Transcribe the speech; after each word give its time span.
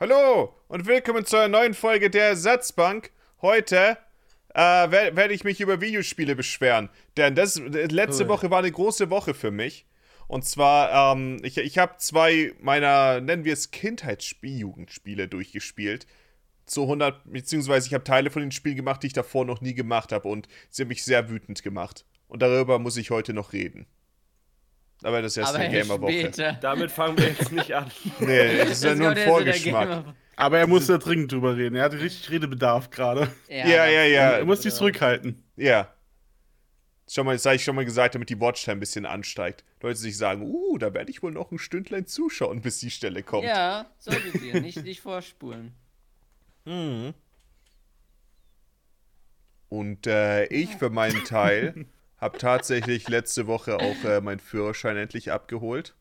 Hallo 0.00 0.54
und 0.68 0.86
willkommen 0.86 1.26
zu 1.26 1.36
einer 1.36 1.48
neuen 1.48 1.74
Folge 1.74 2.08
der 2.08 2.28
Ersatzbank. 2.28 3.10
Heute 3.42 3.98
äh, 4.54 4.60
werde 4.60 5.16
werd 5.16 5.32
ich 5.32 5.42
mich 5.42 5.60
über 5.60 5.80
Videospiele 5.80 6.36
beschweren, 6.36 6.88
denn 7.16 7.34
das 7.34 7.56
letzte 7.56 8.22
Cool. 8.22 8.28
Woche 8.28 8.50
war 8.52 8.60
eine 8.60 8.70
große 8.70 9.10
Woche 9.10 9.34
für 9.34 9.50
mich. 9.50 9.86
Und 10.28 10.44
zwar, 10.44 11.16
ähm, 11.16 11.40
ich, 11.42 11.58
ich 11.58 11.78
habe 11.78 11.96
zwei 11.98 12.52
meiner, 12.60 13.20
nennen 13.20 13.44
wir 13.44 13.52
es 13.52 13.72
Kindheitsspieljugendspiele 13.72 15.26
durchgespielt. 15.26 16.06
Zu 16.64 16.82
100, 16.82 17.32
beziehungsweise 17.32 17.88
ich 17.88 17.94
habe 17.94 18.04
Teile 18.04 18.30
von 18.30 18.42
den 18.42 18.52
Spielen 18.52 18.76
gemacht, 18.76 19.02
die 19.02 19.08
ich 19.08 19.14
davor 19.14 19.44
noch 19.44 19.62
nie 19.62 19.74
gemacht 19.74 20.12
habe 20.12 20.28
und 20.28 20.46
sie 20.70 20.82
haben 20.82 20.90
mich 20.90 21.04
sehr 21.04 21.28
wütend 21.28 21.64
gemacht. 21.64 22.04
Und 22.28 22.40
darüber 22.40 22.78
muss 22.78 22.96
ich 22.98 23.10
heute 23.10 23.34
noch 23.34 23.52
reden. 23.52 23.88
Aber 25.02 25.22
das 25.22 25.32
ist 25.32 25.36
erst 25.38 25.54
eine 25.54 25.72
Gamerwoche. 25.72 26.12
später. 26.12 26.52
Damit 26.60 26.90
fangen 26.90 27.16
wir 27.18 27.28
jetzt 27.28 27.52
nicht 27.52 27.72
an. 27.74 27.90
Nee, 28.20 28.58
das 28.58 28.70
ist 28.70 28.84
ja 28.84 28.94
nur 28.94 29.10
ein 29.10 29.14
der 29.14 29.26
Vorgeschmack. 29.26 30.04
Aber 30.36 30.58
er 30.58 30.66
muss 30.66 30.86
da 30.86 30.98
dringend 30.98 31.32
drüber 31.32 31.56
reden. 31.56 31.76
Er 31.76 31.84
hat 31.84 31.94
richtig 31.94 32.30
Redebedarf 32.30 32.90
gerade. 32.90 33.28
Ja, 33.48 33.66
ja, 33.66 34.04
ja. 34.04 34.30
Er 34.38 34.44
muss 34.44 34.62
sich 34.62 34.74
zurückhalten. 34.74 35.42
Ja. 35.56 35.92
Schon 37.10 37.24
mal, 37.24 37.32
das 37.34 37.46
habe 37.46 37.56
ich 37.56 37.64
schon 37.64 37.74
mal 37.74 37.84
gesagt, 37.84 38.14
damit 38.14 38.28
die 38.28 38.38
Watchtime 38.38 38.76
ein 38.76 38.80
bisschen 38.80 39.06
ansteigt. 39.06 39.64
Leute 39.80 39.98
sich 39.98 40.16
sagen, 40.16 40.42
uh, 40.42 40.78
da 40.78 40.92
werde 40.92 41.10
ich 41.10 41.22
wohl 41.22 41.32
noch 41.32 41.50
ein 41.50 41.58
Stündlein 41.58 42.06
zuschauen, 42.06 42.60
bis 42.60 42.80
die 42.80 42.90
Stelle 42.90 43.22
kommt. 43.22 43.44
Ja, 43.44 43.86
solltet 43.98 44.42
ihr. 44.42 44.60
Nicht, 44.60 44.84
nicht 44.84 45.00
vorspulen. 45.00 45.72
Mhm. 46.66 47.14
Und 49.70 50.06
äh, 50.06 50.44
ich 50.46 50.76
für 50.76 50.90
meinen 50.90 51.24
Teil 51.24 51.86
habe 52.18 52.38
tatsächlich 52.38 53.08
letzte 53.08 53.46
Woche 53.46 53.76
auch 53.76 54.04
äh, 54.04 54.20
meinen 54.20 54.40
Führerschein 54.40 54.96
endlich 54.96 55.30
abgeholt. 55.32 55.94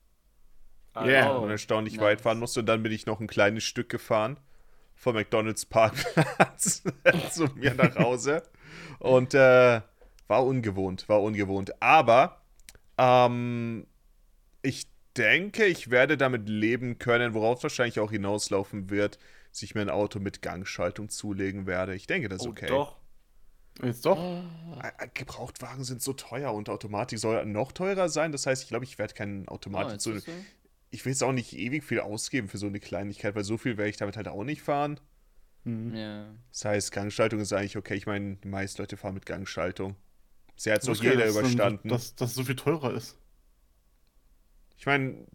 Yeah. 0.96 1.38
Oh, 1.38 1.44
und 1.44 1.52
erstaunlich 1.52 1.96
nice. 1.96 2.04
weit 2.04 2.22
fahren 2.22 2.40
musste. 2.40 2.62
Und 2.62 2.66
dann 2.66 2.82
bin 2.82 2.92
ich 2.92 3.06
noch 3.06 3.20
ein 3.20 3.28
kleines 3.28 3.64
Stück 3.64 3.90
gefahren. 3.90 4.40
Vom 4.96 5.14
McDonalds 5.14 5.66
Parkplatz 5.68 6.82
zu 7.32 7.46
mir 7.56 7.76
nach 7.76 7.96
Hause. 7.98 8.42
Und 9.00 9.36
äh, 9.36 9.82
war 10.28 10.46
ungewohnt, 10.46 11.08
war 11.08 11.22
ungewohnt. 11.22 11.82
Aber 11.82 12.42
ähm, 12.98 13.86
ich 14.64 14.88
denke, 15.16 15.66
ich 15.66 15.92
werde 15.92 16.18
damit 16.18 16.50
leben 16.50 16.98
können, 16.98 17.36
worauf 17.36 17.62
wahrscheinlich 17.62 18.00
auch 18.00 18.12
hinauslaufen 18.12 18.90
wird, 18.90 19.20
dass 19.52 19.62
ich 19.62 19.76
mir 19.76 19.82
ein 19.82 19.90
Auto 19.92 20.20
mit 20.20 20.42
Gangschaltung 20.42 21.10
zulegen 21.10 21.68
werde. 21.68 21.94
Ich 21.96 22.08
denke, 22.08 22.28
das 22.28 22.42
ist 22.42 22.48
Oh, 22.48 22.50
okay. 22.50 22.68
doch. 22.68 22.98
Jetzt 23.84 24.06
doch. 24.06 24.18
Äh, 24.18 24.42
äh, 24.98 25.08
Gebrauchtwagen 25.14 25.84
sind 25.84 26.02
so 26.02 26.14
teuer 26.14 26.54
und 26.54 26.70
Automatik 26.70 27.20
soll 27.20 27.46
noch 27.46 27.72
teurer 27.72 28.10
sein. 28.10 28.32
Das 28.32 28.46
heißt, 28.48 28.64
ich 28.64 28.70
glaube, 28.70 28.86
ich 28.86 28.98
werde 28.98 29.14
keinen 29.14 29.48
Oh, 29.48 29.54
Automatik 29.54 30.02
zu 30.02 30.14
das 30.14 30.24
so? 30.26 30.32
ich 30.90 31.06
will 31.06 31.12
jetzt 31.12 31.24
auch 31.24 31.32
nicht 31.34 31.54
ewig 31.54 31.84
viel 31.84 32.00
ausgeben 32.00 32.48
für 32.48 32.58
so 32.58 32.66
eine 32.68 32.80
Kleinigkeit, 32.80 33.36
weil 33.36 33.44
so 33.44 33.58
viel 33.58 33.78
werde 33.78 33.90
ich 33.90 33.98
damit 33.98 34.18
halt 34.18 34.28
auch 34.28 34.44
nicht 34.44 34.62
fahren. 34.62 35.00
Ja. 35.66 36.34
Das 36.52 36.64
heißt, 36.66 36.92
Gangschaltung 36.92 37.40
ist 37.42 37.52
eigentlich 37.54 37.76
okay. 37.78 37.96
Ich 37.96 38.06
meine, 38.08 38.38
die 38.38 38.48
meisten 38.48 38.82
Leute 38.82 38.96
fahren 38.98 39.14
mit 39.16 39.26
Gangschaltung. 39.26 39.96
Sie 40.56 40.72
hat 40.72 40.82
so 40.82 40.94
gar 40.94 41.04
jeder 41.04 41.16
nicht, 41.26 41.28
dass 41.28 41.34
dann- 41.36 41.44
überstanden. 41.44 41.90
Dass 41.90 42.16
das 42.16 42.34
so 42.34 42.44
viel 42.44 42.56
teurer 42.56 42.94
ist. 42.94 43.18
ich 44.78 44.86
meine, 44.86 45.26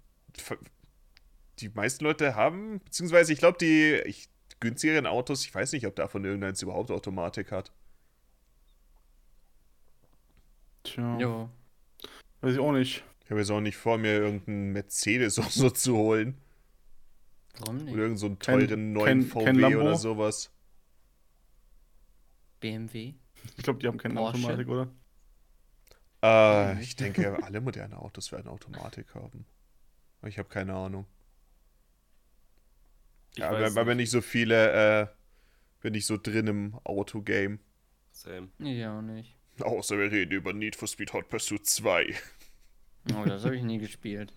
die 1.58 1.68
meisten 1.68 2.02
Leute 2.04 2.34
haben, 2.34 2.80
beziehungsweise 2.80 3.32
ich 3.32 3.38
glaube, 3.38 3.58
die 3.58 4.00
ich, 4.06 4.28
günstigeren 4.60 5.06
Autos, 5.06 5.44
ich 5.44 5.54
weiß 5.54 5.72
nicht, 5.72 5.86
ob 5.86 5.94
davon 5.96 6.24
irgendeins 6.24 6.62
überhaupt 6.62 6.90
Automatik 6.90 7.52
hat. 7.52 7.72
Tja. 10.84 11.18
Jo. 11.18 11.50
Weiß 12.40 12.54
ich 12.54 12.58
auch 12.58 12.72
nicht. 12.72 13.04
Ich 13.24 13.30
habe 13.30 13.40
jetzt 13.40 13.50
auch 13.50 13.60
nicht 13.60 13.76
vor, 13.76 13.98
mir 13.98 14.12
irgendeinen 14.14 14.72
Mercedes 14.72 15.38
oder 15.38 15.48
so 15.50 15.70
zu 15.70 15.96
holen. 15.96 16.38
Warum 17.58 17.76
nicht? 17.76 17.92
Oder 17.92 18.02
irgendeinen 18.04 18.16
so 18.16 18.26
einen 18.26 18.38
Kein- 18.38 18.66
teuren 18.68 18.92
neuen 18.92 19.30
kein- 19.30 19.44
kein 19.44 19.54
VW 19.56 19.60
Lambo? 19.60 19.80
oder 19.80 19.96
sowas. 19.96 20.50
BMW? 22.60 23.14
Ich 23.56 23.62
glaube, 23.64 23.78
die 23.80 23.86
haben 23.88 23.98
keine 23.98 24.14
Porsche? 24.14 24.38
Automatik, 24.38 24.68
oder? 24.68 24.88
Äh, 26.22 26.80
ich 26.82 26.94
denke, 26.96 27.36
alle 27.42 27.60
moderne 27.60 27.98
Autos 27.98 28.30
werden 28.32 28.48
Automatik 28.48 29.14
haben. 29.14 29.44
Aber 30.20 30.28
Ich 30.28 30.38
habe 30.38 30.48
keine 30.48 30.74
Ahnung. 30.74 31.06
Ich 33.32 33.38
Ja, 33.38 33.50
weiß 33.50 33.72
aber, 33.72 33.80
aber 33.80 33.94
nicht 33.94 34.10
so 34.10 34.20
viele, 34.20 35.02
äh, 35.02 35.06
bin 35.80 35.94
ich 35.94 36.06
so 36.06 36.16
drin 36.16 36.46
im 36.46 36.74
Autogame. 36.84 37.58
Same. 38.12 38.50
Ja, 38.58 38.98
auch 38.98 39.02
nicht. 39.02 39.36
Außer 39.62 39.98
wir 39.98 40.10
reden 40.10 40.32
über 40.32 40.52
Need 40.52 40.76
for 40.76 40.88
Speed 40.88 41.12
Hot 41.12 41.28
Pursuit 41.28 41.66
2. 41.66 42.14
Oh, 43.16 43.24
das 43.24 43.44
habe 43.44 43.56
ich 43.56 43.62
nie 43.62 43.78
gespielt. 43.78 44.32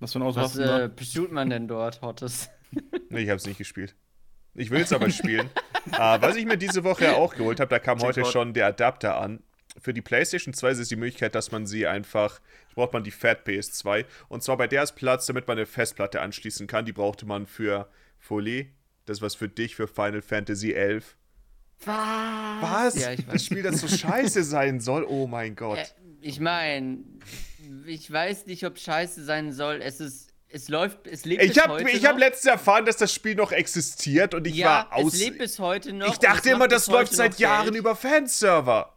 Was 0.00 0.12
für 0.12 0.18
ein 0.18 0.22
Auto 0.22 0.36
Was 0.36 0.44
hast 0.44 0.56
du 0.56 0.64
da? 0.64 0.80
äh, 0.82 0.88
pursuit 0.88 1.32
man 1.32 1.50
denn 1.50 1.68
dort, 1.68 2.02
Hottes? 2.02 2.50
Nee, 3.08 3.22
ich 3.22 3.28
habe 3.28 3.36
es 3.36 3.46
nicht 3.46 3.58
gespielt. 3.58 3.94
Ich 4.54 4.70
will 4.70 4.80
es 4.82 4.92
aber 4.92 5.08
spielen. 5.10 5.48
äh, 5.92 5.98
was 6.20 6.34
ich 6.34 6.44
mir 6.44 6.56
diese 6.56 6.82
Woche 6.82 7.14
auch 7.14 7.34
geholt 7.36 7.60
habe, 7.60 7.68
da 7.70 7.78
kam 7.78 8.00
heute 8.00 8.24
schon 8.24 8.52
der 8.52 8.66
Adapter 8.66 9.16
an. 9.20 9.42
Für 9.80 9.94
die 9.94 10.02
PlayStation 10.02 10.54
2 10.54 10.70
ist 10.70 10.90
die 10.90 10.96
Möglichkeit, 10.96 11.34
dass 11.36 11.52
man 11.52 11.66
sie 11.66 11.86
einfach, 11.86 12.40
braucht 12.74 12.92
man 12.92 13.04
die 13.04 13.10
Fat 13.12 13.46
PS2. 13.46 14.04
Und 14.28 14.42
zwar 14.42 14.56
bei 14.56 14.66
der 14.66 14.82
ist 14.82 14.92
Platz, 14.92 15.26
damit 15.26 15.46
man 15.46 15.56
eine 15.56 15.66
Festplatte 15.66 16.20
anschließen 16.20 16.66
kann. 16.66 16.84
Die 16.84 16.92
brauchte 16.92 17.26
man 17.26 17.46
für 17.46 17.88
Folie. 18.18 18.66
Das 19.06 19.20
was 19.22 19.34
für 19.36 19.48
dich, 19.48 19.76
für 19.76 19.86
Final 19.86 20.22
Fantasy 20.22 20.72
11. 20.72 21.16
Was? 21.86 22.94
Was? 22.94 22.94
Ja, 23.02 23.14
das. 23.16 23.44
Spiel, 23.44 23.62
das 23.62 23.80
so 23.80 23.88
scheiße 23.88 24.42
sein 24.44 24.80
soll? 24.80 25.04
Oh 25.08 25.26
mein 25.26 25.54
Gott. 25.56 25.78
Äh, 25.78 25.84
ich 26.20 26.40
meine, 26.40 26.98
ich 27.86 28.10
weiß 28.10 28.46
nicht, 28.46 28.64
ob 28.64 28.78
scheiße 28.78 29.24
sein 29.24 29.52
soll. 29.52 29.80
Es 29.82 30.00
ist, 30.00 30.28
es 30.48 30.68
läuft, 30.68 31.06
es 31.06 31.24
lebt 31.24 31.42
Ich 31.42 31.54
bis 31.54 31.62
habe 31.62 31.74
heute 31.74 31.90
ich 31.90 32.04
hab 32.06 32.12
noch. 32.12 32.20
letztens 32.20 32.46
erfahren, 32.46 32.86
dass 32.86 32.96
das 32.96 33.12
Spiel 33.12 33.34
noch 33.34 33.52
existiert 33.52 34.34
und 34.34 34.46
ich 34.46 34.54
ja, 34.56 34.66
war 34.66 34.92
aus. 34.94 35.14
es 35.14 35.20
lebt 35.20 35.38
bis 35.38 35.58
heute 35.58 35.92
noch. 35.92 36.08
ich 36.12 36.18
dachte 36.18 36.50
immer, 36.50 36.68
das 36.68 36.86
läuft 36.86 37.12
seit 37.12 37.38
Jahren 37.38 37.64
Geld. 37.64 37.76
über 37.76 37.96
Fanserver. 37.96 38.93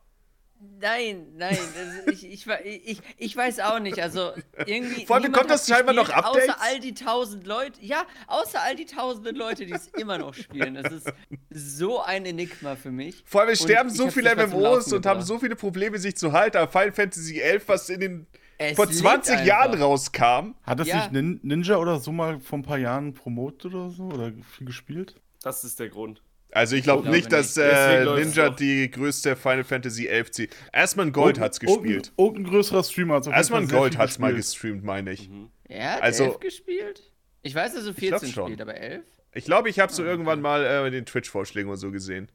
Nein, 0.79 1.27
nein, 1.35 1.57
das, 2.05 2.13
ich, 2.13 2.31
ich, 2.31 2.47
ich, 2.65 3.01
ich 3.17 3.37
weiß 3.37 3.59
auch 3.59 3.79
nicht. 3.79 3.99
Also 3.99 4.31
irgendwie. 4.65 5.05
Vor 5.05 5.15
allem 5.17 5.31
bekommt 5.31 5.49
das 5.49 5.67
scheinbar 5.67 5.93
noch 5.93 6.09
Updates? 6.09 6.49
Außer 6.49 6.61
all 6.61 6.79
die 6.79 6.93
tausend 6.93 7.45
Leute. 7.45 7.79
Ja, 7.83 8.03
außer 8.27 8.61
all 8.61 8.75
die 8.75 8.85
tausenden 8.85 9.35
Leute, 9.35 9.65
die 9.65 9.73
es 9.73 9.87
immer 9.89 10.17
noch 10.17 10.33
spielen. 10.33 10.75
Das 10.75 10.91
ist 10.91 11.07
so 11.49 12.01
ein 12.01 12.25
Enigma 12.25 12.75
für 12.75 12.91
mich. 12.91 13.23
Vor 13.25 13.41
allem, 13.41 13.55
sterben 13.55 13.89
so 13.89 14.09
viele 14.09 14.35
MMOs 14.35 14.91
und 14.93 15.05
haben 15.05 15.21
so 15.21 15.39
viele 15.39 15.55
Probleme, 15.55 15.97
sich 15.99 16.15
zu 16.15 16.31
halten. 16.31 16.57
Aber 16.57 16.71
Final 16.71 16.91
Fantasy 16.91 17.39
11, 17.39 17.67
was 17.67 17.89
in 17.89 17.99
den 17.99 18.27
Es 18.57 18.75
vor 18.75 18.85
lebt 18.87 18.97
20 18.97 19.45
Jahren 19.45 19.79
rauskam. 19.81 20.55
Hat 20.63 20.79
das 20.79 20.87
Ja. 20.87 20.97
nicht 20.97 21.11
Nin 21.11 21.39
Ninja 21.43 21.77
oder 21.77 21.99
so 21.99 22.11
mal 22.11 22.39
vor 22.39 22.59
ein 22.59 22.63
paar 22.63 22.79
Jahren 22.79 23.13
promotet 23.13 23.73
oder 23.73 23.89
so? 23.89 24.03
Oder 24.05 24.31
viel 24.55 24.65
gespielt? 24.67 25.15
Das 25.43 25.63
ist 25.63 25.79
der 25.79 25.89
Grund. 25.89 26.21
Also 26.51 26.75
ich 26.75 26.83
glaube 26.83 27.03
glaube 27.03 27.15
nicht, 27.17 27.31
dass 27.31 27.55
nicht. 27.55 27.65
äh, 27.65 28.05
Ninja 28.05 28.49
die 28.49 28.89
größte 28.89 29.35
Final 29.35 29.63
Fantasy 29.63 30.07
11 30.07 30.31
zieht. 30.31 30.55
Erstmal 30.73 31.11
Gold 31.11 31.39
hat's 31.39 31.59
gespielt. 31.59 32.13
Irgendein, 32.17 32.51
größerer 32.51 32.83
Streamer 32.83 33.15
hat 33.15 33.27
Erstmal 33.27 33.67
Gold 33.67 33.97
hat's 33.97 34.17
mal 34.17 34.33
gestreamt, 34.33 34.83
meine 34.83 35.11
ich. 35.11 35.29
Mhm. 35.29 35.49
Er 35.67 35.93
hat 35.95 36.01
Also- 36.03 36.23
elf 36.25 36.39
gespielt? 36.39 37.03
Ich 37.43 37.53
weiß, 37.55 37.73
dass 37.75 37.85
er 37.85 37.93
glaub 37.93 38.19
14 38.19 38.29
schon. 38.31 38.45
spielt, 38.47 38.61
aber 38.61 38.75
11? 38.75 39.03
Ich 39.33 39.45
glaube, 39.45 39.69
ich 39.69 39.79
habe 39.79 39.91
so 39.93 40.03
irgendwann 40.03 40.41
mal 40.41 40.63
äh, 40.65 40.87
in 40.87 40.93
den 40.93 41.05
Twitch-Vorschlägen 41.05 41.69
oder 41.69 41.77
so 41.77 41.91
gesehen. 41.91 42.29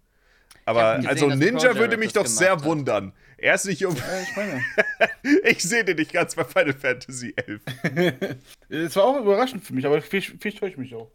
Aber 0.65 0.83
hab 0.83 0.97
gesehen, 0.99 1.09
also 1.11 1.29
Ninja 1.31 1.75
würde 1.77 1.97
mich 1.97 2.12
doch 2.12 2.27
sehr 2.27 2.53
hat. 2.53 2.65
wundern. 2.65 3.12
Er 3.37 3.55
ist 3.56 3.65
nicht 3.67 3.84
um. 3.84 3.97
Ja, 3.97 4.03
ich 4.23 5.50
ich 5.56 5.62
sehe 5.65 5.84
den 5.84 5.97
nicht 5.97 6.12
ganz 6.12 6.37
bei 6.37 6.44
Final 6.44 6.73
Fantasy 6.75 7.34
11. 7.34 7.61
Es 8.69 8.94
war 8.94 9.05
auch 9.05 9.21
überraschend 9.21 9.65
für 9.65 9.75
mich, 9.75 9.84
aber 9.84 10.00
vielleicht 10.00 10.39
täusche 10.41 10.67
ich 10.73 10.77
mich 10.77 10.94
auch. 10.94 11.11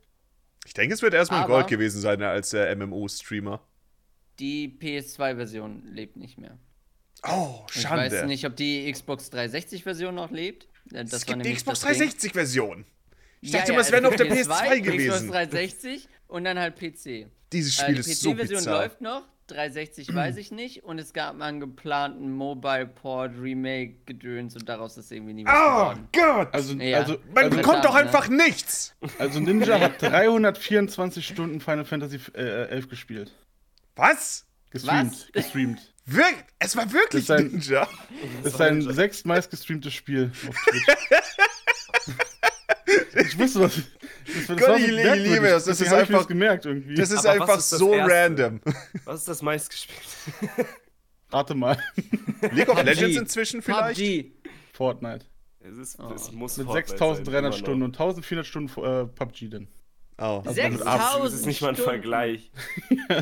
Ich 0.67 0.73
denke, 0.73 0.93
es 0.93 1.01
wird 1.01 1.13
erstmal 1.13 1.43
Aber- 1.45 1.53
Gold 1.55 1.67
gewesen 1.67 2.01
sein 2.01 2.21
als 2.21 2.53
äh, 2.53 2.75
MMO-Streamer. 2.75 3.61
Die 4.37 4.67
PS2-Version 4.79 5.83
lebt 5.93 6.17
nicht 6.17 6.37
mehr. 6.37 6.57
Oh, 7.27 7.65
Ich 7.73 7.81
Schande. 7.81 8.11
weiß 8.11 8.25
nicht, 8.25 8.45
ob 8.45 8.55
die 8.57 8.91
Xbox 8.91 9.31
360-Version 9.31 10.13
noch 10.13 10.29
lebt. 10.29 10.65
Äh, 10.93 11.05
Das 11.05 11.13
es 11.13 11.25
gibt 11.25 11.43
die 11.45 11.53
Xbox 11.53 11.79
das 11.79 11.97
Ding. 11.97 12.09
360-Version. 12.09 12.85
Ich 13.39 13.51
Ja, 13.51 13.59
dachte 13.59 13.71
ja, 13.71 13.77
immer, 13.77 13.81
es 13.85 13.91
wäre 13.91 14.01
nur 14.01 14.11
auf 14.11 14.17
der 14.17 14.27
PS2 14.27 14.41
Xbox 14.41 14.81
gewesen. 14.83 15.31
360 15.31 16.09
und 16.27 16.43
dann 16.43 16.59
halt 16.59 16.75
PC. 16.75 17.27
Dieses 17.53 17.79
Äh, 17.79 17.83
Spiel 17.83 17.95
die 17.95 18.11
ist 18.11 18.21
so 18.21 18.31
PC-Version 18.33 18.59
bizarr. 18.59 18.81
läuft 18.81 19.01
noch, 19.01 19.23
360 19.47 20.13
weiß 20.13 20.37
ich 20.37 20.51
nicht. 20.51 20.83
Und 20.83 20.99
es 20.99 21.13
gab 21.13 21.35
mal 21.35 21.45
einen 21.45 21.59
geplanten 21.59 22.31
Mobile 22.31 22.85
Port 22.87 23.31
Remake 23.39 23.95
gedöns 24.05 24.55
und 24.55 24.67
daraus 24.69 24.97
ist 24.97 25.11
irgendwie 25.11 25.33
nie 25.33 25.45
was 25.45 25.53
Oh 25.55 25.69
geworden. 25.93 26.07
Gott! 26.13 26.53
Also, 26.53 26.73
Ja. 26.75 26.99
also, 26.99 27.17
Man 27.33 27.45
also, 27.45 27.57
bekommt 27.57 27.85
doch 27.85 27.93
ne? 27.93 27.99
einfach 28.01 28.27
nichts! 28.29 28.95
also 29.19 29.39
Ninja 29.39 29.79
hat 29.79 30.01
324 30.01 31.25
Stunden 31.25 31.59
Final 31.61 31.85
Fantasy 31.85 32.19
äh, 32.35 32.67
11 32.69 32.89
gespielt. 32.89 33.33
Was? 33.95 34.45
Gestreamt. 34.69 35.11
Was? 35.13 35.31
Gestreamt. 35.31 35.93
Wir 36.05 36.25
es 36.59 36.75
war 36.75 36.91
wirklich 36.93 37.25
Das 37.25 37.39
ist 37.39 37.45
ein- 37.45 37.51
Ninja. 37.51 37.87
Das 38.43 38.53
ist 38.53 38.57
sein 38.57 38.81
sechstmeist 38.81 39.49
gestreamtes 39.49 39.93
Spiel 39.93 40.31
auf 40.47 40.55
Twitch. 40.65 40.85
ich 43.25 43.37
wusste 43.39 43.61
was. 43.61 43.75
Das, 43.75 44.47
das 44.47 44.57
Gott, 44.57 44.79
ich 44.79 44.87
ich 44.87 44.91
liebe 44.91 45.41
das. 45.49 45.65
Das 45.65 45.77
Deswegen 45.77 45.95
ist 45.95 46.09
einfach- 46.11 46.27
gemerkt 46.27 46.65
irgendwie. 46.65 46.95
Das 46.95 47.11
ist 47.11 47.19
Aber 47.25 47.31
einfach 47.41 47.57
ist 47.57 47.71
das 47.71 47.79
so 47.79 47.93
Erste? 47.93 48.13
random. 48.13 48.61
Was 49.05 49.19
ist 49.21 49.27
das 49.27 49.41
meistgespielt? 49.41 49.99
Rate 51.31 51.55
mal. 51.55 51.77
League 52.51 52.69
of. 52.69 52.81
Legends 52.83 53.17
inzwischen 53.17 53.61
vielleicht? 53.61 53.99
PUBG. 53.99 54.31
Fortnite. 54.73 55.25
Es, 55.59 55.75
ist, 55.77 55.99
Oh. 55.99 56.11
es 56.13 56.31
muss 56.31 56.57
Mit 56.57 56.67
Fortnite 56.67 56.87
sein, 56.89 56.97
6300 56.97 57.43
immer 57.43 57.51
Stunden 57.53 57.83
und 57.83 57.95
1400 57.95 58.45
Stunden 58.45 58.69
äh, 58.83 59.05
PUBG 59.05 59.49
denn. 59.49 59.67
Oh. 60.19 60.41
Also 60.45 60.49
mit 60.49 60.55
6000 60.55 60.87
Abstand. 60.87 61.25
Das 61.25 61.33
ist 61.33 61.45
nicht 61.45 61.61
mal 61.61 61.69
ein 61.69 61.75
Stunden. 61.75 61.89
Vergleich. 61.91 62.51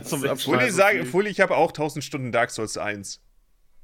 So 0.03 0.17
sage, 0.17 0.99
viel. 0.99 1.05
Fully, 1.05 1.29
ich 1.29 1.39
habe 1.41 1.55
auch 1.57 1.69
1000 1.69 2.03
Stunden 2.03 2.31
Dark 2.31 2.51
Souls 2.51 2.77
1. 2.77 3.21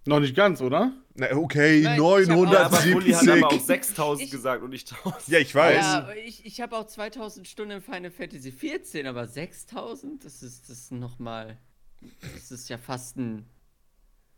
Noch 0.05 0.19
nicht 0.19 0.35
ganz, 0.35 0.61
oder? 0.61 0.93
Na, 1.13 1.31
okay, 1.35 1.81
Nein, 1.83 1.95
ich 1.95 1.99
hab 2.29 2.37
aber 2.37 2.85
970. 2.85 3.15
Hat 3.15 3.27
aber 3.43 3.47
auch 3.53 3.59
6000 3.59 4.25
Ich- 4.25 4.31
gesagt 4.31 4.63
und 4.63 4.71
nicht 4.71 4.91
1000. 4.91 5.27
Ja, 5.27 5.39
ich 5.39 5.53
weiß. 5.53 5.75
Ja, 5.85 6.09
ich, 6.25 6.45
ich 6.45 6.59
habe 6.61 6.75
auch 6.75 6.87
2000 6.87 7.47
Stunden 7.47 7.73
in 7.77 7.81
Final 7.81 8.09
Fantasy 8.11 8.51
14, 8.51 9.05
aber 9.05 9.27
6000, 9.27 10.25
das 10.25 10.41
ist 10.41 10.69
das 10.69 10.89
nochmal. 10.91 11.57
Das 12.33 12.51
ist 12.51 12.67
ja 12.69 12.77
fast 12.79 13.17
ein. 13.17 13.45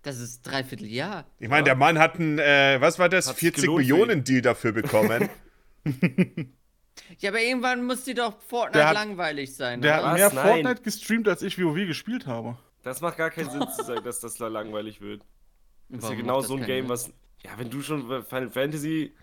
Das 0.01 0.19
ist 0.19 0.41
dreiviertel 0.41 0.87
Jahr. 0.87 1.25
Ich 1.39 1.47
meine, 1.47 1.63
der 1.63 1.75
Mann 1.75 1.97
hat 1.97 2.15
einen, 2.19 2.37
äh, 2.39 2.75
was 2.81 2.99
war 2.99 3.07
das, 3.07 3.27
Hat's 3.29 3.39
40 3.39 3.61
gelohnt 3.63 3.85
für 3.85 3.93
Millionen 3.93 4.23
Deal 4.25 4.41
dafür 4.41 4.71
bekommen. 4.73 5.29
Ja, 7.19 7.31
aber 7.31 7.41
irgendwann 7.41 7.83
muss 7.85 8.03
dir 8.03 8.13
doch 8.13 8.39
Fortnite 8.43 8.77
Der 8.79 8.87
hat- 8.89 8.93
langweilig 8.93 9.55
sein. 9.55 9.81
Der 9.81 9.99
oder? 9.99 10.03
hat 10.11 10.13
Was? 10.13 10.33
mehr 10.33 10.43
Nein. 10.43 10.53
Fortnite 10.53 10.81
gestreamt, 10.83 11.27
als 11.27 11.41
ich 11.41 11.57
WoW 11.57 11.87
gespielt 11.87 12.27
habe. 12.27 12.57
Das 12.83 13.01
macht 13.01 13.17
gar 13.17 13.31
keinen 13.31 13.49
Sinn 13.49 13.65
zu 13.75 13.83
sagen, 13.83 14.03
dass 14.03 14.19
das 14.19 14.35
da 14.35 14.47
langweilig 14.47 15.01
wird. 15.01 15.23
Das 15.95 16.03
ist 16.05 16.09
ja 16.09 16.15
genau 16.15 16.41
so 16.41 16.53
ein 16.53 16.59
das 16.59 16.67
Game, 16.67 16.89
was. 16.89 17.11
Ja, 17.43 17.51
wenn 17.57 17.69
du 17.69 17.81
schon 17.81 18.01
Final 18.25 18.49
Fantasy 18.49 19.13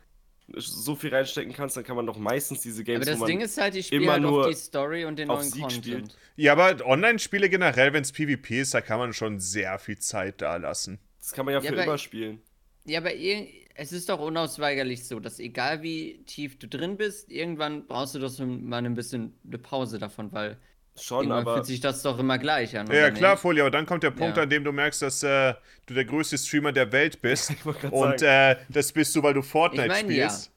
so 0.56 0.96
viel 0.96 1.14
reinstecken 1.14 1.52
kannst, 1.52 1.76
dann 1.76 1.84
kann 1.84 1.96
man 1.96 2.06
doch 2.06 2.18
meistens 2.18 2.60
diese 2.60 2.82
Aber 2.82 2.92
Games, 2.92 3.06
das 3.06 3.16
wo 3.16 3.20
man 3.20 3.28
Ding 3.28 3.40
ist 3.40 3.56
halt, 3.60 3.76
ich 3.76 3.86
spiele 3.86 4.02
immer 4.02 4.12
halt 4.14 4.22
nur 4.22 4.40
auf 4.46 4.48
die 4.50 4.56
Story 4.56 5.04
und 5.04 5.16
den 5.18 5.28
neuen 5.28 5.42
Sieg 5.48 5.62
Content. 5.62 5.84
spielt. 5.84 6.16
ja, 6.36 6.52
aber 6.52 6.84
Online-Spiele 6.84 7.48
generell, 7.48 7.92
wenn 7.92 8.02
es 8.02 8.10
PvP 8.12 8.60
ist, 8.60 8.74
da 8.74 8.80
kann 8.80 8.98
man 8.98 9.12
schon 9.12 9.38
sehr 9.38 9.78
viel 9.78 9.98
Zeit 9.98 10.42
da 10.42 10.56
lassen. 10.56 10.98
Das 11.20 11.32
kann 11.32 11.44
man 11.44 11.54
ja 11.54 11.60
Ja, 11.60 11.68
für 11.68 11.74
aber- 11.76 11.84
immer 11.84 11.98
spielen. 11.98 12.40
Ja, 12.84 12.98
aber 12.98 13.12
ir- 13.14 13.46
es 13.74 13.92
ist 13.92 14.08
doch 14.08 14.18
unausweigerlich 14.18 15.06
so, 15.06 15.20
dass 15.20 15.38
egal 15.38 15.82
wie 15.82 16.22
tief 16.26 16.58
du 16.58 16.66
drin 16.66 16.96
bist, 16.96 17.30
irgendwann 17.30 17.86
brauchst 17.86 18.14
du 18.14 18.18
doch 18.18 18.36
mal 18.40 18.84
ein 18.84 18.94
bisschen 18.94 19.34
eine 19.46 19.58
Pause 19.58 19.98
davon, 19.98 20.32
weil 20.32 20.58
Schon, 20.98 21.18
irgendwann 21.24 21.38
aber 21.42 21.54
fühlt 21.54 21.66
sich 21.66 21.80
das 21.80 22.02
doch 22.02 22.18
immer 22.18 22.38
gleich 22.38 22.76
an. 22.76 22.86
Ja, 22.92 23.10
klar, 23.10 23.32
nicht? 23.32 23.40
Folie, 23.42 23.62
aber 23.62 23.70
dann 23.70 23.86
kommt 23.86 24.02
der 24.02 24.10
Punkt, 24.10 24.36
Ja. 24.36 24.42
an 24.42 24.50
dem 24.50 24.64
du 24.64 24.72
merkst, 24.72 25.00
dass 25.02 25.22
äh, 25.22 25.54
du 25.86 25.94
der 25.94 26.04
größte 26.04 26.36
Streamer 26.36 26.72
der 26.72 26.90
Welt 26.92 27.22
bist. 27.22 27.52
und 27.90 28.20
sagen. 28.20 28.22
äh, 28.22 28.56
das 28.68 28.92
bist 28.92 29.14
du, 29.16 29.22
weil 29.22 29.34
du 29.34 29.42
Fortnite 29.42 29.84
Ich 29.86 29.88
mein, 29.88 30.10
ja. 30.10 30.28
spielst. 30.28 30.52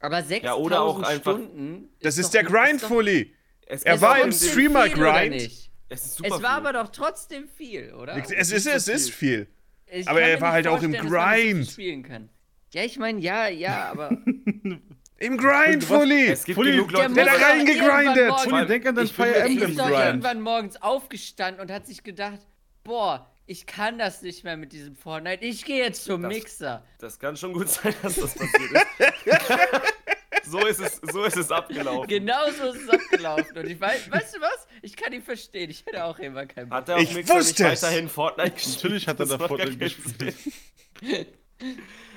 Aber 0.00 0.22
6000 0.22 0.44
Ja, 0.44 0.54
oder 0.54 0.80
auch 0.82 1.02
einfach- 1.02 1.32
Stunden. 1.34 1.88
Das 2.02 2.16
ist 2.18 2.26
doch- 2.26 2.32
der 2.40 2.44
Grind, 2.44 2.82
doch- 2.82 2.88
Fully. 2.88 3.34
es 3.66 3.82
Er 3.82 3.94
ist 3.94 4.00
war 4.00 4.16
im 4.18 4.24
in 4.24 4.30
dem- 4.30 4.30
trotzdem 4.30 4.50
Streamer 4.50 4.82
viel, 4.84 4.98
oder 5.02 5.12
Grind. 5.12 5.30
nicht? 5.34 5.70
Es 5.88 6.04
ist 6.06 6.16
super 6.16 6.28
Es 6.36 6.42
war 6.42 6.56
viel. 6.60 6.66
aber 6.68 6.72
doch 6.72 6.88
trotzdem 6.90 7.48
viel, 7.48 7.92
oder? 7.94 8.16
Es 8.16 8.50
ist, 8.50 8.66
es 8.66 8.88
ist 8.88 9.10
viel. 9.10 9.46
Ich 9.86 10.08
aber 10.08 10.22
er 10.22 10.40
war 10.40 10.52
halt 10.52 10.66
auch 10.66 10.82
im 10.82 10.92
Grind. 10.92 11.68
spielen 11.70 12.02
kann. 12.02 12.28
Ja, 12.72 12.82
ich 12.82 12.98
meine, 12.98 13.20
ja, 13.20 13.48
ja, 13.48 13.90
aber. 13.92 14.10
Im 15.24 15.36
Grind, 15.38 15.88
was- 15.88 15.98
Fully. 15.98 16.26
Es 16.28 16.44
gibt 16.44 16.56
Fully, 16.56 16.72
genug 16.72 16.90
Der 16.90 17.08
Leute, 17.08 17.14
Der 17.14 17.24
muss 17.24 17.38
da 17.40 17.46
reingegrindet. 17.46 18.40
Fully, 18.40 18.66
denk 18.66 18.86
an 18.86 18.94
dein 18.94 19.04
Ich 19.06 19.16
bin 19.16 19.24
Fire 19.26 19.28
mir- 19.28 19.34
Der 19.34 19.46
Emblem 19.46 19.70
ist 19.70 19.78
doch 19.78 19.86
Grind. 19.88 20.04
irgendwann 20.04 20.40
morgens 20.40 20.82
aufgestanden 20.82 21.60
und 21.62 21.70
hat 21.70 21.86
sich 21.86 22.02
gedacht, 22.02 22.38
boah, 22.82 23.30
ich 23.46 23.66
kann 23.66 23.98
das 23.98 24.22
nicht 24.22 24.44
mehr 24.44 24.56
mit 24.56 24.72
diesem 24.72 24.96
Fortnite. 24.96 25.44
Ich 25.44 25.64
gehe 25.64 25.82
jetzt 25.84 26.04
zum 26.04 26.22
Das- 26.22 26.32
Mixer. 26.32 26.84
Das 26.98 27.18
kann 27.18 27.36
schon 27.36 27.52
gut 27.52 27.68
sein, 27.70 27.94
dass 28.02 28.16
das 28.16 28.34
passiert 28.34 28.72
ist. 28.72 28.86
so, 30.50 30.66
ist 30.66 30.80
es, 30.80 31.00
so 31.12 31.24
ist 31.24 31.36
es 31.36 31.50
abgelaufen. 31.50 32.08
Genau 32.08 32.50
so 32.50 32.72
ist 32.72 32.82
es 32.82 32.88
abgelaufen. 32.90 33.56
Und 33.56 33.66
ich 33.66 33.80
weiß, 33.80 34.10
weißt 34.10 34.36
du 34.36 34.40
was? 34.40 34.66
Ich 34.82 34.94
kann 34.96 35.12
ihn 35.12 35.22
verstehen. 35.22 35.70
Ich 35.70 35.84
hätte 35.86 36.04
auch 36.04 36.18
immer 36.18 36.44
keinen 36.46 36.68
Bock. 36.68 36.78
Hat 36.78 36.88
er 36.90 36.96
auf 36.96 37.02
Ich 37.02 37.14
Mixer 37.14 37.34
nicht 37.34 37.46
wusste 37.48 37.64
weiterhin 37.64 38.08
Fortnite 38.08 38.50
gespielt? 38.50 38.74
Natürlich 38.76 39.08
hat 39.08 39.20
er 39.20 39.26
Das 39.26 39.38
da 39.38 39.48
Fortnite 39.48 39.76
gespielt. 39.78 40.36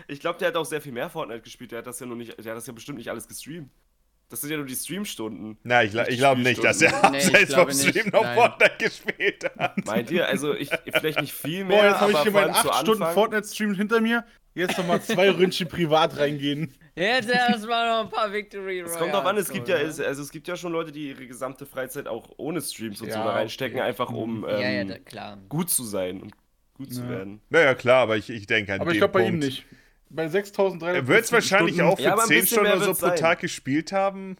Ich 0.08 0.20
glaube, 0.20 0.40
der 0.40 0.50
hat 0.50 0.56
auch 0.56 0.66
sehr 0.66 0.82
viel 0.82 0.92
mehr 0.94 1.10
Fortnite 1.10 1.42
gespielt. 1.42 1.72
Der 1.72 1.80
hat 1.80 1.88
das 1.88 2.00
ja 2.00 2.06
noch 2.06 2.16
nicht, 2.16 2.38
der 2.38 2.52
hat 2.52 2.58
das 2.58 2.68
ja 2.68 2.74
bestimmt 2.74 2.98
nicht 2.98 3.10
alles 3.10 3.28
gestreamt. 3.28 3.70
Das 4.30 4.42
sind 4.42 4.50
ja 4.50 4.58
nur 4.58 4.66
die 4.66 4.76
Streamstunden. 4.76 5.58
Na, 5.64 5.84
ich, 5.84 5.96
ich 5.96 6.18
glaube 6.18 6.42
nicht, 6.42 6.62
dass 6.62 6.82
er 6.82 7.02
abseits 7.04 7.54
vom 7.54 7.72
Stream 7.72 8.08
noch 8.12 8.24
nein. 8.24 8.36
Fortnite 8.36 8.76
gespielt 8.78 9.46
hat. 9.58 9.86
Meint 9.86 10.12
ihr? 10.12 10.28
Also 10.28 10.54
ich 10.54 10.70
vielleicht 10.92 11.22
nicht 11.22 11.34
viel 11.34 11.64
mehr, 11.64 11.78
Boah, 11.78 11.86
jetzt 11.86 12.02
habe 12.02 12.12
ich 12.12 12.20
hier 12.24 12.32
meinen 12.32 12.50
allem 12.54 12.62
zu 12.62 12.72
8 12.72 12.82
Stunden 12.82 13.04
Anfang- 13.04 13.14
Fortnite-Stream 13.14 13.76
hinter 13.76 14.02
mir. 14.02 14.26
Jetzt 14.54 14.78
nochmal 14.78 15.02
zwei 15.02 15.30
Ründchen 15.32 15.68
privat 15.70 16.18
reingehen. 16.18 16.74
Jetzt 16.96 17.30
erstmal 17.30 17.88
noch 17.90 18.06
ein 18.06 18.10
paar 18.10 18.34
Victory 18.34 18.80
Es 18.80 18.98
kommt 18.98 19.14
drauf 19.14 19.26
an, 19.26 19.38
es 19.38 19.50
gibt 19.50 19.70
ja, 19.70 19.76
also 19.76 20.02
es 20.04 20.32
gibt 20.32 20.48
ja 20.48 20.56
schon 20.58 20.72
Leute, 20.72 20.92
die 20.92 21.10
ihre 21.10 21.28
gesamte 21.28 21.68
Freizeit 21.68 22.08
auch 22.08 22.28
ohne 22.38 22.60
Streams 22.60 23.00
und 23.02 23.12
so 23.12 23.18
Ja, 23.20 23.24
da 23.24 23.32
reinstecken, 23.34 23.78
okay. 23.78 23.88
einfach 23.88 24.10
um 24.10 24.44
oder? 24.44 24.60
Ja, 24.60 24.82
ja, 24.82 24.82
ähm, 24.82 25.48
gut 25.48 25.70
zu 25.70 25.84
sein 25.84 26.22
und 26.22 26.34
gut 26.74 26.92
zu 26.92 27.08
werden. 27.08 27.40
Naja, 27.50 27.76
klar, 27.76 28.02
aber 28.02 28.18
ich, 28.18 28.32
ich 28.32 28.48
denke 28.48 28.74
an 28.74 28.82
Aber 28.82 28.92
ich 28.92 28.98
glaube 28.98 29.14
bei 29.14 29.28
ihm 29.28 29.38
nicht. 29.40 29.64
Bei 30.10 30.28
6300 30.28 30.96
Er 30.96 31.08
wird 31.08 31.26
es 31.26 31.32
wahrscheinlich 31.32 31.82
auch 31.82 31.98
für 31.98 32.04
Ja, 32.04 32.14
aber 32.14 32.24
ein 32.24 32.28
10 32.28 32.40
bisschen 32.42 32.58
Stunden 32.60 32.72
oder 32.78 32.86
so 32.86 32.94
pro 32.94 33.08
sein. 33.08 33.16
Tag 33.18 33.40
gespielt 33.40 33.92
haben. 33.92 34.38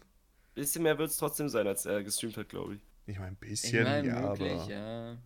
Bisschen 0.54 0.82
mehr 0.82 0.98
wird 0.98 1.10
es 1.10 1.16
trotzdem 1.18 1.48
sein, 1.48 1.66
als 1.66 1.86
er 1.86 2.02
gestreamt 2.02 2.36
hat, 2.36 2.48
glaube 2.48 2.76
ich. 2.76 2.80
Ich 3.06 3.18
meine, 3.18 3.30
ein 3.32 3.38
Ich 3.42 3.48
bisschen, 3.50 3.84
meine, 3.84 4.08
ja, 4.08 4.20
möglich, 4.20 4.52
aber... 4.52 4.70
ja. 4.70 5.16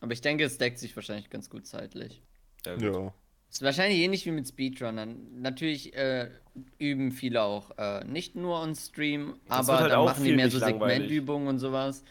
Aber 0.00 0.12
ich 0.12 0.20
denke, 0.20 0.44
es 0.44 0.58
deckt 0.58 0.78
sich 0.78 0.94
wahrscheinlich 0.96 1.30
ganz 1.30 1.48
gut 1.50 1.66
zeitlich. 1.66 2.22
Ja. 2.66 2.76
Ja. 2.76 3.14
Ist 3.50 3.62
wahrscheinlich 3.62 3.98
ähnlich 3.98 4.24
wie 4.24 4.30
mit 4.30 4.48
Speedrunnern. 4.48 5.40
Natürlich 5.42 5.94
äh, 5.94 6.30
üben 6.78 7.12
viele 7.12 7.42
auch 7.42 7.76
äh, 7.76 8.02
nicht 8.04 8.34
nur 8.34 8.60
on 8.60 8.74
Stream, 8.74 9.34
Das 9.46 9.68
aber 9.68 9.80
halt 9.80 9.92
dann 9.92 10.04
machen 10.04 10.24
die 10.24 10.32
mehr 10.34 10.50
so. 10.50 10.58
Segmentübungen 10.58 11.48
und 11.48 11.58
sowas. 11.58 12.02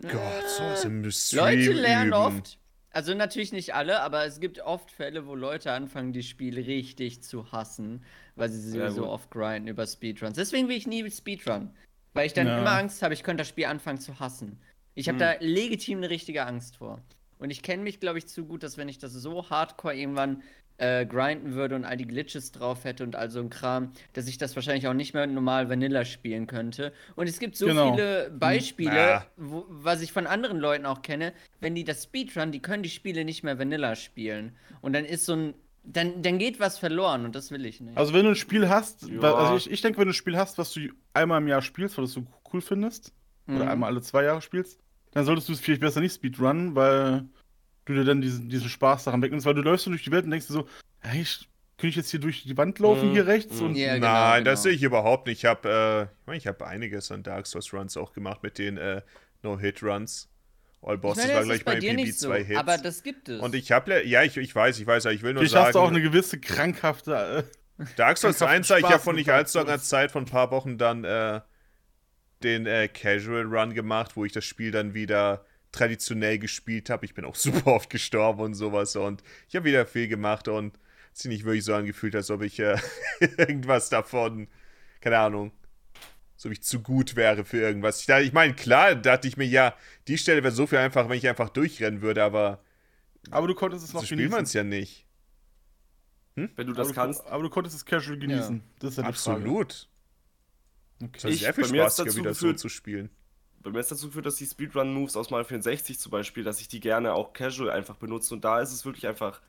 Gott, 0.00 0.12
so 0.56 0.64
ist 0.72 0.84
im 0.86 1.08
Stream 1.10 1.38
Leute 1.44 1.72
lernen 1.72 2.08
üben. 2.08 2.14
oft, 2.14 2.58
also 2.94 3.14
natürlich 3.14 3.52
nicht 3.52 3.74
alle, 3.74 4.00
aber 4.00 4.24
es 4.24 4.40
gibt 4.40 4.60
oft 4.60 4.90
Fälle, 4.90 5.26
wo 5.26 5.34
Leute 5.34 5.72
anfangen, 5.72 6.12
die 6.12 6.22
Spiele 6.22 6.66
richtig 6.66 7.22
zu 7.22 7.52
hassen, 7.52 8.04
weil 8.36 8.48
sie 8.48 8.60
sie 8.60 8.78
Ja, 8.78 8.90
oft 9.02 9.30
grinden 9.30 9.68
über 9.68 9.86
Speedruns. 9.86 10.36
Deswegen 10.36 10.68
will 10.68 10.76
ich 10.76 10.86
nie 10.86 11.08
Speedrun, 11.10 11.70
weil 12.14 12.26
ich 12.26 12.32
dann 12.32 12.46
Ja. 12.46 12.56
immer 12.56 12.72
Angst 12.72 13.02
habe, 13.02 13.14
ich 13.14 13.22
könnte 13.22 13.42
das 13.42 13.48
Spiel 13.48 13.66
anfangen 13.66 13.98
zu 13.98 14.18
hassen. 14.20 14.60
Ich 14.94 15.08
habe 15.08 15.18
Hm. 15.18 15.18
da 15.18 15.34
legitim 15.40 15.98
eine 15.98 16.10
richtige 16.10 16.46
Angst 16.46 16.76
vor. 16.76 17.02
Und 17.38 17.50
ich 17.50 17.62
kenne 17.62 17.82
mich, 17.82 18.00
glaube 18.00 18.18
ich, 18.18 18.26
zu 18.28 18.46
gut, 18.46 18.62
dass 18.62 18.78
wenn 18.78 18.88
ich 18.88 18.98
das 18.98 19.12
so 19.12 19.50
hardcore 19.50 19.94
irgendwann 19.96 20.42
äh, 20.78 21.06
grinden 21.06 21.54
würde 21.54 21.76
und 21.76 21.84
all 21.84 21.96
die 21.96 22.06
Glitches 22.06 22.50
drauf 22.52 22.84
hätte 22.84 23.04
und 23.04 23.14
all 23.16 23.30
so 23.30 23.40
ein 23.40 23.48
Kram, 23.50 23.92
dass 24.12 24.26
ich 24.26 24.38
das 24.38 24.56
wahrscheinlich 24.56 24.88
auch 24.88 24.92
nicht 24.94 25.14
mehr 25.14 25.26
normal 25.26 25.68
Vanilla 25.68 26.04
spielen 26.04 26.46
könnte. 26.46 26.92
Und 27.14 27.28
es 27.28 27.38
gibt 27.38 27.56
so 27.56 27.66
Genau. 27.66 27.92
viele 27.92 28.30
Beispiele, 28.30 28.94
Ja. 28.96 29.26
wo, 29.36 29.66
was 29.68 30.00
ich 30.02 30.12
von 30.12 30.26
anderen 30.26 30.58
Leuten 30.58 30.84
auch 30.86 31.02
kenne, 31.02 31.32
wenn 31.60 31.74
die 31.74 31.84
das 31.84 32.04
Speedrun, 32.04 32.50
die 32.52 32.60
können 32.60 32.82
die 32.82 32.90
Spiele 32.90 33.24
nicht 33.24 33.44
mehr 33.44 33.58
Vanilla 33.58 33.94
spielen. 33.94 34.56
Und 34.80 34.92
dann 34.94 35.04
ist 35.04 35.26
so 35.26 35.34
ein. 35.34 35.54
Dann, 35.86 36.22
dann 36.22 36.38
geht 36.38 36.60
was 36.60 36.78
verloren 36.78 37.26
und 37.26 37.36
das 37.36 37.50
will 37.50 37.66
ich 37.66 37.78
nicht. 37.82 37.98
Also 37.98 38.14
wenn 38.14 38.24
du 38.24 38.30
ein 38.30 38.36
Spiel 38.36 38.70
hast, 38.70 39.06
Ja. 39.06 39.34
also 39.34 39.54
ich, 39.54 39.70
ich 39.70 39.82
denke, 39.82 39.98
wenn 39.98 40.06
du 40.06 40.12
ein 40.12 40.14
Spiel 40.14 40.38
hast, 40.38 40.56
was 40.56 40.72
du 40.72 40.80
einmal 41.12 41.42
im 41.42 41.46
Jahr 41.46 41.60
spielst, 41.60 41.98
weil 41.98 42.04
du 42.04 42.08
es 42.08 42.14
so 42.14 42.24
cool 42.54 42.62
findest, 42.62 43.12
oder 43.46 43.64
Mhm. 43.64 43.70
einmal 43.70 43.90
alle 43.90 44.00
zwei 44.00 44.24
Jahre 44.24 44.40
spielst, 44.40 44.80
dann 45.10 45.26
solltest 45.26 45.50
du 45.50 45.52
es 45.52 45.60
vielleicht 45.60 45.82
besser 45.82 46.00
nicht 46.00 46.14
speedrunnen, 46.14 46.74
weil 46.74 47.26
du 47.86 47.94
dir 47.94 48.04
dann 48.04 48.20
diesen, 48.20 48.48
diesen 48.48 48.68
Spaß 48.68 49.04
daran 49.04 49.22
wegnimmst, 49.22 49.46
weil 49.46 49.54
du 49.54 49.62
läufst 49.62 49.84
so 49.84 49.90
durch 49.90 50.04
die 50.04 50.10
Welt 50.10 50.24
und 50.24 50.30
denkst 50.30 50.46
dir 50.46 50.52
so, 50.54 50.68
hey, 51.00 51.22
ich, 51.22 51.48
kann 51.76 51.88
ich 51.90 51.96
jetzt 51.96 52.10
hier 52.10 52.20
durch 52.20 52.44
die 52.44 52.56
Wand 52.56 52.78
laufen, 52.78 53.08
Mhm. 53.08 53.12
hier 53.12 53.26
rechts? 53.26 53.58
Mhm. 53.60 53.66
Und 53.66 53.74
Ja, 53.76 53.94
genau, 53.94 54.06
Nein, 54.06 54.44
genau. 54.44 54.50
das 54.52 54.62
sehe 54.62 54.72
ich 54.72 54.82
überhaupt 54.82 55.26
nicht. 55.26 55.38
Ich 55.38 55.44
habe 55.44 55.68
äh, 55.68 56.02
ich 56.04 56.26
mein, 56.26 56.36
ich 56.38 56.46
hab 56.46 56.62
einiges 56.62 57.10
an 57.10 57.22
Dark 57.22 57.46
Souls 57.46 57.72
Runs 57.72 57.96
auch 57.96 58.12
gemacht 58.12 58.42
mit 58.42 58.58
den 58.58 58.76
äh, 58.78 59.02
No-Hit-Runs. 59.42 60.28
All 60.82 60.96
ich 60.96 61.00
Bosses 61.00 61.24
meine, 61.24 61.34
war 61.38 61.44
gleich 61.44 61.64
bei 61.64 61.74
bei 61.74 61.80
dir 61.80 61.90
PB 61.92 61.96
nicht 61.96 62.18
so, 62.18 62.28
zwei 62.28 62.44
Hits. 62.44 62.58
aber 62.60 62.76
das 62.78 63.02
gibt 63.02 63.28
es. 63.30 63.40
und 63.40 63.54
ich 63.54 63.72
habe, 63.72 64.06
ja, 64.06 64.22
ich, 64.22 64.36
ich 64.36 64.54
weiß, 64.54 64.78
ich 64.78 64.86
weiß, 64.86 65.06
aber 65.06 65.14
ich 65.14 65.22
will 65.22 65.32
nur 65.32 65.40
vielleicht 65.40 65.52
sagen, 65.52 65.66
hast 65.66 65.74
du 65.74 65.78
auch 65.80 65.88
eine 65.88 66.02
gewisse 66.02 66.38
krankhafte. 66.38 67.46
Äh, 67.78 67.84
Dark 67.96 68.18
Souls 68.18 68.38
krankhaften 68.38 68.56
1 68.56 68.70
habe 68.70 68.80
ich 68.82 68.88
ja 68.90 68.98
von 68.98 69.16
nicht 69.16 69.30
allzu 69.30 69.58
langer. 69.58 69.78
Zeit, 69.80 70.12
von 70.12 70.24
ein 70.24 70.26
paar 70.30 70.50
Wochen 70.50 70.76
dann 70.78 71.04
äh, 71.04 71.40
den 72.42 72.66
äh, 72.66 72.88
Casual 72.88 73.44
Run 73.46 73.72
gemacht, 73.74 74.12
wo 74.16 74.24
ich 74.24 74.32
das 74.32 74.44
Spiel 74.44 74.70
dann 74.70 74.92
wieder 74.94 75.44
traditionell 75.74 76.38
gespielt 76.38 76.88
habe. 76.90 77.04
Ich 77.04 77.14
bin 77.14 77.24
auch 77.24 77.34
super 77.46 77.68
oft 77.72 77.90
gestorben 77.90 78.40
und 78.40 78.54
sowas 78.54 78.96
und 78.96 79.22
ich 79.48 79.56
habe 79.56 79.66
wieder 79.66 79.84
viel 79.86 80.08
gemacht 80.08 80.48
und 80.48 80.78
es 81.12 81.20
sich 81.20 81.28
nicht 81.28 81.44
wirklich 81.44 81.64
so 81.64 81.74
angefühlt, 81.74 82.14
als 82.16 82.30
ob 82.30 82.42
ich 82.42 82.58
äh, 82.60 82.76
irgendwas 83.20 83.88
davon, 83.88 84.48
keine 85.00 85.18
Ahnung, 85.18 85.52
so 86.36 86.48
wie 86.50 86.54
ich 86.54 86.62
zu 86.62 86.80
gut 86.82 87.14
wäre 87.16 87.44
für 87.44 87.58
irgendwas. 87.58 88.00
Ich, 88.00 88.06
dachte- 88.06 88.24
ich 88.24 88.32
meine, 88.32 88.54
klar, 88.54 88.94
dachte 88.96 89.28
ich 89.28 89.36
mir, 89.36 89.46
ja, 89.46 89.74
die 90.08 90.18
Stelle 90.18 90.42
wäre 90.42 90.52
so 90.54 90.66
viel 90.66 90.78
einfacher, 90.78 91.08
wenn 91.08 91.18
ich 91.18 91.28
einfach 91.28 91.50
durchrennen 91.50 92.02
würde, 92.02 92.22
aber 92.24 92.62
aber 93.30 93.46
du 93.48 93.54
konntest 93.54 93.84
es 93.84 93.90
so 93.92 93.98
noch 93.98 94.04
spielt 94.04 94.30
man 94.30 94.42
es 94.44 94.52
ja 94.52 94.64
nicht. 94.64 95.06
Wenn 96.34 96.48
du 96.56 96.62
aber, 96.64 96.74
das 96.74 96.88
du, 96.88 96.94
kannst. 96.94 97.24
aber 97.26 97.42
du 97.44 97.48
konntest 97.48 97.76
es 97.76 97.84
casual 97.84 98.18
genießen. 98.18 98.60
Das 98.80 98.90
ist 98.90 98.96
ja. 98.98 99.04
Absolut. 99.04 99.72
Es 99.72 99.88
Okay. 101.04 101.18
hat 101.22 101.30
Ich- 101.30 101.40
sehr 101.40 101.54
viel 101.54 101.64
Spaß, 101.64 101.96
dazu 101.96 102.16
wieder 102.16 102.34
so 102.34 102.52
zu 102.52 102.68
spielen. 102.68 103.10
Bei 103.64 103.70
mir 103.70 103.80
ist 103.80 103.90
dazu 103.90 104.08
geführt, 104.08 104.26
dass 104.26 104.36
die 104.36 104.46
Speedrun-Moves 104.46 105.16
aus 105.16 105.30
Mario 105.30 105.46
64 105.46 105.98
zum 105.98 106.10
Beispiel, 106.12 106.44
dass 106.44 106.60
ich 106.60 106.68
die 106.68 106.80
gerne 106.80 107.14
auch 107.14 107.32
casual 107.32 107.70
einfach 107.70 107.96
benutze. 107.96 108.34
Und 108.34 108.44
da 108.44 108.60
ist 108.60 108.72
es 108.72 108.84
wirklich 108.84 109.06
einfach 109.06 109.40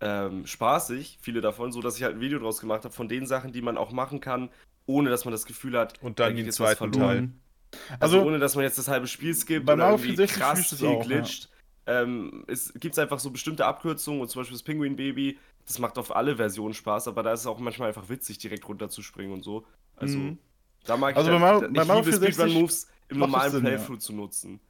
ähm, 0.00 0.46
spaßig, 0.46 1.18
viele 1.20 1.40
davon, 1.40 1.72
so 1.72 1.82
dass 1.82 1.96
ich 1.96 2.04
halt 2.04 2.14
ein 2.16 2.20
Video 2.20 2.38
draus 2.38 2.60
gemacht 2.60 2.84
habe 2.84 2.94
von 2.94 3.08
den 3.08 3.26
Sachen, 3.26 3.52
die 3.52 3.60
man 3.60 3.76
auch 3.76 3.92
machen 3.92 4.20
kann, 4.20 4.50
ohne 4.86 5.10
dass 5.10 5.24
man 5.24 5.32
das 5.32 5.46
Gefühl 5.46 5.76
hat, 5.78 6.00
Und 6.02 6.20
dann 6.20 6.36
den 6.36 6.50
zweiten 6.52 6.78
verloren. 6.92 7.34
Teil. 7.70 7.88
Also, 8.00 8.18
Also, 8.18 8.28
ohne 8.28 8.38
dass 8.38 8.54
man 8.54 8.64
jetzt 8.64 8.78
das 8.78 8.88
halbe 8.88 9.06
Spiel 9.06 9.34
skippt 9.34 9.66
bei 9.66 9.76
Mario 9.76 9.96
irgendwie 9.96 10.16
64 10.16 10.40
krass 10.40 10.72
ich 10.72 10.78
viel 10.78 10.88
auch, 10.88 11.00
ja. 11.02 11.06
glitscht. 11.06 11.48
Ähm, 11.86 12.44
es 12.46 12.72
gibt 12.74 12.98
einfach 12.98 13.18
so 13.18 13.30
bestimmte 13.30 13.66
Abkürzungen 13.66 14.20
und 14.20 14.28
zum 14.28 14.40
Beispiel 14.40 14.56
das 14.56 14.62
Penguin 14.62 14.96
Baby, 14.96 15.38
das 15.66 15.78
macht 15.78 15.98
auf 15.98 16.14
alle 16.14 16.36
Versionen 16.36 16.74
Spaß, 16.74 17.08
aber 17.08 17.22
da 17.22 17.32
ist 17.32 17.40
es 17.40 17.46
auch 17.46 17.58
manchmal 17.58 17.88
einfach 17.88 18.08
witzig, 18.08 18.38
direkt 18.38 18.68
runterzuspringen 18.68 19.32
und 19.32 19.42
so. 19.42 19.66
Also, 19.96 20.18
Mhm. 20.18 20.38
Da 20.84 20.96
mag 20.96 21.14
Also 21.14 21.30
ich, 21.30 21.34
bei 21.36 21.40
Mario- 21.40 21.60
da, 21.60 21.66
bei 21.68 21.82
ich 21.82 21.88
Mario 21.88 22.04
liebe 22.04 22.16
64 22.16 22.34
Speedrun-Moves 22.34 22.88
im 23.10 23.18
macht 23.18 23.30
normalen 23.30 23.52
Sinn, 23.52 23.64
ja. 23.64 23.70
Playthrough 23.76 23.98
zu 23.98 24.12
nutzen. 24.12 24.60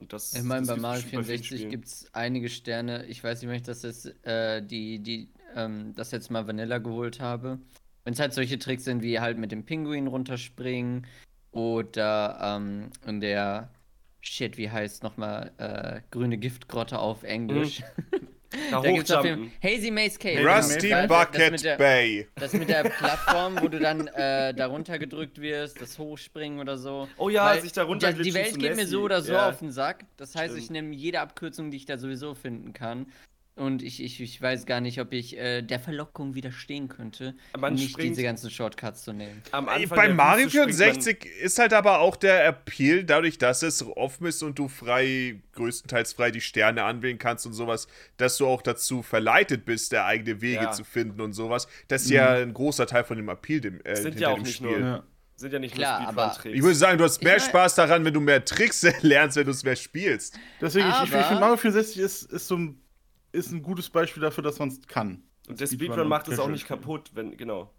Und 0.00 0.12
das, 0.12 0.32
Ich 0.34 0.42
meine, 0.42 0.66
bei 0.66 0.76
Mario 0.76 1.02
bestimmt 1.02 1.12
bei 1.12 1.24
vielen 1.24 1.42
64 1.42 1.46
Spielen. 1.46 1.70
gibt 1.70 1.86
es 1.86 2.14
einige 2.14 2.48
Sterne. 2.48 3.06
Ich 3.06 3.22
weiß 3.22 3.40
nicht, 3.40 3.48
wenn 3.48 3.56
ich 3.56 3.62
das 3.62 3.82
jetzt, 3.82 4.06
äh, 4.26 4.60
die, 4.60 4.98
die, 4.98 5.28
ähm, 5.54 5.94
das 5.94 6.10
jetzt 6.10 6.30
mal 6.30 6.46
Vanilla 6.46 6.78
geholt 6.78 7.20
habe. 7.20 7.58
Wenn 8.04 8.14
es 8.14 8.18
halt 8.18 8.32
solche 8.32 8.58
Tricks 8.58 8.84
sind, 8.84 9.02
wie 9.02 9.20
halt 9.20 9.38
mit 9.38 9.52
dem 9.52 9.64
Pinguin 9.64 10.08
runterspringen 10.08 11.06
oder 11.52 12.38
ähm, 12.42 12.90
in 13.06 13.20
der, 13.20 13.70
shit, 14.20 14.56
wie 14.56 14.70
heißt 14.70 15.04
nochmal, 15.04 15.52
äh, 15.58 16.00
grüne 16.10 16.36
Giftgrotte 16.36 16.98
auf 16.98 17.22
Englisch. 17.22 17.82
Da 18.70 18.80
Da 18.80 18.90
gibt's 18.92 19.10
auf 19.10 19.24
jeden 19.24 19.52
Hazy 19.62 19.90
Maze 19.90 20.18
Cave. 20.18 20.36
Genau, 20.36 20.54
Rusty 20.56 20.88
das- 20.90 21.08
das 21.08 21.26
Bucket 21.26 21.50
mit 21.52 21.64
der, 21.64 21.76
Bay. 21.76 22.28
Das 22.36 22.52
mit 22.52 22.68
der 22.68 22.82
Plattform, 22.84 23.60
wo 23.60 23.68
du 23.68 23.78
dann 23.78 24.06
äh, 24.08 24.52
darunter 24.54 24.98
gedrückt 24.98 25.40
wirst, 25.40 25.80
das 25.80 25.98
Hochspringen 25.98 26.58
oder 26.60 26.76
so. 26.78 27.08
Oh 27.18 27.28
ja, 27.28 27.46
Weil 27.46 27.62
sich 27.62 27.72
da 27.72 27.84
runter 27.84 28.12
Die 28.12 28.22
glitschen 28.30 28.34
Welt 28.34 28.58
geht 28.58 28.76
mir 28.76 28.86
so 28.86 29.02
oder 29.02 29.22
so 29.22 29.32
Ja. 29.32 29.48
auf 29.48 29.58
den 29.58 29.70
Sack. 29.72 30.04
Das 30.16 30.34
heißt, 30.34 30.54
ich 30.56 30.64
Stimmt. 30.64 30.82
nehme 30.82 30.94
jede 30.94 31.20
Abkürzung, 31.20 31.70
die 31.70 31.76
ich 31.78 31.86
da 31.86 31.98
sowieso 31.98 32.34
finden 32.34 32.72
kann. 32.72 33.06
Und 33.54 33.82
ich, 33.82 34.02
ich, 34.02 34.18
ich 34.18 34.40
weiß 34.40 34.64
gar 34.64 34.80
nicht, 34.80 34.98
ob 34.98 35.12
ich 35.12 35.36
äh, 35.36 35.60
der 35.60 35.78
Verlockung 35.78 36.34
widerstehen 36.34 36.88
könnte, 36.88 37.34
Man 37.58 37.74
nicht 37.74 37.90
springt 37.90 38.12
diese 38.16 38.22
ganzen 38.22 38.50
Shortcuts 38.50 39.02
zu 39.02 39.12
nehmen. 39.12 39.42
am 39.50 39.68
Ey, 39.68 39.82
Anfang 39.82 39.96
Bei 39.98 40.08
Mario 40.08 40.46
Wüste 40.46 40.58
springt 40.62 40.78
man- 40.78 41.02
64 41.02 41.26
ist 41.42 41.58
halt 41.58 41.74
aber 41.74 41.98
auch 41.98 42.16
der 42.16 42.46
Appeal, 42.46 43.04
dadurch, 43.04 43.36
dass 43.36 43.62
es 43.62 43.84
offen 43.86 44.26
ist 44.26 44.42
und 44.42 44.58
du 44.58 44.68
frei, 44.68 45.42
größtenteils 45.52 46.14
frei 46.14 46.30
die 46.30 46.40
Sterne 46.40 46.84
anwählen 46.84 47.18
kannst 47.18 47.44
und 47.44 47.52
sowas, 47.52 47.88
dass 48.16 48.38
du 48.38 48.46
auch 48.46 48.62
dazu 48.62 49.02
verleitet 49.02 49.66
bist, 49.66 49.92
der 49.92 50.06
eigene 50.06 50.40
Wege 50.40 50.62
Ja. 50.62 50.72
zu 50.72 50.84
finden 50.84 51.20
und 51.20 51.34
sowas. 51.34 51.68
Das 51.88 52.04
ist 52.04 52.10
ja 52.10 52.30
ein 52.36 52.54
großer 52.54 52.86
Teil 52.86 53.04
von 53.04 53.18
dem 53.18 53.28
Appeal 53.28 53.60
dem, 53.60 53.80
äh, 53.84 53.96
Sind 53.96 54.04
hinter 54.14 54.20
ja 54.20 54.28
auch 54.30 54.34
dem 54.36 54.44
nicht 54.44 54.56
Spiel. 54.56 54.70
nur- 54.70 54.80
Ja. 54.80 55.02
Sind 55.36 55.52
ja 55.52 55.58
nicht 55.58 55.74
Klar, 55.74 56.00
nur 56.00 56.08
aber-. 56.08 56.38
Ich 56.44 56.62
würde 56.62 56.74
sagen, 56.76 56.98
du 56.98 57.04
hast 57.04 57.16
Ich 57.18 57.24
mehr 57.24 57.38
mein- 57.38 57.48
Spaß 57.48 57.74
daran, 57.74 58.04
wenn 58.04 58.14
du 58.14 58.20
mehr 58.20 58.44
Tricks 58.44 58.82
lernst, 59.02 59.36
wenn 59.36 59.44
du 59.44 59.50
es 59.50 59.64
mehr 59.64 59.76
spielst. 59.76 60.38
Deswegen, 60.60 60.88
ich, 60.88 60.94
ich, 61.02 61.02
ich 61.10 61.14
Aber- 61.14 61.24
finde 61.24 61.40
Mario 61.40 61.56
64 61.56 61.98
ist, 62.00 62.32
ist 62.32 62.46
so 62.48 62.56
ein, 62.56 62.78
ist 63.32 63.50
ein 63.52 63.62
gutes 63.62 63.90
Beispiel 63.90 64.22
dafür, 64.22 64.44
dass 64.44 64.58
man 64.58 64.68
es 64.68 64.80
kann. 64.86 65.22
Und 65.48 65.60
der 65.60 65.66
Speedrun 65.66 65.86
Speedrun 65.88 66.08
macht 66.08 66.28
es 66.28 66.38
auch 66.38 66.48
nicht 66.48 66.66
kaputt, 66.66 67.10
wenn, 67.14 67.36
genau. 67.36 67.72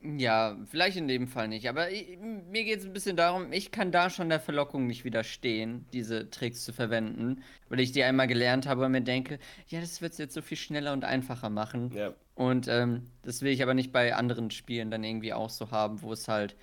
Ja, 0.00 0.56
vielleicht 0.66 0.96
in 0.96 1.08
dem 1.08 1.26
Fall 1.26 1.48
nicht. 1.48 1.68
Aber 1.68 1.90
ich, 1.90 2.16
mir 2.18 2.64
geht 2.64 2.78
es 2.78 2.84
ein 2.84 2.92
bisschen 2.92 3.16
darum, 3.16 3.52
ich 3.52 3.72
kann 3.72 3.90
da 3.90 4.10
schon 4.10 4.28
der 4.28 4.38
Verlockung 4.38 4.86
nicht 4.86 5.04
widerstehen, 5.04 5.86
diese 5.92 6.30
Tricks 6.30 6.64
zu 6.64 6.72
verwenden, 6.72 7.42
weil 7.68 7.80
ich 7.80 7.90
die 7.90 8.04
einmal 8.04 8.28
gelernt 8.28 8.68
habe 8.68 8.84
und 8.84 8.92
mir 8.92 9.00
denke, 9.00 9.40
ja, 9.66 9.80
das 9.80 10.00
wird 10.00 10.12
es 10.12 10.18
jetzt 10.18 10.34
so 10.34 10.42
viel 10.42 10.56
schneller 10.56 10.92
und 10.92 11.04
einfacher 11.04 11.50
machen. 11.50 11.92
Ja. 11.92 12.14
Und 12.36 12.68
ähm, 12.68 13.10
das 13.22 13.42
will 13.42 13.50
ich 13.50 13.62
aber 13.62 13.74
nicht 13.74 13.90
bei 13.90 14.14
anderen 14.14 14.52
Spielen 14.52 14.92
dann 14.92 15.02
irgendwie 15.02 15.32
auch 15.32 15.50
so 15.50 15.72
haben, 15.72 16.00
wo 16.02 16.12
es 16.12 16.28
halt 16.28 16.54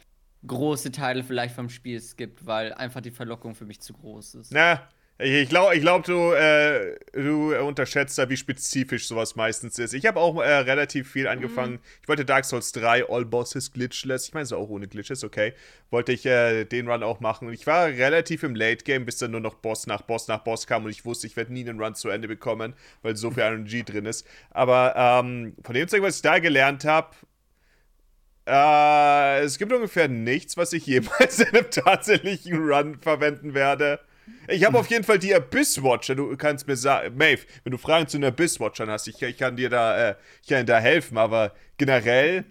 große 0.47 0.91
Teile 0.91 1.23
vielleicht 1.23 1.55
vom 1.55 1.69
Spiel 1.69 2.01
gibt, 2.15 2.45
weil 2.45 2.73
einfach 2.73 3.01
die 3.01 3.11
Verlockung 3.11 3.55
für 3.55 3.65
mich 3.65 3.81
zu 3.81 3.91
groß 3.93 4.35
ist. 4.35 4.53
Na, 4.53 4.87
ich, 5.17 5.47
glaube, 5.47 5.75
ich 5.75 5.81
glaub, 5.81 6.03
du, 6.03 6.33
äh, 6.33 6.97
du 7.13 7.55
unterschätzt 7.55 8.17
da, 8.17 8.29
wie 8.29 8.35
spezifisch 8.35 9.07
sowas 9.07 9.37
meistens 9.37 9.79
ist. 9.79 9.93
Ich 9.93 10.05
habe 10.05 10.19
auch 10.19 10.41
äh, 10.41 10.53
relativ 10.53 11.09
viel 11.09 11.27
angefangen. 11.27 11.79
Ich 12.01 12.09
wollte 12.09 12.25
Dark 12.25 12.43
Souls 12.43 12.73
3, 12.73 13.09
All 13.09 13.23
Bosses 13.23 13.71
Glitchless. 13.71 14.27
Ich 14.27 14.33
meine, 14.33 14.43
es 14.43 14.51
auch 14.51 14.67
ohne 14.67 14.89
Glitches, 14.89 15.23
okay. 15.23 15.53
Wollte 15.89 16.11
ich 16.11 16.25
äh, 16.25 16.65
den 16.65 16.89
Run 16.89 17.01
auch 17.01 17.21
machen. 17.21 17.47
Und 17.47 17.53
ich 17.53 17.65
war 17.65 17.85
relativ 17.87 18.43
im 18.43 18.55
Late 18.55 18.83
Game, 18.83 19.05
bis 19.05 19.17
dann 19.17 19.31
nur 19.31 19.39
noch 19.39 19.55
Boss 19.55 19.87
nach 19.87 20.01
Boss 20.01 20.27
nach 20.27 20.39
Boss 20.39 20.67
kam. 20.67 20.83
Und 20.83 20.91
ich 20.91 21.05
wusste, 21.05 21.27
ich 21.27 21.37
werde 21.37 21.53
nie 21.53 21.67
einen 21.67 21.79
Run 21.81 21.95
zu 21.95 22.09
Ende 22.09 22.27
bekommen, 22.27 22.73
weil 23.01 23.15
so 23.15 23.31
viel 23.31 23.43
RNG 23.43 23.85
drin 23.85 24.05
ist. 24.05 24.27
Aber 24.51 24.95
ähm, 24.97 25.55
von 25.63 25.75
dem 25.75 25.87
Zeug, 25.87 26.01
was 26.01 26.17
ich 26.17 26.23
da 26.23 26.39
gelernt 26.39 26.83
habe, 26.83 27.15
äh, 28.47 29.43
es 29.43 29.57
gibt 29.57 29.71
ungefähr 29.71 30.07
nichts, 30.07 30.57
was 30.57 30.73
ich 30.73 30.85
jemals 30.85 31.39
in 31.39 31.55
einem 31.55 31.71
tatsächlichen 31.71 32.57
Run 32.57 32.99
verwenden 32.99 33.53
werde. 33.53 33.99
Ich 34.47 34.63
habe 34.63 34.77
auf 34.77 34.87
jeden 34.87 35.03
Fall 35.03 35.19
die 35.19 35.33
Abyss 35.33 35.81
Watcher. 35.81 36.15
Du 36.15 36.35
kannst 36.37 36.67
mir 36.67 36.75
sagen, 36.75 37.15
Maeve, 37.17 37.43
wenn 37.63 37.71
du 37.71 37.77
Fragen 37.77 38.07
zu 38.07 38.17
den 38.17 38.25
Abyss 38.25 38.59
Watchern 38.59 38.89
hast, 38.89 39.07
ich, 39.07 39.21
ich 39.21 39.37
kann 39.37 39.55
dir 39.55 39.69
da, 39.69 40.11
äh, 40.11 40.15
ich 40.41 40.47
kann 40.47 40.59
dir 40.59 40.73
da 40.73 40.79
helfen, 40.79 41.17
aber 41.17 41.53
generell, 41.77 42.45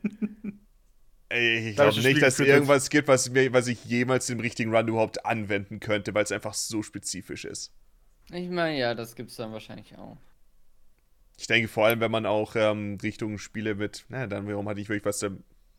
ich 1.31 1.76
glaube 1.76 2.00
nicht, 2.00 2.23
dass 2.23 2.38
es 2.38 2.47
irgendwas 2.47 2.90
gibt, 2.90 3.09
was, 3.09 3.31
mir, 3.31 3.52
was 3.52 3.66
ich 3.66 3.85
jemals 3.85 4.31
im 4.31 4.40
richtigen 4.40 4.75
Run 4.75 4.88
überhaupt 4.88 5.25
anwenden 5.25 5.81
könnte, 5.81 6.14
weil 6.14 6.25
es 6.25 6.33
einfach 6.33 6.54
so 6.54 6.83
spezifisch 6.83 7.45
ist. 7.45 7.73
Ich 8.33 8.49
meine, 8.49 8.78
ja, 8.78 8.95
das 8.95 9.14
gibt's 9.16 9.37
dann 9.37 9.52
wahrscheinlich 9.52 9.97
auch. 9.97 10.16
Ich 11.37 11.47
denke 11.47 11.69
vor 11.69 11.87
allem, 11.87 12.00
wenn 12.00 12.11
man 12.11 12.26
auch 12.26 12.54
ähm, 12.54 12.99
Richtung 13.02 13.38
Spiele 13.38 13.75
mit, 13.75 14.04
na, 14.09 14.26
dann 14.26 14.47
warum 14.47 14.69
hatte 14.69 14.81
ich 14.81 14.88
wirklich 14.88 15.04
was 15.04 15.19
da. 15.19 15.31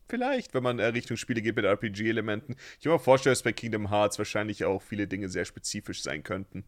Vielleicht, 0.08 0.54
wenn 0.54 0.62
man 0.62 0.78
äh, 0.78 0.86
Richtung 0.86 1.16
Spiele 1.16 1.42
geht 1.42 1.56
mit 1.56 1.64
RPG-Elementen. 1.64 2.56
Ich 2.78 2.84
kann 2.84 2.92
mir 2.92 2.98
vorstellen, 2.98 3.32
dass 3.32 3.42
bei 3.42 3.52
Kingdom 3.52 3.90
Hearts 3.90 4.18
wahrscheinlich 4.18 4.64
auch 4.64 4.80
viele 4.82 5.06
Dinge 5.08 5.28
sehr 5.28 5.44
spezifisch 5.44 6.02
sein 6.02 6.22
könnten. 6.22 6.64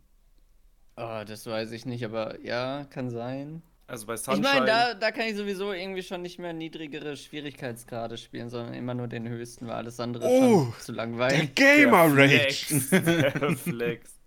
Oh, 0.96 1.22
das 1.26 1.46
weiß 1.46 1.70
ich 1.72 1.86
nicht, 1.86 2.04
aber 2.04 2.40
ja, 2.40 2.84
kann 2.90 3.10
sein. 3.10 3.62
Also 3.86 4.06
bei 4.06 4.14
Ich 4.14 4.20
Sunshine. 4.20 4.42
meine, 4.48 4.66
da, 4.66 4.94
da 4.94 5.10
kann 5.12 5.26
ich 5.28 5.36
sowieso 5.36 5.72
irgendwie 5.72 6.02
schon 6.02 6.20
nicht 6.20 6.38
mehr 6.38 6.52
niedrigere 6.52 7.16
Schwierigkeitsgrade 7.16 8.18
spielen, 8.18 8.50
sondern 8.50 8.74
immer 8.74 8.94
nur 8.94 9.06
den 9.06 9.26
höchsten, 9.28 9.66
weil 9.66 9.76
alles 9.76 9.98
andere 10.00 10.26
Oh, 10.26 10.64
schon 10.64 10.74
zu 10.80 10.92
langweilig. 10.92 11.54
Gamer 11.54 12.08
Der 12.14 12.24
Rage! 12.24 12.38
Flex. 12.66 12.90
Der 12.90 13.56
Flex. 13.56 14.17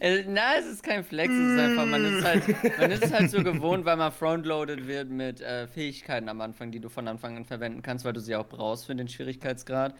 Äh, 0.00 0.24
na, 0.28 0.54
es 0.58 0.66
ist 0.66 0.82
kein 0.82 1.04
Flex, 1.04 1.32
es 1.32 1.38
ist 1.38 1.58
einfach, 1.58 1.86
man 1.86 2.04
ist 2.04 2.24
halt, 2.24 2.78
man 2.78 2.90
ist 2.90 3.12
halt 3.12 3.30
so 3.30 3.42
gewohnt, 3.42 3.84
weil 3.84 3.96
man 3.96 4.12
frontloaded 4.12 4.86
wird 4.86 5.10
mit 5.10 5.40
äh, 5.40 5.66
Fähigkeiten 5.66 6.28
am 6.28 6.40
Anfang, 6.40 6.70
die 6.70 6.80
du 6.80 6.88
von 6.88 7.08
Anfang 7.08 7.36
an 7.36 7.44
verwenden 7.44 7.82
kannst, 7.82 8.04
weil 8.04 8.12
du 8.12 8.20
sie 8.20 8.36
auch 8.36 8.48
brauchst 8.48 8.86
für 8.86 8.94
den 8.94 9.08
Schwierigkeitsgrad. 9.08 9.94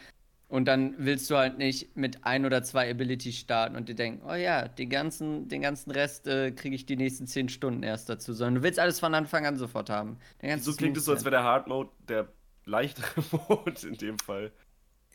Und 0.49 0.67
dann 0.67 0.95
willst 0.99 1.31
du 1.31 1.37
halt 1.39 1.57
nicht 1.57 1.97
mit 1.97 2.27
ein 2.27 2.45
oder 2.45 2.63
zwei 2.63 2.91
Abilities 2.91 3.39
starten 3.39 3.75
und 3.75 3.89
dir 3.89 3.95
denken, 3.95 4.23
oh 4.29 4.35
ja, 4.35 4.69
den 4.69 4.91
ganzen, 4.91 5.49
den 5.49 5.63
ganzen 5.63 5.91
Rest 5.93 6.27
äh, 6.27 6.51
kriege 6.51 6.77
ich 6.77 6.85
die 6.85 6.97
nächsten 6.97 7.27
zehn 7.27 7.49
Stunden 7.49 7.83
erst 7.83 8.11
dazu, 8.11 8.35
sondern 8.35 8.57
du 8.57 8.63
willst 8.63 8.79
alles 8.79 9.01
von 9.01 9.15
Anfang 9.15 9.47
an 9.47 9.57
sofort 9.57 9.89
haben. 9.89 10.19
So 10.59 10.75
klingt 10.75 10.99
es 10.99 11.07
so, 11.07 11.13
als 11.13 11.25
wäre 11.25 11.31
der 11.31 11.45
Hard 11.45 11.69
Mode 11.69 11.89
der 12.07 12.29
leichtere 12.67 13.25
Mode 13.49 13.89
in 13.89 13.95
dem 13.95 14.19
Fall. 14.19 14.53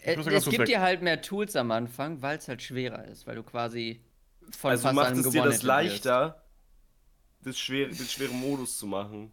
Äh, 0.01 0.15
es 0.15 0.49
gibt 0.49 0.67
dir 0.67 0.81
halt 0.81 1.03
mehr 1.03 1.21
Tools 1.21 1.55
am 1.55 1.69
Anfang, 1.69 2.21
weil 2.23 2.39
es 2.39 2.47
halt 2.47 2.63
schwerer 2.63 3.05
ist, 3.05 3.27
weil 3.27 3.35
du 3.35 3.43
quasi 3.43 4.01
von 4.57 4.71
Also 4.71 4.83
fast 4.83 4.95
macht 4.95 5.07
allem 5.07 5.19
es 5.19 5.29
dir 5.29 5.43
das 5.43 5.63
leichter, 5.63 6.43
das 7.43 7.57
schwere, 7.57 7.89
den 7.89 8.05
schweren 8.05 8.39
Modus 8.39 8.77
zu 8.77 8.87
machen. 8.87 9.31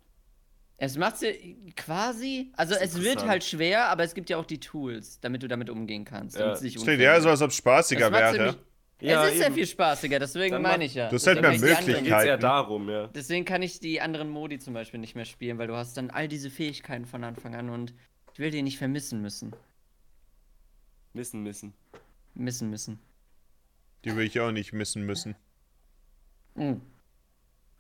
Es 0.76 0.96
macht 0.98 1.18
sie 1.18 1.72
quasi, 1.76 2.52
also 2.56 2.74
es 2.74 3.00
wird 3.00 3.24
halt 3.26 3.44
schwer, 3.44 3.86
aber 3.88 4.02
es 4.02 4.12
gibt 4.14 4.28
ja 4.28 4.36
auch 4.38 4.44
die 4.44 4.58
Tools, 4.58 5.20
damit 5.20 5.42
du 5.42 5.48
damit 5.48 5.70
umgehen 5.70 6.04
kannst. 6.04 6.36
Ja. 6.36 6.52
es 6.52 6.60
klingt 6.60 7.00
eher 7.00 7.20
so, 7.20 7.28
als 7.28 7.42
ob 7.42 7.50
es 7.50 7.56
spaßiger 7.56 8.10
wäre. 8.10 8.56
Ja, 9.00 9.24
es 9.24 9.32
ist 9.32 9.38
sehr 9.38 9.46
eben. 9.46 9.54
viel 9.56 9.66
spaßiger, 9.66 10.18
deswegen 10.18 10.62
meine 10.62 10.84
ich 10.84 10.94
ja. 10.94 11.08
Du 11.08 11.16
hast 11.16 11.26
halt 11.26 11.40
mehr 11.40 11.58
Möglichkeiten. 11.58 12.40
darum, 12.40 12.88
ja. 12.88 13.08
Deswegen 13.08 13.44
kann 13.44 13.62
ich 13.62 13.80
die 13.80 14.00
anderen 14.00 14.30
Modi 14.30 14.58
zum 14.58 14.72
Beispiel 14.72 15.00
nicht 15.00 15.14
mehr 15.14 15.24
spielen, 15.24 15.58
weil 15.58 15.66
du 15.66 15.76
hast 15.76 15.96
dann 15.96 16.10
all 16.10 16.26
diese 16.26 16.48
Fähigkeiten 16.48 17.04
von 17.04 17.22
Anfang 17.22 17.54
an 17.54 17.70
und 17.70 17.92
ich 18.32 18.38
will 18.38 18.50
die 18.50 18.62
nicht 18.62 18.78
vermissen 18.78 19.20
müssen. 19.20 19.54
Missen, 21.12 21.42
missen. 21.42 21.74
Missen 22.34 22.70
müssen. 22.70 22.98
Die 24.04 24.14
will 24.16 24.26
ich 24.26 24.38
auch 24.40 24.52
nicht 24.52 24.72
missen 24.72 25.04
müssen. 25.06 25.34
Mhm. 26.54 26.80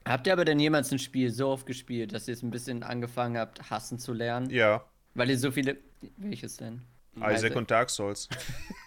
Habt 0.06 0.26
ihr 0.26 0.32
aber 0.34 0.44
denn 0.44 0.58
jemals 0.60 0.92
ein 0.92 0.98
Spiel 0.98 1.30
so 1.30 1.48
oft 1.48 1.66
gespielt, 1.66 2.12
dass 2.12 2.28
ihr 2.28 2.34
es 2.34 2.42
ein 2.42 2.50
bisschen 2.50 2.82
angefangen 2.82 3.38
habt, 3.38 3.70
hassen 3.70 3.98
zu 3.98 4.12
lernen? 4.12 4.50
Ja, 4.50 4.84
Weil 5.14 5.30
ihr 5.30 5.38
so 5.38 5.50
viele. 5.50 5.78
Welches 6.16 6.56
denn? 6.58 6.82
Isaac 7.16 7.54
und 7.56 7.70
Dark 7.70 7.90
Souls. 7.90 8.28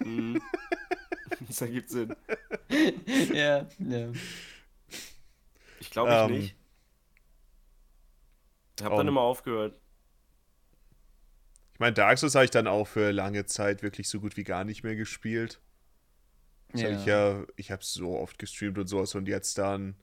Mhm. 0.06 0.40
das 1.48 1.60
ergibt 1.62 1.90
Sinn. 1.90 2.16
ja, 3.34 3.66
ja. 3.80 4.12
Ich 5.80 5.90
glaube 5.90 6.12
ich 6.12 6.16
Ähm. 6.18 6.32
nicht. 6.32 6.56
Ich 8.80 8.86
hab 8.86 8.94
Oh. 8.94 8.98
dann 8.98 9.08
immer 9.08 9.22
aufgehört. 9.22 9.80
Ich 11.74 11.80
meine, 11.80 11.94
Dark 11.94 12.18
Souls 12.20 12.36
habe 12.36 12.46
ich 12.46 12.52
dann 12.52 12.68
auch 12.68 12.88
für 12.88 13.12
lange 13.12 13.46
Zeit 13.46 13.82
wirklich 13.84 14.08
so 14.08 14.20
gut 14.20 14.38
wie 14.38 14.44
gar 14.44 14.64
nicht 14.64 14.84
mehr 14.84 14.96
gespielt. 14.96 15.60
Das 16.78 16.92
hab 16.92 17.00
ich 17.00 17.06
ja, 17.06 17.44
ich 17.56 17.72
habe 17.72 17.84
so 17.84 18.18
oft 18.18 18.40
gestreamt 18.40 18.78
und 18.78 18.88
sowas 18.88 19.16
und 19.16 19.28
jetzt 19.28 19.58
dann, 19.58 19.96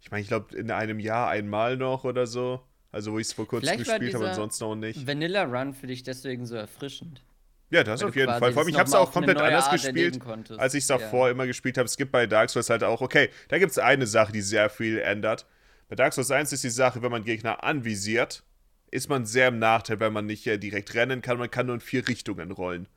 ich 0.00 0.10
meine, 0.10 0.22
ich 0.22 0.28
glaube 0.28 0.56
in 0.56 0.70
einem 0.70 0.98
Jahr 0.98 1.28
einmal 1.28 1.76
noch 1.76 2.04
oder 2.04 2.26
so. 2.26 2.60
Also 2.90 3.12
wo 3.12 3.18
ich 3.18 3.28
es 3.28 3.32
vor 3.32 3.48
kurzem 3.48 3.68
Vielleicht 3.68 3.78
gespielt 3.80 4.14
habe, 4.14 4.24
dieser 4.24 4.30
ansonsten 4.30 4.64
auch 4.64 4.74
nicht. 4.74 5.06
Vanilla 5.06 5.44
Run 5.44 5.72
für 5.72 5.86
dich 5.86 6.02
deswegen 6.02 6.44
so 6.44 6.56
erfrischend. 6.56 7.22
Ja, 7.70 7.84
das 7.84 8.02
weil 8.02 8.10
auf 8.10 8.16
jeden 8.16 8.28
Fall. 8.28 8.52
Vor 8.52 8.60
allem, 8.62 8.68
ich 8.68 8.78
habe 8.78 8.88
es 8.88 8.94
auch 8.94 9.10
komplett 9.10 9.38
anders 9.38 9.64
Art 9.64 9.80
gespielt, 9.80 10.20
als 10.58 10.74
ich 10.74 10.84
es 10.84 10.88
Ja. 10.88 10.98
davor 10.98 11.30
immer 11.30 11.46
gespielt 11.46 11.78
habe. 11.78 11.86
Es 11.86 11.96
gibt 11.96 12.12
bei 12.12 12.26
Dark 12.26 12.50
Souls 12.50 12.68
halt 12.68 12.84
auch, 12.84 13.00
okay, 13.00 13.30
da 13.48 13.58
gibt 13.58 13.70
es 13.70 13.78
eine 13.78 14.06
Sache, 14.06 14.30
die 14.30 14.42
sehr 14.42 14.68
viel 14.68 14.98
ändert. 14.98 15.46
Bei 15.88 15.96
Dark 15.96 16.12
Souls 16.12 16.30
1 16.30 16.52
ist 16.52 16.64
die 16.64 16.70
Sache, 16.70 17.00
wenn 17.02 17.10
man 17.10 17.24
Gegner 17.24 17.64
anvisiert, 17.64 18.42
ist 18.90 19.08
man 19.08 19.24
sehr 19.24 19.48
im 19.48 19.58
Nachteil, 19.58 20.00
weil 20.00 20.10
man 20.10 20.26
nicht 20.26 20.46
äh, 20.46 20.58
direkt 20.58 20.94
rennen 20.94 21.22
kann, 21.22 21.38
man 21.38 21.50
kann 21.50 21.64
nur 21.66 21.74
in 21.74 21.80
vier 21.80 22.06
Richtungen 22.08 22.50
rollen. 22.50 22.88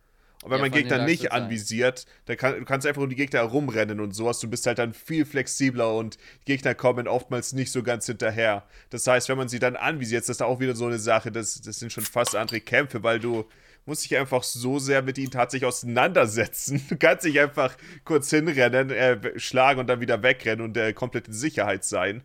Und 0.45 0.51
wenn 0.51 0.59
Ja, 0.59 0.61
man 0.61 0.69
Gegner 0.71 0.99
nicht 0.99 1.23
Souls 1.23 1.31
1. 1.31 1.31
anvisiert, 1.31 2.05
dann 2.25 2.37
kann, 2.37 2.59
du 2.59 2.65
kannst 2.65 2.85
einfach 2.85 3.01
um 3.01 3.09
die 3.09 3.15
Gegner 3.15 3.39
herumrennen 3.39 3.99
und 3.99 4.11
sowas. 4.13 4.39
Du 4.39 4.47
bist 4.47 4.67
halt 4.67 4.77
dann 4.77 4.93
viel 4.93 5.25
flexibler 5.25 5.95
und 5.95 6.17
die 6.47 6.53
Gegner 6.53 6.75
kommen 6.75 7.07
oftmals 7.07 7.53
nicht 7.53 7.71
so 7.71 7.81
ganz 7.81 8.05
hinterher. 8.05 8.63
Das 8.91 9.07
heißt, 9.07 9.27
wenn 9.29 9.37
man 9.37 9.49
sie 9.49 9.57
dann 9.59 9.75
anvisiert, 9.75 10.21
ist 10.21 10.29
das 10.29 10.41
auch 10.43 10.59
wieder 10.59 10.75
so 10.75 10.85
eine 10.85 10.99
Sache, 10.99 11.31
das, 11.31 11.61
das 11.61 11.79
sind 11.79 11.91
schon 11.91 12.05
fast 12.05 12.35
andere 12.35 12.61
Kämpfe, 12.61 13.01
weil 13.01 13.19
du 13.19 13.45
musst 13.85 14.03
dich 14.05 14.17
einfach 14.17 14.43
so 14.43 14.77
sehr 14.77 15.01
mit 15.01 15.17
ihnen 15.17 15.31
tatsächlich 15.31 15.67
auseinandersetzen. 15.67 16.81
Du 16.89 16.95
kannst 16.97 17.25
nicht 17.25 17.39
einfach 17.39 17.75
kurz 18.03 18.29
hinrennen, 18.29 18.91
äh, 18.91 19.39
schlagen 19.39 19.79
und 19.79 19.87
dann 19.87 19.99
wieder 19.99 20.21
wegrennen 20.21 20.63
und 20.63 20.77
äh, 20.77 20.93
komplett 20.93 21.27
in 21.27 21.33
Sicherheit 21.33 21.83
sein. 21.83 22.23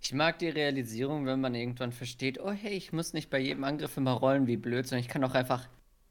Ich 0.00 0.12
mag 0.14 0.38
die 0.38 0.48
Realisierung, 0.48 1.26
wenn 1.26 1.40
man 1.40 1.54
irgendwann 1.54 1.92
versteht, 1.92 2.38
oh 2.40 2.50
hey, 2.50 2.72
ich 2.72 2.92
muss 2.92 3.12
nicht 3.12 3.28
bei 3.30 3.38
jedem 3.38 3.64
Angriff 3.64 3.96
immer 3.98 4.12
rollen 4.12 4.46
wie 4.46 4.56
blöd, 4.56 4.86
sondern 4.86 5.02
ich 5.04 5.08
kann 5.10 5.24
auch 5.24 5.34
einfach 5.34 5.68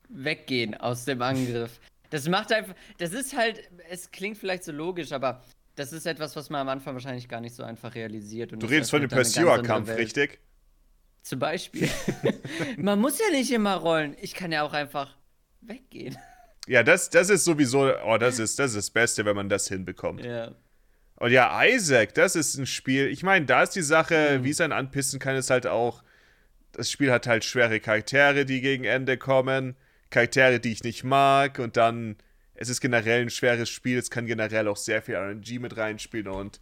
weggehen 0.09 0.75
aus 0.75 1.05
dem 1.05 1.21
Angriff. 1.21 1.79
Das 2.09 2.27
macht 2.27 2.51
einfach, 2.51 2.75
das 2.97 3.11
ist 3.13 3.35
halt, 3.35 3.61
es 3.89 4.11
klingt 4.11 4.37
vielleicht 4.37 4.63
so 4.63 4.71
logisch, 4.71 5.11
aber 5.11 5.41
das 5.75 5.91
ist 5.91 6.05
etwas, 6.05 6.35
was 6.35 6.49
man 6.49 6.61
am 6.61 6.69
Anfang 6.69 6.93
wahrscheinlich 6.93 7.27
gar 7.27 7.41
nicht 7.41 7.55
so 7.55 7.63
einfach 7.63 7.95
realisiert. 7.95 8.53
Und 8.53 8.63
Du 8.63 8.67
redest 8.67 8.91
von 8.91 9.01
dem 9.01 9.09
Pursuer-Kampf, 9.09 9.89
richtig? 9.97 10.39
Zum 11.21 11.39
Beispiel. 11.39 11.89
man 12.77 12.99
muss 13.01 13.19
ja 13.19 13.29
nicht 13.31 13.51
immer 13.51 13.75
rollen. 13.75 14.15
Ich 14.21 14.33
kann 14.35 14.51
ja 14.51 14.61
auch 14.63 14.73
einfach 14.73 15.17
weggehen. 15.61 16.17
Ja, 16.67 16.83
das, 16.83 17.09
das 17.09 17.29
ist 17.29 17.43
sowieso, 17.43 17.91
oh, 18.05 18.17
das 18.17 18.39
ist, 18.39 18.59
das 18.59 18.71
ist 18.71 18.77
das 18.77 18.89
Beste, 18.91 19.25
wenn 19.25 19.35
man 19.35 19.49
das 19.49 19.67
hinbekommt. 19.67 20.23
Ja. 20.23 20.51
Und 21.17 21.31
ja, 21.31 21.63
Isaac, 21.63 22.13
das 22.13 22.35
ist 22.35 22.57
ein 22.57 22.65
Spiel. 22.65 23.07
Ich 23.07 23.23
meine, 23.23 23.45
da 23.45 23.63
ist 23.63 23.71
die 23.71 23.81
Sache, 23.81 24.37
Mhm. 24.39 24.43
wie 24.43 24.49
es 24.51 24.61
einen 24.61 24.73
anpissen 24.73 25.19
kann, 25.19 25.35
ist 25.35 25.49
halt 25.49 25.67
auch, 25.67 26.03
das 26.71 26.91
Spiel 26.91 27.11
hat 27.11 27.25
halt 27.27 27.43
schwere 27.45 27.79
Charaktere, 27.79 28.45
die 28.45 28.61
gegen 28.61 28.83
Ende 28.83 29.17
kommen. 29.17 29.75
Charaktere, 30.15 30.59
die 30.59 30.71
ich 30.71 30.83
nicht 30.83 31.03
mag. 31.03 31.59
Und 31.59 31.77
dann, 31.77 32.15
es 32.53 32.69
ist 32.69 32.81
generell 32.81 33.21
ein 33.21 33.29
schweres 33.29 33.69
Spiel. 33.69 33.97
Es 33.97 34.09
kann 34.09 34.25
generell 34.25 34.67
auch 34.67 34.77
sehr 34.77 35.01
viel 35.01 35.15
RNG 35.15 35.59
mit 35.59 35.75
reinspielen. 35.77 36.27
Und 36.27 36.59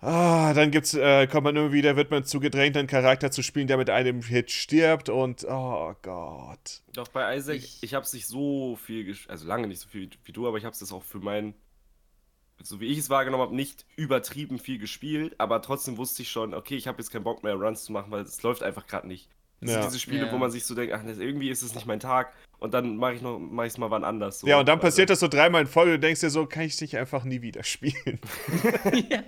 ah, 0.00 0.52
dann 0.54 0.70
gibt's, 0.70 0.94
äh, 0.94 1.26
kommt 1.26 1.44
man 1.44 1.56
immer 1.56 1.72
wieder, 1.72 1.96
wird 1.96 2.10
man 2.10 2.24
zugedrängt, 2.24 2.76
einen 2.76 2.88
Charakter 2.88 3.30
zu 3.30 3.42
spielen, 3.42 3.66
der 3.66 3.76
mit 3.76 3.90
einem 3.90 4.22
Hit 4.22 4.50
stirbt. 4.50 5.08
Und, 5.08 5.44
oh 5.48 5.94
Gott. 6.02 6.82
Doch 6.92 7.08
bei 7.08 7.36
Isaac, 7.36 7.56
Ich- 7.56 7.82
ich, 7.82 7.94
habe 7.94 8.04
es 8.04 8.12
nicht 8.12 8.26
so 8.26 8.76
viel, 8.76 9.16
also 9.28 9.46
lange 9.46 9.66
nicht 9.68 9.80
so 9.80 9.88
viel 9.88 10.10
wie 10.24 10.32
du, 10.32 10.48
aber 10.48 10.58
ich 10.58 10.64
habe 10.64 10.74
es 10.74 10.92
auch 10.92 11.02
für 11.04 11.18
mein, 11.18 11.54
so 12.62 12.80
wie 12.80 12.86
ich 12.86 12.98
es 12.98 13.10
wahrgenommen 13.10 13.42
habe, 13.42 13.54
nicht 13.56 13.86
übertrieben 13.96 14.58
viel 14.58 14.78
gespielt, 14.78 15.34
aber 15.38 15.62
trotzdem 15.62 15.96
wusste 15.98 16.22
ich 16.22 16.30
schon, 16.30 16.52
okay, 16.54 16.76
ich 16.76 16.86
habe 16.88 16.98
jetzt 17.00 17.10
keinen 17.10 17.24
Bock 17.24 17.42
mehr 17.42 17.54
Runs 17.54 17.84
zu 17.84 17.92
machen, 17.92 18.10
weil 18.10 18.22
es 18.22 18.42
läuft 18.42 18.62
einfach 18.62 18.86
gerade 18.86 19.06
nicht. 19.08 19.28
Das 19.60 19.70
Ja. 19.70 19.82
sind 19.82 19.92
diese 19.92 20.00
Spiele, 20.00 20.26
Ja. 20.26 20.32
wo 20.32 20.38
man 20.38 20.50
sich 20.50 20.64
so 20.64 20.74
denkt, 20.74 20.94
ach, 20.94 21.02
irgendwie 21.04 21.50
ist 21.50 21.62
es 21.62 21.74
nicht 21.74 21.86
mein 21.86 22.00
Tag 22.00 22.32
und 22.60 22.72
dann 22.72 22.96
mache 22.96 23.14
ich 23.14 23.20
noch, 23.22 23.38
mache 23.38 23.66
ich 23.66 23.74
es 23.74 23.78
mal 23.78 23.90
wann 23.90 24.04
anders. 24.04 24.40
So. 24.40 24.46
Ja, 24.46 24.58
und 24.58 24.66
dann 24.68 24.78
Also, 24.78 24.86
passiert 24.86 25.10
das 25.10 25.20
so 25.20 25.28
dreimal 25.28 25.60
in 25.62 25.66
Folge. 25.68 25.92
Du 25.92 25.98
denkst 25.98 26.20
dir 26.20 26.30
so, 26.30 26.46
kann 26.46 26.62
ich 26.62 26.76
dich 26.76 26.96
einfach 26.96 27.24
nie 27.24 27.42
wieder 27.42 27.62
spielen. 27.62 28.20
ja. 29.10 29.22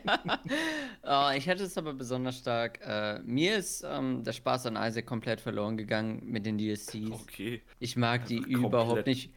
Oh, 1.05 1.37
ich 1.37 1.49
hatte 1.49 1.65
es 1.65 1.77
aber 1.77 1.93
besonders 1.95 2.39
stark. 2.39 2.81
Äh, 2.83 3.19
mir 3.25 3.57
ist 3.57 3.85
ähm, 3.87 4.23
der 4.25 4.33
Spaß 4.33 4.67
an 4.67 4.77
Isaac 4.77 5.07
komplett 5.07 5.41
verloren 5.41 5.77
gegangen 5.77 6.23
mit 6.25 6.47
den 6.47 6.57
DLCs. 6.59 7.11
Okay. 7.11 7.61
Ich 7.79 7.97
mag 7.97 8.27
die 8.27 8.39
überhaupt 8.39 8.87
komplett. 8.89 9.07
nicht. 9.07 9.33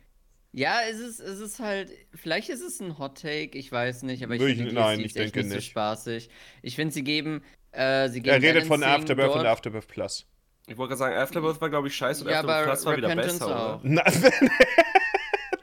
Ja, 0.54 0.78
es 0.90 1.00
ist, 1.02 1.20
es 1.20 1.42
ist 1.42 1.60
halt, 1.60 1.92
vielleicht 2.14 2.48
ist 2.48 2.62
es 2.62 2.80
ein 2.80 2.98
Hot 2.98 3.22
Take, 3.22 3.58
ich 3.58 3.70
weiß 3.70 4.04
nicht, 4.04 4.24
aber 4.24 4.36
ich 4.36 4.42
finde 4.42 4.64
ich- 4.64 4.70
die 4.70 4.76
nein, 4.76 5.00
ich 5.02 5.08
echt 5.08 5.16
denke 5.18 5.40
nicht, 5.40 5.48
nicht. 5.54 5.56
so 5.66 5.70
spaßig. 5.72 6.30
Ich 6.62 6.76
finde, 6.78 6.94
sie 6.94 7.04
geben, 7.04 7.42
äh, 7.74 8.08
sie 8.08 8.22
geben 8.22 8.36
Er 8.36 8.42
redet 8.42 8.66
von 8.66 8.82
Afterbirth 8.82 9.36
und. 9.36 9.46
Afterbirth 9.46 9.88
Plus. 9.90 10.26
Ich 10.68 10.78
wollte 10.78 10.96
gerade 10.96 10.98
sagen, 11.00 11.16
Afterbirth 11.16 11.62
war, 11.62 11.70
glaube 11.70 11.88
ich, 11.88 11.96
scheiße 11.96 12.24
und 12.24 12.32
Ja, 12.32 12.40
Afterbirth 12.40 12.86
war 12.86 12.98
wieder 12.98 13.16
besser, 13.16 13.46
auch. 13.46 13.76
oder? 13.76 13.80
Na, 13.84 14.04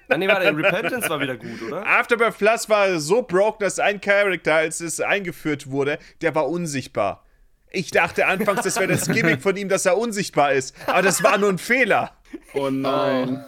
Ah, 0.08 0.18
nee, 0.18 0.28
warte, 0.28 0.54
Repentance 0.54 1.08
war 1.08 1.20
wieder 1.20 1.36
gut, 1.38 1.62
oder? 1.66 1.86
Afterbirth 1.86 2.36
Plus 2.36 2.68
war 2.68 2.98
so 3.00 3.22
broken, 3.22 3.64
dass 3.64 3.78
ein 3.78 3.98
Charakter, 3.98 4.56
als 4.56 4.80
es 4.80 5.00
eingeführt 5.00 5.70
wurde, 5.70 5.98
der 6.20 6.34
war 6.34 6.48
unsichtbar. 6.50 7.24
Ich 7.70 7.90
dachte 7.92 8.26
anfangs, 8.26 8.60
das 8.62 8.76
wäre 8.76 8.88
das 8.88 9.08
Gimmick 9.10 9.40
von 9.40 9.56
ihm, 9.56 9.70
dass 9.70 9.86
er 9.86 9.96
unsichtbar 9.96 10.52
ist. 10.52 10.76
Aber 10.86 11.00
das 11.00 11.22
war 11.22 11.38
nur 11.38 11.48
ein 11.48 11.56
Fehler. 11.56 12.12
Oh 12.52 12.68
nein. 12.68 13.42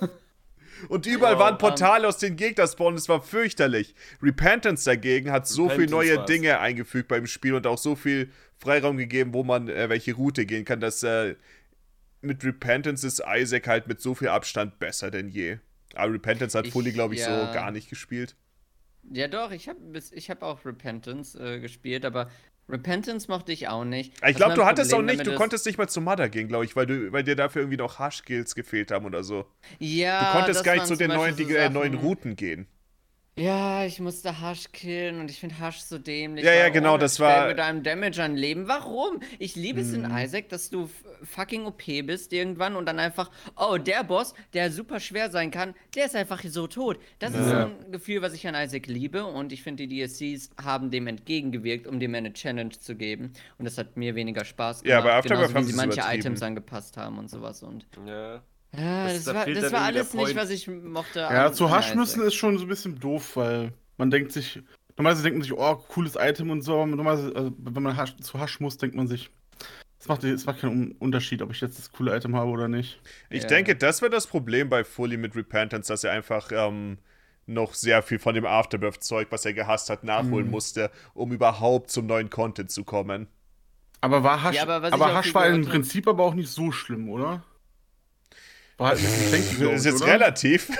Und 0.88 1.06
überall 1.06 1.34
Wow, 1.34 1.40
waren 1.40 1.58
Portale 1.58 2.06
aus 2.06 2.18
den 2.18 2.36
Gegnerspawnen, 2.36 2.96
es 2.96 3.08
war 3.08 3.22
fürchterlich. 3.22 3.94
Repentance 4.22 4.84
dagegen 4.84 5.30
hat 5.30 5.46
so 5.46 5.68
viele 5.68 5.82
Repentance 5.82 5.94
neue 5.94 6.16
war's. 6.18 6.26
Dinge 6.26 6.58
eingefügt 6.60 7.08
beim 7.08 7.26
Spiel 7.26 7.54
und 7.54 7.66
auch 7.66 7.78
so 7.78 7.94
viel 7.96 8.30
Freiraum 8.58 8.96
gegeben, 8.96 9.34
wo 9.34 9.44
man 9.44 9.68
äh, 9.68 9.88
welche 9.88 10.14
Route 10.14 10.46
gehen 10.46 10.64
kann, 10.64 10.80
dass 10.80 11.02
äh, 11.02 11.36
mit 12.20 12.44
Repentance 12.44 13.06
ist 13.06 13.22
Isaac 13.26 13.66
halt 13.66 13.86
mit 13.86 14.00
so 14.00 14.14
viel 14.14 14.28
Abstand 14.28 14.78
besser 14.78 15.10
denn 15.10 15.28
je. 15.28 15.58
Aber 15.94 16.12
Repentance 16.12 16.58
hat 16.58 16.66
Fully, 16.68 16.92
glaube 16.92 17.14
ich, 17.14 17.20
ja. 17.20 17.46
so 17.46 17.52
gar 17.52 17.70
nicht 17.70 17.88
gespielt. 17.88 18.34
Ja, 19.12 19.28
doch, 19.28 19.50
ich 19.50 19.68
habe 19.68 19.78
ich 20.12 20.30
hab 20.30 20.42
auch 20.42 20.64
Repentance 20.64 21.38
äh, 21.38 21.60
gespielt, 21.60 22.04
aber 22.04 22.30
Repentance 22.68 23.30
mochte 23.30 23.52
ich 23.52 23.68
auch 23.68 23.84
nicht. 23.84 24.14
Ich 24.26 24.36
glaube, 24.36 24.54
du 24.54 24.64
hattest 24.64 24.92
auch 24.92 24.98
Problem 24.98 25.16
nicht, 25.16 25.20
damit 25.20 25.34
du 25.34 25.38
konntest 25.38 25.66
nicht 25.66 25.76
mal 25.78 25.88
zu 25.88 26.00
Mother 26.00 26.28
gehen, 26.28 26.48
glaube 26.48 26.64
ich, 26.64 26.74
weil, 26.76 26.86
du, 26.86 27.12
weil 27.12 27.22
dir 27.22 27.36
dafür 27.36 27.62
irgendwie 27.62 27.76
noch 27.76 27.98
Hash-Skills 27.98 28.54
gefehlt 28.54 28.90
haben 28.90 29.04
oder 29.04 29.22
so. 29.22 29.46
Ja, 29.78 30.32
Du 30.32 30.38
konntest 30.38 30.64
gar 30.64 30.74
nicht 30.74 30.86
zu 30.86 30.96
den 30.96 31.08
neuen, 31.08 31.36
die, 31.36 31.54
äh, 31.54 31.68
neuen 31.68 31.94
Routen 31.94 32.36
gehen. 32.36 32.66
Ja, 33.36 33.84
ich 33.84 33.98
musste 33.98 34.40
Hasch 34.40 34.70
killen 34.70 35.18
und 35.18 35.28
ich 35.28 35.40
finde 35.40 35.58
Hasch 35.58 35.78
so 35.80 35.98
dämlich. 35.98 36.44
Ja, 36.44 36.52
ja, 36.54 36.68
genau, 36.68 36.96
das 36.98 37.18
war- 37.18 37.48
mit 37.48 37.58
einem 37.58 37.82
Damage 37.82 38.22
an 38.22 38.36
Leben. 38.36 38.68
Warum? 38.68 39.18
Ich 39.40 39.56
liebe 39.56 39.80
es 39.80 39.88
Mhm. 39.88 40.04
in 40.04 40.10
Isaac, 40.16 40.48
dass 40.50 40.70
du 40.70 40.88
fucking 41.24 41.66
OP 41.66 42.02
bist 42.02 42.32
irgendwann 42.32 42.76
und 42.76 42.86
dann 42.86 43.00
einfach, 43.00 43.32
oh, 43.56 43.76
der 43.76 44.04
Boss, 44.04 44.34
der 44.52 44.70
super 44.70 45.00
schwer 45.00 45.30
sein 45.32 45.50
kann, 45.50 45.74
der 45.96 46.06
ist 46.06 46.14
einfach 46.14 46.44
so 46.44 46.68
tot. 46.68 47.00
Das 47.18 47.34
ist 47.34 47.44
so 47.46 47.50
Ja. 47.50 47.64
ein 47.66 47.90
Gefühl, 47.90 48.22
was 48.22 48.34
ich 48.34 48.46
an 48.46 48.54
Isaac 48.54 48.86
liebe 48.86 49.24
und 49.24 49.52
ich 49.52 49.64
finde, 49.64 49.88
die 49.88 49.98
DSCs 50.06 50.50
haben 50.62 50.92
dem 50.92 51.08
entgegengewirkt, 51.08 51.88
um 51.88 51.98
dem 51.98 52.14
eine 52.14 52.32
Challenge 52.34 52.70
zu 52.78 52.94
geben. 52.94 53.32
Und 53.58 53.64
das 53.64 53.78
hat 53.78 53.96
mir 53.96 54.14
weniger 54.14 54.44
Spaß 54.44 54.84
gemacht. 54.84 55.04
Ja, 55.04 55.18
Afterbirth 55.18 55.48
genauso, 55.48 55.54
haben 55.54 55.64
sie 55.64 55.72
manche. 55.72 56.00
Items 56.06 56.40
angepasst 56.40 56.96
haben 56.96 57.18
und 57.18 57.28
sowas. 57.28 57.64
Und 57.64 57.84
Ja. 58.06 58.42
Ja, 58.76 59.04
Das- 59.04 59.12
das, 59.14 59.24
da 59.24 59.34
war, 59.34 59.46
das 59.46 59.72
war 59.72 59.80
alles 59.82 60.14
nicht, 60.14 60.36
was 60.36 60.50
ich 60.50 60.68
mochte. 60.68 61.20
Ja, 61.20 61.52
zu 61.52 61.70
Hasch 61.70 61.94
müssen 61.94 62.22
ist 62.22 62.34
schon 62.34 62.58
so 62.58 62.64
ein 62.64 62.68
bisschen 62.68 62.98
doof, 62.98 63.36
weil 63.36 63.72
man 63.96 64.10
denkt 64.10 64.32
sich, 64.32 64.60
normalerweise 64.96 65.22
denkt 65.24 65.38
man 65.38 65.42
sich, 65.42 65.52
oh, 65.52 65.74
cooles 65.88 66.16
Item 66.18 66.50
und 66.50 66.62
so, 66.62 66.74
aber 66.76 66.86
normalerweise, 66.86 67.34
also, 67.36 67.52
wenn 67.58 67.82
man 67.82 67.96
Hasch, 67.96 68.16
zu 68.16 68.38
Hasch 68.38 68.60
muss, 68.60 68.76
denkt 68.78 68.96
man 68.96 69.06
sich, 69.08 69.30
es 69.98 70.08
macht, 70.08 70.22
macht 70.46 70.60
keinen 70.60 70.70
Un- 70.72 70.92
Unterschied, 70.98 71.40
ob 71.42 71.50
ich 71.52 71.60
jetzt 71.60 71.78
das 71.78 71.90
coole 71.92 72.14
Item 72.16 72.36
habe 72.36 72.50
oder 72.50 72.68
nicht. 72.68 73.00
Ich 73.30 73.42
Ja. 73.42 73.48
denke, 73.48 73.74
das 73.76 74.02
wäre 74.02 74.10
das 74.10 74.26
Problem 74.26 74.68
bei 74.68 74.84
Fully 74.84 75.16
mit 75.16 75.34
Repentance, 75.34 75.88
dass 75.92 76.04
er 76.04 76.12
einfach 76.12 76.50
ähm, 76.52 76.98
noch 77.46 77.74
sehr 77.74 78.02
viel 78.02 78.18
von 78.18 78.34
dem 78.34 78.44
Afterbirth-Zeug, 78.46 79.28
was 79.30 79.44
er 79.46 79.52
gehasst 79.54 79.88
hat, 79.90 80.04
nachholen 80.04 80.46
Mhm. 80.46 80.50
musste, 80.50 80.90
um 81.14 81.32
überhaupt 81.32 81.90
zum 81.90 82.06
neuen 82.06 82.28
Content 82.30 82.70
zu 82.70 82.84
kommen. 82.84 83.28
Aber 84.00 84.22
war 84.22 84.42
Hasch, 84.42 84.56
Ja, 84.56 84.64
aber 84.66 84.92
aber 84.92 85.14
Hasch 85.14 85.32
war 85.34 85.46
im 85.46 85.64
Prinzip 85.64 86.06
aber 86.06 86.24
auch 86.24 86.34
nicht 86.34 86.50
so 86.50 86.70
schlimm, 86.72 87.08
oder? 87.08 87.42
War 88.76 88.88
halt 88.88 88.98
ein 88.98 89.04
bisschen 89.04 89.30
tanky, 89.30 89.56
glaub 89.56 89.72
Das 89.72 89.80
ist 89.80 89.86
ich, 89.86 89.92
jetzt 89.92 90.02
oder? 90.02 90.12
relativ. 90.12 90.70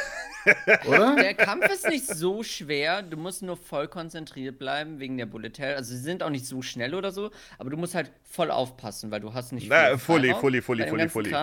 Oder? 0.87 1.17
Der 1.17 1.33
Kampf 1.33 1.67
ist 1.71 1.89
nicht 1.89 2.07
so 2.07 2.43
schwer, 2.43 3.01
du 3.01 3.17
musst 3.17 3.43
nur 3.43 3.57
voll 3.57 3.89
konzentriert 3.89 4.59
bleiben 4.59 5.01
wegen 5.01 5.17
der 5.17 5.25
Bullet 5.25 5.53
Hell. 5.57 5.77
Also 5.77 5.95
sie 5.95 6.01
sind 6.03 6.23
auch 6.23 6.29
nicht 6.29 6.45
so 6.45 6.61
schnell 6.61 6.95
oder 6.95 7.13
so, 7.13 7.31
aber 7.59 7.71
du 7.71 7.79
musst 7.79 7.95
halt 7.95 8.13
voll 8.25 8.51
aufpassen, 8.51 9.11
weil 9.11 9.21
du 9.21 9.33
hast 9.33 9.53
nicht 9.53 9.69
Na, 9.71 9.89
viel 9.89 9.99
fully, 9.99 10.35
fully, 10.35 10.61
fully, 10.61 10.87
fully, 10.87 11.09
fully. 11.09 11.35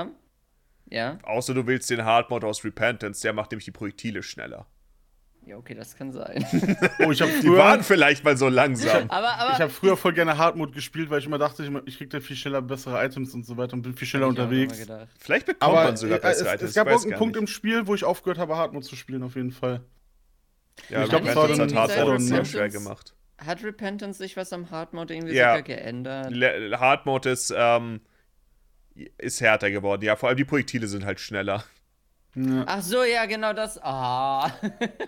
Ja, 0.90 1.18
Außer 1.24 1.54
du 1.54 1.66
willst 1.66 1.90
den 1.90 2.04
Hardmode 2.04 2.46
aus 2.46 2.64
Repentance, 2.64 3.22
der 3.22 3.34
macht 3.34 3.52
nämlich 3.52 3.66
die 3.66 3.72
Projektile 3.72 4.22
schneller. 4.22 4.68
Ja, 5.46 5.58
okay, 5.58 5.74
das 5.74 5.96
kann 5.96 6.12
sein. 6.12 6.46
Oh, 7.00 7.12
ich 7.12 7.22
habe 7.22 7.32
Die 7.32 7.48
früher, 7.48 7.58
waren 7.58 7.84
vielleicht 7.84 8.24
mal 8.24 8.38
so 8.38 8.48
langsam. 8.48 9.10
aber 9.10 9.34
aber 9.40 9.54
ich 9.54 9.60
hab 9.62 9.72
früher 9.72 9.98
voll 9.98 10.14
gerne 10.14 10.38
Hardmode 10.38 10.72
gespielt, 10.72 11.10
weil 11.10 11.20
ich 11.20 11.26
immer 11.26 11.38
dachte, 11.40 11.64
ich, 11.64 11.72
ich 11.88 11.98
krieg 11.98 12.10
da 12.12 12.20
viel 12.20 12.36
schneller 12.36 12.62
bessere 12.62 13.04
Items 13.04 13.34
und 13.34 13.46
so 13.46 13.58
weiter 13.58 13.74
und 13.74 13.82
bin 13.82 13.96
viel 13.96 14.08
schneller 14.08 14.26
hab 14.26 14.32
unterwegs. 14.32 14.86
Vielleicht 15.20 15.48
bekommt 15.48 15.64
Aber 15.64 15.84
man 15.86 15.98
sogar 15.98 16.20
äh, 16.20 16.22
bessere 16.22 16.48
es, 16.50 16.54
Items. 16.56 16.70
es 16.70 16.76
gab 16.76 16.88
auch 16.88 17.04
einen 17.04 17.14
Punkt 17.16 17.36
nicht. 17.36 17.42
im 17.42 17.48
Spiel, 17.48 17.88
wo 17.88 17.96
ich 17.96 18.04
aufgehört 18.04 18.38
habe, 18.38 18.56
Hardmode 18.56 18.86
zu 18.86 18.96
spielen, 18.96 19.24
auf 19.24 19.36
jeden 19.36 19.52
Fall. 19.52 19.82
Ja, 20.90 21.04
ich 21.04 21.10
glaub, 21.10 21.24
das 21.26 21.36
Repentance 21.36 21.76
war 21.76 21.84
hat 21.84 21.90
dann- 21.92 21.98
Hardmode 22.00 22.22
sehr 22.24 22.46
schwer 22.46 22.70
gemacht. 22.70 23.16
Hat 23.44 23.64
Repentance 23.64 24.20
sich 24.20 24.38
was 24.38 24.54
am 24.54 24.70
Hard 24.70 24.94
Mode 24.94 25.16
irgendwie 25.16 25.34
Ja. 25.34 25.50
sogar 25.58 25.64
geändert? 25.64 26.80
Hardmode 26.80 27.30
ist, 27.32 27.52
ähm, 27.58 28.02
ist 29.18 29.42
härter 29.42 29.72
geworden. 29.72 30.04
Ja, 30.04 30.16
vor 30.16 30.30
allem 30.30 30.38
die 30.38 30.46
Projektile 30.46 30.88
sind 30.88 31.06
halt 31.06 31.20
schneller. 31.20 31.64
Ja. 32.36 32.64
Ach 32.66 32.82
so, 32.82 33.04
ja, 33.04 33.26
genau 33.26 33.54
das. 33.54 33.78
Ah. 33.82 34.52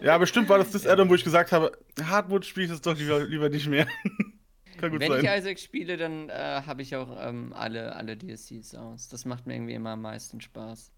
ja, 0.01 0.17
bestimmt 0.17 0.49
war 0.49 0.57
das 0.57 0.71
das 0.71 0.85
Addon, 0.87 1.09
wo 1.09 1.15
ich 1.15 1.23
gesagt 1.23 1.51
habe, 1.51 1.71
Hardmode 2.01 2.45
spiele 2.45 2.65
ich 2.65 2.71
jetzt 2.71 2.85
doch 2.85 2.97
lieber, 2.97 3.23
lieber 3.23 3.49
nicht 3.49 3.67
mehr. 3.67 3.87
Kann 4.77 4.91
gut 4.91 4.99
Wenn 4.99 5.11
sein. 5.11 5.23
ich 5.23 5.39
Isaac 5.39 5.59
spiele, 5.59 5.95
dann 5.97 6.29
äh, 6.29 6.61
habe 6.65 6.81
ich 6.81 6.95
auch 6.95 7.15
ähm, 7.25 7.53
alle, 7.53 7.95
alle 7.95 8.17
DSCs 8.17 8.75
aus. 8.75 9.07
Das 9.07 9.23
macht 9.23 9.45
mir 9.47 9.55
irgendwie 9.55 9.73
immer 9.73 9.91
am 9.91 10.01
meisten 10.01 10.41
Spaß. 10.41 10.91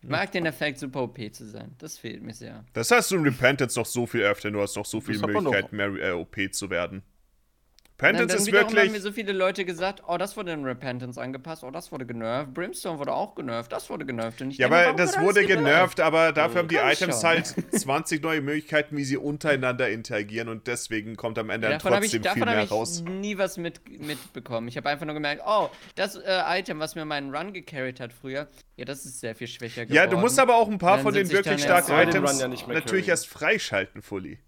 Ich 0.00 0.08
mag 0.08 0.30
den 0.30 0.46
Effekt, 0.46 0.78
super 0.78 1.02
OP 1.02 1.18
zu 1.32 1.44
sein. 1.44 1.74
Das 1.78 1.98
fehlt 1.98 2.22
mir 2.22 2.34
sehr. 2.34 2.64
Das 2.72 2.90
hast 2.92 3.10
du 3.10 3.16
in 3.16 3.24
Repentance 3.24 3.76
noch 3.76 3.86
so 3.86 4.06
viel 4.06 4.20
öfter, 4.22 4.50
du 4.50 4.60
hast 4.60 4.76
noch 4.76 4.86
so 4.86 5.00
viele 5.00 5.18
Das 5.18 5.22
man 5.22 5.42
Möglichkeiten, 5.42 5.76
mehr 5.76 5.88
äh, 5.88 6.12
OP 6.12 6.36
zu 6.52 6.70
werden. 6.70 7.02
Repentance 8.00 8.28
dann 8.28 8.36
ist 8.38 8.46
wiederum 8.46 8.68
haben 8.68 8.74
mir 8.76 8.82
wirklich. 8.84 9.02
so 9.02 9.10
viele 9.10 9.32
Leute 9.32 9.64
gesagt, 9.64 10.04
oh, 10.06 10.16
das 10.18 10.36
wurde 10.36 10.52
in 10.52 10.64
Repentance 10.64 11.20
angepasst, 11.20 11.64
oh, 11.64 11.70
das 11.72 11.90
wurde 11.90 12.06
genervt, 12.06 12.54
Brimstone 12.54 13.00
wurde 13.00 13.12
auch 13.12 13.34
genervt, 13.34 13.72
das 13.72 13.90
wurde 13.90 14.06
genervt. 14.06 14.40
Und 14.40 14.52
ich 14.52 14.58
Ja, 14.58 14.66
aber 14.66 14.92
das 14.92 15.20
wurde 15.20 15.44
genervt, 15.44 15.98
aber 15.98 16.32
dafür 16.32 16.60
haben 16.60 16.68
die 16.68 16.76
Items 16.76 17.24
halt 17.24 17.46
20 17.72 18.22
neue 18.22 18.40
Möglichkeiten, 18.40 18.96
wie 18.96 19.02
sie 19.02 19.16
untereinander 19.16 19.88
interagieren 19.88 20.48
und 20.48 20.68
deswegen 20.68 21.16
kommt 21.16 21.38
am 21.38 21.50
Ende 21.50 21.66
Ja, 21.66 21.70
dann 21.72 21.78
davon 21.80 21.94
habe 21.96 22.06
ich, 22.06 22.12
trotzdem 22.12 22.32
viel 22.34 22.42
davon 22.42 22.54
mehr 22.54 22.64
ich 22.64 22.70
raus. 22.70 23.02
nie 23.02 23.36
was 23.36 23.56
mit, 23.56 23.80
mitbekommen. 24.00 24.68
Ich 24.68 24.76
habe 24.76 24.88
einfach 24.88 25.04
nur 25.06 25.14
gemerkt, 25.14 25.42
oh, 25.44 25.68
das 25.96 26.14
äh, 26.14 26.40
Item, 26.46 26.78
was 26.78 26.94
mir 26.94 27.04
meinen 27.04 27.34
Run 27.34 27.52
gecarried 27.52 27.98
hat 27.98 28.12
früher, 28.12 28.46
ja, 28.76 28.84
das 28.84 29.06
ist 29.06 29.18
sehr 29.18 29.34
viel 29.34 29.48
schwächer 29.48 29.86
geworden. 29.86 29.96
Ja, 29.96 30.06
du 30.06 30.18
musst 30.18 30.38
aber 30.38 30.54
auch 30.54 30.68
ein 30.68 30.78
paar 30.78 31.00
von 31.00 31.12
den 31.12 31.26
ich 31.26 31.32
wirklich 31.32 31.62
starken 31.64 31.92
Items 31.92 32.40
ja 32.40 32.46
natürlich 32.46 33.08
erst 33.08 33.26
freischalten, 33.26 34.02
Fully. 34.02 34.38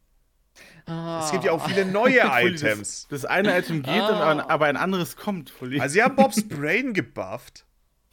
Ah. 0.90 1.22
Es 1.24 1.30
gibt 1.30 1.44
ja 1.44 1.52
auch 1.52 1.64
viele 1.66 1.84
neue 1.84 2.20
Items. 2.24 3.06
Das, 3.08 3.22
das 3.22 3.24
eine 3.24 3.56
Item 3.56 3.82
geht, 3.82 3.94
Ah. 4.02 4.08
aber, 4.32 4.50
aber 4.50 4.66
ein 4.66 4.76
anderes 4.76 5.16
kommt. 5.16 5.50
Fully. 5.50 5.80
Also 5.80 5.92
sie 5.94 6.02
haben 6.02 6.16
Bobs 6.16 6.46
Brain 6.48 6.92
gebufft. 6.94 7.64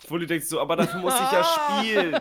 Fully 0.08 0.28
denkst 0.28 0.50
du, 0.50 0.60
aber 0.60 0.76
dafür 0.76 1.00
muss 1.02 1.16
ich 1.16 1.32
ja 1.32 1.44
spielen. 1.80 2.18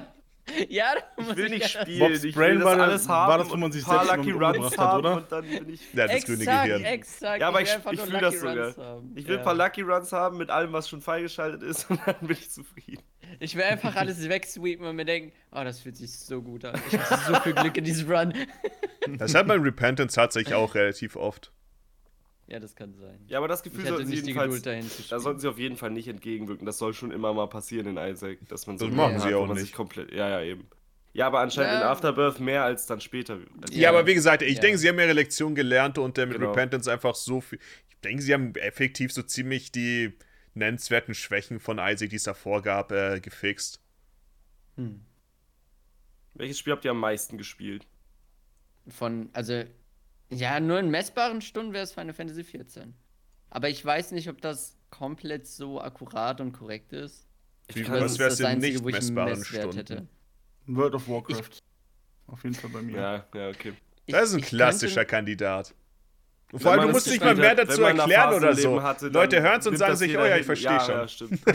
Ja, 0.68 0.94
da 0.94 1.22
Ich 1.22 1.36
will 1.36 1.48
nicht 1.50 1.68
spielen. 1.68 1.98
Bob's 1.98 2.24
ich 2.24 2.34
Brain 2.34 2.50
will 2.52 2.58
das 2.60 2.64
war 2.64 2.76
das- 2.76 2.88
alles 2.88 3.08
war 3.08 3.28
haben 3.28 3.38
das, 3.40 3.48
wo 3.50 3.54
man 3.56 3.64
und 3.64 3.72
sich 3.72 3.84
selbst 3.84 4.10
Lucky 4.16 4.30
Runs 4.30 4.78
hat, 4.78 4.98
oder? 4.98 5.16
und 5.16 5.32
dann 5.32 5.44
bin 5.44 5.68
ich... 5.70 5.80
Ja, 5.92 6.06
das 6.06 6.24
grüne 6.24 6.38
exakt, 6.42 6.64
Gehirn. 6.66 6.84
exakt. 6.84 7.40
Ja, 7.40 7.48
aber 7.48 7.58
will 7.58 7.64
ich, 7.64 7.72
einfach 7.74 7.92
ich 7.92 7.98
nur 7.98 8.06
fühle 8.06 8.20
Lucky 8.20 8.32
das 8.32 8.40
sogar. 8.40 8.64
Runs 8.66 8.78
haben. 8.78 9.12
Ich 9.16 9.26
will 9.26 9.34
Ja. 9.34 9.38
ein 9.40 9.44
paar 9.44 9.54
Lucky 9.54 9.80
Runs 9.82 10.12
haben 10.12 10.36
mit 10.38 10.50
allem, 10.50 10.72
was 10.72 10.88
schon 10.88 11.00
freigeschaltet 11.00 11.62
ist 11.62 11.90
und 11.90 12.00
dann 12.06 12.14
bin 12.20 12.30
ich 12.38 12.50
zufrieden. 12.50 13.02
Ich 13.40 13.56
will 13.56 13.64
einfach 13.64 13.96
alles 13.96 14.28
wegsweepen 14.28 14.86
und 14.86 14.94
mir 14.96 15.04
denken, 15.04 15.32
oh, 15.52 15.64
das 15.64 15.80
fühlt 15.80 15.96
sich 15.96 16.16
so 16.16 16.40
gut 16.42 16.64
an. 16.64 16.80
Ich 16.90 16.98
hatte 16.98 17.20
so 17.26 17.40
viel 17.40 17.52
Glück 17.54 17.76
in 17.76 17.84
diesem 17.84 18.10
Run. 18.10 18.32
Das 19.18 19.34
hat 19.34 19.46
man 19.46 19.58
in 19.58 19.62
Repentance 19.64 20.14
tatsächlich 20.14 20.54
auch 20.54 20.74
relativ 20.74 21.16
oft. 21.16 21.52
Ja, 22.48 22.60
das 22.60 22.76
kann 22.76 22.94
sein. 22.94 23.18
Ja, 23.26 23.38
aber 23.38 23.48
das 23.48 23.62
Gefühl 23.64 23.84
sollten 23.86 24.06
sie 24.06 24.12
nicht 24.12 24.22
die 24.24 24.28
jedenfalls... 24.28 24.48
Geduld 24.54 24.66
dahin 24.66 24.88
zu 24.88 25.02
Da 25.08 25.18
sollten 25.18 25.40
sie 25.40 25.48
auf 25.48 25.58
jeden 25.58 25.76
Fall 25.76 25.90
nicht 25.90 26.06
entgegenwirken. 26.06 26.64
Das 26.64 26.78
soll 26.78 26.94
schon 26.94 27.10
immer 27.10 27.34
mal 27.34 27.48
passieren 27.48 27.86
in 27.88 27.96
Isaac, 27.96 28.38
dass 28.48 28.66
man 28.68 28.78
so 28.78 28.86
Das 28.86 28.94
machen 28.94 29.18
sie 29.18 29.34
wo 29.34 29.38
auch 29.38 29.48
nicht. 29.48 29.60
sich 29.62 29.72
komplett. 29.72 30.12
Ja, 30.12 30.28
ja, 30.28 30.42
eben. 30.42 30.68
Ja, 31.12 31.26
aber 31.26 31.40
anscheinend 31.40 31.72
in 31.74 31.80
Ja. 31.80 31.90
Afterbirth 31.90 32.38
mehr 32.38 32.62
als 32.62 32.86
dann 32.86 33.00
später. 33.00 33.38
Also 33.62 33.74
Ja, 33.74 33.88
aber 33.88 34.06
wie 34.06 34.14
gesagt, 34.14 34.42
ich 34.42 34.56
Ja. 34.56 34.60
denke, 34.60 34.78
sie 34.78 34.88
haben 34.88 34.98
ihre 34.98 35.12
Lektion 35.12 35.54
gelernt 35.56 35.98
und 35.98 36.18
äh, 36.18 36.26
mit 36.26 36.36
Genau. 36.38 36.50
Repentance 36.50 36.90
einfach 36.92 37.14
so 37.16 37.40
viel. 37.40 37.58
Ich 37.88 37.96
denke, 38.00 38.22
sie 38.22 38.32
haben 38.32 38.54
effektiv 38.54 39.12
so 39.12 39.22
ziemlich 39.22 39.72
die 39.72 40.12
nennenswerten 40.54 41.14
Schwächen 41.14 41.58
von 41.58 41.78
Isaac, 41.78 42.10
die 42.10 42.16
es 42.16 42.22
davor 42.24 42.62
gab, 42.62 42.92
äh, 42.92 43.18
gefixt. 43.20 43.80
Hm. 44.76 45.00
Welches 46.34 46.58
Spiel 46.58 46.74
habt 46.74 46.84
ihr 46.84 46.90
am 46.92 47.00
meisten 47.00 47.38
gespielt? 47.38 47.86
Von, 48.88 49.30
also, 49.32 49.64
ja, 50.30 50.60
nur 50.60 50.78
in 50.80 50.90
messbaren 50.90 51.40
Stunden 51.40 51.72
wäre 51.72 51.84
es 51.84 51.92
Final 51.92 52.14
Fantasy 52.14 52.44
14. 52.44 52.94
Aber 53.50 53.68
ich 53.68 53.84
weiß 53.84 54.12
nicht, 54.12 54.28
ob 54.28 54.40
das 54.40 54.76
komplett 54.90 55.46
so 55.46 55.80
akkurat 55.80 56.40
und 56.40 56.52
korrekt 56.52 56.92
ist. 56.92 57.26
Wie, 57.72 57.82
kann- 57.82 58.00
Das 58.00 58.18
wäre 58.18 58.30
das 58.30 58.40
in 58.40 58.58
nicht 58.58 58.82
wo 58.82 58.88
ich 58.88 58.94
messbaren 58.96 59.44
Stunden? 59.44 59.76
hätte. 59.76 60.06
World 60.66 60.94
of 60.94 61.08
Warcraft. 61.08 61.58
Auf 62.28 62.42
jeden 62.42 62.54
Fall 62.56 62.70
bei 62.70 62.82
mir. 62.82 62.96
Ja, 62.96 63.26
ja, 63.34 63.48
okay. 63.50 63.72
Das 64.08 64.28
ist 64.28 64.34
ein 64.34 64.38
Ich- 64.40 64.44
ich 64.44 64.50
klassischer 64.50 65.00
könnte- 65.04 65.10
Kandidat. 65.10 65.74
Und 66.56 66.62
vor 66.62 66.72
allem, 66.72 66.86
du 66.86 66.88
musst 66.88 67.06
nicht 67.06 67.22
mal 67.22 67.34
mehr 67.34 67.54
dazu 67.54 67.82
erklären 67.82 68.32
oder 68.32 68.54
so. 68.54 68.82
Hatte, 68.82 69.08
Leute 69.08 69.42
hören 69.42 69.60
es 69.60 69.66
und 69.66 69.76
sagen 69.76 69.94
sich, 69.94 70.16
oh 70.16 70.24
ja, 70.24 70.38
ich 70.38 70.46
verstehe 70.46 70.70
ja, 70.70 70.80
schon. 70.80 70.94
Ja, 70.94 71.08
stimmt. 71.08 71.40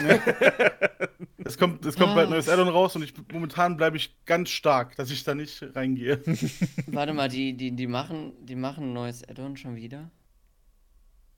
Es 1.44 1.58
kommt, 1.58 1.84
es 1.84 1.96
kommt 1.96 2.14
bald 2.14 2.28
ein 2.28 2.30
neues 2.30 2.48
Addon 2.48 2.68
raus 2.68 2.94
und 2.94 3.02
ich, 3.02 3.12
momentan 3.32 3.76
bleibe 3.76 3.96
ich 3.96 4.14
ganz 4.26 4.48
stark, 4.50 4.94
dass 4.94 5.10
ich 5.10 5.24
da 5.24 5.34
nicht 5.34 5.60
reingehe. 5.74 6.22
Warte 6.86 7.12
mal, 7.12 7.28
die, 7.28 7.54
die, 7.54 7.72
die, 7.72 7.88
machen, 7.88 8.32
die 8.46 8.54
machen 8.54 8.90
ein 8.90 8.92
neues 8.92 9.28
Add-on 9.28 9.56
schon 9.56 9.74
wieder? 9.74 10.08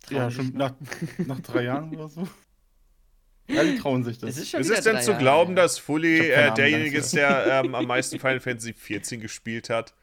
Trauen 0.03 0.17
ja, 0.17 0.31
schon 0.31 0.53
nach, 0.53 0.75
nach 1.27 1.41
drei 1.41 1.65
Jahren 1.65 1.97
oder 1.97 2.09
so. 2.09 2.29
Ja, 3.49 3.65
die 3.65 3.79
trauen 3.79 4.05
sich 4.05 4.19
das. 4.19 4.37
Es 4.37 4.43
ist 4.43 4.55
Ist 4.55 4.71
es 4.71 4.85
denn 4.85 5.01
zu 5.01 5.13
Jahre 5.13 5.23
glauben, 5.23 5.55
her. 5.55 5.63
dass 5.63 5.79
Fully 5.79 6.19
äh, 6.19 6.53
derjenige 6.53 6.99
ist, 6.99 7.15
der 7.15 7.63
ähm, 7.65 7.75
am 7.75 7.87
meisten 7.87 8.21
Final 8.21 8.41
Fantasy 8.41 8.75
14 8.75 9.21
gespielt 9.21 9.71
hat? 9.71 9.95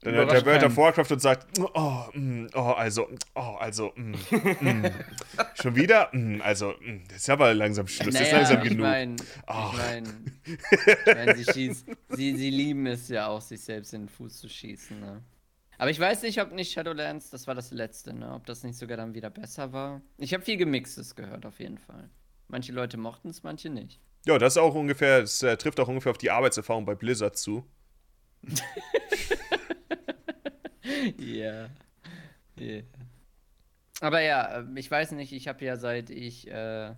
Dann 0.00 0.14
hört 0.14 0.30
der 0.30 0.46
World 0.46 0.62
of. 0.62 0.76
Warcraft 0.76 1.10
und 1.10 1.20
sagt, 1.20 1.58
oh, 1.74 2.04
mm, 2.12 2.46
oh 2.54 2.60
also, 2.60 3.08
oh, 3.34 3.56
also, 3.58 3.92
mm, 3.96 4.12
mm. 4.60 4.84
schon 5.60 5.74
wieder? 5.74 6.08
Mm, 6.12 6.40
also, 6.40 6.74
mm, 6.80 7.02
das 7.08 7.16
ist 7.18 7.30
aber 7.30 7.52
langsam 7.52 7.88
Schluss, 7.88 8.14
das 8.14 8.22
ist 8.22 8.32
Naja, 8.32 8.36
langsam 8.36 8.62
ich 8.62 8.68
genug. 8.68 8.86
mein, 8.86 9.16
Ach. 9.46 9.72
ich 9.72 9.78
mein, 9.78 10.38
ich 10.46 11.14
mein 11.14 11.36
sie, 11.36 11.44
schießt, 11.52 11.86
sie, 12.10 12.36
sie 12.36 12.50
lieben 12.50 12.86
es 12.86 13.08
ja 13.08 13.26
auch, 13.26 13.40
sich 13.40 13.60
selbst 13.60 13.92
in 13.92 14.02
den 14.02 14.08
Fuß 14.08 14.38
zu 14.38 14.48
schießen. 14.48 15.00
Ne? 15.00 15.20
Aber 15.78 15.90
ich 15.90 15.98
weiß 15.98 16.22
nicht, 16.22 16.40
ob 16.40 16.52
nicht 16.52 16.72
Shadowlands, 16.72 17.30
das 17.30 17.48
war 17.48 17.56
das 17.56 17.72
letzte, 17.72 18.14
ne? 18.14 18.32
ob 18.34 18.46
das 18.46 18.62
nicht 18.62 18.78
sogar 18.78 18.96
dann 18.96 19.14
wieder 19.14 19.30
besser 19.30 19.72
war. 19.72 20.00
Ich 20.16 20.32
habe 20.32 20.44
viel 20.44 20.58
Gemixtes 20.58 21.16
gehört, 21.16 21.44
auf 21.44 21.58
jeden 21.58 21.78
Fall. 21.78 22.08
Manche 22.46 22.72
Leute 22.72 22.98
mochten 22.98 23.30
es, 23.30 23.42
manche 23.42 23.68
nicht. 23.68 24.00
Ja, 24.26 24.38
das 24.38 24.54
ist 24.54 24.58
auch 24.58 24.74
ungefähr, 24.76 25.22
das 25.22 25.42
äh, 25.42 25.56
trifft 25.56 25.80
auch 25.80 25.88
ungefähr 25.88 26.10
auf 26.10 26.18
die 26.18 26.30
Arbeitserfahrung 26.30 26.84
bei 26.84 26.94
Blizzard 26.94 27.36
zu. 27.36 27.64
Ja. 31.18 31.68
Yeah. 32.58 32.82
Aber 34.00 34.20
ja, 34.20 34.60
äh, 34.60 34.64
ich 34.76 34.90
weiß 34.90 35.12
nicht, 35.12 35.32
ich 35.32 35.48
habe 35.48 35.64
ja 35.64 35.76
seit 35.76 36.10
ich 36.10 36.48
äh, 36.50 36.92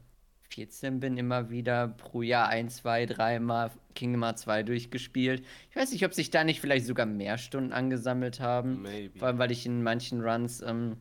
14 0.50 1.00
bin 1.00 1.16
immer 1.16 1.50
wieder 1.50 1.88
pro 1.88 2.22
Jahr 2.22 2.48
ein, 2.48 2.68
zwei, 2.68 3.06
dreimal 3.06 3.70
Kingdom 3.94 4.24
Hearts 4.24 4.42
2 4.42 4.64
durchgespielt. 4.64 5.44
Ich 5.70 5.76
weiß 5.76 5.92
nicht, 5.92 6.04
ob 6.04 6.14
sich 6.14 6.30
da 6.30 6.44
nicht 6.44 6.60
vielleicht 6.60 6.86
sogar 6.86 7.06
mehr 7.06 7.38
Stunden 7.38 7.72
angesammelt 7.72 8.40
haben. 8.40 8.82
Maybe. 8.82 9.18
Vor 9.18 9.28
allem, 9.28 9.38
weil 9.38 9.52
ich 9.52 9.66
in 9.66 9.82
manchen 9.82 10.20
Runs 10.20 10.60
ähm, 10.60 10.96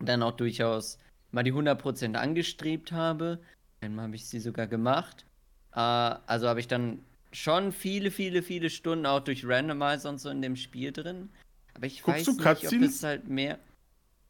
dann 0.00 0.22
auch 0.22 0.32
durchaus 0.32 0.98
mal 1.30 1.42
die 1.42 1.52
100% 1.52 2.14
angestrebt 2.14 2.92
habe. 2.92 3.40
Einmal 3.80 4.06
habe 4.06 4.16
ich 4.16 4.26
sie 4.26 4.40
sogar 4.40 4.66
gemacht. 4.66 5.26
Äh, 5.72 5.78
also 5.78 6.48
habe 6.48 6.60
ich 6.60 6.68
dann 6.68 7.00
schon 7.32 7.72
viele, 7.72 8.10
viele, 8.10 8.42
viele 8.42 8.70
Stunden 8.70 9.06
auch 9.06 9.20
durch 9.20 9.46
Randomizer 9.46 10.08
und 10.08 10.18
so 10.18 10.30
in 10.30 10.42
dem 10.42 10.56
Spiel 10.56 10.92
drin. 10.92 11.28
Aber 11.80 11.86
ich 11.86 12.02
Guckst 12.02 12.26
weiß 12.26 12.26
du 12.26 12.32
nicht, 12.32 12.66
ob 12.66 12.78
Cutscenes? 12.78 12.96
es 12.96 13.02
halt 13.02 13.28
mehr. 13.28 13.58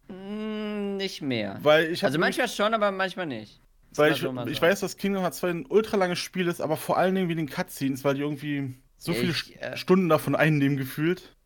Mm, 0.08 0.96
nicht 0.96 1.20
mehr. 1.22 1.58
Weil 1.62 1.90
ich 1.90 2.04
also 2.04 2.18
manchmal 2.18 2.48
schon, 2.48 2.74
aber 2.74 2.92
manchmal 2.92 3.26
nicht. 3.26 3.60
Weil 3.94 4.12
ich, 4.12 4.20
so, 4.20 4.46
ich 4.46 4.56
so. 4.58 4.62
weiß, 4.62 4.80
dass 4.80 4.96
Kingdom 4.96 5.22
Hearts 5.22 5.38
2 5.38 5.50
ein 5.50 5.66
ultra 5.66 5.96
langes 5.96 6.18
Spiel 6.20 6.46
ist, 6.48 6.60
aber 6.60 6.76
vor 6.76 6.96
allen 6.96 7.14
Dingen 7.14 7.28
wegen 7.28 7.38
den 7.38 7.48
Cutscenes, 7.50 8.04
weil 8.04 8.14
die 8.14 8.20
irgendwie 8.20 8.74
so 8.98 9.14
viele 9.14 9.32
ich, 9.32 9.36
St- 9.36 9.56
äh, 9.58 9.76
Stunden 9.76 10.08
davon 10.08 10.36
einnehmen 10.36 10.76
gefühlt. 10.76 11.36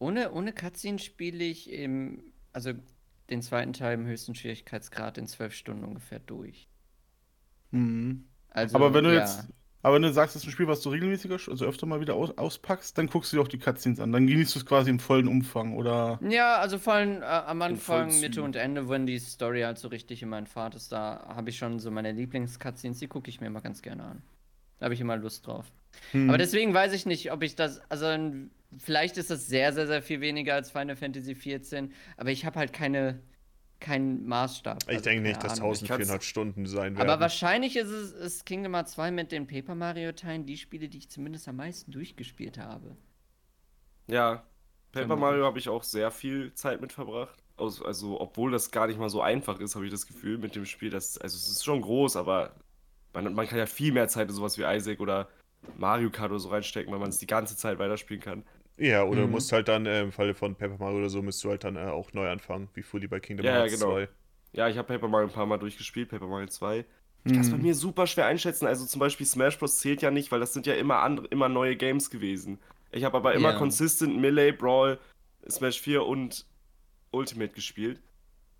Ohne, 0.00 0.32
ohne 0.32 0.52
Cutscene 0.52 0.98
spiele 0.98 1.44
ich 1.44 1.70
im, 1.70 2.32
also 2.52 2.72
den 3.28 3.40
zweiten 3.42 3.72
Teil 3.72 3.94
im 3.94 4.06
höchsten 4.06 4.34
Schwierigkeitsgrad 4.34 5.16
in 5.18 5.26
zwölf 5.28 5.54
Stunden 5.54 5.84
ungefähr 5.84 6.18
durch. 6.18 6.68
Mhm. 7.70 8.28
Also, 8.50 8.76
aber 8.76 8.94
wenn 8.94 9.04
du 9.04 9.14
ja. 9.14 9.20
jetzt, 9.20 9.48
aber 9.82 9.94
wenn 9.94 10.02
du 10.02 10.12
sagst, 10.12 10.34
das 10.34 10.42
ist 10.42 10.48
ein 10.48 10.52
Spiel, 10.52 10.68
was 10.68 10.82
du 10.82 10.90
regelmäßiger, 10.90 11.38
also 11.48 11.64
öfter 11.64 11.86
mal 11.86 12.00
wieder 12.00 12.14
aus, 12.14 12.36
auspackst, 12.36 12.96
dann 12.98 13.06
guckst 13.06 13.32
du 13.32 13.36
dir 13.36 13.42
auch 13.42 13.48
die 13.48 13.58
Cutscenes 13.58 13.98
an. 13.98 14.12
Dann 14.12 14.26
genießt 14.26 14.54
du 14.54 14.58
es 14.58 14.66
quasi 14.66 14.90
im 14.90 14.98
vollen 14.98 15.26
Umfang, 15.26 15.74
oder? 15.74 16.18
Ja, 16.28 16.58
also 16.58 16.78
vor 16.78 16.94
allem 16.94 17.22
äh, 17.22 17.24
am 17.24 17.58
vollen 17.58 17.72
Anfang. 17.72 18.20
Mitte 18.20 18.42
und 18.42 18.56
Ende, 18.56 18.88
wenn 18.88 19.06
die 19.06 19.18
Story 19.18 19.62
halt 19.62 19.78
so 19.78 19.88
richtig 19.88 20.22
in 20.22 20.28
meinen 20.28 20.46
Fahrt 20.46 20.74
ist, 20.74 20.92
da 20.92 21.24
habe 21.28 21.48
ich 21.50 21.56
schon 21.56 21.78
so 21.78 21.90
meine 21.90 22.12
Lieblings-Cutscenes, 22.12 22.98
die 22.98 23.08
gucke 23.08 23.30
ich 23.30 23.40
mir 23.40 23.46
immer 23.46 23.62
ganz 23.62 23.80
gerne 23.80 24.04
an. 24.04 24.22
Da 24.78 24.84
habe 24.84 24.94
ich 24.94 25.00
immer 25.00 25.16
Lust 25.16 25.46
drauf. 25.46 25.66
Hm. 26.12 26.28
Aber 26.28 26.38
deswegen 26.38 26.74
weiß 26.74 26.92
ich 26.92 27.06
nicht, 27.06 27.32
ob 27.32 27.42
ich 27.42 27.56
das, 27.56 27.80
also 27.90 28.06
vielleicht 28.78 29.16
ist 29.16 29.30
das 29.30 29.46
sehr, 29.46 29.72
sehr, 29.72 29.86
sehr 29.86 30.02
viel 30.02 30.20
weniger 30.20 30.54
als 30.54 30.70
Final 30.70 30.96
Fantasy 30.96 31.34
14, 31.34 31.92
aber 32.16 32.30
ich 32.30 32.44
habe 32.44 32.58
halt 32.58 32.72
keine, 32.72 33.20
keinen 33.80 34.26
Maßstab. 34.26 34.82
Ich 34.84 34.88
also 34.88 35.04
denke 35.04 35.22
nicht, 35.22 35.42
dass 35.42 35.54
Ahnung. 35.60 35.70
1400 35.72 36.22
Stunden 36.22 36.66
sein 36.66 36.96
werden. 36.96 37.08
Aber 37.08 37.20
wahrscheinlich 37.20 37.76
ist 37.76 37.88
es 37.88 38.12
ist 38.12 38.46
Kingdom 38.46 38.74
Hearts 38.74 38.92
2 38.92 39.10
mit 39.10 39.32
den 39.32 39.46
Paper 39.46 39.74
Mario 39.74 40.12
Teilen 40.12 40.46
die 40.46 40.56
Spiele, 40.56 40.88
die 40.88 40.98
ich 40.98 41.08
zumindest 41.10 41.48
am 41.48 41.56
meisten 41.56 41.90
durchgespielt 41.90 42.58
habe. 42.58 42.96
Ja, 44.06 44.44
Paper. 44.92 45.16
Mario 45.16 45.44
habe 45.44 45.58
ich 45.58 45.68
auch 45.68 45.82
sehr 45.82 46.10
viel 46.10 46.52
Zeit 46.54 46.80
mit 46.80 46.92
verbracht. 46.92 47.38
Aus- 47.56 47.82
Also, 47.82 48.20
obwohl 48.20 48.50
das 48.50 48.70
gar 48.70 48.86
nicht 48.86 48.98
mal 48.98 49.10
so 49.10 49.22
einfach 49.22 49.60
ist, 49.60 49.74
habe 49.76 49.84
ich 49.84 49.90
das 49.92 50.06
Gefühl 50.06 50.38
mit 50.38 50.56
dem 50.56 50.66
Spiel. 50.66 50.90
Das, 50.90 51.16
also, 51.18 51.36
es 51.36 51.48
ist 51.48 51.64
schon 51.64 51.80
groß, 51.80 52.16
aber 52.16 52.54
man, 53.12 53.32
man 53.34 53.46
kann 53.46 53.58
ja 53.58 53.66
viel 53.66 53.92
mehr 53.92 54.08
Zeit 54.08 54.28
in 54.28 54.34
sowas 54.34 54.58
wie 54.58 54.62
Isaac 54.64 55.00
oder 55.00 55.28
Mario 55.76 56.10
Kart 56.10 56.30
oder 56.30 56.40
so 56.40 56.48
reinstecken, 56.48 56.92
weil 56.92 56.98
man 57.00 57.10
es 57.10 57.18
die 57.18 57.26
ganze 57.26 57.56
Zeit 57.56 57.78
weiterspielen 57.78 58.22
kann. 58.22 58.44
Ja, 58.80 59.04
oder 59.04 59.22
du 59.22 59.28
Mhm. 59.28 59.32
musst 59.32 59.52
halt 59.52 59.68
dann 59.68 59.86
äh, 59.86 60.00
im 60.02 60.12
Falle 60.12 60.34
von 60.34 60.56
Paper 60.56 60.78
Mario 60.78 60.98
oder 60.98 61.10
so, 61.10 61.22
musst 61.22 61.42
du 61.44 61.50
halt 61.50 61.64
dann 61.64 61.76
äh, 61.76 61.80
auch 61.80 62.12
neu 62.12 62.28
anfangen, 62.30 62.68
wie 62.74 62.82
Fully 62.82 63.06
bei 63.08 63.20
Kingdom 63.20 63.46
Ja, 63.46 63.52
ja, 63.56 63.68
Hearts 63.68 63.68
genau. 63.68 63.84
2. 63.84 64.08
Ja, 64.52 64.68
ich 64.68 64.76
habe 64.76 64.88
Paper 64.88 65.08
Mario 65.08 65.28
ein 65.28 65.32
paar 65.32 65.46
Mal 65.46 65.58
durchgespielt, 65.58 66.08
Paper 66.10 66.26
Mario 66.26 66.48
2. 66.48 66.84
Ich 67.24 67.32
kann 67.32 67.42
es 67.42 67.50
bei 67.50 67.56
Hm. 67.56 67.62
mir 67.62 67.74
super 67.74 68.06
schwer 68.06 68.26
einschätzen. 68.26 68.66
Also 68.66 68.86
zum 68.86 68.98
Beispiel 69.00 69.26
Smash 69.26 69.58
Bros. 69.58 69.78
zählt 69.78 70.02
ja 70.02 70.10
nicht, 70.10 70.32
weil 70.32 70.40
das 70.40 70.52
sind 70.52 70.66
ja 70.66 70.74
immer 70.74 70.98
andere, 71.00 71.26
immer 71.28 71.48
neue 71.48 71.76
Games 71.76 72.10
gewesen. 72.10 72.58
Ich 72.90 73.04
habe 73.04 73.16
aber 73.18 73.34
immer 73.34 73.52
Ja. 73.52 73.54
consistent 73.54 74.18
Melee, 74.18 74.52
Brawl, 74.52 74.98
Smash 75.48 75.80
4 75.80 76.04
und 76.06 76.46
Ultimate 77.12 77.54
gespielt. 77.54 78.02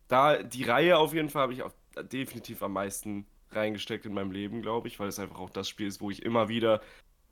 Da 0.08 0.42
die 0.42 0.64
Reihe 0.64 0.98
auf 0.98 1.14
jeden 1.14 1.30
Fall 1.30 1.42
habe 1.42 1.52
ich 1.52 1.62
auch 1.62 1.72
definitiv 2.12 2.62
am 2.62 2.72
meisten 2.72 3.26
reingesteckt 3.52 4.06
in 4.06 4.14
meinem 4.14 4.32
Leben, 4.32 4.62
glaube 4.62 4.88
ich, 4.88 4.98
weil 5.00 5.08
es 5.08 5.18
einfach 5.18 5.38
auch 5.38 5.50
das 5.50 5.68
Spiel 5.68 5.86
ist, 5.88 6.00
wo 6.00 6.10
ich 6.10 6.22
immer 6.24 6.48
wieder 6.48 6.82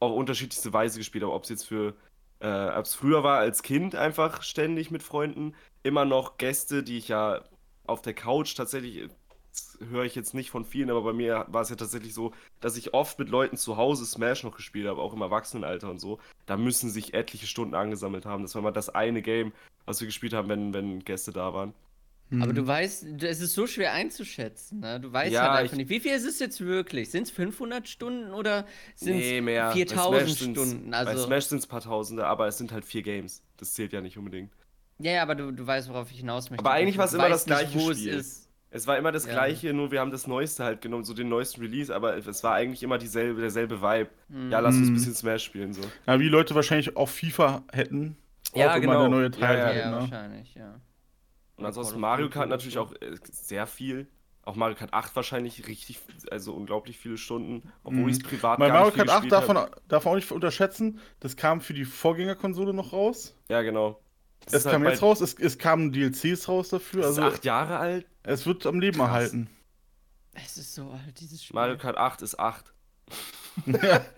auf 0.00 0.12
unterschiedlichste 0.12 0.72
Weise 0.72 0.98
gespielt 0.98 1.24
habe. 1.24 1.34
Ob 1.34 1.44
es 1.44 1.50
jetzt 1.50 1.64
für, 1.64 1.94
äh, 2.40 2.68
ob 2.68 2.84
es 2.84 2.94
früher 2.94 3.24
war 3.24 3.38
als 3.38 3.62
Kind 3.62 3.94
einfach 3.94 4.42
ständig 4.42 4.90
mit 4.90 5.02
Freunden, 5.02 5.54
immer 5.82 6.04
noch 6.04 6.38
Gäste, 6.38 6.82
die 6.82 6.98
ich 6.98 7.08
ja 7.08 7.42
auf 7.86 8.02
der 8.02 8.14
Couch 8.14 8.54
tatsächlich, 8.54 9.08
das 9.50 9.78
höre 9.90 10.04
ich 10.04 10.14
jetzt 10.14 10.34
nicht 10.34 10.50
von 10.50 10.64
vielen, 10.64 10.90
aber 10.90 11.02
bei 11.02 11.12
mir 11.12 11.46
war 11.48 11.62
es 11.62 11.70
ja 11.70 11.76
tatsächlich 11.76 12.14
so, 12.14 12.32
dass 12.60 12.76
ich 12.76 12.94
oft 12.94 13.18
mit 13.18 13.28
Leuten 13.28 13.56
zu 13.56 13.76
Hause 13.76 14.04
Smash 14.06 14.44
noch 14.44 14.56
gespielt 14.56 14.86
habe, 14.86 15.00
auch 15.00 15.14
im 15.14 15.22
Erwachsenenalter 15.22 15.90
und 15.90 15.98
so. 15.98 16.18
Da 16.46 16.56
müssen 16.56 16.90
sich 16.90 17.14
etliche 17.14 17.46
Stunden 17.46 17.74
angesammelt 17.74 18.26
haben. 18.26 18.42
Das 18.42 18.54
war 18.54 18.62
mal 18.62 18.72
das 18.72 18.90
eine 18.90 19.22
Game, 19.22 19.52
was 19.86 20.00
wir 20.00 20.06
gespielt 20.06 20.34
haben, 20.34 20.48
wenn, 20.48 20.74
wenn 20.74 21.04
Gäste 21.04 21.32
da 21.32 21.54
waren. 21.54 21.74
Aber 22.30 22.46
Mhm. 22.52 22.54
du 22.56 22.66
weißt, 22.66 23.06
du- 23.16 23.26
es 23.28 23.40
ist 23.40 23.54
so 23.54 23.66
schwer 23.66 23.92
einzuschätzen. 23.94 24.80
Ne? 24.80 25.00
Du 25.00 25.12
weißt 25.12 25.32
Ja, 25.32 25.42
halt 25.50 25.60
einfach 25.60 25.72
ich- 25.72 25.78
nicht. 25.78 25.88
Wie 25.88 26.00
viel 26.00 26.12
ist 26.12 26.26
es 26.26 26.38
jetzt 26.38 26.60
wirklich? 26.60 27.10
Sind 27.10 27.22
es 27.22 27.30
500 27.30 27.88
Stunden 27.88 28.32
oder 28.32 28.66
sind 28.96 29.18
es 29.20 29.42
mehr. 29.42 29.68
Bei 29.68 29.72
4000 29.72 30.22
Smash 30.28 30.38
sind's- 30.38 30.60
Stunden? 30.60 30.90
Bei 30.90 30.96
Also, 30.98 31.24
Smash 31.24 31.44
sind 31.46 31.58
es 31.58 31.64
ein 31.66 31.68
paar 31.70 31.80
Tausende, 31.80 32.26
aber 32.26 32.46
es 32.46 32.58
sind 32.58 32.70
halt 32.72 32.84
vier 32.84 33.02
Games. 33.02 33.42
Das 33.56 33.72
zählt 33.74 33.92
ja 33.92 34.00
nicht 34.00 34.18
unbedingt. 34.18 34.52
ja, 34.98 35.12
ja, 35.12 35.22
aber 35.22 35.34
du, 35.36 35.52
du 35.52 35.66
weißt, 35.66 35.88
worauf 35.88 36.10
ich 36.10 36.18
hinaus 36.18 36.50
möchte. 36.50 36.64
Aber 36.64 36.72
eigentlich 36.74 36.96
Du 36.96 37.00
war's 37.00 37.14
immer 37.14 37.24
weißt 37.30 37.48
das 37.48 37.60
nicht, 37.62 37.72
gleiche 37.72 37.88
wo 37.88 37.92
Spiel. 37.94 38.14
es 38.14 38.26
ist. 38.26 38.48
Es 38.70 38.86
war 38.86 38.98
immer 38.98 39.12
das 39.12 39.24
Ja. 39.24 39.32
gleiche, 39.32 39.72
nur 39.72 39.90
wir 39.92 40.00
haben 40.00 40.10
das 40.10 40.26
Neueste 40.26 40.62
halt 40.64 40.82
genommen, 40.82 41.04
so 41.04 41.14
den 41.14 41.30
neuesten 41.30 41.62
Release, 41.62 41.94
aber 41.94 42.18
es 42.18 42.44
war 42.44 42.52
eigentlich 42.54 42.82
immer 42.82 42.98
dieselbe, 42.98 43.40
derselbe 43.40 43.80
Vibe. 43.80 44.10
Hm. 44.28 44.50
Ja, 44.50 44.60
lass 44.60 44.74
uns 44.76 44.88
ein 44.88 44.90
Mhm. 44.90 44.94
bisschen 44.96 45.14
Smash 45.14 45.44
spielen 45.44 45.72
so. 45.72 45.80
Ja, 46.06 46.20
wie 46.20 46.28
Leute 46.28 46.54
wahrscheinlich 46.54 46.94
auch 46.94 47.08
FIFA 47.08 47.62
hätten. 47.72 48.18
Ja, 48.54 48.72
auch 48.72 48.76
immer 48.76 48.80
genau. 48.80 49.00
der 49.00 49.08
neue 49.08 49.30
Teil 49.30 49.40
Ja, 49.42 49.58
Ja, 49.58 49.64
halt, 49.66 49.76
ja, 49.78 49.90
ne? 49.90 49.96
wahrscheinlich, 50.00 50.54
ja. 50.54 50.80
Und 51.58 51.66
ansonsten 51.66 52.00
Mario 52.00 52.30
Kart 52.30 52.48
natürlich 52.48 52.78
auch 52.78 52.92
äh, 53.00 53.16
sehr 53.30 53.66
viel. 53.66 54.08
Auch 54.44 54.54
Mario 54.56 54.76
Kart 54.76 54.94
8 54.94 55.14
wahrscheinlich 55.14 55.66
richtig, 55.66 55.98
also 56.30 56.54
unglaublich 56.54 56.96
viele 56.98 57.18
Stunden, 57.18 57.70
obwohl 57.84 58.04
Mhm. 58.04 58.08
ich 58.08 58.16
es 58.18 58.22
privat 58.22 58.58
Bei 58.58 58.68
gar 58.68 58.74
Mario 58.78 58.86
nicht 58.86 58.94
viel 58.94 59.04
Kart 59.04 59.16
8 59.18 59.22
gespielt 59.24 59.32
darf 59.32 59.48
man, 59.48 59.70
darf 59.88 60.04
man 60.06 60.12
auch 60.12 60.16
nicht 60.16 60.32
unterschätzen, 60.32 61.00
das 61.20 61.36
kam 61.36 61.60
für 61.60 61.74
die 61.74 61.84
Vorgängerkonsole 61.84 62.72
noch 62.72 62.94
raus. 62.94 63.34
Ja, 63.50 63.60
genau. 63.60 64.00
Das 64.46 64.54
Es 64.54 64.64
halt 64.64 64.72
kam 64.74 64.84
bei- 64.84 64.90
jetzt 64.92 65.02
raus, 65.02 65.20
es, 65.20 65.34
es 65.34 65.58
kamen 65.58 65.92
DLCs 65.92 66.48
raus 66.48 66.70
dafür. 66.70 67.02
Das 67.02 67.10
ist 67.12 67.18
Also 67.18 67.34
acht 67.34 67.44
Jahre 67.44 67.76
alt. 67.78 68.06
es 68.22 68.46
wird 68.46 68.64
am 68.64 68.80
Leben 68.80 68.96
Krass. 68.98 69.08
erhalten. 69.08 69.50
Es 70.32 70.56
ist 70.56 70.74
so 70.74 70.88
alt, 70.92 71.20
dieses 71.20 71.44
Spiel. 71.44 71.54
Mario 71.54 71.76
Kart 71.76 71.98
8 71.98 72.22
ist 72.22 72.38
8. 72.38 72.72
Ja. 73.66 74.04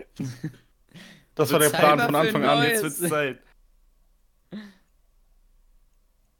Das 1.36 1.50
war 1.52 1.58
der 1.60 1.70
Plan 1.70 1.98
von 1.98 2.14
Anfang 2.14 2.44
an. 2.44 2.62
Jetzt 2.64 2.82
wird's 2.82 3.00
Zeit. 3.00 3.40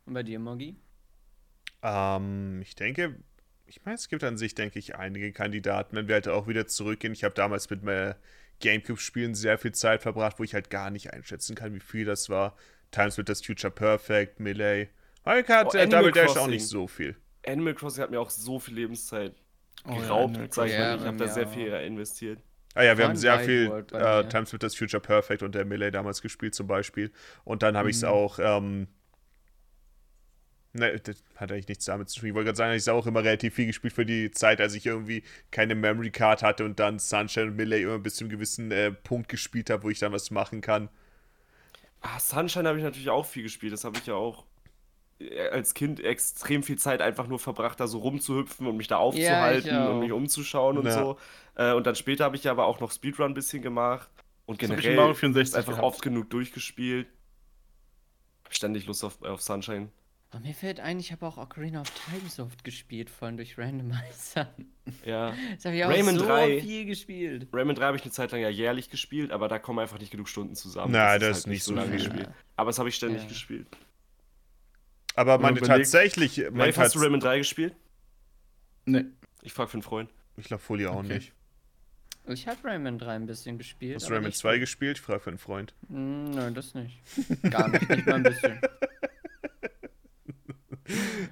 Und 0.05 0.13
bei 0.15 0.23
dir, 0.23 0.39
Moggi? 0.39 0.77
Ähm, 1.83 2.61
ich 2.63 2.75
denke, 2.75 3.17
ich 3.67 3.85
meine, 3.85 3.95
es 3.97 4.09
gibt 4.09 4.25
an 4.25 4.37
sich, 4.37 4.55
denke 4.55 4.79
ich, 4.79 4.97
einige 4.97 5.33
Kandidaten, 5.33 5.97
wenn 5.97 6.09
wir 6.09 6.15
halt 6.17 6.29
auch 6.29 6.47
wieder 6.49 6.67
zurückgehen. 6.67 7.13
Ich 7.13 7.25
habe 7.25 7.35
damals 7.35 7.71
mit 7.71 7.87
äh, 7.87 8.15
Gamecube-Spielen 8.61 9.35
sehr 9.35 9.59
viel 9.59 9.73
Zeit 9.73 10.03
verbracht, 10.03 10.39
wo 10.39 10.45
ich 10.45 10.55
halt 10.55 10.71
gar 10.71 10.91
nicht 10.91 11.13
einschätzen 11.13 11.55
kann, 11.55 11.75
wie 11.75 11.81
viel 11.81 12.05
das 12.05 12.29
war. 12.29 12.57
Times 12.91 13.17
with 13.17 13.25
das 13.27 13.45
Future 13.45 13.71
Perfect, 13.73 14.41
Melee. 14.41 14.89
Mario 15.25 15.45
Kart, 15.45 15.75
Oh, 15.75 15.77
äh, 15.77 15.83
Animal 15.83 16.11
Double 16.11 16.13
Dash 16.13 16.31
auch 16.31 16.35
Crossing. 16.35 16.51
nicht 16.51 16.67
so 16.67 16.87
viel. 16.89 17.17
Animal 17.47 17.75
Crossing 17.75 18.03
hat 18.03 18.11
mir 18.11 18.21
auch 18.21 18.31
so 18.31 18.59
viel 18.59 18.75
Lebenszeit 18.75 19.35
Oh 19.85 19.93
ja, 19.93 20.01
geraubt, 20.01 20.35
Animal 20.35 20.53
sag 20.53 20.67
ich 20.69 20.79
mal. 20.79 20.97
Ich 20.97 21.01
Ja, 21.03 21.07
habe 21.07 21.17
da 21.17 21.25
ja. 21.27 21.31
sehr 21.33 21.47
viel 21.49 21.69
investiert. 21.73 22.41
Ah 22.75 22.83
ja, 22.85 22.97
wir 22.99 23.05
haben 23.07 23.17
sehr 23.17 23.41
viel 23.41 23.69
World 23.69 23.93
äh. 23.93 24.29
Times 24.29 24.53
with 24.53 24.61
das 24.61 24.77
Future 24.77 25.01
Perfect 25.01 25.43
und 25.43 25.55
der 25.55 25.65
Melee 25.65 25.91
damals 25.91 26.23
gespielt 26.23 26.55
zum 26.55 26.67
Beispiel. 26.67 27.11
Und 27.45 27.63
dann 27.63 27.77
habe 27.77 27.91
ich 27.91 27.97
es 27.97 28.03
Mhm. 28.03 28.09
auch, 28.09 28.39
ähm, 28.41 28.89
ne, 30.73 30.99
das 31.01 31.23
hat 31.37 31.51
eigentlich 31.53 31.69
nichts 31.69 31.85
damit 31.87 32.09
zu 32.09 32.21
tun. 32.21 32.29
Ich 32.31 32.35
wollte 32.35 32.47
gerade 32.47 32.57
sagen, 32.57 32.75
ich 32.75 32.87
habe 32.89 32.99
auch 32.99 33.07
immer 33.07 33.23
relativ 33.25 33.55
viel 33.55 33.67
gespielt 33.67 33.93
für 33.93 34.07
die 34.07 34.31
Zeit, 34.31 34.61
als 34.61 34.75
ich 34.75 34.87
irgendwie 34.87 35.23
keine 35.51 35.75
Memory 35.75 36.11
Card 36.11 36.43
hatte 36.43 36.65
und 36.65 36.79
dann 36.81 36.99
Sunshine 36.99 37.47
und 37.47 37.57
Melee 37.57 37.83
immer 37.83 37.99
bis 37.99 38.17
zu 38.17 38.25
einem 38.25 38.31
gewissen 38.31 38.71
äh, 38.71 38.91
Punkt 38.93 39.29
gespielt 39.29 39.71
habe, 39.71 39.83
wo 39.85 39.91
ich 39.91 39.99
dann 39.99 40.13
was 40.13 40.31
machen 40.31 40.61
kann. 40.61 40.89
Ah, 42.03 42.19
Sunshine 42.19 42.67
habe 42.69 42.79
ich 42.79 42.85
natürlich 42.85 43.11
auch 43.11 43.27
viel 43.27 43.43
gespielt. 43.43 43.73
Das 43.73 43.85
habe 43.85 43.99
ich 43.99 44.07
ja 44.07 44.15
auch 44.15 44.45
äh, 45.19 45.49
als 45.49 45.75
Kind 45.75 46.01
extrem 46.01 46.63
viel 46.63 46.79
Zeit 46.79 47.03
einfach 47.03 47.27
nur 47.27 47.39
verbracht, 47.39 47.79
da 47.79 47.87
so 47.87 47.99
rumzuhüpfen 47.99 48.67
und 48.67 48.77
mich 48.79 48.89
da 48.89 48.97
aufzuhalten 48.97 49.77
auch. 49.77 49.91
und 49.91 50.01
mich 50.01 50.13
umzuschauen 50.13 50.79
und 50.79 50.87
Ja. 50.87 50.93
so. 50.93 51.19
Äh, 51.57 51.73
und 51.75 51.87
dann 51.87 51.95
später 51.95 52.25
habe 52.25 52.37
ich 52.37 52.45
ja 52.45 52.53
aber 52.53 52.65
auch 52.67 52.81
noch 52.81 52.91
Speedrun 52.91 53.27
ein 53.33 53.35
bisschen 53.35 53.61
gemacht. 53.63 54.09
Und 54.47 54.63
Das 54.63 54.69
generell 54.71 54.97
Mario 54.97 55.13
ist 55.13 55.19
64 55.21 55.57
einfach 55.59 55.73
gehabt. 55.73 55.85
oft 55.87 56.03
genug 56.03 56.31
durchgespielt. 56.31 57.07
Ständig 58.49 58.87
Lust 58.87 59.05
auf, 59.05 59.21
auf 59.23 59.41
Sunshine. 59.43 59.91
Aber 60.33 60.45
mir 60.45 60.55
fällt 60.55 60.79
ein, 60.79 61.01
ich 61.01 61.11
habe 61.11 61.27
auch 61.27 61.39
Ocarina 61.39 61.81
of 61.81 61.91
Time 61.91 62.29
so 62.29 62.45
oft 62.45 62.63
gespielt, 62.63 63.11
vor 63.11 63.27
allem 63.27 63.37
durch 63.37 63.59
Randomizer. 63.59 64.49
Ja. 65.05 65.35
Das 65.57 65.65
habe 65.65 65.77
ich 65.77 65.85
auch 65.85 65.91
Rayman 65.91 66.19
so 66.19 66.25
3. 66.25 66.61
viel 66.61 66.85
gespielt. 66.87 67.49
Rayman 67.53 67.75
3 67.75 67.85
habe 67.85 67.97
ich 67.97 68.03
eine 68.05 68.13
Zeit 68.13 68.31
lang 68.31 68.41
ja 68.41 68.49
jährlich 68.49 68.91
gespielt, 68.91 69.33
aber 69.33 69.49
da 69.49 69.59
kommen 69.59 69.81
einfach 69.81 69.99
nicht 69.99 70.13
genug 70.13 70.29
Stunden 70.29 70.55
zusammen. 70.55 70.93
Na, 70.93 71.19
Das 71.19 71.29
das 71.31 71.39
ist 71.39 71.47
nicht 71.49 71.65
so 71.65 71.75
lange 71.75 71.89
viel. 71.99 72.09
gespielt. 72.09 72.29
Aber 72.57 72.71
das 72.71 72.79
habe 72.79 72.89
ich 72.89 72.95
ständig 72.95 73.23
Ja. 73.23 73.29
gespielt. 73.29 73.67
Aber 75.17 75.39
meine 75.39 75.59
überlegt- 75.59 75.67
tatsächlich, 75.67 76.41
mein 76.53 76.75
hast 76.77 76.95
du 76.95 77.01
Rayman 77.01 77.21
3 77.21 77.39
gespielt? 77.39 77.75
Nee. 78.85 79.05
Ich 79.43 79.53
frage 79.53 79.69
für 79.71 79.75
einen 79.75 79.83
Freund. 79.83 80.11
ich 80.37 80.45
glaube 80.45 80.63
Folie 80.63 80.91
auch 80.91 80.97
Okay. 81.05 81.15
nicht. 81.15 81.33
Ich 82.29 82.47
habe 82.47 82.59
Rayman 82.63 82.99
3 82.99 83.17
ein 83.17 83.27
bisschen 83.27 83.59
gespielt. 83.59 83.97
Hast 83.97 84.09
du 84.09 84.13
Rayman 84.13 84.29
nicht 84.29 84.39
2 84.39 84.53
viel. 84.53 84.61
gespielt? 84.61 84.99
Ich 84.99 85.03
frage 85.03 85.21
für 85.21 85.31
einen 85.31 85.39
Freund. 85.39 85.75
Mm, 85.89 86.31
Nein, 86.31 86.55
das 86.55 86.75
nicht. 86.75 86.99
Gar 87.51 87.69
nicht, 87.69 87.89
nicht 87.89 88.07
mal 88.07 88.15
ein 88.17 88.23
bisschen. 88.23 88.61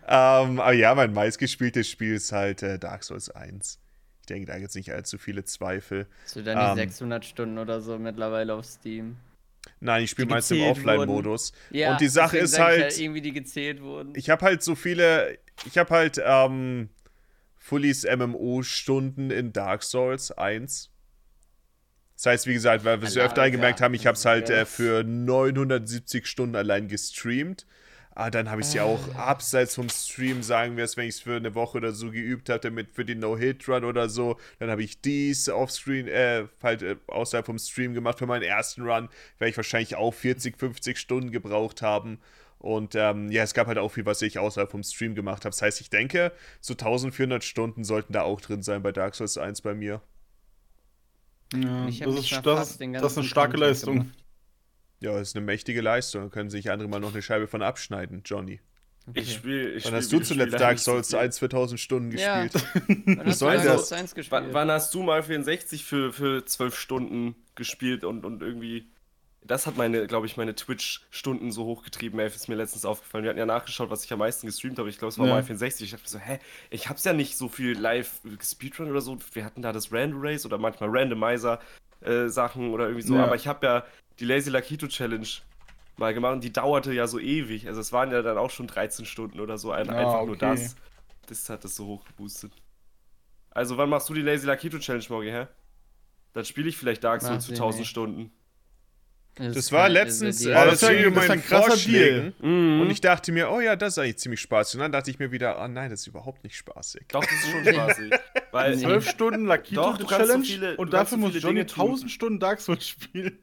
Ähm, 0.06 0.60
aber 0.60 0.72
ja, 0.72 0.94
mein 0.94 1.12
meistgespieltes 1.12 1.88
Spiel 1.88 2.14
ist 2.14 2.32
halt 2.32 2.62
äh, 2.62 2.78
Dark 2.78 3.04
Souls 3.04 3.30
1. 3.30 3.78
Ich 4.20 4.26
denke, 4.26 4.46
da 4.46 4.58
gibt 4.58 4.68
es 4.70 4.74
nicht 4.74 4.92
allzu 4.92 5.18
viele 5.18 5.44
Zweifel. 5.44 6.06
So 6.26 6.42
dann 6.42 6.58
die 6.58 6.80
Ähm. 6.82 6.88
600 6.88 7.24
Stunden 7.24 7.58
oder 7.58 7.80
so 7.80 7.98
mittlerweile 7.98 8.54
auf 8.54 8.64
Steam. 8.66 9.16
Nein, 9.80 10.04
ich 10.04 10.10
spiele 10.10 10.28
Die 10.28 10.34
meist 10.34 10.50
im 10.52 10.62
Offline-Modus. 10.62 11.52
Ja, 11.70 11.92
Und 11.92 12.00
die 12.00 12.08
Sache 12.08 12.38
ist 12.38 12.58
halt- 12.58 12.92
ja 12.96 13.02
irgendwie 13.02 13.20
die 13.20 13.32
gezählt 13.32 13.80
wurden. 13.82 14.12
Ich 14.16 14.30
habe 14.30 14.44
halt 14.44 14.62
so 14.62 14.74
viele. 14.74 15.38
Ich 15.66 15.76
habe 15.78 15.90
halt 15.94 16.20
ähm, 16.24 16.88
Fullies 17.56 18.04
MMO-Stunden 18.04 19.30
in 19.30 19.52
Dark 19.52 19.82
Souls 19.82 20.30
1. 20.32 20.90
Das 22.16 22.26
heißt, 22.26 22.46
wie 22.46 22.54
gesagt, 22.54 22.84
weil 22.84 23.00
wir 23.00 23.06
es 23.08 23.16
öfter 23.16 23.42
Alter, 23.42 23.50
gemerkt 23.52 23.80
haben, 23.80 23.94
ich 23.94 24.06
habe 24.06 24.16
es 24.16 24.24
halt 24.24 24.50
äh, 24.50 24.64
für 24.64 25.04
970 25.04 26.26
Stunden 26.26 26.56
allein 26.56 26.88
gestreamt. 26.88 27.66
Ah, 28.20 28.30
dann 28.30 28.50
habe 28.50 28.62
ich 28.62 28.66
es 28.66 28.74
ja 28.74 28.82
auch 28.82 29.14
abseits 29.14 29.76
vom 29.76 29.88
Stream, 29.88 30.42
sagen 30.42 30.76
wir 30.76 30.82
es, 30.82 30.96
wenn 30.96 31.04
ich 31.04 31.14
es 31.14 31.20
für 31.20 31.36
eine 31.36 31.54
Woche 31.54 31.78
oder 31.78 31.92
so 31.92 32.10
geübt 32.10 32.48
hatte, 32.48 32.72
mit 32.72 32.90
für 32.90 33.04
den 33.04 33.20
No-Hit-Run 33.20 33.84
oder 33.84 34.08
so. 34.08 34.36
Dann 34.58 34.70
habe 34.70 34.82
ich 34.82 35.00
dies 35.00 35.48
offscreen, 35.48 36.08
äh, 36.08 36.48
halt 36.60 36.82
äh, 36.82 36.96
außerhalb 37.06 37.46
vom 37.46 37.60
Stream 37.60 37.94
gemacht. 37.94 38.18
Für 38.18 38.26
meinen 38.26 38.42
ersten 38.42 38.82
Run 38.82 39.08
werde 39.38 39.50
ich 39.50 39.56
wahrscheinlich 39.56 39.94
auch 39.94 40.12
40, 40.12 40.58
50 40.58 40.98
Stunden 40.98 41.30
gebraucht 41.30 41.80
haben. 41.80 42.18
Und 42.58 42.96
ähm, 42.96 43.30
ja, 43.30 43.44
es 43.44 43.54
gab 43.54 43.68
halt 43.68 43.78
auch 43.78 43.90
viel, 43.90 44.04
was 44.04 44.20
ich 44.20 44.40
außerhalb 44.40 44.68
vom 44.68 44.82
Stream 44.82 45.14
gemacht 45.14 45.44
habe. 45.44 45.50
Das 45.50 45.62
heißt, 45.62 45.80
ich 45.80 45.88
denke, 45.88 46.32
so 46.60 46.72
1400 46.72 47.44
Stunden 47.44 47.84
sollten 47.84 48.14
da 48.14 48.22
auch 48.22 48.40
drin 48.40 48.64
sein 48.64 48.82
bei 48.82 48.90
Dark 48.90 49.14
Souls 49.14 49.38
1 49.38 49.60
bei 49.60 49.74
mir. 49.74 50.02
Ja, 51.54 51.86
das, 51.86 52.00
ist, 52.00 52.32
das, 52.32 52.78
das 52.78 53.12
ist 53.12 53.18
eine 53.18 53.24
starke 53.28 53.52
Content 53.52 53.60
Leistung. 53.60 53.98
gemacht. 54.00 54.27
Ja, 55.00 55.12
das 55.12 55.28
ist 55.28 55.36
eine 55.36 55.44
mächtige 55.44 55.80
Leistung. 55.80 56.22
Da 56.24 56.28
können 56.28 56.50
sich 56.50 56.70
andere 56.70 56.88
mal 56.88 56.98
noch 57.00 57.12
eine 57.12 57.22
Scheibe 57.22 57.46
von 57.46 57.62
abschneiden, 57.62 58.22
Johnny. 58.24 58.60
Okay. 59.08 59.20
Ich 59.20 59.32
spiele. 59.34 59.70
Ich 59.70 59.84
Wann 59.84 59.90
spiel 59.92 59.98
hast 59.98 60.12
du 60.12 60.20
zuletzt 60.20 60.60
Dark 60.60 60.78
Souls 60.78 61.08
viel. 61.10 61.18
1 61.18 61.38
für 61.38 61.46
1000 61.46 61.80
Stunden 61.80 62.16
Ja. 62.18 62.42
gespielt? 62.44 62.64
Wann 63.06 63.20
hast 63.26 63.38
soll 63.38 63.54
das? 63.54 63.64
Souls 63.64 63.92
1 63.92 64.14
gespielt? 64.14 64.42
Wann, 64.42 64.52
wann 64.52 64.70
hast 64.70 64.92
du 64.94 65.02
mal 65.02 65.22
64 65.22 65.84
für, 65.84 66.12
für 66.12 66.44
12 66.44 66.76
Stunden 66.78 67.34
gespielt 67.54 68.04
und, 68.04 68.24
und 68.26 68.42
irgendwie. 68.42 68.90
Das 69.40 69.66
hat 69.66 69.78
meine, 69.78 70.06
glaube 70.08 70.26
ich, 70.26 70.36
meine 70.36 70.54
Twitch-Stunden 70.54 71.52
so 71.52 71.64
hochgetrieben, 71.64 72.18
ey, 72.20 72.26
ist 72.26 72.48
mir 72.48 72.56
letztens 72.56 72.84
aufgefallen. 72.84 73.22
Wir 73.24 73.30
hatten 73.30 73.38
ja 73.38 73.46
nachgeschaut, 73.46 73.88
was 73.88 74.04
ich 74.04 74.12
am 74.12 74.18
meisten 74.18 74.46
gestreamt 74.46 74.78
habe. 74.78 74.90
Ich 74.90 74.98
glaube, 74.98 75.10
es 75.10 75.18
war 75.18 75.26
Ja. 75.26 75.34
mal 75.34 75.42
64. 75.44 75.84
Ich 75.86 75.90
dachte 75.92 76.02
mir 76.02 76.08
so, 76.10 76.18
hä, 76.18 76.38
ich 76.70 76.88
hab's 76.90 77.04
ja 77.04 77.12
nicht 77.14 77.38
so 77.38 77.48
viel 77.48 77.78
live 77.78 78.20
Speedrun 78.42 78.90
oder 78.90 79.00
so. 79.00 79.16
Wir 79.32 79.44
hatten 79.46 79.62
da 79.62 79.72
das 79.72 79.90
Random 79.92 80.20
Race 80.20 80.44
oder 80.44 80.58
manchmal 80.58 80.90
Randomizer-Sachen 82.02 82.70
oder 82.70 82.84
irgendwie 82.86 83.06
so. 83.06 83.14
Ja. 83.14 83.24
Aber 83.24 83.34
ich 83.34 83.46
habe 83.46 83.66
ja 83.66 83.84
die 84.18 84.24
Lazy 84.24 84.50
Lakito 84.50 84.86
Challenge 84.88 85.26
mal 85.96 86.14
gemacht 86.14 86.34
und 86.34 86.44
die 86.44 86.52
dauerte 86.52 86.92
ja 86.92 87.06
so 87.06 87.18
ewig. 87.18 87.66
Also 87.66 87.80
es 87.80 87.92
waren 87.92 88.10
ja 88.10 88.22
dann 88.22 88.38
auch 88.38 88.50
schon 88.50 88.66
13 88.66 89.04
Stunden 89.04 89.40
oder 89.40 89.58
so. 89.58 89.72
Ein, 89.72 89.90
Ah, 89.90 89.96
einfach 89.96 90.24
nur 90.24 90.36
okay. 90.36 90.56
das. 90.56 90.76
Das 91.26 91.50
hat 91.50 91.64
das 91.64 91.76
so 91.76 91.86
hochgeboostet. 91.86 92.52
Also 93.50 93.76
wann 93.76 93.88
machst 93.90 94.08
du 94.08 94.14
die 94.14 94.22
Lazy 94.22 94.46
Lakito 94.46 94.78
Challenge, 94.78 95.04
Morgi, 95.08 95.30
hä? 95.30 95.46
Dann 96.32 96.44
spiele 96.44 96.68
ich 96.68 96.76
vielleicht 96.76 97.02
Dark 97.02 97.22
Souls 97.22 97.44
Ach, 97.44 97.46
für 97.46 97.52
nee, 97.52 97.58
1000 97.58 97.80
nee. 97.80 97.86
Stunden. 97.86 98.32
Das 99.38 99.72
war 99.72 99.84
kann- 99.84 99.92
letztens 99.92 100.44
äh, 100.44 100.52
das 100.52 100.80
zu 100.80 100.86
ist 100.92 101.00
ja- 101.00 101.10
das 101.10 101.28
meinen 101.28 101.42
Vorschlägen. 101.42 102.34
Mhm. 102.40 102.80
Und 102.80 102.90
ich 102.90 103.00
dachte 103.00 103.32
mir, 103.32 103.50
oh 103.50 103.60
ja, 103.60 103.76
das 103.76 103.94
ist 103.94 103.98
eigentlich 103.98 104.18
ziemlich 104.18 104.40
spaßig. 104.40 104.74
Und 104.76 104.80
dann 104.82 104.92
dachte 104.92 105.10
ich 105.10 105.18
mir 105.18 105.30
wieder, 105.32 105.62
oh 105.62 105.68
nein, 105.68 105.90
das 105.90 106.00
ist 106.00 106.06
überhaupt 106.08 106.44
nicht 106.44 106.56
spaßig. 106.56 107.06
Doch, 107.08 107.20
das 107.24 107.32
ist 107.32 107.50
schon 107.50 107.64
spaßig. 107.74 108.12
Weil 108.52 108.76
Nee. 108.76 108.82
12 108.82 109.08
Stunden 109.10 109.46
Lakito 109.46 109.82
kannst 109.82 110.00
so 110.02 110.06
Challenge 110.08 110.44
viele- 110.44 110.76
und 110.76 110.92
dafür 110.92 111.16
so 111.18 111.26
muss 111.26 111.34
Johnny 111.34 111.54
Dinge 111.60 111.66
tun. 111.66 111.86
1000 111.90 112.10
Stunden 112.10 112.40
Dark 112.40 112.60
Souls 112.60 112.86
spielen. 112.86 113.38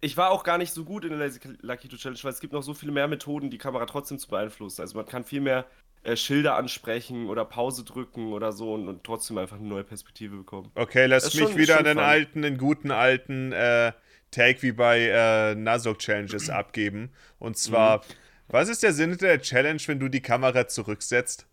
ich 0.00 0.16
war 0.16 0.30
auch 0.30 0.44
gar 0.44 0.58
nicht 0.58 0.72
so 0.72 0.84
gut 0.84 1.04
in 1.04 1.10
der 1.10 1.18
Lazy 1.18 1.40
Lakito 1.60 1.96
Challenge, 1.96 2.18
weil 2.22 2.32
es 2.32 2.40
gibt 2.40 2.52
noch 2.52 2.62
so 2.62 2.74
viele 2.74 2.92
mehr 2.92 3.08
Methoden, 3.08 3.50
die 3.50 3.58
Kamera 3.58 3.86
trotzdem 3.86 4.18
zu 4.18 4.28
beeinflussen. 4.28 4.80
Also 4.80 4.96
man 4.96 5.06
kann 5.06 5.24
viel 5.24 5.40
mehr 5.40 5.66
äh, 6.02 6.16
Schilder 6.16 6.56
ansprechen 6.56 7.28
oder 7.28 7.46
Pause 7.46 7.82
drücken 7.84 8.32
oder 8.34 8.52
so 8.52 8.74
und, 8.74 8.88
und 8.88 9.04
trotzdem 9.04 9.38
einfach 9.38 9.56
eine 9.56 9.66
neue 9.66 9.84
Perspektive 9.84 10.36
bekommen. 10.36 10.70
Okay, 10.74 11.06
lass 11.06 11.24
Das 11.24 11.34
mich 11.34 11.44
schon- 11.44 11.56
wieder 11.56 11.76
schon 11.78 11.86
einen 11.86 11.98
fun. 11.98 12.04
alten, 12.04 12.42
den 12.42 12.58
guten 12.58 12.90
alten 12.90 13.52
äh, 13.52 13.92
Tag 14.34 14.62
wie 14.62 14.72
bei 14.72 15.00
äh, 15.00 15.54
Nuzlocke 15.54 15.98
Challenges 15.98 16.50
abgeben. 16.50 17.10
Und 17.38 17.56
zwar, 17.56 17.98
Mhm. 17.98 18.02
was 18.48 18.68
ist 18.68 18.82
der 18.82 18.92
Sinn 18.92 19.16
der 19.18 19.40
Challenge, 19.40 19.80
wenn 19.86 20.00
du 20.00 20.08
die 20.08 20.20
Kamera 20.22 20.68
zurücksetzt? 20.68 21.46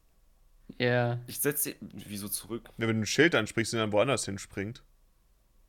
Ja. 0.78 1.20
Ich 1.28 1.40
setze 1.40 1.76
wieso 1.82 2.28
zurück? 2.30 2.70
Ja, 2.78 2.88
wenn 2.88 2.96
du 2.98 3.04
ein 3.04 3.06
Schild 3.06 3.36
ansprichst 3.36 3.74
und 3.74 3.80
dann 3.80 3.92
woanders 3.92 4.26
hinspringt. 4.26 4.84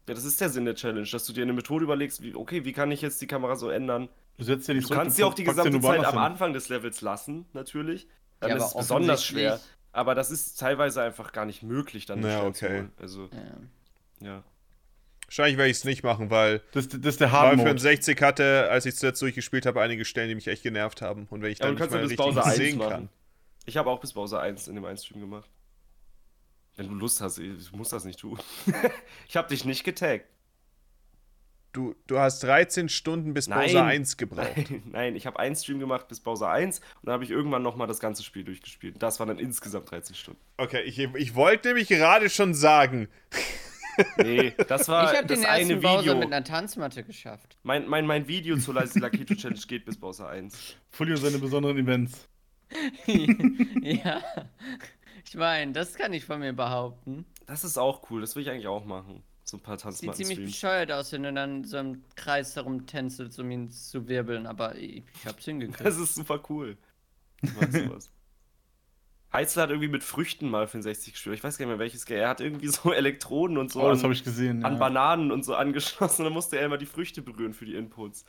Ja, 0.09 0.15
das 0.15 0.25
ist 0.25 0.41
der 0.41 0.49
Sinn 0.49 0.65
der 0.65 0.75
Challenge, 0.75 1.07
dass 1.11 1.27
du 1.27 1.33
dir 1.33 1.43
eine 1.43 1.53
Methode 1.53 1.85
überlegst, 1.85 2.23
wie, 2.23 2.35
okay, 2.35 2.65
wie 2.65 2.73
kann 2.73 2.91
ich 2.91 3.03
jetzt 3.03 3.21
die 3.21 3.27
Kamera 3.27 3.55
so 3.57 3.69
ändern? 3.71 4.09
Du 4.39 4.45
setzt 4.45 4.67
ja 4.67 4.75
nicht 4.75 4.85
Du 4.85 4.89
zurück, 4.89 5.01
kannst 5.03 5.17
sie 5.17 5.25
auch 5.25 5.35
die 5.35 5.45
gesamte 5.45 5.81
Zeit 5.81 6.05
am. 6.05 6.19
Anfang 6.19 6.53
des 6.53 6.69
Levels 6.69 7.01
lassen, 7.03 7.47
natürlich. 7.53 8.09
Dann 8.41 8.51
Ja, 8.51 8.57
ist 8.57 8.63
aber 8.63 8.71
es 8.81 8.87
besonders 8.89 9.25
schwer. 9.25 9.61
Aber 9.93 10.15
das 10.15 10.31
ist 10.31 10.59
teilweise 10.59 11.03
einfach 11.03 11.33
gar 11.33 11.45
nicht 11.45 11.63
möglich, 11.63 12.07
dann 12.07 12.23
Ja, 12.23 12.39
schnell 12.41 12.55
zu 12.55 12.65
okay. 12.67 12.75
holen. 12.77 12.93
Also, 12.99 13.29
ja. 14.21 14.27
ja. 14.27 14.45
Wahrscheinlich 15.33 15.57
werde 15.57 15.71
ich 15.71 15.79
es 15.79 15.85
nicht 15.85 16.03
machen, 16.03 16.29
weil 16.29 16.61
Das, 16.73 16.89
das 16.89 17.01
ist 17.03 17.21
der 17.23 17.33
Hard 17.33 17.57
Mode. 17.57 17.71
65 17.71 18.21
hatte, 18.21 18.69
als 18.69 18.85
ich 18.85 18.95
zuletzt 18.97 19.23
durchgespielt 19.23 19.65
habe, 19.65 19.81
einige 19.81 20.05
Stellen, 20.05 20.29
die 20.29 20.35
mich 20.35 20.47
echt 20.47 20.63
genervt 20.63 21.01
haben. 21.01 21.27
Und 21.31 21.41
wenn 21.41 21.51
ich 21.51 21.59
Ja, 21.59 21.73
dann 21.73 21.77
du 21.77 21.83
nicht 21.83 21.91
ja 21.91 21.97
mal 21.97 22.03
bis 22.03 22.11
richtig 22.11 22.27
Bowser 22.27 22.45
1 22.45 22.57
sehen 22.57 22.77
machen. 22.77 22.91
kann. 22.91 23.09
Ich 23.65 23.79
habe 23.79 23.89
auch 23.89 23.99
bis 23.99 24.13
Bowser 24.13 24.41
1 24.41 24.69
in 24.69 24.75
dem 24.75 24.85
1-Stream 24.85 25.21
gemacht. 25.21 25.49
Wenn 26.77 26.89
du 26.89 26.95
Lust 26.95 27.23
hast, 27.23 27.39
ich 27.39 27.73
muss 27.73 27.89
das 27.89 28.05
nicht 28.05 28.21
tun. 28.21 28.39
ich 29.29 29.39
habe 29.39 29.49
dich 29.49 29.65
nicht 29.65 29.85
getaggt. 29.85 30.27
Du, 31.73 31.95
du 32.07 32.19
hast 32.19 32.43
13 32.43 32.91
Stunden 32.91 33.33
bis 33.33 33.49
Nein. 33.49 33.69
Bowser 33.69 33.85
1 33.87 34.19
gebraucht. 34.19 34.51
Nein, 34.69 34.83
nein, 34.85 35.17
ich 35.17 35.27
habe 35.27 35.39
einen 35.39 35.57
Stream 35.57 35.79
gemacht 35.79 36.09
bis 36.09 36.21
Bowser 36.21 36.51
1 36.51 36.81
und 36.81 36.87
dann 37.05 37.15
habe 37.15 37.25
ich 37.25 37.31
irgendwann 37.31 37.63
nochmal 37.63 37.87
das 37.87 38.01
ganze 38.01 38.23
Spiel 38.23 38.45
durchgespielt. 38.45 39.03
Das 39.03 39.19
waren 39.19 39.29
dann 39.29 39.39
insgesamt 39.39 39.91
13 39.91 40.15
Stunden. 40.15 40.41
Okay, 40.59 40.83
ich, 40.83 40.99
ich 40.99 41.35
wollte 41.35 41.69
nämlich 41.69 41.89
gerade 41.89 42.29
schon 42.29 42.53
sagen, 42.53 43.09
Nee, 44.17 44.55
das 44.69 44.89
war 44.89 45.11
Ich 45.11 45.19
habe 45.19 45.29
das 45.29 45.41
den 45.41 45.49
eine 45.49 45.73
ersten 45.73 45.83
Bowser 45.83 46.03
Video. 46.03 46.15
mit 46.17 46.27
einer 46.33 46.45
Tanzmatte 46.45 47.05
geschafft. 47.05 47.57
Mein, 47.63 47.89
mein, 47.89 48.07
mein 48.07 48.27
Video 48.29 48.57
zur 48.57 48.75
Leise 48.75 48.99
Lakitu 48.99 49.35
Challenge 49.35 49.61
geht 49.67 49.85
bis 49.85 49.99
Bowser 49.99 50.29
1. 50.29 50.77
Fully 50.91 51.13
und 51.13 51.19
seine 51.19 51.39
besonderen 51.39 51.79
Events. 51.79 52.29
ja. 53.83 54.23
Ich 55.25 55.35
meine, 55.35 55.73
das 55.73 55.95
kann 55.95 56.13
ich 56.13 56.25
von 56.25 56.41
mir 56.41 56.53
behaupten. 56.53 57.27
Das 57.47 57.65
ist 57.65 57.79
auch 57.79 58.11
cool, 58.11 58.21
das 58.21 58.35
will 58.35 58.43
ich 58.43 58.51
eigentlich 58.51 58.67
auch 58.67 58.85
machen. 58.85 59.23
So 59.45 59.57
ein 59.57 59.61
paar 59.61 59.93
Sieht 59.93 60.15
ziemlich 60.15 60.45
bescheuert 60.45 60.93
aus, 60.93 61.13
wenn 61.13 61.25
du 61.25 61.33
dann 61.33 61.65
so 61.65 61.77
im 61.79 62.05
Kreis 62.15 62.55
darum 62.55 62.87
tänzelst, 62.87 63.39
um 63.39 63.51
ihn 63.51 63.71
zu 63.71 64.09
wirbeln, 64.09 64.47
aber 64.47 64.77
ich, 64.77 65.03
ich 65.15 65.27
hab's 65.27 65.45
hingekriegt. 65.45 65.85
Das 65.85 65.99
ist 65.99 66.15
super 66.15 66.41
cool. 66.49 66.77
Ich 67.43 67.55
mag 67.55 67.73
sowas. 67.73 68.11
Heizler 69.33 69.63
hat 69.65 69.71
irgendwie 69.71 69.89
mit 69.89 70.05
Früchten 70.05 70.49
mal 70.51 70.67
für 70.67 70.79
den 70.79 70.83
60 70.83 71.15
gespielt. 71.15 71.37
Ich 71.37 71.45
weiß 71.45 71.57
gar 71.57 71.67
nicht 71.67 71.71
mehr 71.71 71.79
welches. 71.79 72.05
Er 72.05 72.29
hat 72.29 72.41
irgendwie 72.41 72.69
so 72.69 72.93
Elektroden 72.95 73.57
und 73.59 73.73
so 73.73 73.81
Oh, 73.83 73.89
das 73.89 74.01
an, 74.01 74.05
habe 74.05 74.13
ich 74.15 74.25
gesehen. 74.25 74.65
an 74.65 74.75
ja. 74.75 74.79
Bananen 74.79 75.31
und 75.33 75.45
so 75.45 75.55
angeschlossen. 75.55 76.23
Und 76.23 76.25
dann 76.27 76.33
musste 76.35 76.59
er 76.59 76.67
immer 76.67 76.79
die 76.79 76.87
Früchte 76.87 77.23
berühren 77.23 77.55
für 77.55 77.65
die 77.65 77.75
Inputs. 77.75 78.25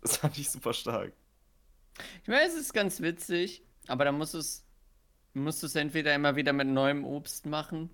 Das 0.00 0.16
fand 0.16 0.36
ich 0.38 0.50
super 0.50 0.72
stark. 0.72 1.12
Ich 2.22 2.28
meine, 2.28 2.46
es 2.46 2.54
ist 2.54 2.72
ganz 2.72 3.00
witzig, 3.00 3.62
aber 3.88 4.04
da 4.04 4.12
musst 4.12 4.34
du 4.34 4.38
es 4.38 4.64
musst 5.34 5.62
du 5.62 5.66
es 5.66 5.74
entweder 5.76 6.14
immer 6.14 6.34
wieder 6.36 6.52
mit 6.52 6.66
neuem 6.66 7.04
Obst 7.04 7.46
machen 7.46 7.90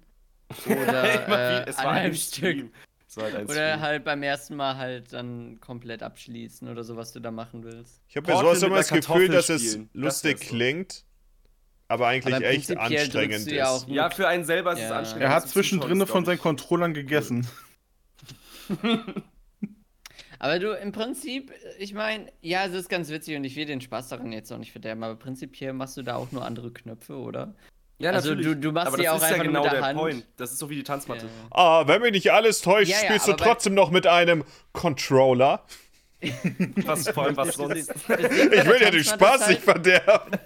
oder 0.67 1.65
äh, 1.65 1.69
es 1.69 1.77
war 1.79 1.93
ein 1.93 2.15
Stück 2.15 2.71
halt 3.17 3.35
ein 3.35 3.45
oder 3.45 3.55
Stream. 3.55 3.81
halt 3.81 4.05
beim 4.05 4.23
ersten 4.23 4.57
Mal 4.57 4.77
halt 4.77 5.13
dann 5.13 5.61
komplett 5.61 6.03
abschließen 6.03 6.69
oder 6.69 6.85
so, 6.85 6.97
was 6.97 7.13
du 7.13 7.21
da 7.21 7.31
machen 7.31 7.63
willst. 7.65 8.03
ich 8.09 8.17
habe 8.17 8.27
Portal 8.27 8.57
sowas 8.57 8.63
immer 8.63 8.77
das 8.77 8.89
Gefühl, 8.89 9.29
dass 9.29 9.49
es. 9.49 9.73
Das 9.77 9.87
lustig 9.93 10.39
so. 10.39 10.45
klingt, 10.49 11.05
aber 11.95 12.09
eigentlich 12.09 12.35
Aber 12.35 12.45
echt 12.45 12.77
anstrengend 12.77 13.15
drückst 13.15 13.47
ist. 13.49 13.53
ja 13.53 13.79
Ja, 13.87 14.11
für 14.11 14.29
einen 14.29 14.45
selber 14.45 14.73
ist 14.75 14.81
es 14.81 14.89
Ja. 14.91 14.99
anstrengend. 14.99 15.23
Er 15.25 15.35
hat 15.35 15.49
zwischendrin 15.49 16.07
von 16.07 16.25
seinen 16.25 16.39
Controllern 16.39 16.93
gegessen. 16.95 17.47
Aber 20.39 20.59
du, 20.59 20.73
im 20.77 20.93
Prinzip, 20.93 21.53
ich 21.79 21.95
meine, 21.95 22.31
ja, 22.43 22.67
es 22.67 22.75
ist 22.75 22.89
ganz 22.91 23.09
witzig 23.09 23.37
und 23.37 23.45
ich 23.45 23.57
will 23.57 23.65
den 23.65 23.81
Spaß 23.81 24.09
daran 24.09 24.31
jetzt 24.33 24.53
auch 24.53 24.59
nicht 24.59 24.73
verderben, 24.73 25.03
aber 25.03 25.15
prinzipiell 25.17 25.73
machst 25.73 25.97
du 25.97 26.03
da 26.03 26.17
auch 26.17 26.33
nur 26.33 26.45
andere 26.45 26.71
Knöpfe, 26.71 27.15
oder? 27.17 27.55
Ja, 27.99 28.11
Also 28.11 28.31
natürlich. 28.31 28.53
du- 28.55 28.61
du 28.61 28.73
machst 28.73 28.89
aber 28.89 28.97
die 28.99 29.05
das 29.05 29.13
auch 29.13 29.17
ist 29.17 29.23
ja 29.23 29.29
einfach 29.29 29.45
nur 29.45 29.53
genau 29.53 29.63
mit 29.63 29.73
der 29.73 29.79
der 29.81 29.89
Hand. 29.89 29.99
Point. 29.99 30.27
Das 30.37 30.53
ist 30.53 30.59
so 30.59 30.69
wie 30.69 30.75
die 30.77 30.83
Tanzmatte. 30.83 31.29
Ah, 31.51 31.87
wenn 31.87 32.03
mich 32.03 32.13
nicht 32.13 32.33
alles 32.33 32.61
täuscht, 32.61 32.91
Ja, 32.91 32.99
ja, 32.99 33.05
spielst 33.05 33.29
du 33.29 33.33
trotzdem 33.35 33.73
noch 33.75 33.91
mit 33.91 34.07
einem 34.07 34.45
Controller. 34.73 35.65
Was, 36.87 37.09
vor 37.09 37.25
allem 37.25 37.37
was 37.37 37.55
sonst. 37.55 37.91
Ich 37.91 38.09
will 38.09 38.19
ja 38.81 38.91
den 38.91 39.03
Tanzmatte 39.03 39.05
Spaß 39.05 39.41
ist 39.43 39.49
nicht 39.49 39.63
verderben. 39.63 40.39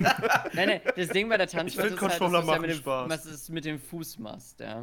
Nein, 0.53 0.69
nein, 0.69 0.81
das 0.97 1.09
Ding 1.09 1.29
bei 1.29 1.37
der 1.37 1.49
find 1.49 1.69
ist 1.69 1.79
halt, 1.79 1.93
dass 2.01 2.19
du's 2.19 2.33
ja 2.33 2.41
machen 2.43 2.61
mit 2.63 2.71
dem, 2.71 2.77
Spaß. 2.79 3.09
was 3.11 3.23
du 3.25 3.31
es 3.31 3.49
mit 3.49 3.65
dem 3.65 3.79
Fuß 3.81 4.19
machst, 4.19 4.61
ja. 4.61 4.83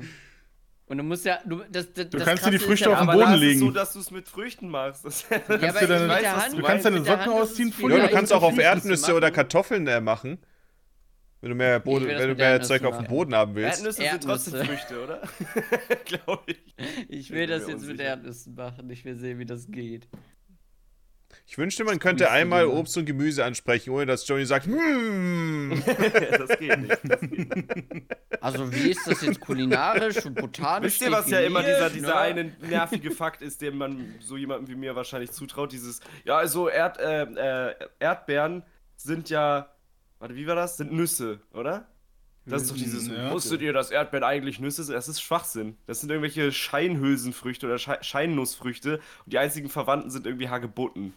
Und 0.88 0.97
du 0.97 1.03
musst 1.03 1.25
ja, 1.25 1.39
du, 1.45 1.63
das, 1.71 1.91
das, 1.93 2.10
Du 2.12 2.19
kannst 2.19 2.45
dir 2.45 2.51
die 2.51 2.60
Früchte 2.60 2.86
ja, 2.86 2.91
auf 2.93 2.99
den 2.99 3.10
aber 3.10 3.13
Boden 3.17 3.34
ist 3.34 3.36
es 3.38 3.41
legen. 3.41 3.60
so, 3.60 3.71
dass 3.71 3.93
du 3.93 3.99
es 3.99 4.12
mit 4.12 4.27
Früchten 4.27 4.69
machst. 4.69 5.03
Das, 5.03 5.25
Ja, 5.29 5.38
aber 5.47 5.58
du 5.58 5.65
ich 5.65 5.73
deine- 5.73 6.08
weiß, 6.08 6.27
Hand, 6.27 6.58
du 6.58 6.62
kannst 6.62 6.86
deine 6.86 7.03
Socken 7.03 7.31
ausziehen, 7.31 7.73
Ja, 7.89 8.08
du 8.08 8.10
kannst 8.10 8.31
auch 8.34 8.43
auf 8.43 8.58
Erdnüsse 8.58 9.13
oder 9.15 9.27
machen. 9.27 9.34
Kartoffeln 9.36 9.88
äh, 9.88 9.99
machen. 9.99 10.38
Wenn 11.41 11.49
du 11.49 11.55
mehr, 11.55 11.79
Boden, 11.79 12.08
wenn 12.08 12.29
du 12.29 12.36
mehr 12.36 12.62
Zeug 12.62 12.84
auf 12.86 12.95
dem 12.95 13.03
machen. 13.03 13.08
Boden 13.08 13.36
haben 13.36 13.55
willst. 13.55 13.79
Erdnüsse 13.79 14.01
sind 14.10 14.23
trotzdem 14.23 14.55
Erdnüsse. 14.55 14.77
Früchte, 14.77 15.03
oder? 15.03 15.21
Glaube 16.05 16.43
ich. 16.47 16.75
Ich 17.10 17.31
will 17.31 17.47
das 17.47 17.67
jetzt 17.67 17.86
mit. 17.86 17.99
Erdnüssen 17.99 18.55
machen. 18.55 18.89
Ich 18.89 19.05
will 19.05 19.15
sehen, 19.15 19.39
wie 19.39 19.45
das 19.45 19.67
geht. 19.69 20.08
Ich 21.47 21.60
wünschte, 21.60 21.84
man 21.84 21.99
könnte 21.99 22.31
einmal 22.31 22.63
Junge. 22.63 22.79
Obst 22.79 22.97
und 22.97 23.05
Gemüse 23.05 23.45
ansprechen, 23.45 23.91
ohne 23.91 24.08
dass 24.08 24.27
Johnny 24.27 24.45
sagt, 24.45 24.65
hm. 24.65 25.84
das 25.86 26.58
geht 26.58 26.79
nicht. 26.79 26.99
Das 27.03 27.21
geht 27.21 27.93
nicht. 27.93 28.08
Also, 28.41 28.73
wie 28.73 28.89
ist 28.89 29.05
das 29.05 29.21
jetzt 29.21 29.39
kulinarisch 29.39 30.25
und 30.25 30.36
botanisch? 30.36 30.93
Wisst 30.93 31.01
ihr, 31.03 31.12
was 31.12 31.29
ja 31.29 31.41
immer 31.41 31.62
dieser, 31.62 31.89
dieser 31.91 32.08
ne? 32.08 32.17
eine 32.17 32.43
nervige 32.62 33.12
Fakt 33.12 33.43
ist, 33.43 33.62
dem 33.62 33.77
man 33.77 34.15
so 34.19 34.38
jemandem 34.38 34.67
wie 34.69 34.75
mir 34.75 34.95
wahrscheinlich 34.95 35.31
zutraut? 35.31 35.71
Dieses, 35.71 35.99
ja, 36.23 36.36
also 36.38 36.67
Erd, 36.67 36.97
äh, 36.99 37.23
äh, 37.69 37.75
Erdbeeren 37.99 38.63
sind 38.95 39.29
ja, 39.29 39.69
warte, 40.19 40.36
wie 40.36 40.47
war 40.47 40.55
das? 40.55 40.77
Sind 40.77 40.93
Nüsse, 40.93 41.41
oder? 41.53 41.88
Das 42.47 42.63
ist 42.63 42.71
doch 42.71 42.77
dieses, 42.77 43.08
Ja. 43.08 43.31
wusstet 43.31 43.62
ihr, 43.62 43.73
dass 43.73 43.91
Erdbeeren 43.91 44.23
eigentlich 44.23 44.60
Nüsse 44.60 44.84
sind? 44.84 44.95
Das 44.95 45.08
ist 45.08 45.21
Schwachsinn. 45.21 45.77
Das 45.88 46.01
sind 46.01 46.10
irgendwelche 46.10 46.51
Scheinhülsenfrüchte 46.51 47.65
oder 47.65 47.77
Schei 47.79 47.97
Scheinnussfrüchte 48.01 48.99
und 49.25 49.34
die 49.34 49.38
einzigen 49.39 49.69
Verwandten 49.69 50.10
sind 50.12 50.25
irgendwie 50.27 50.49
Hagebutten. 50.49 51.13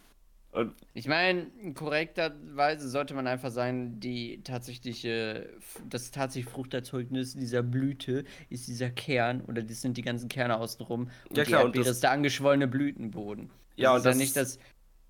Und 0.51 0.73
Ich 0.95 1.07
meine, 1.07 1.45
korrekterweise 1.75 2.89
sollte 2.89 3.13
man 3.13 3.27
einfach 3.27 3.51
sagen, 3.51 3.99
die 3.99 4.41
tatsächliche, 4.43 5.47
das 5.87 6.09
tatsächliche 6.11 6.49
Fruchterzeugnis 6.53 7.35
dieser 7.35 7.61
Blüte 7.61 8.23
ist 8.49 8.67
dieser 8.67 8.89
Kern 8.89 9.41
oder 9.41 9.61
das 9.61 9.81
sind 9.81 9.95
die 9.97 10.01
ganzen 10.01 10.27
Kerne 10.27 10.57
außenrum. 10.57 11.11
Und 11.29 11.37
Ja, 11.37 11.43
die 11.43 11.49
klar, 11.51 11.61
und 11.61 11.67
Erdbeere 11.67 11.85
das- 11.85 11.95
ist 11.97 12.03
der 12.03 12.11
angeschwollene 12.11 12.67
Blütenboden. 12.67 13.51
Ja, 13.75 13.93
das 13.99 14.15
und 14.15 14.21
ist 14.23 14.35
das- 14.35 14.55
ja 14.55 14.59
nicht 14.59 14.59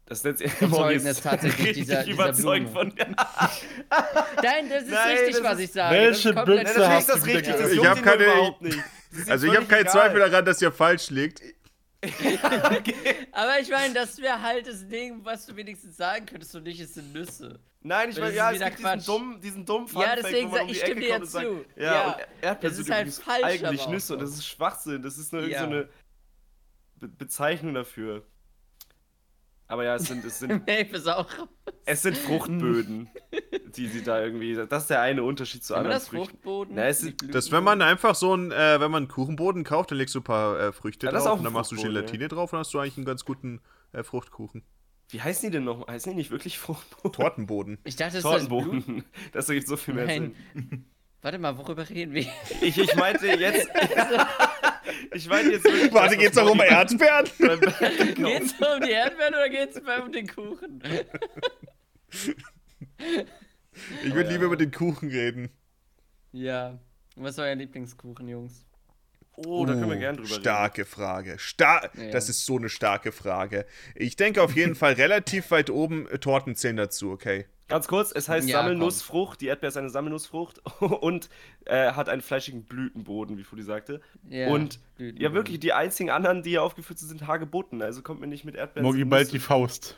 das. 0.10 0.24
das 0.24 0.38
sich 0.40 0.52
Erzeugnis 0.62 1.22
tatsächlich 1.22 1.74
dieser- 1.78 2.04
dieser 2.04 2.14
überzeugt 2.14 2.74
Blume. 2.74 2.92
von. 2.92 2.94
Nein, 4.44 4.70
das 4.70 4.84
ist 4.84 4.92
Nein, 4.92 5.18
richtig, 5.18 5.36
das 5.36 5.44
was 5.44 5.54
ist- 5.54 5.64
ich 5.66 5.72
sage. 5.72 5.96
Welche 5.96 6.34
das 6.34 6.46
ist 6.48 6.56
natürlich 6.66 6.90
hast 6.90 7.00
ist 7.00 7.10
das 7.10 7.20
du 7.24 7.26
richtig, 7.28 7.56
das? 7.56 7.70
Ich 7.72 7.76
juckt 7.78 7.88
hab 7.88 7.98
ihn 7.98 8.04
doch 8.04 8.12
keine- 8.12 8.24
überhaupt 8.26 8.62
nicht. 8.62 8.78
Das 9.12 9.20
ist 9.22 9.32
Also 9.32 9.48
ich 9.48 9.56
habe 9.56 9.66
keinen. 9.68 9.88
Zweifel 9.88 10.20
daran, 10.20 10.44
dass 10.46 10.62
ihr 10.62 10.72
falsch 10.74 11.10
liegt. 11.12 11.42
Aber 13.40 13.60
ich 13.60 13.70
meine, 13.70 13.94
das 13.94 14.18
wäre 14.18 14.42
halt 14.42 14.68
das 14.68 14.86
Ding, 14.88 15.24
was 15.24 15.46
du 15.46 15.56
wenigstens 15.56 15.96
sagen 15.96 16.26
könntest 16.26 16.54
und 16.56 16.64
nicht, 16.64 16.80
es 16.82 16.94
sind 16.94 17.14
Nüsse. 17.14 17.58
Nein, 17.82 18.10
ich 18.10 18.20
meine, 18.20 18.36
ja, 18.36 18.52
es 18.52 18.60
gibt 18.60 18.80
diesen 18.80 19.06
dummen, 19.06 19.40
diesen 19.40 19.66
dummen 19.66 19.88
Ja, 19.88 19.94
Funfact, 19.94 20.18
deswegen 20.24 20.48
wo 20.48 20.52
man 20.52 20.58
sag- 20.60 20.64
um 20.66 20.70
ich 20.72 20.80
stimme 20.82 21.02
dir 21.02 21.26
sagt, 21.26 21.46
zu. 21.48 21.66
Ja, 21.78 22.18
Ja, 22.44 22.52
und 22.52 22.62
sind 22.62 22.80
ist 22.80 22.92
halt 22.92 23.14
falsch, 23.14 23.44
eigentlich 23.46 23.88
Nüsse 23.88 24.14
und 24.14 24.22
das 24.22 24.32
ist 24.32 24.46
Schwachsinn. 24.46 25.02
Das 25.02 25.18
ist 25.18 25.32
nur 25.32 25.42
irgend 25.44 25.54
Ja. 25.54 25.60
so 25.62 25.66
eine 25.68 25.90
Be 26.96 27.08
Bezeichnung 27.08 27.74
dafür. 27.74 28.26
Aber 29.70 29.84
ja, 29.84 29.96
es 29.96 30.08
sind, 30.08 30.26
es 30.26 30.40
sind, 30.40 30.68
ist 30.92 31.08
auch. 31.08 31.28
es 31.86 32.02
sind 32.02 32.18
Fruchtböden, 32.18 33.08
die 33.76 33.88
sie 33.88 34.04
da 34.04 34.20
irgendwie. 34.22 34.56
Das 34.68 34.84
ist 34.84 34.90
der 34.90 35.02
eine 35.02 35.24
Unterschied 35.24 35.64
zu 35.64 35.76
anderen 35.76 35.96
das 35.96 36.08
Früchten. 36.08 36.26
Fruchtboden? 36.32 36.76
Na, 36.76 36.88
es 36.88 37.04
ist- 37.04 37.14
Das, 37.34 37.52
wenn 37.52 37.64
man 37.64 37.82
einfach 37.84 38.16
so 38.16 38.36
ein, 38.36 38.52
äh, 38.52 38.80
wenn 38.82 38.90
man 38.92 39.04
einen 39.04 39.08
Kuchenboden 39.10 39.64
kauft, 39.64 39.92
dann 39.92 40.00
legst 40.00 40.16
du 40.16 40.20
ein 40.22 40.24
paar 40.24 40.60
äh, 40.60 40.72
Früchte 40.74 41.06
Ja, 41.06 41.12
das 41.12 41.22
ist 41.22 41.26
drauf 41.28 41.34
auch 41.36 41.38
und 41.38 41.44
dann 41.46 41.54
machst 41.54 41.72
du 41.72 41.76
Gelatine 41.76 42.28
drauf 42.28 42.52
und 42.52 42.58
dann 42.58 42.66
hast 42.66 42.74
du 42.74 42.80
eigentlich 42.80 42.98
einen 42.98 43.06
ganz 43.06 43.24
guten 43.26 43.62
äh, 43.94 44.02
Fruchtkuchen. 44.04 44.64
Wie 45.12 45.22
heißen 45.22 45.50
die 45.50 45.56
denn 45.58 45.64
noch? 45.66 45.88
Heißen 45.88 46.12
die 46.12 46.18
nicht 46.18 46.32
wirklich 46.32 46.58
Fruchtboden? 46.58 47.12
Tortenboden. 47.14 47.78
Ich 47.84 47.96
dachte, 47.96 48.22
das 48.22 48.26
ist 48.26 48.32
das 48.32 48.48
Blut. 48.48 48.64
Tortenboden. 48.64 49.04
Das 49.34 49.50
ergibt 49.50 49.68
so 49.68 49.78
viel 49.78 49.94
mehr 49.94 50.08
Nein. 50.08 50.36
Sinn. 50.56 50.86
Warte 51.22 51.38
mal, 51.38 51.58
worüber 51.60 51.88
reden 51.90 52.14
wir? 52.16 52.26
Ich, 52.62 52.78
ich 52.78 52.96
meinte 52.96 53.28
jetzt. 53.28 53.68
Ich 55.14 55.28
meinte 55.28 55.52
jetzt 55.52 55.64
wirklich. 55.66 55.94
Warte, 55.94 56.18
geht's 56.18 56.36
noch 56.36 56.50
um 56.50 56.60
Erdbeeren? 56.62 57.30
genau. 58.16 58.30
Geht's 58.30 58.54
um 58.54 58.82
die 58.82 58.92
Erdbeeren 58.92 59.34
oder 59.34 59.50
geht's 59.50 59.78
um 59.80 60.12
den 60.12 60.28
Kuchen? 60.28 60.84
Ich 64.04 64.14
würde 64.14 64.30
lieber 64.32 64.46
über 64.46 64.58
den 64.58 64.72
Kuchen 64.72 65.10
reden. 65.10 65.50
Ja. 66.32 66.80
Was 67.16 67.32
ist 67.32 67.40
euer 67.40 67.56
Lieblingskuchen, 67.56 68.28
Jungs? 68.28 68.66
Oh, 69.46 69.66
da 69.66 69.74
können 69.74 69.90
wir 69.90 69.98
gerne 69.98 70.18
drüber 70.18 70.36
Starke 70.36 70.86
Frage. 70.86 71.38
Star 71.40 71.90
Ja. 71.96 72.12
Das 72.12 72.30
ist 72.30 72.46
so 72.46 72.58
eine 72.58 72.70
starke 72.70 73.12
Frage. 73.12 73.66
Ich 73.96 74.16
denke 74.16 74.42
auf 74.42 74.56
jeden 74.56 74.76
Fall 74.76 74.94
relativ 74.94 75.52
weit 75.52 75.70
oben 75.70 76.08
äh, 76.10 76.18
Torten 76.20 76.56
zählen 76.56 76.78
dazu, 76.78 77.12
okay? 77.12 77.30
reden. 77.38 77.50
Ganz 77.68 77.88
kurz, 77.88 78.12
es 78.12 78.28
heißt 78.28 78.50
Ja, 78.50 78.62
Sammelnussfrucht. 78.64 79.42
Die 79.42 79.46
Erdbeere 79.48 79.70
ist 79.70 79.78
eine 79.78 79.92
Sammelnussfrucht 79.92 80.60
und 80.82 81.30
äh, 81.66 81.92
hat 81.92 82.10
einen 82.10 82.22
fleischigen 82.24 82.64
Blütenboden, 82.66 83.38
wie 83.38 83.44
Fudi 83.44 83.62
sagte. 83.62 84.02
Ja, 84.28 84.48
und 84.48 84.80
ja, 84.98 85.34
wirklich, 85.34 85.60
die 85.60 85.72
einzigen 85.74 86.10
anderen, 86.10 86.42
die 86.42 86.50
hier 86.52 86.64
aufgeführt 86.64 86.98
sind, 86.98 87.10
sind 87.10 87.28
Hagebutten. 87.28 87.82
Also 87.84 88.02
kommt 88.02 88.22
mir 88.22 88.28
nicht 88.28 88.44
mit 88.44 88.56
Erdbeeren. 88.56 88.86
Mogi 88.88 89.06
bald 89.06 89.32
die 89.32 89.40
Faust. 89.40 89.98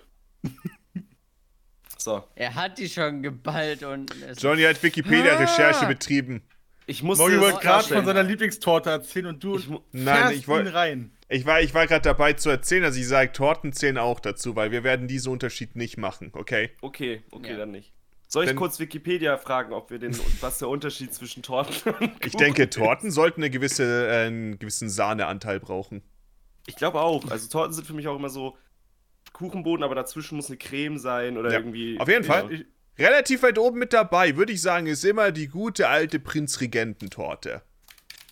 So. 1.98 2.24
Er 2.36 2.56
hat 2.56 2.78
die 2.80 2.90
schon 2.90 3.22
geballt 3.22 3.84
und. 3.84 4.14
es- 4.24 4.42
Johnny 4.42 4.64
hat 4.64 4.82
Wikipedia-Recherche 4.82 5.86
Ah. 5.86 5.88
betrieben. 5.88 6.42
Ich 6.88 7.04
muss 7.04 7.18
Morgi 7.20 7.40
wollte 7.40 7.60
gerade 7.60 7.88
von 7.88 8.06
seiner 8.06 8.24
Lieblingstorte 8.24 8.90
erzählen 8.90 9.28
und 9.28 9.44
du 9.44 9.58
Ich 9.58 9.70
Nein, 9.92 10.34
ich 10.36 10.48
wollt- 10.48 10.68
ihn 10.68 10.74
rein. 10.74 11.12
Ich 11.30 11.46
war, 11.46 11.62
ich 11.62 11.74
war 11.74 11.88
gerade 11.88 12.02
dabei 12.02 12.34
zu 12.34 12.50
erzählen, 12.50 12.84
dass 12.84 12.98
ich 12.98 13.08
sage, 13.08 13.32
Torten 13.32 13.72
zählen 13.72 13.98
auch 13.98 14.20
dazu, 14.20 14.56
weil 14.58 14.72
wir 14.72 14.84
werden 14.84 15.08
diesen 15.08 15.32
Unterschied 15.32 15.76
nicht 15.78 15.98
machen, 15.98 16.32
okay? 16.34 16.72
Okay, 16.82 17.24
okay, 17.32 17.52
Ja. 17.52 17.58
dann 17.58 17.72
nicht. 17.72 17.94
Soll 18.28 18.44
ich 18.46 18.50
Wenn- 18.50 18.58
kurz 18.58 18.80
Wikipedia 18.80 19.38
fragen, 19.38 19.72
ob 19.74 19.92
wir 19.92 20.00
den, 20.00 20.18
was 20.42 20.58
der 20.58 20.68
Unterschied 20.70 21.14
zwischen 21.14 21.42
Torten 21.44 21.94
und 21.94 22.12
Ich 22.26 22.32
Kuchen 22.34 22.38
denke, 22.38 22.64
ist? 22.64 22.74
Torten 22.74 23.12
sollten 23.12 23.42
eine 23.42 23.50
gewisse, 23.50 24.08
äh, 24.10 24.26
einen 24.28 24.58
gewissen 24.60 24.90
Sahneanteil 24.90 25.60
brauchen. 25.60 26.02
Ich 26.68 26.76
glaube 26.76 27.00
auch. 27.02 27.30
Also 27.32 27.48
Torten 27.50 27.74
sind 27.74 27.88
für 27.88 27.94
mich 27.94 28.08
auch 28.08 28.16
immer 28.18 28.30
so 28.30 28.58
Kuchenboden, 29.34 29.84
aber 29.84 29.96
dazwischen 29.96 30.36
muss 30.36 30.48
eine 30.48 30.58
Creme 30.58 30.98
sein 30.98 31.38
oder 31.38 31.52
Ja, 31.52 31.60
irgendwie. 31.60 31.98
auf 32.00 32.08
jeden 32.10 32.24
Fall. 32.24 32.52
Ich, 32.52 32.66
Relativ 33.00 33.44
weit 33.44 33.58
oben 33.58 33.80
mit 33.80 33.94
dabei, 33.94 34.36
würde 34.36 34.54
ich 34.54 34.62
sagen, 34.62 34.88
ist 34.88 35.04
immer 35.06 35.32
die 35.32 35.48
gute 35.48 35.88
alte 35.88 36.20
Prinzregententorte. 36.20 37.62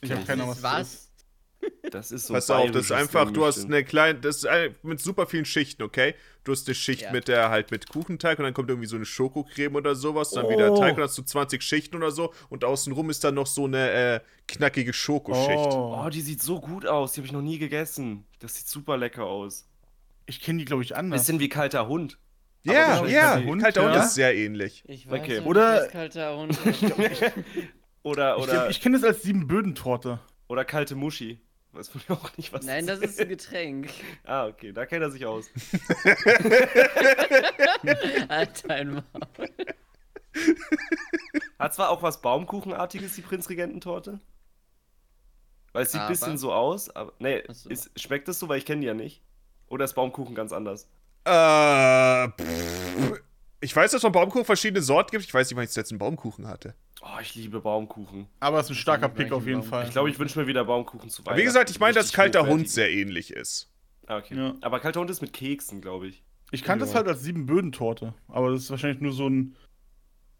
ich 0.01 0.11
habe 0.11 0.23
keine 0.25 0.43
Ahnung, 0.43 0.55
ist 0.55 0.63
was 0.63 0.71
das 0.71 0.79
was? 0.81 0.93
ist. 0.93 1.05
Das 1.91 2.11
ist 2.11 2.27
so. 2.27 2.33
Pass 2.35 2.49
auf, 2.51 2.71
das 2.71 2.85
ist 2.85 2.91
einfach, 2.93 3.31
du 3.31 3.45
hast 3.45 3.65
eine 3.65 3.83
kleine, 3.83 4.19
das 4.19 4.37
ist 4.37 4.45
ein- 4.47 4.75
mit 4.83 5.01
super 5.01 5.25
vielen 5.27 5.43
Schichten, 5.43 5.83
okay? 5.83 6.13
Du 6.45 6.51
hast 6.53 6.67
eine 6.67 6.75
Schicht 6.75 7.01
Ja. 7.01 7.11
mit 7.11 7.27
der 7.27 7.49
halt 7.49 7.71
mit 7.71 7.89
Kuchenteig 7.89 8.37
und 8.39 8.45
dann 8.45 8.53
kommt 8.53 8.69
irgendwie 8.69 8.87
so 8.87 8.95
eine 8.95 9.05
Schokocreme 9.05 9.75
oder 9.75 9.93
sowas, 9.95 10.29
dann 10.29 10.47
wieder 10.49 10.71
Oh. 10.71 10.77
Teig 10.77 10.91
und 10.91 10.97
dann 10.99 11.07
hast 11.09 11.17
du 11.17 11.23
20 11.23 11.61
Schichten 11.61 11.97
oder 11.97 12.11
so 12.11 12.33
und 12.49 12.63
außenrum 12.63 13.09
ist 13.09 13.23
dann 13.25 13.35
noch 13.35 13.47
so 13.47 13.65
eine 13.65 13.89
äh, 13.91 14.19
knackige 14.47 14.93
Schokoschicht. 14.93 15.49
Oh, 15.73 16.01
Oh, 16.05 16.09
die 16.09 16.21
sieht 16.21 16.41
so 16.41 16.61
gut 16.61 16.85
aus. 16.85 17.13
Die 17.13 17.19
habe 17.21 17.25
ich 17.27 17.33
noch 17.33 17.41
nie 17.41 17.57
gegessen. 17.59 18.23
Das 18.39 18.55
sieht 18.55 18.67
super 18.67 18.95
lecker 18.97 19.25
aus. 19.25 19.67
ich 20.27 20.39
kenne 20.39 20.59
die, 20.59 20.65
glaube 20.65 20.83
ich, 20.83 20.95
anders. 20.95 21.21
Bisschen 21.21 21.39
wie 21.41 21.49
kalter 21.49 21.87
Hund. 21.87 22.17
Ja, 22.63 22.73
ja, 22.73 22.87
wahrscheinlich 23.01 23.63
kalter 23.63 23.81
Hund, 23.81 23.89
Hund, 23.91 23.95
ja. 23.99 24.03
ist 24.05 24.13
sehr 24.15 24.35
ähnlich. 24.35 24.83
Ich 24.87 25.09
weiß 25.09 25.19
Okay. 25.21 25.37
nicht, 25.39 25.45
Oder- 25.47 25.87
kalter 25.87 26.37
Hund. 26.37 26.57
Oder, 28.03 28.37
ich 28.37 28.43
oder, 28.43 28.69
ich 28.69 28.81
kenne 28.81 28.97
das 28.97 29.05
als 29.07 29.23
Siebenböden-Torte. 29.23 30.19
oder 30.47 30.63
kalte 30.65 30.95
Muschi. 30.95 31.41
Weiß 31.73 31.91
man 31.93 32.17
auch 32.17 32.35
nicht, 32.37 32.51
was 32.53 32.65
Nein, 32.65 32.87
das 32.87 32.99
ist 32.99 33.19
ein 33.19 33.27
Getränk. 33.29 33.89
Ah, 34.23 34.47
okay, 34.47 34.71
da 34.71 34.85
kennt 34.85 35.03
er 35.03 35.11
sich 35.11 35.25
aus. 35.25 35.49
Alter, 38.29 38.69
ein 38.73 38.91
Maul. 38.93 39.03
Hat 41.59 41.73
zwar 41.73 41.89
auch 41.89 42.01
was 42.01 42.21
Baumkuchenartiges, 42.21 43.15
die 43.15 43.21
Prinzregententorte. 43.21 44.19
Weil 45.73 45.83
es 45.83 45.91
sieht 45.91 46.01
ein 46.01 46.07
bisschen 46.07 46.37
so 46.37 46.53
aus, 46.53 46.89
aber. 46.89 47.13
Nee, 47.19 47.43
so. 47.49 47.69
ist, 47.69 47.91
schmeckt 47.99 48.27
das 48.27 48.39
so, 48.39 48.47
weil 48.49 48.57
ich 48.57 48.65
kenne 48.65 48.81
die 48.81 48.87
ja 48.87 48.93
nicht? 48.93 49.21
Oder 49.67 49.85
ist 49.85 49.93
Baumkuchen 49.93 50.35
ganz 50.35 50.51
anders? 50.53 50.87
Äh, 51.29 52.27
pff. 52.41 53.21
ich 53.61 53.75
weiß, 53.75 53.91
dass 53.91 53.99
es 53.99 54.01
von 54.01 54.11
Baumkuchen 54.11 54.45
verschiedene 54.45 54.81
Sorten 54.81 55.11
gibt. 55.11 55.23
Ich 55.25 55.33
weiß 55.33 55.49
nicht, 55.49 55.55
wann 55.57 55.63
ich 55.63 55.69
zuletzt 55.69 55.91
einen 55.91 55.99
Baumkuchen 55.99 56.47
hatte. 56.47 56.73
Oh, 57.01 57.19
ich 57.21 57.35
liebe 57.35 57.61
Baumkuchen. 57.61 58.27
Aber 58.39 58.59
es 58.59 58.65
ist 58.65 58.71
ein 58.71 58.75
starker 58.75 59.07
Pick 59.09 59.31
auf 59.31 59.45
jeden. 59.47 59.63
Fall. 59.63 59.85
Ich 59.85 59.91
glaube, 59.91 60.09
ich 60.09 60.19
wünsche 60.19 60.39
mir 60.39 60.47
wieder 60.47 60.65
Baumkuchen 60.65 61.09
zu 61.09 61.21
Aber 61.21 61.27
Weihnachten. 61.27 61.41
wie 61.41 61.45
gesagt, 61.45 61.69
ich 61.69 61.79
meine, 61.79 61.93
dass 61.93 62.11
kalter. 62.11 62.45
Hund 62.47 62.69
sehr 62.69 62.91
ähnlich 62.91 63.31
ist. 63.31 63.69
Ah, 64.07 64.17
okay. 64.17 64.35
Ja. 64.35 64.53
Aber 64.61 64.79
kalter 64.79 64.99
Hund 64.99 65.09
ist 65.09 65.21
mit 65.21 65.31
Keksen, 65.31 65.81
glaube 65.81 66.07
ich. 66.07 66.23
Ich 66.51 66.63
kannte 66.63 66.83
es 66.83 66.91
Ja. 66.91 66.97
halt 66.97 67.07
als 67.07 67.21
Siebenböden-Torte. 67.21 68.13
Aber 68.27 68.51
das 68.51 68.63
ist 68.63 68.71
wahrscheinlich 68.71 69.01
nur 69.01 69.13
so 69.13 69.29
ein 69.29 69.55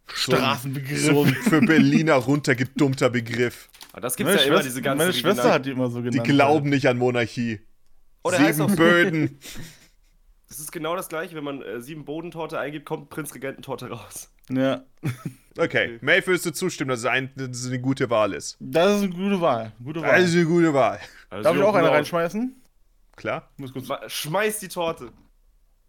Straßenbegriff. 0.08 1.00
So 1.06 1.24
ein 1.24 1.34
für 1.36 1.62
Berliner 1.62 2.16
runtergedummter 2.16 3.10
Begriff. 3.10 3.70
Aber 3.92 4.02
das 4.02 4.16
gibt's 4.16 4.34
meine 4.34 4.42
ja 4.42 4.48
immer, 4.48 4.56
Schwester, 4.58 4.70
diese 4.70 4.82
ganzen 4.82 4.98
meine 4.98 5.14
Schwester 5.14 5.30
Regional- 5.44 5.54
hat 5.54 5.66
die 5.66 5.72
immer 5.72 5.90
so 5.90 6.02
genannt. 6.02 6.16
Die 6.16 6.32
glauben 6.32 6.70
nicht 6.70 6.88
an 6.88 6.98
Monarchie. 6.98 7.62
Oh, 8.24 8.32
der 8.32 8.40
Das 10.50 10.60
ist 10.60 10.72
genau 10.72 10.96
das 10.96 11.10
gleiche, 11.10 11.36
wenn 11.36 11.44
man 11.44 11.62
äh, 11.62 11.80
sieben 11.80 12.06
Bodentorte 12.06 12.60
eingibt, 12.60 12.86
kommt 12.86 13.10
Prinzregententorte 13.10 13.90
raus. 13.90 14.32
Ja. 14.50 14.84
Okay, 15.58 15.98
May, 16.00 16.26
würdest 16.26 16.46
du 16.46 16.52
zustimmen, 16.54 16.90
dass 16.90 17.00
es, 17.00 17.06
ein, 17.06 17.32
dass 17.36 17.50
es 17.50 17.68
eine 17.68 17.82
gute 17.82 18.10
Wahl 18.10 18.34
ist? 18.34 18.56
Das 18.62 18.96
ist 18.98 19.04
eine 19.04 19.14
gute 19.14 19.42
Wahl. 19.42 19.74
Gute 19.84 20.02
Wahl. 20.02 20.18
Das 20.22 20.30
ist 20.30 20.36
eine 20.36 20.46
gute 20.46 20.74
Wahl. 20.74 21.00
Also, 21.30 21.44
Darf 21.44 21.58
ich 21.58 21.64
auch 21.64 21.74
eine 21.74 21.84
genau. 21.84 21.96
reinschmeißen? 21.96 22.56
Klar. 23.18 23.50
Muss 23.58 23.74
kurz, 23.74 23.90
Schmeiß 24.08 24.60
die 24.60 24.70
Torte. 24.70 25.12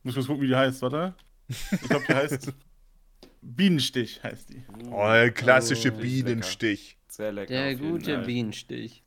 muss 0.03 0.15
kurz 0.15 0.27
gucken, 0.27 0.43
wie 0.43 0.49
die 0.49 0.57
heißt, 0.57 0.83
warte. 0.83 1.15
Ich 1.47 1.83
glaube, 1.83 2.05
die 2.09 2.15
heißt 2.15 2.53
Bienenstich 3.43 4.21
heißt 4.25 4.49
die. 4.51 4.65
Oh, 4.91 5.07
der 5.07 5.31
klassische 5.31 5.93
Oh, 5.93 6.01
Bienenstich. 6.01 6.99
Sehr 7.07 7.31
lecker. 7.31 7.55
Der 7.55 7.77
gute. 7.77 8.19
Bienenstich. 8.19 9.05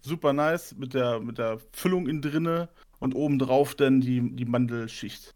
Super 0.00 0.32
nice 0.32 0.74
mit 0.74 0.92
der, 0.94 1.20
mit 1.20 1.38
der 1.38 1.58
Füllung 1.72 2.08
innen 2.08 2.22
drinne 2.22 2.68
und 2.98 3.14
obendrauf 3.14 3.74
dann 3.74 4.00
die, 4.00 4.20
die 4.34 4.44
Mandelschicht. 4.44 5.34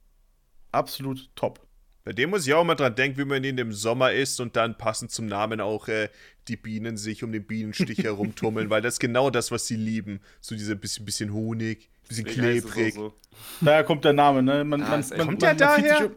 Absolut 0.71 1.29
top. 1.35 1.61
Bei 2.05 2.13
dem 2.13 2.31
muss 2.31 2.47
ich 2.47 2.53
auch 2.55 2.65
mal 2.65 2.75
dran 2.75 2.95
denken, 2.97 3.19
wie 3.19 3.25
man 3.25 3.45
ihn 3.45 3.59
im 3.59 3.73
Sommer 3.73 4.13
isst 4.13 4.41
und 4.41 4.57
dann 4.57 4.77
passend 4.77 5.13
zum 5.13 5.27
Namen 5.27 5.61
auch 5.61 5.87
äh, 5.87 6.09
die 6.49 6.57
Bienen 6.57 6.97
sich 6.97 7.23
um 7.23 7.31
den 7.31 7.47
Bienenstich 7.47 7.99
herumtummeln, 8.03 8.71
weil 8.71 8.83
das 8.83 8.95
ist 8.95 8.99
genau 9.01 9.31
das, 9.31 9.53
was 9.53 9.67
sie 9.69 9.77
lieben. 9.77 10.21
So 10.41 10.57
diese 10.57 10.75
bisschen, 10.75 11.05
bisschen 11.05 11.33
Honig, 11.33 11.91
bisschen 12.09 12.25
Deswegen 12.25 12.61
klebrig. 12.69 12.95
so. 12.95 13.15
Daher 13.61 13.85
kommt 13.85 14.05
der 14.05 14.15
Name, 14.15 14.43
ne? 14.43 14.65
Man, 14.65 14.83
Ah, 14.83 14.89
man, 14.97 15.01
man, 15.09 15.19
Kommt 15.19 15.41
man, 15.43 15.57
der 15.57 15.69
man 15.69 15.83
daher? 15.85 16.07
um- 16.07 16.13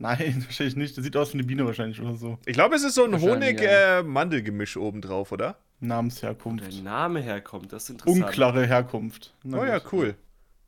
Nein, 0.00 0.42
wahrscheinlich 0.46 0.76
nicht. 0.76 0.96
Der 0.96 1.04
sieht 1.04 1.16
aus 1.16 1.32
wie 1.34 1.38
eine 1.38 1.44
Biene 1.46 1.64
wahrscheinlich 1.66 2.00
oder 2.00 2.14
so. 2.14 2.38
Ich 2.46 2.54
glaube, 2.54 2.74
es 2.74 2.82
ist 2.84 2.94
so 2.96 3.04
ein 3.04 3.12
Wahrscheinlich, 3.12 3.60
ja. 3.60 3.98
Honig-Mandelgemisch 3.98 4.76
obendrauf, 4.76 5.30
oder? 5.32 5.56
Wo 5.80 5.86
Namensherkunft. 5.86 6.72
der 6.72 6.82
Name 6.82 7.20
herkommt, 7.20 7.72
das 7.72 7.84
ist 7.84 7.90
interessant. 7.90 8.24
Unklare 8.24 8.66
Herkunft. 8.66 9.34
Na 9.44 9.58
Oh 9.60 9.64
ja, 9.64 9.80
cool. 9.92 10.16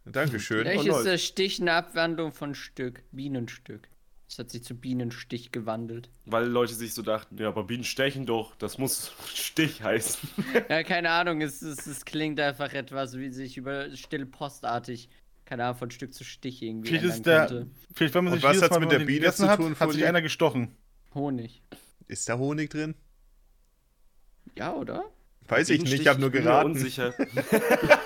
Dankeschön. 0.05 0.67
Vielleicht 0.67 0.87
ist 0.87 1.05
der 1.05 1.19
Stich 1.19 1.61
eine 1.61 1.73
Abwandlung 1.73 2.33
von 2.33 2.55
Stück. 2.55 3.03
Bienenstück. 3.13 3.89
Das 4.29 4.39
hat 4.39 4.51
sich 4.51 4.63
zu 4.63 4.77
Bienenstich 4.77 5.51
gewandelt. 5.51 6.09
Weil 6.25 6.47
Leute 6.47 6.75
sich 6.75 6.95
so 6.95 7.03
dachten, 7.03 7.37
ja, 7.39 7.49
aber 7.49 7.65
Bienen 7.65 7.83
stechen 7.83 8.27
doch, 8.27 8.55
das 8.57 8.79
muss 8.79 9.13
Stich 9.35 9.83
heißen. 9.83 10.29
Ja, 10.69 10.83
keine 10.85 11.11
Ahnung, 11.11 11.41
es, 11.41 11.63
es, 11.63 11.85
es 11.87 12.05
klingt 12.05 12.39
einfach 12.39 12.73
etwas, 12.73 13.19
wie 13.19 13.31
sich 13.31 13.57
über 13.57 13.95
still 13.97 14.27
postartig, 14.27 15.09
keine 15.45 15.65
Ahnung, 15.65 15.79
von 15.79 15.91
Stück 15.91 16.15
zu 16.15 16.23
Stich 16.23 16.63
irgendwie 16.63 16.91
Vielleicht 16.91 17.05
ist 17.07 17.27
der. 17.27 17.47
könnte. 17.47 17.67
Vielleicht, 17.93 18.15
wenn 18.15 18.25
man 18.25 18.33
Und 18.35 18.39
sich 18.39 18.45
was 18.45 18.53
jedes 18.55 18.63
hat's 18.63 18.75
Mal, 18.75 18.81
mit 18.81 18.93
der 18.93 19.01
Biene 19.01 19.33
zu 19.33 19.49
hat, 19.49 19.57
tun, 19.59 19.71
hat 19.79 19.91
sich 19.91 19.99
Fully? 19.99 20.05
einer 20.07 20.23
gestochen. 20.23 20.77
Honig. 21.13 21.63
Ist 22.07 22.29
da 22.29 22.39
Honig 22.39 22.71
drin? 22.71 22.95
Ja, 24.57 24.73
oder? 24.75 25.05
Weiß 25.49 25.69
ich 25.71 25.83
nicht, 25.83 25.93
ich 25.93 26.07
habe 26.07 26.21
nur 26.21 26.31
geraten. 26.31 26.71
Unsicher. 26.71 27.13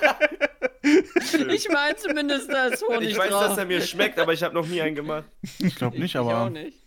Ich 1.55 1.69
meine 1.69 1.97
zumindest, 1.97 2.51
da 2.53 2.67
ist 2.67 2.83
Honig 2.87 3.11
ich 3.11 3.19
weiß, 3.19 3.31
drauf. 3.31 3.49
dass 3.49 3.59
er 3.59 3.65
mir 3.67 3.81
schmeckt, 3.81 4.19
aber 4.19 4.33
ich 4.33 4.43
habe 4.43 4.55
noch 4.55 4.67
nie 4.67 4.81
einen 4.81 4.95
gemacht. 4.95 5.25
Ich 5.59 5.77
glaube 5.77 5.99
nicht, 5.99 6.15
Ich 6.15 6.19
auch 6.19 6.29
aber. 6.31 6.51
nicht. 6.51 6.79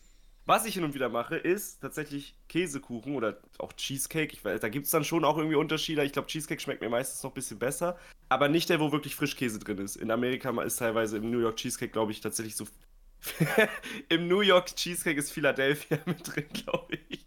Was 0.45 0.65
ich 0.65 0.75
hin 0.75 0.85
und 0.85 0.93
wieder 0.93 1.09
mache, 1.09 1.35
ist 1.35 1.81
tatsächlich 1.81 2.37
Käsekuchen 2.47 3.15
oder 3.15 3.37
auch 3.59 3.73
Cheesecake. 3.73 4.31
Ich 4.31 4.45
weiß, 4.45 4.61
da 4.61 4.69
gibt 4.69 4.85
es 4.85 4.91
dann 4.91 5.03
schon 5.03 5.25
auch 5.25 5.37
irgendwie 5.37 5.57
Unterschiede. 5.57 6.01
Ich 6.05 6.13
glaube, 6.13 6.29
Cheesecake 6.29 6.61
schmeckt 6.61 6.79
mir 6.81 6.87
meistens 6.89 7.21
noch 7.21 7.31
ein 7.31 7.33
bisschen 7.33 7.59
besser. 7.59 7.97
Aber 8.29 8.47
nicht 8.47 8.69
der, 8.69 8.79
wo 8.79 8.93
wirklich 8.93 9.13
Frischkäse 9.13 9.59
drin 9.59 9.77
ist. 9.79 9.97
In 9.97 10.09
Amerika 10.09 10.49
ist 10.61 10.77
teilweise 10.77 11.17
im 11.17 11.29
New 11.31 11.39
York 11.39 11.57
Cheesecake, 11.57 11.91
glaube 11.91 12.13
ich, 12.13 12.21
tatsächlich 12.21 12.55
so. 12.55 12.65
Im 14.09 14.27
New 14.29 14.39
York 14.39 14.73
Cheesecake 14.73 15.19
ist 15.19 15.31
Philadelphia 15.31 15.97
mit 16.05 16.25
drin, 16.25 16.45
glaube 16.53 16.97
ich. 17.09 17.25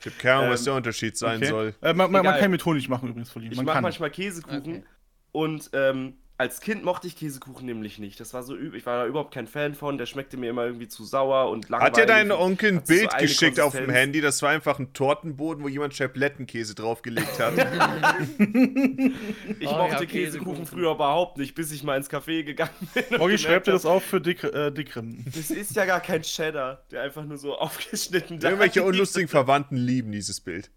Ich 0.00 0.06
habe 0.06 0.16
keine 0.16 0.34
Ahnung, 0.36 0.50
was 0.52 0.60
Ähm, 0.60 0.64
der 0.64 0.74
Unterschied 0.74 1.16
sein 1.18 1.36
Okay. 1.38 1.48
soll. 1.50 1.74
Äh, 1.82 1.92
man, 1.94 2.10
man, 2.10 2.22
kann 2.24 2.50
mit 2.50 2.64
Honig 2.64 2.88
machen 2.88 3.08
übrigens, 3.08 3.30
Fully. 3.30 3.48
Ich 3.48 3.56
Man 3.56 3.66
mache 3.66 3.82
manchmal 3.82 4.10
Käsekuchen. 4.10 4.60
Okay. 4.60 4.84
Und 5.32 5.70
ähm, 5.74 6.16
als 6.38 6.60
Kind 6.60 6.82
mochte 6.84 7.06
ich 7.06 7.14
Käsekuchen 7.16 7.66
nämlich 7.66 7.98
nicht. 7.98 8.18
Das 8.18 8.34
war 8.34 8.42
so 8.42 8.56
übel. 8.56 8.76
Ich 8.78 8.84
war 8.86 8.98
da 9.02 9.06
überhaupt 9.06 9.32
kein 9.32 9.46
Fan 9.46 9.74
von. 9.74 9.96
Der 9.96 10.06
schmeckte 10.06 10.36
mir 10.36 10.50
immer 10.50 10.64
irgendwie 10.64 10.88
zu 10.88 11.04
sauer 11.04 11.48
und 11.50 11.68
langweilig. 11.68 11.92
Hat 11.92 11.96
dir 12.02 12.06
dein 12.06 12.32
Onkel 12.32 12.72
ein 12.72 12.78
so 12.80 12.92
Bild 12.92 13.12
eine 13.12 13.22
geschickt 13.22 13.60
auf 13.60 13.72
dem. 13.76 13.90
Handy? 13.90 14.20
Das 14.20 14.42
war 14.42 14.50
einfach 14.50 14.78
ein 14.80 14.92
Tortenboden, 14.92 15.62
wo 15.62 15.68
jemand 15.68 15.94
Schablettenkäse 15.94 16.74
draufgelegt 16.74 17.38
hat. 17.38 17.54
Ich 19.58 19.68
Oh, 19.68 19.72
mochte 19.76 20.04
ja, 20.04 20.06
Käsekuchen 20.06 20.08
Käsekuchen. 20.08 20.66
früher 20.66 20.92
überhaupt 20.92 21.38
nicht, 21.38 21.54
bis 21.54 21.70
ich 21.72 21.82
mal 21.82 21.96
ins 21.96 22.10
Café 22.10 22.42
gegangen 22.42 22.70
bin. 22.94 23.04
und 23.04 23.18
Morgi, 23.18 23.36
gemerkt 23.36 23.40
schreib 23.42 23.64
dir 23.64 23.72
das 23.72 23.84
auf 23.86 24.02
für 24.02 24.20
Dick, 24.20 24.42
äh, 24.44 24.70
Dickrim. 24.72 25.24
Das 25.34 25.50
ist 25.50 25.76
ja 25.76 25.84
gar 25.84 26.00
kein 26.00 26.22
Cheddar, 26.22 26.84
der 26.90 27.02
einfach 27.02 27.24
nur 27.24 27.36
so 27.38 27.54
aufgeschnitten 27.58 28.38
da 28.40 28.48
Irgendwelche 28.48 28.82
unlustigen 28.82 29.28
Verwandten 29.28 29.76
lieben 29.76 30.10
dieses 30.12 30.40
Bild. 30.40 30.70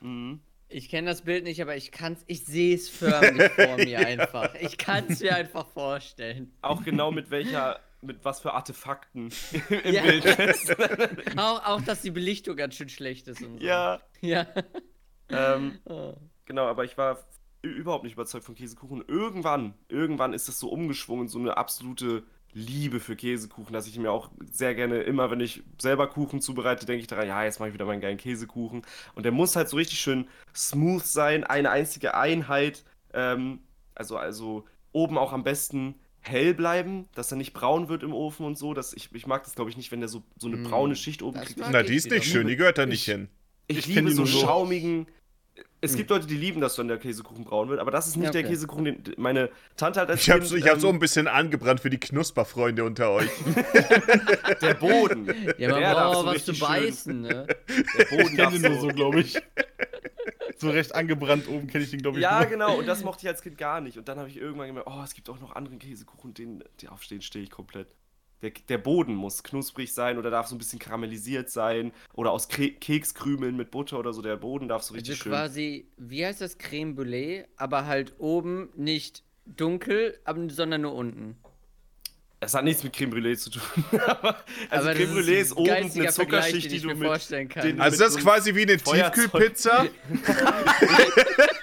Mhm. 0.00 0.40
Ich 0.72 0.88
kenne 0.88 1.08
das 1.10 1.22
Bild 1.22 1.44
nicht, 1.44 1.60
aber 1.60 1.76
ich 1.76 1.90
kann's, 1.90 2.22
ich 2.28 2.44
sehe 2.44 2.74
es 2.76 2.88
förmlich 2.88 3.50
vor 3.56 3.76
mir 3.76 3.98
einfach. 4.06 4.54
Ich 4.60 4.78
kann 4.78 5.04
es 5.08 5.20
mir 5.20 5.34
einfach 5.34 5.66
vorstellen. 5.68 6.52
Auch 6.62 6.84
genau 6.84 7.10
mit 7.10 7.30
welcher, 7.30 7.80
mit 8.02 8.24
was 8.24 8.40
für 8.40 8.54
Artefakten 8.54 9.30
im 9.84 9.92
Ja. 9.94 10.02
Bild 10.02 10.24
ist. 10.38 10.76
Auch, 11.36 11.64
auch, 11.66 11.80
dass 11.82 12.02
die 12.02 12.10
Belichtung 12.12 12.56
ganz 12.56 12.76
schön 12.76 12.88
schlecht 12.88 13.26
ist 13.28 13.42
und 13.42 13.58
so. 13.58 13.64
ja. 13.66 14.00
Ja. 14.20 14.46
Ähm, 15.28 15.78
Oh. 15.84 16.14
genau, 16.44 16.66
aber 16.66 16.84
ich 16.84 16.96
war 16.98 17.18
überhaupt 17.62 18.04
nicht 18.04 18.14
überzeugt 18.14 18.44
von 18.44 18.54
Käsekuchen. 18.54 19.04
Irgendwann, 19.06 19.74
irgendwann 19.88 20.32
ist 20.32 20.48
das 20.48 20.58
so 20.58 20.68
umgeschwungen, 20.70 21.28
so 21.28 21.38
eine 21.38 21.56
absolute 21.56 22.24
Liebe 22.52 23.00
für 23.00 23.16
Käsekuchen, 23.16 23.72
dass 23.72 23.86
ich 23.86 23.96
mir 23.98 24.10
auch 24.10 24.30
sehr 24.50 24.74
gerne 24.74 25.00
immer, 25.02 25.30
wenn 25.30 25.40
ich 25.40 25.62
selber 25.80 26.08
Kuchen 26.08 26.40
zubereite, 26.40 26.84
denke 26.86 27.00
ich 27.02 27.06
daran, 27.06 27.28
ja, 27.28 27.44
jetzt 27.44 27.60
mache 27.60 27.68
ich 27.68 27.74
wieder 27.74 27.84
meinen 27.84 28.00
geilen 28.00 28.18
Käsekuchen. 28.18 28.82
Und 29.14 29.22
der 29.22 29.32
muss 29.32 29.54
halt 29.56 29.68
so 29.68 29.76
richtig 29.76 30.00
schön 30.00 30.26
smooth 30.54 31.04
sein, 31.06 31.44
eine 31.44 31.70
einzige 31.70 32.14
Einheit. 32.14 32.84
Ähm, 33.14 33.60
also, 33.94 34.16
also 34.16 34.64
oben 34.92 35.16
auch 35.18 35.32
am 35.32 35.44
besten 35.44 35.94
hell 36.20 36.52
bleiben, 36.54 37.08
dass 37.14 37.30
er 37.30 37.36
nicht 37.38 37.52
braun 37.52 37.88
wird 37.88 38.02
im 38.02 38.12
Ofen 38.12 38.44
und 38.44 38.58
so. 38.58 38.74
Dass 38.74 38.92
ich, 38.92 39.08
ich 39.14 39.26
mag 39.26 39.44
das, 39.44 39.54
glaube 39.54 39.70
ich, 39.70 39.76
nicht, 39.76 39.92
wenn 39.92 40.00
der 40.00 40.08
so, 40.08 40.22
so 40.36 40.48
eine 40.48 40.56
Mm, 40.56 40.64
braune 40.64 40.96
Schicht 40.96 41.22
oben 41.22 41.38
das 41.38 41.46
kriegt. 41.46 41.60
Na, 41.70 41.82
die 41.82 41.94
ist 41.94 42.10
nicht 42.10 42.24
schön, 42.26 42.46
die 42.48 42.56
gehört 42.56 42.78
da 42.78 42.86
nicht 42.86 43.06
Ich- 43.06 43.14
hin. 43.14 43.28
ich 43.68 43.78
ich 43.78 43.86
liebe 43.86 44.10
so. 44.10 44.26
schaumigen, 44.26 45.06
Es 45.82 45.96
gibt 45.96 46.10
Leute, 46.10 46.26
die 46.26 46.36
lieben 46.36 46.60
das, 46.60 46.76
wenn 46.78 46.88
der 46.88 46.98
Käsekuchen 46.98 47.44
braun 47.44 47.70
wird, 47.70 47.80
aber 47.80 47.90
das 47.90 48.06
ist 48.06 48.16
nicht 48.16 48.26
Ja, 48.26 48.32
der 48.32 48.42
okay. 48.42 48.50
Käsekuchen, 48.50 48.84
den 48.84 49.14
meine 49.16 49.48
Tante 49.76 50.00
hat 50.00 50.10
als 50.10 50.20
Ich 50.20 50.30
habe 50.30 50.40
Kind, 50.40 50.52
ich 50.52 50.68
hab 50.68 50.78
so 50.78 50.88
ähm, 50.88 50.96
ein 50.96 50.98
bisschen 50.98 51.26
angebrannt 51.26 51.80
für 51.80 51.88
die 51.88 51.98
Knusperfreunde 51.98 52.84
unter 52.84 53.10
euch. 53.10 53.30
der 54.60 54.74
Boden. 54.74 55.34
Ja, 55.56 55.70
man 55.70 55.82
braucht 55.82 56.14
so 56.14 56.20
auch 56.20 56.26
was 56.26 56.44
zu 56.44 56.58
beißen, 56.58 57.22
ne? 57.22 57.46
Der 57.98 58.04
Boden 58.04 58.28
Ich 58.28 58.36
kenne 58.36 58.58
den 58.58 58.72
nur 58.72 58.80
so. 58.80 58.88
so, 58.88 58.94
glaube 58.94 59.20
ich. 59.20 59.40
so 60.58 60.70
recht 60.70 60.94
angebrannt 60.94 61.48
oben 61.48 61.66
kenne 61.66 61.84
ich 61.84 61.90
den, 61.90 62.02
glaube 62.02 62.18
ich. 62.18 62.22
Ja, 62.22 62.40
nur. 62.40 62.48
genau, 62.50 62.78
und 62.78 62.86
das 62.86 63.02
mochte 63.02 63.22
ich 63.22 63.28
als 63.28 63.40
Kind 63.40 63.56
gar 63.56 63.80
nicht. 63.80 63.96
Und 63.96 64.06
dann 64.08 64.18
habe 64.18 64.28
ich 64.28 64.36
irgendwann 64.36 64.66
gemerkt, 64.66 64.88
oh, 64.90 65.02
es 65.02 65.14
gibt 65.14 65.30
auch 65.30 65.40
noch 65.40 65.56
anderen 65.56 65.78
Käsekuchen, 65.78 66.34
den, 66.34 66.62
die 66.80 66.88
aufstehen, 66.88 67.22
stehe 67.22 67.42
ich 67.42 67.50
komplett. 67.50 67.88
Der, 68.42 68.50
der 68.68 68.78
Boden 68.78 69.14
muss 69.14 69.42
knusprig 69.42 69.92
sein 69.92 70.16
oder 70.16 70.30
darf 70.30 70.46
so 70.46 70.54
ein 70.54 70.58
bisschen 70.58 70.78
karamellisiert 70.78 71.50
sein 71.50 71.92
oder 72.14 72.30
aus 72.30 72.48
Kre 72.48 72.70
Kekskrümeln 72.70 73.54
mit 73.56 73.70
Butter 73.70 73.98
oder 73.98 74.12
so. 74.14 74.22
Der 74.22 74.36
Boden 74.36 74.66
darf 74.68 74.82
so 74.82 74.94
richtig 74.94 75.12
Also 75.14 75.22
schön. 75.24 75.32
quasi, 75.32 75.88
wie 75.98 76.24
heißt 76.24 76.40
das, 76.40 76.56
Creme 76.56 76.94
Brûlée, 76.96 77.44
aber 77.56 77.84
halt 77.86 78.14
oben 78.18 78.70
nicht 78.76 79.22
dunkel, 79.44 80.18
sondern 80.48 80.80
nur 80.82 80.94
unten. 80.94 81.36
Es 82.42 82.54
hat 82.54 82.64
nichts 82.64 82.82
mit 82.82 82.94
Creme 82.94 83.10
Brûlée 83.12 83.36
zu 83.36 83.50
tun. 83.50 83.60
aber, 84.06 84.42
also 84.70 84.88
aber 84.88 84.94
Creme 84.98 85.14
das 85.16 85.26
Brûlée 85.26 85.32
ist 85.40 85.52
ein 85.52 85.58
oben 85.58 85.70
eine 86.00 86.08
Zuckerschicht, 86.10 86.64
den 86.64 86.72
die 86.72 86.80
du 86.80 86.86
mir 86.88 86.94
mit. 86.94 87.08
vorstellen 87.08 87.48
kann. 87.50 87.62
den- 87.66 87.78
Also 87.82 88.02
das 88.02 88.14
ist 88.16 88.22
quasi 88.22 88.54
wie 88.54 88.62
eine 88.62 88.78
Feuerzeug. 88.78 89.14
Tiefkühlpizza. 89.30 89.86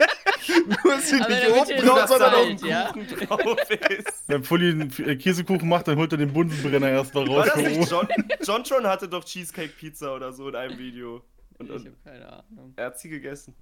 Nur 0.65 0.97
sind 0.99 1.21
Aber 1.21 1.29
nicht 1.29 1.49
oben 1.49 1.85
drauf, 1.87 2.07
sondern 2.07 2.31
Salz, 2.33 2.49
unten. 2.51 2.65
ja? 2.67 2.91
Kuchen 2.91 3.07
drauf 3.27 3.69
ist. 3.89 4.23
Wenn 4.27 4.43
Fully 4.43 4.69
einen 4.71 4.93
äh, 5.05 5.15
Käsekuchen 5.15 5.67
macht, 5.69 5.87
dann 5.87 5.97
holt 5.97 6.11
er 6.11 6.17
den 6.17 6.33
Bunsenbrenner 6.33 6.89
erst 6.89 7.13
mal 7.13 7.27
War 7.27 7.37
raus. 7.39 7.51
das 7.53 7.63
nicht 7.63 7.91
John? 7.91 8.07
John 8.43 8.63
Tron 8.63 8.87
hatte 8.87 9.07
doch 9.07 9.23
Cheesecake 9.23 9.69
Pizza 9.77 10.13
oder 10.15 10.31
so 10.33 10.49
in 10.49 10.55
einem 10.55 10.77
Video. 10.77 11.21
Und, 11.59 11.69
Ich 11.69 11.85
habe 11.85 11.95
keine 12.03 12.27
Ahnung. 12.31 12.73
er 12.75 12.85
hat 12.87 12.99
sie 12.99 13.09
gegessen. 13.09 13.55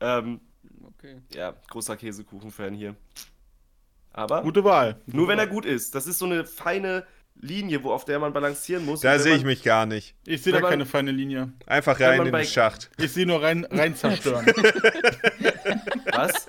Ähm, 0.00 0.40
Okay. 0.98 1.16
ja, 1.34 1.54
großer 1.70 1.96
Käsekuchen-Fan 1.96 2.74
hier. 2.74 2.94
Aber 4.12 4.42
Gute 4.42 4.62
Wahl. 4.64 5.00
nur 5.06 5.28
wenn 5.28 5.38
er 5.38 5.46
gut 5.46 5.64
ist. 5.64 5.94
Das 5.94 6.06
ist 6.06 6.18
so 6.18 6.26
eine 6.26 6.44
feine 6.44 7.06
Linie, 7.42 7.82
wo 7.82 7.92
auf 7.92 8.04
der 8.04 8.18
man 8.18 8.32
balancieren 8.32 8.84
muss. 8.84 9.00
Da 9.00 9.18
sehe 9.18 9.34
ich 9.34 9.44
mich 9.44 9.62
gar 9.62 9.86
nicht. 9.86 10.14
Ich 10.26 10.42
sehe 10.42 10.52
da 10.52 10.60
keine 10.60 10.84
feine 10.84 11.10
Linie. 11.10 11.52
Einfach 11.66 11.98
rein 11.98 12.26
in 12.26 12.32
den 12.32 12.44
Schacht. 12.44 12.90
Ich 12.98 13.12
sehe 13.12 13.26
nur 13.26 13.42
rein, 13.42 13.64
rein 13.70 13.96
zerstören. 13.96 14.46
Was? 16.12 16.46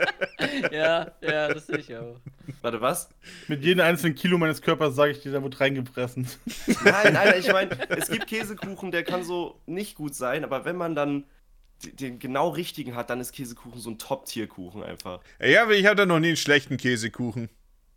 Ja, 0.71 1.11
ja, 1.21 1.47
das 1.53 1.67
sehe 1.67 1.77
ich 1.77 1.95
auch. 1.95 2.19
Warte, 2.61 2.81
was? 2.81 3.09
Mit 3.47 3.63
jedem 3.63 3.85
einzelnen 3.85 4.15
Kilo 4.15 4.37
meines 4.37 4.61
Körpers 4.61 4.95
sage 4.95 5.11
ich 5.11 5.21
dir, 5.21 5.31
da 5.31 5.41
wird 5.41 5.59
reingepressen. 5.59 6.27
Nein, 6.83 7.15
Alter, 7.15 7.37
ich 7.37 7.51
meine, 7.51 7.71
es 7.89 8.09
gibt 8.09 8.27
Käsekuchen, 8.27 8.91
der 8.91 9.03
kann 9.03 9.23
so 9.23 9.59
nicht 9.65 9.95
gut 9.95 10.15
sein, 10.15 10.43
aber 10.43 10.65
wenn 10.65 10.75
man 10.75 10.95
dann 10.95 11.25
den 11.93 12.19
genau 12.19 12.49
richtigen 12.49 12.95
hat, 12.95 13.09
dann 13.09 13.19
ist 13.19 13.31
Käsekuchen 13.31 13.79
so 13.79 13.89
ein 13.89 13.97
Top-Tier-Kuchen 13.97 14.83
einfach. 14.83 15.21
Ja, 15.39 15.63
aber 15.63 15.73
ich 15.73 15.85
hatte 15.85 16.05
noch 16.05 16.19
nie 16.19 16.27
einen 16.27 16.37
schlechten 16.37 16.77
Käsekuchen. 16.77 17.49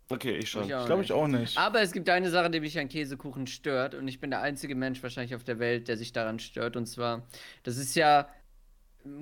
Okay, 0.09 0.37
ich 0.37 0.49
schon. 0.49 0.63
Ich 0.63 0.69
Glaube 0.69 1.03
ich 1.03 1.11
auch 1.11 1.27
nicht. 1.27 1.57
Aber 1.57 1.81
es 1.81 1.91
gibt 1.91 2.09
eine 2.09 2.29
Sache, 2.29 2.49
die 2.51 2.59
mich 2.59 2.77
an 2.77 2.89
Käsekuchen 2.89 3.47
stört 3.47 3.95
und 3.95 4.07
ich 4.07 4.19
bin 4.19 4.29
der 4.29 4.41
einzige 4.41 4.75
Mensch 4.75 5.01
wahrscheinlich 5.01 5.35
auf 5.35 5.43
der 5.43 5.59
Welt, 5.59 5.87
der 5.87 5.97
sich 5.97 6.13
daran 6.13 6.39
stört 6.39 6.75
und 6.75 6.85
zwar, 6.85 7.23
das 7.63 7.77
ist 7.77 7.95
ja, 7.95 8.27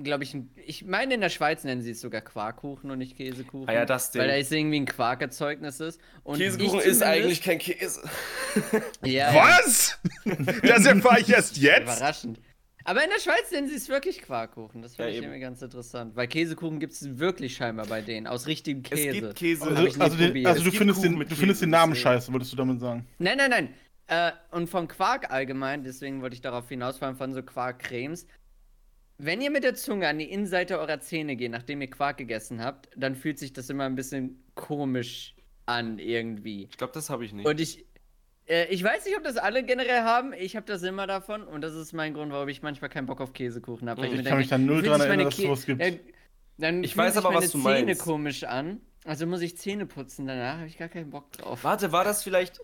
glaube 0.02 0.24
ich, 0.24 0.34
ein, 0.34 0.50
ich 0.66 0.84
meine 0.84 1.14
in 1.14 1.20
der 1.22 1.30
Schweiz 1.30 1.64
nennen 1.64 1.80
sie 1.80 1.92
es 1.92 2.00
sogar 2.00 2.20
Quarkkuchen 2.20 2.90
und 2.90 2.98
nicht 2.98 3.16
Käsekuchen. 3.16 3.68
Ah 3.68 3.72
ja, 3.72 3.86
das 3.86 4.10
Ding. 4.10 4.20
Weil 4.20 4.28
da 4.28 4.34
ist 4.34 4.52
irgendwie 4.52 4.80
ein 4.80 4.86
Quarkerzeugnis 4.86 5.80
ist. 5.80 6.00
Und 6.22 6.38
Käsekuchen 6.38 6.80
ist 6.80 7.02
eigentlich 7.02 7.42
kein 7.42 7.58
Käse. 7.58 8.02
ja, 9.02 9.34
Was? 9.34 9.98
Das 10.62 10.84
erfahre 10.84 11.20
ich 11.20 11.30
erst 11.30 11.56
jetzt. 11.56 11.82
Überraschend. 11.82 12.40
Aber 12.84 13.02
in 13.02 13.10
der 13.10 13.18
Schweiz 13.20 13.50
nennen 13.50 13.66
sie 13.68 13.76
es 13.76 13.88
wirklich 13.88 14.20
Quarkkuchen. 14.20 14.82
Das 14.82 14.96
finde 14.96 15.08
Ja, 15.10 15.12
ich 15.12 15.16
eben. 15.18 15.24
irgendwie 15.32 15.40
ganz 15.40 15.62
interessant. 15.62 16.14
Weil 16.16 16.28
Käsekuchen 16.28 16.80
gibt 16.80 16.92
es 16.92 17.18
wirklich 17.18 17.56
scheinbar 17.56 17.86
bei 17.86 18.02
denen. 18.02 18.26
Aus 18.26 18.46
richtigem 18.46 18.82
Es 18.84 18.90
Käse. 18.90 19.20
gibt 19.20 19.34
Käse. 19.36 19.64
Also, 19.66 20.00
also, 20.00 20.16
den, 20.16 20.46
also 20.46 20.58
Es 20.58 20.64
du, 20.64 20.64
gibt 20.64 20.76
findest 20.76 21.00
Kuchen 21.02 21.18
den, 21.20 21.28
du 21.28 21.34
findest 21.34 21.62
den 21.62 21.70
Namen 21.70 21.94
scheiße, 21.96 22.30
würdest 22.32 22.52
du 22.52 22.56
damit 22.56 22.80
sagen. 22.80 23.06
Nein, 23.18 23.38
nein, 23.38 23.50
nein. 23.50 23.74
Äh, 24.06 24.32
und 24.54 24.68
vom 24.68 24.86
Quark 24.86 25.30
allgemein, 25.32 25.82
deswegen 25.82 26.20
wollte 26.20 26.34
ich 26.34 26.42
darauf 26.42 26.68
hinaus, 26.68 26.98
vor 26.98 27.08
allem 27.08 27.16
von 27.16 27.32
so 27.32 27.42
Quarkcremes. 27.42 28.26
Wenn 29.16 29.40
ihr 29.40 29.50
mit 29.50 29.64
der 29.64 29.74
Zunge 29.74 30.08
an 30.08 30.18
die 30.18 30.30
Innenseite 30.30 30.78
eurer 30.78 31.00
Zähne 31.00 31.36
geht, 31.36 31.52
nachdem 31.52 31.80
ihr 31.80 31.88
Quark 31.88 32.18
gegessen 32.18 32.62
habt, 32.62 32.88
dann 32.96 33.14
fühlt 33.14 33.38
sich 33.38 33.52
das 33.52 33.70
immer 33.70 33.84
ein 33.84 33.94
bisschen 33.94 34.42
komisch 34.56 35.34
an 35.66 35.98
irgendwie. 35.98 36.64
Ich 36.70 36.76
glaube, 36.76 36.92
das 36.92 37.08
habe 37.08 37.24
ich 37.24 37.32
nicht. 37.32 37.46
Und 37.46 37.60
ich, 37.60 37.86
äh, 38.48 38.66
ich 38.66 38.82
weiß 38.84 39.04
nicht, 39.06 39.16
ob 39.16 39.24
das 39.24 39.36
alle 39.36 39.64
generell 39.64 40.02
haben. 40.02 40.32
Ich 40.32 40.56
habe 40.56 40.66
das 40.66 40.82
immer 40.82 41.06
davon 41.06 41.42
und 41.44 41.60
das 41.62 41.74
ist 41.74 41.92
mein 41.92 42.14
Grund, 42.14 42.32
warum 42.32 42.48
ich 42.48 42.62
manchmal 42.62 42.90
keinen 42.90 43.06
Bock 43.06 43.20
auf 43.20 43.32
Käsekuchen 43.32 43.88
habe. 43.88 44.06
Ich 44.06 44.24
kann 44.24 44.38
mich 44.38 44.48
da 44.48 44.58
null 44.58 44.82
dran 44.82 45.00
erinnern, 45.00 45.26
dass 45.26 45.38
es 45.38 45.42
sowas 45.42 45.66
gibt. 45.66 45.82
dann 46.58 46.84
Ich 46.84 46.96
weiß 46.96 47.16
aber, 47.16 47.30
meine 47.30 47.46
was 47.46 47.50
du 47.50 47.58
Zähne 47.58 47.86
meinst. 47.86 48.02
komisch 48.02 48.44
an. 48.44 48.80
Also 49.04 49.26
muss 49.26 49.42
ich 49.42 49.56
Zähne 49.58 49.86
putzen 49.86 50.26
danach, 50.26 50.56
habe 50.58 50.66
ich 50.66 50.78
gar 50.78 50.88
keinen 50.88 51.10
Bock 51.10 51.32
drauf. 51.32 51.64
Warte, 51.64 51.92
war 51.92 52.04
das 52.04 52.22
vielleicht. 52.22 52.60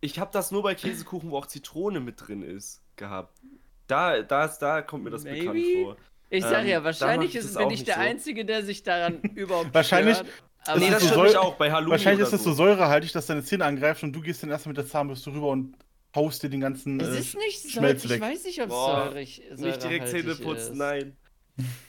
Ich 0.00 0.18
habe 0.18 0.30
das 0.32 0.50
nur 0.50 0.62
bei 0.62 0.74
Käsekuchen, 0.74 1.30
wo 1.30 1.38
auch 1.38 1.46
Zitrone 1.46 2.00
mit 2.00 2.26
drin 2.26 2.42
ist, 2.42 2.82
gehabt. 2.96 3.40
Da, 3.86 4.22
da, 4.22 4.48
da 4.48 4.82
kommt 4.82 5.04
mir 5.04 5.10
das 5.10 5.24
Maybe? 5.24 5.52
bekannt 5.52 5.66
vor. 5.82 5.96
Ich 6.30 6.46
sag 6.46 6.64
Ähm, 6.64 6.68
ja, 6.68 6.84
wahrscheinlich 6.84 7.34
ich 7.34 7.36
ist, 7.36 7.56
bin 7.56 7.70
ich 7.70 7.80
nicht 7.80 7.86
der 7.86 7.94
so. 7.94 8.00
Einzige, 8.00 8.44
der 8.44 8.64
sich 8.64 8.82
daran 8.82 9.20
überhaupt 9.34 9.72
Wahrscheinlich 9.72 10.16
stört. 10.16 10.32
Ist 10.64 10.68
Aber 10.68 10.78
Nee, 10.80 10.88
es 10.88 11.02
das 11.04 11.14
so 11.14 11.22
mich 11.22 11.36
auch 11.36 11.54
bei 11.56 11.70
Halloumi 11.70 11.92
Wahrscheinlich 11.92 12.18
oder 12.20 12.26
ist 12.26 12.32
das 12.32 12.44
so 12.44 12.52
säurehaltig, 12.52 13.12
dass 13.12 13.26
deine 13.26 13.44
Zähne 13.44 13.64
angreift 13.64 14.02
und 14.02 14.12
du 14.12 14.20
gehst 14.20 14.42
dann 14.42 14.50
erst 14.50 14.66
mit 14.66 14.76
der 14.76 14.86
Zahnbürste 14.86 15.32
rüber 15.32 15.48
und 15.48 15.76
haust 16.14 16.42
dir 16.42 16.48
den 16.50 16.60
ganzen. 16.60 17.00
es 17.00 17.08
äh, 17.14 17.18
ist 17.20 17.36
nicht 17.36 17.62
säurig. 17.72 18.04
Ich 18.04 18.20
weiß 18.20 18.44
nicht, 18.44 18.60
ob 18.62 18.68
es 18.68 18.74
säurig 18.74 19.42
Nicht 19.56 19.82
direkt 19.82 20.08
Zähne 20.08 20.34
putzen, 20.36 20.72
ist. 20.72 20.78
nein. 20.78 21.16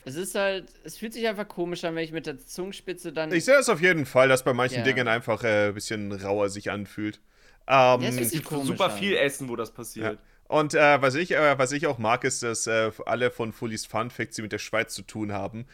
Es 0.03 0.15
ist 0.15 0.35
halt, 0.35 0.67
es 0.83 0.97
fühlt 0.97 1.13
sich 1.13 1.27
einfach 1.27 1.47
komisch 1.47 1.83
an, 1.85 1.95
wenn 1.95 2.03
ich 2.03 2.11
mit 2.11 2.27
der 2.27 2.37
Zungenspitze 2.37 3.11
dann. 3.11 3.31
Ich 3.33 3.45
sehe 3.45 3.55
das 3.55 3.67
auf 3.67 3.81
jeden 3.81 4.05
Fall, 4.05 4.27
dass 4.27 4.43
bei 4.43 4.53
manchen 4.53 4.77
Ja. 4.79 4.83
Dingen 4.83 5.07
einfach 5.07 5.43
äh, 5.43 5.69
ein 5.69 5.73
bisschen 5.73 6.11
rauer 6.11 6.49
sich 6.49 6.69
anfühlt. 6.69 7.19
Ähm, 7.67 8.01
Ja, 8.01 8.09
es 8.09 8.17
Es 8.17 8.31
gibt 8.31 8.47
super 8.47 8.85
an. 8.85 8.91
viel 8.91 9.15
Essen, 9.15 9.49
wo 9.49 9.55
das 9.55 9.71
passiert. 9.71 10.19
Und 10.47 10.75
äh, 10.75 11.01
was, 11.01 11.15
ich, 11.15 11.31
äh, 11.31 11.57
was 11.57 11.71
ich 11.71 11.87
auch 11.87 11.97
mag, 11.97 12.23
ist, 12.23 12.43
dass 12.43 12.67
äh, 12.67 12.91
alle 13.07 13.31
von 13.31 13.51
Fully's 13.51 13.87
Fun 13.87 14.11
Facts, 14.11 14.35
die 14.35 14.43
mit 14.43 14.51
der 14.51 14.59
Schweiz 14.59 14.93
zu 14.93 15.01
tun 15.01 15.31
haben, 15.31 15.65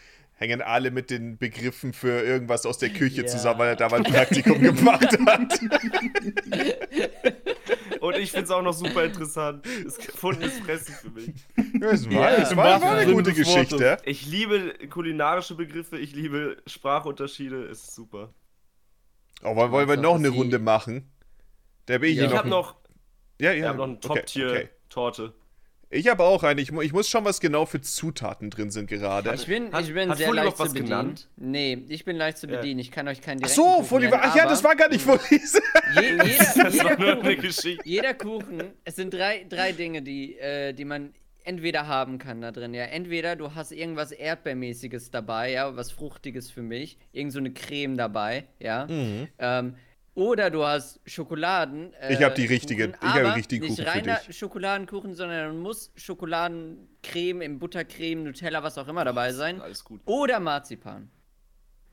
hängen 0.41 0.63
alle 0.63 0.89
mit 0.89 1.11
den 1.11 1.37
Begriffen 1.37 1.93
für 1.93 2.23
irgendwas 2.23 2.65
aus 2.65 2.79
der 2.79 2.89
Küche 2.89 3.21
Ja. 3.21 3.27
zusammen, 3.27 3.59
weil 3.59 3.69
er 3.69 3.75
da 3.75 3.89
mal 3.89 3.97
ein 3.97 4.03
Praktikum 4.11 4.59
gemacht 4.61 5.15
hat. 5.27 5.59
Und 7.99 8.17
ich 8.17 8.31
finde 8.31 8.45
es 8.45 8.49
auch 8.51 8.63
noch 8.63 8.73
super 8.73 9.05
interessant. 9.05 9.67
Ist 9.67 9.99
gefundenes 9.99 10.57
Fressen 10.59 10.95
für 10.95 11.09
mich. 11.11 11.29
Das 11.79 12.09
war, 12.09 12.31
Ja, 12.31 12.39
das 12.39 12.51
im 12.51 12.57
war, 12.57 12.81
war 12.81 12.97
eine 12.97 13.13
gute. 13.13 13.33
Geschichte. 13.33 13.97
Ich 14.03 14.25
liebe 14.25 14.73
kulinarische 14.89 15.53
Begriffe, 15.53 15.99
ich 15.99 16.15
liebe 16.15 16.57
Sprachunterschiede, 16.65 17.65
es 17.65 17.83
ist 17.83 17.93
super. 17.95 18.33
Oh, 19.43 19.55
wollen, 19.55 19.71
wollen 19.71 19.89
wir 19.89 19.97
noch 19.97 20.15
eine 20.15 20.29
Runde 20.29 20.57
machen? 20.57 21.11
Da 21.85 21.99
bin 21.99 22.09
ich 22.09 22.15
Ja. 22.17 22.21
hier 22.21 22.25
Ich 22.25 22.31
noch. 22.31 22.37
habe 22.39 22.49
noch, 22.49 22.75
ja, 23.39 23.53
ich 23.53 23.61
ja, 23.61 23.69
hab 23.69 23.77
noch 23.77 23.83
eine 23.83 23.97
okay, 24.03 24.19
okay. 24.47 24.69
Ich 25.93 26.07
habe 26.07 26.23
auch 26.23 26.41
eine. 26.43 26.61
Ich, 26.61 26.71
ich 26.71 26.93
muss 26.93 27.09
schauen, 27.09 27.25
was 27.25 27.39
genau 27.41 27.65
für 27.65 27.81
Zutaten 27.81 28.49
drin 28.49 28.71
sind 28.71 28.87
gerade. 28.87 29.33
ich 29.35 29.45
bin, 29.45 29.71
Hat- 29.73 29.83
ich 29.85 29.93
bin 29.93 30.09
hat 30.09 30.17
sehr 30.17 30.27
Fully 30.27 30.39
leicht 30.41 30.57
zu 30.57 30.63
bedienen. 30.63 30.85
genannt? 30.85 31.27
Nee, 31.35 31.83
ich 31.89 32.05
bin 32.05 32.15
leicht 32.15 32.37
zu 32.37 32.47
bedienen. 32.47 32.79
Ich 32.79 32.91
kann 32.91 33.07
euch 33.09 33.21
keinen 33.21 33.41
Ach 33.43 33.49
direkten 33.49 33.55
so, 33.83 33.95
Kuchen 33.95 34.03
nennen. 34.09 34.19
Ach 34.21 34.35
ja, 34.35 34.47
das 34.47 34.63
war 34.63 34.75
gar 34.75 34.87
nicht 34.89 35.01
Fully's. 35.05 35.61
Je, 35.95 36.01
jeder, 36.23 36.69
jeder 36.69 36.95
Kuchen, 36.95 37.77
jeder 37.83 38.13
Kuchen, 38.13 38.63
es 38.85 38.95
sind 38.95 39.13
drei, 39.13 39.45
drei 39.49 39.73
Dinge, 39.73 40.01
die, 40.01 40.37
äh, 40.39 40.71
die 40.73 40.85
man 40.85 41.13
entweder 41.43 41.87
haben 41.87 42.19
kann 42.19 42.39
da 42.39 42.51
drin, 42.51 42.73
ja. 42.73 42.83
Entweder 42.83 43.35
du 43.35 43.53
hast 43.55 43.71
irgendwas 43.71 44.11
Erdbeermäßiges 44.11 45.11
dabei, 45.11 45.51
ja, 45.51 45.75
was 45.75 45.91
Fruchtiges 45.91 46.49
für 46.51 46.61
mich, 46.61 46.97
irgend 47.11 47.33
so 47.33 47.39
eine 47.39 47.51
Creme 47.51 47.97
dabei, 47.97 48.45
ja. 48.59 48.85
Mhm. 48.87 49.27
Ähm, 49.39 49.75
oder 50.14 50.49
du 50.49 50.64
hast 50.66 50.99
Schokoladen. 51.05 51.93
Äh, 51.93 52.14
Ich 52.14 52.24
hab 52.24 52.36
die 52.36 52.45
richtige- 52.45 52.89
Kuchen, 52.89 52.97
ich 53.01 53.07
hab 53.07 53.14
die 53.16 53.20
aber 53.22 53.36
richtigen 53.36 53.66
nicht 53.66 53.78
Kuchen 53.78 53.86
für 53.86 53.91
reiner 53.91 54.20
dich. 54.26 54.38
Schokoladenkuchen, 54.38 55.16
sondern 55.16 55.57
muss 55.59 55.91
Schokoladencreme 55.95 57.41
im 57.41 57.59
Buttercreme, 57.59 58.24
Nutella, 58.24 58.64
was 58.64 58.78
auch 58.78 58.88
immer 58.88 59.05
dabei 59.05 59.32
sein. 59.34 59.62
Alles 59.62 59.84
gut. 59.84 60.01
Oder 60.05 60.39
Marzipan. 60.39 61.09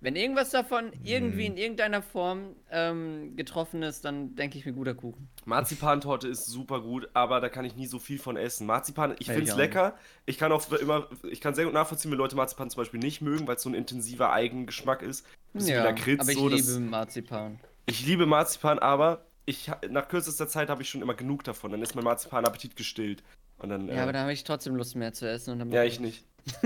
Wenn 0.00 0.14
irgendwas 0.14 0.50
davon 0.50 0.92
Hm. 0.92 1.00
irgendwie 1.02 1.46
in 1.46 1.56
irgendeiner 1.56 2.02
Form 2.02 2.54
ähm, 2.70 3.34
getroffen 3.34 3.82
ist, 3.82 4.04
dann 4.04 4.36
denke 4.36 4.56
ich 4.56 4.64
mir 4.64 4.72
guter 4.72 4.94
Kuchen. 4.94 5.28
Marzipantorte 5.44 6.28
ist 6.28 6.46
super 6.46 6.80
gut, 6.82 7.08
aber 7.14 7.40
da 7.40 7.48
kann 7.48 7.64
ich 7.64 7.74
nie 7.74 7.86
so 7.86 7.98
viel 7.98 8.20
von 8.20 8.36
essen. 8.36 8.64
Marzipan, 8.64 9.16
ich 9.18 9.26
Ja, 9.26 9.34
finde 9.34 9.50
es 9.50 9.56
lecker. 9.56 9.96
Ich 10.24 10.38
kann 10.38 10.52
auch 10.52 10.70
immer, 10.70 11.08
ich 11.28 11.40
kann 11.40 11.54
sehr 11.56 11.64
gut 11.64 11.74
nachvollziehen, 11.74 12.12
wenn 12.12 12.18
Leute 12.18 12.36
Marzipan 12.36 12.70
zum 12.70 12.80
Beispiel 12.80 13.00
nicht 13.00 13.22
mögen, 13.22 13.48
weil 13.48 13.56
es 13.56 13.62
so 13.62 13.70
ein 13.70 13.74
intensiver 13.74 14.30
Eigengeschmack 14.32 15.02
ist. 15.02 15.26
Bisschen 15.52 15.70
wie 15.80 15.84
Lakritz, 15.84 16.20
aber 16.20 16.30
ich 16.30 16.38
so, 16.38 16.46
liebe 16.48 16.62
das, 16.62 16.78
Marzipan. 16.78 17.58
Ich 17.88 18.06
liebe 18.06 18.26
Marzipan, 18.26 18.78
aber 18.78 19.24
ich, 19.46 19.70
ha- 19.70 19.80
nach 19.90 20.08
kürzester 20.08 20.46
Zeit 20.48 20.68
habe 20.68 20.82
ich 20.82 20.88
schon 20.90 21.02
immer 21.02 21.14
genug 21.14 21.42
davon. 21.44 21.70
Dann 21.72 21.82
ist 21.82 21.94
mein 21.94 22.04
Marzipan-Appetit 22.04 22.76
gestillt. 22.76 23.22
Und 23.58 23.70
dann, 23.70 23.88
Ja, 23.88 23.94
äh, 23.94 24.00
aber 24.00 24.12
da 24.12 24.20
habe 24.20 24.32
ich 24.32 24.44
trotzdem 24.44 24.76
Lust 24.76 24.94
mehr 24.94 25.12
zu 25.12 25.28
essen. 25.28 25.52
Und 25.52 25.58
dann 25.60 25.70
ja, 25.72 25.84
ich 25.84 25.98
nicht. 26.00 26.24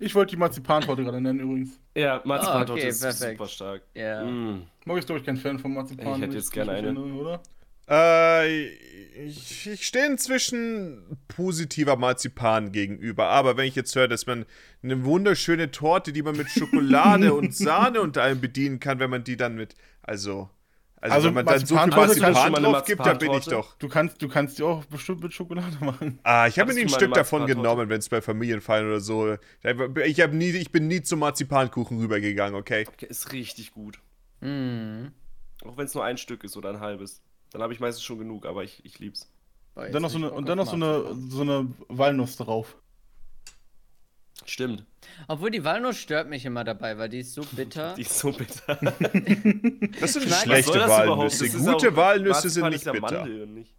Ich 0.00 0.14
wollte 0.14 0.30
die 0.30 0.36
Marzipantorte 0.36 1.02
gerade 1.02 1.20
nennen 1.20 1.40
übrigens. 1.40 1.80
Ja, 1.96 2.20
Marzipantorte 2.24 2.74
okay, 2.74 2.88
ist 2.88 3.00
perfekt. 3.00 3.36
super 3.38 3.48
stark. 3.50 3.82
Ja. 3.94 4.22
Mm. 4.24 4.62
Morgen 4.84 4.98
ist, 5.00 5.06
glaube 5.06 5.18
ich, 5.18 5.26
kein 5.26 5.36
Fan 5.36 5.58
von 5.58 5.74
Marzipan. 5.74 6.14
Ich 6.14 6.20
hätte 6.22 6.34
jetzt 6.36 6.52
gerne 6.52 6.70
eine. 6.70 6.86
erinnere, 6.86 7.04
Oder? 7.14 7.40
Äh, 7.88 8.66
ich, 9.24 9.66
ich 9.66 9.86
stehe 9.86 10.06
inzwischen 10.06 11.18
positiver 11.28 11.96
Marzipan 11.96 12.72
gegenüber. 12.72 13.28
Aber 13.28 13.56
wenn 13.56 13.66
ich 13.66 13.74
jetzt 13.74 13.94
höre, 13.96 14.08
dass 14.08 14.26
man 14.26 14.46
eine 14.82 15.04
wunderschöne 15.04 15.70
Torte, 15.70 16.12
die 16.12 16.22
man 16.22 16.36
mit 16.36 16.50
Schokolade 16.50 17.34
und 17.34 17.54
Sahne 17.56 18.00
unter 18.00 18.22
allem 18.22 18.40
bedienen 18.40 18.80
kann, 18.80 18.98
wenn 18.98 19.10
man 19.10 19.24
die 19.24 19.36
dann 19.36 19.56
mit. 19.56 19.74
Also. 20.02 20.50
Also, 21.00 21.14
Also 21.14 21.28
wenn 21.28 21.34
man 21.34 21.46
dann 21.46 21.64
so 21.64 21.78
viel 21.78 21.86
Marzipan 21.86 22.52
drauf 22.54 22.84
gibt, 22.84 23.06
dann 23.06 23.18
bin 23.18 23.32
ich 23.34 23.44
doch. 23.44 23.76
Du 23.78 23.88
kannst, 23.88 24.20
du 24.20 24.28
kannst 24.28 24.58
die 24.58 24.64
auch 24.64 24.84
bestimmt 24.86 25.22
mit 25.22 25.32
Schokolade 25.32 25.76
machen. 25.80 26.18
Ah, 26.24 26.48
ich 26.48 26.58
habe 26.58 26.70
mir 26.70 26.74
nie 26.74 26.86
ein 26.86 26.88
Stück 26.88 27.14
davon 27.14 27.46
genommen, 27.46 27.88
wenn 27.88 28.00
es 28.00 28.08
bei 28.08 28.20
Familienfeiern 28.20 28.84
oder 28.84 28.98
so. 28.98 29.36
Ich, 30.04 30.20
hab 30.20 30.32
nie, 30.32 30.50
ich 30.50 30.72
bin 30.72 30.88
nie 30.88 31.02
zum 31.02 31.20
Marzipankuchen 31.20 31.98
rübergegangen, 31.98 32.56
okay? 32.56 32.84
Okay, 32.88 33.06
ist 33.06 33.32
richtig 33.32 33.72
gut. 33.72 34.00
Mhm. 34.40 35.12
Auch 35.64 35.76
wenn 35.76 35.86
es 35.86 35.94
nur 35.94 36.04
ein 36.04 36.18
Stück 36.18 36.42
ist 36.42 36.56
oder 36.56 36.70
ein 36.70 36.80
halbes. 36.80 37.22
Dann 37.50 37.62
habe 37.62 37.72
ich 37.72 37.80
meistens 37.80 38.04
schon 38.04 38.18
genug, 38.18 38.46
aber 38.46 38.64
ich, 38.64 38.84
ich 38.84 38.98
lieb's. 38.98 39.30
Boah, 39.74 39.84
jetzt 39.84 39.94
Dann 39.94 40.02
noch 40.02 40.10
so 40.10 40.18
eine, 40.18 40.30
und 40.30 40.48
dann 40.48 40.58
noch 40.58 40.66
so 40.66 40.76
eine, 40.76 41.16
so 41.28 41.42
eine 41.42 41.68
Walnuss 41.88 42.36
drauf. 42.36 42.76
Stimmt. 44.44 44.84
Obwohl 45.26 45.50
die 45.50 45.64
Walnuss 45.64 45.98
stört 45.98 46.28
mich 46.28 46.44
immer 46.44 46.64
dabei, 46.64 46.96
weil 46.96 47.08
die 47.08 47.20
ist 47.20 47.34
so 47.34 47.42
bitter. 47.52 47.94
Die 47.96 48.02
ist 48.02 48.18
so 48.18 48.32
bitter. 48.32 48.78
Das 50.00 50.12
sind 50.12 50.28
schlechte? 50.28 50.72
Walnüsse. 50.88 51.50
Gute 51.50 51.96
Walnüsse 51.96 52.48
sind 52.48 52.70
nicht 52.70 52.90
bitter. 52.90 53.22
Und 53.22 53.54
nicht. 53.54 53.74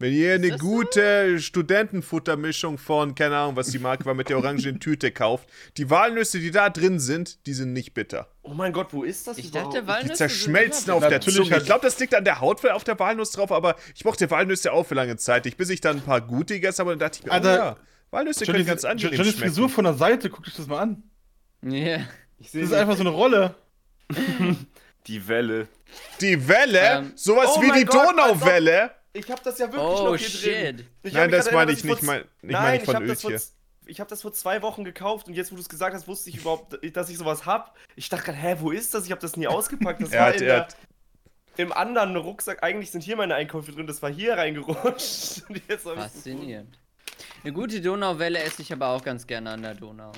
Wenn 0.00 0.12
ihr 0.12 0.34
eine 0.34 0.50
das 0.50 0.60
so? 0.60 0.66
gute 0.66 1.40
Studentenfuttermischung 1.40 2.78
von, 2.78 3.14
keine 3.14 3.36
Ahnung, 3.36 3.56
was 3.56 3.68
die 3.68 3.78
Marke 3.80 4.04
war, 4.04 4.14
mit 4.14 4.28
der 4.28 4.36
orangen 4.38 4.78
Tüte 4.80 5.10
kauft, 5.10 5.48
die 5.76 5.90
Walnüsse, 5.90 6.38
die 6.38 6.50
da 6.52 6.70
drin 6.70 7.00
sind, 7.00 7.44
die 7.46 7.52
sind 7.52 7.72
nicht 7.72 7.94
bitter. 7.94 8.28
Oh 8.42 8.54
mein 8.54 8.72
Gott, 8.72 8.92
wo 8.92 9.02
ist 9.02 9.26
das 9.26 9.38
Ich 9.38 9.48
überhaupt? 9.48 9.74
dachte, 9.74 9.82
Die 9.82 9.88
Walnüsse 9.88 10.14
zerschmelzen 10.14 10.84
sind 10.84 10.94
auf 10.94 11.06
der 11.08 11.20
Zunge. 11.20 11.56
Ich 11.58 11.64
glaube, 11.64 11.80
das 11.84 11.98
liegt 11.98 12.14
an 12.14 12.24
der 12.24 12.40
Haut 12.40 12.64
auf 12.66 12.84
der 12.84 12.98
Walnuss 12.98 13.32
drauf, 13.32 13.50
aber 13.50 13.74
ich 13.94 14.04
mochte 14.04 14.30
Walnüsse 14.30 14.72
auch 14.72 14.84
für 14.84 14.94
lange 14.94 15.16
Zeit. 15.16 15.46
Ich, 15.46 15.56
bis 15.56 15.68
ich 15.70 15.80
dann 15.80 15.96
ein 15.96 16.02
paar 16.02 16.20
gute 16.20 16.54
gegessen 16.54 16.80
habe, 16.80 16.90
dann 16.90 17.00
dachte 17.00 17.18
ich 17.20 17.26
mir, 17.26 17.32
Alter, 17.32 17.52
oh 17.52 17.56
ja, 17.56 17.76
Walnüsse 18.10 18.46
können 18.46 18.64
ganz 18.66 18.84
angenehm 18.84 19.14
schmecken. 19.16 19.38
Frisur 19.38 19.68
von 19.68 19.84
der 19.84 19.94
Seite, 19.94 20.30
guck 20.30 20.44
dich 20.44 20.54
das 20.54 20.66
mal 20.68 20.78
an. 20.78 21.02
Ja. 21.62 21.98
Ich 22.38 22.50
sehe 22.52 22.62
Das 22.62 22.70
ist 22.70 22.76
einfach 22.76 22.94
so 22.94 23.00
eine 23.00 23.10
Rolle. 23.10 23.56
die 25.06 25.26
Welle. 25.26 25.66
Die 26.20 26.46
Welle, 26.48 26.80
Ähm, 26.80 27.12
sowas 27.16 27.50
oh 27.56 27.62
wie 27.62 27.72
die 27.80 27.84
Gott, 27.84 28.10
Donauwelle. 28.16 28.90
Ich 29.12 29.30
habe 29.30 29.40
das 29.42 29.58
ja 29.58 29.66
wirklich 29.72 29.82
Oh 29.82 30.04
noch 30.04 30.16
hier 30.16 30.28
shit. 30.28 30.78
drin. 30.78 30.86
Ich 31.02 31.12
Nein, 31.14 31.30
das 31.30 31.50
meine 31.50 31.72
ich 31.72 31.82
nicht, 31.84 32.02
mein, 32.02 32.20
nicht 32.20 32.28
Nein, 32.42 32.52
meine 32.62 32.76
ich 32.78 32.84
von 32.84 32.94
habe 32.94 33.06
das, 33.06 33.22
vor- 33.22 33.30
Ötje. 33.30 33.46
ich 33.86 34.00
hab 34.00 34.08
das 34.08 34.22
vor 34.22 34.32
zwei 34.32 34.62
Wochen 34.62 34.84
gekauft 34.84 35.28
und 35.28 35.34
jetzt, 35.34 35.50
wo 35.50 35.56
du 35.56 35.62
es 35.62 35.68
gesagt 35.68 35.94
hast, 35.94 36.06
wusste 36.06 36.30
ich 36.30 36.36
überhaupt, 36.38 36.78
dass 36.96 37.08
ich 37.08 37.18
sowas 37.18 37.46
hab. 37.46 37.76
Ich 37.96 38.08
dachte 38.08 38.24
gerade, 38.26 38.38
hä, 38.38 38.56
wo 38.60 38.70
ist 38.70 38.94
das? 38.94 39.06
Ich 39.06 39.10
habe 39.10 39.20
das 39.20 39.36
nie 39.36 39.46
ausgepackt. 39.48 40.02
Das 40.02 40.10
Er 40.12 40.20
war 40.20 40.26
hat, 40.28 40.36
in 40.36 40.42
er 40.42 40.46
der, 40.48 40.60
hat, 40.60 40.76
im 41.56 41.72
anderen 41.72 42.16
Rucksack. 42.16 42.62
Eigentlich 42.62 42.90
sind 42.90 43.02
hier 43.02 43.16
meine 43.16 43.34
Einkäufe 43.34 43.72
drin. 43.72 43.86
Das 43.86 44.00
war 44.02 44.10
hier 44.10 44.34
reingerutscht. 44.36 45.42
Faszinierend. 45.82 46.78
Eine 47.42 47.52
gute 47.52 47.80
Donauwelle 47.80 48.38
esse 48.40 48.62
ich 48.62 48.72
aber 48.72 48.88
auch 48.88 49.02
ganz 49.02 49.26
gerne 49.26 49.50
an 49.50 49.62
der 49.62 49.74
Donau. 49.74 50.12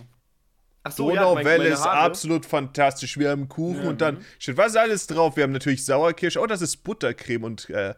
Ach 0.82 0.92
so, 0.92 1.10
ja, 1.10 1.22
Donauwelle 1.22 1.58
meine 1.58 1.70
ist 1.74 1.82
absolut 1.82 2.44
fantastisch. 2.46 3.18
Wir 3.18 3.30
haben 3.30 3.48
Kuchen 3.48 3.86
und 3.86 4.00
dann 4.00 4.24
steht 4.38 4.56
was 4.56 4.68
ist 4.72 4.76
alles 4.76 5.06
drauf. 5.06 5.36
Wir 5.36 5.44
haben 5.44 5.52
natürlich 5.52 5.84
Sauerkirsche. 5.84 6.40
Oh, 6.40 6.46
das 6.46 6.62
ist 6.62 6.78
Buttercreme 6.78 7.44
und 7.44 7.70
äh, 7.70 7.94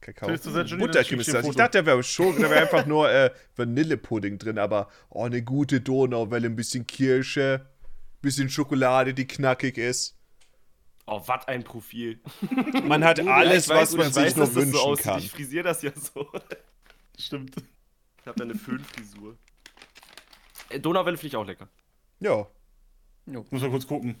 Kakao. 0.00 0.28
Buttercreme 0.28 1.20
ist 1.20 1.28
ich 1.28 1.34
das. 1.34 1.46
ein 1.46 1.52
dachte, 1.52 1.78
da 1.78 1.86
wäre 1.86 2.02
Schoko, 2.02 2.40
da 2.40 2.50
wäre 2.50 2.62
einfach 2.62 2.86
nur 2.86 3.10
äh, 3.10 3.30
Vanillepudding 3.56 4.38
drin, 4.38 4.58
aber 4.58 4.88
oh, 5.08 5.24
eine 5.24 5.42
gute 5.42 5.80
Donauwelle, 5.80 6.46
ein 6.48 6.56
bisschen 6.56 6.86
Kirsche, 6.86 7.66
bisschen 8.22 8.48
Schokolade, 8.48 9.14
die 9.14 9.26
knackig 9.26 9.78
ist. 9.78 10.16
Oh, 11.06 11.22
was 11.26 11.46
ein 11.46 11.62
Profil. 11.62 12.20
Man 12.84 13.04
hat 13.04 13.20
alles, 13.20 13.68
weiß, 13.68 13.92
was 13.92 13.96
man 13.96 14.08
ich 14.08 14.14
sich 14.14 14.24
weiß, 14.24 14.36
nur 14.36 14.46
dass 14.46 14.54
das 14.54 14.62
wünschen 14.62 14.72
so 14.72 14.80
aussieht. 14.80 15.04
kann. 15.04 15.18
Ich 15.20 15.30
frisiere 15.30 15.64
das 15.64 15.82
ja 15.82 15.92
so. 15.94 16.28
Stimmt. 17.18 17.54
Ich 18.20 18.26
habe 18.26 18.36
da 18.36 18.44
eine 18.44 18.56
Föhnfrisur. 18.56 19.36
Äh, 20.68 20.80
Donauwelle 20.80 21.16
finde 21.16 21.28
ich 21.28 21.36
auch 21.36 21.46
lecker. 21.46 21.68
Ja. 22.18 22.46
Muss 23.26 23.62
mal 23.62 23.70
kurz 23.70 23.86
gucken. 23.86 24.16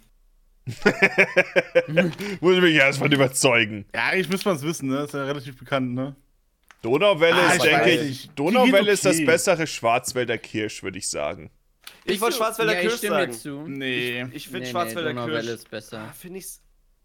Muss 2.40 2.56
ich 2.56 2.60
mich 2.60 2.74
erstmal 2.74 3.12
überzeugen. 3.12 3.86
Ja, 3.94 4.06
eigentlich 4.06 4.28
müsste 4.28 4.48
man 4.48 4.56
es 4.56 4.62
wissen, 4.62 4.88
ne? 4.88 5.04
Ist 5.04 5.14
ja 5.14 5.24
relativ 5.24 5.56
bekannt, 5.58 5.94
ne? 5.94 6.16
Donauwelle 6.82 7.34
Ah, 7.36 7.48
ist, 7.54 7.64
ich 7.64 7.70
denke 7.70 7.90
ich, 7.90 8.30
Donauwelle 8.30 8.84
geht 8.84 8.92
ist 8.94 9.04
das 9.04 9.16
okay. 9.16 9.24
bessere 9.24 9.66
Schwarzwälder 9.66 10.38
Kirsch, 10.38 10.82
würde 10.82 10.98
ich 10.98 11.08
sagen. 11.08 11.50
Ich 12.04 12.20
wollte 12.20 12.36
Schwarzwälder 12.36 12.74
ja, 12.74 12.80
Kirsch 12.80 13.02
ich 13.02 13.08
sagen. 13.08 13.32
zu. 13.32 13.64
Nee. 13.66 14.26
Ich 14.32 14.44
finde 14.48 14.60
Nee, 14.60 14.66
Schwarzwälder 14.66 15.12
nee, 15.12 15.20
Donauwelle 15.20 15.40
Kirsch. 15.42 15.54
ist 15.54 15.70
besser. 15.70 16.12
Finde 16.18 16.38
ich's 16.40 16.60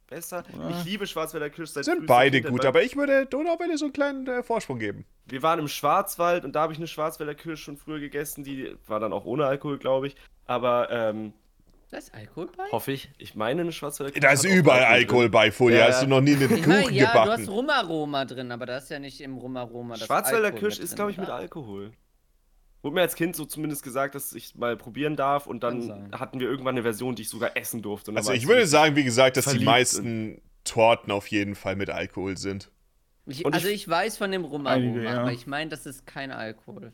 besser. 0.07 0.43
Ich 0.69 0.85
liebe 0.85 1.07
Schwarzwälder 1.07 1.49
Kirsch 1.49 1.69
seit 1.69 1.85
Sind 1.85 2.05
beide 2.05 2.37
Kindheit, 2.41 2.51
gut, 2.51 2.65
aber 2.65 2.83
ich 2.83 2.95
würde 2.95 3.25
Donauwelle 3.25 3.77
so 3.77 3.85
einen 3.85 3.93
kleinen 3.93 4.27
äh, 4.27 4.43
Vorsprung 4.43 4.77
geben. 4.77 5.05
Wir 5.25 5.41
waren 5.41 5.59
im 5.59 5.67
Schwarzwald 5.67 6.43
und 6.45 6.53
da 6.53 6.61
habe 6.61 6.73
ich 6.73 6.79
eine 6.79 6.87
Schwarzwälder 6.87 7.33
Kirsch 7.33 7.63
schon 7.63 7.77
früher 7.77 7.99
gegessen. 7.99 8.43
Die 8.43 8.75
war 8.87 8.99
dann 8.99 9.13
auch 9.13 9.25
ohne 9.25 9.45
Alkohol, 9.45 9.77
glaube 9.77 10.07
ich. 10.07 10.15
Aber 10.45 10.89
ähm, 10.91 11.33
Da 11.91 11.97
ist 11.97 12.13
Alkohol 12.13 12.47
bei? 12.55 12.63
hoffe 12.71 12.93
ich. 12.93 13.11
Ich 13.17 13.35
meine, 13.35 13.61
eine 13.61 13.71
Schwarzwälder 13.73 14.13
Kirsch. 14.13 14.21
Da 14.23 14.31
ist 14.31 14.45
überall 14.45 14.79
drin. 14.79 14.87
Alkohol 14.93 15.29
bei, 15.29 15.51
Folie. 15.51 15.77
Ja, 15.79 15.87
Hast 15.87 16.01
du 16.01 16.05
ja. 16.05 16.09
noch 16.09 16.21
nie 16.21 16.35
einen 16.35 16.55
Ich 16.55 16.65
meine, 16.65 16.83
Kuchen 16.83 16.93
ja, 16.95 17.11
du 17.11 17.19
hast 17.19 17.25
gebacken? 17.41 17.49
Rumaroma 17.49 18.25
drin, 18.25 18.51
aber 18.51 18.65
da 18.65 18.77
ist 18.77 18.89
ja 18.89 18.97
nicht 18.99 19.19
im 19.21 19.37
Rumaroma 19.37 19.95
das 19.95 20.05
Schwarzwälder 20.07 20.45
Alkohol 20.47 20.59
Kirsch 20.69 20.79
ist, 20.79 20.91
drin, 20.91 20.95
glaube 20.95 21.11
ich, 21.11 21.17
mit? 21.17 21.29
Alkohol. 21.29 21.91
Wurde 22.81 22.95
mir 22.95 23.01
als 23.01 23.15
Kind 23.15 23.35
so 23.35 23.45
zumindest 23.45 23.83
gesagt, 23.83 24.15
dass 24.15 24.33
ich 24.33 24.55
mal 24.55 24.75
probieren 24.77 25.15
darf 25.15 25.45
und 25.47 25.61
dann 25.63 26.09
hatten 26.17 26.39
wir 26.39 26.49
irgendwann 26.49 26.75
eine 26.75 26.81
Version, 26.83 27.13
die 27.15 27.21
ich 27.23 27.29
sogar 27.29 27.55
essen 27.55 27.81
durfte. 27.81 28.11
Also 28.15 28.31
ich 28.31 28.47
würde 28.47 28.65
sagen, 28.65 28.95
wie 28.95 29.03
gesagt, 29.03 29.37
dass 29.37 29.45
die 29.45 29.63
meisten 29.63 30.41
Torten 30.63 31.11
auf 31.11 31.27
jeden 31.27 31.55
Fall 31.55 31.75
mit 31.75 31.89
Alkohol 31.89 32.37
sind. 32.37 32.71
Ich, 33.27 33.45
also 33.45 33.67
ich- 33.67 33.73
ich 33.75 33.87
weiß 33.89 34.17
von 34.17 34.31
dem 34.31 34.43
Rumaroma, 34.45 34.69
Einige, 34.71 35.03
ja. 35.03 35.19
aber 35.21 35.31
ich 35.31 35.45
meine, 35.45 35.69
das 35.69 35.85
ist 35.85 36.07
kein 36.07 36.31
Alkohol. 36.31 36.91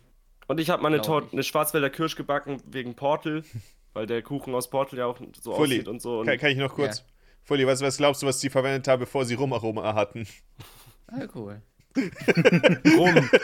Und 0.48 0.60
ich 0.60 0.70
habe 0.70 0.82
mal 0.82 0.88
eine, 0.90 0.98
Glaub 0.98 1.22
Torte, 1.22 1.30
eine 1.34 1.44
Schwarzwälder 1.44 1.90
Kirsch 1.90 2.16
gebacken 2.16 2.62
wegen 2.66 2.96
Portal, 2.96 3.44
weil 3.98 4.06
der 4.06 4.22
Kuchen 4.22 4.54
aus 4.54 4.70
Portal 4.70 5.00
ja 5.00 5.08
auch 5.08 5.20
so 5.42 5.56
Fully, 5.56 5.76
aussieht 5.78 5.88
und 5.88 6.02
so. 6.04 6.20
Und 6.20 6.28
kann, 6.28 6.38
kann 6.38 6.52
ich 6.52 6.58
noch 6.58 6.76
kurz? 6.76 7.00
Ja. 7.00 7.06
Fully, 7.42 7.66
was, 7.66 7.82
was 7.82 7.98
glaubst 7.98 8.22
du, 8.22 8.28
was 8.28 8.40
die 8.40 8.50
verwendet 8.52 8.88
haben, 8.88 9.00
bevor 9.00 9.26
sie 9.26 9.34
Rumaroma 9.34 9.96
hatten? 9.96 10.28
Alkohol. 11.08 11.62
rum. 12.98 13.30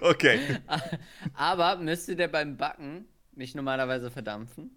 Okay. 0.00 0.38
Aber 1.34 1.76
müsste 1.76 2.16
der 2.16 2.28
beim 2.28 2.56
Backen 2.56 3.06
nicht 3.34 3.54
normalerweise 3.54 4.10
verdampfen? 4.10 4.70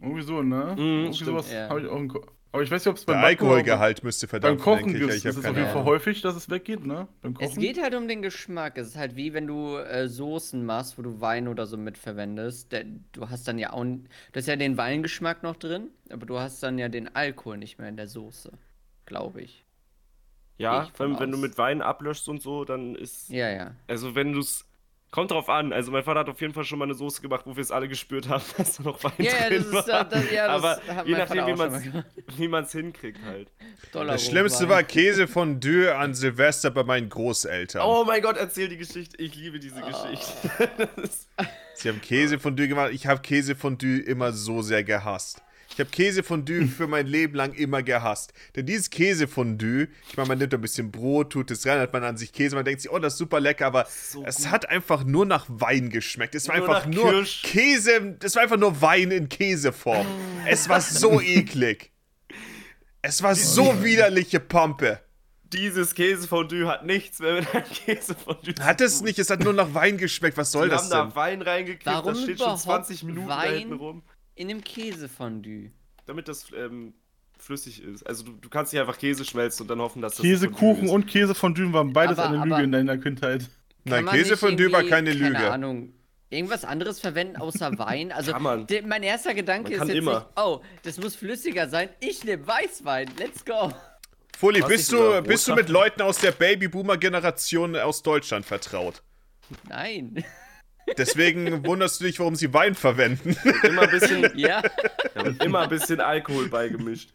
Irgendwie 0.00 0.22
so, 0.22 0.42
ne? 0.42 0.74
Mhm, 0.76 0.80
Irgendwie 0.80 1.14
stimmt. 1.14 1.28
sowas 1.30 1.52
Ja. 1.52 1.68
habe 1.68 1.80
ich 1.80 1.86
auch 1.88 1.96
im 1.96 2.08
Ko 2.08 2.24
Aber 2.54 2.62
ich 2.62 2.70
weiß 2.70 2.84
nicht, 2.84 2.90
ob 2.92 2.96
es 2.98 3.04
beim 3.04 3.16
Der 3.16 3.22
Backen 3.22 3.46
oder 3.46 3.56
Alkoholgehalt 3.56 4.04
müsste 4.04 4.28
beim 4.28 4.30
verdammt 4.30 4.60
Kochen 4.60 4.92
denke 4.92 5.06
ich. 5.06 5.10
ist. 5.10 5.16
Ich 5.16 5.24
ist 5.24 5.38
auf 5.38 5.42
keine 5.42 5.58
jeden 5.58 5.72
Fall 5.72 5.82
häufig, 5.82 6.22
dass 6.22 6.36
es 6.36 6.48
weggeht, 6.48 6.86
ne? 6.86 7.08
Beim 7.20 7.34
Kochen. 7.34 7.48
Es 7.48 7.56
geht 7.56 7.82
halt 7.82 7.96
um 7.96 8.06
den 8.06 8.22
Geschmack. 8.22 8.78
Es 8.78 8.86
ist 8.86 8.96
halt 8.96 9.16
wie 9.16 9.34
wenn 9.34 9.48
du 9.48 9.76
äh, 9.76 10.06
Soßen 10.08 10.64
machst, 10.64 10.96
wo 10.96 11.02
du 11.02 11.20
Wein 11.20 11.48
oder 11.48 11.66
so 11.66 11.76
mit 11.76 11.98
verwendest. 11.98 12.70
Der, 12.70 12.84
du 13.10 13.28
hast 13.28 13.48
dann 13.48 13.58
ja 13.58 13.72
auch. 13.72 13.82
Du 13.82 13.98
hast 14.36 14.46
ja 14.46 14.54
den 14.54 14.76
Weingeschmack 14.76 15.42
noch 15.42 15.56
drin, 15.56 15.88
aber 16.10 16.26
du 16.26 16.38
hast 16.38 16.62
dann 16.62 16.78
ja 16.78 16.88
den 16.88 17.12
Alkohol 17.16 17.58
nicht 17.58 17.80
mehr 17.80 17.88
in 17.88 17.96
der 17.96 18.06
Soße. 18.06 18.52
Glaube 19.04 19.40
ich. 19.40 19.64
Ja, 20.56 20.84
ich 20.84 21.00
wenn, 21.00 21.18
wenn 21.18 21.32
du 21.32 21.38
mit 21.38 21.58
Wein 21.58 21.82
ablöschst 21.82 22.28
und 22.28 22.40
so, 22.40 22.64
dann 22.64 22.94
ist. 22.94 23.30
Ja, 23.30 23.50
ja. 23.50 23.74
Also 23.88 24.14
wenn 24.14 24.32
du 24.32 24.38
es. 24.38 24.64
Kommt 25.14 25.30
drauf 25.30 25.48
an. 25.48 25.72
Also 25.72 25.92
mein 25.92 26.02
Vater 26.02 26.18
hat 26.20 26.28
auf 26.28 26.40
jeden 26.40 26.52
Fall 26.52 26.64
schon 26.64 26.76
mal 26.80 26.86
eine 26.86 26.94
Soße 26.94 27.22
gemacht, 27.22 27.42
wo 27.44 27.54
wir 27.54 27.60
es 27.62 27.70
alle 27.70 27.86
gespürt 27.86 28.28
haben, 28.28 28.42
dass 28.58 28.78
da 28.78 28.82
noch 28.82 29.00
Wein 29.04 29.12
Ja, 29.18 29.30
ja, 29.42 29.48
drin 29.48 29.64
das 29.70 29.72
war. 29.72 29.80
ist 29.80 29.86
ja- 29.88 30.04
das- 30.04 30.30
ja, 30.32 30.46
das 30.58 30.80
Aber 30.80 31.06
je 31.06 31.12
nachdem, 31.16 31.46
wie 32.36 32.48
man 32.48 32.64
es 32.64 32.72
hinkriegt 32.72 33.20
halt. 33.24 33.48
Dollar 33.92 34.14
Das 34.14 34.26
Schlimmste 34.26 34.68
war 34.68 34.82
Käsefondue 34.82 35.94
an 35.94 36.14
Silvester 36.14 36.72
bei 36.72 36.82
meinen 36.82 37.08
Großeltern. 37.10 37.82
Oh 37.86 38.02
mein 38.04 38.22
Gott, 38.22 38.36
erzähl 38.36 38.68
die 38.68 38.76
Geschichte. 38.76 39.16
Ich 39.22 39.36
liebe 39.36 39.60
diese 39.60 39.80
Ah. 39.84 39.86
Geschichte. 39.88 40.88
Sie 41.74 41.88
haben 41.88 42.00
Käsefondue 42.00 42.66
gemacht. 42.66 42.90
Ich 42.92 43.06
habe 43.06 43.20
Käsefondue 43.22 44.00
immer 44.00 44.32
so 44.32 44.62
sehr 44.62 44.82
gehasst. 44.82 45.42
Ich 45.74 45.80
habe 45.80 45.90
Käsefondue 45.90 46.66
für 46.68 46.86
mein 46.86 47.06
Leben 47.06 47.34
lang 47.34 47.52
immer 47.52 47.82
gehasst. 47.82 48.32
Denn 48.54 48.64
dieses 48.64 48.90
Käsefondue, 48.90 49.88
ich 50.08 50.16
meine, 50.16 50.28
man 50.28 50.38
nimmt 50.38 50.54
ein 50.54 50.60
bisschen 50.60 50.92
Brot, 50.92 51.30
tut 51.32 51.50
es 51.50 51.66
rein, 51.66 51.80
hat 51.80 51.92
man 51.92 52.04
an 52.04 52.16
sich 52.16 52.32
Käse, 52.32 52.54
man 52.54 52.64
denkt 52.64 52.80
sich, 52.82 52.90
oh, 52.92 52.98
das 53.00 53.14
ist 53.14 53.18
super 53.18 53.40
lecker, 53.40 53.66
aber 53.66 53.86
So 53.90 54.22
es 54.24 54.36
gut. 54.36 54.50
hat 54.52 54.68
einfach 54.68 55.02
nur 55.04 55.26
nach 55.26 55.46
Wein 55.48 55.90
geschmeckt. 55.90 56.36
Es 56.36 56.46
war 56.48 56.56
Nur 56.58 56.68
einfach 56.76 56.86
nur 56.88 57.10
Kirsch. 57.10 57.42
Käse, 57.42 58.16
es 58.22 58.36
war 58.36 58.44
einfach 58.44 58.56
nur 58.56 58.80
Wein 58.82 59.10
in 59.10 59.28
Käseform. 59.28 60.06
es 60.46 60.68
war 60.68 60.80
so 60.80 61.20
eklig. 61.20 61.90
Es 63.02 63.22
war 63.22 63.34
so 63.34 63.82
widerliche 63.82 64.40
Pampe. 64.40 65.00
Dieses 65.52 65.94
Käsefondue 65.94 66.66
hat 66.66 66.86
nichts 66.86 67.18
mehr 67.18 67.34
mit 67.34 67.54
einem 67.54 67.64
Käsefondue 67.64 68.54
Hat 68.60 68.80
es 68.80 69.02
nicht, 69.02 69.18
es 69.18 69.28
hat 69.30 69.40
nur 69.40 69.52
nach 69.52 69.74
Wein 69.74 69.98
geschmeckt. 69.98 70.36
Was 70.36 70.50
soll 70.52 70.66
Wir 70.66 70.70
das 70.70 70.84
haben 70.90 70.90
denn? 70.90 71.10
da 71.10 71.16
Wein 71.16 71.42
reingekriegt, 71.42 71.86
Warum 71.86 72.14
das 72.14 72.22
steht 72.22 72.38
schon 72.38 72.46
überhaupt 72.46 72.62
20 72.62 73.02
Minuten 73.04 73.28
da 73.28 73.36
Wein? 73.38 73.58
hinten 73.58 73.74
rum, 73.74 74.02
In 74.34 74.48
dem 74.48 74.62
Käsefondue. 74.64 75.70
damit 76.06 76.28
das 76.28 76.46
ähm, 76.56 76.94
flüssig 77.38 77.82
ist. 77.82 78.04
Also 78.06 78.24
du, 78.24 78.32
du 78.32 78.48
kannst 78.48 78.72
nicht 78.72 78.80
einfach 78.80 78.98
Käse 78.98 79.24
schmelzen 79.24 79.62
und 79.62 79.68
dann 79.68 79.80
hoffen, 79.80 80.02
dass 80.02 80.16
das 80.16 80.22
Käse, 80.22 80.46
Fondue 80.46 80.58
Kuchen 80.74 80.84
ist. 80.86 80.90
und 80.92 81.06
Käse 81.06 81.34
von 81.34 81.54
Dünen 81.54 81.72
waren 81.72 81.92
beides 81.92 82.18
Aber- 82.18 82.28
eine 82.40 82.44
Lüge 82.50 82.62
in 82.62 82.72
deiner 82.72 82.98
Kindheit. 82.98 83.48
Nein, 83.84 84.06
Käsefondue 84.06 84.72
war 84.72 84.82
keine 84.84 85.12
Lüge. 85.12 85.32
Keine 85.34 85.50
Ahnung. 85.50 85.92
Irgendwas 86.30 86.64
anderes 86.64 87.00
verwenden 87.00 87.36
außer 87.36 87.70
Wein? 87.78 88.10
Also, 88.10 88.32
Kann 88.32 88.42
man. 88.42 88.66
de- 88.66 88.82
mein 88.82 89.02
erster 89.02 89.34
Gedanke 89.34 89.72
Man 89.76 89.82
ist 89.82 89.94
jetzt 89.94 89.98
immer. 89.98 90.14
nicht, 90.20 90.26
oh, 90.36 90.62
das 90.82 90.98
muss 90.98 91.14
flüssiger 91.14 91.68
sein. 91.68 91.90
Ich 92.00 92.24
nehme 92.24 92.46
Weißwein. 92.46 93.10
Let's 93.18 93.44
go. 93.44 93.72
Fully, 94.36 94.62
Was 94.62 94.68
bist 94.68 94.90
du, 94.92 95.22
bist 95.22 95.46
du 95.46 95.54
mit 95.54 95.68
Leuten 95.68 96.02
aus 96.02 96.18
der 96.18 96.32
Babyboomer-Generation 96.32 97.76
aus 97.76 98.02
Deutschland 98.02 98.44
vertraut? 98.44 99.02
Nein. 99.68 100.24
Deswegen 100.98 101.64
wunderst 101.64 102.00
du 102.00 102.04
dich, 102.04 102.18
warum 102.20 102.36
sie 102.36 102.52
Wein 102.52 102.74
verwenden. 102.74 103.36
Immer 103.62 103.82
ein 103.82 103.90
bisschen, 103.90 104.30
ja. 104.38 104.62
da 105.14 105.24
wird 105.24 105.42
immer 105.42 105.60
ein 105.60 105.68
bisschen 105.68 106.00
Alkohol 106.00 106.48
beigemischt. 106.48 107.12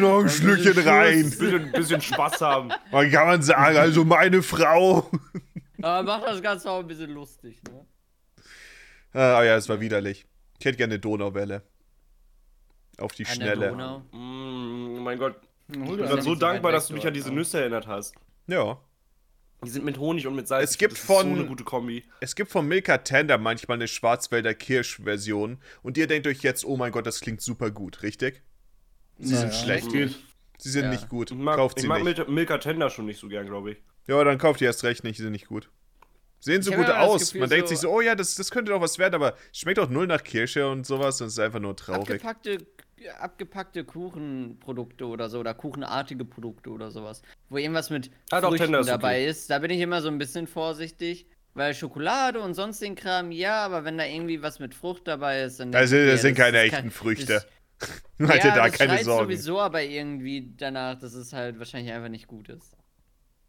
Noch 0.00 0.22
ein 0.22 0.28
Schlückchen 0.28 0.78
Ein 0.78 0.88
rein. 0.88 1.22
bisschen, 1.24 1.72
bisschen 1.72 2.00
Spaß 2.00 2.40
haben. 2.40 2.70
Man 2.92 3.10
kann 3.10 3.26
man 3.26 3.42
sagen, 3.42 3.76
also 3.76 4.04
meine 4.04 4.42
Frau. 4.42 5.10
Aber 5.82 6.02
macht 6.04 6.26
das 6.26 6.42
Ganze 6.42 6.70
auch 6.70 6.80
ein 6.80 6.86
bisschen 6.86 7.10
lustig, 7.10 7.60
ne? 7.64 7.86
Ah 9.12 9.42
ja, 9.42 9.56
es 9.56 9.68
war 9.68 9.80
widerlich. 9.80 10.26
Ich 10.58 10.64
hätte 10.64 10.76
gerne 10.76 10.94
eine 10.94 11.00
Donauwelle. 11.00 11.62
Auf 12.98 13.12
die 13.12 13.26
An 13.26 13.32
Schnelle. 13.34 13.68
Donau. 13.70 14.00
Mm, 14.12 15.02
mein 15.02 15.18
Gott. 15.18 15.36
Hol 15.74 16.00
Ich 16.00 16.08
bin 16.10 16.20
so 16.22 16.34
dankbar, 16.34 16.72
dass 16.72 16.88
du 16.88 16.94
mich 16.94 17.06
an 17.06 17.14
diese 17.14 17.28
ja. 17.28 17.34
Nüsse 17.34 17.60
erinnert 17.60 17.86
hast. 17.86 18.14
Ja. 18.46 18.78
Die 19.64 19.68
sind 19.70 19.84
mit 19.84 19.98
Honig 19.98 20.26
und 20.26 20.34
mit 20.36 20.48
Salz. 20.48 20.64
Es 20.64 20.70
Ich 20.72 20.78
gibt 20.78 20.92
das 20.94 21.00
von- 21.00 21.26
Ist 21.28 21.34
so 21.34 21.38
eine 21.40 21.46
gute 21.46 21.64
Kombi. 21.64 22.04
Es 22.20 22.34
gibt 22.34 22.50
von 22.50 22.66
Milka 22.66 22.98
Tender 22.98 23.36
manchmal 23.38 23.76
eine 23.76 23.88
Schwarzwälder 23.88 24.54
Kirsch-Version. 24.54 25.58
Und 25.82 25.98
ihr 25.98 26.06
denkt 26.06 26.26
euch 26.26 26.40
jetzt, 26.42 26.64
oh 26.64 26.76
mein 26.76 26.92
Gott, 26.92 27.06
das 27.06 27.20
klingt 27.20 27.40
super 27.42 27.70
gut, 27.70 28.02
richtig? 28.02 28.42
Sie 29.18 29.34
sind 29.34 29.48
Naja, 29.48 29.52
schlecht. 29.52 29.92
Geht. 29.92 30.16
Sie 30.58 30.70
sind 30.70 30.84
Ja. 30.84 30.90
nicht 30.90 31.08
gut. 31.10 31.30
Ich 31.30 31.36
mag, 31.36 31.56
kauft 31.56 31.76
ich 31.78 31.82
sie 31.82 31.88
mag 31.88 32.02
nicht. 32.02 32.16
Milka, 32.18 32.30
Milka 32.30 32.58
Tender 32.58 32.88
schon 32.90 33.04
nicht 33.06 33.20
so 33.20 33.28
gern, 33.28 33.46
glaube 33.46 33.72
ich. 33.72 33.78
Ja, 34.06 34.22
dann 34.24 34.38
kauft 34.38 34.60
ihr 34.62 34.66
erst 34.66 34.82
recht 34.84 35.04
nicht, 35.04 35.18
die 35.18 35.22
sind 35.22 35.32
nicht 35.32 35.46
gut. 35.48 35.68
Sehen 36.42 36.62
so 36.62 36.70
Ich 36.70 36.76
gut 36.78 36.88
aus. 36.88 37.20
Gefühl, 37.26 37.40
Man 37.42 37.50
denkt 37.50 37.68
so- 37.68 37.74
sich 37.74 37.80
so, 37.80 37.90
oh 37.90 38.00
ja, 38.00 38.14
das, 38.14 38.34
das 38.34 38.50
könnte 38.50 38.72
doch 38.72 38.80
was 38.80 38.98
werden, 38.98 39.14
aber 39.14 39.36
es 39.52 39.58
schmeckt 39.58 39.78
auch 39.78 39.90
null 39.90 40.06
nach 40.06 40.24
Kirsche 40.24 40.66
und 40.70 40.86
sowas 40.86 41.20
und 41.20 41.26
es 41.26 41.34
ist 41.34 41.38
einfach 41.38 41.60
nur 41.60 41.76
traurig. 41.76 42.08
Abgepackte, 42.24 42.66
abgepackte 43.18 43.84
Kuchenprodukte 43.84 45.06
oder 45.06 45.28
so, 45.28 45.40
oder 45.40 45.54
kuchenartige 45.54 46.24
Produkte 46.24 46.70
oder 46.70 46.90
sowas. 46.90 47.22
Wo 47.48 47.56
irgendwas 47.58 47.90
mit 47.90 48.10
Ah, 48.30 48.40
doch, 48.40 48.48
Früchten 48.50 48.72
dabei 48.72 49.16
okay. 49.20 49.28
ist. 49.28 49.50
Da 49.50 49.58
bin 49.58 49.70
ich 49.70 49.80
immer 49.80 50.02
so 50.02 50.08
ein 50.08 50.18
bisschen 50.18 50.46
vorsichtig. 50.46 51.26
Weil 51.52 51.74
Schokolade 51.74 52.40
und 52.40 52.54
sonst 52.54 52.80
den 52.80 52.94
Kram, 52.94 53.32
ja, 53.32 53.64
aber 53.64 53.84
wenn 53.84 53.98
da 53.98 54.04
irgendwie 54.04 54.40
was 54.40 54.60
mit 54.60 54.72
Frucht 54.72 55.08
dabei 55.08 55.42
ist, 55.42 55.58
dann. 55.58 55.74
Also, 55.74 55.96
das 55.96 56.04
mir, 56.06 56.18
sind 56.18 56.36
keine 56.36 56.58
echten 56.60 56.76
kein- 56.76 56.90
Früchte. 56.92 57.44
Macht 58.18 58.36
ihr 58.44 58.50
ja, 58.50 58.54
da 58.54 58.66
das 58.68 58.78
keine 58.78 59.02
Sorgen. 59.02 59.24
sowieso 59.24 59.58
aber 59.60 59.82
irgendwie 59.82 60.52
danach, 60.56 60.96
dass 61.00 61.14
es 61.14 61.32
halt 61.32 61.58
wahrscheinlich 61.58 61.92
einfach 61.92 62.08
nicht 62.08 62.28
gut 62.28 62.48
ist. 62.50 62.76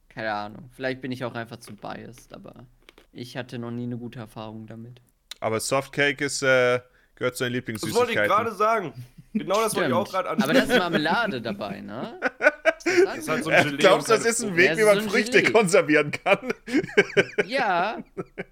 Keine 0.09 0.31
Ahnung. 0.33 0.69
Vielleicht 0.73 1.01
bin 1.01 1.11
ich 1.11 1.23
auch 1.25 1.35
einfach 1.35 1.57
zu 1.57 1.75
biased, 1.75 2.33
aber 2.33 2.65
ich 3.11 3.37
hatte 3.37 3.59
noch 3.59 3.71
nie 3.71 3.83
eine 3.83 3.97
gute 3.97 4.17
Erfahrung 4.19 4.65
damit. 4.65 4.99
Aber 5.39 5.59
Softcake 5.59 6.21
ist, 6.25 6.41
äh, 6.41 6.79
gehört 7.21 7.37
zu 7.37 7.43
Das 7.45 7.53
Lieblingssüßigkeiten. 7.53 8.07
wollte 8.07 8.21
ich 8.21 8.27
gerade 8.27 8.55
sagen. 8.55 8.93
Genau 9.33 9.61
das 9.61 9.73
wollte 9.75 9.87
ich 9.89 9.93
auch 9.95 10.05
Stimmt. 10.07 10.25
gerade 10.25 10.29
Aber 10.29 10.43
ansprechen. 10.43 10.67
da 10.67 10.73
ist 10.75 10.79
Marmelade 10.79 11.41
dabei, 11.41 11.81
ne? 11.81 12.19
Das 12.83 13.17
ist 13.19 13.29
halt 13.29 13.43
so 13.43 13.49
ein 13.51 13.63
Gelee 13.65 13.77
glaubst 13.77 14.09
du, 14.09 14.13
das 14.13 14.25
ist 14.25 14.43
ein 14.43 14.55
Weg, 14.57 14.75
wie 14.75 14.81
so 14.81 14.87
man 14.87 14.97
ein 14.97 15.07
Früchte 15.09 15.41
Gelee. 15.43 15.53
konservieren 15.53 16.09
kann? 16.11 16.51
Ja, 17.45 18.03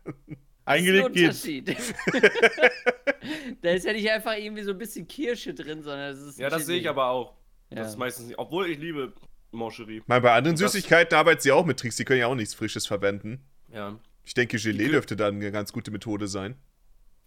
Eingelegt 0.66 1.16
das 1.16 1.36
ist 1.38 1.44
geht's. 1.44 1.68
ein 1.68 2.16
Unterschied. 2.16 2.34
da 3.62 3.70
ist 3.72 3.86
ja 3.86 3.94
nicht 3.94 4.10
einfach 4.10 4.36
irgendwie 4.38 4.62
so 4.64 4.72
ein 4.72 4.78
bisschen 4.78 5.08
Kirsche 5.08 5.54
drin, 5.56 5.82
sondern 5.82 6.12
es 6.14 6.22
ist. 6.22 6.40
Ja, 6.40 6.50
das 6.50 6.68
sehe 6.68 6.80
ich 6.80 6.88
aber 6.88 7.08
auch. 7.08 7.34
Ja. 7.72 7.78
Das 7.78 7.90
ist 7.90 7.98
meistens 7.98 8.28
nicht. 8.28 8.38
Obwohl 8.38 8.70
ich 8.70 8.78
liebe 8.78 9.14
Moncherie. 9.52 10.04
Mal 10.06 10.22
bei 10.22 10.32
anderen 10.34 10.56
Das- 10.58 10.72
Süßigkeiten 10.72 11.18
arbeiten 11.18 11.42
sie 11.42 11.52
auch 11.52 11.66
mit 11.66 11.80
Tricks, 11.80 11.96
die 11.96 12.06
können 12.06 12.20
ja 12.20 12.28
auch 12.28 12.36
nichts 12.36 12.54
Frisches 12.54 12.86
verwenden. 12.86 13.42
Ja. 13.74 13.98
Ich 14.24 14.36
denke, 14.36 14.58
Gelee 14.58 14.90
dürfte 14.90 15.16
dann 15.16 15.36
eine 15.36 15.52
ganz 15.52 15.74
gute 15.74 15.90
Methode 15.90 16.28
sein. 16.28 16.56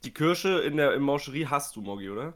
Die 0.05 0.13
Kirsche 0.13 0.61
in 0.61 0.77
der 0.77 0.95
im 0.95 1.03
Moncherie 1.03 1.47
hast 1.47 1.77
du, 1.77 1.81
Moggi, 1.81 2.11
oder? 2.11 2.35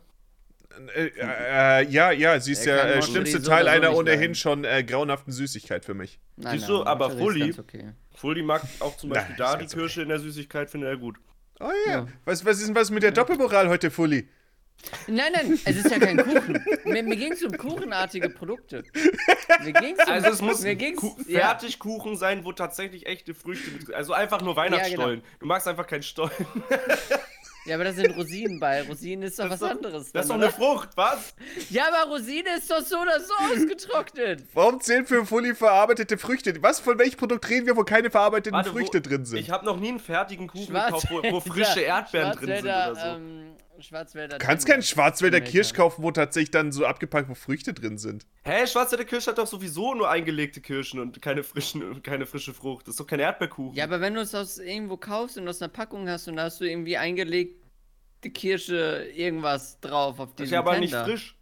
Äh, 0.95 1.07
äh, 1.19 1.89
ja, 1.89 2.11
ja, 2.11 2.39
sie 2.39 2.53
ist 2.53 2.67
Er 2.67 2.77
der 2.77 2.85
kann 2.95 2.99
äh, 2.99 3.03
schlimmste 3.03 3.43
Teil 3.43 3.64
so 3.64 3.71
einer 3.71 3.95
ohnehin 3.97 4.21
leiden. 4.21 4.35
schon 4.35 4.64
äh, 4.64 4.85
grauenhaften 4.85 5.33
Süßigkeit 5.33 5.85
für 5.85 5.95
mich. 5.95 6.21
Nein, 6.37 6.59
Siehst 6.59 6.69
du, 6.69 6.79
nein, 6.79 6.87
aber 6.87 7.11
Fully- 7.11 7.59
okay. 7.59 7.93
Fully 8.14 8.43
mag 8.43 8.62
auch 8.81 8.97
zum 8.97 9.11
Nein, 9.11 9.21
Beispiel 9.21 9.33
ist 9.35 9.41
da 9.41 9.57
die 9.57 9.67
Kirsche 9.67 10.03
in 10.03 10.09
der 10.11 10.19
Süßigkeit, 10.19 10.69
findet 10.71 10.91
er 10.91 10.97
gut. 10.99 11.17
Oh 11.61 11.71
ja. 11.87 11.93
Ja. 11.93 12.07
Was, 12.27 12.45
was 12.45 12.59
ist 12.59 12.69
denn 12.69 12.75
was 12.75 12.91
mit 12.91 13.03
der 13.03 13.12
Doppelmoral 13.12 13.69
heute, 13.71 13.91
Fully? 13.91 14.29
Nein, 15.07 15.33
nein, 15.33 15.59
es 15.64 15.77
ist 15.77 15.91
ja 15.91 15.99
kein 15.99 16.19
Kuchen. 16.19 16.62
Mir, 16.85 17.03
mir 17.03 17.17
ging 17.17 17.33
es 17.33 17.43
um 17.43 17.57
kuchenartige 17.57 18.29
Produkte. 18.29 18.85
Mir 19.64 19.73
ging's 19.73 20.05
um, 20.07 20.12
Also 20.12 20.29
es 20.29 20.43
muss 20.43 20.61
mir 20.61 20.75
ging's, 20.77 21.01
Ku 21.01 21.17
ja, 21.27 21.41
Fertigkuchen 21.41 22.17
sein, 22.17 22.45
wo 22.45 22.53
tatsächlich 22.53 23.07
echte 23.07 23.33
Früchte 23.33 23.71
mit. 23.71 23.95
Also 23.95 24.12
einfach 24.12 24.43
nur 24.43 24.55
Weihnachtsstollen. 24.57 25.21
genau. 25.21 25.35
Du 25.41 25.47
magst 25.47 25.67
einfach 25.67 25.87
keinen 25.87 26.03
Stollen. 26.03 26.31
ja, 27.67 27.75
aber 27.75 27.85
da 27.85 27.93
sind 27.93 28.17
Rosinen 28.17 28.59
bei. 28.61 28.83
Rosinen 28.83 29.25
ist 29.25 29.39
doch 29.39 29.51
was 29.51 29.61
doch- 29.61 29.71
anderes. 29.71 30.12
Das 30.12 30.25
ist 30.25 30.31
doch 30.31 30.35
dann, 30.37 30.45
eine 30.45 30.47
oder? 30.47 30.53
Frucht, 30.57 30.89
was? 30.97 31.35
Ja, 31.71 31.89
aber 31.89 32.11
Rosine 32.11 32.57
ist 32.57 32.71
doch 32.71 32.81
so 32.81 32.99
oder 32.99 33.21
so 33.21 33.33
ausgetrocknet. 33.35 34.43
Warum 34.55 34.81
zählen 34.81 35.07
für 35.07 35.25
Fully 35.27 35.55
verarbeitete 35.55 36.19
Früchte? 36.19 36.55
Was, 36.62 36.81
von 36.81 36.99
welchem 36.99 37.17
Produkt 37.19 37.49
reden 37.49 37.67
wir, 37.67 37.77
wo 37.77 37.83
keine 37.85 38.11
verarbeiteten 38.11 38.53
Warte, 38.53 38.71
wo- 38.71 38.79
Früchte 38.79 39.01
drin 39.01 39.25
sind? 39.25 39.39
Ich 39.39 39.51
habe 39.51 39.64
noch 39.64 39.79
nie 39.79 39.89
einen 39.91 40.01
fertigen 40.01 40.47
Kuchen 40.47 40.73
gekauft, 40.75 41.07
wo, 41.11 41.23
wo 41.23 41.41
frische 41.41 41.81
Erdbeeren 41.81 42.33
drin 42.33 42.47
sind 42.47 42.59
oder 42.64 42.95
so. 42.95 43.01
Ähm, 43.07 43.53
Schwarzwälder. 43.83 44.39
Du 44.39 44.45
kannst 44.45 44.66
keinen 44.66 44.83
Schwarzwälder. 44.83 45.41
Kirsch 45.41 45.72
kaufen, 45.72 46.03
wo 46.03 46.11
tatsächlich 46.11 46.51
dann 46.51 46.72
so 46.72 46.87
abgepackt, 46.87 47.29
wo 47.29 47.35
Früchte 47.35 47.72
drin 47.74 47.99
sind. 47.99 48.27
Hä, 48.45 48.66
Schwarzwälder 48.66 49.05
Kirsche 49.05 49.31
hat 49.31 49.39
doch 49.39 49.47
sowieso 49.47 49.95
nur 49.95 50.11
eingelegte 50.11 50.61
Kirschen 50.61 51.01
und 51.01 51.20
keine, 51.22 51.43
frischen, 51.43 52.03
keine 52.03 52.27
frische 52.27 52.55
Frucht. 52.55 52.87
Das 52.87 52.95
ist 52.95 53.01
doch 53.01 53.07
kein 53.07 53.20
Erdbeerkuchen. 53.20 53.74
Ja, 53.77 53.85
aber 53.85 54.01
wenn 54.01 54.14
du 54.14 54.20
es 54.20 54.35
aus 54.35 54.59
irgendwo 54.59 54.97
kaufst 54.97 55.39
und 55.39 55.49
aus 55.49 55.61
einer 55.61 55.72
Packung 55.72 56.09
hast 56.09 56.29
und 56.29 56.37
da 56.37 56.45
hast 56.45 56.61
du 56.61 56.64
irgendwie 56.64 56.97
eingelegte 56.97 58.31
Kirsche 58.33 59.09
irgendwas 59.14 59.81
drauf 59.81 60.18
auf 60.18 60.31
das 60.31 60.37
diesem 60.37 60.45
ist 60.45 60.51
ja 60.53 60.59
aber 60.61 60.79
nicht 60.79 60.91
Tender. 60.91 61.05
frisch. 61.07 61.37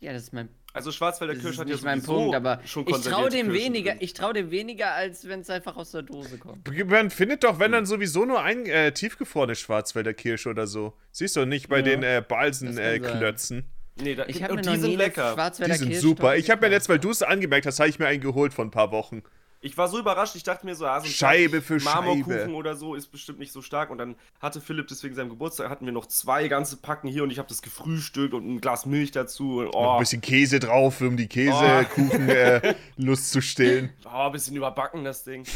Ja, 0.00 0.12
das 0.12 0.24
ist 0.24 0.32
mein, 0.32 0.48
Also 0.76 0.92
Schwarzwälder 0.92 1.34
das 1.34 1.42
Kirsch 1.42 1.54
ist 1.54 1.60
hat 1.60 1.68
ja 1.68 1.76
mein 1.82 2.00
sowieso 2.00 2.20
Punkt, 2.20 2.34
aber 2.36 2.60
schon 2.64 2.86
ich 2.86 2.96
traue 3.00 3.30
dem 3.30 3.46
Kirschen 3.48 3.52
weniger, 3.52 3.90
drin. 3.92 3.98
ich 4.02 4.12
traue 4.14 4.32
dem 4.34 4.50
weniger, 4.50 4.92
als 4.92 5.26
wenn 5.26 5.40
es 5.40 5.50
einfach 5.50 5.76
aus 5.76 5.90
der 5.90 6.02
Dose 6.02 6.38
kommt. 6.38 6.68
Man 6.88 7.10
findet 7.10 7.44
doch, 7.44 7.58
wenn 7.58 7.72
dann 7.72 7.86
sowieso 7.86 8.24
nur 8.24 8.42
ein 8.42 8.66
äh, 8.66 8.92
tiefgefrorene 8.92 9.54
Schwarzwälder 9.56 10.14
Kirsche 10.14 10.50
oder 10.50 10.66
so. 10.66 10.92
Siehst 11.12 11.34
du 11.36 11.44
nicht 11.46 11.68
bei 11.68 11.78
Ja. 11.78 11.82
den 11.82 12.02
äh, 12.02 12.22
Balsen-Klötzen. 12.26 13.64
Nee, 13.98 14.14
da, 14.14 14.26
Ich 14.26 14.42
habe 14.42 14.54
mir 14.56 14.62
noch 14.62 14.72
die 14.74 14.78
sind 14.80 14.96
lecker. 14.96 15.34
die 15.58 15.72
sind 15.72 15.88
Kirsch 15.88 16.00
super. 16.02 16.36
Ich 16.36 16.50
habe 16.50 16.66
mir 16.66 16.72
jetzt, 16.72 16.88
weil 16.88 16.98
du 16.98 17.10
es 17.10 17.22
angemerkt 17.22 17.64
hast, 17.66 17.78
habe 17.80 17.88
ich 17.88 17.98
mir 17.98 18.06
einen 18.06 18.20
geholt 18.20 18.52
vor 18.52 18.64
ein 18.64 18.70
paar 18.70 18.92
Wochen. 18.92 19.22
Ich 19.66 19.76
war 19.76 19.88
so 19.88 19.98
überrascht, 19.98 20.36
ich 20.36 20.44
dachte 20.44 20.64
mir 20.64 20.76
so, 20.76 20.86
ah, 20.86 21.00
so 21.00 21.06
ein 21.06 21.12
Scheibe 21.12 21.60
für 21.60 21.78
Marmorkuchen 21.80 22.32
Scheibe. 22.32 22.52
oder 22.52 22.76
so 22.76 22.94
ist 22.94 23.08
bestimmt 23.08 23.40
nicht 23.40 23.52
so 23.52 23.62
stark. 23.62 23.90
Und 23.90 23.98
dann 23.98 24.14
hatte 24.40 24.60
Philipp 24.60 24.86
deswegen 24.86 25.14
seinem 25.14 25.28
Geburtstag, 25.28 25.68
hatten 25.68 25.84
wir 25.86 25.92
noch 25.92 26.06
zwei 26.06 26.46
ganze 26.46 26.76
Packen 26.76 27.08
hier 27.08 27.24
und 27.24 27.30
ich 27.30 27.38
habe 27.38 27.48
das 27.48 27.62
gefrühstückt 27.62 28.32
und 28.32 28.48
ein 28.48 28.60
Glas 28.60 28.86
Milch 28.86 29.10
dazu. 29.10 29.58
Und, 29.58 29.66
Noch 29.66 29.74
oh, 29.74 29.90
ein 29.94 29.98
bisschen 29.98 30.20
Käse 30.20 30.60
drauf, 30.60 31.00
um 31.00 31.16
die 31.16 31.26
Käsekuchen 31.26 32.28
äh, 32.28 32.74
Lust 32.96 33.32
zu 33.32 33.40
stillen. 33.40 33.90
oh, 34.04 34.26
ein 34.26 34.32
bisschen 34.32 34.54
überbacken 34.56 35.04
das 35.04 35.24
Ding. 35.24 35.44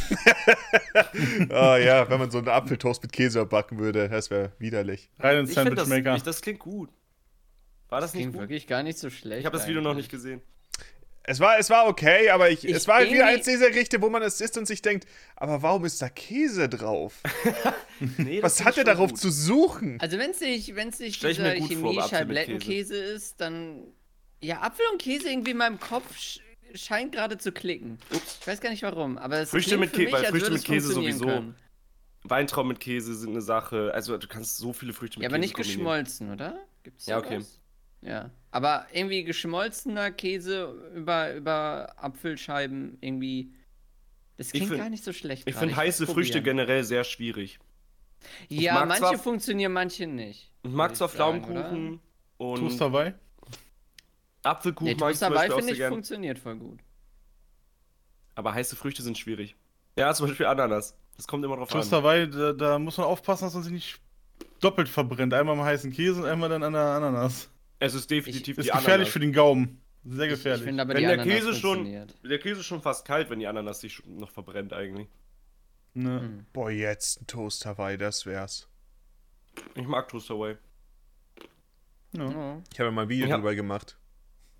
Ah 1.50 1.76
ja, 1.76 2.08
wenn 2.10 2.18
man 2.18 2.30
so 2.30 2.38
einen 2.38 2.48
Apfeltoast 2.48 3.02
mit 3.02 3.12
Käse 3.12 3.44
backen 3.46 3.78
würde, 3.78 4.08
das 4.08 4.30
wäre 4.30 4.52
widerlich. 4.58 5.08
Rein 5.18 5.38
ins 5.38 5.50
Ich 5.50 5.58
finde 5.58 5.74
das, 5.76 5.88
Sandwichmaker. 5.88 6.16
ich, 6.16 6.22
das 6.22 6.42
klingt 6.42 6.58
gut. 6.58 6.90
War 7.88 8.00
das 8.00 8.14
nicht 8.14 8.22
Klingt 8.22 8.34
gut? 8.34 8.42
wirklich 8.42 8.66
gar 8.66 8.82
nicht 8.82 8.98
so 8.98 9.10
schlecht. 9.10 9.40
Ich 9.40 9.46
habe 9.46 9.56
das 9.56 9.66
Video 9.66 9.80
noch 9.80 9.90
eigentlich. 9.90 10.04
nicht 10.04 10.10
gesehen. 10.10 10.42
Es 11.22 11.38
war, 11.38 11.58
es 11.58 11.68
war 11.70 11.86
okay, 11.86 12.30
aber 12.30 12.50
ich, 12.50 12.64
Ich 12.64 12.74
es 12.74 12.88
war 12.88 12.96
halt 12.96 13.12
wieder 13.12 13.26
eins 13.26 13.44
dieser 13.44 13.70
Gerichte, 13.70 14.00
wo 14.00 14.08
man 14.08 14.22
es 14.22 14.40
isst 14.40 14.56
und 14.56 14.66
sich 14.66 14.80
denkt, 14.80 15.06
aber 15.36 15.62
warum 15.62 15.84
ist 15.84 16.00
da 16.00 16.08
Käse 16.08 16.68
drauf? 16.68 17.20
Nee, 18.16 18.42
Was 18.42 18.64
hat 18.64 18.78
er 18.78 18.84
darauf 18.84 19.10
gut. 19.10 19.20
zu 19.20 19.30
suchen? 19.30 20.00
Also 20.00 20.16
wenn 20.16 20.30
es 20.30 20.40
nicht, 20.40 20.74
wenn's 20.74 20.98
nicht 21.00 21.16
Stell 21.16 21.34
dieser 21.34 21.52
Chemie-Scheiblettenkäse 21.54 22.96
ist, 22.96 23.40
dann. 23.42 23.82
Ja, 24.40 24.62
Apfel 24.62 24.86
und 24.92 25.02
Käse 25.02 25.28
irgendwie 25.30 25.50
in 25.50 25.58
meinem 25.58 25.78
Kopf 25.78 26.16
sch 26.16 26.40
scheint 26.74 27.12
gerade 27.12 27.36
zu 27.36 27.52
klicken. 27.52 27.98
Ups. 28.10 28.38
Ich 28.40 28.46
weiß 28.46 28.60
gar 28.62 28.70
nicht 28.70 28.82
warum, 28.82 29.18
aber 29.18 29.40
es 29.40 29.50
Früchte 29.50 29.76
mit 29.76 29.90
für 29.90 29.96
Kä- 30.02 30.04
mich, 30.18 30.28
Früchte 30.28 30.50
mit 30.50 30.64
Käse 30.64 30.92
sowieso. 30.94 31.26
können. 31.26 31.54
Weintrauben 32.22 32.68
mit 32.68 32.80
Käse 32.80 33.14
sind 33.14 33.30
eine 33.32 33.42
Sache. 33.42 33.90
Also 33.92 34.16
du 34.16 34.26
kannst 34.28 34.56
so 34.56 34.72
viele 34.72 34.94
Früchte 34.94 35.18
mit 35.18 35.24
Ja, 35.24 35.28
Käse 35.28 35.34
aber 35.34 35.38
nicht 35.40 35.52
kombinieren. 35.54 35.78
geschmolzen, 35.80 36.32
oder? 36.32 36.58
Gibt's 36.84 37.04
Ja, 37.06 37.18
okay. 37.18 37.40
Ja, 38.00 38.30
aber 38.50 38.86
irgendwie 38.92 39.24
geschmolzener 39.24 40.10
Käse 40.10 40.90
über, 40.94 41.34
über 41.34 41.92
Apfelscheiben 41.96 42.98
irgendwie. 43.00 43.52
Das 44.36 44.50
klingt 44.52 44.68
find- 44.68 44.80
gar 44.80 44.90
nicht 44.90 45.04
so 45.04 45.12
schlecht. 45.12 45.46
Ich 45.48 45.54
finde 45.54 45.76
heiße 45.76 46.06
Früchte 46.06 46.42
generell 46.42 46.82
sehr 46.84 47.04
schwierig. 47.04 47.58
Ja, 48.48 48.84
manche 48.84 49.00
zwar- 49.02 49.18
funktionieren, 49.18 49.72
manche 49.72 50.06
nicht. 50.06 50.50
Ich 50.62 50.70
mag 50.70 50.94
zwar 50.96 51.08
Pflaumenkuchen 51.08 52.00
Toast 52.38 52.62
und 52.62 52.80
dabei? 52.80 53.14
Apfelkuchen 54.42 54.86
Nee, 54.88 54.94
mag 54.94 55.12
ich 55.12 55.18
Toast 55.18 55.18
zum 55.20 55.28
dabei 55.28 55.34
Beispiel 55.48 55.52
auch 55.52 55.56
finde 55.58 55.66
sehr 55.66 55.72
ich 55.74 55.78
gern. 55.78 55.92
funktioniert 55.92 56.38
voll 56.38 56.56
gut. 56.56 56.80
Aber 58.34 58.54
heiße 58.54 58.76
Früchte 58.76 59.02
sind 59.02 59.18
schwierig. 59.18 59.54
Ja, 59.96 60.12
zum 60.14 60.28
Beispiel 60.28 60.46
Ananas. 60.46 60.94
Das 61.16 61.26
kommt 61.26 61.44
immer 61.44 61.56
drauf 61.56 61.68
Toast 61.68 61.92
an. 61.92 62.02
dabei, 62.02 62.26
da, 62.26 62.52
da 62.52 62.78
muss 62.78 62.96
man 62.96 63.06
aufpassen, 63.06 63.44
dass 63.44 63.54
man 63.54 63.62
sich 63.62 63.72
nicht 63.72 64.00
doppelt 64.60 64.88
verbrennt. 64.88 65.34
Einmal 65.34 65.58
am 65.58 65.64
heißen 65.64 65.92
Käse 65.92 66.20
und 66.22 66.26
einmal 66.26 66.48
dann 66.48 66.62
an 66.62 66.72
der 66.72 66.82
Ananas. 66.82 67.50
Es 67.80 67.94
ist 67.94 68.10
definitiv 68.10 68.56
Das 68.56 68.64
die 68.64 68.70
ist 68.70 68.76
gefährlich 68.76 68.92
Ananas. 69.06 69.12
für 69.12 69.18
den 69.20 69.32
Gaumen. 69.32 69.80
Sehr 70.04 70.24
Ich, 70.26 70.30
gefährlich. 70.30 70.60
ich 70.62 70.66
finde 70.66 70.82
aber 70.82 70.90
Wenn 70.94 70.98
die 71.00 71.06
der 71.08 71.20
Ananas 71.20 71.34
Käse 71.34 71.54
schon, 71.54 72.08
der 72.24 72.38
Käse 72.38 72.60
ist 72.60 72.66
schon 72.66 72.80
fast 72.82 73.04
kalt, 73.06 73.28
wenn 73.30 73.38
die 73.40 73.46
Ananas 73.48 73.80
sich 73.80 74.00
noch 74.06 74.30
verbrennt 74.30 74.72
eigentlich. 74.72 75.08
ne. 75.94 76.20
Hm. 76.20 76.46
Boah, 76.52 76.70
jetzt 76.70 77.20
ein 77.22 77.26
Toast 77.26 77.66
Hawaii, 77.66 77.98
das 77.98 78.24
wär's. 78.24 78.68
Ich 79.74 79.86
mag 79.86 80.08
Toast 80.08 80.30
Away. 80.30 80.56
ja. 82.12 82.62
Ich 82.72 82.78
habe 82.78 82.88
ja 82.88 82.90
mal 82.90 83.02
ein 83.02 83.08
Video 83.08 83.26
Ja. 83.28 83.36
drüber 83.36 83.54
gemacht. 83.54 83.96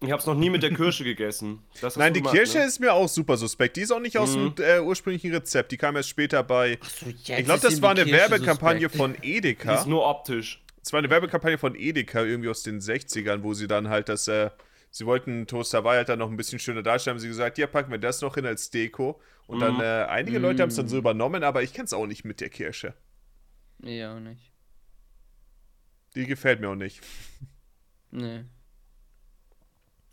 Ich 0.03 0.11
hab's 0.11 0.25
noch 0.25 0.35
nie 0.35 0.49
mit 0.49 0.62
der 0.62 0.73
Kirsche 0.73 1.05
gegessen. 1.05 1.62
Nein, 1.97 2.14
die 2.14 2.21
gemacht, 2.21 2.35
Kirsche 2.35 2.59
ne? 2.59 2.64
ist 2.64 2.81
mir 2.81 2.95
auch 2.95 3.07
super 3.09 3.37
suspekt. 3.37 3.77
Die 3.77 3.83
ist 3.83 3.91
auch 3.91 4.01
nicht 4.01 4.16
aus 4.16 4.35
Mhm. 4.35 4.55
dem 4.55 4.64
äh, 4.64 4.81
ursprünglichen 4.81 5.31
Rezept. 5.35 5.73
Die 5.73 5.77
kam 5.77 5.95
erst 5.95 6.09
später 6.09 6.43
bei. 6.43 6.79
So, 6.99 7.07
jetzt 7.11 7.29
Ich 7.29 7.45
glaube, 7.45 7.61
das 7.61 7.83
war 7.83 7.95
die 7.95 8.01
eine 8.03 8.11
Kirsche 8.11 8.31
Werbekampagne 8.31 8.89
suspekt. 8.89 8.97
von 8.97 9.16
Die 9.23 9.37
Edeka. 9.37 9.75
ist 9.75 9.87
nur 9.87 10.07
optisch. 10.07 10.62
Es 10.83 10.93
war 10.93 10.99
eine 10.99 11.11
Werbekampagne 11.11 11.59
von 11.59 11.74
Edeka, 11.74 12.22
irgendwie 12.22 12.49
aus 12.49 12.62
den 12.62 12.81
60ern, 12.81 13.43
wo 13.43 13.53
sie 13.55 13.66
dann 13.66 13.89
halt 13.89 14.09
das, 14.09 14.28
äh, 14.28 14.51
sie 14.91 15.05
wollten 15.07 15.47
Toast 15.47 15.74
Hawaii 15.74 15.99
halt 15.99 16.09
dann 16.09 16.18
noch 16.18 16.31
ein 16.31 16.37
bisschen 16.37 16.59
schöner 16.59 16.83
darstellen, 16.83 17.14
haben 17.14 17.20
sie 17.20 17.28
gesagt, 17.28 17.59
ja, 17.59 17.66
packen 17.66 17.91
wir 17.91 17.99
das 17.99 18.22
noch 18.22 18.35
hin 18.35 18.47
als 18.47 18.70
Deko. 18.70 19.20
Und 19.47 19.61
dann, 19.61 19.74
Mhm. 19.74 19.81
äh, 19.81 20.05
einige 20.05 20.39
Leute 20.39 20.62
haben 20.62 20.70
es 20.70 20.76
dann 20.76 20.89
so 20.89 20.97
übernommen, 20.97 21.43
aber 21.45 21.62
ich 21.62 21.72
kenn's 21.72 21.93
auch 21.93 22.07
nicht 22.07 22.24
mit 22.24 22.41
der 22.41 22.49
Kirsche. 22.51 22.95
Nee, 23.78 24.05
auch 24.07 24.20
nicht. 24.20 24.53
Die 26.14 26.26
gefällt 26.26 26.61
mir 26.61 26.68
auch 26.70 26.76
nicht. 26.76 27.01
Nee. 28.12 28.45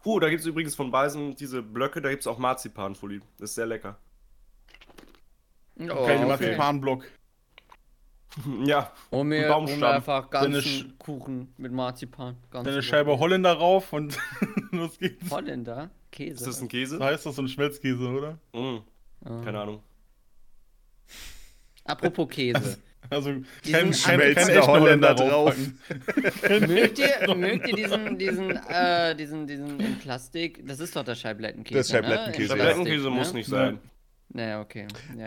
Uh, 0.05 0.19
da 0.19 0.29
gibt's 0.29 0.45
übrigens 0.45 0.75
von 0.75 0.91
Beisen 0.91 1.35
diese 1.35 1.63
Blöcke, 1.63 1.99
da 1.99 2.11
gibt's 2.11 2.27
auch 2.27 2.37
Marzipanfolie. 2.37 3.21
Das 3.39 3.49
ist 3.49 3.55
sehr 3.55 3.65
lecker. 3.65 3.97
Oh, 5.79 5.89
okay. 5.91 6.25
Marzipanblock. 6.25 7.05
Ja, 8.65 8.91
Ein 9.11 9.27
mir, 9.27 9.47
Baumstamm. 9.47 9.79
mir 9.79 9.89
einfach 9.89 10.29
Deine 10.29 10.53
ganzen 10.61 10.97
Kuchen 10.99 11.53
mit 11.57 11.71
Marzipan. 11.71 12.35
Ganz 12.51 12.65
Dann 12.65 12.73
eine 12.73 12.83
Scheibe 12.83 13.17
Holländer 13.17 13.53
rauf 13.53 13.93
und 13.93 14.17
los 14.71 14.97
geht's. 14.99 15.29
Holländer? 15.31 15.89
Käse. 16.11 16.35
ist 16.35 16.47
das 16.47 16.61
ein 16.61 16.67
Käse? 16.67 16.99
heißt 17.03 17.25
das 17.25 17.35
so 17.35 17.41
ein 17.41 17.47
Schmelzkäse, 17.47 18.07
oder? 18.07 18.37
Mm, 18.53 18.77
Ah. 19.25 19.41
keine 19.43 19.59
Ahnung. 19.61 19.81
Apropos 21.85 22.27
Käse. 22.29 22.77
Also 23.09 23.35
kein, 23.71 23.93
schmelzender 23.93 24.67
Holländer 24.67 25.15
drauf. 25.15 25.55
mögt, 26.67 26.99
ihr, 26.99 27.35
mögt 27.35 27.65
ihr 27.69 27.75
diesen, 27.77 28.17
diesen, 28.17 28.51
äh, 28.69 29.15
diesen, 29.15 29.47
diesen 29.47 29.79
in 29.79 29.97
Plastik? 29.99 30.67
Das 30.67 30.81
ist 30.81 30.93
doch 30.93 31.05
der 31.05 31.15
Scheiblettenkäse. 31.15 31.77
Das 31.77 31.85
ist 31.87 31.91
Scheiblettenkäse, 31.93 32.53
ne? 32.57 32.63
Scheiblettenkäse 32.63 33.09
muss 33.09 33.31
ne? 33.31 33.39
nicht 33.39 33.47
sein. 33.49 33.79
Naja, 34.37 34.61
okay. 34.61 34.85
Ja, 35.17 35.25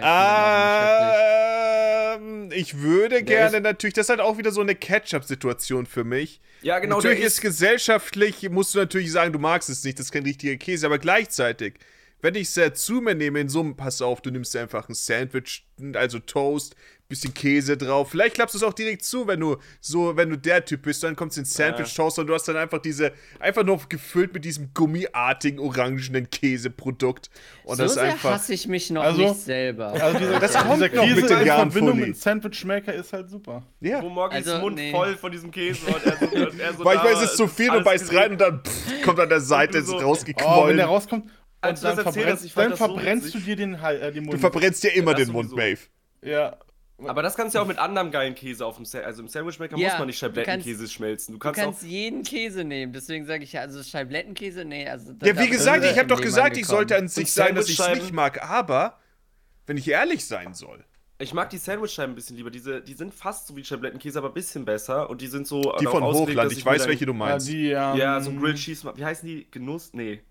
ich 2.14 2.20
Ähm, 2.20 2.50
ich 2.52 2.78
würde 2.78 3.24
gerne 3.24 3.60
natürlich, 3.60 3.94
das 3.94 4.06
ist 4.06 4.10
halt 4.10 4.20
auch 4.20 4.38
wieder 4.38 4.52
so 4.52 4.60
eine 4.60 4.76
Ketchup-Situation 4.76 5.86
für 5.86 6.04
mich. 6.04 6.40
Ja, 6.62 6.78
genau, 6.78 6.96
natürlich 6.96 7.18
der 7.18 7.26
ist 7.26 7.40
gesellschaftlich, 7.40 8.48
musst 8.50 8.76
du 8.76 8.78
natürlich 8.78 9.10
sagen, 9.10 9.32
du 9.32 9.40
magst 9.40 9.68
es 9.68 9.82
nicht, 9.82 9.98
das 9.98 10.06
ist 10.06 10.12
kein 10.12 10.22
richtiger 10.22 10.56
Käse, 10.56 10.86
aber 10.86 11.00
gleichzeitig, 11.00 11.74
wenn 12.22 12.36
ich 12.36 12.56
es 12.56 12.84
zu 12.84 13.00
mir 13.00 13.16
nehme, 13.16 13.40
in 13.40 13.48
Summen, 13.48 13.74
pass 13.74 14.00
auf, 14.00 14.20
du 14.20 14.30
nimmst 14.30 14.54
einfach 14.54 14.88
ein 14.88 14.94
Sandwich, 14.94 15.66
also 15.94 16.20
Toast, 16.20 16.76
bisschen 17.10 17.34
Käse 17.34 17.76
drauf. 17.76 18.08
Vielleicht 18.10 18.34
klappst 18.36 18.54
du 18.54 18.58
es 18.58 18.64
auch 18.64 18.72
direkt 18.72 19.04
zu, 19.04 19.26
wenn 19.26 19.40
du 19.40 19.56
so, 19.80 20.16
wenn 20.16 20.30
du 20.30 20.38
der 20.38 20.64
Typ 20.64 20.82
bist, 20.82 21.02
dann 21.02 21.14
kommst 21.16 21.36
du 21.36 21.40
in 21.42 21.44
Sandwich 21.44 21.92
Toast 21.94 22.18
und 22.18 22.26
du 22.26 22.32
hast 22.34 22.48
dann 22.48 22.56
einfach 22.56 22.78
diese, 22.78 23.12
einfach 23.38 23.62
nur 23.64 23.78
gefüllt 23.88 24.32
mit 24.32 24.44
diesem 24.46 24.72
gummiartigen, 24.72 25.58
orangenen 25.60 26.30
Käseprodukt. 26.30 27.28
Und 27.64 27.76
so 27.76 27.82
das 27.82 27.92
ist 27.92 27.98
sehr 27.98 28.12
einfach. 28.12 28.30
hasse 28.32 28.54
ich 28.54 28.66
mich 28.66 28.90
noch 28.90 29.02
Also- 29.02 29.20
nicht 29.20 29.36
selber. 29.40 29.88
Also 29.92 30.18
dieser, 30.18 30.40
Das 30.40 30.54
kommt 30.54 30.80
noch 30.80 30.88
Käse 31.04 31.20
mit 31.20 31.30
Jahren, 31.46 31.70
Verbindung 31.70 32.00
mit 32.00 32.16
Sandwich-Maker 32.16 32.94
ist 32.94 33.12
halt 33.12 33.28
super. 33.28 33.62
Ja. 33.80 34.02
Wo 34.02 34.08
Morgis 34.08 34.46
Also, 34.46 34.58
Mund 34.60 34.76
nee. 34.76 34.90
voll 34.90 35.16
von 35.16 35.30
diesem 35.32 35.50
Käse 35.50 35.86
und 35.86 36.04
Er 36.06 36.16
so, 36.16 36.26
und 36.26 36.60
er 36.60 36.72
so 36.74 36.84
Manchmal 36.84 37.12
da 37.14 37.20
ist 37.20 37.30
es 37.32 37.36
zu 37.36 37.46
viel, 37.48 37.68
du 37.70 37.82
beißt 37.82 38.04
gesehen. 38.04 38.18
rein 38.18 38.32
und 38.32 38.40
dann 38.40 38.62
pff, 38.64 39.02
kommt 39.02 39.18
an 39.20 39.28
der 39.28 39.40
Seite 39.40 39.82
so- 39.82 39.96
rausgequollen. 39.98 40.58
Oh, 40.64 40.68
wenn 40.68 40.76
der 40.76 40.86
rauskommt, 40.86 41.24
und 41.62 41.76
du 41.76 41.82
dann, 41.82 41.98
ich 41.98 42.02
fand 42.04 42.16
dann 42.56 42.70
das 42.70 42.78
so 42.78 42.84
verbrennst 42.86 43.26
witzig. 43.26 43.40
du 43.40 43.46
dir 43.46 43.56
den, 43.56 43.74
äh, 43.74 44.12
den 44.12 44.24
Mund. 44.24 44.32
du 44.34 44.38
verbrennst 44.38 44.82
dir 44.82 44.94
immer 44.94 45.10
Ja, 45.10 45.16
den 45.18 45.32
Mund. 45.32 45.52
Maeve. 45.54 45.80
ja. 46.22 46.56
Aber 47.08 47.22
das 47.22 47.36
kannst 47.36 47.54
du 47.54 47.58
ja 47.58 47.62
auch 47.62 47.68
mit 47.68 47.78
anderem 47.78 48.10
geilen 48.10 48.34
Käse 48.34 48.64
auf 48.66 48.76
dem 48.76 48.84
Sa 48.84 49.00
Also 49.00 49.22
im 49.22 49.28
Sandwichmaker 49.28 49.76
Ja, 49.76 49.88
muss 49.90 49.98
man 49.98 50.06
nicht 50.08 50.20
du 50.22 50.26
kannst- 50.26 50.36
Scheiblettenkäse 50.46 50.88
schmelzen. 50.88 51.32
Du 51.32 51.38
Du 51.38 51.42
kannst, 51.42 51.60
kannst 51.60 51.82
auch. 51.82 51.86
jeden 51.88 52.22
Käse 52.22 52.64
nehmen, 52.64 52.92
deswegen 52.92 53.24
sage 53.26 53.44
ich 53.44 53.52
ja, 53.52 53.62
also 53.62 53.82
Scheiblettenkäse, 53.82 54.64
nee, 54.64 54.88
also. 54.88 55.12
Ja, 55.22 55.38
wie 55.38 55.48
gesagt, 55.48 55.84
ich 55.84 55.98
habe 55.98 56.08
doch 56.08 56.20
gesagt, 56.20 56.56
ich 56.56 56.66
sollte 56.66 56.96
an 56.96 57.08
sich 57.08 57.32
sagen, 57.32 57.54
dass 57.54 57.68
ich 57.68 57.78
es 57.78 57.88
nicht 57.94 58.12
mag, 58.12 58.42
aber 58.48 58.98
wenn 59.66 59.76
ich 59.76 59.88
ehrlich 59.88 60.24
sein 60.26 60.54
soll, 60.54 60.84
Ich 61.22 61.34
mag 61.34 61.50
die 61.50 61.58
Sandwichscheiben 61.58 62.12
ein 62.12 62.14
bisschen 62.14 62.36
lieber. 62.38 62.50
Diese, 62.50 62.80
die 62.80 62.94
sind 62.94 63.12
fast 63.12 63.46
so 63.46 63.54
wie 63.54 63.62
Scheiblettenkäse, 63.62 64.18
aber 64.18 64.28
ein 64.28 64.32
bisschen 64.34 64.64
besser. 64.64 65.10
Und 65.10 65.20
die 65.20 65.26
sind 65.26 65.46
so. 65.46 65.60
die 65.78 65.84
von 65.84 66.02
Hochland, 66.02 66.50
ich 66.50 66.64
mir 66.64 66.70
weiß, 66.70 66.80
dann- 66.80 66.88
welche 66.88 67.04
du 67.04 67.12
Ja, 67.12 67.18
meinst. 67.18 67.46
die, 67.46 67.66
ähm, 67.72 67.96
Ja, 67.96 68.18
so 68.22 68.32
Grilled 68.32 68.56
Cheese. 68.56 68.90
Wie 68.96 69.04
heißen 69.04 69.28
die? 69.28 69.46
Genuss? 69.50 69.90
Nee. 69.92 70.22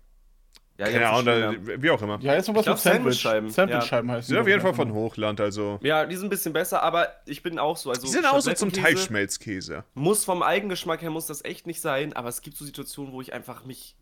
Ja, 0.80 0.86
Keine 0.86 1.10
Ahnung, 1.10 1.56
wie 1.76 1.90
auch 1.90 2.00
immer. 2.00 2.16
Die 2.16 2.30
heißt 2.30 2.48
noch 2.48 2.54
was 2.54 2.64
Ich 2.64 2.70
mit 2.72 2.78
Sandwich. 2.78 3.20
Sandwichscheiben. 3.20 3.50
Sandwichscheiben 3.50 4.10
heißt 4.10 4.28
Die 4.28 4.32
sind 4.32 4.40
auf 4.40 4.48
jeden 4.48 4.62
Fall 4.62 4.72
von 4.72 4.94
Hochland, 4.94 5.38
also. 5.38 5.78
Ja, 5.82 6.06
die 6.06 6.16
sind 6.16 6.28
ein 6.28 6.30
bisschen 6.30 6.54
besser, 6.54 6.82
aber 6.82 7.08
ich 7.26 7.42
bin 7.42 7.58
auch 7.58 7.76
so. 7.76 7.90
Also 7.90 8.00
Die 8.00 8.08
sind 8.08 8.24
auch 8.24 8.40
so 8.40 8.50
zum 8.54 8.72
Teil 8.72 8.96
Schmelzkäse. 8.96 9.84
Muss 9.92 10.24
vom 10.24 10.42
Eigengeschmack 10.42 11.02
her 11.02 11.10
muss 11.10 11.26
das 11.26 11.44
echt 11.44 11.66
nicht 11.66 11.82
sein, 11.82 12.14
aber 12.14 12.30
es 12.30 12.40
gibt 12.40 12.56
so 12.56 12.64
Situationen, 12.64 13.12
wo 13.12 13.20
ich 13.20 13.34
einfach 13.34 13.66
mich, 13.66 13.94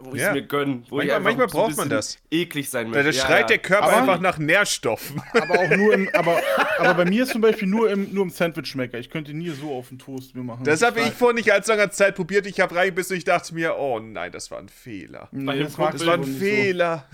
wo 0.00 0.14
ich 0.14 0.20
Ja. 0.20 0.28
es 0.28 0.34
mir 0.34 0.42
gönn, 0.42 0.84
wo 0.88 0.96
Manchmal- 0.96 1.20
manchmal 1.20 1.46
braucht 1.46 1.76
man 1.76 1.88
das. 1.88 2.18
eklig 2.30 2.68
sein 2.70 2.90
Da, 2.90 3.02
möchte. 3.02 3.12
da 3.12 3.16
Ja, 3.18 3.26
schreit 3.26 3.40
ja. 3.42 3.46
der 3.48 3.58
Körper 3.58 3.84
Aber- 3.88 3.96
einfach 3.98 4.20
nach 4.20 4.38
Nährstoffen. 4.38 5.22
Aber 5.32 5.58
auch 5.60 5.70
nur 5.76 5.92
im, 5.94 6.08
aber, 6.14 6.40
aber 6.78 6.94
bei 6.94 7.04
mir 7.04 7.22
ist 7.24 7.32
zum 7.32 7.40
Beispiel 7.40 7.68
nur 7.68 7.90
im, 7.90 8.12
nur 8.14 8.24
im 8.24 8.30
Sandwich-Maker. 8.30 8.98
Ich 8.98 9.10
könnte 9.10 9.32
nie 9.34 9.50
so 9.50 9.72
auf 9.74 9.88
den 9.90 9.98
Toast 9.98 10.34
mir 10.34 10.42
machen. 10.42 10.64
Das 10.64 10.82
habe 10.82 11.00
ich 11.00 11.10
vor 11.12 11.32
nicht 11.32 11.52
allzu 11.52 11.70
langer 11.72 11.90
Zeit 11.90 12.14
probiert. 12.16 12.46
Ich 12.46 12.60
habe 12.60 12.74
reingebissen 12.74 13.14
und 13.14 13.18
ich 13.18 13.24
dachte 13.24 13.54
mir, 13.54 13.76
oh 13.78 13.98
nein, 14.00 14.32
das 14.32 14.50
war 14.50 14.58
ein 14.58 14.68
Fehler. 14.68 15.28
Nee, 15.32 15.58
das 15.62 15.76
Das 15.76 15.78
war 16.06 16.14
ein 16.14 16.20
nicht 16.20 16.32
so. 16.32 16.38
Fehler. 16.38 17.06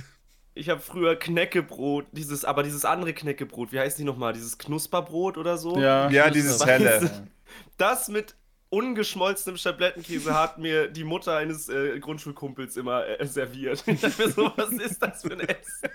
Ich 0.55 0.71
habe 0.71 0.81
früher 0.81 1.17
Knäckebrot, 1.17 2.07
dieses, 2.13 2.47
aber 2.47 2.63
dieses 2.63 2.87
andere 2.87 3.13
Knäckebrot, 3.13 3.73
wie 3.73 3.79
heißt 3.79 3.99
die 3.99 4.05
nochmal? 4.05 4.33
Dieses 4.33 4.57
Knusperbrot 4.57 5.37
oder 5.37 5.59
so? 5.59 5.79
Ja. 5.79 6.09
Ja, 6.11 6.31
dieses 6.31 6.65
helle. 6.65 7.11
Das 7.79 8.09
mit 8.09 8.35
ungeschmolzenem 8.69 9.57
Schablettenkäse 9.57 10.35
hat 10.35 10.59
mir 10.59 10.89
die 10.89 11.05
Mutter 11.05 11.37
eines 11.37 11.69
äh, 11.69 11.99
Grundschulkumpels 12.01 12.77
immer 12.77 13.07
äh, 13.07 13.27
serviert. 13.27 13.85
Ich 13.87 14.01
dachte 14.01 14.23
mir 14.27 14.31
so, 14.33 14.53
was 14.57 14.71
ist 14.73 15.01
das 15.03 15.23
für 15.23 15.33
ein 15.33 15.41
Essen? 15.41 15.89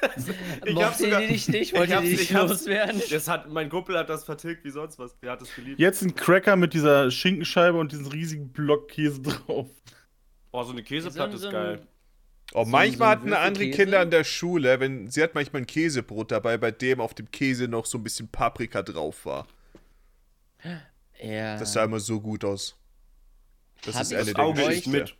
Also, 0.00 0.32
ich 0.64 0.74
hab 0.76 0.90
Mochte 0.90 1.02
sogar- 1.04 1.20
die 1.20 1.26
dich 1.26 1.48
nicht? 1.48 1.72
ich 1.72 1.74
Wollte 1.78 1.96
hab's- 1.96 2.04
die 2.04 2.10
nicht 2.12 2.20
ich 2.22 2.34
hab's- 2.34 2.50
loswerden? 2.50 3.02
Das 3.10 3.28
hat, 3.28 3.50
mein 3.50 3.68
Kumpel 3.68 3.98
hat 3.98 4.08
das 4.08 4.24
vertilgt 4.24 4.64
wie 4.64 4.70
sonst 4.70 4.98
was. 4.98 5.18
Der 5.18 5.32
hat 5.32 5.40
das 5.40 5.54
geliebt. 5.54 5.78
Jetzt 5.80 6.02
ein 6.02 6.14
Cracker 6.14 6.56
mit 6.56 6.72
dieser 6.72 7.10
Schinkenscheibe 7.10 7.76
und 7.78 7.90
diesem 7.92 8.06
riesigen 8.06 8.48
Block 8.52 8.88
Käse 8.88 9.20
drauf. 9.22 9.66
Oh, 10.52 10.62
so 10.62 10.70
eine 10.72 10.82
Käseplatte 10.82 11.36
So 11.36 11.48
ein- 11.48 11.54
ist 11.54 11.58
geil. 11.58 11.86
Oh, 12.54 12.64
So- 12.64 12.70
manchmal 12.70 13.08
so 13.08 13.10
hatten 13.20 13.32
andere 13.34 13.64
Würfelkäse? 13.64 13.76
Kinder 13.82 14.00
an 14.00 14.10
der 14.12 14.24
Schule, 14.24 14.78
wenn 14.80 15.10
sie 15.10 15.22
hat 15.22 15.34
manchmal 15.34 15.62
ein 15.62 15.66
Käsebrot 15.66 16.30
dabei, 16.30 16.56
bei 16.56 16.70
dem 16.70 17.00
auf 17.00 17.12
dem 17.12 17.30
Käse 17.32 17.66
noch 17.66 17.86
so 17.86 17.98
ein 17.98 18.04
bisschen 18.04 18.28
Paprika 18.28 18.82
drauf 18.82 19.26
war. 19.26 19.46
Ja. 21.22 21.58
Das 21.58 21.72
sah 21.72 21.84
immer 21.84 22.00
so 22.00 22.20
gut 22.20 22.44
aus. 22.44 22.76
Das 23.84 23.94
Hab 23.94 24.02
ist 24.02 24.12
eine 24.14 24.36
Auge 24.38 24.66
nicht 24.68 24.86
mit. 24.86 25.16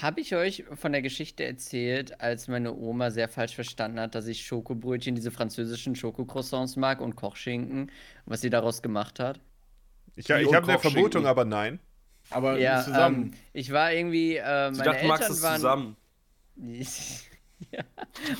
Habe 0.00 0.20
ich 0.20 0.34
euch 0.34 0.64
von 0.74 0.92
der 0.92 1.02
Geschichte 1.02 1.44
erzählt, 1.44 2.20
als 2.20 2.48
meine 2.48 2.74
Oma 2.74 3.10
sehr 3.10 3.28
falsch 3.28 3.54
verstanden 3.54 4.00
hat, 4.00 4.14
dass 4.14 4.26
ich 4.26 4.46
Schokobrötchen, 4.46 5.14
diese 5.14 5.30
französischen 5.30 5.94
Schokocroissants 5.94 6.76
mag 6.76 7.00
und 7.00 7.16
Kochschinken, 7.16 7.90
was 8.24 8.40
sie 8.40 8.50
daraus 8.50 8.80
gemacht 8.80 9.20
hat? 9.20 9.40
Ich, 10.16 10.28
ich 10.30 10.54
habe 10.54 10.68
eine. 10.68 10.78
Vermutung, 10.78 11.26
aber 11.26 11.44
nein. 11.44 11.80
Aber 12.30 12.58
Ja, 12.58 12.82
zusammen. 12.82 13.24
ähm, 13.24 13.34
ich 13.52 13.72
war 13.72 13.92
irgendwie, 13.92 14.36
äh, 14.36 14.70
Ich 14.70 14.78
meine 14.78 14.84
dachte, 14.84 15.02
du 15.02 15.06
magst 15.08 15.22
Eltern 15.22 15.36
es 15.36 15.42
waren, 15.42 15.56
zusammen. 15.56 15.96
ja, 17.72 17.84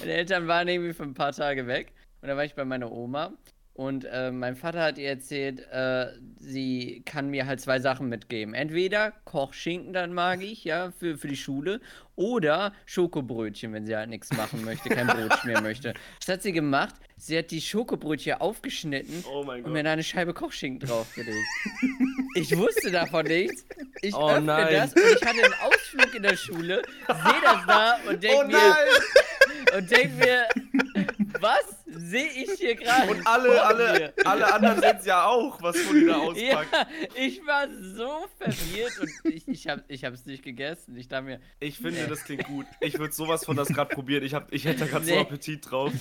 meine 0.00 0.12
Eltern 0.12 0.46
waren 0.46 0.68
irgendwie 0.68 0.94
für 0.94 1.02
ein 1.02 1.14
paar 1.14 1.32
Tage 1.32 1.66
weg 1.66 1.92
und 2.22 2.28
da 2.28 2.36
war 2.36 2.44
ich 2.44 2.54
bei 2.54 2.64
meiner 2.64 2.90
Oma 2.90 3.32
und 3.74 4.04
äh, 4.04 4.30
mein 4.30 4.54
Vater 4.54 4.82
hat 4.82 4.98
ihr 4.98 5.08
erzählt, 5.08 5.58
äh, 5.72 6.06
sie 6.38 7.02
kann 7.04 7.28
mir 7.28 7.46
halt 7.46 7.60
zwei 7.60 7.80
Sachen 7.80 8.08
mitgeben. 8.08 8.54
Entweder 8.54 9.12
Kochschinken, 9.24 9.92
dann 9.92 10.14
mag 10.14 10.42
ich, 10.42 10.62
ja, 10.62 10.92
für, 10.92 11.18
für 11.18 11.26
die 11.26 11.36
Schule, 11.36 11.80
oder 12.14 12.72
Schokobrötchen, 12.86 13.72
wenn 13.72 13.84
sie 13.84 13.96
halt 13.96 14.10
nichts 14.10 14.32
machen 14.32 14.64
möchte, 14.64 14.90
kein 14.90 15.08
Brot 15.08 15.36
schmieren 15.42 15.64
möchte. 15.64 15.94
Was 16.20 16.28
hat 16.32 16.42
sie 16.42 16.52
gemacht? 16.52 16.94
Sie 17.16 17.36
hat 17.36 17.50
die 17.50 17.60
Schokobrötchen 17.60 18.34
aufgeschnitten 18.34 19.24
Oh 19.28 19.42
mein 19.42 19.64
und 19.64 19.72
mir 19.72 19.82
da 19.82 19.92
eine 19.92 20.04
Scheibe 20.04 20.34
Kochschinken 20.34 20.88
draufgelegt. 20.88 21.36
ich 22.36 22.56
wusste 22.56 22.92
davon 22.92 23.26
nichts. 23.26 23.66
Ich 24.02 24.14
Oh 24.14 24.28
öffne 24.30 24.46
nein. 24.46 24.72
das 24.72 24.92
und 24.92 25.02
ich 25.02 25.26
hatte 25.26 25.42
einen 25.42 25.54
Ausflug 25.62 26.14
in 26.14 26.22
der 26.22 26.36
Schule, 26.36 26.82
sehe 27.08 27.40
das 27.42 27.66
da 27.66 27.98
und 28.08 28.22
denke 28.22 28.44
Oh 28.44 28.46
mir, 28.46 29.76
und 29.78 29.90
denk 29.90 30.16
mir, 30.16 30.46
was 31.40 31.83
sehe 31.98 32.26
ich 32.26 32.50
hier 32.58 32.74
gerade? 32.74 33.10
Und 33.10 33.26
alle, 33.26 33.48
vor 33.52 33.66
alle, 33.66 33.92
mir? 33.92 34.12
alle 34.26 34.54
anderen 34.54 34.80
sehen 34.80 34.96
es 35.00 35.06
ja 35.06 35.26
auch, 35.26 35.60
was 35.62 35.76
Fully 35.78 36.06
da 36.06 36.16
auspackt. 36.16 36.72
Ja, 36.72 36.86
ich 37.14 37.40
war 37.46 37.66
so 37.68 38.26
verwirrt 38.38 38.98
und 39.00 39.10
ich, 39.32 39.48
ich 39.48 39.68
habe 39.68 39.82
ich 39.88 40.02
es 40.02 40.26
nicht 40.26 40.42
gegessen. 40.42 40.96
Ich 40.96 41.08
dachte 41.08 41.24
mir, 41.24 41.40
Ich 41.60 41.78
finde, 41.78 42.06
das 42.08 42.24
klingt 42.24 42.44
gut. 42.44 42.66
Ich 42.80 42.98
würde 42.98 43.12
sowas 43.14 43.44
von 43.44 43.56
das 43.56 43.68
gerade 43.68 43.94
probieren. 43.94 44.24
Ich, 44.24 44.34
hab, 44.34 44.52
ich 44.52 44.64
hätte 44.64 44.80
da 44.80 44.86
gerade 44.86 45.04
so 45.04 45.12
Nee. 45.14 45.20
Appetit 45.20 45.70
drauf. 45.70 45.92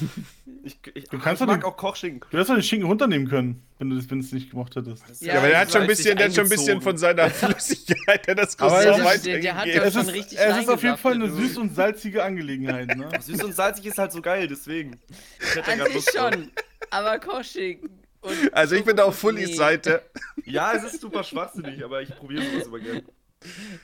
Ich, 0.63 0.77
ich, 0.93 1.05
Du 1.09 1.19
kannst 1.19 1.41
ich 1.41 1.45
doch 1.47 1.53
mag 1.53 1.61
den- 1.61 1.65
auch 1.69 1.77
Kochschinken. 1.77 2.21
Du 2.29 2.37
hättest 2.37 2.49
doch 2.49 2.55
den 2.55 2.63
Schinken 2.63 2.87
runternehmen 2.87 3.27
können, 3.27 3.63
wenn 3.79 3.89
du 3.89 3.95
das 3.95 4.09
wenn 4.09 4.19
du 4.19 4.25
es 4.25 4.31
nicht 4.31 4.49
gemacht 4.51 4.75
hättest. 4.75 5.03
Ja, 5.21 5.33
Ja, 5.33 5.39
aber 5.39 5.47
der 5.49 5.59
hat 5.59 5.71
schon 5.71 5.81
ein 5.81 5.87
bisschen, 5.87 6.15
der 6.17 6.27
hat 6.27 6.35
schon 6.35 6.45
ein 6.45 6.49
bisschen 6.49 6.81
von 6.81 6.97
seiner 6.97 7.29
Flüssigkeit, 7.29 8.25
der 8.27 8.35
das 8.35 8.57
Croissant 8.57 8.99
es 9.07 9.15
ist- 9.15 9.25
der- 9.25 9.39
der 9.39 9.55
hat 9.55 9.61
weitergegeben. 9.67 9.83
das 9.83 9.87
Es 9.87 9.93
schon 9.93 10.01
ist, 10.09 10.13
richtig 10.13 10.37
es 10.39 10.57
ist 10.57 10.69
auf 10.69 10.83
jeden 10.83 10.97
Fall 10.97 11.13
eine 11.13 11.29
süß 11.31 11.53
du. 11.55 11.61
und 11.61 11.75
salzige 11.75 12.23
Angelegenheit, 12.23 12.95
ne? 12.95 13.09
Süß 13.21 13.43
und 13.43 13.53
salzig 13.55 13.85
ist 13.85 13.97
halt 13.97 14.11
so 14.11 14.21
geil, 14.21 14.47
deswegen. 14.47 14.99
Ich 15.39 15.55
hätte 15.55 15.77
da 15.77 15.82
sich 15.85 15.95
Lust 15.95 16.17
schon, 16.17 16.51
aber 16.89 17.19
und 18.21 18.53
Also 18.53 18.75
ich 18.75 18.85
bin 18.85 18.95
da 18.95 19.03
auf 19.03 19.17
Fullys 19.17 19.49
Nee. 19.49 19.55
Seite. 19.55 20.01
Ja, 20.45 20.73
es 20.73 20.83
ist 20.93 21.01
super 21.01 21.23
schwachsinnig, 21.23 21.83
aber 21.83 22.01
ich 22.01 22.15
probiere 22.15 22.43
sowas 22.43 22.67
immer 22.67 22.79
gerne. 22.79 23.03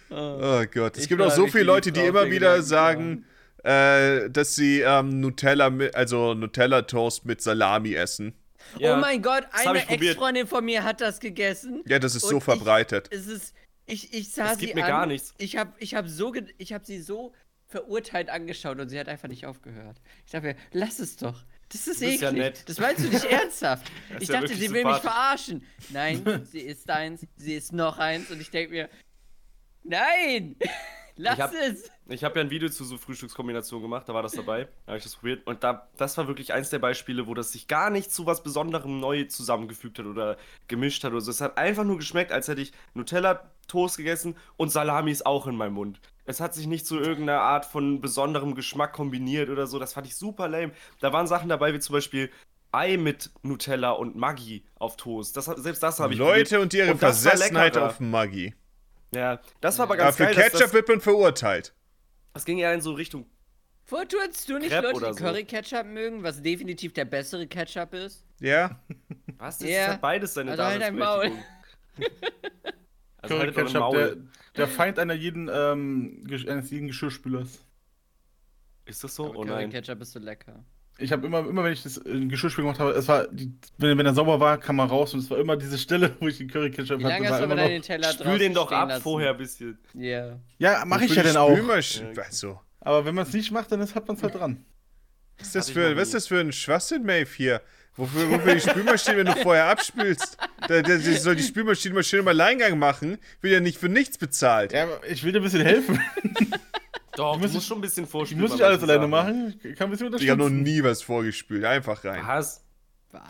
Oh 0.10 0.64
Gott. 0.74 0.95
Es 0.97 1.04
Ich 1.04 1.10
gibt 1.10 1.22
auch 1.22 1.32
so 1.32 1.47
viele 1.47 1.66
Leute, 1.66 1.91
die 1.91 2.00
immer 2.02 2.24
der 2.24 2.32
wieder 2.32 2.58
Gedanken 2.62 2.66
sagen, 2.66 3.26
äh, 3.64 4.30
dass 4.30 4.56
sie 4.56 4.80
ähm, 4.82 5.20
Nutella 5.20 5.70
mit, 5.70 5.93
also 5.95 6.34
Nutella-Toast 6.34 7.26
mit 7.26 7.41
Salami 7.41 7.93
essen. 7.93 8.34
Ja, 8.78 8.95
oh 8.95 9.00
mein 9.02 9.22
Gott, 9.22 9.45
hab 9.52 9.68
eine 9.68 9.80
ich. 9.80 9.89
Ex-Freundin 9.89 10.47
von 10.47 10.64
mir 10.64 10.84
hat 10.84 11.02
das 11.02 11.20
gegessen. 11.20 11.84
Ja, 11.88 12.00
das 12.00 12.16
ist 12.16 12.28
so 12.28 12.38
ich- 12.38 12.43
verbreitet. 12.43 13.10
Es 13.12 13.28
ist, 13.28 13.54
ich, 13.86 14.14
ich 14.14 14.32
sah 14.32 14.54
sie 14.56 14.62
gibt 14.68 14.76
mir 14.76 14.84
an. 14.84 14.89
gar 14.89 15.06
nichts. 15.06 15.34
Ich 15.38 15.58
habe 15.58 15.74
ich 15.80 15.95
hab 15.95 16.08
so, 16.08 16.34
ich 16.58 16.72
habe 16.74 16.86
sie 16.86 17.02
so 17.02 17.34
verurteilt 17.68 18.30
angeschaut 18.30 18.80
und 18.80 18.89
sie 18.89 19.00
hat 19.00 19.10
einfach 19.10 19.28
nicht 19.28 19.45
aufgehört. 19.45 19.97
Ich 20.26 20.32
dachte 20.32 20.47
mir, 20.47 20.56
lass 20.72 21.00
es 21.00 21.18
doch. 21.18 21.43
Das 21.72 21.88
ist 21.88 22.02
eklig. 22.02 22.22
ja 22.22 22.32
nett. 22.32 22.64
Das 22.68 22.80
meinst 22.80 23.04
du 23.04 23.10
nicht 23.10 23.26
ernsthaft. 23.32 23.92
Ich 24.20 24.28
ja 24.28 24.42
dachte, 24.42 24.56
sie 24.56 24.72
will 24.72 24.84
mich 24.86 24.98
verarschen. 24.98 25.64
Nein, 25.90 26.46
sie 26.52 26.60
ist 26.62 26.90
eins, 26.90 27.26
sie 27.36 27.54
ist 27.54 27.74
noch 27.74 27.98
eins 28.00 28.32
und 28.32 28.42
ich 28.42 28.50
denke 28.50 28.72
mir, 28.74 28.90
nein, 29.84 30.56
lass 31.16 31.34
Ich 31.38 31.42
hab- 31.44 31.54
es. 31.54 31.92
Ich 32.12 32.24
habe 32.24 32.40
ja 32.40 32.46
ein 32.46 32.50
Video 32.50 32.70
zu 32.70 32.84
so 32.86 32.98
Frühstückskombinationen 32.98 33.84
gemacht, 33.84 34.10
da 34.10 34.16
war 34.16 34.24
das 34.24 34.32
dabei, 34.32 34.64
da 34.86 34.94
habe 34.94 34.98
ich 34.98 35.04
das 35.04 35.16
probiert. 35.16 35.46
Und 35.46 35.64
da, 35.64 35.88
das 35.98 36.18
war 36.18 36.28
wirklich 36.28 36.54
eins 36.54 36.72
der 36.72 36.80
Beispiele, 36.80 37.28
wo 37.28 37.36
das 37.36 37.52
sich 37.52 37.68
gar 37.68 37.92
nicht 37.92 38.12
zu 38.12 38.26
was 38.26 38.42
Besonderem 38.42 39.00
neu 39.00 39.26
zusammengefügt 39.26 40.00
hat 40.00 40.08
oder 40.08 40.38
gemischt 40.68 41.04
hat 41.04 41.12
oder 41.12 41.22
so. 41.22 41.30
Es 41.30 41.40
hat 41.42 41.60
einfach 41.60 41.84
nur 41.84 41.98
geschmeckt, 41.98 42.32
als 42.32 42.48
hätte 42.48 42.62
ich 42.62 42.72
Nutella-Toast 42.96 43.98
gegessen 43.98 44.36
und 44.58 44.70
Salami 44.72 45.12
ist 45.12 45.26
auch 45.28 45.46
in 45.46 45.56
meinem 45.56 45.74
Mund. 45.74 46.00
Es 46.30 46.40
hat 46.40 46.54
sich 46.54 46.68
nicht 46.68 46.86
zu 46.86 47.00
irgendeiner 47.00 47.42
Art 47.42 47.66
von 47.66 48.02
besonderem 48.02 48.54
Geschmack 48.54 48.94
kombiniert 48.94 49.50
oder 49.50 49.66
so. 49.66 49.80
Das 49.80 49.94
fand 49.94 50.06
ich 50.06 50.16
super 50.16 50.48
lame. 50.48 50.74
Da 51.00 51.12
waren 51.12 51.26
Sachen 51.26 51.50
dabei, 51.50 51.74
wie 51.74 51.80
zum 51.80 51.94
Beispiel 51.94 52.30
Ei 52.72 52.98
mit 52.98 53.32
Nutella 53.42 53.90
und 53.94 54.16
Maggi 54.16 54.64
auf 54.76 54.96
Toast. 54.96 55.36
Das, 55.36 55.46
selbst 55.46 55.82
das 55.82 56.00
habe 56.00 56.14
ich 56.14 56.20
Leute 56.20 56.60
und 56.60 56.72
ihre 56.76 56.92
Und 56.92 57.00
Versessenheit 57.00 57.76
auf 57.78 58.00
Maggi. 58.00 58.54
Ja, 59.12 59.40
das 59.60 59.80
war 59.80 59.86
aber 59.88 59.96
Aber 59.96 60.04
ganz 60.04 60.18
für 60.18 60.26
geil. 60.26 60.36
dass 60.36 60.44
Ketchup 60.44 60.60
das, 60.60 60.74
wird 60.74 60.88
man 60.88 61.02
verurteilt. 61.02 61.74
das 62.34 62.46
ging 62.46 62.60
eher 62.60 62.76
in 62.76 62.82
so 62.82 62.94
Richtung 62.94 63.26
Vortunst 63.86 64.48
du 64.50 64.60
nicht 64.60 64.70
Crepe 64.70 64.92
Leute, 64.92 65.08
die 65.08 65.14
so. 65.14 65.24
Curry-Ketchup 65.26 65.86
mögen, 65.88 66.22
was 66.22 66.44
definitiv 66.44 66.94
der 66.94 67.06
bessere 67.06 67.48
Ketchup 67.48 67.96
ist? 67.96 68.24
Ja? 68.40 68.80
Was? 69.40 69.58
Das 69.58 69.68
Ja. 69.68 69.88
hat 69.94 70.02
beides 70.02 70.36
seine 70.36 70.52
Also 70.52 70.64
halt 70.64 70.80
dein 70.80 70.96
Maul. 70.96 71.32
Also 73.22 73.36
Curry 73.36 73.48
halt 73.48 73.58
doch 73.58 73.62
ein 73.62 73.66
Ketchup, 73.66 73.72
der, 73.74 73.80
Maul. 73.80 74.30
Der 74.58 74.68
Feind 74.68 75.00
einer 75.00 75.14
jeden, 75.14 75.50
ähm, 75.54 76.24
Gesch- 76.28 76.47
eines 76.50 76.70
jeden 76.72 76.88
Geschirrspülers. 76.88 77.60
Ist 78.86 79.04
das 79.04 79.16
so? 79.16 79.28
Aber 79.28 79.39
Oh 79.39 79.43
nein. 79.43 79.70
Curry-Ketchup 79.70 80.02
ist 80.02 80.12
so 80.14 80.20
lecker. 80.20 80.64
Ich 81.02 81.12
habe 81.14 81.26
immer, 81.28 81.39
immer 81.47 81.64
wenn 81.64 81.72
ich 81.72 81.82
das 81.84 81.95
in 81.97 82.28
Geschirrspül 82.28 82.64
gemacht 82.66 82.80
habe, 82.80 82.91
es 82.91 83.08
war, 83.08 83.28
die, 83.28 83.54
wenn, 83.78 83.97
wenn 83.97 84.06
er 84.06 84.14
sauber 84.14 84.39
war, 84.41 84.58
kam 84.58 84.80
er 84.80 84.86
raus 84.86 85.14
und 85.14 85.22
es 85.22 85.30
war 85.30 85.38
immer 85.38 85.56
diese 85.56 85.78
Stelle, 85.78 86.14
wo 86.20 86.28
ich 86.28 86.38
den 86.39 86.50
Curry 86.50 86.72
Ketchup 86.72 87.00
Wie 87.00 87.04
lange 87.04 87.26
hast 87.30 87.39
war 87.39 87.47
du 87.47 87.54
aber 87.54 87.56
noch, 87.56 87.82
Teller 87.82 88.12
Spül 88.12 88.38
den 88.38 88.54
doch 88.54 88.70
ab 88.72 88.89
lassen? 88.89 89.02
vorher 89.04 89.32
ein 89.32 89.38
bisschen. 89.38 89.80
Ja. 89.93 90.39
Ja, 90.58 90.84
mache 90.86 91.06
ich 91.06 91.16
ja 91.16 91.24
dann 91.24 91.38
auch. 91.38 91.56
Ja. 91.58 92.22
Also, 92.24 92.60
Aber 92.82 93.06
wenn 93.06 93.16
man 93.16 93.26
es 93.26 93.34
nicht 93.34 93.52
macht, 93.52 93.72
dann 93.72 93.80
ist, 93.80 93.95
hat 93.95 94.08
man 94.08 94.18
es 94.18 94.24
halt 94.24 94.36
dran. 94.36 94.66
was 95.38 95.47
ist 95.47 95.56
das 95.56 95.70
Hatte 95.70 95.74
für, 95.74 95.95
was 95.95 96.08
ist 96.10 96.14
das 96.16 96.28
für 96.28 96.39
ein 96.41 96.52
Schwachsinn, 96.52 97.04
Maeve, 97.06 97.30
hier? 97.34 97.62
Wofür, 98.00 98.30
wofür 98.32 98.56
die 98.56 98.62
Spülmaschine, 98.62 99.18
wenn 99.18 99.26
du 99.26 99.36
vorher 99.36 99.66
abspülst? 99.66 100.38
Da, 100.68 100.82
da, 100.82 100.82
da 100.82 100.97
soll 101.00 101.36
die 101.36 101.43
Spülmaschine 101.43 101.93
mal 101.95 102.04
schön 102.04 102.22
im 102.22 102.28
Alleingang 102.28 102.80
machen, 102.80 103.18
wird 103.41 103.54
ja 103.54 103.60
nicht 103.60 103.78
für 103.78 103.89
nichts 103.89 104.18
bezahlt. 104.18 104.72
Ja, 104.74 104.88
ich 105.08 105.24
will 105.24 105.34
dir 105.34 105.39
ein 105.39 105.43
bisschen 105.43 105.62
helfen. 105.66 106.00
Doch, 107.16 107.34
muss 107.38 107.41
du 107.41 107.47
ich- 107.47 107.54
musst 107.56 107.68
schon 107.68 107.80
ein 107.80 107.82
bisschen 107.82 108.06
Ich 108.06 108.10
vorspielen. 108.10 108.41
muss 108.41 108.52
nicht 108.54 108.62
alles 108.64 108.82
alleine 108.82 109.08
machen. 109.08 109.60
Ich 109.64 109.76
kann 109.78 109.88
ein 109.88 109.91
bisschen 109.91 110.14
Ich 110.16 110.30
habe 110.30 110.41
noch 110.41 110.50
nie 110.50 110.82
was 110.84 111.02
vorgespült. 111.04 111.66
Einfach 111.66 112.04
rein. 112.06 112.22
Was? 112.26 112.64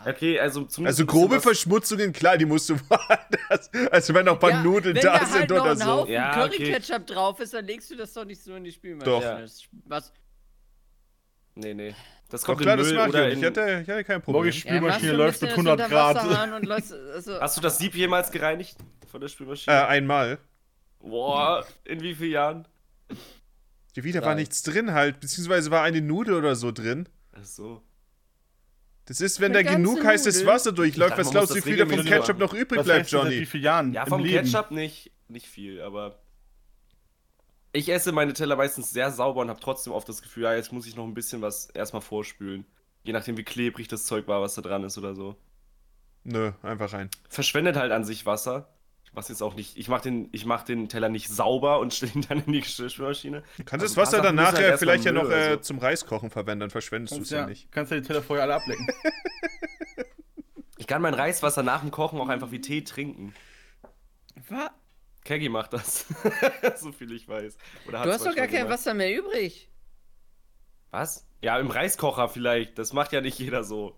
Okay, 0.06 0.38
also 0.38 0.64
zumindest. 0.64 1.00
Also 1.00 1.06
grobe 1.10 1.40
Verschmutzungen, 1.40 2.12
klar, 2.12 2.36
die 2.38 2.44
musst 2.44 2.68
du 2.68 2.76
woanders. 2.88 3.70
Also 3.90 4.14
wenn 4.14 4.26
noch 4.26 4.34
ein 4.34 4.38
paar 4.38 4.50
Ja, 4.50 4.62
Nudeln 4.62 4.94
wenn 4.94 5.02
da 5.02 5.18
da 5.18 5.24
sind 5.26 5.38
halt 5.40 5.50
noch 5.50 5.62
oder 5.62 5.76
so. 5.76 5.84
Haufen 5.86 6.12
Ja, 6.12 6.44
okay. 6.44 6.56
Curry-Ketchup 6.58 7.06
drauf 7.06 7.40
ist, 7.40 7.54
dann 7.54 7.64
legst 7.64 7.90
du 7.90 7.96
das 7.96 8.12
doch 8.12 8.24
nicht 8.26 8.40
so 8.42 8.54
in 8.54 8.62
die 8.64 8.72
Spülmaschine. 8.72 9.04
Doch. 9.12 9.22
Ja. 9.22 9.40
Was? 9.86 10.12
Nee, 11.56 11.74
nee. 11.74 11.94
Das 12.30 12.42
Doch 12.42 12.46
kommt 12.46 12.60
klar, 12.62 12.74
in 12.74 12.78
das 12.78 12.86
Müll 12.88 12.96
mache 12.96 13.08
oder 13.10 13.28
ich. 13.28 13.34
in... 13.34 13.38
Ich 13.40 13.44
hatte, 13.46 13.80
ich 13.82 13.90
hatte 13.90 14.04
kein 14.04 14.22
Problem. 14.22 14.44
Ja, 14.44 14.46
machst 14.46 14.58
Spülmaschine 14.60 15.10
ein 15.12 15.16
läuft 15.18 15.42
mit 15.42 15.50
bisschen 15.50 15.66
100 15.68 15.80
das 15.80 15.88
Grad. 15.90 16.62
Lässt, 16.64 16.92
also, 16.92 17.40
Hast 17.40 17.56
du 17.56 17.60
das 17.60 17.78
Sieb 17.78 17.94
jemals 17.94 18.30
gereinigt 18.30 18.76
von 19.10 19.20
der 19.20 19.26
Äh, 19.26 19.30
Spülmaschine? 19.30 19.86
einmal. 19.88 20.38
Boah, 21.00 21.66
in 21.84 22.00
wie 22.00 22.14
vielen 22.14 22.32
Jahren? 22.32 22.68
Ja, 23.96 24.04
wieder 24.04 24.22
war 24.22 24.34
nichts 24.36 24.62
drin 24.62 24.92
halt, 24.92 25.18
beziehungsweise 25.20 25.70
war 25.70 25.82
eine 25.82 26.00
Nudel 26.00 26.34
oder 26.34 26.54
so 26.54 26.70
drin. 26.70 27.08
Ach 27.32 27.44
so. 27.44 27.82
Das 29.06 29.20
ist, 29.20 29.40
wenn 29.40 29.54
Eine 29.56 29.64
da 29.64 29.72
genug 29.74 30.04
heißes? 30.04 30.46
Wasser 30.46 30.70
durchläuft, 30.70 31.18
was 31.18 31.32
glaubst 31.32 31.50
du, 31.50 31.54
wie 31.56 31.58
das 31.58 31.64
viel 31.64 31.78
vom 31.78 31.88
regelmäßig 31.88 32.10
Ketchup 32.12 32.28
machen. 32.28 32.38
noch 32.38 32.54
übrig 32.54 32.78
Was 32.78 32.86
bleibt, 32.86 33.04
das 33.06 33.10
Johnny? 33.10 33.40
wie 33.40 33.46
vielen 33.46 33.64
Jahren? 33.64 33.92
Ja, 33.92 34.02
im 34.04 34.08
vom 34.08 34.22
Leben? 34.22 34.44
Ketchup 34.44 34.70
nicht, 34.70 35.10
nicht 35.26 35.46
viel, 35.48 35.80
aber. 35.82 36.20
Ich 37.72 37.88
esse 37.88 38.12
meine 38.12 38.32
Teller 38.32 38.56
meistens 38.56 38.90
sehr 38.90 39.10
sauber 39.12 39.42
und 39.42 39.48
habe 39.48 39.60
trotzdem 39.60 39.92
oft 39.92 40.08
das 40.08 40.22
Gefühl, 40.22 40.44
ja, 40.44 40.54
jetzt 40.54 40.72
muss 40.72 40.86
ich 40.86 40.96
noch 40.96 41.04
ein 41.04 41.14
bisschen 41.14 41.40
was 41.40 41.66
erstmal 41.70 42.02
vorspülen. 42.02 42.66
Je 43.04 43.12
nachdem, 43.12 43.36
wie 43.36 43.44
klebrig 43.44 43.88
das 43.88 44.04
Zeug 44.06 44.26
war, 44.28 44.40
was 44.42 44.54
da 44.54 44.62
dran 44.62 44.84
ist 44.84 44.98
oder 44.98 45.14
so. 45.14 45.36
Nö, 46.24 46.52
einfach 46.62 46.92
rein. 46.92 47.08
Verschwendet 47.28 47.76
halt 47.76 47.92
an 47.92 48.04
sich 48.04 48.26
Wasser. 48.26 48.68
Was 49.12 49.28
jetzt 49.28 49.42
auch 49.42 49.54
nicht. 49.56 49.76
Ich 49.76 49.88
mache 49.88 50.02
den, 50.02 50.28
ich 50.30 50.44
mach 50.44 50.62
den 50.62 50.88
Teller 50.88 51.08
nicht 51.08 51.28
sauber 51.28 51.80
und 51.80 51.92
stelle 51.94 52.12
ihn 52.12 52.26
dann 52.28 52.44
in 52.44 52.52
die 52.52 52.60
Geschirrspülmaschine. 52.60 53.42
Du 53.56 53.64
kannst 53.64 53.82
Also 53.82 53.94
das 53.94 53.96
Wasser 53.96 54.22
dann 54.22 54.34
nachher 54.36 54.70
halt 54.70 54.78
vielleicht 54.78 55.04
ja 55.04 55.10
noch 55.12 55.28
äh, 55.28 55.54
so. 55.54 55.56
zum 55.58 55.78
Reiskochen 55.78 56.30
verwenden, 56.30 56.60
dann 56.60 56.70
verschwendest 56.70 57.16
du 57.16 57.22
es 57.22 57.30
ja 57.30 57.40
ja, 57.40 57.46
nicht. 57.46 57.72
kannst 57.72 57.90
ja 57.90 57.98
die 58.00 58.06
Teller 58.06 58.22
vorher 58.22 58.44
alle 58.44 58.54
ablecken. 58.54 58.86
Ich 60.78 60.86
kann 60.86 61.02
mein 61.02 61.14
Reiswasser 61.14 61.62
nach 61.62 61.80
dem 61.80 61.90
Kochen 61.90 62.20
auch 62.20 62.28
einfach 62.28 62.50
wie 62.52 62.60
Tee 62.60 62.82
trinken. 62.82 63.34
wa? 64.48 64.70
Keggy 65.24 65.48
macht 65.48 65.72
das. 65.72 66.06
so 66.76 66.92
viel 66.92 67.12
ich 67.12 67.28
weiß. 67.28 67.56
Oder 67.86 68.02
Du 68.04 68.10
hast 68.12 68.24
doch 68.26 68.34
gar 68.34 68.46
kein 68.46 68.62
gemacht. 68.64 68.70
Wasser 68.74 68.94
mehr 68.94 69.16
übrig. 69.18 69.68
Was? 70.90 71.26
Ja, 71.42 71.58
im 71.58 71.70
Reiskocher 71.70 72.28
vielleicht. 72.28 72.78
Das 72.78 72.92
macht 72.92 73.12
ja 73.12 73.20
nicht 73.20 73.38
jeder 73.38 73.64
so. 73.64 73.94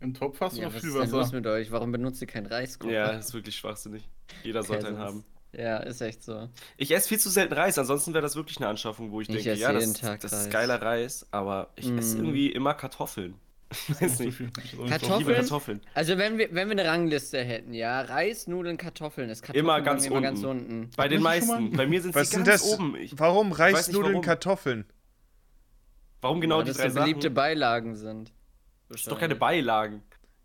Im 0.00 0.14
Topf 0.14 0.40
hast 0.40 0.56
du 0.56 0.60
Ja, 0.62 0.68
noch 0.68 0.74
was 0.74 0.80
viel 0.80 0.90
ist 0.90 0.94
denn 0.98 1.10
los 1.10 1.26
Wasser. 1.26 1.36
mit 1.36 1.46
euch? 1.46 1.70
Warum 1.70 1.92
benutzt 1.92 2.20
ihr 2.22 2.26
keinen 2.26 2.46
Reiskocher? 2.46 2.92
Ja, 2.92 3.10
ist 3.10 3.34
wirklich 3.34 3.56
schwachsinnig. 3.56 4.08
Jeder 4.42 4.62
sollte 4.62 4.86
einen 4.88 4.98
haben. 4.98 5.24
Ja, 5.52 5.78
ist 5.78 6.00
echt 6.00 6.22
so. 6.22 6.48
Ich 6.76 6.92
esse 6.92 7.08
viel 7.08 7.18
zu 7.18 7.28
selten 7.28 7.52
Reis, 7.54 7.76
ansonsten 7.76 8.14
wäre 8.14 8.22
das 8.22 8.36
wirklich 8.36 8.58
eine 8.58 8.68
Anschaffung, 8.68 9.10
wo 9.10 9.20
ich, 9.20 9.28
Ich 9.28 9.34
denke, 9.34 9.50
esse 9.50 9.60
ja, 9.60 9.72
das, 9.72 10.00
das 10.20 10.32
ist 10.32 10.50
geiler 10.50 10.80
Reis, 10.80 11.26
aber 11.32 11.70
ich 11.74 11.90
esse 11.90 12.16
Mm. 12.16 12.20
irgendwie 12.20 12.52
immer 12.52 12.72
Kartoffeln. 12.74 13.34
Ich 13.70 13.88
weiß 14.00 14.18
nicht. 14.20 14.36
viel. 14.36 14.50
Das 14.54 14.64
so 14.72 14.84
Ich 14.84 14.90
Kartoffeln? 14.90 15.18
liebe 15.20 15.34
Kartoffeln. 15.34 15.80
Also 15.94 16.18
wenn 16.18 16.38
wir, 16.38 16.48
wenn 16.52 16.68
wir 16.68 16.72
eine 16.78 16.84
Rangliste 16.86 17.38
hätten, 17.42 17.72
ja, 17.72 18.00
Reis, 18.00 18.46
Nudeln, 18.48 18.76
Kartoffeln, 18.76 19.30
ist 19.30 19.42
Kartoffeln 19.42 19.64
Immer 19.64 19.80
ganz 19.80 20.06
immer 20.06 20.20
ganz 20.20 20.42
unten. 20.42 20.80
unten. 20.82 20.90
Bei 20.96 21.06
den 21.08 21.22
meisten. 21.22 21.70
Bei 21.76 21.86
mir 21.86 22.02
sind 22.02 22.12
sie 22.16 22.36
ganz 22.36 22.44
das? 22.46 22.64
oben. 22.72 22.96
Ich, 22.96 23.16
Warum 23.18 23.52
Reis, 23.52 23.86
nicht, 23.88 23.94
Nudeln, 23.96 24.14
warum. 24.14 24.24
Kartoffeln? 24.24 24.84
warum 26.20 26.40
genau 26.40 26.58
Weil 26.58 26.64
die 26.64 26.68
das 26.70 26.78
drei 26.78 26.90
so 26.90 27.00
beliebte 27.00 27.22
Sachen? 27.22 27.34
Beilagen 27.34 27.96
sind. 27.96 28.32
Das 28.88 29.00
ist 29.02 29.10
doch 29.10 29.18
keine 29.20 29.36
Beilagen. 29.36 30.02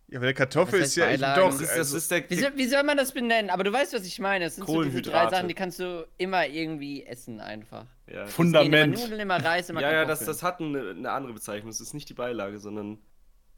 Ja, 0.08 0.20
weil 0.20 0.28
eine 0.28 0.34
Kartoffel 0.36 0.82
ist 0.82 0.96
ja 0.96 1.06
Beilagen? 1.08 1.42
doch. 1.42 1.48
Das 1.50 1.62
ist, 1.62 1.70
das 1.72 1.78
Also, 1.80 1.98
ist 1.98 2.12
der, 2.12 2.30
Wie 2.30 2.36
soll, 2.36 2.52
wie 2.56 2.68
soll 2.68 2.84
man 2.84 2.96
das 2.96 3.12
benennen? 3.12 3.50
Aber 3.50 3.64
du 3.64 3.74
weißt, 3.74 3.92
was 3.94 4.06
ich 4.06 4.20
meine. 4.20 4.46
Es 4.46 4.56
sind 4.56 4.68
so 4.68 4.84
diese 4.84 5.02
drei 5.02 5.10
Kohlenhydrate. 5.12 5.36
Sachen, 5.36 5.48
die 5.48 5.54
kannst 5.56 5.80
du 5.80 6.08
immer 6.20 6.46
irgendwie 6.48 7.04
essen 7.08 7.40
einfach. 7.42 7.88
ja, 8.08 8.22
das- 8.26 8.34
Fundament. 8.34 8.94
Immer 8.94 9.04
Nudeln, 9.04 9.20
immer 9.22 9.44
Reis, 9.44 9.68
immer 9.72 9.82
ja, 9.82 9.92
ja, 9.92 10.06
das, 10.06 10.20
Kartoffeln. 10.20 10.28
das 10.28 10.44
hat 10.44 10.62
eine, 10.62 10.90
eine 10.92 11.12
andere 11.12 11.34
Bezeichnung. 11.34 11.72
Das 11.72 11.82
ist 11.82 11.96
nicht 11.96 12.08
die 12.08 12.14
Beilage, 12.14 12.60
sondern 12.60 13.00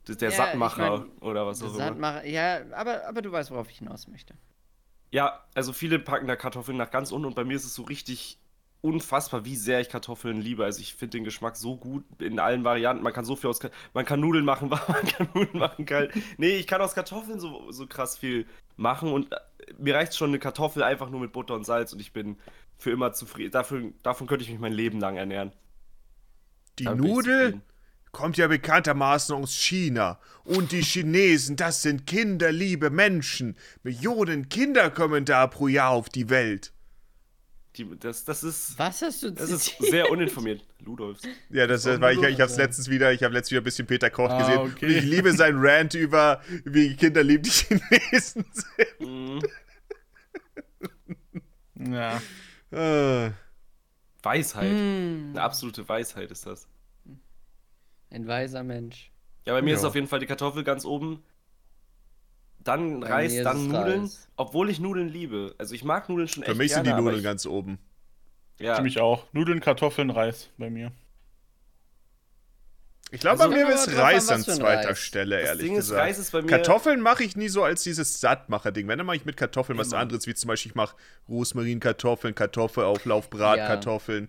der, 0.07 0.15
der 0.15 0.29
Ja, 0.29 0.33
ich 0.35 0.37
Sattmacher 0.37 0.97
mein, 0.99 1.17
oder 1.19 1.45
was 1.47 1.61
auch 1.61 1.67
immer. 1.75 1.77
Sattmacher- 1.77 2.25
Ja, 2.25 2.59
aber, 2.73 3.07
aber 3.07 3.21
du 3.21 3.31
weißt, 3.31 3.51
worauf 3.51 3.69
ich 3.69 3.79
hinaus 3.79 4.07
möchte. 4.07 4.33
Ja, 5.11 5.43
also 5.53 5.71
viele 5.73 5.99
packen 5.99 6.27
da 6.27 6.35
Kartoffeln 6.35 6.77
nach 6.77 6.91
ganz 6.91 7.11
unten 7.11 7.27
und 7.27 7.35
bei 7.35 7.43
mir 7.45 7.55
ist 7.55 7.65
es 7.65 7.73
so 7.75 7.83
richtig 7.83 8.39
unfassbar, 8.81 9.43
wie 9.45 9.55
sehr 9.55 9.79
ich 9.81 9.89
Kartoffeln 9.89 10.39
liebe. 10.39 10.63
Also 10.63 10.81
ich 10.81 10.93
finde 10.93 11.17
den 11.17 11.23
Geschmack 11.23 11.55
so 11.57 11.77
gut 11.77 12.03
in 12.21 12.39
allen 12.39 12.63
Varianten. 12.63 13.03
Man 13.03 13.11
kann 13.13 13.25
so 13.25 13.35
viel 13.35 13.49
aus 13.49 13.59
man 13.93 14.05
kann 14.05 14.19
Nudeln 14.19 14.45
machen, 14.45 14.69
man 14.69 14.81
kann 14.81 15.29
Nudeln 15.33 15.57
machen 15.59 15.85
kalt. 15.85 16.13
Nee, 16.37 16.57
ich 16.57 16.67
kann 16.67 16.81
aus 16.81 16.93
Kartoffeln 16.93 17.39
so, 17.39 17.71
so 17.71 17.87
krass 17.87 18.17
viel 18.17 18.45
machen 18.75 19.11
und 19.11 19.31
äh, 19.31 19.37
mir 19.77 19.95
reicht 19.95 20.15
schon 20.15 20.29
eine 20.29 20.39
Kartoffel 20.39 20.83
einfach 20.83 21.09
nur 21.09 21.19
mit 21.19 21.31
Butter 21.31 21.55
und 21.55 21.65
Salz 21.65 21.91
und 21.93 21.99
ich 21.99 22.13
bin 22.13 22.37
für 22.77 22.91
immer 22.91 23.13
zufrieden. 23.13 23.51
Dafür, 23.51 23.91
davon 24.03 24.27
könnte 24.27 24.43
ich 24.43 24.51
mich 24.51 24.59
mein 24.59 24.73
Leben 24.73 24.99
lang 24.99 25.17
ernähren. 25.17 25.51
die 26.77 26.83
ich 26.83 26.89
Nudel 26.91 27.45
zufrieden. 27.45 27.61
Kommt 28.11 28.37
ja 28.37 28.47
bekanntermaßen 28.47 29.35
aus 29.35 29.53
China. 29.53 30.19
Und 30.43 30.71
die 30.71 30.81
Chinesen, 30.81 31.55
das 31.55 31.81
sind 31.81 32.07
kinderliebe 32.07 32.89
Menschen. 32.89 33.55
Millionen 33.83 34.49
Kinder 34.49 34.89
kommen 34.89 35.25
da 35.25 35.47
pro 35.47 35.67
Jahr 35.67 35.89
auf 35.91 36.09
die 36.09 36.29
Welt. 36.29 36.71
Die, 37.75 37.85
das, 37.99 38.25
das 38.25 38.43
ist 38.43 38.79
Was 38.79 39.01
hast 39.03 39.21
du 39.21 39.29
das 39.31 39.51
ist 39.51 39.75
sehr 39.79 40.09
uninformiert. 40.09 40.65
Ludolfs. 40.79 41.21
Ja, 41.51 41.67
das 41.67 41.85
äh, 41.85 42.01
war 42.01 42.11
ich, 42.11 42.19
ich 42.23 42.41
hab's 42.41 42.57
letztens 42.57 42.89
wieder, 42.89 43.11
ich 43.13 43.21
habe 43.23 43.33
letztens 43.35 43.51
wieder 43.51 43.61
ein 43.61 43.65
bisschen 43.65 43.85
Peter 43.85 44.09
Koch 44.09 44.29
Ah, 44.31 44.39
gesehen. 44.39 44.57
okay. 44.59 44.85
Und 44.85 44.91
ich 44.93 45.03
liebe 45.03 45.31
seinen 45.33 45.59
Rant 45.63 45.93
über, 45.93 46.41
wie 46.65 46.95
kinderlieb 46.95 47.43
die 47.43 47.51
Chinesen 47.51 48.45
sind. 48.53 48.99
Mhm. 48.99 49.41
Ja. 51.93 52.21
Äh, 52.71 53.31
Weisheit. 54.23 54.71
Hm, 54.71 55.29
Eine 55.33 55.41
absolute 55.43 55.87
Weisheit 55.87 56.31
ist 56.31 56.45
das. 56.47 56.67
Ein 58.09 58.27
weiser 58.27 58.63
Mensch. 58.63 59.11
Ja, 59.45 59.53
bei 59.53 59.61
mir 59.61 59.75
ist 59.75 59.81
Ja. 59.83 59.87
auf 59.89 59.95
jeden 59.95 60.07
Fall 60.07 60.19
die 60.19 60.25
Kartoffel 60.25 60.63
ganz 60.63 60.85
oben. 60.85 61.23
dann 62.59 62.99
Bei 62.99 63.07
Reis, 63.07 63.33
ist 63.33 63.43
dann 63.43 63.67
Nudeln. 63.69 64.01
Reis. 64.01 64.27
Obwohl 64.35 64.69
ich 64.69 64.79
Nudeln 64.81 65.07
liebe. 65.07 65.55
Also 65.57 65.73
ich 65.73 65.85
mag 65.85 66.09
Nudeln 66.09 66.27
schon 66.27 66.43
Für 66.43 66.49
echt 66.51 66.57
mich 66.57 66.73
sind 66.73 66.85
die 66.85 66.91
Nudeln 66.91 67.19
ich, 67.19 67.23
ganz 67.23 67.45
oben. 67.45 67.79
ja. 68.59 68.75
Für 68.75 68.81
mich 68.81 68.99
auch. 68.99 69.23
Nudeln, 69.31 69.61
Kartoffeln, 69.61 70.09
Reis 70.09 70.49
bei 70.57 70.69
mir. 70.69 70.91
Ich 73.11 73.21
glaube, 73.21 73.41
Also 73.41 73.53
bei 73.55 73.63
mir 73.63 73.73
ist 73.73 73.87
Reis 73.95 74.27
was 74.27 74.31
an 74.31 74.43
für 74.43 74.51
zweiter 74.51 74.89
Reis. 74.89 74.99
Stelle, 74.99 75.39
Das 75.39 75.47
ehrlich 75.49 75.65
Ding 75.67 75.75
ist, 75.75 75.85
gesagt. 75.85 76.01
Reis 76.01 76.19
ist 76.19 76.31
bei 76.31 76.41
mir. 76.41 76.47
Kartoffeln 76.49 76.99
mache 76.99 77.23
ich 77.23 77.37
nie 77.37 77.47
so 77.47 77.63
als 77.63 77.83
dieses 77.83 78.19
Sattmacher-Ding. 78.19 78.85
Wenn, 78.89 78.97
dann 78.97 79.07
mache 79.07 79.15
ich 79.15 79.23
mit 79.23 79.37
Kartoffeln 79.37 79.77
was 79.77 79.89
Immer. 79.93 79.99
anderes, 79.99 80.27
wie 80.27 80.33
zum 80.33 80.49
Beispiel 80.49 80.71
ich 80.71 80.75
mache 80.75 80.97
Rosmarinkartoffeln, 81.29 82.35
Kartoffelauflauf, 82.35 83.29
Bratkartoffeln. 83.29 84.27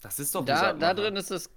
Das 0.00 0.18
ist 0.18 0.34
doch 0.34 0.46
Da, 0.46 0.72
da 0.72 0.94
drin 0.94 1.16
ist 1.16 1.30
es 1.30 1.50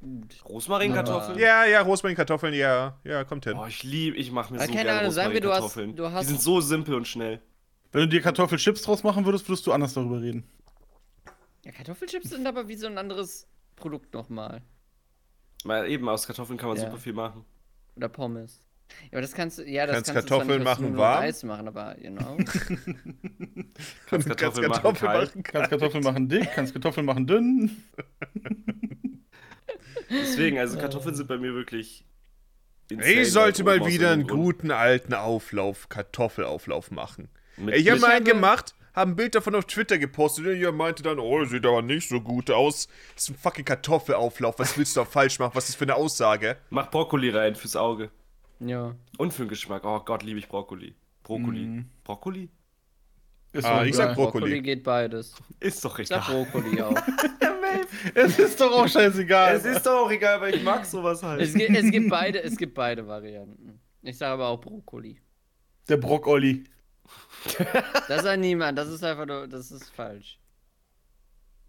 gut. 0.00 0.36
Rosmarinkartoffeln? 0.48 1.38
Ja, 1.38 1.64
ja, 1.64 1.80
Rosmarinkartoffeln, 1.82 2.54
ja, 2.54 2.98
ja, 3.04 3.24
kommt 3.24 3.44
hin. 3.44 3.56
Oh, 3.56 3.66
ich 3.66 3.82
liebe, 3.82 4.16
ich 4.16 4.32
mache 4.32 4.52
mir 4.52 4.58
Aber 4.60 4.66
so 4.66 4.72
keine 4.72 4.84
gerne 4.84 5.00
Ahnung, 5.00 5.12
sagen 5.12 5.32
wir, 5.32 5.40
du 5.40 5.50
hast- 5.52 5.62
Rosmarinkartoffeln. 5.62 5.96
du 5.96 6.12
hast- 6.16 6.22
Die 6.24 6.28
sind 6.32 6.40
so 6.40 6.60
simpel 6.60 6.94
und 6.94 7.06
schnell. 7.06 7.40
Wenn 7.92 8.02
du 8.02 8.08
dir 8.08 8.20
Kartoffelchips 8.22 8.82
draus 8.82 9.02
machen 9.02 9.24
würdest, 9.24 9.48
würdest 9.48 9.66
du 9.66 9.72
anders 9.72 9.94
darüber 9.94 10.20
reden. 10.20 10.44
Ja, 11.64 11.72
Kartoffelchips 11.72 12.30
sind 12.30 12.46
aber 12.46 12.68
wie 12.68 12.76
so 12.76 12.86
ein 12.86 12.96
anderes 12.98 13.46
Produkt 13.76 14.14
nochmal. 14.14 14.62
Weil 15.64 15.90
eben 15.90 16.08
aus 16.08 16.26
Kartoffeln 16.26 16.58
kann 16.58 16.68
man 16.70 16.78
Ja. 16.78 16.84
super 16.84 16.96
viel 16.98 17.12
machen. 17.12 17.44
Oder 17.96 18.08
Pommes. 18.08 18.62
Ja, 19.04 19.08
aber 19.12 19.20
das 19.20 19.32
kannst 19.34 19.58
du, 19.58 19.62
ja, 19.64 19.86
das 19.86 19.96
Kannst 19.96 20.12
kannst, 20.14 20.24
du 20.24 20.28
zwar 20.28 20.38
Kartoffeln 20.38 20.62
nicht 20.62 20.68
aus 20.72 20.78
machen 20.80 20.96
warm? 20.96 21.18
Reis 21.18 21.42
machen, 21.44 21.68
aber, 21.68 21.96
you 22.00 22.10
know. 22.10 22.36
Kannst 24.06 24.26
Kartoffeln 24.26 24.68
machen 24.68 24.94
kalt. 24.94 25.32
Kannst 25.44 25.70
Kartoffeln 25.70 26.02
machen 26.04 26.28
dick, 26.28 26.48
kannst 26.54 26.72
Kartoffeln 26.72 27.06
machen 27.06 27.26
dünn. 27.26 27.84
Deswegen, 30.10 30.58
also 30.58 30.76
Kartoffeln 30.78 31.14
sind 31.14 31.28
bei 31.28 31.38
mir 31.38 31.54
wirklich. 31.54 32.04
insane 32.90 33.20
Ich 33.20 33.32
sollte 33.32 33.62
mal 33.64 33.86
wieder 33.86 34.10
einen 34.10 34.26
Grund. 34.26 34.42
guten 34.42 34.70
alten 34.72 35.14
Auflauf, 35.14 35.88
Kartoffelauflauf 35.88 36.90
machen. 36.90 37.28
Mit- 37.56 37.76
Ich 37.76 37.88
habe 37.90 38.00
mal 38.00 38.10
einen 38.16 38.24
gemacht, 38.24 38.74
habe 38.94 39.12
ein 39.12 39.16
Bild 39.16 39.34
davon 39.36 39.54
auf 39.54 39.66
Twitter 39.66 39.98
gepostet 39.98 40.46
und 40.46 40.56
ihr 40.56 40.72
meinte 40.72 41.02
dann, 41.04 41.18
oh, 41.20 41.44
sieht 41.44 41.64
aber 41.64 41.82
nicht 41.82 42.08
so 42.08 42.20
gut 42.20 42.50
aus. 42.50 42.88
Das 43.14 43.24
ist 43.24 43.30
ein 43.30 43.36
fucking 43.36 43.64
Kartoffelauflauf. 43.64 44.58
Was 44.58 44.76
willst 44.76 44.96
du 44.96 45.00
da 45.00 45.06
falsch 45.06 45.38
machen? 45.38 45.52
Was 45.54 45.64
ist 45.64 45.74
das 45.74 45.76
für 45.76 45.84
eine 45.84 45.94
Aussage? 45.94 46.56
Mach 46.70 46.90
Brokkoli 46.90 47.30
rein 47.30 47.54
fürs 47.54 47.76
Auge. 47.76 48.10
ja. 48.58 48.94
Und 49.18 49.32
für 49.32 49.44
den 49.44 49.48
Geschmack. 49.48 49.84
Oh 49.84 50.00
Gott, 50.00 50.22
liebe 50.24 50.38
ich 50.40 50.48
Brokkoli. 50.48 50.94
Brokkoli. 51.22 51.60
Mm. 51.66 51.90
Brokkoli? 52.04 52.48
Ist 53.52 53.64
Ah, 53.64 53.84
ich 53.84 53.96
sag. 53.96 54.14
Brokkoli. 54.14 54.44
Brokkoli 54.44 54.62
geht 54.62 54.82
beides. 54.84 55.34
Ist 55.58 55.84
doch 55.84 55.98
Ich 55.98 56.08
sag. 56.08 56.26
Brokkoli 56.26 56.80
auch. 56.82 56.94
Es 58.14 58.38
ist 58.38 58.60
doch 58.60 58.72
auch 58.72 58.88
scheißegal. 58.88 59.54
Es 59.54 59.64
ist 59.64 59.86
doch 59.86 60.06
auch 60.06 60.10
egal, 60.10 60.40
weil 60.40 60.54
ich 60.54 60.62
mag 60.62 60.84
sowas 60.84 61.22
halt. 61.22 61.40
es, 61.40 61.54
gibt, 61.54 61.70
es, 61.70 61.90
gibt 61.90 62.10
beide, 62.10 62.42
es 62.42 62.56
gibt 62.56 62.74
beide 62.74 63.06
Varianten. 63.06 63.80
Ich 64.02 64.18
sage 64.18 64.32
aber 64.32 64.48
auch 64.48 64.60
Brokkoli. 64.60 65.20
Der 65.88 65.96
Brock-Olli. 65.96 66.64
Das 68.08 68.22
sagt 68.22 68.40
niemand, 68.40 68.78
das 68.78 68.88
ist 68.88 69.02
einfach 69.02 69.26
nur, 69.26 69.48
das 69.48 69.70
ist 69.70 69.90
falsch. 69.90 70.38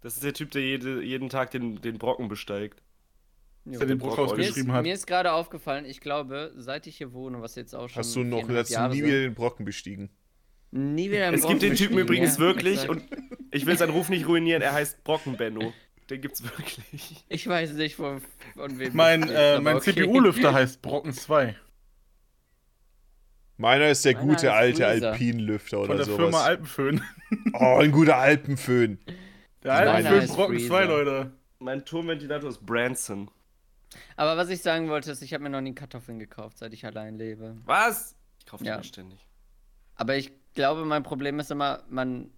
Das 0.00 0.14
ist 0.14 0.24
der 0.24 0.34
Typ, 0.34 0.50
der 0.50 0.62
jede, 0.62 1.02
jeden 1.02 1.28
Tag 1.28 1.50
den, 1.52 1.80
den 1.80 1.98
Brocken 1.98 2.28
besteigt. 2.28 2.82
Jo. 3.64 3.78
Der 3.78 3.86
den 3.86 3.98
Brock 3.98 4.16
Brokkoli. 4.16 4.38
Mir 4.38 4.42
ist, 4.42 4.48
ausgeschrieben 4.50 4.72
hat. 4.72 4.82
mir 4.82 4.94
ist 4.94 5.06
gerade 5.06 5.32
aufgefallen, 5.32 5.84
ich 5.84 6.00
glaube, 6.00 6.52
seit 6.56 6.86
ich 6.86 6.96
hier 6.96 7.12
wohne, 7.12 7.40
was 7.40 7.54
jetzt 7.54 7.74
auch 7.74 7.88
schon. 7.88 8.00
Hast 8.00 8.14
du 8.16 8.24
noch, 8.24 8.48
Jahre 8.68 8.94
nie 8.94 9.04
wieder 9.04 9.20
den 9.20 9.34
Brocken 9.34 9.64
bestiegen? 9.64 10.10
Nie 10.72 11.10
wieder 11.10 11.28
im 11.28 11.34
Es 11.34 11.46
gibt 11.46 11.62
den 11.62 11.74
Typen 11.74 11.98
übrigens 11.98 12.34
ja, 12.34 12.40
wirklich 12.40 12.82
exakt. 12.84 12.90
und 12.90 13.04
ich 13.52 13.66
will 13.66 13.76
seinen 13.78 13.90
Ruf 13.90 14.08
nicht 14.08 14.26
ruinieren, 14.26 14.62
er 14.62 14.72
heißt 14.72 15.04
Brockenbenno. 15.04 15.72
Den 16.10 16.20
gibt's 16.20 16.42
wirklich. 16.42 17.24
Ich 17.28 17.46
weiß 17.46 17.72
nicht, 17.72 17.96
von, 17.96 18.20
von 18.54 18.78
wem. 18.78 18.94
Mein, 18.94 19.28
äh, 19.30 19.60
mein 19.60 19.76
okay. 19.76 19.92
CPU-Lüfter 19.92 20.52
heißt 20.52 20.82
Brocken 20.82 21.12
2. 21.12 21.56
Meiner 23.56 23.88
ist 23.88 24.04
der 24.04 24.14
Meiner 24.14 24.26
gute 24.26 24.46
ist 24.46 24.52
alte. 24.52 24.86
Alpinlüfter 24.86 25.76
Von 25.78 25.86
oder 25.86 25.96
der 25.96 26.04
sowas. 26.06 26.18
Firma 26.18 26.42
Alpenföhn. 26.42 27.02
oh, 27.54 27.78
ein 27.80 27.92
guter 27.92 28.16
Alpenföhn. 28.16 28.98
Der 29.62 29.72
Alpenföhn 29.74 30.36
Brocken 30.36 30.56
Freezer. 30.56 30.68
2, 30.68 30.84
Leute. 30.84 31.32
Mein 31.60 31.84
Turmventilator 31.84 32.50
ist 32.50 32.66
Branson. 32.66 33.30
Aber 34.16 34.36
was 34.36 34.48
ich 34.48 34.60
sagen 34.60 34.88
wollte, 34.88 35.12
ist, 35.12 35.22
ich 35.22 35.32
habe 35.32 35.44
mir 35.44 35.50
noch 35.50 35.60
nie 35.60 35.74
Kartoffeln 35.74 36.18
gekauft, 36.18 36.58
seit 36.58 36.72
ich 36.72 36.84
allein 36.84 37.16
lebe. 37.16 37.56
Was? 37.64 38.16
Ich 38.38 38.46
kaufe 38.46 38.64
die 38.64 38.68
Ja. 38.68 38.78
mir 38.78 38.84
ständig. 38.84 39.28
Aber 39.94 40.16
ich 40.16 40.32
glaube, 40.54 40.84
mein 40.84 41.02
Problem 41.02 41.38
ist 41.40 41.50
immer, 41.50 41.82
man. 41.88 42.30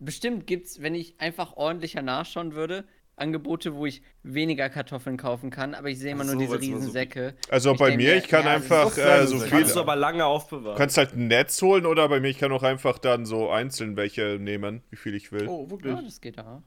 Bestimmt 0.00 0.46
gibt's, 0.48 0.82
wenn 0.82 0.96
ich 0.96 1.20
einfach 1.20 1.56
ordentlicher 1.56 2.02
nachschauen 2.02 2.54
würde, 2.54 2.84
Angebote, 3.14 3.74
wo 3.76 3.86
ich 3.86 4.02
weniger 4.24 4.68
Kartoffeln 4.68 5.16
kaufen 5.16 5.50
kann, 5.50 5.74
aber 5.74 5.90
ich 5.90 5.98
sehe 6.00 6.10
immer 6.12 6.22
Ach 6.22 6.26
nur 6.26 6.34
so, 6.34 6.40
diese 6.40 6.52
weil's 6.54 6.64
immer 6.66 6.76
riesen 6.76 6.86
so- 6.88 6.92
Säcke. 6.92 7.34
Also 7.48 7.72
Ich 7.72 7.78
bei 7.78 7.90
denke 7.90 8.02
mir, 8.04 8.16
ich 8.16 8.26
kann 8.28 8.44
ja, 8.46 8.50
einfach 8.52 8.96
äh, 8.98 9.26
so 9.28 9.38
viel. 9.38 9.48
Kannst 9.50 9.76
du 9.76 9.80
aber 9.80 9.94
lange 9.94 10.24
aufbewahren. 10.24 10.76
kannst 10.76 10.96
halt 10.96 11.12
ein 11.14 11.28
Netz 11.28 11.62
holen 11.62 11.86
oder 11.86 12.08
bei 12.08 12.18
mir, 12.18 12.28
ich 12.28 12.38
kann 12.38 12.50
auch 12.50 12.64
einfach 12.64 12.98
dann 12.98 13.26
so 13.26 13.48
einzeln 13.50 13.96
welche 13.96 14.38
nehmen, 14.40 14.82
wie 14.90 14.96
viel 14.96 15.14
ich 15.14 15.30
will. 15.30 15.46
Oh, 15.46 15.64
Ja, 15.64 15.70
wirklich? 15.70 16.04
das 16.04 16.20
geht 16.20 16.38
auch. 16.40 16.62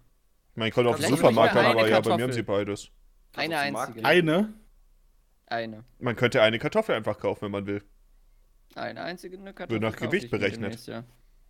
Ich 0.52 0.58
meine, 0.58 0.70
ich 0.70 0.76
kann 0.76 0.88
auf 0.88 0.98
den 1.00 1.10
Supermarkt 1.10 1.56
haben, 1.56 1.66
aber 1.66 1.80
eine 1.82 1.90
ja, 1.90 2.00
bei 2.00 2.06
mir 2.08 2.12
haben 2.14 2.20
Kartoffel. 2.20 2.34
sie 2.34 2.44
beides. 2.44 2.90
Eine 3.36 3.58
einzige. 3.58 4.06
Eine? 4.06 4.54
Eine. 5.48 5.84
Man 6.00 6.16
könnte 6.16 6.42
eine 6.42 6.60
Kartoffel 6.60 6.96
einfach 6.96 7.18
kaufen, 7.20 7.42
wenn 7.46 7.52
man 7.52 7.66
will. 7.66 7.84
Eine 8.76 9.02
einzige 9.04 9.38
eine 9.38 9.54
Kartoffel. 9.54 9.80
nach 9.80 9.94
kaufe 9.96 10.08
Gewicht 10.08 10.32
berechnet. 10.32 10.64
demnächst, 10.64 10.88
Ja. 10.88 11.04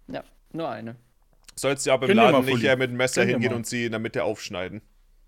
ja, 0.07 0.23
nur 0.51 0.69
eine. 0.69 0.95
Sollst 1.55 1.85
du 1.85 1.91
aber 1.91 2.09
im 2.09 2.15
Laden 2.17 2.45
nicht 2.45 2.63
äh, 2.63 2.75
mit 2.75 2.89
dem 2.89 2.97
Messer 2.97 3.25
dir 3.25 3.31
hingehen 3.33 3.53
und 3.53 3.65
sie 3.67 3.85
in 3.85 3.91
der 3.91 3.99
Mitte 3.99 4.23
aufschneiden. 4.23 4.81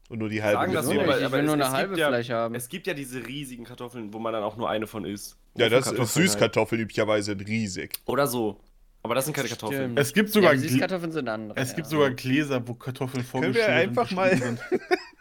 Und 0.07 0.19
nur 0.19 0.29
die 0.29 0.43
halbe 0.43 0.59
Sagen 0.59 0.73
das 0.73 0.89
wir, 0.89 1.01
aber, 1.01 1.19
ich 1.19 1.31
will 1.31 1.43
nur 1.43 1.55
es, 1.55 1.61
eine 1.65 1.71
halbe 1.71 1.89
gibt 1.89 1.99
ja, 1.99 2.07
Fleisch 2.09 2.29
haben. 2.29 2.53
Es 2.55 2.69
gibt 2.69 2.85
ja 2.87 2.93
diese 2.93 3.25
riesigen 3.25 3.63
Kartoffeln, 3.63 4.13
wo 4.13 4.19
man 4.19 4.33
dann 4.33 4.43
auch 4.43 4.55
nur 4.55 4.69
eine 4.69 4.85
von 4.85 5.03
isst. 5.05 5.37
Ja, 5.57 5.67
das 5.69 5.91
ist 5.91 6.13
Süßkartoffeln 6.13 6.81
üblicherweise 6.81 7.35
riesig. 7.39 7.93
Halt. 7.95 8.07
Oder 8.09 8.27
so. 8.27 8.59
Aber 9.01 9.15
das 9.15 9.25
sind 9.25 9.33
keine 9.35 9.49
Kartoffeln. 9.49 9.81
Stimmt. 9.83 9.99
Es 9.99 10.13
gibt 10.13 10.29
Ja, 10.29 10.33
sogar, 10.33 10.53
Gl- 10.53 10.57
Süßkartoffeln 10.59 11.11
sind 11.11 11.27
andere. 11.29 11.59
es 11.59 11.75
gibt 11.75 11.87
ja. 11.87 11.91
sogar 11.91 12.11
Gläser, 12.11 12.67
wo 12.67 12.73
Kartoffeln 12.75 13.25
Können 13.27 13.53
wir 13.53 13.63
vorgeschnitten 13.63 13.73
und 13.73 13.99
einfach 13.99 14.11
mal- 14.11 14.35
sind. 14.37 14.59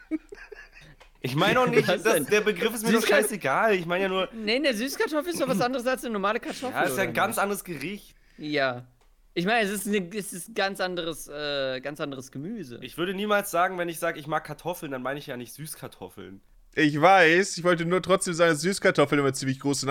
Ich 1.25 1.35
meine 1.35 1.59
auch 1.59 1.67
nicht, 1.67 1.89
denn? 1.89 2.27
der 2.27 2.43
Begriff 2.43 2.75
ist 2.75 2.85
mir 2.85 2.93
doch 2.93 3.07
scheißegal. 3.07 3.75
Ich 3.75 3.87
meine 3.87 4.03
ja 4.05 4.09
nur, 4.11 4.29
Nee, 4.35 4.57
eine 4.57 4.75
Süßkartoffel 4.75 5.33
ist 5.33 5.41
doch 5.41 5.49
was 5.49 5.61
anderes 5.61 5.87
als 5.87 6.05
eine 6.05 6.13
normale 6.13 6.39
Kartoffel. 6.39 6.71
ja, 6.71 6.83
ist 6.83 6.99
ja 6.99 7.05
ein 7.05 7.15
ganz 7.15 7.39
anderes 7.39 7.65
Gericht. 7.65 8.15
Ja. 8.37 8.87
Ich 9.33 9.47
meine, 9.47 9.67
es 9.67 9.71
ist, 9.71 9.89
eine, 9.89 10.07
es 10.15 10.35
ist 10.35 10.55
ganz 10.55 10.81
anderes, 10.81 11.27
äh, 11.29 11.81
ganz 11.81 11.99
anderes 12.03 12.31
Gemüse. 12.31 12.79
Ich 12.83 12.99
würde 12.99 13.15
niemals 13.15 13.51
sagen, 13.51 13.79
wenn 13.79 13.89
ich 13.89 13.99
sage, 13.99 14.21
ich 14.21 14.27
mag 14.27 14.45
Kartoffeln, 14.45 14.93
dann 14.93 15.03
meine 15.03 15.19
ich 15.19 15.27
ja 15.27 15.39
nicht 15.39 15.55
Süßkartoffeln. 15.55 16.43
Ich 16.75 17.01
weiß, 17.01 17.57
ich 17.57 17.65
wollte 17.65 17.87
nur 17.87 18.03
trotzdem 18.03 18.35
sagen, 18.35 18.53
dass 18.53 18.61
Süßkartoffeln 18.61 19.19
immer 19.19 19.33
ziemlich 19.33 19.61
groß 19.61 19.81
sind 19.81 19.89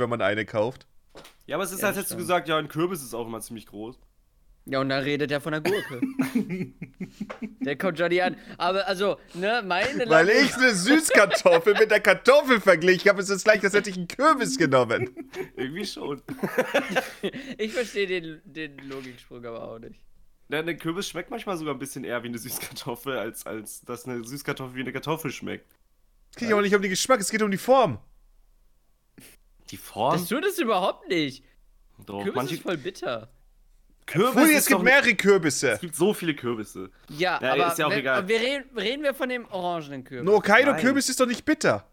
wenn 0.00 0.08
man 0.08 0.22
eine 0.22 0.46
kauft. 0.46 0.86
Ja, 1.46 1.56
aber 1.56 1.64
es 1.64 1.72
ist, 1.72 1.82
Ja, 1.82 1.88
als 1.88 1.96
das 1.96 2.04
hättest 2.04 2.12
du 2.14 2.16
gesagt, 2.16 2.48
ja, 2.48 2.56
ein 2.56 2.68
Kürbis 2.68 3.02
ist 3.02 3.12
auch 3.12 3.26
immer 3.26 3.40
ziemlich 3.42 3.66
groß. 3.66 3.98
Ja, 4.70 4.80
und 4.80 4.88
dann 4.88 5.02
redet 5.02 5.32
er 5.32 5.40
von 5.40 5.50
der 5.50 5.60
Gurke. 5.62 6.00
der 7.60 7.76
kommt 7.76 7.98
Johnny 7.98 8.20
an. 8.20 8.36
Aber 8.56 8.86
also, 8.86 9.18
ne, 9.34 9.62
meine 9.66 10.08
Weil 10.08 10.28
Lange- 10.28 10.32
ich 10.44 10.54
eine 10.54 10.72
Süßkartoffel 10.72 11.74
mit 11.74 11.90
der 11.90 11.98
Kartoffel 11.98 12.60
verglichen 12.60 13.08
habe, 13.08 13.20
ist 13.20 13.30
es 13.30 13.42
gleich, 13.42 13.64
als 13.64 13.74
hätte 13.74 13.90
ich 13.90 13.96
einen 13.96 14.06
Kürbis 14.06 14.56
genommen. 14.58 15.10
Irgendwie 15.56 15.84
schon. 15.84 16.22
Ich 17.58 17.72
verstehe 17.72 18.06
den, 18.06 18.40
den 18.44 18.78
Logiksprung 18.88 19.44
aber 19.44 19.68
auch 19.68 19.78
nicht. 19.80 20.00
Ja, 20.48 20.60
eine 20.60 20.76
Kürbis 20.76 21.08
schmeckt 21.08 21.30
manchmal 21.30 21.56
sogar 21.56 21.74
ein 21.74 21.78
bisschen 21.80 22.04
eher 22.04 22.22
wie 22.22 22.28
eine 22.28 22.38
Süßkartoffel, 22.38 23.18
als, 23.18 23.46
als 23.46 23.80
dass 23.82 24.06
eine 24.06 24.22
Süßkartoffel 24.24 24.76
wie 24.76 24.80
eine 24.80 24.92
Kartoffel 24.92 25.32
schmeckt. 25.32 25.66
Es 26.30 26.36
geht 26.36 26.52
aber 26.52 26.62
nicht 26.62 26.74
um 26.76 26.80
den 26.82 26.90
Geschmack, 26.90 27.18
es 27.20 27.30
geht 27.30 27.42
um 27.42 27.50
die 27.50 27.56
Form. 27.58 27.98
Die 29.70 29.76
Form? 29.76 30.12
Das 30.12 30.28
tut 30.28 30.44
es 30.44 30.58
überhaupt 30.58 31.08
nicht. 31.08 31.44
Doch, 32.06 32.22
Kürbis 32.22 32.34
manche 32.36 32.54
ist 32.54 32.62
voll 32.62 32.76
bitter. 32.76 33.28
Kürbis 34.10 34.42
Ui, 34.44 34.54
es 34.54 34.66
gibt 34.66 34.82
mehrere 34.82 35.14
Kürbisse. 35.14 35.70
Es 35.72 35.80
gibt 35.80 35.94
so 35.94 36.12
viele 36.12 36.34
Kürbisse. 36.34 36.90
Ja, 37.08 37.38
Ja, 37.42 37.52
aber 37.52 37.68
ist 37.68 37.78
ja 37.78 37.86
auch 37.86 37.90
wenn, 37.90 37.98
egal. 38.00 38.26
wir 38.28 38.40
reden, 38.40 38.64
reden 38.76 39.02
wir 39.02 39.14
von 39.14 39.28
dem 39.28 39.46
orangenen 39.46 40.04
Kürbis. 40.04 40.28
Ein 40.28 40.34
Hokkaido-Kürbis 40.34 41.08
ist 41.08 41.20
doch 41.20 41.26
nicht 41.26 41.44
bitter. 41.44 41.86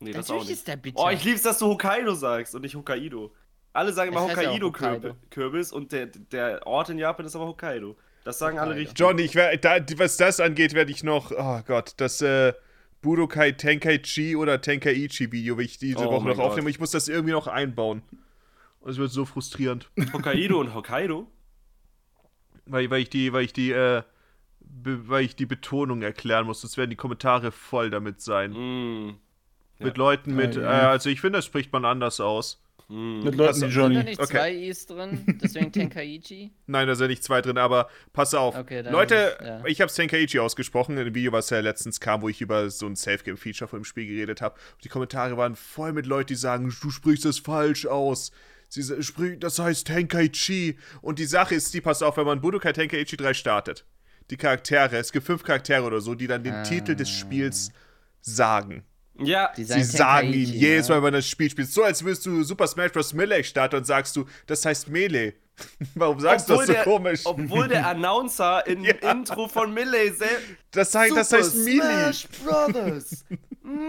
Nee, 0.00 0.12
das 0.12 0.28
Natürlich 0.28 0.42
auch 0.42 0.44
nicht. 0.48 0.52
ist 0.58 0.68
der 0.68 0.76
bitter. 0.76 0.98
Oh, 0.98 1.10
ich 1.10 1.22
lieb's, 1.24 1.42
dass 1.42 1.58
du 1.58 1.66
Hokkaido 1.66 2.14
sagst 2.14 2.54
und 2.54 2.62
nicht 2.62 2.74
Hokkaido. 2.74 3.34
Alle 3.72 3.92
sagen 3.92 4.10
immer 4.12 4.22
Hokkaido-Kürbis 4.22 4.62
Hokkaido. 4.64 5.16
Kürbis 5.30 5.72
und 5.72 5.92
der, 5.92 6.06
der 6.06 6.66
Ort 6.66 6.88
in 6.88 6.98
Japan 6.98 7.26
ist 7.26 7.36
aber 7.36 7.46
Hokkaido. 7.46 7.96
Das 8.24 8.38
sagen 8.38 8.58
alle 8.58 8.70
Hokkaido. 8.70 8.80
richtig. 8.88 8.98
Johnny, 8.98 9.22
ich 9.22 9.34
wär, 9.34 9.56
da, 9.58 9.76
was 9.96 10.16
das 10.16 10.40
angeht, 10.40 10.72
werde 10.74 10.90
ich 10.90 11.04
noch, 11.04 11.30
oh 11.32 11.60
Gott, 11.66 11.92
das 11.98 12.22
äh, 12.22 12.54
Budokai 13.02 13.52
Tenkaichi 13.52 14.36
oder 14.36 14.60
Tenkaichi 14.60 15.30
Video, 15.32 15.58
will 15.58 15.64
ich 15.66 15.78
diese 15.78 15.98
Oh 16.08 16.12
Woche 16.12 16.28
noch 16.28 16.36
Gott. 16.36 16.44
aufnehmen. 16.46 16.68
Ich 16.68 16.80
muss 16.80 16.90
das 16.92 17.08
irgendwie 17.08 17.32
noch 17.32 17.46
einbauen. 17.46 18.02
Und 18.80 18.90
es 18.90 18.98
wird 18.98 19.10
so 19.10 19.24
frustrierend. 19.24 19.90
Hokkaido 20.12 20.58
und 20.60 20.74
Hokkaido? 20.74 21.26
weil, 22.66 22.90
weil 22.90 23.02
ich 23.02 23.10
die, 23.10 23.32
weil 23.32 23.44
ich 23.44 23.52
die, 23.52 23.72
äh, 23.72 24.02
be, 24.60 25.08
weil 25.08 25.24
ich 25.24 25.36
die 25.36 25.46
Betonung 25.46 26.02
erklären 26.02 26.46
muss. 26.46 26.60
Sonst 26.60 26.76
werden 26.76 26.90
die 26.90 26.96
Kommentare 26.96 27.52
voll 27.52 27.90
damit 27.90 28.20
sein. 28.20 28.52
Mm. 28.52 29.16
Mit 29.78 29.96
Leuten 29.96 30.34
mit, 30.34 30.56
äh, 30.56 30.62
ja. 30.62 30.90
also 30.90 31.08
ich 31.08 31.20
finde, 31.20 31.38
das 31.38 31.46
spricht 31.46 31.72
man 31.72 31.84
anders 31.84 32.20
aus. 32.20 32.62
Mm. 32.88 33.20
Mit 33.24 33.34
Leuten 33.34 33.48
auf. 33.50 33.56
wie 33.56 33.60
Sind 33.60 33.74
da 33.74 33.80
Johnny. 33.80 34.04
nicht 34.04 34.20
Okay. 34.20 34.30
zwei 34.30 34.52
Is 34.54 34.86
drin? 34.86 35.38
Deswegen 35.42 35.72
Tenkaichi? 35.72 36.50
Nein, 36.66 36.86
da 36.86 36.94
sind 36.94 37.08
nicht 37.08 37.24
zwei 37.24 37.40
drin, 37.40 37.58
aber 37.58 37.88
pass 38.12 38.34
auf. 38.34 38.56
Okay, 38.56 38.82
Leute, 38.82 39.14
ist- 39.14 39.40
ja. 39.40 39.64
ich 39.64 39.80
habe 39.80 39.90
Tenkaichi 39.90 40.38
ausgesprochen 40.38 40.92
in 40.92 41.00
einem 41.00 41.14
Video, 41.14 41.32
was 41.32 41.50
ja 41.50 41.60
letztens 41.60 41.98
kam, 41.98 42.22
wo 42.22 42.28
ich 42.28 42.40
über 42.40 42.68
so 42.70 42.86
ein 42.86 42.94
Safe-Game-Feature 42.94 43.68
von 43.68 43.80
dem 43.80 43.84
Spiel 43.84 44.06
geredet 44.06 44.40
habe. 44.42 44.54
Die 44.84 44.88
Kommentare 44.88 45.36
waren 45.36 45.56
voll 45.56 45.92
mit 45.92 46.06
Leuten, 46.06 46.28
die 46.28 46.34
sagen, 46.36 46.72
du 46.82 46.90
sprichst 46.90 47.24
das 47.24 47.38
falsch 47.38 47.86
aus. 47.86 48.30
Sie 48.70 49.02
spricht, 49.02 49.42
das 49.42 49.58
heißt 49.58 49.86
Tenkaichi. 49.86 50.78
Und 51.02 51.18
die 51.18 51.26
Sache 51.26 51.54
ist, 51.56 51.74
die 51.74 51.80
pass 51.80 52.02
auf, 52.02 52.16
wenn 52.16 52.24
man 52.26 52.40
Budokai 52.40 52.72
Tenkaichi 52.72 53.16
3 53.16 53.34
startet, 53.34 53.84
die 54.30 54.36
Charaktere, 54.36 54.96
es 54.96 55.10
gibt 55.12 55.26
fünf 55.26 55.42
Charaktere 55.42 55.82
oder 55.82 56.00
so, 56.00 56.14
die 56.14 56.28
dann 56.28 56.44
den 56.44 56.54
Ah. 56.54 56.62
Titel 56.62 56.94
des 56.94 57.10
Spiels 57.10 57.70
sagen. 58.20 58.84
Ja, 59.18 59.52
Die 59.56 59.64
Sie 59.64 59.82
sagen 59.82 59.84
sagen 59.84 60.32
ihn 60.32 60.48
jedes. 60.48 60.88
Mal, 60.88 60.94
wenn 60.96 61.02
man 61.02 61.12
das 61.14 61.28
Spiel 61.28 61.50
spielt. 61.50 61.68
So, 61.70 61.82
als 61.82 62.02
würdest 62.04 62.24
du 62.24 62.42
Super 62.42 62.66
Smash 62.66 62.92
Bros. 62.92 63.12
Melee 63.12 63.42
starten 63.42 63.76
und 63.76 63.84
sagst 63.84 64.16
du, 64.16 64.24
das 64.46 64.64
heißt 64.64 64.88
Melee. 64.88 65.34
Warum 65.94 66.18
sagst 66.20 66.48
du 66.48 66.54
das 66.56 66.66
so 66.68 66.72
der, 66.72 66.84
komisch? 66.84 67.20
Obwohl 67.24 67.68
der 67.68 67.86
Announcer 67.88 68.66
im 68.66 68.82
Ja. 68.84 68.94
Intro 69.10 69.46
von 69.48 69.74
Melee 69.74 70.10
selbst. 70.12 70.46
Das, 70.70 70.94
heißt, 70.94 71.14
das 71.16 71.32
heißt 71.32 71.54
Melee. 71.56 71.80
Smash 72.12 72.28
Brothers. 72.44 73.24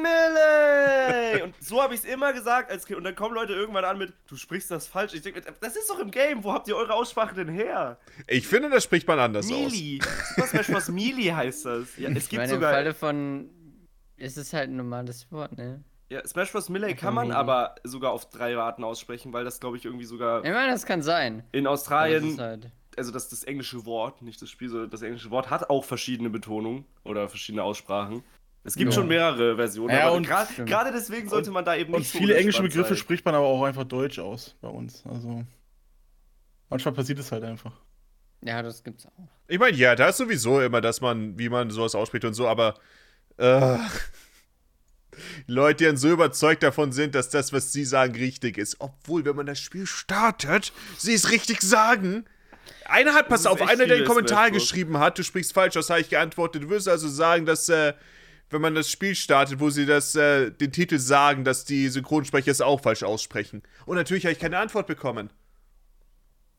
Melee. 0.01 1.41
Und 1.43 1.55
so 1.59 1.81
habe 1.81 1.93
ich 1.93 2.01
es 2.01 2.05
immer 2.05 2.33
gesagt 2.33 2.71
als 2.71 2.85
Kind. 2.85 2.97
Und 2.97 3.03
dann 3.03 3.15
kommen 3.15 3.35
Leute 3.35 3.53
irgendwann 3.53 3.85
an 3.85 3.97
mit, 3.97 4.13
du 4.27 4.35
sprichst 4.35 4.71
das 4.71 4.87
falsch. 4.87 5.13
Ich 5.13 5.21
denke, 5.21 5.41
das 5.59 5.75
ist 5.75 5.89
doch 5.89 5.99
im 5.99 6.11
Game. 6.11 6.43
Wo 6.43 6.53
habt 6.53 6.67
ihr 6.67 6.75
eure 6.75 6.93
Aussprache 6.93 7.35
denn 7.35 7.49
her? 7.49 7.97
Ich 8.27 8.47
finde, 8.47 8.69
das 8.69 8.83
spricht 8.83 9.07
man 9.07 9.19
anders 9.19 9.45
aus. 9.45 9.51
Melee. 9.51 9.99
Super 10.35 10.47
Smash 10.47 10.67
Bros. 10.67 10.89
Melee 10.89 11.31
heißt 11.33 11.65
das. 11.65 11.97
Ja, 11.97 12.09
es 12.09 12.23
Ich 12.23 12.29
gibt 12.29 12.39
meine, 12.41 12.51
im 12.53 12.57
sogar. 12.57 12.73
Falle 12.73 12.93
von. 12.93 13.49
Es 14.17 14.37
ist 14.37 14.53
halt 14.53 14.69
ein 14.69 14.75
normales 14.75 15.31
Wort, 15.31 15.57
ne? 15.57 15.83
Ja, 16.09 16.25
Smash 16.27 16.51
Bros. 16.51 16.69
Melee 16.69 16.93
kann 16.93 17.13
man 17.13 17.27
Melee. 17.29 17.39
aber 17.39 17.75
sogar 17.83 18.11
auf 18.11 18.29
drei 18.29 18.55
Arten 18.57 18.83
aussprechen, 18.83 19.33
weil 19.33 19.43
das, 19.45 19.59
glaube 19.59 19.77
ich, 19.77 19.85
irgendwie 19.85 20.05
sogar 20.05 20.43
Ich 20.43 20.51
meine, 20.51 20.71
das 20.71 20.85
kann 20.85 21.01
sein. 21.01 21.43
in 21.53 21.65
es 21.65 21.71
Australien 21.71 22.39
halt. 22.39 22.69
also 22.97 23.11
das, 23.11 23.29
das 23.29 23.43
englische 23.45 23.85
Wort, 23.85 24.21
nicht 24.21 24.41
das 24.41 24.49
Spiel, 24.49 24.67
sondern 24.69 24.89
das 24.89 25.01
englische 25.01 25.31
Wort 25.31 25.49
hat 25.49 25.69
auch 25.69 25.85
verschiedene 25.85 26.29
Betonungen 26.29 26.85
oder 27.05 27.29
verschiedene 27.29 27.63
Aussprachen. 27.63 28.23
Es 28.63 28.75
gibt 28.75 28.91
Ja. 28.91 28.95
schon 28.99 29.07
mehrere 29.07 29.55
Versionen, 29.55 29.95
Ja, 29.95 30.07
aber 30.07 30.17
und- 30.17 30.27
gerade 30.27 30.91
deswegen 30.93 31.27
sollte 31.29 31.49
man 31.51 31.65
da 31.65 31.75
eben 31.75 31.93
Und 31.93 31.99
nicht 32.01 32.11
so 32.11 32.19
viele 32.19 32.35
englische 32.37 32.61
Begriffe 32.61 32.89
sein. 32.89 32.97
spricht 32.97 33.25
man 33.25 33.33
aber 33.33 33.45
auch 33.47 33.63
einfach 33.63 33.83
Deutsch 33.85 34.19
aus 34.19 34.55
bei 34.61 34.67
uns. 34.67 35.03
Also 35.05 35.43
manchmal 36.69 36.93
passiert 36.93 37.17
es 37.19 37.31
halt 37.31 37.43
einfach. 37.43 37.73
Ja, 38.43 38.61
das 38.61 38.83
gibt's 38.83 39.05
auch. 39.07 39.27
Ich 39.47 39.59
meine, 39.59 39.75
ja, 39.77 39.95
da 39.95 40.09
ist 40.09 40.17
sowieso 40.17 40.61
immer, 40.61 40.79
dass 40.81 41.01
man, 41.01 41.37
wie 41.39 41.49
man 41.49 41.69
sowas 41.71 41.95
ausspricht 41.95 42.25
und 42.25 42.33
so, 42.35 42.47
aber 42.47 42.75
äh, 43.37 43.77
Leute, 45.47 45.77
die 45.77 45.85
dann 45.85 45.97
so 45.97 46.09
überzeugt 46.09 46.63
davon 46.63 46.91
sind, 46.91 47.15
dass 47.15 47.29
das, 47.29 47.51
was 47.53 47.73
sie 47.73 47.83
sagen, 47.83 48.15
richtig 48.15 48.57
ist. 48.57 48.77
Obwohl, 48.79 49.25
wenn 49.25 49.35
man 49.35 49.45
das 49.45 49.59
Spiel 49.59 49.85
startet, 49.85 50.71
sie 50.97 51.13
es 51.13 51.29
richtig 51.31 51.61
sagen. 51.61 52.25
Einer 52.85 53.13
hat, 53.13 53.27
pass 53.27 53.45
auf, 53.45 53.61
einer, 53.61 53.85
der 53.87 53.97
einen 53.97 54.05
Kommentar 54.05 54.51
geschrieben 54.51 54.99
hat, 54.99 55.17
du 55.17 55.23
sprichst 55.23 55.53
falsch, 55.53 55.73
das 55.73 55.89
habe 55.89 55.99
ich 56.01 56.09
geantwortet. 56.09 56.63
Du 56.63 56.69
wirst 56.69 56.87
also 56.87 57.07
sagen, 57.09 57.45
dass, 57.45 57.67
äh, 57.69 57.93
wenn 58.51 58.61
man 58.61 58.75
das 58.75 58.89
Spiel 58.91 59.15
startet, 59.15 59.59
wo 59.59 59.69
sie 59.69 59.85
das, 59.85 60.15
äh, 60.15 60.51
den 60.51 60.71
Titel 60.71 60.99
sagen, 60.99 61.43
dass 61.43 61.65
die 61.65 61.87
Synchronsprecher 61.89 62.51
es 62.51 62.61
auch 62.61 62.81
falsch 62.81 63.03
aussprechen. 63.03 63.63
Und 63.85 63.95
natürlich 63.97 64.25
habe 64.25 64.33
ich 64.33 64.39
keine 64.39 64.57
Antwort 64.59 64.87
bekommen. 64.87 65.29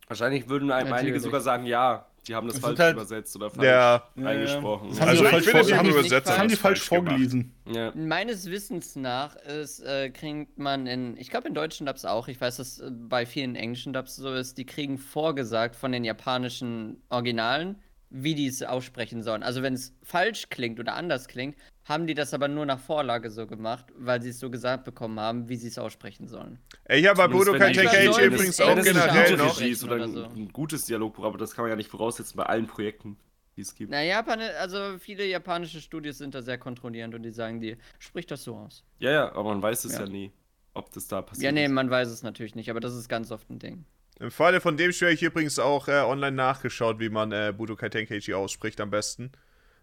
Wahrscheinlich 0.08 0.48
würden 0.48 0.70
einem 0.70 0.88
einige 0.92 0.98
Natürlich. 1.12 1.22
sogar 1.22 1.40
sagen, 1.40 1.64
ja, 1.64 2.06
die 2.26 2.34
haben 2.34 2.46
das 2.46 2.58
falsch 2.58 2.78
halt- 2.78 2.94
übersetzt 2.94 3.34
oder 3.34 3.50
falsch 3.50 3.66
Ja. 3.66 4.08
eingesprochen. 4.16 4.90
Das 4.90 5.00
haben 5.00 5.08
Also 5.08 5.24
ich 5.24 5.30
falsch 5.30 5.44
finde, 5.46 5.64
die 5.66 5.74
haben 5.74 6.08
Das 6.10 6.38
haben 6.38 6.48
die 6.48 6.56
falsch 6.56 6.80
vorgelesen. 6.82 7.54
ja. 7.66 7.92
Meines 7.94 8.48
Wissens 8.50 8.94
nach 8.94 9.36
ist, 9.36 9.80
äh, 9.80 10.10
kriegt 10.10 10.58
man 10.58 10.86
in, 10.86 11.16
ich 11.16 11.30
glaube 11.30 11.48
in 11.48 11.54
deutschen 11.54 11.86
Dubs 11.86 12.04
auch, 12.04 12.28
ich 12.28 12.40
weiß, 12.40 12.58
dass 12.58 12.78
äh, 12.78 12.90
bei 12.90 13.26
vielen 13.26 13.56
englischen 13.56 13.92
Dubs 13.92 14.16
so 14.16 14.32
ist, 14.34 14.58
die 14.58 14.66
kriegen 14.66 14.98
vorgesagt 14.98 15.74
von 15.76 15.92
den 15.92 16.04
japanischen 16.04 17.02
Originalen, 17.08 17.76
wie 18.10 18.34
die 18.34 18.46
es 18.46 18.62
aussprechen 18.62 19.22
sollen. 19.22 19.42
Also 19.42 19.62
wenn 19.62 19.72
es 19.74 19.94
falsch 20.02 20.48
klingt 20.50 20.78
oder 20.78 20.94
anders 20.94 21.26
klingt, 21.26 21.56
haben 21.84 22.06
die 22.06 22.14
das 22.14 22.32
aber 22.32 22.48
nur 22.48 22.64
nach 22.66 22.78
Vorlage 22.78 23.30
so 23.30 23.46
gemacht, 23.46 23.86
weil 23.96 24.22
sie 24.22 24.28
es 24.30 24.38
so 24.40 24.50
gesagt 24.50 24.84
bekommen 24.84 25.18
haben, 25.18 25.48
wie 25.48 25.56
sie 25.56 25.68
es 25.68 25.78
aussprechen 25.78 26.28
sollen. 26.28 26.58
Ich 26.88 27.06
habe 27.06 27.16
bei 27.16 27.28
Budokai 27.28 27.70
es- 27.72 28.18
übrigens 28.18 28.58
wenn 28.58 28.78
auch 28.78 28.82
generell 28.84 29.30
gute 29.30 29.36
noch. 29.36 29.90
Oder 29.92 30.08
so. 30.08 30.24
ein 30.26 30.48
gutes 30.52 30.84
Dialogbuch, 30.86 31.24
aber 31.24 31.38
das 31.38 31.54
kann 31.54 31.64
man 31.64 31.70
ja 31.70 31.76
nicht 31.76 31.90
voraussetzen 31.90 32.36
bei 32.36 32.44
allen 32.44 32.66
Projekten, 32.66 33.16
die 33.56 33.62
es 33.62 33.74
gibt. 33.74 33.90
Na, 33.90 34.02
Japan, 34.02 34.40
also 34.60 34.96
viele 34.98 35.26
japanische 35.26 35.80
Studios 35.80 36.18
sind 36.18 36.34
da 36.34 36.42
sehr 36.42 36.58
kontrollierend 36.58 37.14
und 37.14 37.22
die 37.22 37.32
sagen 37.32 37.60
dir, 37.60 37.76
sprich 37.98 38.26
das 38.26 38.44
so 38.44 38.54
aus. 38.56 38.84
Ja, 38.98 39.10
ja, 39.10 39.28
aber 39.32 39.44
man 39.44 39.62
weiß 39.62 39.84
es 39.84 39.94
ja, 39.94 40.00
Ja. 40.00 40.06
nie, 40.08 40.32
ob 40.74 40.92
das 40.92 41.08
da 41.08 41.20
passiert. 41.22 41.44
Ja, 41.44 41.52
nee, 41.52 41.64
ist. 41.64 41.72
man 41.72 41.90
weiß 41.90 42.08
es 42.08 42.22
natürlich 42.22 42.54
nicht, 42.54 42.70
aber 42.70 42.80
das 42.80 42.94
ist 42.94 43.08
ganz 43.08 43.32
oft 43.32 43.50
ein 43.50 43.58
Ding. 43.58 43.84
Im 44.20 44.30
Falle 44.30 44.60
von 44.60 44.76
dem 44.76 44.92
Spiel 44.92 45.08
habe 45.08 45.14
ich 45.14 45.22
übrigens 45.22 45.58
auch 45.58 45.88
äh, 45.88 46.02
online 46.02 46.36
nachgeschaut, 46.36 47.00
wie 47.00 47.08
man 47.08 47.32
äh, 47.32 47.52
Budokai 47.56 47.88
Tenkaichi 47.88 48.34
ausspricht 48.34 48.80
am 48.80 48.90
besten. 48.90 49.32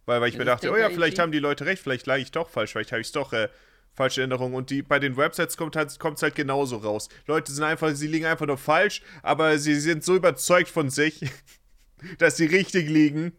Weil, 0.09 0.21
weil 0.21 0.29
ich 0.29 0.33
Ist 0.33 0.39
mir 0.39 0.45
dachte, 0.45 0.71
oh 0.71 0.75
ja, 0.75 0.89
vielleicht 0.89 1.19
haben 1.19 1.31
die 1.31 1.37
Leute 1.37 1.67
recht, 1.67 1.83
vielleicht 1.83 2.07
lag 2.07 2.17
ich 2.17 2.31
doch 2.31 2.49
falsch, 2.49 2.71
vielleicht 2.71 2.91
habe 2.91 2.99
ich 2.99 3.07
es 3.07 3.13
doch 3.13 3.31
äh, 3.31 3.47
falsche 3.93 4.21
Erinnerungen. 4.21 4.55
Und 4.55 4.71
die, 4.71 4.81
bei 4.81 4.97
den 4.97 5.17
Websites 5.17 5.55
kommt 5.55 5.75
es 5.75 5.99
halt, 6.01 6.21
halt 6.23 6.35
genauso 6.35 6.77
raus. 6.77 7.09
Leute 7.27 7.51
sind 7.51 7.63
einfach, 7.63 7.93
sie 7.93 8.07
liegen 8.07 8.25
einfach 8.25 8.47
nur 8.47 8.57
falsch, 8.57 9.03
aber 9.21 9.59
sie 9.59 9.75
sind 9.75 10.03
so 10.03 10.15
überzeugt 10.15 10.69
von 10.69 10.89
sich, 10.89 11.21
dass 12.17 12.37
sie 12.37 12.47
richtig 12.47 12.89
liegen, 12.89 13.33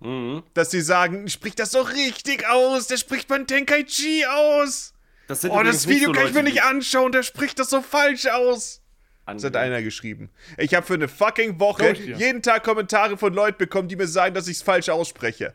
Mhm. 0.00 0.42
dass 0.52 0.70
sie 0.70 0.82
sagen, 0.82 1.28
sprich 1.28 1.54
das 1.56 1.70
doch 1.70 1.90
richtig 1.92 2.46
aus, 2.48 2.86
der 2.88 2.98
spricht 2.98 3.26
beim 3.26 3.46
Tenkaichi 3.46 4.24
aus. 4.26 4.92
Das 5.26 5.40
sind 5.40 5.50
Oh, 5.50 5.62
das 5.62 5.88
Video 5.88 6.08
so 6.08 6.12
kann 6.12 6.28
ich 6.28 6.34
mir 6.34 6.42
nicht 6.42 6.62
anschauen, 6.62 7.10
der 7.10 7.22
spricht 7.22 7.58
das 7.58 7.70
so 7.70 7.80
falsch 7.80 8.26
aus. 8.26 8.82
Das 9.26 9.42
hat 9.42 9.56
einer 9.56 9.82
geschrieben. 9.82 10.30
Ich 10.58 10.74
habe 10.74 10.86
für 10.86 10.94
eine 10.94 11.08
fucking 11.08 11.58
Woche 11.58 11.92
jeden 11.94 12.42
Tag 12.42 12.62
Kommentare 12.62 13.16
von 13.16 13.32
Leuten 13.32 13.58
bekommen, 13.58 13.88
die 13.88 13.96
mir 13.96 14.06
sagen, 14.06 14.34
dass 14.34 14.46
ich 14.46 14.58
es 14.58 14.62
falsch 14.62 14.90
ausspreche. 14.90 15.54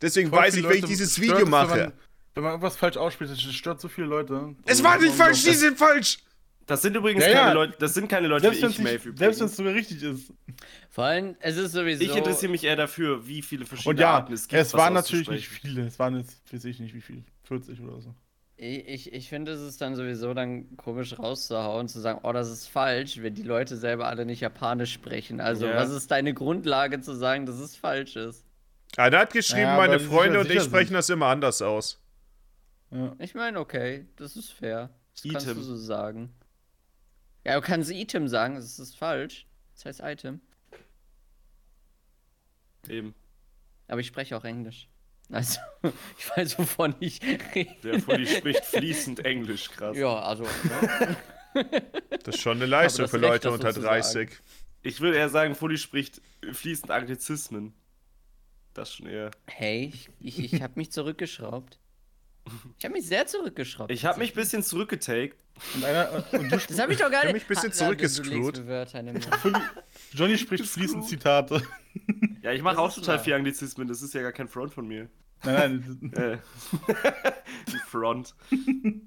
Deswegen 0.00 0.30
Voll 0.30 0.38
weiß 0.40 0.54
viele 0.54 0.68
ich, 0.68 0.74
wenn 0.74 0.78
ich 0.80 0.84
dieses 0.90 1.12
stört 1.12 1.22
Video 1.24 1.36
es, 1.38 1.42
wenn 1.44 1.50
mache. 1.50 1.78
man- 1.78 1.92
Wenn 2.34 2.42
man 2.44 2.52
irgendwas 2.52 2.76
falsch 2.76 2.96
ausspricht, 2.96 3.32
das 3.32 3.40
stört 3.42 3.80
so 3.80 3.88
viele 3.88 4.06
Leute. 4.06 4.54
Es 4.64 4.82
war 4.84 4.98
nicht 4.98 5.14
falsch, 5.14 5.42
die 5.42 5.54
sind 5.54 5.76
falsch. 5.76 6.18
Das 6.66 6.82
sind 6.82 6.94
übrigens 6.94 7.24
Ja, 7.24 7.30
ja. 7.30 7.36
keine 7.44 7.54
Leute, 7.54 7.76
das 7.78 7.94
sind 7.94 8.08
keine 8.08 8.28
Leute 8.28 8.42
Selbst 8.42 8.58
wie 8.58 8.62
wenn 8.62 8.70
ich, 8.70 8.76
es 8.78 8.82
Maeve. 8.84 9.08
nicht- 9.08 9.18
selbst 9.18 9.40
übrigens. 9.40 9.40
wenn 9.40 9.46
es 9.46 9.56
sogar 9.56 9.74
richtig 9.74 10.02
ist. 10.02 10.32
Vor 10.90 11.04
allem, 11.04 11.34
es 11.40 11.56
ist 11.56 11.72
sowieso. 11.72 12.04
Ich 12.04 12.14
interessiere 12.14 12.52
mich 12.52 12.62
eher 12.62 12.76
dafür, 12.76 13.26
wie 13.26 13.40
viele 13.42 13.64
verschiedene 13.64 13.94
Und 13.94 14.00
ja, 14.00 14.10
Arten 14.12 14.32
es 14.34 14.42
es, 14.42 14.48
gibt. 14.48 14.62
was 14.62 14.74
waren 14.74 14.92
natürlich 14.92 15.28
nicht 15.30 15.48
viele. 15.48 15.86
Es 15.86 15.98
waren 15.98 16.16
jetzt, 16.18 16.40
weiß 16.52 16.64
ich 16.66 16.78
nicht 16.78 16.94
wie 16.94 17.00
viel. 17.00 17.24
40 17.44 17.80
oder 17.80 18.00
so. 18.02 18.14
Ich, 18.60 18.86
ich, 18.86 19.12
ich 19.14 19.28
finde, 19.28 19.52
es 19.52 19.60
ist 19.62 19.80
dann 19.80 19.96
sowieso 19.96 20.34
dann 20.34 20.76
komisch 20.76 21.18
rauszuhauen, 21.18 21.88
zu 21.88 22.00
sagen, 22.00 22.20
oh, 22.22 22.32
das 22.32 22.50
ist 22.50 22.66
falsch, 22.68 23.22
wenn 23.22 23.34
die 23.34 23.42
Leute 23.42 23.76
selber 23.76 24.06
alle 24.08 24.26
nicht 24.26 24.40
Japanisch 24.40 24.92
sprechen. 24.92 25.40
Also, 25.40 25.66
Ja. 25.66 25.76
was 25.76 25.90
ist 25.90 26.10
deine 26.10 26.34
Grundlage 26.34 27.00
zu 27.00 27.14
sagen, 27.14 27.46
dass 27.46 27.58
es 27.60 27.76
falsch 27.76 28.16
ist? 28.16 28.44
Einer 28.96 29.18
hat 29.18 29.32
geschrieben, 29.32 29.62
Ja, 29.62 29.76
meine 29.76 30.00
Freunde 30.00 30.40
und 30.40 30.50
ich 30.50 30.62
sprechen 30.62 30.88
sind. 30.88 30.96
das 30.96 31.08
immer 31.10 31.26
anders 31.26 31.62
aus. 31.62 32.00
Ja. 32.90 33.14
Ich 33.18 33.34
meine, 33.34 33.60
okay, 33.60 34.06
das 34.16 34.36
ist 34.36 34.50
fair. 34.50 34.90
Das 35.14 35.22
kannst 35.32 35.46
Item. 35.46 35.58
du 35.58 35.62
so 35.62 35.76
sagen. 35.76 36.32
Ja, 37.44 37.54
du 37.56 37.60
kannst 37.60 37.90
Item 37.90 38.28
sagen, 38.28 38.54
das 38.56 38.78
ist 38.78 38.96
falsch. 38.96 39.46
Das 39.74 39.84
heißt 39.84 40.00
Item. 40.00 40.40
Eben. 42.88 43.14
Aber 43.86 44.00
ich 44.00 44.06
spreche 44.06 44.36
auch 44.36 44.44
Englisch. 44.44 44.88
Also, 45.30 45.60
ich 46.18 46.36
weiß, 46.36 46.58
wovon 46.58 46.94
ich 47.00 47.20
rede. 47.54 47.74
Der 47.84 48.00
Fully 48.00 48.26
spricht 48.26 48.64
fließend 48.64 49.24
Englisch, 49.24 49.70
krass. 49.70 49.96
Ja, 49.96 50.18
also. 50.20 50.44
Ne? 50.44 51.16
Das 52.24 52.36
ist 52.36 52.42
schon 52.42 52.58
eine 52.58 52.66
Leistung 52.66 53.08
für 53.08 53.16
Recht, 53.16 53.24
Leute 53.44 53.50
unter 53.50 53.72
so 53.72 53.80
zu 53.80 53.86
30. 53.86 54.30
Ich 54.82 55.00
würde 55.00 55.16
eher 55.16 55.28
sagen, 55.30 55.54
Fully 55.54 55.78
spricht 55.78 56.20
fließend 56.52 56.90
Anglizismen. 56.92 57.72
Das 58.78 58.94
schon 58.94 59.06
eher. 59.06 59.32
Hey, 59.48 59.90
ich, 59.92 60.08
ich, 60.20 60.52
ich 60.54 60.62
habe 60.62 60.74
mich 60.76 60.92
zurückgeschraubt. 60.92 61.80
Ich 62.78 62.84
habe 62.84 62.92
mich 62.94 63.06
sehr 63.06 63.26
zurückgeschraubt. 63.26 63.90
Ich 63.90 64.04
habe 64.04 64.20
mich 64.20 64.30
ein 64.32 64.36
bisschen 64.36 64.62
zurückgetaked. 64.62 65.36
Und, 65.74 65.84
einer, 65.84 66.24
und 66.32 66.50
du, 66.52 66.56
Das 66.56 66.78
habe 66.78 66.92
ich 66.92 66.98
doch 67.00 67.10
gar 67.10 67.22
hab 67.24 67.32
nicht. 67.32 67.34
mich 67.34 67.42
ein 67.44 67.48
bisschen 67.48 67.72
zurückgescrewt. 67.72 68.62
Johnny 70.12 70.38
spricht 70.38 70.64
fließend 70.66 71.06
Zitate. 71.08 71.60
Ja, 72.42 72.52
ich 72.52 72.62
mache 72.62 72.78
auch 72.78 72.94
total 72.94 73.16
wahr. 73.16 73.24
viel 73.24 73.32
Anglizismen. 73.34 73.88
Das 73.88 74.00
ist 74.00 74.14
ja 74.14 74.22
gar 74.22 74.30
kein 74.30 74.46
Front 74.46 74.72
von 74.72 74.86
mir. 74.86 75.10
Nein, 75.44 75.98
nein, 76.00 76.12
Äh. 76.32 76.38
Die 77.66 77.78
Front. 77.88 78.36
finde 78.48 79.02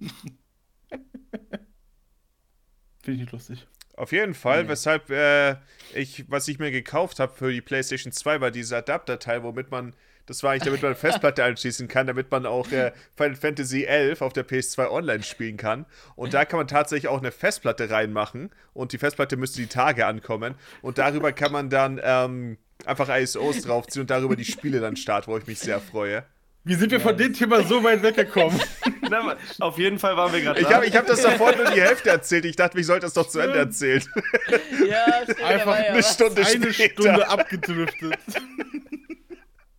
ich 3.05 3.17
nicht 3.19 3.31
lustig. 3.31 3.65
Auf 4.01 4.11
jeden 4.11 4.33
Fall, 4.33 4.63
Nee. 4.63 4.69
weshalb 4.69 5.11
äh, 5.11 5.57
ich, 5.93 6.25
was 6.27 6.47
ich 6.47 6.57
mir 6.57 6.71
gekauft 6.71 7.19
habe 7.19 7.35
für 7.35 7.51
die 7.51 7.61
PlayStation 7.61 8.11
2, 8.11 8.41
war 8.41 8.49
dieser 8.49 8.77
Adapterteil, 8.77 9.43
womit 9.43 9.69
man, 9.69 9.93
das 10.25 10.41
war 10.41 10.51
eigentlich, 10.53 10.63
damit 10.63 10.81
man 10.81 10.89
eine 10.89 10.95
Festplatte 10.99 11.43
anschließen 11.43 11.87
kann, 11.87 12.07
damit 12.07 12.31
man 12.31 12.47
auch 12.47 12.71
äh, 12.71 12.93
Final 13.15 13.35
Fantasy 13.35 13.83
11 13.83 14.23
auf 14.23 14.33
der 14.33 14.43
PS2 14.47 14.89
online 14.89 15.21
spielen 15.21 15.55
kann. 15.55 15.85
Und 16.15 16.33
da 16.33 16.45
kann 16.45 16.57
man 16.57 16.67
tatsächlich 16.67 17.09
auch 17.09 17.19
eine 17.19 17.31
Festplatte 17.31 17.91
reinmachen 17.91 18.49
und 18.73 18.91
die 18.91 18.97
Festplatte 18.97 19.37
müsste 19.37 19.61
die 19.61 19.67
Tage 19.67 20.07
ankommen. 20.07 20.55
Und 20.81 20.97
darüber 20.97 21.31
kann 21.31 21.51
man 21.51 21.69
dann 21.69 22.01
ähm, 22.03 22.57
einfach 22.85 23.07
ISOs 23.15 23.61
draufziehen 23.61 24.01
und 24.01 24.09
darüber 24.09 24.35
die 24.35 24.45
Spiele 24.45 24.79
dann 24.79 24.95
starten, 24.95 25.31
wo 25.31 25.37
ich 25.37 25.45
mich 25.45 25.59
sehr 25.59 25.79
freue. 25.79 26.23
Wie 26.63 26.75
sind 26.75 26.91
wir 26.91 26.99
von 26.99 27.17
dem 27.17 27.33
Thema 27.33 27.63
so 27.63 27.83
weit 27.83 28.03
weggekommen? 28.03 28.59
Na, 29.09 29.35
auf 29.59 29.77
jeden 29.79 29.97
Fall 29.97 30.15
waren 30.15 30.31
wir 30.31 30.41
gerade 30.41 30.59
Ich 30.61 30.67
habe 30.71 30.85
hab 30.85 31.07
das 31.07 31.21
davor 31.21 31.55
nur 31.55 31.65
die 31.71 31.81
Hälfte 31.81 32.09
erzählt. 32.09 32.45
Ich 32.45 32.55
dachte, 32.55 32.79
ich 32.79 32.85
sollte 32.85 33.07
das 33.07 33.13
doch 33.13 33.27
zu 33.27 33.39
Ende 33.39 33.57
erzählen. 33.57 34.03
Ja, 34.87 35.23
stimmt, 35.23 35.41
Einfach 35.41 35.75
ja 35.79 35.85
Eine 35.85 35.97
was. 35.99 36.13
Stunde 36.13 36.45
Eine 36.45 36.73
später. 36.73 36.93
Stunde 37.01 37.27
abgedriftet. 37.27 38.17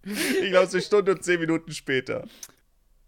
Ich 0.04 0.50
glaube, 0.50 0.68
eine 0.70 0.82
Stunde 0.82 1.12
und 1.12 1.22
zehn 1.22 1.38
Minuten 1.40 1.72
später. 1.72 2.24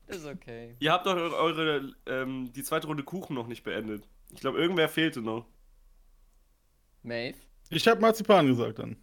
Ist 0.07 0.27
okay. 0.27 0.77
Ihr 0.79 0.93
habt 0.93 1.07
doch 1.07 1.17
eure, 1.17 1.37
eure 1.37 1.95
ähm, 2.07 2.53
die 2.55 2.63
zweite 2.63 2.87
Runde 2.87 3.03
Kuchen 3.03 3.35
noch 3.35 3.49
nicht 3.49 3.65
beendet. 3.65 4.05
Ich 4.33 4.41
glaube, 4.41 4.59
irgendwer 4.59 4.89
fehlte 4.89 5.21
noch. 5.21 5.47
Maeve? 7.03 7.39
Ich 7.71 7.89
habe 7.89 8.01
Marzipan 8.01 8.47
gesagt 8.47 8.79
dann. 8.79 8.97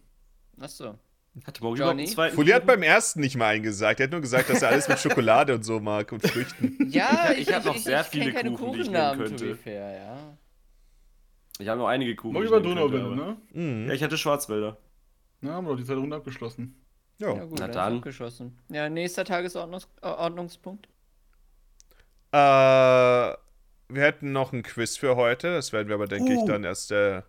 Achso. 0.58 0.98
Hatte 1.46 1.62
Mogi 1.62 1.78
Johnny? 1.80 1.82
überhaupt 1.82 1.98
einen 1.98 2.06
zweiten 2.08 2.34
Fully 2.36 2.50
hat 2.50 2.62
Kuchen? 2.62 2.66
beim 2.66 2.82
ersten 2.82 3.20
nicht 3.20 3.36
mal 3.36 3.46
eingesagt. 3.48 4.00
Er 4.00 4.04
hat 4.04 4.10
nur 4.12 4.20
gesagt, 4.20 4.50
dass 4.50 4.60
er 4.62 4.68
alles 4.68 4.86
mit 4.88 4.98
Schokolade 4.98 5.54
und 5.54 5.62
so 5.64 5.80
mag 5.80 6.12
und 6.12 6.26
Früchten. 6.26 6.76
Ja, 6.90 7.30
Ich- 7.32 7.48
ich 7.48 7.54
hab 7.54 7.64
noch 7.64 7.76
sehr 7.78 8.00
ich 8.02 8.10
kenn 8.10 8.20
viele 8.22 8.32
keine 8.34 8.52
Kuchen, 8.52 8.72
die 8.74 8.80
ich 8.82 8.90
be 8.90 9.14
könnte. 9.16 9.56
fair, 9.56 9.92
ja. 9.92 10.36
Ich 11.58 11.68
habe 11.68 11.78
noch 11.80 11.88
einige 11.88 12.14
Kuchen. 12.16 12.34
Mogi 12.34 12.46
die 12.46 12.50
war 12.52 12.58
ich 12.58 12.64
Donauwelle, 12.64 13.16
ne? 13.16 13.36
Mhm. 13.52 13.86
Ja, 13.88 13.94
ich 13.94 14.02
hatte 14.02 14.18
Schwarzwälder. 14.18 14.76
Na, 15.40 15.54
haben 15.54 15.64
wir 15.66 15.70
doch 15.70 15.78
die 15.78 15.84
zweite 15.84 16.00
Runde 16.00 16.16
abgeschlossen. 16.16 16.76
Ja, 17.18 17.34
Ja. 17.34 17.44
gut, 17.44 17.58
Na 17.58 17.68
dann. 17.68 17.96
abgeschossen. 17.98 18.58
Ja, 18.68 18.88
nächster 18.90 19.24
Tagesordnungspunkt. 19.24 20.88
Äh, 22.32 22.36
wir 22.36 23.36
hätten 24.02 24.32
noch 24.32 24.52
ein 24.52 24.62
Quiz 24.62 24.96
für 24.96 25.16
heute. 25.16 25.54
Das 25.54 25.72
werden 25.72 25.88
wir 25.88 25.94
aber, 25.94 26.06
denke 26.08 26.32
ich, 26.32 26.38
Uh. 26.40 26.46
dann 26.46 26.64
erst. 26.64 26.90
Äh, 26.92 27.22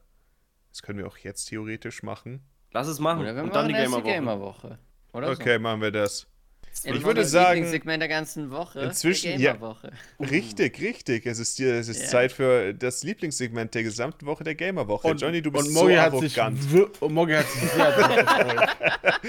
das 0.69 0.81
können 0.81 0.97
wir 0.99 1.07
auch 1.07 1.17
jetzt 1.17 1.45
theoretisch 1.45 2.03
machen. 2.03 2.41
Lass 2.73 2.87
es 2.87 2.99
machen. 2.99 3.21
Oder 3.21 3.35
wir 3.35 3.43
Und 3.43 3.55
dann 3.55 3.67
die 3.67 3.73
Gamer-Woche. 3.73 4.03
Gamer-Woche. 4.03 4.79
Oder 5.13 5.31
Okay, 5.31 5.59
machen 5.59 5.81
wir 5.81 5.91
das. 5.91 6.27
so. 6.73 6.89
ich 6.89 7.03
würde 7.05 7.21
das 7.21 7.29
sagen, 7.31 7.61
Lieblingssegment 7.61 8.01
der 8.01 8.09
ganzen 8.09 8.49
Woche. 8.49 8.79
inzwischen- 8.81 9.39
ja. 9.39 9.53
Gamer-Woche. 9.53 9.91
Richtig, 10.19 10.81
richtig. 10.81 11.25
Es 11.27 11.37
ist, 11.37 11.59
es 11.59 11.87
ist 11.87 12.01
Ja. 12.01 12.07
Zeit 12.07 12.31
für 12.31 12.73
das 12.73 13.03
Lieblingssegment 13.03 13.75
der 13.75 13.83
gesamten 13.83 14.25
Woche 14.25 14.43
der 14.43 14.55
Gamerwoche. 14.55 15.11
Johnny, 15.11 15.41
du 15.43 15.51
bist 15.51 15.67
und 15.67 15.73
so 15.73 15.81
Mogi 15.83 15.95
hat 15.95 16.17
sich 16.19 16.41
arrogant 16.41 16.73
wir- 16.73 16.89
und 17.01 17.13
Mogi 17.13 17.33
hat 17.33 17.47
sich 17.47 17.61
sehr 17.69 18.69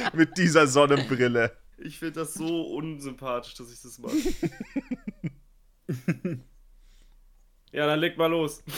mit 0.15 0.37
dieser 0.39 0.67
Sonnenbrille. 0.67 1.53
Ich 1.77 1.99
finde 1.99 2.21
das 2.21 2.33
so 2.35 2.63
unsympathisch, 2.77 3.53
dass 3.55 3.71
ich 3.71 3.83
das 3.83 3.99
mache. 3.99 4.15
ja, 7.73 7.87
dann 7.87 7.99
leg 7.99 8.17
mal 8.17 8.29
los. 8.31 8.63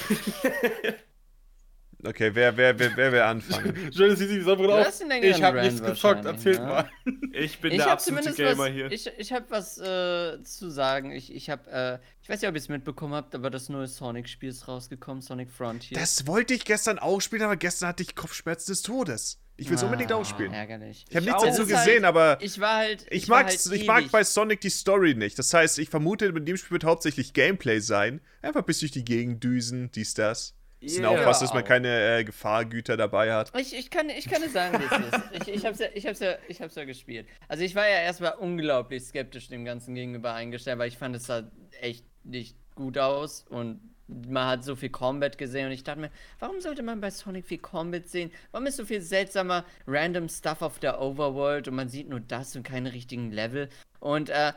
Okay, 2.07 2.31
wer, 2.35 2.57
wer, 2.57 2.79
wer, 2.79 2.97
wer 2.97 3.13
will 3.13 3.21
anfangen? 3.21 3.75
Johnny 3.93 4.17
sieht 4.17 4.29
sich 4.29 4.39
die 4.39 4.43
Sonnenbrille 4.45 4.75
auf. 4.87 5.01
Ich 5.23 5.43
habe 5.43 5.61
nichts 5.63 5.83
gezockt, 5.83 6.25
erzählt 6.25 6.61
ne? 6.61 6.67
mal. 6.67 6.91
Ich 7.33 7.61
bin 7.61 7.73
Ich 7.73 7.79
der 7.79 7.91
absolute 7.91 8.33
zumindest 8.33 8.37
Gamer 8.37 8.65
was, 8.65 8.73
hier. 8.73 8.93
ich, 8.93 9.11
ich 9.19 9.33
habe 9.33 9.47
was 9.49 9.79
äh, 9.79 10.43
zu 10.45 10.71
sagen. 10.71 11.11
Ich, 11.13 11.35
ich 11.35 11.51
habe, 11.51 11.71
äh, 11.71 11.99
ich 12.23 12.29
weiß 12.29 12.41
nicht, 12.41 12.49
ob 12.49 12.55
ihr 12.55 12.61
es 12.61 12.69
mitbekommen 12.69 13.15
habt, 13.15 13.35
aber 13.35 13.51
das 13.51 13.69
neue 13.69 13.87
Sonic-Spiel 13.87 14.49
ist 14.51 14.69
rausgekommen, 14.69 15.21
Sonic 15.23 15.51
Frontier. 15.51 15.99
Das 15.99 16.27
wollte 16.27 16.55
ich 16.55 16.65
gestern 16.65 16.99
auch 16.99 17.21
spielen, 17.21 17.43
aber 17.43 17.57
gestern 17.57 17.89
hatte 17.89 18.03
ich 18.03 18.15
Kopfschmerzen 18.15 18.73
des 18.73 18.83
Todes. 18.83 19.41
Ich 19.59 19.71
will 19.71 19.77
es 19.77 19.83
unbedingt 19.83 20.13
Ah, 20.13 20.17
ausspielen. 20.17 20.53
Ärgerlich. 20.53 21.07
Ich 21.09 21.17
habe 21.17 21.25
Ich 21.25 21.33
nichts 21.33 21.43
auch. 21.43 21.47
dazu 21.47 21.63
gesehen, 21.67 22.05
halt- 22.05 22.05
aber 22.05 22.39
Ich 22.43 22.61
war 22.61 22.77
halt. 22.77 23.07
ich, 23.11 23.27
war 23.31 23.43
mag's, 23.43 23.65
halt 23.65 23.81
ich 23.81 23.87
mag 23.87 24.11
bei 24.11 24.23
Sonic 24.23 24.61
die 24.61 24.69
Story 24.69 25.15
nicht. 25.15 25.39
Das 25.39 25.55
heißt, 25.55 25.79
ich 25.79 25.89
vermute, 25.89 26.27
in 26.27 26.45
dem 26.45 26.59
Spiel 26.59 26.73
wird 26.73 26.85
hauptsächlich 26.85 27.33
Gameplay 27.33 27.79
sein. 27.81 28.21
Einfach 28.43 28.63
bis 28.63 28.81
durch 28.81 28.93
die 28.93 29.05
Gegend 29.05 29.43
düsen, 29.43 29.91
dies, 29.93 30.13
das. 30.13 30.55
Das 30.87 30.95
sind 30.95 31.05
auch 31.05 31.27
was, 31.27 31.41
dass 31.41 31.53
man 31.53 31.65
keine 31.65 32.19
äh, 32.19 32.25
Gefahrgüter 32.25 32.97
dabei 32.97 33.33
hat. 33.33 33.53
Ich, 33.59 33.77
ich, 33.77 33.91
kann, 33.91 34.09
ich 34.09 34.29
kann 34.29 34.41
dir 34.41 34.49
sagen, 34.49 34.79
wie 34.79 34.85
es 34.85 34.93
ist. 34.93 35.49
Ich, 35.49 35.55
ich, 35.55 35.67
hab's 35.67 35.79
ja, 35.81 35.87
ich, 35.93 36.07
hab's 36.07 36.21
ja, 36.21 36.35
ich 36.49 36.63
hab's 36.63 36.75
ja 36.77 36.85
gespielt. 36.85 37.27
Also 37.49 37.65
ich 37.65 37.75
war 37.75 37.89
ja 37.89 38.01
erstmal 38.01 38.35
unglaublich 38.35 39.03
skeptisch 39.03 39.49
dem 39.49 39.65
Ganzen 39.65 39.95
gegenüber 39.95 40.35
eingestellt, 40.35 40.79
weil 40.79 40.89
ich 40.89 40.99
fand, 40.99 41.17
es 41.17 41.25
sah 41.25 41.43
echt 41.81 42.05
nicht 42.25 42.57
gut 42.77 42.99
aus 42.99 43.45
und 43.49 43.81
man 44.09 44.47
hat 44.47 44.65
so 44.65 44.77
viel 44.77 44.91
Combat 44.91 45.37
gesehen 45.37 45.67
und 45.67 45.73
ich 45.73 45.83
dachte 45.83 46.01
mir, 46.01 46.11
warum 46.39 46.61
sollte 46.61 46.83
man 46.83 47.01
bei 47.01 47.11
Sonic 47.11 47.47
viel 47.47 47.59
Combat 47.59 48.07
sehen? 48.07 48.31
Warum 48.53 48.67
ist 48.67 48.77
so 48.77 48.85
viel 48.85 49.01
seltsamer 49.01 49.65
random 49.87 50.29
Stuff 50.29 50.63
auf 50.63 50.79
der 50.79 51.01
Overworld 51.01 51.67
und 51.67 51.75
man 51.75 51.89
sieht 51.89 52.09
nur 52.09 52.21
das 52.21 52.55
und 52.55 52.63
keine 52.63 52.93
richtigen 52.93 53.33
Level? 53.33 53.69
Und 53.99 54.31
äh, 54.31 54.53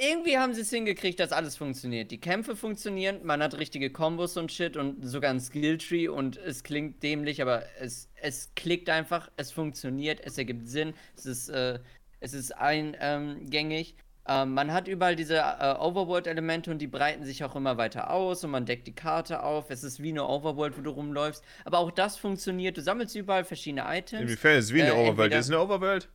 irgendwie 0.00 0.38
haben 0.38 0.54
sie 0.54 0.62
es 0.62 0.70
hingekriegt, 0.70 1.20
dass 1.20 1.32
alles 1.32 1.56
funktioniert. 1.56 2.10
Die 2.10 2.20
Kämpfe 2.20 2.56
funktionieren, 2.56 3.20
man 3.24 3.42
hat 3.42 3.58
richtige 3.58 3.90
Kombos 3.90 4.36
und 4.36 4.50
Shit 4.50 4.76
und 4.76 5.06
sogar 5.06 5.30
ein 5.30 5.40
Skilltree 5.40 6.08
und 6.08 6.36
es 6.38 6.62
klingt 6.62 7.02
dämlich, 7.02 7.42
aber 7.42 7.64
es, 7.78 8.08
es 8.20 8.50
klickt 8.56 8.88
einfach, 8.88 9.30
es 9.36 9.52
funktioniert, 9.52 10.20
es 10.24 10.38
ergibt 10.38 10.68
Sinn, 10.68 10.94
es 11.16 11.26
ist, 11.26 11.48
äh, 11.50 11.78
es 12.20 12.32
ist 12.32 12.52
eingängig. 12.52 13.94
Ähm, 14.26 14.52
man 14.52 14.72
hat 14.72 14.88
überall 14.88 15.16
diese 15.16 15.36
äh, 15.36 15.74
Overworld-Elemente 15.78 16.70
und 16.70 16.78
die 16.80 16.86
breiten 16.86 17.24
sich 17.24 17.44
auch 17.44 17.56
immer 17.56 17.78
weiter 17.78 18.10
aus 18.10 18.44
und 18.44 18.50
man 18.50 18.66
deckt 18.66 18.86
die 18.86 18.94
Karte 18.94 19.42
auf. 19.42 19.70
Es 19.70 19.84
ist 19.84 20.02
wie 20.02 20.10
eine 20.10 20.26
Overworld, 20.26 20.76
wo 20.76 20.82
du 20.82 20.90
rumläufst. 20.90 21.42
Aber 21.64 21.78
auch 21.78 21.90
das 21.90 22.16
funktioniert. 22.18 22.76
Du 22.76 22.82
sammelst 22.82 23.16
überall 23.16 23.44
verschiedene 23.44 23.84
Items. 23.86 24.22
Inwiefern 24.22 24.58
ist 24.58 24.66
es 24.66 24.74
wie 24.74 24.82
eine 24.82 24.92
Äh, 24.92 25.02
Overworld? 25.02 25.32
Ist 25.32 25.46
es 25.46 25.50
eine 25.50 25.60
Overworld? 25.60 26.08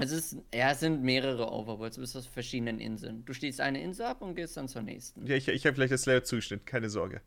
Es 0.00 0.12
ist, 0.12 0.36
ja, 0.54 0.70
es 0.70 0.80
sind 0.80 1.02
mehrere 1.02 1.50
Overworlds, 1.52 1.96
du 1.96 2.02
bist 2.02 2.16
aus 2.16 2.26
verschiedenen 2.26 2.78
Inseln. 2.80 3.24
Du 3.24 3.32
stehst 3.32 3.60
eine 3.60 3.82
Insel 3.82 4.06
ab 4.06 4.22
und 4.22 4.36
gehst 4.36 4.56
dann 4.56 4.68
zur 4.68 4.82
nächsten. 4.82 5.26
Ja, 5.26 5.34
ich, 5.34 5.48
ich 5.48 5.66
habe 5.66 5.74
vielleicht 5.74 5.92
das 5.92 6.06
Layout 6.06 6.26
zugeschnitten, 6.26 6.64
keine 6.64 6.88
Sorge. 6.88 7.20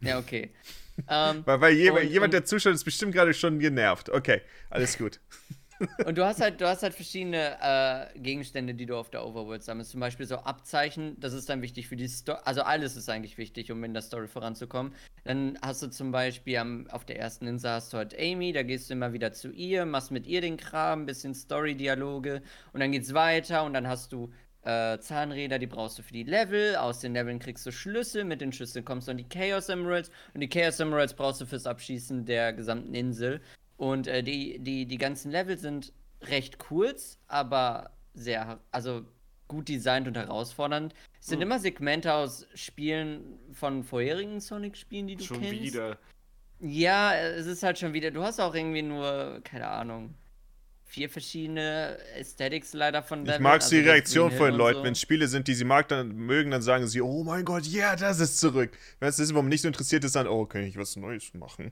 Ja, 0.00 0.18
okay. 0.18 0.50
ähm, 1.08 1.42
Weil, 1.46 1.60
weil 1.60 1.74
jemand, 1.74 2.04
Und- 2.04 2.10
jemand 2.12 2.32
der 2.34 2.44
zuschaut, 2.44 2.74
ist 2.74 2.84
bestimmt 2.84 3.12
gerade 3.14 3.32
schon 3.32 3.58
genervt. 3.58 4.10
Okay, 4.10 4.42
alles 4.70 4.98
gut. 4.98 5.18
und 6.06 6.18
du 6.18 6.24
hast 6.24 6.40
halt, 6.40 6.60
du 6.60 6.66
hast 6.66 6.82
halt 6.82 6.94
verschiedene 6.94 7.56
äh, 7.60 8.18
Gegenstände, 8.18 8.74
die 8.74 8.86
du 8.86 8.96
auf 8.96 9.10
der 9.10 9.24
Overworld 9.24 9.62
sammelst. 9.62 9.90
Zum 9.90 10.00
Beispiel 10.00 10.26
so 10.26 10.36
Abzeichen, 10.36 11.18
das 11.20 11.32
ist 11.32 11.48
dann 11.48 11.62
wichtig 11.62 11.88
für 11.88 11.96
die 11.96 12.08
Story. 12.08 12.38
Also 12.44 12.62
alles 12.62 12.96
ist 12.96 13.08
eigentlich 13.08 13.38
wichtig, 13.38 13.70
um 13.70 13.82
in 13.84 13.94
der 13.94 14.02
Story 14.02 14.28
voranzukommen. 14.28 14.92
Dann 15.24 15.58
hast 15.62 15.82
du 15.82 15.88
zum 15.88 16.12
Beispiel 16.12 16.56
am, 16.58 16.86
auf 16.88 17.04
der 17.04 17.18
ersten 17.18 17.46
Insel 17.46 17.70
hast 17.70 17.92
du 17.92 17.98
halt 17.98 18.18
Amy, 18.18 18.52
da 18.52 18.62
gehst 18.62 18.88
du 18.88 18.94
immer 18.94 19.12
wieder 19.12 19.32
zu 19.32 19.50
ihr, 19.50 19.86
machst 19.86 20.10
mit 20.10 20.26
ihr 20.26 20.40
den 20.40 20.56
Kram, 20.56 21.06
bisschen 21.06 21.34
Story-Dialoge 21.34 22.42
und 22.72 22.80
dann 22.80 22.92
geht's 22.92 23.14
weiter 23.14 23.64
und 23.64 23.74
dann 23.74 23.86
hast 23.86 24.12
du 24.12 24.32
äh, 24.62 24.98
Zahnräder, 24.98 25.58
die 25.58 25.66
brauchst 25.66 25.98
du 25.98 26.02
für 26.02 26.12
die 26.12 26.24
Level. 26.24 26.76
Aus 26.76 27.00
den 27.00 27.14
Leveln 27.14 27.38
kriegst 27.38 27.64
du 27.64 27.72
Schlüssel. 27.72 28.24
Mit 28.24 28.40
den 28.40 28.52
Schlüsseln 28.52 28.84
kommst 28.84 29.08
du 29.08 29.12
an 29.12 29.16
die 29.16 29.28
Chaos 29.28 29.68
Emeralds. 29.68 30.10
Und 30.34 30.40
die 30.40 30.48
Chaos 30.48 30.78
Emeralds 30.80 31.14
brauchst 31.14 31.40
du 31.40 31.46
fürs 31.46 31.66
Abschießen 31.66 32.26
der 32.26 32.52
gesamten 32.52 32.94
Insel. 32.94 33.40
Und 33.78 34.06
äh, 34.06 34.22
die, 34.22 34.58
die, 34.58 34.84
die 34.86 34.98
ganzen 34.98 35.30
Level 35.30 35.56
sind 35.56 35.92
recht 36.22 36.58
kurz, 36.58 37.18
aber 37.28 37.90
sehr, 38.12 38.58
also 38.72 39.02
gut 39.46 39.68
designt 39.68 40.06
und 40.06 40.16
herausfordernd. 40.16 40.92
Es 41.20 41.28
sind 41.28 41.36
Hm. 41.38 41.42
immer 41.48 41.58
Segmente 41.58 42.12
aus 42.12 42.46
Spielen 42.54 43.38
von 43.52 43.82
vorherigen 43.84 44.40
Sonic-Spielen, 44.40 45.06
die 45.06 45.16
du 45.16 45.24
Schon 45.24 45.40
kennst. 45.40 45.62
wieder. 45.62 45.96
Ja, 46.60 47.14
es 47.16 47.46
ist 47.46 47.62
halt 47.62 47.78
schon 47.78 47.94
wieder. 47.94 48.10
Du 48.10 48.22
hast 48.22 48.40
auch 48.40 48.54
irgendwie 48.54 48.82
nur, 48.82 49.40
keine 49.44 49.68
Ahnung, 49.68 50.14
vier 50.84 51.08
verschiedene 51.08 51.96
Aesthetics 52.16 52.72
leider 52.72 53.02
von 53.02 53.20
Ich 53.20 53.26
Leveln. 53.26 53.42
mag 53.44 53.60
also 53.62 53.70
die 53.76 53.82
Reaktion 53.82 54.32
von 54.32 54.46
den 54.48 54.56
Leuten. 54.56 54.78
so. 54.80 54.84
Wenn 54.84 54.92
es 54.92 55.00
Spiele 55.00 55.28
sind, 55.28 55.46
die 55.46 55.54
sie 55.54 55.64
mag, 55.64 55.86
dann 55.88 56.08
mögen, 56.16 56.50
dann 56.50 56.62
sagen 56.62 56.86
sie, 56.88 57.00
oh 57.00 57.22
mein 57.22 57.44
Gott, 57.44 57.64
ja, 57.64 57.94
das 57.94 58.18
ist 58.20 58.38
zurück. 58.40 58.76
Wenn 58.98 59.08
es 59.08 59.16
das 59.18 59.30
überhaupt 59.30 59.48
nicht 59.48 59.62
so 59.62 59.68
interessiert 59.68 60.02
ist, 60.04 60.16
dann, 60.16 60.26
oh, 60.26 60.46
kann 60.46 60.64
ich 60.64 60.76
was 60.76 60.96
Neues 60.96 61.32
machen. 61.34 61.70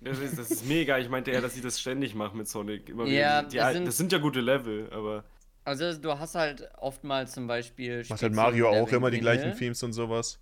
Das 0.00 0.18
ist, 0.18 0.38
das 0.38 0.50
ist 0.50 0.66
mega. 0.66 0.98
Ich 0.98 1.08
meinte 1.08 1.30
eher, 1.30 1.40
dass 1.40 1.54
sie 1.54 1.62
das 1.62 1.80
ständig 1.80 2.14
machen 2.14 2.36
mit 2.38 2.48
Sonic. 2.48 2.88
Immer 2.90 3.06
Ja. 3.06 3.42
Die, 3.42 3.56
das 3.56 3.72
sind- 3.72 3.86
das 3.86 3.96
sind 3.96 4.12
ja 4.12 4.18
gute 4.18 4.40
Level, 4.40 4.88
aber. 4.92 5.24
Also 5.64 5.94
du 5.98 6.18
hast 6.18 6.34
halt 6.34 6.68
oftmals 6.78 7.32
zum 7.32 7.46
Beispiel. 7.46 8.04
Macht 8.08 8.22
halt 8.22 8.34
Mario 8.34 8.68
auch 8.68 8.92
immer 8.92 9.10
die 9.10 9.20
gleichen 9.20 9.50
Hill. 9.50 9.56
Themes 9.58 9.82
und 9.82 9.94
sowas. 9.94 10.38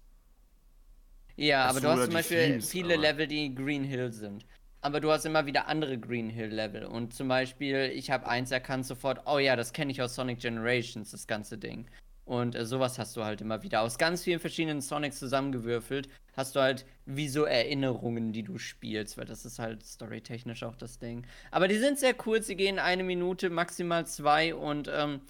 Ja, 1.37 1.65
Ach 1.66 1.70
aber 1.70 1.81
so, 1.81 1.87
du 1.87 1.93
hast 1.93 2.05
zum 2.07 2.15
Beispiel 2.15 2.47
Themes, 2.47 2.70
viele 2.70 2.95
aber- 2.95 3.03
Level, 3.03 3.27
die 3.27 3.55
Green 3.55 3.85
Hill 3.85 4.12
sind. 4.12 4.45
Aber 4.81 5.01
du 5.01 5.12
hast 5.12 5.24
immer 5.24 5.47
wieder 5.47 5.69
andere 5.69 5.97
Green 5.97 6.29
Hill 6.29 6.49
Level. 6.49 6.85
Und 6.87 7.15
zum 7.15 7.29
Beispiel, 7.29 7.93
ich 7.95 8.11
habe 8.11 8.27
eins 8.27 8.51
erkannt 8.51 8.85
sofort, 8.85 9.20
oh 9.27 9.39
ja, 9.39 9.55
das 9.55 9.73
kenne 9.73 9.93
ich 9.93 10.03
aus 10.03 10.16
Sonic 10.16 10.41
Generations, 10.41 11.12
das 11.12 11.29
ganze 11.29 11.57
Ding. 11.57 11.87
Und 12.24 12.55
äh, 12.55 12.65
sowas 12.65 12.99
hast 12.99 13.16
du 13.16 13.24
halt 13.24 13.40
immer 13.40 13.62
wieder. 13.62 13.82
Aus 13.82 13.99
ganz 13.99 14.23
vielen 14.23 14.40
verschiedenen 14.40 14.81
Sonics 14.81 15.19
zusammengewürfelt, 15.19 16.09
hast 16.36 16.55
du 16.55 16.61
halt 16.61 16.86
wie 17.05 17.28
so 17.28 17.44
Erinnerungen, 17.44 18.32
die 18.32 18.43
du 18.43 18.59
spielst, 18.59 19.19
weil 19.19 19.24
das 19.24 19.44
ist 19.44 19.59
halt 19.59 19.85
storytechnisch 19.85 20.62
auch 20.62 20.77
das 20.77 20.99
Ding. 20.99 21.27
Aber 21.51 21.69
die 21.69 21.78
sind 21.78 21.99
sehr 21.99 22.15
kurz, 22.15 22.47
sie 22.47 22.57
gehen 22.57 22.78
eine 22.78 23.03
Minute, 23.03 23.51
maximal 23.51 24.07
zwei 24.07 24.55
und 24.55 24.89
ähm, 24.93 25.20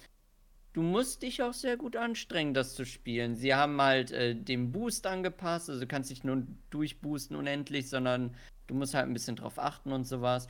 du 0.73 0.81
musst 0.81 1.23
dich 1.23 1.41
auch 1.41 1.53
sehr 1.53 1.77
gut 1.77 1.95
anstrengen, 1.95 2.53
das 2.53 2.75
zu 2.75 2.85
spielen. 2.85 3.35
Sie 3.35 3.55
haben 3.55 3.81
halt 3.81 4.11
äh, 4.11 4.35
den 4.35 4.71
Boost 4.71 5.07
angepasst, 5.07 5.69
also 5.69 5.81
du 5.81 5.87
kannst 5.87 6.11
nicht 6.11 6.23
nur 6.23 6.43
durchboosten 6.69 7.35
unendlich, 7.35 7.89
sondern 7.89 8.35
du 8.67 8.75
musst 8.75 8.93
halt 8.93 9.05
ein 9.07 9.13
bisschen 9.13 9.35
drauf 9.35 9.59
achten 9.59 9.91
und 9.91 10.05
sowas. 10.05 10.47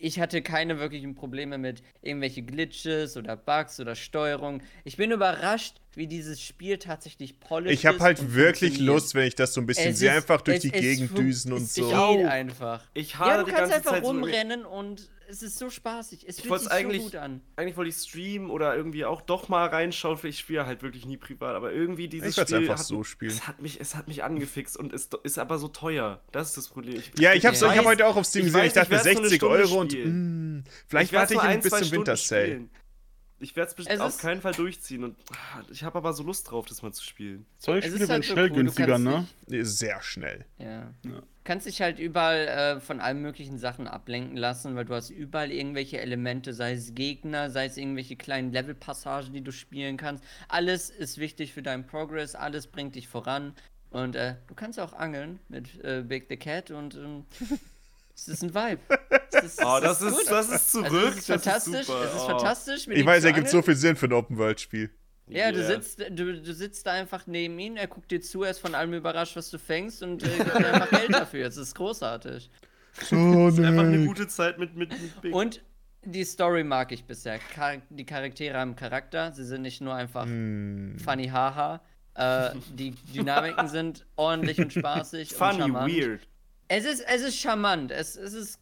Ich 0.00 0.20
hatte 0.20 0.42
keine 0.42 0.78
wirklichen 0.78 1.14
Probleme 1.14 1.56
mit 1.58 1.82
irgendwelche 2.02 2.42
Glitches 2.42 3.16
oder 3.16 3.36
Bugs 3.36 3.80
oder 3.80 3.94
Steuerung. 3.94 4.62
Ich 4.84 4.96
bin 4.96 5.10
überrascht, 5.10 5.76
wie 5.94 6.06
dieses 6.06 6.40
Spiel 6.42 6.76
tatsächlich 6.78 7.40
polished 7.40 7.72
Ich 7.72 7.86
habe 7.86 7.98
halt 8.00 8.34
wirklich. 8.34 8.78
Lust, 8.78 9.14
wenn 9.14 9.26
ich 9.26 9.34
das 9.34 9.54
so 9.54 9.60
ein 9.62 9.66
bisschen 9.66 9.92
Es 9.92 10.02
ist- 10.02 10.08
einfach 10.08 10.42
durch 10.42 10.58
es- 10.58 10.62
die 10.64 10.72
es 10.74 10.80
Gegend 10.80 11.16
düsen 11.16 11.52
und 11.54 11.62
es 11.62 11.74
so. 11.74 11.86
geht 11.86 11.94
Auch. 11.94 12.24
einfach. 12.26 12.84
Ich 12.92 13.12
Ja, 13.12 13.18
hadere 13.20 13.38
du 13.38 13.44
die 13.46 13.50
kannst 13.52 13.72
ganze 13.72 13.76
einfach 13.76 13.90
Zeit 13.92 14.04
so 14.04 14.12
mit- 14.12 14.24
rumrennen 14.24 14.64
und 14.66 15.08
es 15.28 15.42
ist 15.42 15.58
so 15.58 15.70
spaßig. 15.70 16.24
Es 16.28 16.40
fühlt 16.40 16.60
sich 16.60 16.68
so 16.68 16.74
eigentlich- 16.74 17.02
gut 17.02 17.16
an. 17.16 17.40
Eigentlich 17.56 17.76
wollte 17.76 17.88
ich 17.90 17.96
streamen 17.96 18.50
oder 18.50 18.76
irgendwie 18.76 19.04
auch 19.04 19.20
doch 19.20 19.48
mal 19.48 19.66
reinschauen. 19.66 20.18
Ich 20.24 20.38
spiele 20.38 20.66
halt 20.66 20.82
wirklich 20.82 21.06
nie 21.06 21.16
privat, 21.16 21.54
aber 21.54 21.72
irgendwie 21.72 22.08
dieses 22.08 22.36
Ich 22.36 22.42
Spiel 22.42 22.56
einfach 22.58 22.78
hat, 22.78 22.86
so 22.86 23.04
spielen. 23.04 23.30
Es 23.32 23.46
hat 23.46 23.60
mich, 23.60 23.80
es 23.80 23.94
hat 23.94 24.08
mich 24.08 24.24
angefixt 24.24 24.76
und 24.76 24.92
ist, 24.92 25.14
ist 25.24 25.38
aber 25.38 25.58
so 25.58 25.68
teuer. 25.68 26.20
Das 26.32 26.48
ist 26.48 26.56
das 26.56 26.68
Problem. 26.68 26.96
Ich, 26.96 27.12
Ja, 27.18 27.32
ich 27.34 27.44
habe 27.44 27.54
Ich 27.56 27.62
ich 27.62 27.68
hab 27.78 27.84
heute 27.84 28.06
auch 28.06 28.16
auf 28.16 28.26
Steam 28.26 28.42
ich 28.42 28.46
gesehen, 28.46 28.60
weiß, 28.60 28.66
ich 28.68 28.72
dachte 28.74 28.86
ich 28.86 28.90
werd's 28.92 29.04
nur 29.04 29.16
eine 29.16 29.28
60 29.28 29.36
Stunde 29.38 29.54
Euro 29.62 29.80
und 29.80 29.92
spielen. 29.92 30.56
mh, 30.58 30.62
vielleicht 30.88 31.12
werd's 31.12 31.34
warte 31.34 31.46
ich 31.46 31.50
ein 31.56 31.60
bis 31.62 31.72
zum 31.72 31.90
Winter 31.92 32.16
Sale. 32.16 32.68
Ich 33.38 33.54
werde 33.54 33.70
es 33.76 34.00
auf 34.00 34.08
ist- 34.14 34.20
keinen 34.20 34.40
Fall 34.40 34.54
durchziehen. 34.54 35.04
Und 35.04 35.16
ah, 35.32 35.62
ich 35.70 35.84
habe 35.84 35.98
aber 35.98 36.12
so 36.14 36.22
Lust 36.22 36.50
drauf, 36.50 36.64
das 36.66 36.82
mal 36.82 36.92
zu 36.92 37.04
spielen. 37.04 37.44
Solche 37.58 37.86
Es 37.88 37.92
Spiele 37.92 38.04
ist 38.04 38.08
werden 38.08 38.14
halt 38.22 38.24
so 38.24 38.32
schnell 38.32 38.50
cool, 38.50 38.56
günstiger, 38.56 38.98
ne? 38.98 39.26
dich- 39.42 39.58
Nee, 39.58 39.62
Sehr 39.64 40.02
schnell. 40.02 40.44
Ja. 40.58 40.90
Ja. 41.04 41.22
Kannst 41.44 41.66
dich 41.66 41.80
halt 41.82 41.98
überall 41.98 42.48
äh, 42.48 42.80
von 42.80 42.98
allen 43.00 43.20
möglichen 43.22 43.58
Sachen 43.58 43.86
ablenken 43.86 44.36
lassen, 44.36 44.74
weil 44.74 44.84
du 44.84 44.94
hast 44.94 45.10
überall 45.10 45.52
irgendwelche 45.52 46.00
Elemente, 46.00 46.54
sei 46.54 46.72
es 46.72 46.94
Gegner, 46.94 47.50
sei 47.50 47.66
es 47.66 47.76
irgendwelche 47.76 48.16
kleinen 48.16 48.52
Levelpassagen, 48.52 49.32
die 49.32 49.42
du 49.42 49.52
spielen 49.52 49.96
kannst. 49.96 50.24
Alles 50.48 50.90
ist 50.90 51.18
wichtig 51.18 51.52
für 51.52 51.62
deinen 51.62 51.86
Progress, 51.86 52.34
alles 52.34 52.66
bringt 52.66 52.94
dich 52.96 53.06
voran. 53.06 53.54
Und 53.90 54.16
äh, 54.16 54.34
du 54.48 54.54
kannst 54.54 54.80
auch 54.80 54.92
angeln 54.94 55.38
mit 55.48 55.82
äh, 55.84 56.02
Big 56.02 56.26
the 56.28 56.36
Cat 56.36 56.70
und 56.72 56.96
ähm, 56.96 57.24
es 58.16 58.28
ist 58.28 58.42
ein 58.42 58.54
Vibe. 58.54 58.80
Es 59.32 59.44
ist, 59.44 59.62
Oh, 59.64 59.78
das 59.82 60.00
ist, 60.00 60.30
das 60.30 60.48
ist 60.48 60.72
zurück. 60.72 60.86
Also 60.86 61.08
es 61.08 61.16
ist 61.18 61.28
das 61.28 61.42
fantastisch, 61.44 61.86
super. 61.86 62.04
es 62.04 62.14
ist 62.14 62.20
Oh. 62.22 62.26
fantastisch. 62.28 62.86
Mit 62.86 62.96
Ich 62.98 63.04
weiß, 63.04 63.24
er 63.24 63.32
gibt 63.32 63.50
so 63.50 63.60
viel 63.60 63.76
Sinn 63.76 63.94
für 63.94 64.06
ein 64.06 64.12
Open-World-Spiel. 64.14 64.90
Ja, 65.28 65.52
du 65.52 65.58
Yeah. 65.58 65.66
sitzt, 65.82 65.98
du, 66.10 66.40
du 66.40 66.54
sitzt 66.54 66.86
da 66.86 66.92
einfach 66.92 67.26
neben 67.26 67.58
ihm, 67.58 67.76
er 67.76 67.86
guckt 67.88 68.10
dir 68.10 68.20
zu, 68.22 68.44
er 68.44 68.52
ist 68.52 68.60
von 68.60 68.74
allem 68.74 68.94
überrascht, 68.94 69.36
was 69.36 69.50
du 69.50 69.58
fängst 69.58 70.02
und 70.02 70.22
äh, 70.22 70.28
gibt 70.38 70.46
dir 70.58 70.72
einfach 70.72 70.88
Geld 70.90 71.12
dafür. 71.12 71.46
Es 71.46 71.56
ist 71.58 71.74
großartig. 71.74 72.48
So, 73.10 73.46
Das 73.50 73.58
ist 73.58 73.64
einfach 73.64 73.82
eine 73.84 74.06
gute 74.06 74.26
Zeit 74.26 74.58
mit, 74.58 74.74
mit, 74.74 74.90
mit 74.90 75.20
Big. 75.20 75.34
Und 75.34 75.60
die 76.02 76.24
Story 76.24 76.64
mag 76.64 76.92
ich 76.92 77.04
bisher. 77.04 77.38
Char 77.54 77.82
die 77.90 78.06
Charaktere 78.06 78.56
haben 78.58 78.74
Charakter, 78.74 79.32
sie 79.32 79.44
sind 79.44 79.60
nicht 79.62 79.82
nur 79.82 79.92
einfach 79.94 80.24
Hm. 80.24 80.96
funny 81.04 81.26
haha. 81.28 81.82
Äh, 82.14 82.52
die 82.72 82.92
Dynamiken 83.14 83.68
sind 83.68 84.06
ordentlich 84.16 84.58
und 84.60 84.72
spaßig. 84.72 85.32
und 85.32 85.36
Funny, 85.36 85.58
charmant. 85.58 85.92
weird. 85.94 86.26
Es 86.68 86.84
ist, 86.84 87.04
es 87.06 87.22
ist 87.22 87.38
charmant. 87.38 87.90
Es, 87.90 88.16
es, 88.16 88.32
ist, 88.34 88.58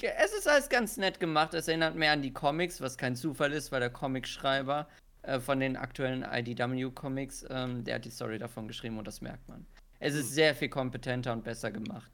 es 0.00 0.32
ist 0.32 0.48
alles 0.48 0.68
ganz 0.68 0.96
nett 0.96 1.18
gemacht. 1.20 1.54
Es 1.54 1.68
erinnert 1.68 1.96
mehr 1.96 2.12
an 2.12 2.22
die 2.22 2.32
Comics, 2.32 2.80
was 2.80 2.96
kein 2.96 3.16
Zufall 3.16 3.52
ist, 3.52 3.72
weil 3.72 3.80
der 3.80 3.90
Comicschreiber 3.90 4.88
äh, 5.22 5.40
von 5.40 5.60
den 5.60 5.76
aktuellen 5.76 6.22
IDW-Comics, 6.22 7.46
ähm, 7.50 7.84
der 7.84 7.96
hat 7.96 8.04
die 8.04 8.10
Story 8.10 8.38
davon 8.38 8.68
geschrieben 8.68 8.98
und 8.98 9.06
das 9.06 9.20
merkt 9.20 9.48
man. 9.48 9.66
Es 10.00 10.14
ist 10.14 10.32
sehr 10.32 10.54
viel 10.54 10.68
kompetenter 10.68 11.32
und 11.32 11.42
besser 11.42 11.70
gemacht. 11.72 12.10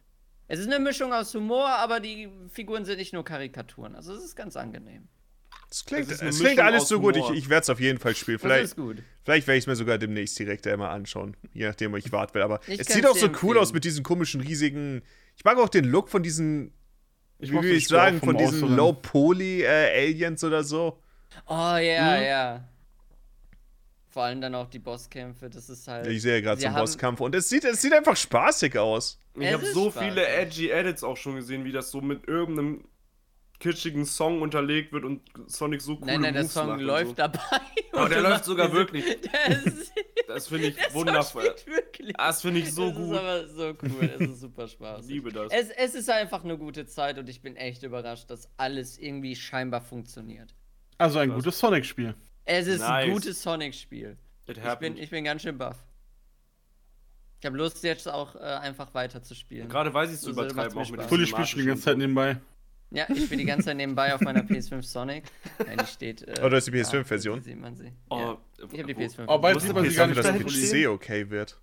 Es 0.49 0.59
ist 0.59 0.67
eine 0.67 0.79
Mischung 0.79 1.13
aus 1.13 1.35
Humor, 1.35 1.69
aber 1.69 2.01
die 2.01 2.29
Figuren 2.51 2.85
sind 2.85 2.99
nicht 2.99 3.13
nur 3.13 3.25
Karikaturen. 3.25 3.95
Also 3.95 4.15
es 4.15 4.25
ist 4.25 4.37
ganz 4.37 4.57
angenehm. 4.57 5.09
Das 5.69 5.85
klingt, 5.85 6.11
Es 6.11 6.23
es 6.23 6.39
klingt 6.39 6.43
Mischung 6.43 6.59
alles 6.61 6.89
so 6.89 7.01
gut. 7.01 7.17
Ich, 7.17 7.29
ich 7.31 7.49
werde 7.49 7.63
es 7.63 7.71
auf 7.71 7.81
jeden 7.81 7.99
Fall 7.99 8.15
spielen. 8.15 8.39
Vielleicht, 8.39 8.77
vielleicht 9.25 9.47
werde 9.47 9.57
ich 9.59 9.65
es 9.65 9.67
mir 9.67 9.77
sogar 9.77 9.99
demnächst 9.99 10.39
direkt 10.39 10.67
einmal 10.67 10.91
anschauen. 10.91 11.37
Je 11.53 11.67
nachdem, 11.67 11.93
wo 11.93 11.97
ich 11.97 12.13
warten 12.13 12.35
will. 12.35 12.43
Aber 12.43 12.61
Ich 12.67 12.81
es 12.81 12.87
sieht 12.87 13.07
auch 13.07 13.17
so 13.17 13.27
cool 13.27 13.33
empfehlen. 13.33 13.57
aus 13.59 13.73
mit 13.73 13.85
diesen 13.85 14.03
komischen, 14.05 14.41
riesigen. 14.41 15.03
Ich 15.37 15.45
mag 15.45 15.59
auch 15.59 15.69
den 15.69 15.85
Look 15.85 16.09
von 16.09 16.23
diesen. 16.23 16.73
Ich 17.39 17.51
wie 17.51 17.61
will 17.61 17.73
ich 17.73 17.89
sagen? 17.89 18.21
Von 18.21 18.37
diesen. 18.37 18.75
Low-Poly-Aliens 18.77 20.43
oder 20.45 20.63
so. 20.65 20.99
Oh 21.47 21.53
ja, 21.77 22.17
Mhm. 22.17 22.23
ja. 22.25 22.69
Vor 24.09 24.23
allem 24.23 24.41
dann 24.41 24.55
auch 24.55 24.69
die 24.71 24.79
Bosskämpfe, 24.79 25.51
das 25.51 25.69
ist 25.69 25.89
halt. 25.89 26.07
Ich 26.07 26.23
sehe 26.23 26.41
gerade 26.41 26.59
Sie 26.61 26.63
so 26.63 26.69
einen 26.69 26.77
Bosskampf. 26.77 27.21
Und 27.21 27.35
es 27.35 27.49
sieht, 27.49 27.65
es 27.65 27.83
sieht 27.83 27.93
einfach 27.93 28.17
spaßig 28.17 28.79
aus. 28.79 29.19
Ich 29.37 29.53
habe 29.53 29.67
so 29.67 29.91
spaßig. 29.91 30.09
viele 30.09 30.29
edgy 30.29 30.71
Edits 30.71 31.03
auch 31.03 31.17
schon 31.17 31.35
gesehen, 31.35 31.65
wie 31.65 31.73
das 31.73 31.91
so 31.91 32.01
mit 32.01 32.29
irgendeinem 32.29 32.85
kitschigen 33.61 34.05
Song 34.05 34.43
unterlegt 34.43 34.93
wird 34.93 35.05
und 35.05 35.23
Sonic 35.47 35.81
so 35.81 35.97
coole 35.97 36.07
Nein, 36.13 36.21
nein, 36.23 36.35
der 36.35 36.43
Moves 36.43 36.55
Song 36.55 36.67
macht 36.69 36.79
und 36.81 36.85
läuft 36.87 37.09
so. 37.11 37.15
dabei. 37.15 37.41
Aber 37.93 38.03
und 38.05 38.11
der 38.11 38.23
du 38.23 38.29
läuft 38.29 38.45
sogar 38.45 38.73
wirklich. 38.73 39.05
Der 39.23 39.63
Das 40.27 40.49
finde 40.49 40.69
ich 40.69 40.75
der 40.77 40.85
Song 40.91 40.95
wundervoll. 40.95 41.55
das 42.17 42.43
finde 42.43 42.61
ich 42.61 42.73
so 42.75 42.89
das 42.89 42.97
gut. 42.97 43.13
ist 43.13 43.19
aber 43.19 43.49
so 43.49 43.75
cool, 43.83 44.11
es 44.19 44.21
ist 44.31 44.41
super 44.41 44.65
Ich 44.65 44.73
Spaß. 44.73 45.07
liebe 45.07 45.31
das. 45.33 45.53
Es, 45.53 45.69
es 45.71 45.95
ist 45.95 46.11
einfach 46.11 46.43
eine 46.45 46.59
gute 46.59 46.87
Zeit 46.87 47.19
und 47.19 47.29
ich 47.29 47.41
bin 47.43 47.57
echt 47.57 47.83
überrascht, 47.83 48.29
dass 48.31 48.49
alles 48.57 48.99
irgendwie 48.99 49.37
scheinbar 49.37 49.81
funktioniert. 49.83 50.55
Also 50.99 51.19
ein 51.19 51.31
gutes 51.31 51.59
Sonic-Spiel. 51.59 52.15
Es 52.45 52.67
ist 52.67 52.81
ein 52.83 53.07
Nice. 53.09 53.15
gutes 53.15 53.43
Sonic-Spiel. 53.43 54.17
Ich 54.47 54.79
bin, 54.79 54.97
ich 54.97 55.11
bin 55.11 55.25
ganz 55.25 55.43
schön 55.43 55.57
baff. 55.59 55.79
Ich 57.41 57.47
habe 57.47 57.57
Lust, 57.59 57.83
jetzt 57.85 58.09
auch 58.09 58.35
äh, 58.37 58.39
einfach 58.39 58.95
weiter 58.95 59.23
zu 59.23 59.35
spielen. 59.35 59.69
Gerade 59.69 59.93
weiß 59.93 60.09
ich 60.11 60.17
es 60.17 60.23
zu 60.23 60.31
übertreiben, 60.31 60.77
auch 60.79 60.91
mit. 60.91 61.03
Fully 61.03 61.27
spielt 61.27 61.49
schon 61.49 61.61
die 61.61 61.67
ganze 61.67 61.83
Zeit 61.85 61.99
nebenbei. 61.99 62.39
Ja, 62.95 63.07
ich 63.11 63.29
bin 63.29 63.39
die 63.41 63.45
ganze 63.45 63.67
Zeit 63.67 63.77
nebenbei 63.77 64.15
auf 64.15 64.21
meiner 64.21 64.43
PS5 64.43 64.83
Sonic. 64.83 65.25
Nein, 65.67 65.79
die 65.81 65.87
steht. 65.87 66.23
Äh, 66.23 66.35
Oh, 66.43 66.49
du 66.49 66.57
hast 66.57 66.67
die 66.67 66.71
ja, 66.71 66.83
PS5-Version? 66.85 67.43
Sieht 67.43 67.59
man 67.61 67.75
sie. 67.77 67.93
Oh, 68.09 68.19
ja. 68.19 68.39
Ich 68.73 68.79
habe 68.79 68.95
die 68.95 68.97
wo- 68.97 69.01
PS5. 69.01 69.25
Oh, 69.27 69.39
bald 69.39 69.57
ist 69.57 69.63
sieht 69.63 69.71
die 69.71 69.75
man 69.75 69.85
sie 69.85 69.91
Ich 69.91 69.97
gar 69.97 70.07
nicht 70.07 70.19
dass 70.19 70.27
da 70.27 70.33
hinten 70.33 70.49
PC 70.49 70.89
okay 70.89 71.29
wird. 71.31 71.61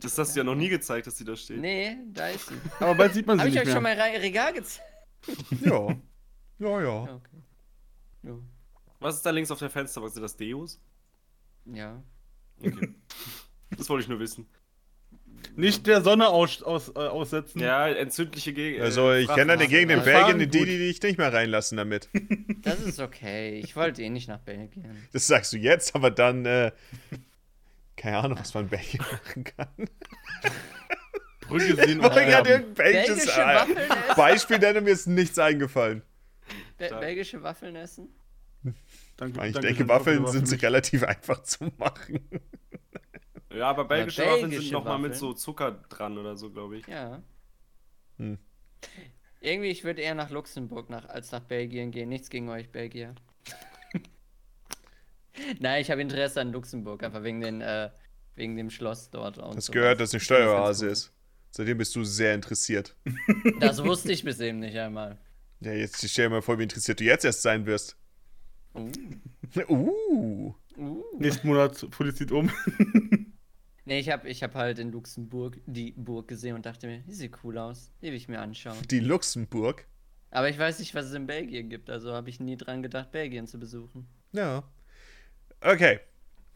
Das 0.00 0.18
hast 0.18 0.34
du 0.34 0.40
ja 0.40 0.44
noch 0.44 0.56
nie 0.56 0.68
gezeigt, 0.68 1.06
dass 1.06 1.16
sie 1.16 1.24
da 1.24 1.36
steht. 1.36 1.58
Nee, 1.60 1.96
da 2.12 2.28
ist 2.28 2.48
sie. 2.48 2.54
Aber 2.80 2.96
bald 2.96 3.14
sieht 3.14 3.26
man 3.26 3.36
sie 3.38 3.40
Habe 3.40 3.48
ich 3.50 3.54
nicht 3.54 3.66
euch 3.68 3.72
schon 3.72 3.82
mal 3.84 3.92
Re 3.92 4.20
Regal 4.22 4.52
gezeigt? 4.52 4.82
Ja. 5.60 5.96
Ja, 6.58 6.80
ja. 6.82 7.02
Okay. 7.02 7.42
Ja. 8.24 8.38
Was 8.98 9.16
ist 9.16 9.22
da 9.26 9.30
links 9.30 9.50
auf 9.52 9.58
der 9.60 9.70
Fensterbank? 9.70 10.12
Sind 10.12 10.22
das 10.22 10.36
Deos? 10.36 10.80
ja. 11.66 12.02
Okay. 12.60 12.94
das 13.76 13.88
wollte 13.88 14.02
ich 14.02 14.08
nur 14.08 14.18
wissen. 14.20 14.46
Nicht 15.54 15.86
der 15.86 16.02
Sonne 16.02 16.28
aus, 16.28 16.62
aus, 16.62 16.88
äh, 16.88 16.98
aussetzen. 16.98 17.60
Ja, 17.60 17.88
entzündliche 17.88 18.52
Gegend. 18.52 18.82
Also, 18.82 19.12
ich 19.12 19.28
kenne 19.28 19.52
eine 19.52 19.68
Gegend 19.68 19.92
in 19.92 20.02
Belgien, 20.02 20.22
fahren 20.22 20.38
die, 20.38 20.46
die 20.46 20.64
dich 20.64 21.02
nicht 21.02 21.18
mehr 21.18 21.32
reinlassen 21.32 21.76
damit. 21.76 22.08
Das 22.62 22.80
ist 22.80 23.00
okay. 23.00 23.58
Ich 23.58 23.74
wollte 23.74 24.02
eh 24.02 24.08
nicht 24.08 24.28
nach 24.28 24.38
Belgien. 24.38 24.84
Das 25.12 25.26
sagst 25.26 25.52
du 25.52 25.56
jetzt, 25.56 25.96
aber 25.96 26.12
dann, 26.12 26.46
äh, 26.46 26.70
keine 27.96 28.18
Ahnung, 28.18 28.38
was 28.38 28.54
man 28.54 28.64
in 28.64 28.70
Belgien 28.70 29.04
machen 29.10 29.42
kann. 29.42 29.88
Brücke 31.48 31.74
sehen 31.74 31.98
Ich 31.98 32.02
wollte 32.02 32.24
gerade 32.24 32.54
äh, 32.54 32.78
Waffeln 32.78 33.76
essen? 33.76 34.16
Beispiel 34.16 34.58
nennen, 34.58 34.84
mir 34.84 34.92
ist 34.92 35.08
nichts 35.08 35.38
eingefallen. 35.40 36.02
Be 36.78 36.88
belgische 37.00 37.42
Waffeln 37.42 37.74
essen? 37.74 38.14
Danke, 39.16 39.46
Ich 39.46 39.52
danke 39.54 39.60
denke, 39.60 39.88
Waffeln 39.88 40.26
sind 40.28 40.62
relativ 40.62 41.02
einfach 41.02 41.42
zu 41.42 41.70
machen. 41.78 42.20
Ja, 43.54 43.70
aber 43.70 43.84
belgische 43.84 44.22
Ja, 44.22 44.28
Waffeln 44.28 44.42
sind 44.42 44.50
belgische 44.50 44.72
nochmal 44.72 44.98
mit 44.98 45.14
so 45.16 45.32
Zucker 45.32 45.72
dran 45.88 46.18
oder 46.18 46.36
so, 46.36 46.50
glaube 46.50 46.78
ich. 46.78 46.86
Ja. 46.86 47.22
Hm. 48.18 48.38
Irgendwie, 49.40 49.68
ich 49.70 49.84
würde 49.84 50.02
eher 50.02 50.14
nach 50.14 50.30
Luxemburg 50.30 50.88
nach, 50.88 51.08
als 51.08 51.32
nach 51.32 51.40
Belgien 51.40 51.90
gehen. 51.90 52.08
Nichts 52.08 52.30
gegen 52.30 52.48
euch, 52.48 52.70
Belgier. 52.70 53.14
Nein, 55.60 55.82
ich 55.82 55.90
habe 55.90 56.00
Interesse 56.00 56.40
an 56.40 56.52
Luxemburg, 56.52 57.02
einfach 57.02 57.22
wegen, 57.24 57.40
den, 57.40 57.60
äh, 57.60 57.90
wegen 58.36 58.56
dem 58.56 58.70
Schloss 58.70 59.10
dort. 59.10 59.38
Und 59.38 59.56
Das 59.56 59.66
sowas. 59.66 59.74
gehört, 59.74 60.00
dass 60.00 60.10
eine 60.12 60.20
das 60.20 60.28
ganz 60.28 60.40
Steueroase 60.40 60.86
cool. 60.86 60.92
ist. 60.92 61.12
Seitdem 61.50 61.78
bist 61.78 61.94
du 61.96 62.04
sehr 62.04 62.34
interessiert. 62.34 62.96
Das 63.60 63.82
wusste 63.84 64.12
ich 64.12 64.24
bis 64.24 64.40
eben 64.40 64.60
nicht 64.60 64.76
einmal. 64.76 65.18
Ja, 65.60 65.72
jetzt 65.72 66.08
stell 66.08 66.26
dir 66.26 66.30
mal 66.36 66.42
vor, 66.42 66.58
wie 66.58 66.64
interessiert 66.64 67.00
du 67.00 67.04
jetzt 67.04 67.24
erst 67.24 67.42
sein 67.42 67.66
wirst. 67.66 67.96
Uh, 68.74 68.90
Uh. 69.68 70.54
uh. 70.78 71.04
Nächsten 71.18 71.46
Monat 71.46 71.76
zieht 72.14 72.32
um. 72.32 72.50
Nee, 73.84 73.98
ich 73.98 74.10
habe 74.10 74.28
ich 74.28 74.42
hab 74.42 74.54
halt 74.54 74.78
in 74.78 74.92
Luxemburg 74.92 75.58
die 75.66 75.92
Burg 75.92 76.28
gesehen 76.28 76.54
und 76.54 76.66
dachte 76.66 76.86
mir, 76.86 76.98
die 77.00 77.14
sieht 77.14 77.32
cool 77.42 77.58
aus. 77.58 77.90
Die 78.00 78.06
will 78.06 78.14
ich 78.14 78.28
mir 78.28 78.40
anschauen. 78.40 78.78
Die 78.90 79.00
Luxemburg. 79.00 79.86
Aber 80.30 80.48
ich 80.48 80.58
weiß 80.58 80.78
nicht, 80.78 80.94
was 80.94 81.06
es 81.06 81.14
in 81.14 81.26
Belgien 81.26 81.68
gibt, 81.68 81.90
also 81.90 82.12
habe 82.12 82.30
ich 82.30 82.40
nie 82.40 82.56
dran 82.56 82.82
gedacht, 82.82 83.10
Belgien 83.12 83.46
zu 83.46 83.58
besuchen. 83.58 84.06
Ja. 84.32 84.62
Okay. 85.60 86.00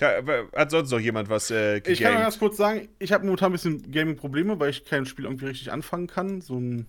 Ja, 0.00 0.20
hat 0.54 0.70
sonst 0.70 0.90
noch 0.90 1.00
jemand 1.00 1.28
was 1.30 1.50
äh, 1.50 1.78
Ich 1.78 2.00
kann 2.00 2.14
ganz 2.14 2.38
kurz 2.38 2.58
sagen, 2.58 2.88
ich 2.98 3.12
habe 3.12 3.24
momentan 3.24 3.50
ein 3.50 3.52
bisschen 3.52 3.90
Gaming-Probleme, 3.90 4.60
weil 4.60 4.70
ich 4.70 4.84
kein 4.84 5.06
Spiel 5.06 5.24
irgendwie 5.24 5.46
richtig 5.46 5.72
anfangen 5.72 6.06
kann. 6.06 6.40
So 6.42 6.58
ein. 6.58 6.86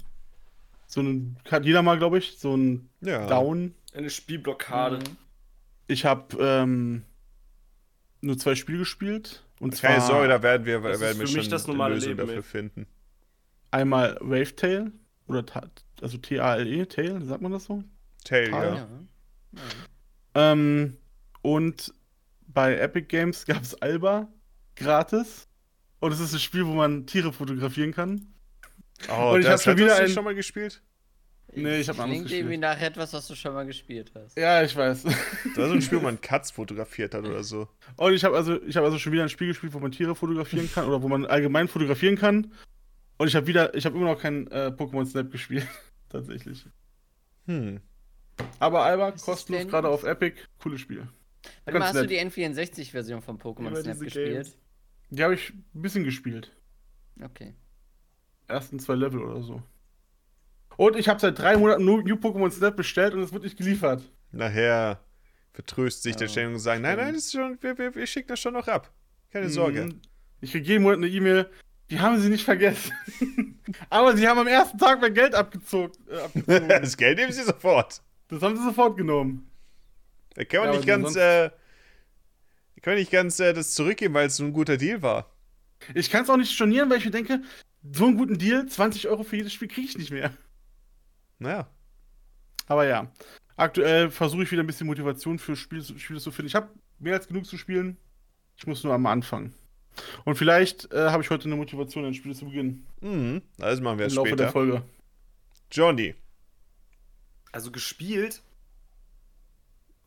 So 0.87 1.01
ein. 1.01 1.37
Hat 1.49 1.65
jeder 1.65 1.81
mal, 1.81 1.97
glaube 1.97 2.17
ich, 2.17 2.37
so 2.37 2.55
ein 2.55 2.89
Ja. 3.01 3.25
Down. 3.27 3.73
Eine 3.93 4.09
Spielblockade. 4.09 4.99
Ich 5.87 6.05
habe 6.05 6.37
ähm, 6.39 7.03
nur 8.21 8.37
zwei 8.37 8.55
Spiele 8.55 8.79
gespielt. 8.79 9.43
Und 9.59 9.75
zwar 9.75 9.91
Keine 9.91 10.05
Sorge, 10.05 10.27
da 10.27 10.41
werden 10.43 10.65
wir, 10.65 10.79
Das 10.81 10.99
werden 10.99 11.19
wir 11.19 11.27
für 11.27 11.41
schon 11.41 11.49
das 11.51 11.67
normale 11.67 11.95
Lösung 11.95 12.09
Leben, 12.09 12.19
dafür 12.19 12.35
ey. 12.37 12.43
finden. 12.43 12.87
einmal 13.71 14.17
Wavetail. 14.21 14.91
Oder 15.27 15.43
also 16.01 16.17
T-A-L-E, 16.17 16.85
Tail, 16.85 17.21
sagt 17.25 17.41
man 17.41 17.51
das 17.51 17.65
so? 17.65 17.83
Tail, 18.23 18.53
Ah, 18.53 18.63
ja. 18.63 18.75
Ja. 18.75 19.61
Ähm, 20.35 20.97
und 21.41 21.93
bei 22.47 22.77
Epic 22.77 23.07
Games 23.07 23.45
gab 23.47 23.61
es 23.61 23.73
Alba 23.81 24.27
gratis. 24.75 25.47
Und 25.99 26.11
es 26.13 26.19
ist 26.19 26.33
ein 26.33 26.39
Spiel, 26.39 26.65
wo 26.65 26.73
man 26.73 27.07
Tiere 27.07 27.33
fotografieren 27.33 27.91
kann. 27.91 28.27
Oh, 29.09 29.31
Und 29.33 29.39
ich 29.39 29.45
das 29.45 29.63
schon 29.63 29.73
hast 29.73 29.79
wieder 29.79 29.95
ein- 29.97 30.09
schon 30.09 30.23
mal 30.23 30.35
gespielt? 30.35 30.81
Nee, 31.63 31.79
ich 31.79 31.89
hab 31.89 31.97
ein 31.97 32.03
anderes 32.03 32.25
Klingt 32.25 32.31
irgendwie 32.31 32.57
gespielt. 32.57 32.61
nach 32.61 32.81
etwas, 32.81 33.13
was 33.13 33.27
du 33.27 33.35
schon 33.35 33.53
mal 33.53 33.65
gespielt 33.65 34.11
hast. 34.15 34.37
Ja, 34.37 34.63
ich 34.63 34.75
weiß. 34.75 35.03
Das 35.03 35.57
war 35.57 35.67
so 35.67 35.73
ein 35.73 35.81
Spiel, 35.81 35.99
wo 35.99 36.03
man 36.03 36.21
Katz 36.21 36.51
fotografiert 36.51 37.13
hat 37.13 37.25
oder 37.25 37.43
so. 37.43 37.67
Und 37.95 38.13
ich 38.13 38.23
habe 38.23 38.35
also, 38.35 38.61
ich 38.63 38.75
habe 38.75 38.85
also 38.85 38.99
schon 38.99 39.13
wieder 39.13 39.23
ein 39.23 39.29
Spiel 39.29 39.47
gespielt, 39.47 39.73
wo 39.73 39.79
man 39.79 39.91
Tiere 39.91 40.15
fotografieren 40.15 40.69
kann 40.71 40.87
oder 40.87 41.01
wo 41.01 41.07
man 41.07 41.25
allgemein 41.25 41.67
fotografieren 41.67 42.17
kann. 42.17 42.51
Und 43.17 43.27
ich 43.27 43.35
habe 43.35 43.47
wieder, 43.47 43.73
ich 43.73 43.85
habe 43.85 43.97
immer 43.97 44.11
noch 44.11 44.21
kein 44.21 44.47
äh, 44.51 44.71
Pokémon 44.77 45.05
Snap 45.05 45.31
gespielt, 45.31 45.67
tatsächlich. 46.09 46.65
Hm. 47.45 47.81
Aber 48.59 48.83
Alba, 48.83 49.11
kostenlos, 49.11 49.67
gerade 49.67 49.87
auf 49.87 50.03
Epic, 50.03 50.41
cooles 50.59 50.81
Spiel. 50.81 51.07
Warte 51.65 51.79
mal, 51.79 51.87
hast 51.87 51.95
du 51.95 52.07
die 52.07 52.19
N64-Version 52.19 53.21
von 53.21 53.39
Pokémon 53.39 53.71
Snap 53.71 53.93
diese 53.93 54.05
gespielt? 54.05 54.33
Games. 54.33 54.57
Die 55.09 55.23
habe 55.23 55.33
ich 55.33 55.53
ein 55.53 55.81
bisschen 55.81 56.03
gespielt. 56.03 56.51
Okay. 57.23 57.55
Ersten 58.47 58.79
zwei 58.79 58.95
Level 58.95 59.21
oder 59.21 59.41
so. 59.41 59.61
Und 60.77 60.95
ich 60.95 61.09
habe 61.09 61.19
seit 61.19 61.37
drei 61.37 61.57
Monaten 61.57 61.83
New, 61.83 62.01
New 62.01 62.15
Pokémon 62.15 62.51
Snap 62.51 62.75
bestellt 62.75 63.13
und 63.13 63.21
es 63.21 63.33
wird 63.33 63.43
nicht 63.43 63.57
geliefert. 63.57 64.03
Nachher. 64.31 64.99
vertröst 65.51 66.03
sich 66.03 66.15
der 66.15 66.27
Ja, 66.27 66.31
Stellung 66.31 66.53
und 66.53 66.59
sagen, 66.59 66.83
nein, 66.83 66.97
nein, 66.97 67.15
ist 67.15 67.31
schon, 67.31 67.57
wir, 67.61 67.77
wir, 67.77 67.93
wir 67.95 68.05
schicken 68.07 68.27
das 68.29 68.39
schon 68.39 68.53
noch 68.53 68.67
ab. 68.67 68.93
Keine 69.31 69.49
Sorge. 69.49 69.85
Mhm. 69.85 70.01
Ich 70.39 70.51
kriege 70.51 70.67
jeden 70.67 70.83
Monat 70.83 70.97
eine 70.99 71.07
E-Mail, 71.07 71.49
die 71.89 71.99
haben 71.99 72.19
sie 72.19 72.29
nicht 72.29 72.45
vergessen. 72.45 72.91
Aber 73.89 74.15
sie 74.15 74.27
haben 74.27 74.37
am 74.37 74.47
ersten 74.47 74.77
Tag 74.77 75.01
mein 75.01 75.13
Geld 75.15 75.33
abgezogen. 75.33 75.93
Äh, 76.09 76.19
abgezogen. 76.19 76.69
das 76.69 76.95
Geld 76.95 77.17
nehmen 77.17 77.31
sie 77.31 77.43
sofort. 77.43 78.01
das 78.27 78.41
haben 78.41 78.55
sie 78.55 78.63
sofort 78.63 78.97
genommen. 78.97 79.49
Da 80.35 80.43
kann 80.43 80.59
man 80.59 80.69
Ja, 80.69 80.75
nicht 80.75 80.87
ganz, 80.87 81.15
äh, 81.15 81.49
kann 82.81 82.93
man 82.93 82.99
nicht 82.99 83.11
ganz 83.11 83.39
äh, 83.39 83.53
das 83.53 83.73
zurückgeben, 83.73 84.13
weil 84.13 84.27
es 84.27 84.37
so 84.37 84.43
ein 84.43 84.53
guter 84.53 84.77
Deal 84.77 85.01
war. 85.01 85.31
Ich 85.95 86.11
kann 86.11 86.23
es 86.23 86.29
auch 86.29 86.37
nicht 86.37 86.51
stornieren, 86.51 86.89
weil 86.89 86.99
ich 86.99 87.05
mir 87.05 87.11
denke, 87.11 87.41
so 87.91 88.05
einen 88.05 88.17
guten 88.17 88.37
Deal, 88.37 88.67
20 88.67 89.07
Euro 89.07 89.23
für 89.23 89.37
jedes 89.37 89.53
Spiel 89.53 89.67
kriege 89.67 89.87
ich 89.87 89.97
nicht 89.97 90.11
mehr. 90.11 90.31
Naja. 91.39 91.67
Aber 92.67 92.85
ja, 92.85 93.11
aktuell 93.55 94.09
versuche 94.11 94.43
ich 94.43 94.51
wieder 94.51 94.63
ein 94.63 94.67
bisschen 94.67 94.87
Motivation 94.87 95.39
für 95.39 95.55
Spiele, 95.55 95.83
Spiele 95.83 96.19
zu 96.19 96.31
finden. 96.31 96.47
Ich 96.47 96.55
habe 96.55 96.69
mehr 96.99 97.13
als 97.15 97.27
genug 97.27 97.45
zu 97.45 97.57
spielen. 97.57 97.97
Ich 98.57 98.67
muss 98.67 98.83
nur 98.83 98.93
am 98.93 99.05
Anfang. 99.05 99.53
Und 100.25 100.35
vielleicht 100.35 100.91
äh, 100.91 101.09
habe 101.09 101.23
ich 101.23 101.29
heute 101.29 101.45
eine 101.45 101.55
Motivation, 101.55 102.05
ein 102.05 102.13
Spiel 102.13 102.35
zu 102.35 102.45
beginnen. 102.45 102.85
Mhm. 103.01 103.41
Also 103.59 103.81
machen 103.81 103.97
wir 103.99 104.05
Im 104.05 104.09
es 104.11 104.15
Laufe 104.15 104.29
der 104.35 104.35
später. 104.45 104.51
Folge. 104.51 104.83
Johnny. 105.71 106.15
Also 107.51 107.71
gespielt 107.71 108.41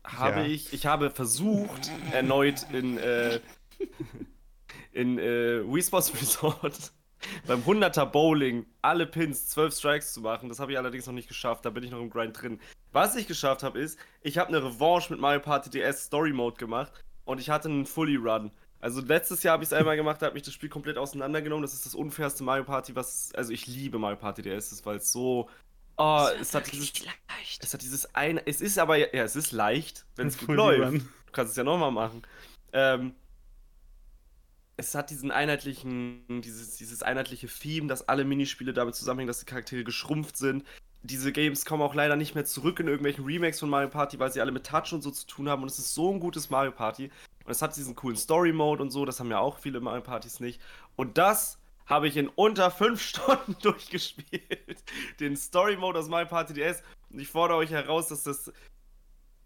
habe 0.03 0.41
Ja. 0.41 0.45
ich, 0.45 0.73
ich 0.73 0.85
habe 0.85 1.09
versucht, 1.11 1.91
erneut 2.11 2.65
in, 2.71 2.97
äh, 2.97 3.39
in 4.93 5.17
äh, 5.19 5.61
Wii 5.65 5.81
Sports 5.83 6.13
Resort 6.13 6.91
beim 7.47 7.61
100er 7.61 8.05
Bowling 8.05 8.65
alle 8.81 9.05
Pins, 9.05 9.47
12 9.49 9.75
Strikes 9.75 10.13
zu 10.13 10.21
machen. 10.21 10.49
Das 10.49 10.59
habe 10.59 10.71
ich 10.71 10.77
allerdings 10.77 11.05
noch 11.05 11.13
nicht 11.13 11.27
geschafft, 11.27 11.65
da 11.65 11.69
bin 11.69 11.83
ich 11.83 11.91
noch 11.91 12.01
im 12.01 12.09
Grind 12.09 12.41
drin. 12.41 12.59
Was 12.91 13.15
ich 13.15 13.27
geschafft 13.27 13.63
habe, 13.63 13.79
ist, 13.79 13.99
ich 14.21 14.37
habe 14.37 14.49
eine 14.49 14.63
Revanche 14.63 15.11
mit 15.11 15.21
Mario 15.21 15.39
Party 15.39 15.69
DS 15.69 16.05
Story 16.05 16.33
Mode 16.33 16.57
gemacht 16.57 16.91
und 17.25 17.39
ich 17.39 17.49
hatte 17.49 17.69
einen 17.69 17.85
Fully 17.85 18.15
Run. 18.15 18.51
Also 18.81 18.99
letztes 19.01 19.43
Jahr 19.43 19.53
habe 19.53 19.63
ich 19.63 19.69
es 19.69 19.73
einmal 19.73 19.95
gemacht, 19.95 20.21
da 20.21 20.25
hat 20.25 20.33
mich 20.33 20.43
das 20.43 20.53
Spiel 20.53 20.69
komplett 20.69 20.97
auseinandergenommen. 20.97 21.61
Das 21.61 21.73
ist 21.73 21.85
das 21.85 21.93
unfairste 21.93 22.43
Mario 22.43 22.63
Party, 22.63 22.95
was. 22.95 23.29
Also 23.35 23.53
ich 23.53 23.67
liebe 23.67 23.99
Mario 23.99 24.17
Party 24.17 24.41
DS, 24.41 24.83
weil 24.85 24.97
es 24.97 25.11
so. 25.11 25.47
Oh, 25.97 26.27
es 26.39 26.55
hat 26.55 26.71
dieses. 26.71 27.05
leicht. 27.05 27.63
Es 27.63 27.73
hat 27.73 27.83
dieses 27.83 28.15
eine. 28.15 28.45
Es 28.47 28.59
ist 28.59 28.79
aber. 28.79 28.97
Ja, 28.97 29.23
es 29.23 29.35
ist 29.35 29.51
leicht, 29.51 30.05
wenn 30.15 30.27
es 30.27 30.37
gut 30.39 30.55
läuft. 30.55 30.81
Run. 30.81 30.97
Du 30.97 31.31
kannst 31.31 31.51
es 31.51 31.57
ja 31.57 31.63
nochmal 31.63 31.91
machen. 31.91 32.23
Ähm, 32.73 33.13
es 34.77 34.95
hat 34.95 35.09
diesen 35.09 35.31
einheitlichen, 35.31 36.41
dieses, 36.41 36.77
dieses 36.77 37.03
einheitliche 37.03 37.47
Theme, 37.47 37.87
dass 37.87 38.07
alle 38.07 38.23
Minispiele 38.23 38.73
damit 38.73 38.95
zusammenhängen, 38.95 39.27
dass 39.27 39.39
die 39.39 39.45
Charaktere 39.45 39.83
geschrumpft 39.83 40.37
sind. 40.37 40.65
Diese 41.03 41.31
Games 41.31 41.65
kommen 41.65 41.81
auch 41.81 41.95
leider 41.95 42.15
nicht 42.15 42.35
mehr 42.35 42.45
zurück 42.45 42.79
in 42.79 42.87
irgendwelchen 42.87 43.25
Remakes 43.25 43.59
von 43.59 43.69
Mario 43.69 43.89
Party, 43.89 44.19
weil 44.19 44.31
sie 44.31 44.41
alle 44.41 44.51
mit 44.51 44.65
Touch 44.65 44.93
und 44.93 45.01
so 45.01 45.11
zu 45.11 45.25
tun 45.25 45.49
haben. 45.49 45.63
Und 45.63 45.71
es 45.71 45.79
ist 45.79 45.93
so 45.93 46.11
ein 46.11 46.19
gutes 46.19 46.49
Mario 46.49 46.71
Party. 46.71 47.11
Und 47.43 47.51
es 47.51 47.61
hat 47.61 47.75
diesen 47.75 47.95
coolen 47.95 48.17
Story-Mode 48.17 48.83
und 48.83 48.91
so, 48.91 49.05
das 49.05 49.19
haben 49.19 49.31
ja 49.31 49.39
auch 49.39 49.59
viele 49.59 49.79
Mario 49.79 50.01
Partys 50.01 50.39
nicht. 50.39 50.61
Und 50.95 51.17
das 51.17 51.59
habe 51.87 52.07
ich 52.07 52.17
in 52.17 52.27
unter 52.29 52.71
fünf 52.71 53.01
Stunden 53.07 53.55
durchgespielt. 53.61 54.83
Den 55.19 55.35
Story-Mode 55.35 55.99
aus 55.99 56.07
Mario 56.07 56.27
Party 56.27 56.53
DS. 56.53 56.83
Und 57.09 57.19
ich 57.19 57.27
fordere 57.27 57.57
euch 57.57 57.71
heraus, 57.71 58.07
dass 58.07 58.23
das, 58.23 58.51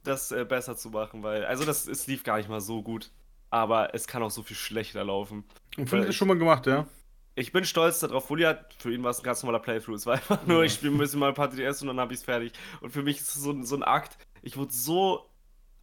das 0.04 0.32
äh, 0.32 0.46
besser 0.46 0.76
zu 0.76 0.90
machen, 0.90 1.24
weil, 1.24 1.46
also 1.46 1.66
das, 1.66 1.88
es 1.88 2.06
lief 2.08 2.24
gar 2.24 2.38
nicht 2.38 2.50
mal 2.50 2.62
so 2.62 2.84
gut. 2.84 3.12
Aber 3.50 3.94
es 3.94 4.08
kann 4.08 4.22
auch 4.24 4.32
so 4.32 4.44
viel 4.44 4.58
schlechter 4.58 5.04
laufen. 5.04 5.44
Und 5.78 5.90
Philipp 5.90 6.10
ist 6.10 6.16
schon 6.16 6.28
mal 6.28 6.38
gemacht, 6.38 6.66
ja? 6.68 6.86
Ich 7.36 7.52
bin 7.52 7.66
stolz 7.66 8.00
darauf. 8.00 8.28
Fully 8.28 8.44
hat, 8.44 8.74
für 8.78 8.94
ihn 8.94 9.04
war 9.04 9.12
es 9.12 9.20
ein 9.20 9.24
ganz 9.24 9.44
normaler 9.44 9.60
Playthrough. 9.62 9.96
Es 9.96 10.06
war 10.06 10.14
einfach 10.16 10.46
nur, 10.48 10.64
ich 10.64 10.74
spiele 10.74 10.94
ein 10.94 10.98
bisschen 10.98 11.20
mal 11.20 11.34
Party 11.34 11.58
DS 11.58 11.82
und 11.82 11.90
dann 11.90 12.00
habe 12.00 12.14
ich 12.14 12.20
es 12.20 12.26
fertig. 12.26 12.54
Und 12.82 12.92
für 12.92 13.04
mich 13.04 13.18
ist 13.20 13.36
es 13.36 13.44
so, 13.44 13.52
ein- 13.52 13.66
so 13.66 13.76
ein 13.76 13.84
Akt. 13.84 14.18
Ich 14.42 14.56
wurde 14.58 14.72
so 14.74 15.30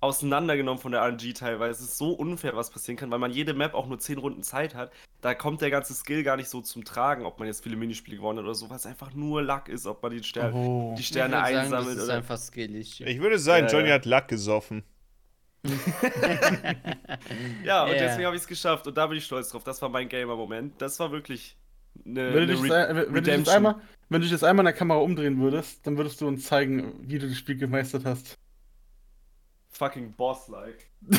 auseinandergenommen 0.01 0.80
von 0.80 0.93
der 0.93 1.02
RNG 1.02 1.32
teilweise. 1.34 1.84
Es 1.84 1.90
ist 1.90 1.98
so 1.98 2.10
unfair, 2.12 2.56
was 2.56 2.70
passieren 2.70 2.97
kann, 2.97 3.10
weil 3.10 3.18
man 3.20 3.30
jede 3.30 3.55
Map 3.55 3.74
auch 3.74 3.86
nur 3.86 3.98
10 4.01 4.18
Runden 4.18 4.43
Zeit 4.43 4.74
hat. 4.74 4.90
Da 5.20 5.34
kommt 5.34 5.60
der 5.60 5.70
ganze 5.70 5.94
Skill 5.94 6.24
gar 6.24 6.36
nicht 6.36 6.48
so 6.48 6.60
zum 6.60 6.82
Tragen, 6.84 7.24
ob 7.24 7.39
man 7.39 7.47
jetzt 7.47 7.62
viele 7.62 7.76
Minispiele 7.76 8.16
gewonnen 8.16 8.39
hat 8.39 8.44
oder 8.47 8.55
so, 8.55 8.68
weil 8.68 8.78
es 8.78 8.86
einfach 8.86 9.12
nur 9.14 9.43
Luck 9.43 9.68
ist, 9.68 9.86
ob 9.86 10.02
man 10.02 10.10
die, 10.10 10.24
Sterne, 10.24 10.55
Oh. 10.55 10.94
die 10.98 11.05
Sterne 11.05 11.36
ich 11.36 11.40
würd 11.43 11.47
sagen, 11.47 11.56
einsammelt 11.59 11.89
das 11.89 11.97
ist 12.02 12.05
oder. 12.09 12.14
einfach 12.16 12.39
skillig. 12.39 13.01
Ich 13.01 13.20
würde 13.20 13.39
sagen, 13.39 13.66
Ja, 13.68 13.72
Johnny 13.72 13.89
ja. 13.90 13.94
hat 13.94 14.05
Lack 14.06 14.26
gesoffen. 14.26 14.82
Ja, 17.64 17.84
und 17.84 17.90
Ja. 17.93 17.98
deswegen 17.98 18.26
habe 18.26 18.36
ich 18.36 18.43
es 18.43 18.48
geschafft 18.48 18.86
und 18.86 18.97
da 18.97 19.06
bin 19.06 19.18
ich 19.18 19.24
stolz 19.24 19.51
drauf. 19.51 19.64
Das 19.64 19.80
war 19.82 19.89
mein 19.89 20.09
Gamer-Moment. 20.09 20.80
Das 20.80 20.98
war 20.98 21.12
wirklich 21.12 21.56
eine, 22.05 22.34
Wenn 22.34 22.48
du, 22.48 22.51
eine 22.55 22.62
dich, 22.62 22.64
Re 22.64 22.68
wenn, 22.68 22.97
wenn, 22.97 22.97
du 22.97 23.05
dich 23.05 23.14
jetzt 23.14 23.26
Redemption. 23.28 23.56
einmal, 23.56 23.74
wenn 24.09 24.20
du 24.20 24.24
dich 24.24 24.32
jetzt 24.32 24.44
einmal 24.44 24.62
in 24.64 24.66
der 24.66 24.74
Kamera 24.74 24.98
umdrehen 24.98 25.40
würdest, 25.40 25.86
dann 25.86 25.97
würdest 25.97 26.20
du 26.20 26.26
uns 26.28 26.44
zeigen, 26.47 26.94
wie 27.09 27.18
du 27.18 27.28
das 27.28 27.36
Spiel 27.39 27.56
gemeistert 27.56 28.05
hast. 28.05 28.39
fucking 29.70 30.12
Boss-like. 30.14 30.90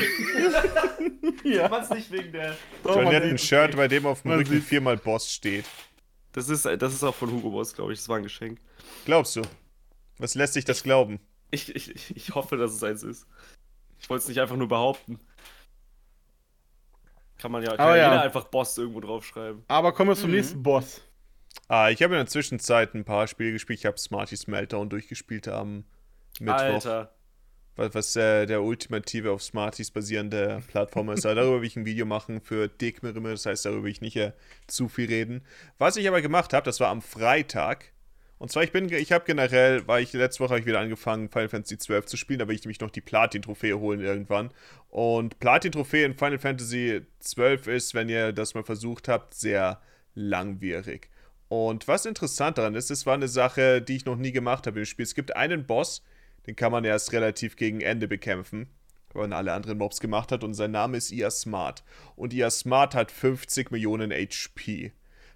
Ja. 1.44 1.68
Man 1.68 1.84
es 1.84 1.90
nicht 1.90 2.12
wegen 2.12 2.32
der. 2.32 2.56
Oh, 2.86 2.96
man 2.96 3.08
hat 3.14 3.24
ein 3.24 3.38
Shirt, 3.38 3.76
bei 3.76 3.88
dem 3.90 4.06
auf 4.06 4.22
dem 4.22 4.30
Man 4.30 4.38
Rücken 4.40 4.62
viermal 4.62 4.96
Boss 4.98 5.30
steht. 5.32 5.66
Das 6.32 6.48
ist, 6.48 6.66
das 6.66 6.94
ist 6.94 7.04
auch 7.04 7.16
von 7.16 7.32
Hugo 7.32 7.50
Boss, 7.52 7.74
glaube 7.74 7.92
ich. 7.94 8.00
Das 8.00 8.08
war 8.08 8.18
ein 8.18 8.24
Geschenk. 8.24 8.60
Glaubst 9.06 9.36
du? 9.36 9.42
Was 10.20 10.36
lässt 10.36 10.54
sich 10.54 10.64
das 10.66 10.84
glauben? 10.84 11.20
Ich, 11.52 11.74
ich, 11.76 11.92
ich- 11.94 12.16
ich 12.16 12.36
hoffe, 12.36 12.56
dass 12.58 12.72
es 12.74 12.84
eins 12.84 13.04
ist. 13.04 13.28
Ich 14.04 14.10
wollte 14.10 14.24
es 14.24 14.28
nicht 14.30 14.40
einfach 14.40 14.56
nur 14.58 14.68
behaupten. 14.68 15.20
Kann 17.38 17.52
man 17.52 17.64
ja, 17.64 17.72
kann 17.72 17.80
Aber 17.80 17.98
ja 17.98 18.10
jeder 18.12 18.22
einfach 18.22 18.46
Boss 18.46 18.78
irgendwo 18.78 19.00
draufschreiben. 19.02 19.64
Aber 19.68 19.92
kommen 19.94 20.12
wir 20.12 20.16
zum 20.16 20.30
Mhm. 20.30 20.36
nächsten 20.38 20.64
Boss. 20.64 21.02
Ah, 21.68 21.90
ich 21.90 22.02
habe 22.04 22.14
in 22.14 22.20
der 22.20 22.28
Zwischenzeit 22.28 22.94
ein 22.94 23.06
paar 23.06 23.28
Spiele 23.28 23.52
gespielt. 23.54 23.80
Ich 23.80 23.86
habe 23.86 23.98
Smarties 23.98 24.48
Meltdown 24.48 24.90
durchgespielt 24.90 25.48
am 25.48 25.86
Mittwoch. 26.40 26.56
Alter. 26.60 27.14
Was, 27.76 27.96
was 27.96 28.16
äh, 28.16 28.46
der 28.46 28.62
ultimative 28.62 29.32
auf 29.32 29.42
Smarties 29.42 29.90
basierende 29.90 30.62
Plattform 30.68 31.10
ist. 31.10 31.26
Darüber 31.26 31.60
will 31.62 31.68
ich 31.68 31.76
ein 31.76 31.86
Video 31.86 32.06
machen 32.06 32.40
für 32.42 32.68
Dick 32.68 33.02
Mirimme, 33.02 33.32
das 33.32 33.46
heißt, 33.48 33.66
darüber 33.66 33.84
will 33.84 33.92
ich 33.92 34.02
nicht 34.02 34.16
äh, 34.16 34.34
zu 34.68 34.88
viel 34.90 35.08
reden. 35.08 35.44
Was 35.80 35.96
ich 35.98 36.08
aber 36.08 36.22
gemacht 36.22 36.54
habe, 36.54 36.66
das 36.66 36.80
war 36.80 36.90
am 36.90 37.02
Freitag. 37.02 37.93
Und 38.44 38.52
zwar, 38.52 38.64
ich 38.64 38.74
bin, 38.74 38.92
ich 38.92 39.14
habe 39.14 39.24
generell, 39.24 39.88
weil 39.88 40.04
ich 40.04 40.12
letzte 40.12 40.42
Woche 40.42 40.50
habe 40.50 40.60
ich 40.60 40.66
wieder 40.66 40.82
angefangen, 40.82 41.30
Final 41.30 41.48
Fantasy 41.48 41.78
12 41.78 42.08
zu 42.08 42.18
spielen, 42.18 42.40
da 42.40 42.48
will 42.50 42.56
ich 42.56 42.66
nämlich 42.66 42.82
noch 42.82 42.90
die 42.90 43.00
Platin-Trophäe 43.00 43.80
holen 43.80 44.02
irgendwann. 44.02 44.52
Und 44.90 45.40
Platin-Trophäe 45.40 46.04
in 46.04 46.18
Final 46.18 46.40
Fantasy 46.40 47.04
12 47.22 47.68
ist, 47.68 47.94
wenn 47.94 48.10
ihr 48.10 48.34
das 48.34 48.54
mal 48.54 48.66
versucht 48.66 49.08
habt, 49.08 49.34
sehr 49.34 49.80
langwierig. 50.14 51.10
Und 51.48 51.88
was 51.88 52.06
interessant 52.06 52.58
daran 52.58 52.76
ist, 52.76 52.92
es 52.92 53.06
war 53.06 53.14
eine 53.14 53.30
Sache, 53.30 53.82
die 53.82 53.96
ich 53.96 54.04
noch 54.04 54.18
nie 54.18 54.34
gemacht 54.34 54.68
habe 54.68 54.80
im 54.80 54.86
Spiel. 54.86 55.04
Es 55.04 55.16
gibt 55.16 55.38
einen 55.38 55.66
Boss, 55.66 56.04
den 56.46 56.58
kann 56.58 56.74
man 56.74 56.84
erst 56.84 57.14
relativ 57.14 57.56
gegen 57.56 57.80
Ende 57.80 58.10
bekämpfen, 58.10 58.68
weil 59.14 59.30
man 59.30 59.32
alle 59.38 59.54
anderen 59.54 59.78
Mobs 59.78 60.02
gemacht 60.02 60.34
hat. 60.34 60.44
Und 60.44 60.54
sein 60.54 60.72
Name 60.72 60.98
ist 60.98 61.14
Ia 61.14 61.32
Smart. 61.32 61.86
Und 62.18 62.34
Ia 62.34 62.52
Smart 62.52 62.94
hat 62.94 63.10
50 63.10 63.72
Millionen 63.72 64.12
HP. 64.12 64.92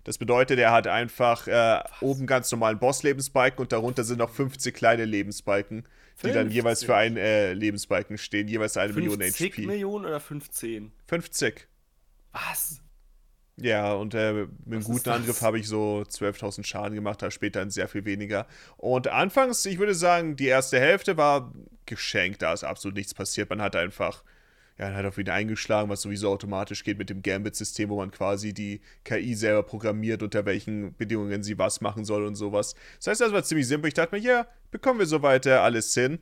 Das 0.08 0.18
bedeutet, 0.18 0.58
er 0.58 0.72
hat 0.72 0.88
einfach 0.88 1.48
äh, 1.48 1.84
oben 2.00 2.28
ganz 2.28 2.50
normalen 2.50 2.80
Boss-Lebensbalken 2.80 3.60
und 3.60 3.74
darunter 3.74 4.06
sind 4.06 4.20
noch 4.20 4.30
50 4.30 4.74
kleine 4.74 5.04
Lebensbalken, 5.04 5.86
die 6.24 6.28
dann 6.28 6.46
50? 6.46 6.56
jeweils 6.56 6.84
für 6.86 6.96
einen 6.96 7.18
äh, 7.18 7.52
Lebensbalken 7.52 8.18
stehen, 8.18 8.48
jeweils 8.48 8.78
eine 8.78 8.94
Million 8.94 9.20
50 9.20 9.52
HP. 9.52 9.66
Millionen 9.66 10.06
oder 10.06 10.22
15? 10.22 10.94
50. 11.08 11.68
Was? 12.32 12.82
Ja, 13.58 13.96
und 13.96 14.14
äh, 14.14 14.32
mit 14.34 14.50
einem 14.68 14.84
guten? 14.86 15.10
Angriff 15.10 15.42
habe 15.42 15.60
ich 15.60 15.68
so 15.68 16.06
12.000 16.08 16.66
Schaden 16.66 16.96
gemacht, 16.96 17.22
da 17.22 17.30
später 17.30 17.60
dann 17.60 17.70
sehr 17.70 17.90
viel 17.90 18.06
weniger. 18.06 18.48
Und 18.78 19.10
anfangs, 19.10 19.66
ich 19.66 19.78
würde 19.78 19.94
sagen, 19.94 20.38
die 20.38 20.48
erste 20.48 20.80
Hälfte 20.80 21.18
war 21.18 21.54
geschenkt, 21.86 22.44
da 22.44 22.54
ist 22.54 22.64
absolut 22.64 22.96
nichts 22.96 23.14
passiert. 23.14 23.50
Man 23.50 23.62
hat 23.62 23.76
einfach, 23.76 24.24
ja, 24.78 24.86
man 24.86 24.96
hat 24.96 25.06
auf 25.06 25.18
ihn 25.18 25.30
eingeschlagen, 25.30 25.90
was 25.90 26.02
sowieso 26.02 26.30
automatisch 26.30 26.84
geht 26.84 26.98
mit 26.98 27.10
dem 27.10 27.24
Gambit-System, 27.24 27.90
wo 27.90 27.98
man 27.98 28.12
quasi 28.12 28.54
die 28.54 28.82
KI 29.04 29.34
selber 29.34 29.64
programmiert, 29.64 30.22
unter 30.22 30.46
welchen 30.46 30.96
Bedingungen 30.96 31.42
sie 31.44 31.58
was 31.58 31.82
machen 31.82 32.06
soll 32.06 32.26
und 32.26 32.36
sowas. 32.36 32.76
Das 32.98 33.08
heißt, 33.08 33.22
das 33.22 33.32
war 33.32 33.44
ziemlich 33.44 33.68
simpel. 33.68 33.88
Ich 33.88 33.96
dachte 33.96 34.16
mir, 34.16 34.22
ja, 34.22 34.48
bekommen 34.70 35.00
wir 35.00 35.08
soweit 35.08 35.46
äh, 35.48 35.52
alles 35.52 35.94
hin. 35.94 36.20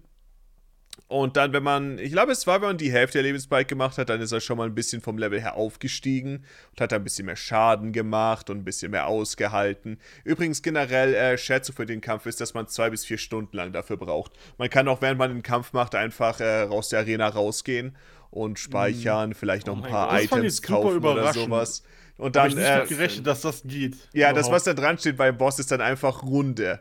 Und 1.08 1.38
dann, 1.38 1.54
wenn 1.54 1.62
man, 1.62 2.00
ich 2.00 2.12
glaube, 2.12 2.32
es 2.32 2.48
war, 2.48 2.62
wenn 2.62 2.70
man 2.70 2.78
die 2.78 2.92
Hälfte 2.92 3.18
der 3.18 3.24
Lebensbalk 3.24 3.68
gemacht 3.68 3.98
hat, 3.98 4.10
dann 4.10 4.22
ist 4.22 4.32
er 4.32 4.40
schon 4.40 4.58
mal 4.58 4.68
ein 4.68 4.74
bisschen 4.74 5.02
vom 5.02 5.18
Level 5.18 5.40
her 5.40 5.56
aufgestiegen 5.56 6.46
und 6.72 6.82
hat 6.82 6.94
ein 6.94 7.04
bisschen 7.04 7.26
mehr 7.26 7.36
Schaden 7.36 7.92
gemacht 7.92 8.50
und 8.50 8.60
ein 8.60 8.64
bisschen 8.64 8.92
mehr 8.92 9.08
ausgehalten. 9.08 10.00
Übrigens, 10.24 10.62
generell, 10.62 11.14
äh, 11.14 11.38
Schätze 11.38 11.74
für 11.74 11.86
den 11.86 12.02
Kampf 12.02 12.26
ist, 12.26 12.42
dass 12.42 12.54
man 12.54 12.68
zwei 12.68 12.90
bis 12.90 13.06
vier 13.06 13.18
Stunden 13.18 13.56
lang 13.56 13.72
dafür 13.72 13.98
braucht. 13.98 14.32
Man 14.58 14.70
kann 14.70 14.88
auch, 14.88 15.02
während 15.02 15.20
man 15.20 15.32
den 15.32 15.44
Kampf 15.44 15.74
macht, 15.74 15.94
einfach 15.96 16.40
äh, 16.40 16.64
aus 16.64 16.90
der 16.90 17.00
Arena 17.00 17.28
rausgehen 17.28 17.96
und 18.36 18.60
speichern, 18.60 19.34
vielleicht 19.34 19.68
noch 19.68 19.82
Oh 19.82 19.84
ein 19.84 19.90
paar 19.90 20.10
Gott. 20.10 20.22
Das 20.22 20.28
fand 20.30 20.44
ich 20.44 20.48
Items 20.54 20.58
super 20.58 20.82
kaufen 20.82 21.06
oder 21.06 21.34
sowas. 21.34 21.84
Und 22.18 22.26
Hab 22.28 22.34
dann, 22.34 22.50
ich 22.50 22.56
nicht 22.56 22.68
äh, 22.68 22.86
gerechnet, 22.88 23.28
dass 23.28 23.42
das 23.42 23.64
geht. 23.64 23.96
ja, 24.14 24.32
das, 24.34 24.50
was 24.52 24.64
Überhaupt. 24.64 24.68
da 24.68 24.74
dran 24.88 24.98
steht 24.98 25.18
beim 25.18 25.38
Boss, 25.38 25.60
ist 25.60 25.72
dann 25.72 25.82
einfach 25.82 26.24
Runde. 26.24 26.80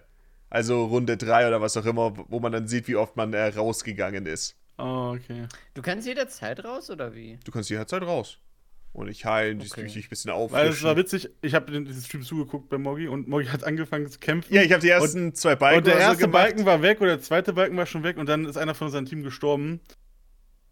Also 0.50 0.84
Runde 0.84 1.16
3 1.16 1.48
oder 1.48 1.60
was 1.60 1.76
auch 1.76 1.86
immer, 1.86 2.14
wo 2.28 2.38
man 2.40 2.52
dann 2.52 2.68
sieht, 2.68 2.86
wie 2.86 2.94
oft 2.96 3.16
man 3.16 3.32
äh, 3.34 3.46
rausgegangen 3.48 4.26
ist. 4.26 4.56
Oh, 4.78 5.14
okay. 5.16 5.46
Du 5.74 5.82
kannst 5.82 6.06
jederzeit 6.06 6.64
raus, 6.64 6.90
oder 6.90 7.14
wie? 7.14 7.38
Du 7.44 7.50
kannst 7.52 7.70
jederzeit 7.70 8.02
raus. 8.02 8.38
Und 8.92 9.08
ich 9.08 9.24
heilen, 9.24 9.60
Okay. 9.60 9.82
dich, 9.84 9.92
dich 9.94 10.06
ein 10.06 10.08
bisschen 10.10 10.30
Weil 10.30 10.38
es 10.38 10.52
auffrischen. 10.52 10.84
war 10.86 10.96
witzig, 10.96 11.28
ich 11.42 11.54
habe 11.54 11.72
den 11.72 11.92
Stream 11.92 12.22
zugeguckt 12.22 12.68
bei 12.68 12.78
Moggi 12.78 13.08
und 13.08 13.26
Moggi 13.26 13.46
hat 13.46 13.64
angefangen 13.64 14.08
zu 14.08 14.20
kämpfen. 14.20 14.54
ja, 14.54 14.62
ich 14.62 14.70
habe 14.70 14.82
die 14.82 14.90
ersten 14.90 15.34
zwei 15.34 15.56
Balken 15.56 15.78
und 15.78 15.86
der 15.88 15.94
so 15.94 16.00
erste 16.00 16.18
gemacht. 16.18 16.32
Balken 16.44 16.64
war 16.66 16.82
weg 16.82 17.00
oder 17.00 17.10
der 17.16 17.20
zweite 17.20 17.52
Balken 17.52 17.76
war 17.76 17.86
schon 17.86 18.04
weg 18.04 18.16
und 18.18 18.28
dann 18.28 18.44
ist 18.44 18.56
einer 18.56 18.74
von 18.76 18.86
unserem 18.86 19.06
Team 19.06 19.24
gestorben. 19.24 19.80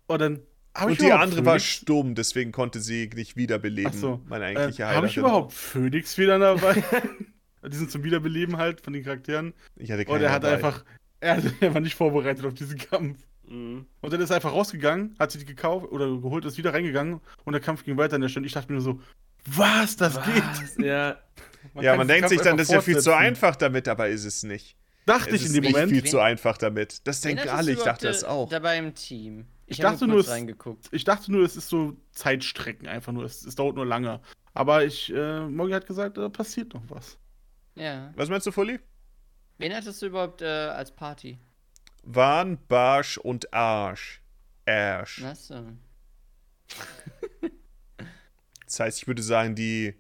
Und 0.07 0.21
dann 0.21 0.41
habe 0.75 0.93
Und 0.93 1.01
die 1.01 1.13
andere 1.13 1.45
war 1.45 1.55
Phoenix? 1.59 1.65
stumm, 1.65 2.15
deswegen 2.15 2.53
konnte 2.53 2.81
sie 2.81 3.11
nicht 3.15 3.37
wiederbeleben. 3.37 3.93
Ach 3.95 3.99
so. 4.01 4.21
Meine 4.27 4.45
Äh, 4.45 4.49
eigentliche 4.49 4.87
habe 4.87 5.07
ich 5.07 5.17
überhaupt 5.17 5.53
Phoenix 5.53 6.17
wieder 6.19 6.39
dabei? 6.39 6.83
die 7.71 7.77
sind 7.77 7.91
zum 7.91 8.03
Wiederbeleben 8.05 8.57
halt 8.57 8.81
von 8.81 8.93
den 8.93 9.05
Charakteren. 9.05 9.55
Ich 9.77 9.91
hatte 9.91 10.01
Und 10.03 10.07
keine 10.15 10.25
er 10.25 10.33
hat 10.33 10.45
dabei. 10.45 10.55
einfach, 10.57 10.85
er, 11.21 11.43
war 11.75 11.81
nicht 11.81 11.95
vorbereitet 11.95 12.45
auf 12.45 12.55
diesen 12.55 12.79
Kampf. 12.79 13.19
Mhm. 13.49 13.87
Und 14.01 14.13
dann 14.13 14.21
ist 14.21 14.31
er 14.31 14.37
einfach 14.37 14.53
rausgegangen, 14.53 15.15
hat 15.19 15.31
sie 15.33 15.39
die 15.39 15.45
gekauft 15.45 15.87
oder 15.93 16.07
geholt, 16.07 16.45
ist 16.45 16.57
wieder 16.59 16.73
reingegangen 16.73 17.21
und 17.45 17.53
der 17.53 17.61
Kampf 17.61 17.85
ging 17.85 17.97
weiter 17.97 18.15
an 18.15 18.21
der 18.23 18.29
Stelle. 18.29 18.47
Ich 18.47 18.53
dachte 18.53 18.73
mir 18.73 18.79
nur 18.81 18.85
so, 18.85 19.01
was, 19.45 19.97
das 19.97 20.15
geht? 20.23 20.85
Ja. 20.85 21.17
ja, 21.75 21.91
kann 21.91 21.99
man 21.99 22.09
denkt 22.09 22.23
Kampf 22.23 22.31
sich 22.33 22.41
dann, 22.41 22.57
das 22.57 22.69
ist 22.69 22.73
ja 22.75 22.81
viel 22.81 22.99
zu 22.99 23.15
einfach 23.15 23.57
damit, 23.57 23.89
aber 23.89 24.09
ist 24.09 24.25
es 24.25 24.43
nicht. 24.43 24.77
Dachte 25.05 25.31
Es 25.31 25.43
ich 25.43 25.43
in 25.43 25.47
ist 25.49 25.57
dem 25.57 25.65
Moment. 25.65 25.91
viel 25.91 26.05
Wen- 26.05 26.11
zu 26.11 26.21
einfach 26.21 26.57
damit. 26.59 27.07
Das 27.07 27.25
hattest 27.25 27.49
alle, 27.49 27.73
ich 27.73 27.81
dachte 27.81 28.07
das 28.07 28.23
äh, 28.23 28.27
auch. 28.27 28.49
Dabei 28.49 28.79
im 28.79 28.95
Team. 28.95 29.47
Ich 29.73 29.85
hab 29.85 29.93
dachte 29.93 30.07
nur 30.07 30.21
es-. 30.21 30.89
Ich 30.91 31.05
dachte 31.05 31.33
nur, 31.33 31.45
es 31.45 31.57
ist 31.57 31.69
so 31.69 31.97
Zeitstrecken 32.13 32.87
einfach 32.87 33.13
nur. 33.13 33.25
Es, 33.25 33.45
es 33.45 33.55
dauert 33.55 33.77
nur 33.77 33.87
lange. 33.87 34.21
Aber 34.55 34.85
ich, 34.85 35.13
äh, 35.13 35.41
Moggi 35.41 35.73
hat 35.73 35.87
gesagt, 35.87 36.17
da 36.17 36.29
passiert 36.29 36.75
noch 36.75 36.83
was. 36.89 37.19
Ja. 37.75 38.13
Was 38.17 38.29
meinst 38.29 38.47
du, 38.47 38.53
Fully? 38.53 38.79
Wen 39.59 39.75
hattest 39.75 40.03
du 40.03 40.07
überhaupt 40.07 40.43
äh, 40.43 40.47
als 40.47 40.91
Party? 40.91 41.39
Wahn, 42.03 42.59
Barsch 42.69 43.17
und 43.19 43.53
Arsch. 43.55 44.21
Arsch. 44.67 45.23
Achso. 45.23 45.55
Das 48.73 48.81
heißt, 48.81 49.03
ich 49.03 49.07
würde 49.07 49.23
sagen, 49.23 49.55
die 49.55 49.95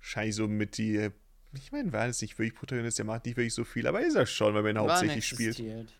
wahrscheinlich 0.00 0.34
so 0.34 0.48
mit 0.48 0.78
die. 0.78 1.10
Ich 1.56 1.70
meine, 1.70 1.92
war 1.92 2.08
das 2.08 2.20
nicht 2.20 2.36
wirklich 2.36 2.56
Protagonist, 2.56 2.98
der 2.98 3.04
macht 3.04 3.24
nicht 3.24 3.36
wirklich 3.36 3.54
so 3.54 3.62
viel, 3.62 3.86
aber 3.86 4.00
ist 4.00 4.16
er 4.16 4.26
schon, 4.26 4.52
weil 4.52 4.64
man 4.64 4.74
ihn 4.74 4.78
hauptsächlich 4.80 5.24
spielt. 5.24 5.50
existiert. 5.50 5.92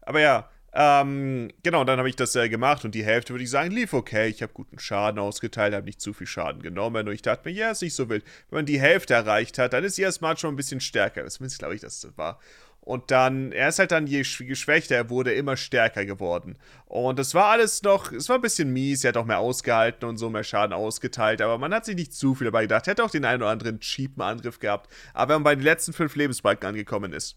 Aber 0.00 0.20
ja, 0.20 0.50
ähm, 0.78 1.50
genau, 1.62 1.84
dann 1.84 1.98
habe 1.98 2.08
ich 2.08 2.16
das 2.16 2.36
äh, 2.36 2.48
gemacht 2.50 2.84
und 2.84 2.94
die 2.94 3.04
Hälfte 3.04 3.32
würde 3.32 3.44
ich 3.44 3.50
sagen, 3.50 3.70
lief 3.70 3.94
okay. 3.94 4.28
Ich 4.28 4.42
habe 4.42 4.52
guten 4.52 4.78
Schaden 4.78 5.18
ausgeteilt, 5.18 5.74
habe 5.74 5.86
nicht 5.86 6.00
zu 6.00 6.12
viel 6.12 6.26
Schaden 6.26 6.62
genommen 6.62 7.08
und 7.08 7.14
ich 7.14 7.22
dachte 7.22 7.48
mir, 7.48 7.54
ja, 7.54 7.70
ist 7.70 7.82
nicht 7.82 7.94
so 7.94 8.08
wild. 8.10 8.24
Wenn 8.50 8.58
man 8.58 8.66
die 8.66 8.78
Hälfte 8.78 9.14
erreicht 9.14 9.58
hat, 9.58 9.72
dann 9.72 9.84
ist 9.84 9.98
ihr 9.98 10.12
Smart 10.12 10.38
schon 10.38 10.52
ein 10.52 10.56
bisschen 10.56 10.80
stärker. 10.80 11.26
Zumindest 11.26 11.58
glaube 11.58 11.74
ich, 11.74 11.80
dass 11.80 12.00
das 12.00 12.16
war. 12.18 12.38
Und 12.80 13.10
dann, 13.10 13.50
er 13.50 13.70
ist 13.70 13.80
halt 13.80 13.90
dann, 13.90 14.06
je 14.06 14.20
sch- 14.20 14.44
geschwächter 14.44 14.94
er 14.94 15.10
wurde, 15.10 15.32
immer 15.32 15.56
stärker 15.56 16.04
geworden. 16.04 16.56
Und 16.84 17.18
das 17.18 17.34
war 17.34 17.46
alles 17.46 17.82
noch, 17.82 18.12
es 18.12 18.28
war 18.28 18.36
ein 18.36 18.42
bisschen 18.42 18.72
mies, 18.72 19.02
er 19.02 19.08
hat 19.08 19.16
auch 19.16 19.24
mehr 19.24 19.40
ausgehalten 19.40 20.08
und 20.08 20.18
so 20.18 20.30
mehr 20.30 20.44
Schaden 20.44 20.72
ausgeteilt, 20.72 21.42
aber 21.42 21.58
man 21.58 21.74
hat 21.74 21.84
sich 21.84 21.96
nicht 21.96 22.14
zu 22.14 22.36
viel 22.36 22.44
dabei 22.44 22.62
gedacht. 22.62 22.86
Er 22.86 22.92
hätte 22.92 23.02
auch 23.02 23.10
den 23.10 23.24
einen 23.24 23.42
oder 23.42 23.50
anderen 23.50 23.80
cheapen 23.80 24.22
Angriff 24.22 24.60
gehabt. 24.60 24.88
Aber 25.14 25.30
wenn 25.30 25.42
man 25.42 25.44
bei 25.44 25.54
den 25.56 25.64
letzten 25.64 25.94
fünf 25.94 26.14
Lebensbalken 26.14 26.68
angekommen 26.68 27.12
ist, 27.12 27.36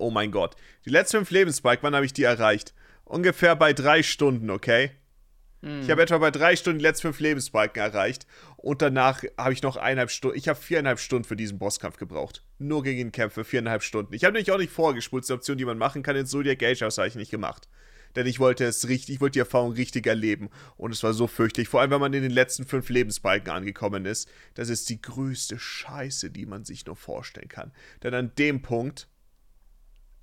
Oh 0.00 0.10
mein 0.10 0.32
Gott. 0.32 0.56
Die 0.86 0.90
letzten 0.90 1.18
fünf 1.18 1.30
Lebensbalken, 1.30 1.82
wann 1.82 1.94
habe 1.94 2.06
ich 2.06 2.12
die 2.12 2.24
erreicht? 2.24 2.74
Ungefähr 3.04 3.54
bei 3.54 3.72
drei 3.72 4.02
Stunden, 4.02 4.50
okay? 4.50 4.92
Hm. 5.62 5.82
Ich 5.82 5.90
habe 5.90 6.02
etwa 6.02 6.18
bei 6.18 6.30
drei 6.30 6.56
Stunden 6.56 6.78
die 6.78 6.84
letzten 6.84 7.08
fünf 7.08 7.20
Lebensbalken 7.20 7.82
erreicht. 7.82 8.26
Und 8.56 8.82
danach 8.82 9.22
habe 9.36 9.52
ich 9.52 9.62
noch 9.62 9.76
eineinhalb 9.76 10.10
Stunden. 10.10 10.38
Ich 10.38 10.48
habe 10.48 10.58
viereinhalb 10.58 10.98
Stunden 10.98 11.24
für 11.24 11.36
diesen 11.36 11.58
Bosskampf 11.58 11.98
gebraucht. 11.98 12.44
Nur 12.58 12.82
gegen 12.82 12.98
ihn 12.98 13.12
kämpfe, 13.12 13.44
viereinhalb 13.44 13.82
Stunden. 13.82 14.14
Ich 14.14 14.24
habe 14.24 14.32
nämlich 14.32 14.50
auch 14.52 14.58
nicht 14.58 14.72
vorgespult, 14.72 15.28
die 15.28 15.32
Option, 15.32 15.58
die 15.58 15.64
man 15.64 15.78
machen 15.78 16.02
kann 16.02 16.16
in 16.16 16.26
Zodiac 16.26 16.62
Age, 16.62 16.80
das 16.80 16.98
habe 16.98 17.08
ich 17.08 17.14
nicht 17.14 17.30
gemacht. 17.30 17.68
Denn 18.16 18.26
ich 18.26 18.40
wollte 18.40 18.64
es 18.64 18.88
richtig, 18.88 19.16
ich 19.16 19.20
wollte 19.20 19.34
die 19.34 19.40
Erfahrung 19.40 19.72
richtig 19.72 20.06
erleben. 20.06 20.50
Und 20.76 20.92
es 20.92 21.02
war 21.02 21.12
so 21.12 21.26
fürchterlich. 21.26 21.68
Vor 21.68 21.80
allem, 21.80 21.90
wenn 21.90 22.00
man 22.00 22.12
in 22.12 22.22
den 22.22 22.32
letzten 22.32 22.64
fünf 22.64 22.88
Lebensbalken 22.88 23.52
angekommen 23.52 24.04
ist. 24.04 24.28
Das 24.54 24.68
ist 24.68 24.88
die 24.88 25.00
größte 25.00 25.58
Scheiße, 25.58 26.30
die 26.30 26.46
man 26.46 26.64
sich 26.64 26.86
nur 26.86 26.96
vorstellen 26.96 27.48
kann. 27.48 27.72
Denn 28.02 28.14
an 28.14 28.32
dem 28.36 28.62
Punkt 28.62 29.08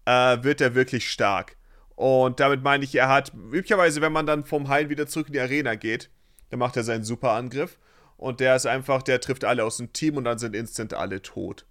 äh, 0.08 0.42
wird 0.42 0.62
er 0.62 0.74
wirklich 0.74 1.12
stark. 1.12 1.58
Und 1.96 2.40
damit 2.40 2.64
meine 2.64 2.84
ich, 2.84 2.96
er 2.96 3.10
hat, 3.10 3.34
üblicherweise, 3.34 4.02
wenn 4.02 4.14
man 4.14 4.26
dann 4.26 4.46
vom 4.46 4.70
Heilen 4.70 4.90
wieder 4.90 5.08
zurück 5.08 5.28
in 5.28 5.34
die 5.34 5.40
Arena 5.40 5.76
geht, 5.76 6.10
dann 6.50 6.60
macht 6.60 6.78
er 6.78 6.84
seinen 6.84 7.04
Superangriff. 7.04 7.78
Und 8.16 8.40
der 8.40 8.56
ist 8.56 8.66
einfach, 8.66 9.04
der 9.04 9.20
trifft 9.20 9.44
alle 9.44 9.64
aus 9.66 9.78
dem 9.78 9.94
Team 9.94 10.16
und 10.18 10.24
dann 10.24 10.40
sind 10.40 10.56
instant 10.56 10.94
alle 10.94 11.22
tot. 11.22 11.66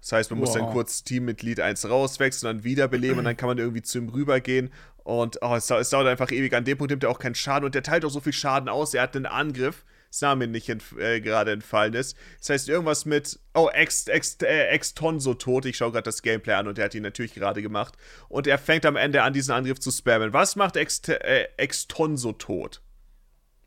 Das 0.00 0.12
heißt, 0.12 0.30
man 0.30 0.40
muss 0.40 0.52
dann 0.52 0.64
Wow. 0.64 0.72
kurz 0.72 1.04
Teammitglied 1.04 1.60
1 1.60 1.88
rauswechseln, 1.88 2.56
dann 2.56 2.64
wiederbeleben 2.64 3.18
und 3.18 3.24
dann 3.24 3.36
kann 3.36 3.48
man 3.48 3.58
irgendwie 3.58 3.82
zu 3.82 3.98
ihm 3.98 4.08
rübergehen. 4.08 4.70
Und 5.02 5.38
oh, 5.42 5.54
es, 5.54 5.70
es 5.70 5.90
dauert 5.90 6.06
einfach 6.06 6.30
ewig. 6.30 6.54
An 6.54 6.64
dem 6.64 6.78
Punkt 6.78 6.90
nimmt 6.90 7.04
er 7.04 7.10
auch 7.10 7.18
keinen 7.18 7.34
Schaden 7.34 7.64
und 7.64 7.74
der 7.74 7.82
teilt 7.82 8.04
auch 8.04 8.10
so 8.10 8.20
viel 8.20 8.32
Schaden 8.32 8.68
aus. 8.68 8.94
Er 8.94 9.02
hat 9.02 9.16
einen 9.16 9.26
Angriff, 9.26 9.84
Name 10.20 10.46
nicht 10.46 10.68
entf 10.68 10.96
äh, 10.98 11.20
gerade 11.20 11.52
entfallen 11.52 11.94
ist. 11.94 12.16
Das 12.38 12.50
heißt, 12.50 12.68
irgendwas 12.68 13.04
mit, 13.04 13.38
oh, 13.54 13.68
Ex, 13.72 14.06
Ex, 14.08 14.36
äh, 14.42 14.68
Ex-Tonso 14.68 15.34
tot. 15.34 15.64
Ich 15.66 15.76
schaue 15.76 15.92
gerade 15.92 16.04
das 16.04 16.22
Gameplay 16.22 16.54
an 16.54 16.68
und 16.68 16.78
der 16.78 16.86
hat 16.86 16.94
ihn 16.94 17.02
natürlich 17.02 17.34
gerade 17.34 17.62
gemacht. 17.62 17.94
Und 18.28 18.46
er 18.46 18.58
fängt 18.58 18.86
am 18.86 18.96
Ende 18.96 19.22
an, 19.22 19.32
diesen 19.32 19.52
Angriff 19.52 19.78
zu 19.80 19.90
spammen. 19.90 20.32
Was 20.32 20.56
macht 20.56 20.76
Ex, 20.76 21.00
äh, 21.08 21.48
Ex-Tonso 21.56 22.32
tot? 22.32 22.82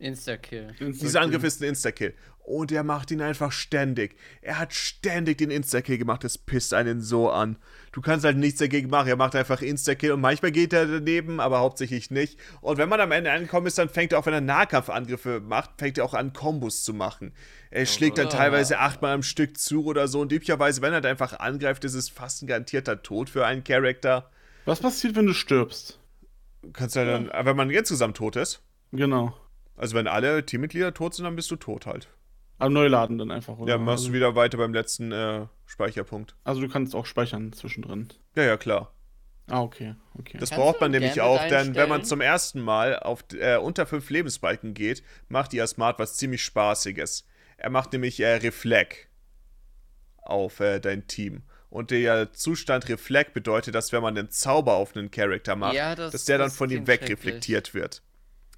Insta-Kill. 0.03 0.75
Dieser 0.79 1.21
Angriff 1.21 1.43
ist 1.43 1.61
ein 1.61 1.69
Insta-Kill. 1.69 2.13
Und 2.45 2.73
er 2.73 2.83
macht 2.83 3.09
ihn 3.09 3.21
einfach 3.21 3.53
ständig. 3.53 4.17
Er 4.41 4.59
hat 4.59 4.73
ständig 4.73 5.37
den 5.37 5.49
Insta-Kill 5.49 5.97
gemacht. 5.97 6.25
Das 6.25 6.37
pisst 6.37 6.73
einen 6.73 6.99
so 7.01 7.29
an. 7.29 7.55
Du 7.93 8.01
kannst 8.01 8.25
halt 8.25 8.35
nichts 8.37 8.59
dagegen 8.59 8.89
machen. 8.89 9.07
Er 9.07 9.15
macht 9.15 9.33
einfach 9.35 9.61
Insta-Kill 9.61 10.11
und 10.11 10.19
manchmal 10.19 10.51
geht 10.51 10.73
er 10.73 10.85
daneben, 10.85 11.39
aber 11.39 11.59
hauptsächlich 11.59 12.11
nicht. 12.11 12.37
Und 12.59 12.77
wenn 12.77 12.89
man 12.89 12.99
am 12.99 13.13
Ende 13.13 13.31
angekommen 13.31 13.67
ist, 13.67 13.77
dann 13.77 13.87
fängt 13.87 14.11
er 14.11 14.19
auch, 14.19 14.25
wenn 14.25 14.33
er 14.33 14.41
Nahkampfangriffe 14.41 15.39
macht, 15.39 15.71
fängt 15.77 15.97
er 15.97 16.03
auch 16.03 16.13
an, 16.13 16.33
Kombos 16.33 16.83
zu 16.83 16.93
machen. 16.93 17.31
Er 17.71 17.85
schlägt 17.85 18.17
dann 18.17 18.27
Oh. 18.27 18.31
teilweise 18.31 18.79
achtmal 18.79 19.13
am 19.13 19.23
Stück 19.23 19.57
zu 19.57 19.85
oder 19.85 20.09
so. 20.09 20.19
Und 20.19 20.31
üblicherweise, 20.33 20.81
wenn 20.81 20.91
er 20.91 20.95
halt 20.95 21.05
einfach 21.05 21.39
angreift, 21.39 21.85
ist 21.85 21.93
es 21.93 22.09
fast 22.09 22.43
ein 22.43 22.47
garantierter 22.47 23.01
Tod 23.03 23.29
für 23.29 23.45
einen 23.45 23.63
Charakter. 23.63 24.29
Was 24.65 24.81
passiert, 24.81 25.15
wenn 25.15 25.27
du 25.27 25.33
stirbst? 25.33 25.97
Du 26.61 26.71
kannst 26.71 26.97
halt 26.97 27.07
dann, 27.07 27.45
wenn 27.45 27.55
man 27.55 27.69
insgesamt 27.69 28.17
tot 28.17 28.35
ist, 28.35 28.61
Genau. 28.91 29.35
Also 29.75 29.95
wenn 29.95 30.07
alle 30.07 30.45
Teammitglieder 30.45 30.93
tot 30.93 31.13
sind, 31.15 31.25
dann 31.25 31.35
bist 31.35 31.49
du 31.51 31.55
tot 31.55 31.85
halt. 31.85 32.07
Aber 32.59 32.69
neu 32.69 32.87
laden 32.87 33.17
dann 33.17 33.31
einfach, 33.31 33.57
oder? 33.57 33.73
Ja, 33.73 33.77
machst 33.77 34.03
also, 34.03 34.07
du 34.09 34.13
wieder 34.13 34.35
weiter 34.35 34.57
beim 34.57 34.73
letzten 34.73 35.11
äh, 35.11 35.47
Speicherpunkt. 35.65 36.35
also 36.43 36.61
du 36.61 36.69
kannst 36.69 36.95
auch 36.95 37.05
speichern 37.05 37.51
zwischendrin. 37.53 38.09
Ja, 38.35 38.43
ja, 38.43 38.57
klar. 38.57 38.93
Ah, 39.47 39.61
okay. 39.61 39.95
okay. 40.17 40.37
Das 40.37 40.51
Kannst 40.51 40.63
braucht 40.63 40.81
man 40.81 40.91
nämlich 40.91 41.19
auch, 41.19 41.45
denn 41.47 41.75
wenn 41.75 41.89
man 41.89 42.05
zum 42.05 42.21
ersten 42.21 42.61
Mal 42.61 42.97
auf 42.99 43.25
äh, 43.33 43.57
unter 43.57 43.85
fünf 43.85 44.09
Lebensbalken 44.09 44.73
geht, 44.73 45.03
macht 45.27 45.53
ihr 45.53 45.67
Smart 45.67 45.99
was 45.99 46.15
ziemlich 46.15 46.41
Spaßiges. 46.43 47.25
Er 47.57 47.69
macht 47.69 47.91
nämlich 47.91 48.19
äh, 48.21 48.35
Reflect 48.35 49.09
auf 50.17 50.59
äh, 50.61 50.79
dein 50.79 51.07
Team. 51.07 51.43
Und 51.69 51.91
der 51.91 52.31
Zustand 52.31 52.87
Reflect 52.87 53.33
bedeutet, 53.33 53.75
dass 53.75 53.91
wenn 53.91 54.01
man 54.01 54.17
einen 54.17 54.29
Zauber 54.29 54.75
auf 54.75 54.95
einen 54.95 55.11
Charakter 55.11 55.55
macht, 55.55 55.73
Ja, 55.73 55.95
das- 55.95 56.11
dass 56.11 56.25
der 56.25 56.37
dann 56.37 56.51
von 56.51 56.69
ihm 56.69 56.87
wegreflektiert 56.87 57.73
wird. 57.73 58.01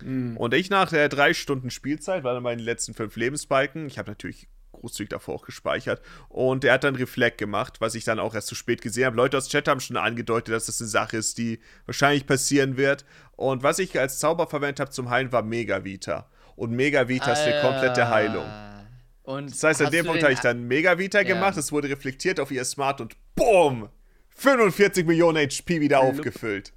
Mhm. 0.03 0.37
Und 0.37 0.53
ich 0.53 0.69
nach 0.69 0.91
äh, 0.93 1.09
drei 1.09 1.33
Stunden 1.33 1.69
Spielzeit, 1.69 2.23
war 2.23 2.33
dann 2.33 2.43
meine 2.43 2.61
letzten 2.61 2.93
fünf 2.93 3.15
Lebensbalken, 3.15 3.87
ich 3.87 3.97
habe 3.97 4.11
natürlich 4.11 4.47
großzügig 4.71 5.09
davor 5.09 5.35
auch 5.35 5.45
gespeichert, 5.45 6.01
und 6.27 6.63
er 6.65 6.73
hat 6.73 6.83
dann 6.83 6.95
Reflect 6.95 7.37
gemacht, 7.37 7.79
was 7.79 7.95
ich 7.95 8.03
dann 8.03 8.19
auch 8.19 8.35
erst 8.35 8.47
zu 8.47 8.55
spät 8.55 8.81
gesehen 8.81 9.05
habe. 9.05 9.15
Leute 9.15 9.37
aus 9.37 9.47
Chat 9.47 9.67
haben 9.67 9.79
schon 9.79 9.97
angedeutet, 9.97 10.53
dass 10.53 10.65
das 10.65 10.81
eine 10.81 10.89
Sache 10.89 11.17
ist, 11.17 11.37
die 11.37 11.59
wahrscheinlich 11.85 12.27
passieren 12.27 12.75
wird. 12.77 13.05
Und 13.31 13.63
was 13.63 13.79
ich 13.79 13.97
als 13.99 14.19
Zauber 14.19 14.47
verwendet 14.47 14.79
habe 14.81 14.91
zum 14.91 15.09
Heilen, 15.09 15.31
war 15.31 15.43
Megavita. 15.43 16.29
Und 16.55 16.71
Megavita 16.71 17.31
ist 17.31 17.39
eine 17.39 17.61
komplette 17.61 18.09
Heilung. 18.09 18.45
Ah. 18.45 18.85
Und 19.23 19.51
Das 19.51 19.63
heißt, 19.63 19.81
an 19.81 19.91
dem 19.91 20.05
Punkt 20.05 20.21
habe 20.23 20.33
ich 20.33 20.39
dann 20.39 20.67
Megavita 20.67 21.19
Ja. 21.21 21.23
gemacht, 21.23 21.57
es 21.57 21.71
wurde 21.71 21.89
reflektiert 21.89 22.39
auf 22.39 22.51
ihr 22.51 22.63
Smart 22.63 23.01
und 23.01 23.15
BOOM! 23.35 23.89
45 24.37 25.05
Millionen 25.05 25.37
HP 25.49 25.79
wieder 25.81 26.01
aufgefüllt. 26.01 26.73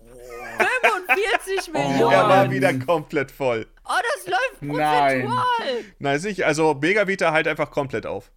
45 1.07 1.73
Millionen! 1.73 2.13
Er 2.13 2.29
war 2.29 2.51
wieder 2.51 2.75
komplett 2.75 3.31
voll. 3.31 3.67
Oh, 3.85 3.93
das 4.17 4.27
läuft 4.27 4.41
Nein. 4.63 5.23
prozentual! 5.23 5.85
Nein, 5.99 6.17
nicht. 6.25 6.45
Also 6.45 6.75
Megavita 6.75 7.33
halt 7.33 7.49
einfach 7.49 7.71
komplett 7.71 8.07
auf. 8.07 8.31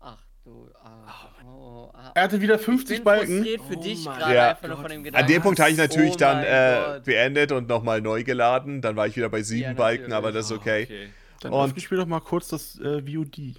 Ach 0.00 0.16
du, 0.44 0.68
ah, 0.82 1.28
oh, 1.46 1.90
ah. 1.92 2.12
Er 2.14 2.22
hatte 2.24 2.40
wieder 2.40 2.54
Ich 2.56 2.62
50 2.62 2.96
bin 2.98 3.04
Balken. 3.04 3.26
frustriert 3.36 3.60
für 3.68 3.76
Oh 3.76 3.82
dich 3.82 4.04
gerade 4.04 4.34
Ja. 4.34 4.50
einfach 4.50 4.68
nur 4.68 4.76
von 4.78 4.88
dem 4.90 5.04
Gedanken. 5.04 5.24
An 5.24 5.32
dem 5.32 5.42
Punkt 5.42 5.60
habe 5.60 5.70
ich 5.70 5.76
natürlich 5.76 6.14
Oh 6.14 6.18
dann 6.18 6.42
äh, 6.44 7.00
beendet 7.04 7.52
und 7.52 7.68
nochmal 7.68 8.00
neu 8.00 8.22
geladen. 8.24 8.80
Dann 8.80 8.96
war 8.96 9.06
ich 9.06 9.16
wieder 9.16 9.28
bei 9.28 9.42
sieben 9.42 9.62
Ja, 9.70 9.72
Balken, 9.74 10.12
aber 10.12 10.32
das 10.32 10.46
ist 10.46 10.52
okay. 10.52 10.84
Okay. 10.84 11.08
Dann 11.40 11.52
Und- 11.52 11.60
ich 11.78 11.90
mir 11.90 11.96
doch 11.98 12.06
mal 12.06 12.20
kurz 12.20 12.48
das 12.48 12.78
äh, 12.80 13.02
VOD. 13.02 13.56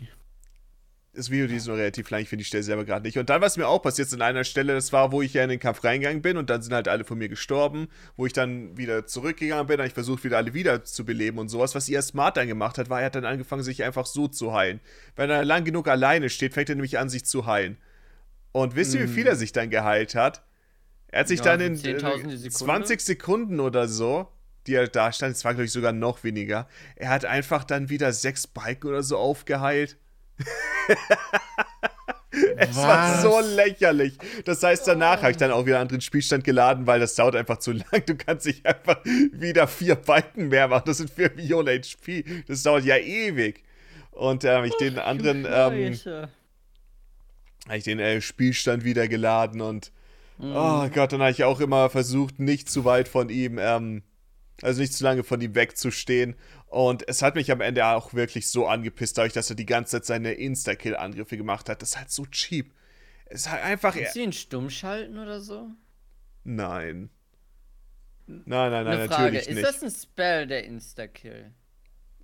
Das 1.13 1.29
Video 1.29 1.45
die 1.45 1.55
ist 1.55 1.67
nur 1.67 1.75
relativ 1.75 2.09
lang, 2.09 2.21
ich 2.21 2.29
finde 2.29 2.43
die 2.43 2.47
Stelle 2.47 2.63
selber 2.63 2.85
gerade 2.85 3.05
nicht. 3.05 3.17
Und 3.17 3.29
dann, 3.29 3.41
was 3.41 3.57
mir 3.57 3.67
auch 3.67 3.81
passiert 3.81 4.07
ist 4.07 4.13
an 4.13 4.21
einer 4.21 4.45
Stelle, 4.45 4.73
das 4.73 4.93
war, 4.93 5.11
wo 5.11 5.21
ich 5.21 5.33
ja 5.33 5.43
in 5.43 5.49
den 5.49 5.59
Kampf 5.59 5.83
reingegangen 5.83 6.21
bin 6.21 6.37
und 6.37 6.49
dann 6.49 6.61
sind 6.61 6.73
halt 6.73 6.87
alle 6.87 7.03
von 7.03 7.17
mir 7.17 7.27
gestorben, 7.27 7.89
wo 8.15 8.25
ich 8.25 8.31
dann 8.31 8.77
wieder 8.77 9.05
zurückgegangen 9.05 9.67
bin, 9.67 9.79
habe 9.79 9.87
ich 9.87 9.93
versucht, 9.93 10.23
wieder 10.23 10.37
alle 10.37 10.53
wieder 10.53 10.85
zu 10.85 11.03
beleben 11.03 11.37
und 11.37 11.49
sowas. 11.49 11.75
Was 11.75 11.89
ihr 11.89 12.01
Smart 12.01 12.37
dann 12.37 12.47
gemacht 12.47 12.77
hat, 12.77 12.89
war, 12.89 13.01
er 13.01 13.07
hat 13.07 13.15
dann 13.15 13.25
angefangen, 13.25 13.61
sich 13.61 13.83
einfach 13.83 14.05
so 14.05 14.29
zu 14.29 14.53
heilen. 14.53 14.79
Wenn 15.17 15.29
er 15.29 15.43
lang 15.43 15.65
genug 15.65 15.89
alleine 15.89 16.29
steht, 16.29 16.53
fängt 16.53 16.69
er 16.69 16.75
nämlich 16.75 16.97
an, 16.97 17.09
sich 17.09 17.25
zu 17.25 17.45
heilen. 17.45 17.77
Und 18.53 18.77
wisst 18.77 18.93
ihr, 18.93 19.01
wie 19.01 19.07
viel 19.07 19.27
er 19.27 19.35
sich 19.35 19.51
dann 19.51 19.69
geheilt 19.69 20.15
hat? 20.15 20.43
Er 21.09 21.21
hat 21.21 21.27
sich 21.27 21.41
Mhm. 21.41 21.45
Ja, 21.45 21.57
dann 21.57 21.67
in 21.67 21.75
so 21.75 21.87
10.000 21.87 22.27
die 22.29 22.37
Sekunde? 22.37 22.51
20 22.51 23.01
Sekunden 23.01 23.59
oder 23.59 23.89
so, 23.89 24.29
die 24.65 24.75
er 24.75 24.87
da 24.87 25.11
stand, 25.11 25.35
es 25.35 25.43
war, 25.43 25.53
glaube 25.53 25.65
ich, 25.65 25.73
sogar 25.73 25.91
noch 25.91 26.23
weniger, 26.23 26.69
er 26.95 27.09
hat 27.09 27.25
einfach 27.25 27.65
dann 27.65 27.89
wieder 27.89 28.13
sechs 28.13 28.47
Balken 28.47 28.87
oder 28.87 29.03
so 29.03 29.17
aufgeheilt. 29.17 29.97
Es 32.55 32.77
war 32.77 33.15
Was? 33.15 33.21
so 33.23 33.39
lächerlich. 33.41 34.17
Das 34.45 34.63
heißt, 34.63 34.87
danach 34.87 35.21
habe 35.21 35.31
ich 35.31 35.37
dann 35.37 35.51
auch 35.51 35.65
wieder 35.65 35.75
einen 35.75 35.81
anderen 35.83 35.99
Spielstand 36.01 36.45
geladen, 36.45 36.87
weil 36.87 36.99
das 36.99 37.15
dauert 37.15 37.35
einfach 37.35 37.57
zu 37.57 37.71
lang. 37.91 38.05
Du 38.05 38.15
kannst 38.15 38.45
nicht 38.45 38.65
einfach 38.65 39.03
wieder 39.33 39.67
vier 39.67 39.95
Balken 39.95 40.47
mehr 40.47 40.69
machen. 40.69 40.83
Das 40.85 40.97
sind 40.97 41.09
vier 41.09 41.29
Millionen 41.35 41.67
HP. 41.67 42.23
Das 42.47 42.63
dauert 42.63 42.85
ja 42.85 42.97
ewig. 42.97 43.63
Und 44.11 44.45
äh, 44.45 44.55
habe 44.55 44.67
ich 44.67 44.75
den 44.77 44.97
anderen, 44.97 45.45
ähm, 45.45 45.99
habe 47.67 47.77
ich 47.77 47.83
den 47.83 47.99
äh, 47.99 48.21
Spielstand 48.21 48.83
wieder 48.85 49.07
geladen 49.07 49.61
und 49.61 49.91
Mhm. 50.37 50.55
oh 50.55 50.89
Gott, 50.89 51.13
dann 51.13 51.21
habe 51.21 51.31
ich 51.31 51.43
auch 51.43 51.59
immer 51.59 51.89
versucht, 51.91 52.39
nicht 52.39 52.67
zu 52.67 52.83
weit 52.83 53.07
von 53.07 53.29
ihm, 53.29 53.59
ähm, 53.59 54.01
also 54.63 54.81
nicht 54.81 54.93
zu 54.93 55.03
lange 55.03 55.23
von 55.23 55.39
ihm 55.39 55.53
wegzustehen. 55.53 56.35
Und 56.71 57.05
es 57.09 57.21
hat 57.21 57.35
mich 57.35 57.51
am 57.51 57.59
Ende 57.59 57.85
auch 57.85 58.13
wirklich 58.13 58.49
so 58.49 58.65
angepisst, 58.65 59.17
dadurch, 59.17 59.33
dass 59.33 59.49
er 59.49 59.57
die 59.57 59.65
ganze 59.65 59.97
Zeit 59.97 60.05
seine 60.05 60.31
Insta-Kill-Angriffe 60.31 61.35
gemacht 61.35 61.67
hat. 61.67 61.81
Das 61.81 61.89
ist 61.89 61.97
halt 61.97 62.11
so 62.11 62.25
cheap. 62.27 62.73
Es 63.25 63.41
ist 63.41 63.51
halt 63.51 63.61
einfach. 63.65 63.93
Kannst 63.93 64.15
du 64.15 64.21
ihn 64.21 64.31
stumm 64.31 64.69
schalten 64.69 65.19
oder 65.19 65.41
so? 65.41 65.67
Nein. 66.45 67.09
Nein, 68.25 68.71
nein, 68.71 68.71
nein, 68.71 68.87
Eine 68.87 69.07
Frage, 69.09 69.23
natürlich 69.23 69.47
ist 69.49 69.55
nicht. 69.55 69.67
das 69.67 69.83
ein 69.83 69.91
Spell, 69.91 70.47
der 70.47 70.63
Insta-Kill? 70.63 71.51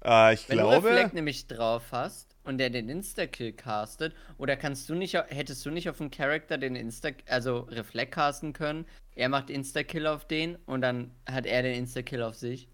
äh, 0.05 0.33
ich 0.33 0.47
Wenn 0.47 0.59
du 0.59 0.63
glaube. 0.63 0.87
Reflect 0.87 1.13
nämlich 1.13 1.47
drauf 1.47 1.83
hast 1.91 2.37
und 2.45 2.57
der 2.57 2.69
den 2.69 2.87
Insta-Kill 2.87 3.51
castet, 3.51 4.15
oder 4.37 4.55
kannst 4.55 4.87
du 4.87 4.95
nicht, 4.95 5.13
hättest 5.15 5.65
du 5.65 5.71
nicht 5.71 5.89
auf 5.89 5.99
einen 5.99 6.09
Charakter 6.09 6.57
den 6.57 6.77
Insta, 6.77 7.09
also 7.27 7.59
Reflect 7.69 8.13
casten 8.13 8.53
können, 8.53 8.85
er 9.13 9.27
macht 9.27 9.49
Insta-Kill 9.49 10.07
auf 10.07 10.25
den 10.25 10.55
und 10.67 10.79
dann 10.79 11.11
hat 11.29 11.45
er 11.45 11.63
den 11.63 11.75
Insta-Kill 11.75 12.23
auf 12.23 12.35
sich? 12.35 12.69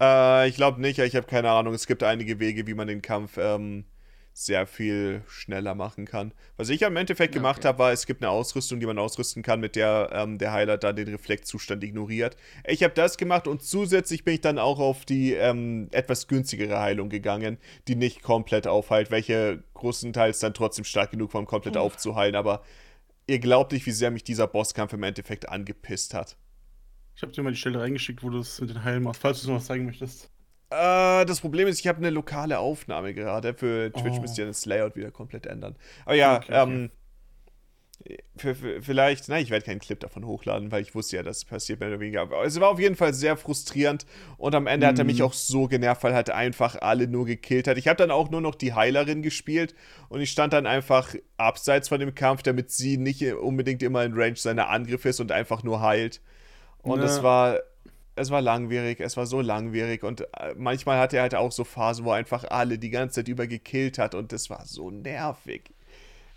Äh, 0.00 0.48
ich 0.48 0.56
glaube 0.56 0.80
nicht, 0.80 0.98
ich 0.98 1.14
habe 1.16 1.26
keine 1.26 1.50
Ahnung. 1.50 1.74
Es 1.74 1.86
gibt 1.86 2.02
einige 2.02 2.38
Wege, 2.40 2.66
wie 2.66 2.74
man 2.74 2.88
den 2.88 3.02
Kampf 3.02 3.36
ähm, 3.38 3.84
sehr 4.32 4.66
viel 4.66 5.22
schneller 5.28 5.74
machen 5.74 6.06
kann. 6.06 6.32
Was 6.56 6.68
ich 6.68 6.86
am 6.86 6.96
Endeffekt 6.96 7.34
gemacht 7.34 7.58
Okay. 7.58 7.68
habe, 7.68 7.78
war, 7.80 7.92
es 7.92 8.06
gibt 8.06 8.22
eine 8.22 8.30
Ausrüstung, 8.30 8.80
die 8.80 8.86
man 8.86 8.98
ausrüsten 8.98 9.42
kann, 9.42 9.60
mit 9.60 9.76
der 9.76 10.10
ähm, 10.12 10.38
der 10.38 10.52
Heiler 10.52 10.78
dann 10.78 10.96
den 10.96 11.08
Reflektzustand 11.08 11.82
ignoriert. 11.84 12.36
Ich 12.66 12.82
habe 12.82 12.94
das 12.94 13.18
gemacht 13.18 13.48
und 13.48 13.62
zusätzlich 13.62 14.24
bin 14.24 14.34
ich 14.34 14.40
dann 14.40 14.58
auch 14.58 14.78
auf 14.78 15.04
die 15.04 15.34
ähm, 15.34 15.88
etwas 15.90 16.28
günstigere 16.28 16.78
Heilung 16.80 17.08
gegangen, 17.10 17.58
die 17.88 17.96
nicht 17.96 18.22
komplett 18.22 18.66
aufheilt, 18.66 19.10
welche 19.10 19.62
größtenteils 19.74 20.38
dann 20.38 20.54
trotzdem 20.54 20.84
stark 20.84 21.10
genug 21.10 21.34
war, 21.34 21.40
um 21.40 21.46
komplett 21.46 21.76
aufzuheilen. 21.76 22.36
Aber 22.36 22.62
ihr 23.26 23.40
glaubt 23.40 23.72
nicht, 23.72 23.84
wie 23.86 23.90
sehr 23.90 24.10
mich 24.12 24.24
dieser 24.24 24.46
Bosskampf 24.46 24.92
im 24.92 25.02
Endeffekt 25.02 25.48
angepisst 25.48 26.14
hat. 26.14 26.36
Ich 27.20 27.22
habe 27.22 27.32
dir 27.32 27.42
mal 27.42 27.50
die 27.52 27.58
Stelle 27.58 27.78
reingeschickt, 27.80 28.22
wo 28.22 28.30
du 28.30 28.38
es 28.38 28.62
mit 28.62 28.70
den 28.70 28.82
Heilen 28.82 29.02
machst, 29.02 29.20
falls 29.20 29.40
du 29.40 29.44
es 29.44 29.48
noch 29.48 29.56
was 29.56 29.66
zeigen 29.66 29.84
möchtest. 29.84 30.30
Äh, 30.70 31.24
das 31.26 31.40
Problem 31.40 31.66
ist, 31.68 31.80
ich 31.80 31.86
habe 31.88 31.98
eine 31.98 32.10
lokale 32.10 32.58
Aufnahme 32.58 33.12
gerade. 33.14 33.54
Für 33.54 33.94
Twitch 33.94 34.18
Oh. 34.18 34.20
müsst 34.20 34.38
ihr 34.38 34.46
das 34.46 34.64
Layout 34.66 34.96
wieder 34.96 35.10
komplett 35.10 35.46
ändern. 35.46 35.76
Aber 36.04 36.14
ja, 36.14 36.36
Okay, 36.36 36.54
okay. 36.54 36.62
ähm. 36.62 36.90
Für, 38.34 38.54
für, 38.54 38.80
vielleicht, 38.80 39.28
nein, 39.28 39.42
ich 39.42 39.50
werde 39.50 39.66
keinen 39.66 39.78
Clip 39.78 40.00
davon 40.00 40.24
hochladen, 40.24 40.72
weil 40.72 40.80
ich 40.80 40.94
wusste 40.94 41.16
ja, 41.16 41.22
dass 41.22 41.38
es 41.38 41.44
passiert, 41.44 41.80
mehr 41.80 41.90
oder 41.90 42.00
weniger. 42.00 42.22
Aber 42.22 42.44
es 42.44 42.58
war 42.58 42.70
auf 42.70 42.80
jeden 42.80 42.96
Fall 42.96 43.12
sehr 43.12 43.36
frustrierend 43.36 44.06
und 44.38 44.54
am 44.54 44.66
Ende 44.66 44.86
hat 44.86 44.98
er 44.98 45.04
mich 45.04 45.20
Mhm. 45.20 45.22
auch 45.22 45.34
so 45.34 45.66
genervt, 45.68 46.02
weil 46.02 46.12
er 46.12 46.16
halt 46.16 46.30
einfach 46.30 46.80
alle 46.80 47.06
nur 47.08 47.26
gekillt 47.26 47.68
hat. 47.68 47.76
Ich 47.76 47.88
habe 47.88 47.98
dann 47.98 48.10
auch 48.10 48.30
nur 48.30 48.40
noch 48.40 48.54
die 48.54 48.72
Heilerin 48.72 49.20
gespielt 49.20 49.74
und 50.08 50.22
ich 50.22 50.30
stand 50.30 50.54
dann 50.54 50.66
einfach 50.66 51.14
abseits 51.36 51.90
von 51.90 52.00
dem 52.00 52.14
Kampf, 52.14 52.42
damit 52.42 52.70
sie 52.70 52.96
nicht 52.96 53.22
unbedingt 53.34 53.82
immer 53.82 54.02
in 54.04 54.14
Range 54.14 54.36
seiner 54.36 54.70
Angriffe 54.70 55.10
ist 55.10 55.20
und 55.20 55.30
einfach 55.30 55.62
nur 55.62 55.82
heilt. 55.82 56.22
Und 56.82 57.00
Ja. 57.00 57.06
es 57.06 57.22
war, 57.22 57.60
es 58.16 58.30
war 58.30 58.40
langwierig, 58.40 59.00
es 59.00 59.16
war 59.16 59.26
so 59.26 59.40
langwierig 59.40 60.02
und 60.02 60.22
äh, 60.22 60.54
manchmal 60.56 60.98
hatte 60.98 61.16
er 61.16 61.22
halt 61.22 61.34
auch 61.34 61.52
so 61.52 61.64
Phasen, 61.64 62.04
wo 62.04 62.10
er 62.10 62.16
einfach 62.16 62.44
alle 62.44 62.78
die 62.78 62.90
ganze 62.90 63.16
Zeit 63.16 63.28
über 63.28 63.46
gekillt 63.46 63.98
hat 63.98 64.14
und 64.14 64.32
das 64.32 64.50
war 64.50 64.64
so 64.66 64.90
nervig. 64.90 65.70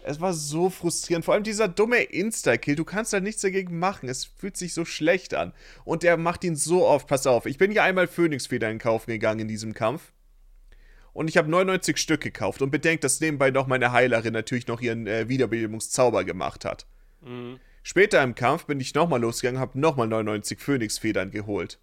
Es 0.06 0.20
war 0.20 0.34
so 0.34 0.70
frustrierend. 0.70 1.24
Vor 1.24 1.34
allem 1.34 1.44
dieser 1.44 1.70
dumme 1.70 2.02
Insta-Kill. 2.04 2.76
Du 2.76 2.84
kannst 2.84 3.14
halt 3.14 3.24
nichts 3.24 3.42
dagegen 3.42 3.80
machen. 3.80 4.10
Es 4.10 4.26
fühlt 4.26 4.58
sich 4.58 4.74
so 4.74 4.84
schlecht 4.84 5.34
an. 5.34 5.54
Und 5.86 6.04
der 6.04 6.18
macht 6.18 6.44
ihn 6.44 6.58
so 6.58 6.86
oft. 6.86 7.08
Pass 7.08 7.26
auf, 7.26 7.46
ich 7.46 7.58
bin 7.58 7.72
ja 7.72 7.84
einmal 7.84 8.08
Phoenix-Federn 8.08 8.80
kaufen 8.80 9.12
gegangen 9.12 9.40
in 9.40 9.48
diesem 9.48 9.74
Kampf. 9.74 10.12
Und 11.14 11.30
ich 11.30 11.38
habe 11.38 11.50
99 11.50 11.98
Stück 11.98 12.20
gekauft. 12.20 12.62
Und 12.62 12.70
bedenkt, 12.70 13.06
dass 13.06 13.22
nebenbei 13.22 13.50
noch 13.52 13.66
meine 13.68 13.94
Heilerin 13.94 14.34
natürlich 14.34 14.68
noch 14.68 14.82
ihren 14.82 15.08
äh, 15.08 15.30
Wiederbelebungszauber 15.30 16.26
gemacht 16.26 16.66
hat. 16.66 16.86
Mhm. 17.22 17.62
Später 17.84 18.24
im 18.24 18.34
Kampf 18.34 18.66
bin 18.66 18.80
ich 18.80 18.96
nochmal 18.96 19.20
losgegangen, 19.22 19.60
habe 19.60 19.78
nochmal 19.80 20.08
99 20.08 20.60
Phönix-Federn 20.60 21.32
geholt. 21.32 21.80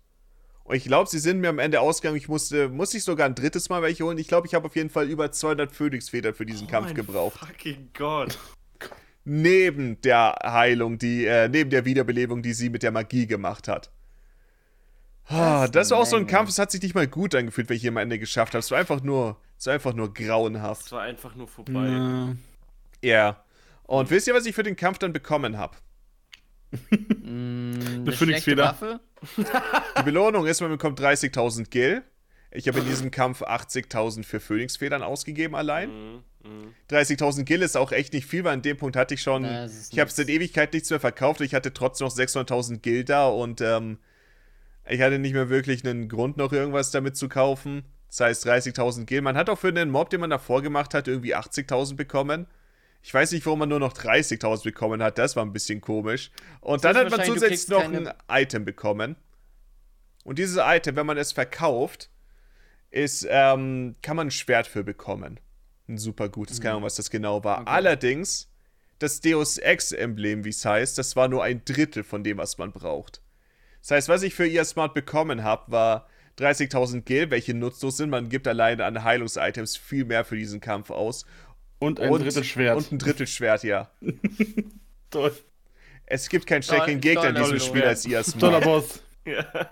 Und 0.65 0.77
ich 0.77 0.85
glaube, 0.85 1.11
sie 1.11 1.19
sind 1.19 1.41
mir 1.41 1.49
am 1.49 1.59
Ende 1.59 1.81
ausgegangen. 1.81 2.17
Ich 2.17 2.29
musste, 2.29 2.69
musste 2.69 2.97
ich 2.97 3.05
sogar 3.05 3.27
ein 3.27 3.35
drittes 3.35 3.69
Mal 3.69 3.83
welche 3.83 4.05
holen. 4.05 4.19
Ich 4.19 4.29
glaube, 4.29 4.47
ich 4.47 4.55
habe 4.55 4.67
auf 4.67 4.77
jeden 4.77 4.89
Fall 4.91 5.09
über 5.09 5.31
200 5.31 5.73
Phönix-Federn 5.73 6.33
für 6.35 6.47
diesen 6.47 6.69
Kampf 6.69 6.89
mein 6.89 6.95
gebraucht. 6.95 7.39
Fucking 7.39 7.91
Gott. 7.97 8.39
Neben 9.25 10.01
der 10.01 10.37
Heilung, 10.43 10.97
die, 10.99 11.27
äh, 11.27 11.49
neben 11.49 11.69
der 11.71 11.85
Wiederbelebung, 11.85 12.43
die 12.43 12.55
sie 12.55 12.71
mit 12.71 12.83
der 12.83 12.91
Magie 12.93 13.27
gemacht 13.27 13.69
hat. 13.69 13.91
Ah, 15.27 15.63
Das 15.63 15.71
das 15.73 15.91
war 15.91 15.99
auch 15.99 16.07
so 16.07 16.17
ein. 16.17 16.27
Kampf, 16.27 16.49
es 16.49 16.59
hat 16.59 16.71
sich 16.71 16.83
nicht 16.83 16.95
mal 16.95 17.07
gut 17.07 17.35
angefühlt, 17.35 17.69
wenn 17.69 17.77
ich 17.77 17.83
hier 17.83 17.91
am 17.91 17.99
Ende 17.99 18.19
geschafft 18.19 18.55
habe. 18.55 18.61
Es 18.61 18.71
war 18.71 18.79
einfach 18.79 19.03
nur, 19.03 19.37
es 19.59 19.67
war 19.67 19.75
einfach 19.75 19.93
nur 19.95 20.13
grauenhaft. 20.15 20.87
Es 20.87 20.93
war 20.93 21.03
einfach 21.03 21.35
nur 21.37 21.47
vorbei. 21.49 21.89
Ja. 21.89 22.35
Ja. 23.03 23.45
Und 23.85 24.11
wisst 24.11 24.27
ihr, 24.27 24.35
was 24.35 24.47
ich 24.47 24.55
für 24.55 24.63
den 24.63 24.77
Kampf 24.77 24.99
dann 24.99 25.13
bekommen 25.13 25.59
habe? 25.59 25.77
Mm, 26.73 27.73
eine 27.73 28.13
Phoenix 28.13 28.19
schlechte 28.19 28.53
wieder. 28.53 28.65
Waffe? 28.65 29.01
Die 29.99 30.03
Belohnung 30.03 30.47
ist, 30.47 30.61
man 30.61 30.71
bekommt 30.71 31.01
30.000 31.01 31.69
Gil. 31.71 32.03
Ich 32.53 32.67
habe 32.67 32.81
in 32.81 32.87
diesem 32.87 33.11
Kampf 33.11 33.43
80.000 33.43 34.25
für 34.25 34.41
Phoenix-Federn 34.41 35.03
ausgegeben 35.03 35.55
allein. 35.55 35.91
Mhm. 35.91 36.23
Mhm. 36.43 36.75
30.000 36.91 37.45
Gil 37.45 37.63
ist 37.63 37.77
auch 37.77 37.93
echt 37.93 38.13
nicht 38.13 38.27
viel, 38.27 38.45
weil 38.45 38.55
an 38.55 38.63
dem 38.63 38.77
Punkt 38.77 38.97
hatte 38.97 39.15
ich 39.15 39.23
schon. 39.23 39.45
Ich 39.45 39.51
habe 39.51 40.07
nix. 40.07 40.17
seit 40.17 40.29
Ewigkeit 40.29 40.73
nichts 40.73 40.91
mehr 40.91 41.01
verkauft. 41.01 41.41
Ich 41.43 41.55
hatte 41.55 41.73
trotzdem 41.73 42.07
noch 42.07 42.15
600.000 42.15 42.79
Gil 42.79 43.05
da 43.05 43.29
und 43.29 43.61
ähm, 43.61 43.99
ich 44.89 45.01
hatte 45.01 45.19
nicht 45.19 45.35
mehr 45.35 45.49
wirklich 45.49 45.85
einen 45.87 46.09
Grund, 46.09 46.37
noch 46.37 46.53
irgendwas 46.53 46.91
damit 46.91 47.17
zu 47.17 47.29
kaufen. 47.29 47.85
Das 48.09 48.21
heißt 48.21 48.47
30.000 48.49 49.05
Gil. 49.05 49.21
Man 49.23 49.37
hat 49.37 49.49
auch 49.49 49.59
für 49.59 49.69
einen 49.69 49.91
Mob, 49.91 50.11
den 50.11 50.21
man 50.21 50.31
davor 50.31 50.63
gemacht 50.63 50.95
hat, 50.95 51.07
irgendwie 51.07 51.37
80.000 51.37 51.95
bekommen. 51.95 52.47
Ich 53.03 53.15
weiß 53.15 53.33
nicht, 53.33 53.47
warum 53.47 53.61
man 53.61 53.69
nur 53.69 53.79
noch 53.81 53.93
30.000 53.95 54.63
bekommen 54.65 55.03
hat. 55.03 55.17
Das 55.19 55.35
war 55.37 55.45
ein 55.45 55.53
bisschen 55.53 55.81
komisch. 55.81 56.31
Und 56.61 56.85
Das 56.85 56.95
dann 56.95 57.05
hat 57.07 57.11
man 57.11 57.25
zusätzlich 57.27 57.69
noch 57.69 57.81
keine- 57.83 58.15
ein 58.29 58.43
Item 58.43 58.65
bekommen. 58.65 59.17
Und 60.25 60.39
dieses 60.39 60.59
Item, 60.63 60.97
wenn 60.97 61.07
man 61.07 61.17
es 61.17 61.33
verkauft, 61.33 62.11
ist, 62.91 63.27
ähm, 63.31 63.97
kann 64.03 64.17
man 64.17 64.29
ein 64.29 64.31
Schwert 64.31 64.67
für 64.67 64.85
bekommen. 64.85 65.41
Ein 65.89 65.97
super 65.99 66.29
gutes, 66.29 66.61
keine 66.61 66.73
Ahnung, 66.73 66.85
was 66.85 66.97
das 66.97 67.11
genau 67.11 67.43
war. 67.43 67.63
Okay. 67.63 67.71
Allerdings, 67.71 68.49
das 68.99 69.21
Deus 69.21 69.57
Ex-Emblem, 69.59 70.45
wie 70.45 70.51
es 70.51 70.65
heißt, 70.65 70.99
das 70.99 71.17
war 71.17 71.29
nur 71.29 71.43
ein 71.43 71.65
Drittel 71.65 72.05
von 72.05 72.23
dem, 72.23 72.37
was 72.39 72.59
man 72.59 72.71
braucht. 72.71 73.23
Das 73.81 73.93
heißt, 73.93 74.09
was 74.11 74.23
ich 74.23 74.35
für 74.35 74.47
ihr 74.47 74.65
Smart 74.67 74.93
bekommen 74.93 75.43
habe, 75.43 75.73
war 75.73 76.07
30.000 76.37 77.07
Gil, 77.07 77.31
welche 77.31 77.55
nutzlos 77.55 77.97
sind. 77.97 78.11
Man 78.11 78.29
gibt 78.29 78.47
alleine 78.47 78.85
an 78.85 79.03
Heilungsitems 79.05 79.77
viel 79.77 80.05
mehr 80.05 80.25
für 80.25 80.37
diesen 80.37 80.61
Kampf 80.61 80.91
aus. 80.91 81.25
Und 81.81 81.99
ein 81.99 82.13
Drittel 82.13 82.45
Schwert. 82.45 82.77
Und 82.77 82.93
ein 82.93 82.99
Drittel 82.99 83.27
Schwert, 83.27 83.65
ja. 83.65 83.91
Toll. 85.11 85.33
Es 86.07 86.29
gibt 86.29 86.47
keinen 86.47 86.63
stärkeren 86.63 87.01
Gegner 87.01 87.31
in 87.31 87.35
diesem. 87.35 87.59
Spiel 87.59 87.83
als 87.83 88.07
ihr 88.07 88.23
Toller. 88.23 88.61
Boss. 88.61 89.03
Ja. 89.25 89.71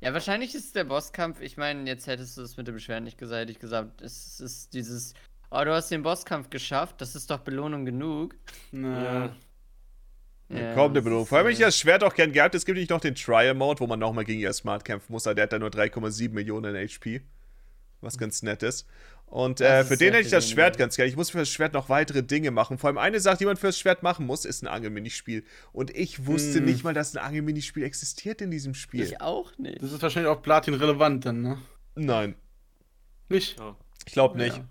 Ja, 0.00 0.12
wahrscheinlich 0.12 0.54
ist 0.54 0.76
der 0.76 0.84
Bosskampf, 0.84 1.40
ich 1.40 1.56
meine, 1.56 1.88
jetzt 1.88 2.06
hättest 2.06 2.36
du 2.36 2.42
es 2.42 2.56
mit 2.56 2.68
dem 2.68 2.78
Schwert 2.78 3.02
nicht 3.02 3.18
gesagt, 3.18 3.40
hätte 3.40 3.52
ich 3.52 3.58
gesagt, 3.58 4.02
es 4.02 4.40
ist 4.40 4.74
dieses, 4.74 5.14
oh, 5.50 5.64
du 5.64 5.72
hast 5.72 5.90
den 5.90 6.02
Bosskampf 6.02 6.50
geschafft, 6.50 7.00
das 7.00 7.16
ist 7.16 7.30
doch 7.30 7.38
Belohnung 7.38 7.84
genug. 7.86 8.36
Na. 8.72 9.34
Ja, 10.48 10.74
Kaum 10.74 10.90
eine 10.90 10.94
das 10.94 11.04
Belohnung. 11.04 11.26
Vor 11.26 11.38
allem, 11.38 11.46
wenn 11.46 11.54
ich 11.54 11.58
das 11.58 11.76
Schwert 11.76 12.04
auch 12.04 12.14
gern 12.14 12.32
gehabt. 12.32 12.54
Es 12.54 12.64
gibt 12.64 12.78
nicht 12.78 12.90
noch 12.90 13.00
den 13.00 13.16
Trial-Mode, 13.16 13.80
wo 13.80 13.86
man 13.88 13.98
nochmal 13.98 14.24
gegen 14.24 14.40
ihr 14.40 14.52
Smart 14.52 14.84
kämpfen 14.84 15.12
muss. 15.12 15.26
aber 15.26 15.34
Der 15.34 15.44
hat 15.44 15.52
da 15.52 15.58
nur 15.58 15.70
3,7 15.70 16.30
Millionen 16.30 16.76
HP. 16.76 17.22
Was 18.00 18.16
ganz 18.16 18.42
nett 18.42 18.62
ist. 18.62 18.86
Und 19.28 19.60
äh, 19.60 19.84
für 19.84 19.96
den 19.96 20.12
hätte 20.14 20.24
ich 20.26 20.30
das 20.30 20.48
Schwert 20.48 20.78
ganz 20.78 20.96
gerne. 20.96 21.10
Ich 21.10 21.16
muss 21.16 21.30
für 21.30 21.38
das 21.38 21.48
Schwert 21.50 21.74
noch 21.74 21.88
weitere 21.88 22.22
Dinge 22.22 22.52
machen. 22.52 22.78
Vor 22.78 22.88
allem 22.88 22.98
eine 22.98 23.18
Sache, 23.20 23.38
die 23.38 23.44
man 23.44 23.56
für 23.56 23.66
das 23.66 23.78
Schwert 23.78 24.02
machen 24.02 24.24
muss, 24.24 24.44
ist 24.44 24.62
ein 24.62 24.68
Angelminispiel. 24.68 25.44
Und 25.72 25.90
ich 25.94 26.26
wusste 26.26 26.58
Hm. 26.58 26.64
nicht 26.64 26.84
mal, 26.84 26.94
dass 26.94 27.14
ein 27.16 27.22
Angelminispiel 27.22 27.82
existiert 27.82 28.40
in 28.40 28.50
diesem 28.52 28.74
Spiel. 28.74 29.02
Ich 29.02 29.20
auch 29.20 29.56
nicht. 29.58 29.82
Das 29.82 29.92
ist 29.92 30.00
wahrscheinlich 30.00 30.30
auch 30.30 30.42
Platin-relevant 30.42 31.26
dann, 31.26 31.42
ne? 31.42 31.58
Nein, 31.96 32.34
Nicht? 33.28 33.58
Ja. 33.58 33.76
ich 34.06 34.12
glaube 34.12 34.38
nicht. 34.38 34.56
Ja. 34.58 34.64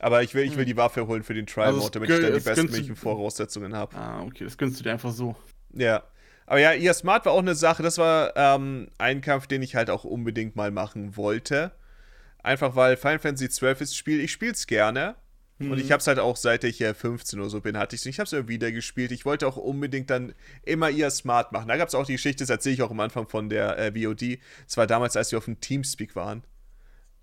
Aber 0.00 0.22
ich 0.22 0.32
will, 0.34 0.44
ich 0.44 0.52
will 0.52 0.60
Hm. 0.60 0.66
die 0.66 0.76
Waffe 0.76 1.06
holen 1.06 1.22
für 1.24 1.34
den 1.34 1.46
Also 1.46 1.54
Trial-Mode, 1.54 1.84
es 1.86 1.90
damit 1.90 2.10
ich 2.10 2.20
dann 2.20 2.34
die 2.34 2.40
bestmöglichen 2.40 2.96
Voraussetzungen 2.96 3.74
habe. 3.74 3.96
Ah, 3.96 4.22
okay, 4.22 4.44
das 4.44 4.56
gönnst 4.56 4.78
du 4.78 4.84
dir 4.84 4.92
einfach 4.92 5.12
so. 5.12 5.34
Ja. 5.74 6.02
Aber 6.46 6.60
ja, 6.60 6.72
ihr 6.72 6.92
Smart 6.94 7.24
war 7.26 7.32
auch 7.32 7.38
eine 7.40 7.54
Sache. 7.54 7.82
Das 7.82 7.98
war 7.98 8.32
ähm, 8.36 8.88
ein 8.98 9.20
Kampf, 9.20 9.46
den 9.48 9.62
ich 9.62 9.74
halt 9.76 9.90
auch 9.90 10.04
unbedingt 10.04 10.56
mal 10.56 10.70
machen 10.70 11.16
wollte. 11.16 11.72
Einfach 12.42 12.76
weil 12.76 12.96
Final 12.96 13.18
Fantasy 13.18 13.48
XII 13.48 13.76
ist 13.80 13.96
Spiel, 13.96 14.20
ich 14.20 14.32
spiele 14.32 14.52
es 14.52 14.66
gerne. 14.66 15.16
Und 15.58 15.78
ich 15.78 15.92
habe 15.92 16.00
es 16.00 16.08
halt 16.08 16.18
auch 16.18 16.36
seit 16.36 16.64
ich 16.64 16.80
äh, 16.80 16.92
15 16.92 17.38
oder 17.38 17.48
so 17.48 17.60
bin, 17.60 17.76
hatte 17.78 17.94
ich 17.94 18.02
es. 18.02 18.06
Ich 18.06 18.18
habe 18.18 18.26
es 18.26 18.32
immer 18.32 18.48
wieder 18.48 18.72
gespielt. 18.72 19.12
Ich 19.12 19.24
wollte 19.24 19.46
auch 19.46 19.56
unbedingt 19.56 20.10
dann 20.10 20.34
immer 20.64 20.90
ihr 20.90 21.08
Smart 21.08 21.52
machen. 21.52 21.68
Da 21.68 21.76
gab 21.76 21.86
es 21.86 21.94
auch 21.94 22.04
die 22.04 22.14
Geschichte, 22.14 22.42
das 22.42 22.50
erzähle 22.50 22.74
ich 22.74 22.82
auch 22.82 22.90
am 22.90 22.98
Anfang 22.98 23.28
von 23.28 23.48
der 23.48 23.78
äh, 23.78 23.92
VOD. 23.92 24.40
Es 24.66 24.76
war 24.76 24.88
damals, 24.88 25.16
als 25.16 25.30
wir 25.30 25.38
auf 25.38 25.44
dem 25.44 25.60
Teamspeak 25.60 26.16
waren. 26.16 26.42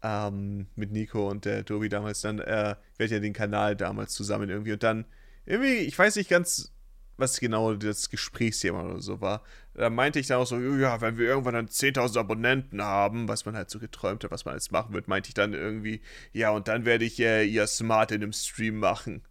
ähm, 0.03 0.67
mit 0.75 0.91
Nico 0.91 1.29
und 1.29 1.45
der 1.45 1.65
Tobi 1.65 1.89
damals 1.89 2.21
dann, 2.21 2.39
äh, 2.39 2.75
wir 2.97 3.03
hatten 3.03 3.13
ja 3.13 3.19
den 3.19 3.33
Kanal 3.33 3.75
damals 3.75 4.13
zusammen 4.13 4.49
irgendwie 4.49 4.73
und 4.73 4.83
dann 4.83 5.05
irgendwie, 5.45 5.79
ich 5.79 5.97
weiß 5.97 6.15
nicht 6.15 6.29
ganz, 6.29 6.73
was 7.19 7.39
genau 7.39 7.73
das 7.73 8.09
Gesprächsthema 8.09 8.83
oder 8.83 8.99
so 9.01 9.21
war. 9.21 9.43
Da 9.73 9.89
meinte 9.89 10.19
ich 10.19 10.27
dann 10.27 10.39
auch 10.39 10.47
so, 10.47 10.57
ja, 10.59 10.99
wenn 11.01 11.17
wir 11.17 11.27
irgendwann 11.27 11.53
dann 11.53 11.67
10.000 11.67 12.19
Abonnenten 12.19 12.81
haben, 12.81 13.27
was 13.27 13.45
man 13.45 13.55
halt 13.55 13.69
so 13.69 13.79
geträumt 13.79 14.23
hat, 14.23 14.31
was 14.31 14.45
man 14.45 14.55
jetzt 14.55 14.71
machen 14.71 14.93
wird, 14.93 15.07
meinte 15.07 15.29
ich 15.29 15.33
dann 15.33 15.53
irgendwie, 15.53 16.01
ja, 16.33 16.49
und 16.51 16.67
dann 16.67 16.85
werde 16.85 17.05
ich 17.05 17.19
äh, 17.19 17.43
ihr 17.45 17.65
Smart 17.67 18.11
in 18.11 18.21
einem 18.23 18.33
Stream 18.33 18.77
machen. 18.79 19.23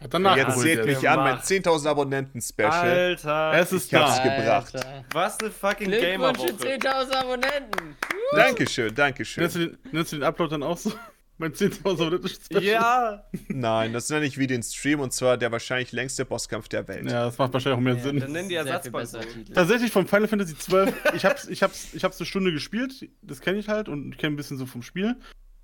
Hat 0.00 0.12
danach 0.12 0.36
Jetzt 0.36 0.58
seht 0.58 0.84
mich 0.84 1.08
an, 1.08 1.20
mein 1.20 1.34
gemacht. 1.36 1.46
10.000 1.46 1.88
Abonnenten-Special. 1.88 2.72
Alter. 2.72 3.52
Es 3.54 3.72
ist 3.72 3.92
Ich 3.92 3.98
hab's 3.98 4.16
da. 4.16 4.22
gebracht. 4.24 4.74
Alter. 4.74 5.04
Was 5.12 5.38
eine 5.38 5.50
fucking 5.50 5.88
Glückwunsch 5.88 6.38
Gamer-Woche. 6.38 6.78
10.000 6.78 7.12
Abonnenten. 7.12 7.96
Dankeschön, 8.32 8.94
Dankeschön. 8.94 9.42
Nennst 9.42 9.56
du, 9.56 9.58
den, 9.68 9.78
nennst 9.92 10.12
du 10.12 10.16
den 10.16 10.24
Upload 10.24 10.50
dann 10.50 10.62
auch 10.62 10.76
so? 10.78 10.92
Mein 11.38 11.52
10.000 11.52 11.90
Abonnenten 11.90 12.28
Special? 12.28 12.62
Ja. 12.62 13.24
Nein, 13.48 13.92
das 13.92 14.08
nenne 14.08 14.24
ich 14.24 14.38
wie 14.38 14.46
den 14.46 14.62
Stream 14.62 15.00
und 15.00 15.12
zwar 15.12 15.36
der 15.36 15.50
wahrscheinlich 15.50 15.90
längste 15.92 16.24
Bosskampf 16.24 16.68
der 16.68 16.86
Welt. 16.86 17.10
Ja, 17.10 17.26
das 17.26 17.38
macht 17.38 17.52
wahrscheinlich 17.52 17.78
auch 17.78 17.82
mehr 17.82 17.98
Sinn. 17.98 18.20
Dann 18.20 18.32
nennen 18.32 18.48
die. 18.48 18.54
Titel. 18.54 19.52
Tatsächlich 19.52 19.90
von 19.90 20.06
Final 20.06 20.28
Fantasy 20.28 20.54
XII, 20.54 20.92
ich 21.14 21.24
hab's, 21.24 21.48
ich 21.48 21.62
hab's, 21.62 21.88
ich 21.92 22.04
hab's 22.04 22.20
eine 22.20 22.26
Stunde 22.26 22.52
gespielt, 22.52 23.08
das 23.22 23.40
kenne 23.40 23.58
ich 23.58 23.68
halt 23.68 23.88
und 23.88 24.16
kenne 24.16 24.34
ein 24.34 24.36
bisschen 24.36 24.58
so 24.58 24.66
vom 24.66 24.82
Spiel. 24.82 25.16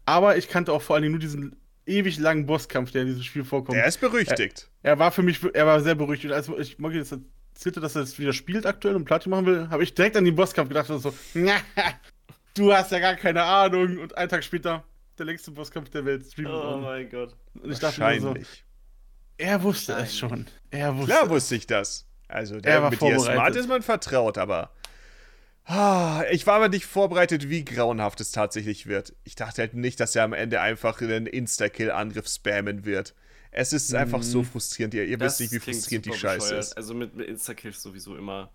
Aber 0.07 0.37
ich 0.37 0.49
kannte 0.49 0.73
auch 0.73 0.83
vor 0.83 0.97
allen 0.97 1.03
Dingen 1.03 1.13
nur 1.13 1.21
diesen 1.21 1.57
ewig 1.87 2.19
langen 2.19 2.47
Bosskampf, 2.47 2.91
der 2.91 3.03
in 3.03 3.09
diesem 3.09 3.23
Spiel 3.23 3.45
vorkommt. 3.45 3.77
Der 3.77 3.87
ist 3.87 4.01
berüchtigt. 4.01 4.71
Er 4.83 4.99
war 4.99 5.13
für 5.13 5.23
mich, 5.23 5.41
er 5.55 5.67
war 5.67 5.81
sehr 5.81 5.95
berüchtigt. 5.95 6.33
Als 6.33 6.49
ich 6.49 6.79
Moggi 6.79 6.97
jetzt 6.97 7.15
erzählte, 7.55 7.81
dass 7.81 7.95
er 7.95 8.03
das 8.03 8.19
wieder 8.19 8.33
spielt 8.33 8.67
aktuell 8.67 8.97
und 8.97 9.05
Platin 9.05 9.31
machen 9.31 9.47
will, 9.47 9.69
habe 9.71 9.83
ich 9.83 9.95
direkt 9.95 10.17
an 10.17 10.25
den 10.25 10.35
Bosskampf 10.35 10.69
gedacht 10.69 10.91
und 10.91 11.01
so, 11.01 11.13
du 12.55 12.73
hast 12.73 12.93
ja 12.93 12.99
gar 12.99 13.17
keine 13.17 13.43
Ahnung. 13.43 13.99
Und 13.99 14.17
einen 14.17 14.29
Tag 14.29 14.45
später, 14.45 14.85
der 15.21 15.27
längste 15.27 15.51
Bosskampf 15.53 15.91
der 15.91 16.05
Welt, 16.05 16.27
streamen. 16.27 16.53
Oh 16.53 16.75
und 16.75 16.83
mein 16.83 17.09
Gott. 17.09 17.37
ich 17.63 17.79
dachte 17.79 18.01
mir 18.01 18.21
so, 18.21 18.27
Wahrscheinlich. 18.29 18.65
er 19.39 19.63
wusste 19.63 19.93
es 19.95 20.19
schon. 20.19 20.47
Er 20.71 20.97
wusste 20.97 21.13
Klar 21.13 21.25
es. 21.25 21.31
wusste 21.31 21.55
ich 21.57 21.67
das. 21.67 22.07
Also, 22.29 22.57
Er 22.57 22.61
der 22.63 22.83
war 22.83 22.91
mit 22.91 23.01
dir. 23.01 23.19
Smart 23.21 23.55
ist 23.57 23.69
man 23.69 23.83
vertraut, 23.83 24.39
aber. 24.39 24.73
Ah, 25.65 26.25
Ich 26.33 26.47
war 26.47 26.55
aber 26.57 26.69
nicht 26.69 26.87
vorbereitet, 26.87 27.49
wie 27.49 27.65
grauenhaft 27.65 28.21
es 28.21 28.33
tatsächlich 28.33 28.87
wird. 28.87 29.15
Ich 29.25 29.37
dachte 29.37 29.63
halt 29.63 29.75
nicht, 29.75 30.01
dass 30.01 30.17
er 30.17 30.25
am 30.25 30.33
Ende 30.33 30.61
einfach 30.61 31.01
einen 31.01 31.27
Insta-Kill-Angriff 31.27 32.27
spammen 32.29 32.85
wird. 32.85 33.15
Es 33.53 33.73
ist 33.73 33.93
einfach 33.95 34.23
so 34.23 34.43
frustrierend. 34.43 34.95
Ihr, 34.95 35.05
ihr 35.05 35.19
wisst 35.21 35.41
nicht, 35.41 35.53
wie 35.53 35.59
frustrierend 35.61 36.07
die 36.07 36.13
Scheiße 36.13 36.39
bescheuert. 36.47 36.65
ist. 36.65 36.77
Also 36.77 36.95
mit, 36.95 37.15
mit 37.15 37.29
Insta-Kills 37.29 37.83
sowieso 37.83 38.17
immer. 38.17 38.51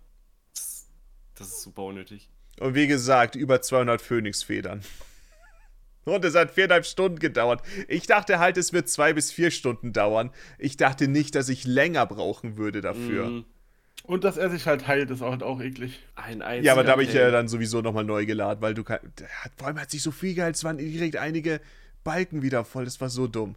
Das, 0.54 0.86
das 1.34 1.48
ist 1.48 1.62
super 1.62 1.82
unnötig. 1.84 2.28
Und 2.60 2.74
wie 2.74 2.86
gesagt, 2.86 3.34
über 3.36 3.60
200 3.60 4.00
Phönix-Federn. 4.00 4.80
Und 6.06 6.24
es 6.24 6.36
hat 6.36 6.52
viereinhalb 6.52 6.86
Stunden 6.86 7.18
gedauert. 7.18 7.62
Ich 7.88 8.06
dachte 8.06 8.38
halt, 8.38 8.56
es 8.56 8.72
wird 8.72 8.88
zwei 8.88 9.12
bis 9.12 9.32
vier 9.32 9.50
Stunden 9.50 9.92
dauern. 9.92 10.30
Ich 10.56 10.76
dachte 10.76 11.08
nicht, 11.08 11.34
dass 11.34 11.48
ich 11.48 11.64
länger 11.64 12.06
brauchen 12.06 12.56
würde 12.56 12.80
dafür. 12.80 13.28
Mm, 13.28 13.44
Und 14.04 14.22
dass 14.22 14.36
er 14.36 14.48
sich 14.48 14.66
halt 14.66 14.86
heilt, 14.86 15.10
ist 15.10 15.20
auch, 15.20 15.32
halt 15.32 15.42
auch 15.42 15.60
eklig. 15.60 15.98
ein 16.14 16.42
einziger 16.42 16.66
Ja, 16.66 16.72
aber 16.74 16.84
da 16.84 16.92
habe 16.92 17.02
ich 17.02 17.12
äh, 17.12 17.32
dann 17.32 17.48
sowieso 17.48 17.80
nochmal 17.82 18.04
neu 18.04 18.24
geladen, 18.24 18.62
weil 18.62 18.72
du 18.72 18.84
kann, 18.84 19.00
der 19.18 19.28
hat, 19.42 19.52
vor 19.56 19.66
allem 19.66 19.80
hat 19.80 19.90
sich 19.90 20.02
so 20.02 20.12
viel 20.12 20.34
geheilt, 20.34 20.54
es 20.54 20.62
waren 20.62 20.78
direkt 20.78 21.16
einige 21.16 21.60
Balken 22.04 22.40
wieder 22.40 22.64
voll, 22.64 22.84
das 22.84 23.00
war 23.00 23.10
so 23.10 23.26
dumm. 23.26 23.56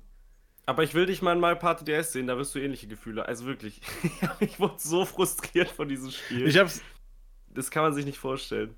Aber 0.65 0.81
ich 0.83 0.95
will 0.95 1.05
dich 1.05 1.21
mal 1.21 1.33
in 1.33 1.39
Mario 1.39 1.59
Party 1.59 1.85
DS 1.85 2.13
sehen, 2.13 2.25
da 2.25 2.35
wirst 2.37 2.55
du 2.55 2.59
ähnliche 2.59 2.87
Gefühle. 2.87 3.27
Also 3.27 3.45
wirklich. 3.45 3.79
ich 4.39 4.59
wurde 4.59 4.75
so 4.77 5.05
frustriert 5.05 5.69
von 5.69 5.87
diesem 5.87 6.09
Spiel. 6.09 6.47
Ich 6.47 6.57
hab's, 6.57 6.81
das 7.53 7.69
kann 7.69 7.83
man 7.83 7.93
sich 7.93 8.05
nicht 8.05 8.17
vorstellen. 8.17 8.75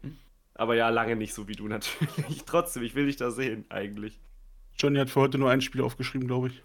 Aber 0.61 0.75
ja, 0.75 0.89
lange 0.89 1.15
nicht 1.15 1.33
so 1.33 1.47
wie 1.47 1.53
du 1.55 1.67
natürlich. 1.67 2.43
Trotzdem, 2.45 2.83
ich 2.83 2.93
will 2.93 3.07
dich 3.07 3.17
da 3.17 3.31
sehen, 3.31 3.65
eigentlich. 3.69 4.19
Johnny 4.77 4.99
hat 4.99 5.09
für 5.09 5.21
heute 5.21 5.39
nur 5.39 5.49
ein 5.49 5.61
Spiel 5.61 5.81
aufgeschrieben, 5.81 6.27
glaube 6.27 6.49
ich. 6.49 6.61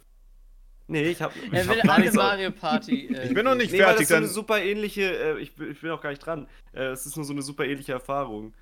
Nee, 0.87 1.05
ich 1.09 1.23
hab. 1.23 1.33
Er 1.51 1.63
ich 1.63 1.69
will 1.69 1.83
hab 1.83 2.05
so- 2.07 2.17
Mario 2.21 2.51
Party. 2.51 3.07
Äh, 3.17 3.29
Ich 3.29 3.35
bin 3.35 3.45
noch 3.47 3.55
nicht 3.55 3.73
Nee, 3.73 3.79
weil 3.79 3.87
das 3.87 3.93
fertig, 3.95 4.09
so 4.09 4.15
eine 4.17 4.27
super 4.27 4.61
ähnliche. 4.63 5.03
Äh, 5.19 5.39
ich, 5.41 5.55
bin- 5.55 5.71
ich 5.73 5.81
bin 5.81 5.91
auch 5.93 6.03
gar 6.03 6.11
nicht 6.11 6.19
dran. 6.19 6.47
Äh, 6.75 6.89
es 6.89 7.07
ist 7.07 7.17
nur 7.17 7.25
so 7.25 7.33
eine 7.33 7.41
super 7.41 7.65
ähnliche 7.65 7.93
Erfahrung. 7.93 8.53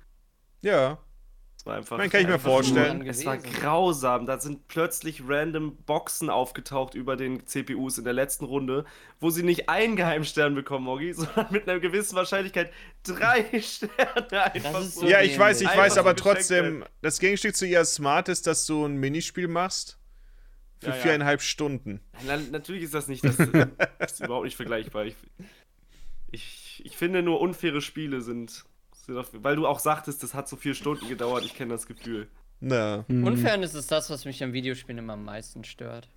Ja, 0.61 0.99
war 1.65 1.75
einfach. 1.77 1.97
Meine, 1.97 2.09
kann 2.09 2.21
ich 2.21 2.27
mir 2.27 2.39
vorstellen. 2.39 3.05
Es 3.07 3.25
war 3.25 3.37
grausam. 3.37 4.25
Da 4.25 4.39
sind 4.39 4.67
plötzlich 4.67 5.23
random 5.27 5.75
Boxen 5.85 6.29
aufgetaucht 6.29 6.95
über 6.95 7.15
den 7.15 7.45
CPUs 7.45 7.97
in 7.97 8.03
der 8.03 8.13
letzten 8.13 8.45
Runde, 8.45 8.85
wo 9.19 9.29
sie 9.29 9.43
nicht 9.43 9.69
einen 9.69 9.95
Geheimstern 9.95 10.55
bekommen, 10.55 10.85
Moggi, 10.85 11.13
sondern 11.15 11.47
mit 11.49 11.67
einer 11.67 11.79
gewissen 11.79 12.15
Wahrscheinlichkeit 12.15 12.71
drei 13.03 13.45
Sterne 13.61 14.53
einfach 14.53 14.81
so. 14.81 15.01
so 15.01 15.07
ja, 15.07 15.21
ich 15.21 15.37
weiß, 15.37 15.61
ich 15.61 15.67
Einfach 15.67 15.83
weiß, 15.83 15.93
so 15.95 15.99
aber 15.99 16.13
geschenkt 16.13 16.37
trotzdem, 16.37 16.85
das 17.01 17.19
Gegenstück 17.19 17.55
zu 17.55 17.65
ihr 17.65 17.83
Smart 17.85 18.29
ist, 18.29 18.47
dass 18.47 18.65
du 18.65 18.85
ein 18.85 18.97
Minispiel 18.97 19.47
machst 19.47 19.99
für 20.79 20.89
Ja, 20.89 20.95
ja. 20.95 21.01
viereinhalb 21.01 21.41
Stunden. 21.41 22.01
Na, 22.25 22.37
natürlich 22.37 22.83
ist 22.83 22.93
das 22.93 23.07
nicht, 23.07 23.23
das, 23.23 23.37
das 23.37 24.11
ist 24.13 24.19
überhaupt 24.19 24.45
nicht 24.45 24.55
vergleichbar. 24.55 25.05
Ich, 25.05 25.15
ich, 26.31 26.81
ich 26.85 26.97
finde 26.97 27.23
nur 27.23 27.41
unfaire 27.41 27.81
Spiele 27.81 28.21
sind, 28.21 28.65
weil 29.07 29.55
du 29.55 29.67
auch 29.67 29.79
sagtest, 29.79 30.23
das 30.23 30.33
hat 30.33 30.47
so 30.47 30.55
vier 30.55 30.73
Stunden 30.75 31.07
gedauert, 31.07 31.45
ich 31.45 31.55
kenne 31.55 31.73
das 31.73 31.85
Gefühl. 31.87 32.27
Na. 32.59 33.05
Unfairness 33.07 33.73
ist 33.75 33.91
das, 33.91 34.09
was 34.09 34.25
mich 34.25 34.43
am 34.43 34.53
Videospielen 34.53 34.97
immer 34.99 35.13
am 35.13 35.25
meisten 35.25 35.63
stört. 35.63 36.07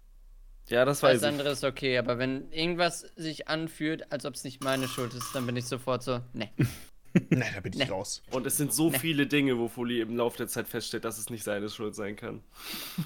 Ja, 0.69 0.85
das 0.85 1.03
Alles 1.03 1.23
andere 1.23 1.49
ist 1.51 1.65
okay, 1.65 1.97
aber 1.99 2.19
wenn 2.19 2.51
irgendwas 2.53 3.01
sich 3.17 3.49
anfühlt, 3.49 4.13
als 4.13 4.25
ob 4.27 4.35
es 4.35 4.45
nicht 4.45 4.63
meine 4.63 4.87
Schuld 4.87 5.15
ist, 5.15 5.35
dann 5.35 5.47
bin 5.47 5.57
ich 5.57 5.65
sofort 5.65 6.03
so, 6.03 6.21
ne. 6.35 6.51
Nein, 7.31 7.51
da 7.55 7.61
bin 7.61 7.73
ich 7.73 7.79
Nee. 7.79 7.85
raus. 7.87 8.23
Und 8.31 8.47
es 8.47 8.59
sind 8.59 8.73
so 8.75 8.91
viele 8.91 9.27
Dinge, 9.27 9.59
wo 9.59 9.69
Fully 9.69 10.01
im 10.03 10.15
Laufe 10.17 10.37
der 10.37 10.47
Zeit 10.47 10.69
feststellt, 10.69 11.05
dass 11.07 11.19
es 11.19 11.31
nicht 11.31 11.43
seine 11.43 11.71
Schuld 11.71 11.95
sein 11.95 12.17
kann. 12.17 12.43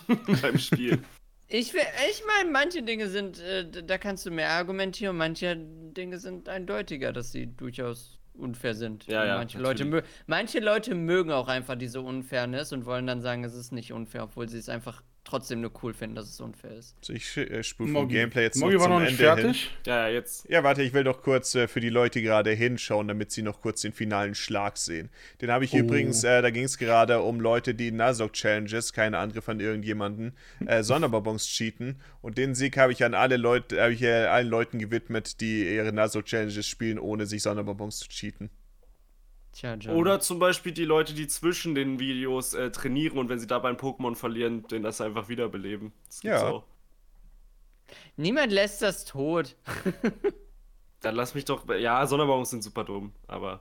Beim 0.43 0.59
Spiel. 0.59 1.03
Ich, 1.49 1.73
will- 1.73 1.81
ich 2.11 2.23
meine, 2.27 2.51
manche 2.51 2.83
Dinge 2.83 3.09
sind, 3.09 3.39
äh, 3.39 3.71
da 3.71 3.97
kannst 3.99 4.27
du 4.27 4.31
mehr 4.33 4.51
argumentieren, 4.51 5.17
manche 5.17 5.57
Dinge 5.57 6.19
sind 6.19 6.49
eindeutiger, 6.49 7.13
dass 7.13 7.31
sie 7.31 7.47
durchaus 7.47 8.19
unfair 8.35 8.75
sind. 8.75 9.07
Ja, 9.07 9.25
ja, 9.25 9.37
manche 9.37 9.59
Leute, 9.59 10.05
manche 10.27 10.61
Leute 10.61 10.95
mögen 10.95 11.31
auch 11.31 11.49
einfach 11.49 11.77
diese 11.77 12.01
Unfairness 12.01 12.73
und 12.73 12.87
wollen 12.87 13.07
dann 13.07 13.21
sagen, 13.21 13.45
es 13.45 13.55
ist 13.55 13.73
nicht 13.73 13.93
unfair, 13.93 14.25
obwohl 14.25 14.49
sie 14.49 14.59
es 14.59 14.69
einfach 14.69 15.03
trotzdem 15.25 15.61
nur 15.61 15.71
cool 15.83 15.95
finden, 15.95 16.17
dass 16.17 16.29
es 16.29 16.41
unfair 16.41 16.73
ist. 16.73 16.97
So, 17.01 17.13
ich 17.13 17.37
äh, 17.37 17.63
spule 17.63 17.93
vom. 17.93 18.09
Gameplay 18.09 18.43
jetzt 18.43 18.59
Moggi 18.59 18.75
noch 18.75 18.81
war 18.81 18.87
zum 18.89 18.93
noch 18.95 19.01
nicht 19.01 19.21
Ende 19.21 19.35
hin. 19.35 19.43
fertig. 19.55 19.71
Ja, 19.87 20.09
ja, 20.09 20.15
jetzt. 20.15 20.49
Ja, 20.49 20.65
warte, 20.65 20.83
ich 20.83 20.93
will 20.93 21.05
doch 21.05 21.23
kurz 21.23 21.55
äh, 21.55 21.69
für 21.69 21.81
die 21.81 21.89
Leute 21.91 22.21
gerade 22.23 22.51
hinschauen, 22.51 23.09
damit 23.09 23.31
sie 23.33 23.43
noch 23.43 23.61
kurz 23.61 23.81
den 23.83 23.93
finalen 23.93 24.35
Schlag 24.35 24.77
sehen. 24.77 25.11
Den 25.41 25.51
habe 25.51 25.65
ich 25.65 25.73
Oh. 25.75 25.79
übrigens, 25.79 26.25
äh, 26.25 26.43
da 26.43 26.51
ging 26.51 26.65
es 26.65 26.77
gerade 26.79 27.21
um 27.23 27.41
Leute, 27.41 27.75
die 27.75 27.91
Nuzlocke-Challenges, 27.93 28.93
keine 28.93 29.19
Angriff 29.19 29.49
an 29.49 29.61
irgendjemanden, 29.61 30.37
äh, 30.67 30.83
Sonderbonbons 30.83 31.47
cheaten. 31.47 32.01
Und 32.21 32.37
den 32.39 32.55
Sieg 32.55 32.77
habe 32.77 32.93
ich 32.93 33.05
an 33.05 33.15
alle 33.15 33.37
Leute, 33.37 33.81
habe 33.81 33.93
ich 33.93 34.03
äh, 34.03 34.25
allen 34.27 34.49
Leuten 34.49 34.79
gewidmet, 34.79 35.41
die 35.41 35.75
ihre 35.75 35.93
Nuzlocke-Challenges 35.93 36.67
spielen, 36.67 36.99
ohne 36.99 37.27
sich 37.27 37.43
Sonderbonbons 37.43 37.99
zu 38.01 38.09
cheaten. 38.09 38.51
Tja, 39.53 39.75
John. 39.75 39.97
Oder 39.97 40.21
zum 40.21 40.39
Beispiel 40.39 40.73
die 40.73 40.85
Leute, 40.85 41.13
die 41.15 41.27
zwischen 41.29 41.75
den 41.75 41.99
Videos 41.99 42.55
äh, 42.55 42.71
trainieren 42.71 43.19
und 43.19 43.29
wenn 43.29 43.39
sie 43.39 43.47
dabei 43.47 43.69
ein 43.69 43.77
Pokémon 43.77 44.15
verlieren, 44.15 44.67
den 44.69 44.83
das 44.83 45.01
einfach 45.01 45.29
wiederbeleben. 45.29 45.93
Das 46.07 46.23
Ja. 46.23 46.49
auch. 46.49 46.65
Niemand 48.17 48.51
lässt 48.53 48.81
das 48.83 49.05
tot. 49.05 49.55
Dann 51.01 51.15
lass 51.15 51.35
mich 51.35 51.45
doch. 51.45 51.69
Ja, 51.69 52.07
Sonderbonbons 52.07 52.51
sind 52.51 52.63
super 52.63 52.85
dumm, 52.85 53.13
aber 53.27 53.61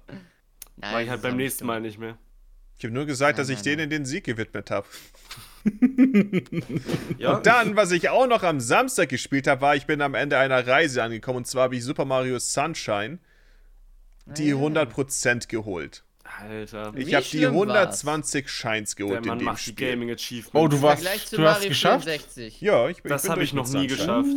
Nein, 0.78 0.94
mach 0.94 1.00
ich 1.02 1.10
halt 1.10 1.22
beim 1.22 1.36
nächsten 1.36 1.62
dumm. 1.62 1.68
Mal 1.68 1.82
nicht 1.82 1.98
mehr. 2.00 2.18
Ich 2.78 2.86
habe 2.86 2.94
nur 2.94 3.06
gesagt, 3.06 3.38
Nein, 3.38 3.42
dass 3.42 3.50
ich 3.50 3.58
nein, 3.58 3.78
denen 3.78 3.90
den 3.90 4.06
Sieg 4.06 4.24
gewidmet 4.24 4.72
habe. 4.72 4.88
Ja, 7.18 7.38
Und 7.38 7.46
dann, 7.46 7.76
was 7.76 7.92
ich 7.92 8.10
auch 8.10 8.26
noch 8.28 8.42
am 8.44 8.60
Samstag 8.60 9.10
gespielt 9.10 9.46
habe, 9.48 9.62
war, 9.62 9.76
ich 9.76 9.86
bin 9.86 10.02
am 10.02 10.16
Ende 10.16 10.38
einer 10.38 10.66
Reise 10.66 11.04
angekommen 11.04 11.38
und 11.38 11.48
zwar 11.48 11.64
habe 11.64 11.76
ich 11.76 11.84
Super 11.84 12.06
Mario 12.06 12.40
Sunshine 12.40 13.20
die 14.26 14.54
Ah, 14.54 14.58
100% 14.58 15.48
geholt. 15.48 16.04
Alter. 16.40 16.94
Ich 16.96 17.14
habe 17.14 17.24
die 17.26 17.30
schlimm 17.40 17.54
war's? 17.56 18.04
120 18.06 18.50
Shines 18.50 18.96
Der 18.96 19.06
geholt 19.06 19.26
in 19.26 19.28
Mann 19.28 19.40
dem 19.40 19.58
Spiel. 19.58 19.74
Gaming 19.76 20.12
Achievement. 20.12 20.56
Oh, 20.56 20.68
du 20.68 20.82
warst, 20.82 21.04
Vergleich 21.04 21.28
zu 21.28 21.36
du 21.36 21.44
hast 21.44 21.56
Mario 21.56 21.70
geschafft? 21.70 22.04
64. 22.06 22.62
Ja, 22.62 22.88
ich 22.90 23.04
bin 23.04 23.10
Das 23.10 23.24
ich 23.24 23.28
bin 23.28 23.32
habe 23.34 23.44
ich 23.44 23.54
noch 23.54 23.66
nie 23.66 23.90
Sunshine. 23.90 23.98
geschafft. 23.98 24.30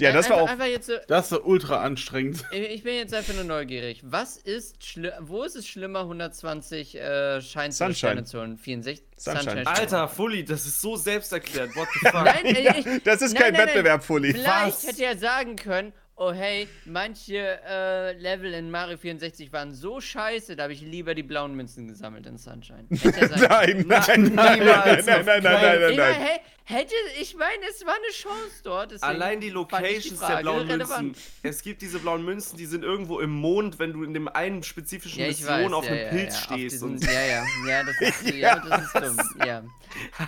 Ja, 0.00 0.12
das 0.12 0.30
war 0.30 0.42
auch. 0.42 0.48
Einfach 0.48 0.66
jetzt 0.66 0.86
so, 0.86 0.92
Das 1.08 1.32
ist 1.32 1.40
ultra 1.44 1.82
anstrengend. 1.82 2.44
ich 2.52 2.82
bin 2.82 2.94
jetzt 2.94 3.12
einfach 3.12 3.34
nur 3.34 3.44
neugierig. 3.44 4.00
Was 4.04 4.36
ist 4.36 4.76
wo 5.20 5.42
ist 5.42 5.56
es 5.56 5.66
schlimmer, 5.66 6.00
120 6.00 6.94
äh, 6.94 7.40
Scheins 7.42 7.78
Sunshine. 7.78 8.24
Zu 8.24 8.38
holen? 8.40 8.56
64? 8.56 9.04
Sunshine. 9.16 9.66
Alter, 9.66 10.08
Fully, 10.08 10.44
das 10.44 10.66
ist 10.66 10.80
so 10.80 10.96
selbsterklärend. 10.96 11.74
What 11.76 11.88
the 11.94 11.98
fuck? 12.08 12.24
Nein, 12.24 12.44
ey, 12.44 12.68
ich, 12.96 13.02
Das 13.04 13.20
ist 13.22 13.34
nein, 13.34 13.42
kein 13.42 13.52
nein, 13.54 13.66
Wettbewerb, 13.66 14.04
Fully. 14.04 14.32
Vielleicht 14.32 14.76
Was? 14.76 14.86
hätte 14.86 15.04
er 15.04 15.18
sagen 15.18 15.56
können, 15.56 15.92
oh 16.18 16.32
hey, 16.32 16.68
manche 16.84 17.58
äh, 17.66 18.12
Level 18.18 18.52
in 18.54 18.70
Mario 18.70 18.96
64 18.98 19.52
waren 19.52 19.72
so 19.74 20.00
scheiße, 20.00 20.56
da 20.56 20.64
habe 20.64 20.72
ich 20.72 20.80
lieber 20.82 21.14
die 21.14 21.22
blauen 21.22 21.54
Münzen 21.54 21.88
gesammelt 21.88 22.26
in 22.26 22.36
Sunshine. 22.38 22.84
Nein, 22.90 23.84
nein, 23.86 23.86
nein, 23.86 24.34
nein, 24.34 24.64
nein, 24.64 25.04
nein, 25.04 25.24
nein, 25.24 25.42
nein, 25.42 25.96
nein, 25.96 26.14
hä- 26.14 26.40
hätte, 26.64 26.94
ich 27.20 27.34
meine, 27.36 27.62
es 27.70 27.84
war 27.86 27.94
eine 27.94 28.12
Chance 28.12 28.60
dort. 28.62 29.02
Allein 29.02 29.40
die 29.40 29.50
Locations 29.50 30.08
der 30.08 30.16
Frage 30.28 30.42
blauen 30.42 30.66
Münzen. 30.66 31.14
Es 31.42 31.62
gibt 31.62 31.80
diese 31.82 31.98
blauen 31.98 32.24
Münzen, 32.24 32.58
die 32.58 32.66
sind 32.66 32.84
irgendwo 32.84 33.20
im 33.20 33.30
Mond, 33.30 33.78
wenn 33.78 33.92
du 33.92 34.02
in 34.04 34.12
dem 34.12 34.28
einen 34.28 34.62
spezifischen 34.62 35.20
Ja, 35.20 35.28
Mission 35.28 35.48
weiß, 35.48 35.72
auf 35.72 35.84
ja, 35.86 35.90
einem 35.92 36.02
ja, 36.04 36.08
Pilz 36.10 36.38
stehst. 36.40 36.72
diesen- 36.74 36.90
und 36.92 37.04
ja, 37.04 37.12
ja, 37.12 37.44
ja, 37.66 37.82
das 37.84 38.00
ist, 38.00 38.34
ja, 38.34 38.58
das 38.58 38.82
ist 38.82 38.94
dumm. 38.94 39.16
Ja, 39.46 39.62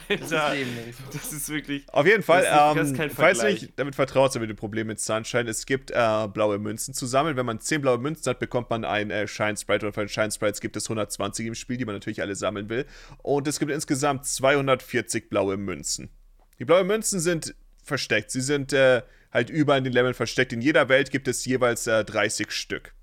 das 0.09 0.21
ist 0.21 0.33
Alter, 0.33 0.65
das 1.13 1.33
ist 1.33 1.49
wirklich. 1.51 1.85
Auf 1.93 2.07
jeden 2.07 2.23
Fall, 2.23 2.43
Das 2.43 2.77
ist- 2.77 2.77
das 2.77 2.91
ist 2.93 2.99
ähm, 3.01 3.11
falls 3.11 3.43
nicht 3.43 3.73
damit 3.77 3.95
vertraut 3.95 4.33
seid 4.33 4.41
mit 4.41 4.51
dem 4.51 4.57
Problem 4.57 4.87
mit 4.87 5.01
Sunshine, 5.01 5.49
es 5.51 5.67
gibt 5.67 5.80
äh, 5.91 6.29
blaue 6.29 6.59
Münzen 6.59 6.95
zu 6.95 7.07
sammeln. 7.07 7.37
Wenn 7.37 7.47
man 7.47 7.61
10 7.61 7.81
blaue 7.81 7.99
Münzen 7.99 8.29
hat, 8.29 8.39
bekommt 8.39 8.71
man 8.71 8.85
ein 8.85 9.11
äh, 9.11 9.27
Shine 9.27 9.57
Sprite 9.57 9.87
und 9.87 9.93
von 9.93 10.09
Shine 10.09 10.31
Sprites 10.31 10.61
gibt 10.61 10.77
es 10.77 10.87
120 10.87 11.47
im 11.47 11.55
Spiel, 11.55 11.77
die 11.77 11.85
man 11.85 11.95
natürlich 11.95 12.21
alle 12.21 12.35
sammeln 12.35 12.69
will. 12.69 12.87
Und 13.23 13.49
es 13.49 13.59
gibt 13.59 13.71
insgesamt 13.73 14.27
240 14.27 15.31
blaue 15.31 15.57
Münzen. 15.57 16.11
Die 16.59 16.65
blauen 16.65 16.87
Münzen 16.87 17.21
sind 17.21 17.55
versteckt. 17.83 18.31
Sie 18.31 18.41
sind 18.41 18.73
äh, 18.73 19.03
halt 19.33 19.51
überall 19.51 19.79
in 19.79 19.85
den 19.85 19.93
Leveln 19.93 20.15
versteckt. 20.15 20.53
In 20.53 20.61
jeder 20.61 20.89
Welt 20.89 21.11
gibt 21.11 21.29
es 21.29 21.45
jeweils 21.45 21.87
äh, 21.87 22.05
30 22.05 22.51
Stück. 22.51 22.95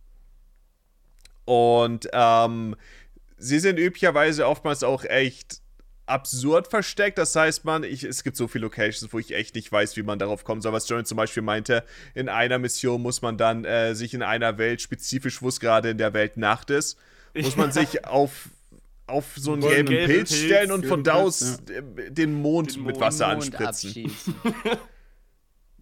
Und 1.46 2.10
ähm, 2.12 2.76
sie 3.38 3.60
sind 3.60 3.80
üblicherweise 3.80 4.48
oftmals 4.48 4.84
auch 4.84 5.04
echt 5.06 5.62
absurd 6.08 6.68
versteckt. 6.68 7.18
Das 7.18 7.36
heißt, 7.36 7.66
man, 7.66 7.84
ich, 7.84 8.04
es 8.04 8.24
gibt 8.24 8.36
so 8.38 8.48
viele 8.48 8.64
Locations, 8.64 9.12
wo 9.14 9.20
ich 9.20 9.34
echt 9.36 9.54
nicht 9.56 9.72
weiß, 9.72 9.96
wie 9.98 10.04
man 10.04 10.18
darauf 10.20 10.44
kommen 10.44 10.62
soll. 10.62 10.74
Was 10.74 10.90
Johnny 10.90 11.04
zum 11.04 11.18
Beispiel 11.18 11.44
meinte, 11.44 11.84
in 12.16 12.30
einer 12.30 12.58
Mission 12.60 13.02
muss 13.02 13.22
man 13.22 13.38
dann 13.38 13.66
äh, 13.66 13.94
sich 13.94 14.14
in 14.14 14.24
einer 14.24 14.58
Welt, 14.58 14.82
spezifisch, 14.82 15.42
wo 15.42 15.50
es 15.50 15.60
gerade 15.60 15.90
in 15.92 15.98
der 15.98 16.14
Welt 16.14 16.38
Nacht 16.38 16.70
ist, 16.72 16.98
muss 17.36 17.56
man 17.56 17.72
sich 17.72 18.06
auf, 18.06 18.50
auf 19.06 19.26
so 19.36 19.54
einen 19.54 19.62
gelben 19.62 19.90
gelben 19.90 20.14
Pilz 20.14 20.30
Pilz, 20.32 20.44
stellen 20.46 20.72
und 20.72 20.86
von 20.86 21.04
da 21.04 21.14
aus 21.16 21.60
äh, 21.70 22.10
den 22.12 22.34
Mond 22.42 22.76
Den 22.76 22.84
mit 22.84 22.96
Mond- 22.96 23.02
Wasser 23.06 23.28
Mond 23.36 23.56
anspritzen. 23.56 24.12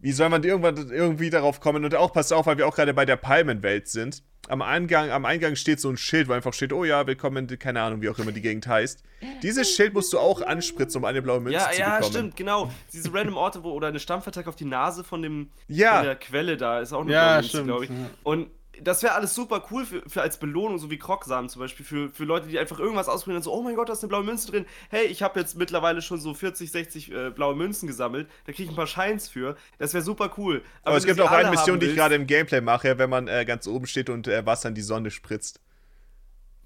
Wie 0.05 0.11
soll 0.11 0.29
man 0.29 0.43
irgendwann 0.43 0.91
irgendwie 0.91 1.31
darauf 1.31 1.59
kommen? 1.59 1.83
Und 1.83 1.95
auch, 1.95 2.13
pass 2.13 2.31
auf, 2.31 2.45
weil 2.45 2.59
wir 2.59 2.67
auch 2.67 2.75
gerade 2.75 2.93
bei 2.93 3.05
der 3.05 3.15
Palmenwelt 3.15 3.87
sind. 3.87 4.21
Am 4.47 4.61
Eingang, 4.61 5.09
am 5.09 5.25
Eingang 5.25 5.55
steht 5.55 5.79
so 5.79 5.89
ein 5.89 5.97
Schild, 5.97 6.27
wo 6.27 6.33
einfach 6.33 6.53
steht, 6.53 6.71
oh 6.73 6.83
ja, 6.85 7.07
willkommen, 7.07 7.49
in- 7.49 7.57
keine 7.57 7.81
Ahnung, 7.81 8.03
wie 8.03 8.09
auch 8.09 8.19
immer 8.19 8.31
die 8.31 8.41
Gegend 8.41 8.67
heißt. 8.67 9.01
Dieses 9.41 9.71
Schild 9.75 9.95
musst 9.95 10.13
du 10.13 10.19
auch 10.19 10.43
anspritzen, 10.43 10.99
um 11.01 11.05
eine 11.05 11.23
blaue 11.23 11.39
Münze 11.41 11.57
Ja, 11.59 11.71
zu 11.71 11.79
ja, 11.79 11.95
bekommen. 11.95 12.11
stimmt, 12.13 12.35
genau. 12.35 12.71
Diese 12.93 13.11
random 13.11 13.35
Orte, 13.35 13.63
wo 13.63 13.71
oder 13.71 13.87
eine 13.87 13.99
Stampfattacke 13.99 14.47
auf 14.47 14.55
die 14.55 14.65
Nase 14.65 15.03
von 15.03 15.23
dem 15.23 15.49
Ja. 15.67 15.95
von 15.95 16.05
der 16.05 16.15
Quelle 16.17 16.55
da 16.57 16.81
ist 16.81 16.93
auch 16.93 17.01
eine 17.01 17.11
Ja, 17.11 17.23
blaue 17.23 17.35
Münze, 17.37 17.49
stimmt, 17.49 17.65
glaube 17.65 17.83
ich. 17.85 17.89
ja. 17.89 17.95
Und 18.21 18.47
das 18.81 19.03
wäre 19.03 19.13
alles 19.13 19.35
super 19.35 19.65
cool 19.71 19.85
für, 19.85 20.01
für 20.07 20.21
als 20.21 20.37
Belohnung, 20.37 20.77
so 20.77 20.89
wie 20.89 20.97
Krogsamen 20.97 21.49
zum 21.49 21.61
Beispiel, 21.61 21.85
für, 21.85 22.09
für 22.09 22.23
Leute, 22.23 22.47
die 22.47 22.59
einfach 22.59 22.79
irgendwas 22.79 23.07
ausprobieren 23.07 23.37
und 23.37 23.43
so, 23.43 23.53
oh 23.53 23.61
mein 23.61 23.75
Gott, 23.75 23.89
da 23.89 23.93
ist 23.93 24.03
eine 24.03 24.09
blaue 24.09 24.23
Münze 24.23 24.51
drin. 24.51 24.65
Hey, 24.89 25.05
ich 25.05 25.21
habe 25.23 25.39
jetzt 25.39 25.55
mittlerweile 25.55 26.01
schon 26.01 26.19
so 26.19 26.33
40, 26.33 26.71
60 26.71 27.11
äh, 27.11 27.29
blaue 27.29 27.55
Münzen 27.55 27.87
gesammelt. 27.87 28.27
Da 28.45 28.51
kriege 28.51 28.63
ich 28.63 28.69
ein 28.69 28.75
paar 28.75 28.87
Scheins 28.87 29.27
für. 29.27 29.55
Das 29.77 29.93
wäre 29.93 30.03
super 30.03 30.31
cool. 30.37 30.61
Aber, 30.83 30.97
es 30.97 31.03
wenn 31.03 31.15
du 31.15 31.23
gibt 31.23 31.27
auch 31.27 31.31
eine 31.31 31.49
Mission, 31.49 31.79
die 31.79 31.87
ich 31.87 31.95
gerade 31.95 32.15
im 32.15 32.27
Gameplay 32.27 32.61
mache, 32.61 32.97
wenn 32.97 33.09
man 33.09 33.27
äh, 33.27 33.45
ganz 33.45 33.67
oben 33.67 33.87
steht 33.87 34.09
und 34.09 34.27
äh, 34.27 34.45
Wasser 34.45 34.69
in 34.69 34.75
die 34.75 34.81
Sonne 34.81 35.11
spritzt. 35.11 35.59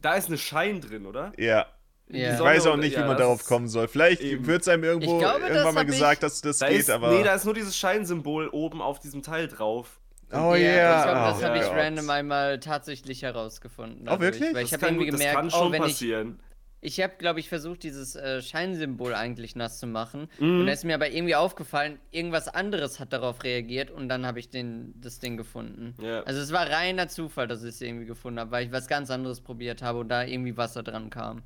Da 0.01 0.15
ist 0.15 0.27
eine 0.27 0.37
Schein 0.37 0.81
drin, 0.81 1.05
oder? 1.05 1.33
Ja. 1.37 1.67
Ja. 2.11 2.33
Ich 2.33 2.39
weiß 2.39 2.65
auch 2.67 2.77
nicht, 2.77 2.93
ja, 2.93 3.03
wie 3.03 3.07
man 3.07 3.17
das 3.17 3.19
darauf 3.19 3.45
kommen 3.45 3.67
soll. 3.67 3.87
Vielleicht 3.87 4.23
wird 4.23 4.63
es 4.63 4.67
einem 4.67 4.83
irgendwo 4.83 5.19
glaube, 5.19 5.41
irgendwann 5.41 5.75
mal 5.75 5.85
gesagt, 5.85 6.23
dass 6.23 6.41
das 6.41 6.57
Da 6.57 6.69
geht, 6.69 6.79
ist, 6.79 6.89
aber. 6.89 7.11
nee, 7.11 7.23
da 7.23 7.35
ist 7.35 7.45
nur 7.45 7.53
dieses 7.53 7.77
Scheinsymbol 7.77 8.47
oben 8.47 8.81
auf 8.81 8.99
diesem 8.99 9.21
Teil 9.21 9.47
drauf. 9.47 9.99
Oh 10.31 10.53
ja, 10.53 10.57
yeah. 10.57 10.97
Ich 10.99 11.03
glaube, 11.05 11.19
das 11.19 11.39
oh 11.39 11.43
habe 11.45 11.57
ich 11.57 11.63
Gott. 11.63 11.75
random 11.75 12.09
einmal 12.09 12.59
tatsächlich 12.59 13.21
herausgefunden. 13.23 14.07
Oh, 14.09 14.19
wirklich? 14.19 14.53
Weil 14.53 14.61
Das 14.61 14.63
ich 14.63 14.73
habe 14.73 14.85
kann, 14.85 14.95
irgendwie 14.95 15.11
das 15.11 15.19
gemerkt, 15.19 15.35
kann 15.35 15.51
schon 15.51 15.67
oh, 15.67 15.71
wenn 15.71 15.81
ich, 15.83 15.89
passieren. 15.89 16.39
ich 16.81 17.01
habe, 17.01 17.13
glaube 17.17 17.39
ich, 17.39 17.49
versucht, 17.49 17.83
dieses 17.83 18.15
äh, 18.15 18.41
Scheinsymbol 18.41 19.13
eigentlich 19.15 19.55
nass 19.55 19.79
zu 19.79 19.87
machen. 19.87 20.29
Mhm. 20.39 20.61
Und 20.61 20.65
da 20.67 20.73
ist 20.73 20.85
mir 20.85 20.95
aber 20.95 21.09
irgendwie 21.11 21.35
aufgefallen, 21.35 21.99
irgendwas 22.11 22.47
anderes 22.47 22.99
hat 22.99 23.11
darauf 23.13 23.43
reagiert 23.43 23.91
und 23.91 24.07
dann 24.09 24.25
habe 24.25 24.39
ich 24.39 24.49
den, 24.49 24.93
das 25.01 25.19
Ding 25.19 25.35
gefunden. 25.37 25.95
Ja. 26.01 26.21
Also 26.23 26.39
es 26.41 26.51
war 26.51 26.69
reiner 26.69 27.07
Zufall, 27.07 27.47
dass 27.47 27.63
ich 27.63 27.69
es 27.69 27.81
irgendwie 27.81 28.05
gefunden 28.05 28.39
habe, 28.39 28.51
weil 28.51 28.65
ich 28.65 28.71
was 28.71 28.87
ganz 28.87 29.09
anderes 29.09 29.41
probiert 29.41 29.81
habe 29.81 29.99
und 29.99 30.09
da 30.09 30.23
irgendwie 30.23 30.55
Wasser 30.57 30.83
dran 30.83 31.09
kam. 31.09 31.43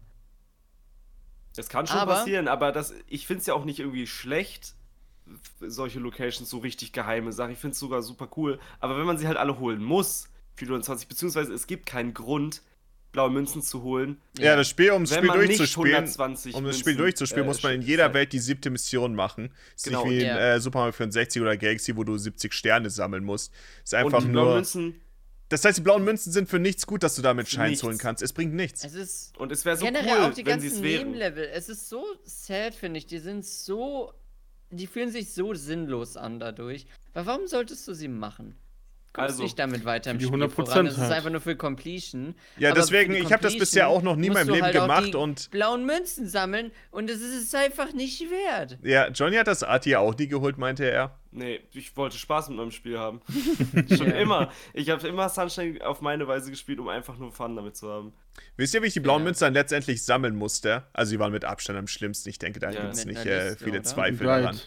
Das 1.55 1.69
kann 1.69 1.85
schon 1.87 1.99
Aber- 1.99 2.15
passieren, 2.15 2.47
aber 2.47 2.71
das, 2.71 2.93
ich 3.07 3.27
finde 3.27 3.41
es 3.41 3.45
ja 3.47 3.53
auch 3.53 3.65
nicht 3.65 3.79
irgendwie 3.79 4.07
schlecht, 4.07 4.75
solche 5.59 5.99
Locations, 5.99 6.49
so 6.49 6.57
richtig 6.59 6.91
geheime 6.91 7.31
Sachen. 7.31 7.51
Ich 7.53 7.59
finde 7.59 7.73
es 7.73 7.79
sogar 7.79 8.01
super 8.01 8.29
cool. 8.37 8.59
Aber 8.79 8.97
wenn 8.97 9.05
man 9.05 9.17
sie 9.17 9.27
halt 9.27 9.37
alle 9.37 9.59
holen 9.59 9.83
muss, 9.83 10.29
420, 10.55 11.07
beziehungsweise 11.07 11.53
es 11.53 11.65
gibt 11.67 11.85
keinen 11.85 12.13
Grund, 12.13 12.61
blaue 13.11 13.29
Münzen 13.29 13.61
zu 13.61 13.83
holen, 13.83 14.19
Ja, 14.39 14.55
das 14.55 14.67
Spiel, 14.67 14.91
um 14.91 15.05
das 15.05 15.15
Spiel 15.15 15.29
durchzuspielen, 15.29 15.93
120 15.95 16.55
um 16.55 16.63
das 16.63 16.63
Münzen, 16.63 16.79
Spiel 16.81 16.95
durchzuspielen, 16.95 17.45
äh, 17.45 17.47
muss 17.47 17.61
man 17.63 17.73
in 17.73 17.81
jeder. 17.83 18.13
Welt 18.13 18.33
die 18.33 18.39
siebte 18.39 18.69
Mission 18.71 19.13
machen. 19.15 19.51
Ist 19.75 19.85
Genau. 19.85 20.03
nicht 20.05 20.13
wie 20.19 20.23
in 20.23 20.29
äh, 20.35 20.59
Super 20.59 20.79
Mario 20.79 20.93
64 20.93 21.41
oder 21.41 21.55
Galaxy, 21.55 21.95
wo 21.95 22.03
du 22.03 22.17
70 22.17 22.51
Sterne 22.53 22.89
sammeln 22.89 23.23
musst. 23.23 23.53
Ist 23.83 23.93
Und 23.93 23.99
einfach 23.99 24.19
die 24.23 24.29
blauen 24.29 24.45
nur. 24.47 24.55
Münzen, 24.55 24.95
Das 25.49 25.63
heißt, 25.63 25.77
die 25.77 25.81
blauen 25.83 26.03
Münzen 26.03 26.31
sind 26.31 26.49
für 26.49 26.57
nichts 26.57 26.87
gut, 26.87 27.03
dass 27.03 27.15
du 27.15 27.21
damit 27.21 27.47
Scheins 27.47 27.69
nichts. 27.71 27.83
holen 27.83 27.97
kannst. 27.99 28.23
Es 28.23 28.33
bringt 28.33 28.55
nichts. 28.55 28.83
Es 28.83 28.95
ist 28.95 29.37
und 29.37 29.51
es 29.51 29.63
wäre 29.63 29.77
so 29.77 29.85
generell 29.85 30.17
cool, 30.17 30.25
auch 30.25 30.33
die 30.33 30.45
wenn 30.45 30.59
ganzen. 30.59 30.81
Nebenlevel. 30.81 31.49
Es 31.53 31.69
ist 31.69 31.87
so 31.89 32.03
sad, 32.23 32.73
finde 32.73 32.97
ich. 32.97 33.05
Die 33.05 33.19
sind 33.19 33.45
so. 33.45 34.11
Die 34.75 34.87
fühlen 34.87 35.11
sich 35.11 35.33
so 35.33 35.53
sinnlos 35.53 36.17
an 36.17 36.39
dadurch. 36.39 36.85
Aber 37.13 37.25
warum 37.27 37.47
solltest 37.47 37.87
du 37.87 37.93
sie 37.93 38.07
machen? 38.07 38.55
Kommst 39.13 39.29
Also, 39.29 39.43
nicht 39.43 39.59
damit 39.59 39.85
weiter 39.85 40.09
im 40.09 40.17
die 40.17 40.25
Spiel 40.25 40.41
100% 40.43 40.49
voran. 40.49 40.87
Es 40.87 40.93
ist 40.93 40.99
halt. 41.01 41.13
einfach 41.13 41.29
nur 41.29 41.39
für 41.39 41.55
Completion. 41.55 42.33
Ja, 42.57 42.71
Aber 42.71 42.79
deswegen, 42.79 43.13
ich 43.13 43.31
habe 43.31 43.43
das 43.43 43.55
bisher 43.55 43.87
auch 43.87 44.01
noch 44.01 44.15
nie 44.15 44.27
in 44.27 44.33
meinem 44.33 44.49
Leben 44.49 44.63
halt 44.63 44.73
gemacht 44.73 45.13
und. 45.13 45.51
blauen 45.51 45.85
Münzen 45.85 46.27
sammeln 46.27 46.71
und 46.89 47.11
es 47.11 47.21
ist 47.21 47.43
es 47.43 47.53
einfach 47.53 47.93
nicht 47.93 48.21
wert. 48.31 48.79
Ja, 48.81 49.09
Johnny 49.09 49.35
hat 49.35 49.45
das 49.45 49.61
Art 49.61 49.85
ja 49.85 49.99
auch 49.99 50.17
nie 50.17 50.27
geholt, 50.27 50.57
meinte 50.57 50.85
er. 50.89 51.19
Nee, 51.35 51.61
ich 51.73 51.97
wollte 51.97 52.17
Spaß 52.17 52.49
mit 52.49 52.57
meinem 52.57 52.71
Spiel 52.71 52.99
haben. 52.99 53.21
Schon 53.89 54.07
Ja. 54.09 54.19
immer. 54.19 54.51
Ich 54.73 54.89
habe 54.89 55.07
immer 55.07 55.29
Sunshine 55.29 55.83
auf 55.85 56.01
meine 56.01 56.27
Weise 56.27 56.51
gespielt, 56.51 56.79
um 56.79 56.87
einfach 56.89 57.17
nur 57.17 57.31
Fun 57.31 57.55
damit 57.55 57.75
zu 57.75 57.89
haben. 57.89 58.13
Wisst 58.55 58.73
ihr, 58.75 58.81
wie 58.83 58.87
ich 58.87 58.93
die 58.93 58.99
blauen 58.99 59.21
Ja. 59.21 59.25
Münzen 59.25 59.45
dann 59.45 59.53
letztendlich 59.53 60.03
sammeln 60.03 60.35
musste? 60.35 60.83
Also, 60.93 61.11
die 61.11 61.19
waren 61.19 61.31
mit 61.31 61.43
Abstand 61.45 61.79
am 61.79 61.87
schlimmsten. 61.87 62.29
Ich 62.29 62.37
denke, 62.39 62.59
da 62.59 62.69
Ja. 62.69 62.81
gibt 62.81 62.93
es 62.93 63.05
nicht 63.05 63.25
äh, 63.25 63.55
viele? 63.57 63.81
Zweifel 63.81 64.17
Guide. 64.27 64.41
daran. 64.43 64.61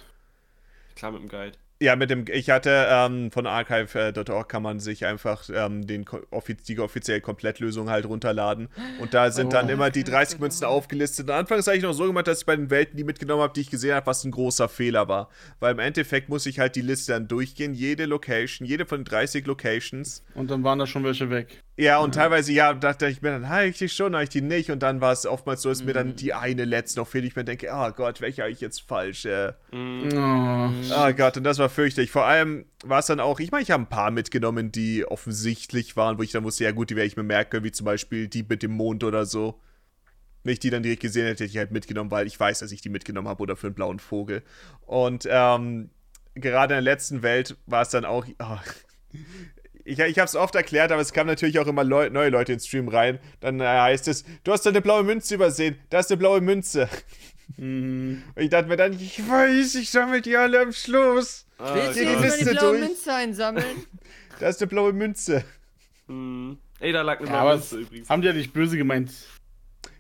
Klar 0.97 1.13
mit 1.13 1.23
dem 1.23 1.29
Guide. 1.29 1.57
Ja, 1.79 1.95
mit 1.95 2.09
dem, 2.09 2.25
ich 2.33 2.49
hatte 2.49 2.87
ähm, 2.89 3.31
von 3.31 3.47
archive.org 3.47 4.49
kann 4.49 4.63
man 4.63 4.81
sich 4.81 5.05
einfach 5.05 5.45
ähm, 5.53 5.87
den, 5.87 6.07
offiz 6.31 6.63
die 6.63 6.79
offizielle 6.81 7.21
Komplettlösung 7.21 7.91
halt 7.91 8.07
runterladen. 8.07 8.69
Und 8.99 9.13
da 9.13 9.31
sind 9.31 9.53
dann 9.53 9.67
Oh. 9.69 9.73
immer 9.73 9.91
die 9.91 10.03
30 10.03 10.39
Münzen 10.41 10.65
aufgelistet. 10.65 11.29
Und 11.29 11.35
anfangs 11.35 11.67
habe 11.67 11.77
ich 11.77 11.83
noch 11.83 11.93
so 11.93 12.07
gemacht, 12.07 12.29
dass 12.29 12.41
ich 12.41 12.47
bei 12.47 12.57
den 12.57 12.71
Welten 12.71 12.97
die 12.97 13.05
mitgenommen 13.05 13.43
habe, 13.43 13.53
die 13.53 13.61
ich 13.61 13.69
gesehen 13.71 13.95
habe, 13.95 14.07
was 14.07 14.25
ein 14.25 14.31
großer 14.31 14.71
Fehler 14.71 15.07
war. 15.09 15.29
Weil 15.61 15.73
im 15.73 15.79
Endeffekt 15.79 16.31
muss 16.31 16.47
ich 16.47 16.59
halt 16.59 16.77
die 16.77 16.81
Liste 16.81 17.13
dann 17.13 17.29
durchgehen, 17.29 17.75
jede 17.75 18.07
Location, 18.07 18.67
jede 18.67 18.87
von 18.87 19.01
den 19.01 19.05
30 19.05 19.47
Locations. 19.47 20.25
Und 20.35 20.51
dann 20.51 20.65
waren 20.65 20.79
da 20.79 20.87
schon 20.87 21.05
welche 21.05 21.29
weg. 21.29 21.63
Ja, 21.79 21.99
und 21.99 22.15
teilweise, 22.15 22.53
ja, 22.53 22.73
dachte 22.73 23.07
ich 23.07 23.21
mir 23.21 23.33
dann, 23.33 23.49
habe 23.51 23.67
ich 23.67 23.77
die 23.77 23.91
schon, 23.91 24.15
habe 24.15 24.25
ich 24.25 24.31
die 24.31 24.41
nicht. 24.41 24.71
Und 24.71 24.81
dann 24.83 25.03
war 25.03 25.13
es 25.13 25.27
oftmals 25.27 25.61
so, 25.61 25.69
dass 25.69 25.83
mir 25.85 25.91
Mhm. 25.91 25.95
dann 25.95 26.17
die 26.17 26.33
eine 26.33 26.65
letzte 26.65 27.01
noch 27.01 27.07
fehlt. 27.07 27.25
Ich 27.27 27.37
mir 27.37 27.45
denke, 27.45 27.69
oh 27.71 27.91
Gott, 27.91 28.23
welche 28.23 28.43
habe 28.43 28.51
ich 28.51 28.61
jetzt 28.63 28.81
falsch? 28.81 29.27
Äh, 29.27 29.53
Oh. 29.73 30.71
Oh 30.97 31.13
Gott, 31.13 31.37
und 31.37 31.45
das 31.45 31.59
war 31.59 31.69
fürchterlich. 31.69 32.11
Vor 32.11 32.25
allem 32.25 32.65
war 32.85 33.01
es 33.01 33.07
dann 33.07 33.21
auch, 33.21 33.41
ich 33.41 33.51
meine, 33.51 33.63
ich 33.63 33.71
habe 33.71 33.83
ein 33.83 33.89
paar 33.91 34.11
mitgenommen, 34.11 34.73
die 34.73 35.05
offensichtlich 35.05 35.97
waren, 35.97 36.17
wo 36.19 36.23
ich 36.23 36.33
dann 36.33 36.45
wusste, 36.45 36.65
ja 36.65 36.71
gut, 36.73 36.89
die 36.91 36.97
werde 36.97 37.09
ich 37.09 37.17
mir 37.17 37.23
merken, 37.23 37.63
wie 37.63 37.73
zum 37.73 37.85
Beispiel 37.85 38.27
die 38.29 38.43
mit 38.43 38.63
dem 38.63 38.71
Mond 38.73 39.05
oder 39.05 39.27
so. 39.27 39.61
Wenn 40.45 40.53
ich 40.55 40.61
die 40.61 40.71
dann 40.71 40.83
direkt 40.83 41.03
gesehen 41.03 41.27
hätte, 41.27 41.45
hätte 41.45 41.51
ich 41.53 41.59
halt 41.59 41.73
mitgenommen, 41.73 42.11
weil 42.11 42.27
ich 42.27 42.39
weiß, 42.41 42.61
dass 42.61 42.73
ich 42.73 42.81
die 42.81 42.89
mitgenommen 42.89 43.29
habe 43.29 43.43
oder 43.43 43.55
für 43.57 43.67
einen 43.67 43.75
blauen 43.75 43.99
Vogel. 43.99 44.43
Und 44.87 45.27
ähm, 45.31 45.91
gerade 46.35 46.73
in 46.75 46.85
der 46.85 46.93
letzten 46.93 47.23
Welt 47.23 47.57
war 47.67 47.83
es 47.83 47.91
dann 47.91 48.05
auch. 48.07 48.25
Oh, 48.39 48.57
ich 49.87 49.99
ich 49.99 50.19
habe 50.19 50.27
es 50.27 50.37
oft 50.37 50.55
erklärt, 50.55 50.93
aber 50.93 51.01
es 51.01 51.13
kamen 51.13 51.29
natürlich 51.29 51.59
auch 51.59 51.67
immer 51.67 51.85
Leu 51.85 52.11
neue 52.11 52.29
Leute 52.31 52.53
ins 52.53 52.67
Stream 52.67 52.89
rein. 52.89 53.19
Dann 53.41 53.61
äh, 53.61 53.65
heißt 53.65 54.09
es, 54.09 54.25
du 54.45 54.53
hast 54.53 54.67
eine 54.67 54.81
blaue 54.81 55.05
Münze 55.05 55.35
übersehen. 55.35 55.79
Da 55.91 56.01
ist 56.01 56.11
eine 56.11 56.19
blaue 56.19 56.41
Münze. 56.41 56.89
Mhm. 57.57 58.23
Und 58.35 58.43
ich 58.43 58.51
dachte 58.51 58.69
mir 58.69 58.77
dann, 58.77 58.93
ich 58.93 59.19
weiß, 59.29 59.77
ich 59.77 59.91
sammle 59.91 60.21
die 60.21 60.37
alle 60.37 60.61
am 60.61 60.73
Schluss. 60.73 61.47
Ah, 61.59 61.75
Willst 61.75 61.99
du 61.99 62.05
die 62.05 62.11
jetzt 62.11 62.21
mal 62.21 62.39
die 62.39 62.45
blaue 62.45 62.77
durch. 62.79 62.89
Münze 62.89 63.15
einsammeln? 63.15 63.65
Da 64.39 64.49
ist 64.49 64.61
eine 64.61 64.69
blaue 64.69 64.93
Münze. 64.93 65.45
Hm. 66.09 66.59
Ey, 66.79 66.93
da 66.93 67.01
lag 67.01 67.21
eine 67.21 67.27
Ja, 67.29 67.33
blaue 67.33 67.41
aber 67.43 67.55
Münze 67.57 67.79
übrigens. 67.79 68.11
haben 68.11 68.21
die 68.21 68.29
ja 68.29 68.35
nicht 68.35 68.53
böse 68.53 68.77
gemeint. 68.77 69.11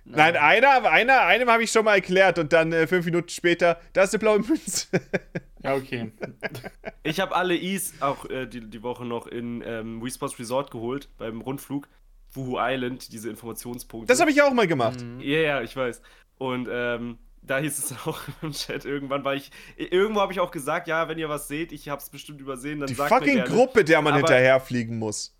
Nein, 0.04 0.36
einer, 0.36 0.84
einer, 0.90 1.22
einem 1.22 1.48
habe 1.50 1.64
ich 1.64 1.70
schon 1.72 1.84
mal 1.86 1.94
erklärt 1.94 2.38
und 2.38 2.52
dann 2.52 2.70
äh, 2.72 2.86
fünf 2.86 3.06
Minuten 3.06 3.30
später, 3.30 3.80
da 3.94 4.02
ist 4.02 4.12
eine 4.12 4.18
blaue 4.20 4.40
Münze. 4.40 4.88
Ja, 5.66 5.74
okay. 5.76 6.12
Ich 7.02 7.20
habe 7.20 7.36
alle 7.36 7.56
Is 7.56 7.94
auch 8.01 8.28
äh, 8.28 8.47
die, 8.47 8.68
die 8.68 8.82
Woche 8.82 9.05
noch 9.05 9.26
in 9.26 9.62
ähm, 9.64 10.02
Wii 10.02 10.10
Sports 10.10 10.38
Resort 10.38 10.70
geholt, 10.70 11.09
beim 11.18 11.40
Rundflug. 11.40 11.88
Wuhu 12.32 12.56
Island, 12.59 13.12
diese 13.12 13.30
Informationspunkte. 13.30 14.09
Das 14.09 14.20
habe 14.20 14.30
ich 14.30 14.43
auch 14.43 14.52
mal 14.52 14.66
gemacht. 14.66 15.01
Mhm. 15.01 15.20
Ja, 15.20 15.38
ja, 15.38 15.62
ich 15.62 15.74
weiß. 15.76 16.02
Und 16.38 16.68
ähm, 16.70 17.18
da 17.43 17.59
hieß 17.59 17.78
es 17.78 17.93
auch 18.06 18.20
im 18.43 18.52
Chat 18.52 18.84
irgendwann, 18.84 19.24
weil 19.24 19.38
ich. 19.38 19.51
Irgendwo 19.76 20.20
habe 20.20 20.32
ich 20.32 20.40
auch 20.40 20.51
gesagt, 20.51 20.88
ja, 20.88 21.09
wenn 21.09 21.18
ihr 21.18 21.28
was 21.28 21.48
seht, 21.48 21.72
ich 21.72 21.88
habe 21.88 22.01
es 22.01 22.10
bestimmt 22.10 22.40
übersehen, 22.40 22.80
dann 22.80 22.88
Die 22.88 22.94
sagt 22.94 23.10
mir 23.10 23.18
fucking 23.18 23.34
gerne. 23.36 23.51
Gruppe, 23.51 23.84
der 23.84 24.02
man 24.02 24.12
Aber- 24.14 24.18
hinterherfliegen 24.18 24.98
muss. 24.98 25.32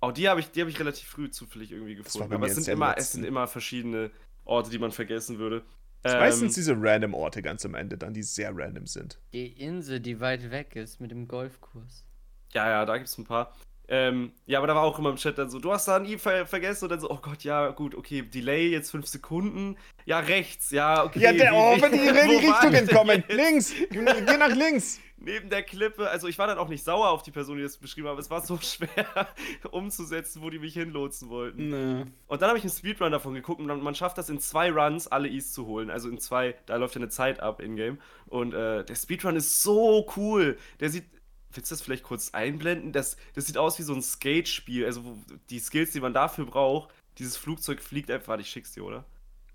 Oh, 0.00 0.12
die 0.12 0.28
habe 0.28 0.38
ich, 0.38 0.52
die 0.52 0.60
hab 0.60 0.68
ich 0.68 0.78
relativ 0.78 1.08
früh 1.08 1.28
zufällig 1.28 1.72
irgendwie 1.72 1.96
gefunden. 1.96 2.32
Aber 2.32 2.38
mir 2.38 2.46
es 2.46 2.54
sind, 2.54 2.68
immer, 2.68 2.96
es 2.96 3.10
sind 3.12 3.24
immer 3.24 3.48
verschiedene 3.48 4.12
Orte, 4.44 4.70
die 4.70 4.78
man 4.78 4.92
vergessen 4.92 5.38
würde. 5.38 5.64
Ähm, 6.04 6.18
meistens 6.18 6.54
diese 6.54 6.74
random 6.78 7.14
Orte 7.14 7.42
ganz 7.42 7.64
am 7.64 7.74
Ende 7.74 7.98
dann, 7.98 8.14
die 8.14 8.22
sehr 8.22 8.52
random 8.54 8.86
sind. 8.86 9.18
Die 9.32 9.48
Insel, 9.48 10.00
die 10.00 10.20
weit 10.20 10.50
weg 10.50 10.76
ist 10.76 11.00
mit 11.00 11.10
dem 11.10 11.26
Golfkurs. 11.26 12.04
Ja, 12.52 12.68
ja, 12.68 12.84
da 12.84 12.96
gibt 12.96 13.08
es 13.08 13.18
ein 13.18 13.24
paar. 13.24 13.54
Ähm, 13.90 14.32
ja, 14.44 14.58
aber 14.58 14.66
da 14.66 14.74
war 14.74 14.82
auch 14.82 14.98
immer 14.98 15.08
im 15.08 15.16
Chat 15.16 15.38
dann 15.38 15.48
so, 15.48 15.58
du 15.58 15.72
hast 15.72 15.88
da 15.88 15.98
nie 15.98 16.18
ver 16.18 16.46
vergessen 16.46 16.84
und 16.84 16.90
dann 16.90 17.00
so, 17.00 17.10
oh 17.10 17.18
Gott, 17.22 17.42
ja, 17.42 17.70
gut, 17.70 17.94
okay, 17.94 18.20
Delay, 18.20 18.68
jetzt 18.68 18.90
fünf 18.90 19.06
Sekunden. 19.06 19.76
Ja, 20.04 20.18
rechts, 20.18 20.70
ja, 20.70 21.04
okay. 21.04 21.20
Ja, 21.20 21.32
der, 21.32 21.54
oh, 21.54 21.80
wenn 21.80 21.92
die 21.92 21.98
in 22.06 22.14
die 22.14 22.14
war 22.14 22.24
Richtung 22.24 22.44
ich 22.52 22.60
denn 22.60 22.74
entkommen. 22.74 23.24
jetzt? 23.26 23.32
Links! 23.32 23.74
Geh 23.90 24.36
nach 24.36 24.54
links! 24.54 25.00
Neben 25.20 25.50
der 25.50 25.62
Klippe, 25.64 26.08
also 26.08 26.28
ich 26.28 26.38
war 26.38 26.46
dann 26.46 26.58
auch 26.58 26.68
nicht 26.68 26.84
sauer 26.84 27.10
auf 27.10 27.22
die 27.22 27.32
Person, 27.32 27.56
die 27.56 27.62
das 27.64 27.76
beschrieben 27.76 28.06
hat, 28.06 28.12
aber 28.12 28.20
es 28.20 28.30
war 28.30 28.40
so 28.40 28.56
schwer 28.62 29.28
umzusetzen, 29.70 30.42
wo 30.42 30.50
die 30.50 30.58
mich 30.58 30.74
hinlotsen 30.74 31.28
wollten. 31.28 31.68
Nee. 31.70 32.04
Und 32.28 32.40
dann 32.42 32.48
habe 32.48 32.58
ich 32.58 32.64
einen 32.64 32.72
Speedrun 32.72 33.10
davon 33.12 33.34
geguckt 33.34 33.60
und 33.60 33.66
man, 33.82 33.94
schafft 33.94 34.16
das 34.18 34.28
in 34.28 34.38
zwei 34.40 34.70
Runs, 34.70 35.08
alle 35.08 35.28
E's 35.28 35.52
zu 35.52 35.66
holen. 35.66 35.90
Also 35.90 36.08
in 36.08 36.18
zwei, 36.18 36.54
da 36.66 36.76
läuft 36.76 36.94
ja 36.94 37.00
eine 37.00 37.08
Zeit 37.08 37.40
ab 37.40 37.60
in-game. 37.60 37.98
Und 38.26 38.54
äh, 38.54 38.84
der 38.84 38.94
Speedrun 38.94 39.36
ist 39.36 39.62
so 39.62 40.06
cool. 40.16 40.56
Der 40.80 40.90
sieht. 40.90 41.04
Willst 41.50 41.70
du 41.70 41.74
das 41.74 41.82
vielleicht 41.82 42.02
kurz 42.02 42.34
einblenden? 42.34 42.92
Das, 42.92 43.16
das 43.34 43.46
sieht 43.46 43.56
aus 43.56 43.78
wie 43.78 43.82
so 43.82 43.94
ein 43.94 44.02
Skate-Spiel. 44.02 44.84
Also 44.84 45.04
wo, 45.04 45.18
die 45.48 45.58
Skills, 45.58 45.92
die 45.92 46.00
man 46.00 46.12
dafür 46.12 46.44
braucht, 46.44 46.90
dieses 47.16 47.38
Flugzeug 47.38 47.82
fliegt 47.82 48.10
einfach. 48.10 48.28
Warte, 48.28 48.42
ich 48.42 48.50
schick's 48.50 48.72
dir, 48.72 48.84
oder? 48.84 49.06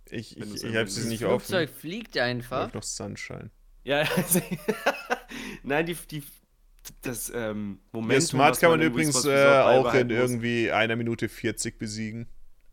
Ich, 0.09 0.35
Wenn 0.39 0.53
ich, 0.53 0.63
ich 0.63 0.75
hab's 0.75 0.97
nicht 1.05 1.21
Das 1.21 1.29
offen. 1.29 1.45
Flugzeug 1.45 1.69
fliegt 1.69 2.15
Ich 2.15 2.21
einfach. 2.21 2.63
hab 2.63 2.73
noch 2.75 2.83
Sunshine. 2.83 3.51
Ja, 3.83 3.99
also, 4.15 4.41
Nein, 5.63 5.85
die, 5.85 5.95
die, 6.09 6.23
das 7.01 7.31
ähm, 7.33 7.79
Momentum. 7.91 8.09
Der 8.09 8.21
Smart 8.21 8.59
kann 8.59 8.71
man 8.71 8.81
in 8.81 8.87
übrigens 8.87 9.25
äh, 9.25 9.45
auch 9.45 9.93
in 9.93 10.09
irgendwie 10.09 10.71
einer 10.71 10.95
Minute 10.95 11.29
40 11.29 11.77
besiegen. 11.77 12.27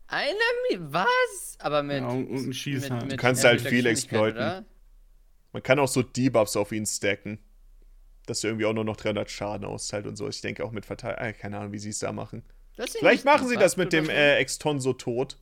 Eine 0.07 0.33
Mi 0.69 0.77
Was? 0.79 1.57
Aber 1.59 1.83
mit. 1.83 2.01
Ja, 2.01 2.07
und- 2.07 2.29
ein 2.31 2.53
Schieß 2.53 2.89
halt. 2.89 3.11
Du 3.11 3.15
kannst 3.15 3.43
halt 3.43 3.63
mit 3.63 3.69
viel 3.69 3.85
exploiten. 3.85 4.37
oder? 4.37 4.65
Man 5.53 5.63
kann 5.63 5.79
auch 5.79 5.87
so 5.87 6.01
Debuffs 6.01 6.55
auf 6.55 6.71
ihn 6.71 6.85
stacken. 6.85 7.39
Dass 8.27 8.43
er 8.43 8.51
irgendwie 8.51 8.65
auch 8.65 8.73
nur 8.73 8.83
noch 8.85 8.97
300 8.97 9.29
Schaden 9.31 9.65
austeilt 9.65 10.05
und 10.05 10.15
so. 10.15 10.27
Ich 10.29 10.41
denke 10.41 10.63
auch 10.63 10.71
mit 10.71 10.85
Verteil. 10.85 11.15
Äh, 11.17 11.33
keine 11.33 11.57
Ahnung, 11.57 11.71
wie 11.71 11.79
sie 11.79 11.89
es 11.89 11.99
da 11.99 12.11
machen. 12.11 12.43
Das 12.77 12.91
Vielleicht 12.91 13.25
machen 13.25 13.47
sie 13.47 13.57
das 13.57 13.77
mit 13.77 13.93
dem 13.93 14.09
äh, 14.09 14.35
Exton 14.35 14.79
so 14.79 14.93
tot. 14.93 15.37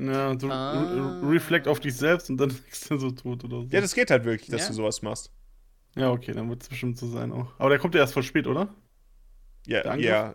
Ja, 0.00 0.38
so 0.38 0.48
Ah. 0.50 0.82
re 0.82 1.28
reflect 1.30 1.66
auf 1.68 1.80
dich 1.80 1.96
selbst 1.96 2.30
und 2.30 2.36
dann 2.38 2.50
ist 2.70 2.90
er 2.90 2.98
so 2.98 3.10
tot 3.10 3.44
oder 3.44 3.62
so. 3.62 3.68
Ja, 3.70 3.80
das 3.80 3.94
geht 3.94 4.10
halt 4.10 4.24
wirklich, 4.24 4.48
dass 4.50 4.62
Ja. 4.62 4.68
du 4.68 4.74
sowas 4.74 5.02
machst. 5.02 5.32
ja 5.96 6.10
okay, 6.10 6.32
dann 6.32 6.48
wird 6.48 6.62
es 6.62 6.68
bestimmt 6.68 6.96
so 6.98 7.08
sein 7.08 7.32
auch. 7.32 7.52
Aber 7.58 7.70
der 7.70 7.78
kommt 7.78 7.94
ja 7.94 8.00
erst 8.00 8.12
voll 8.14 8.22
spät, 8.22 8.46
oder? 8.46 8.68
Ja, 9.66 9.96
ja. 9.96 10.34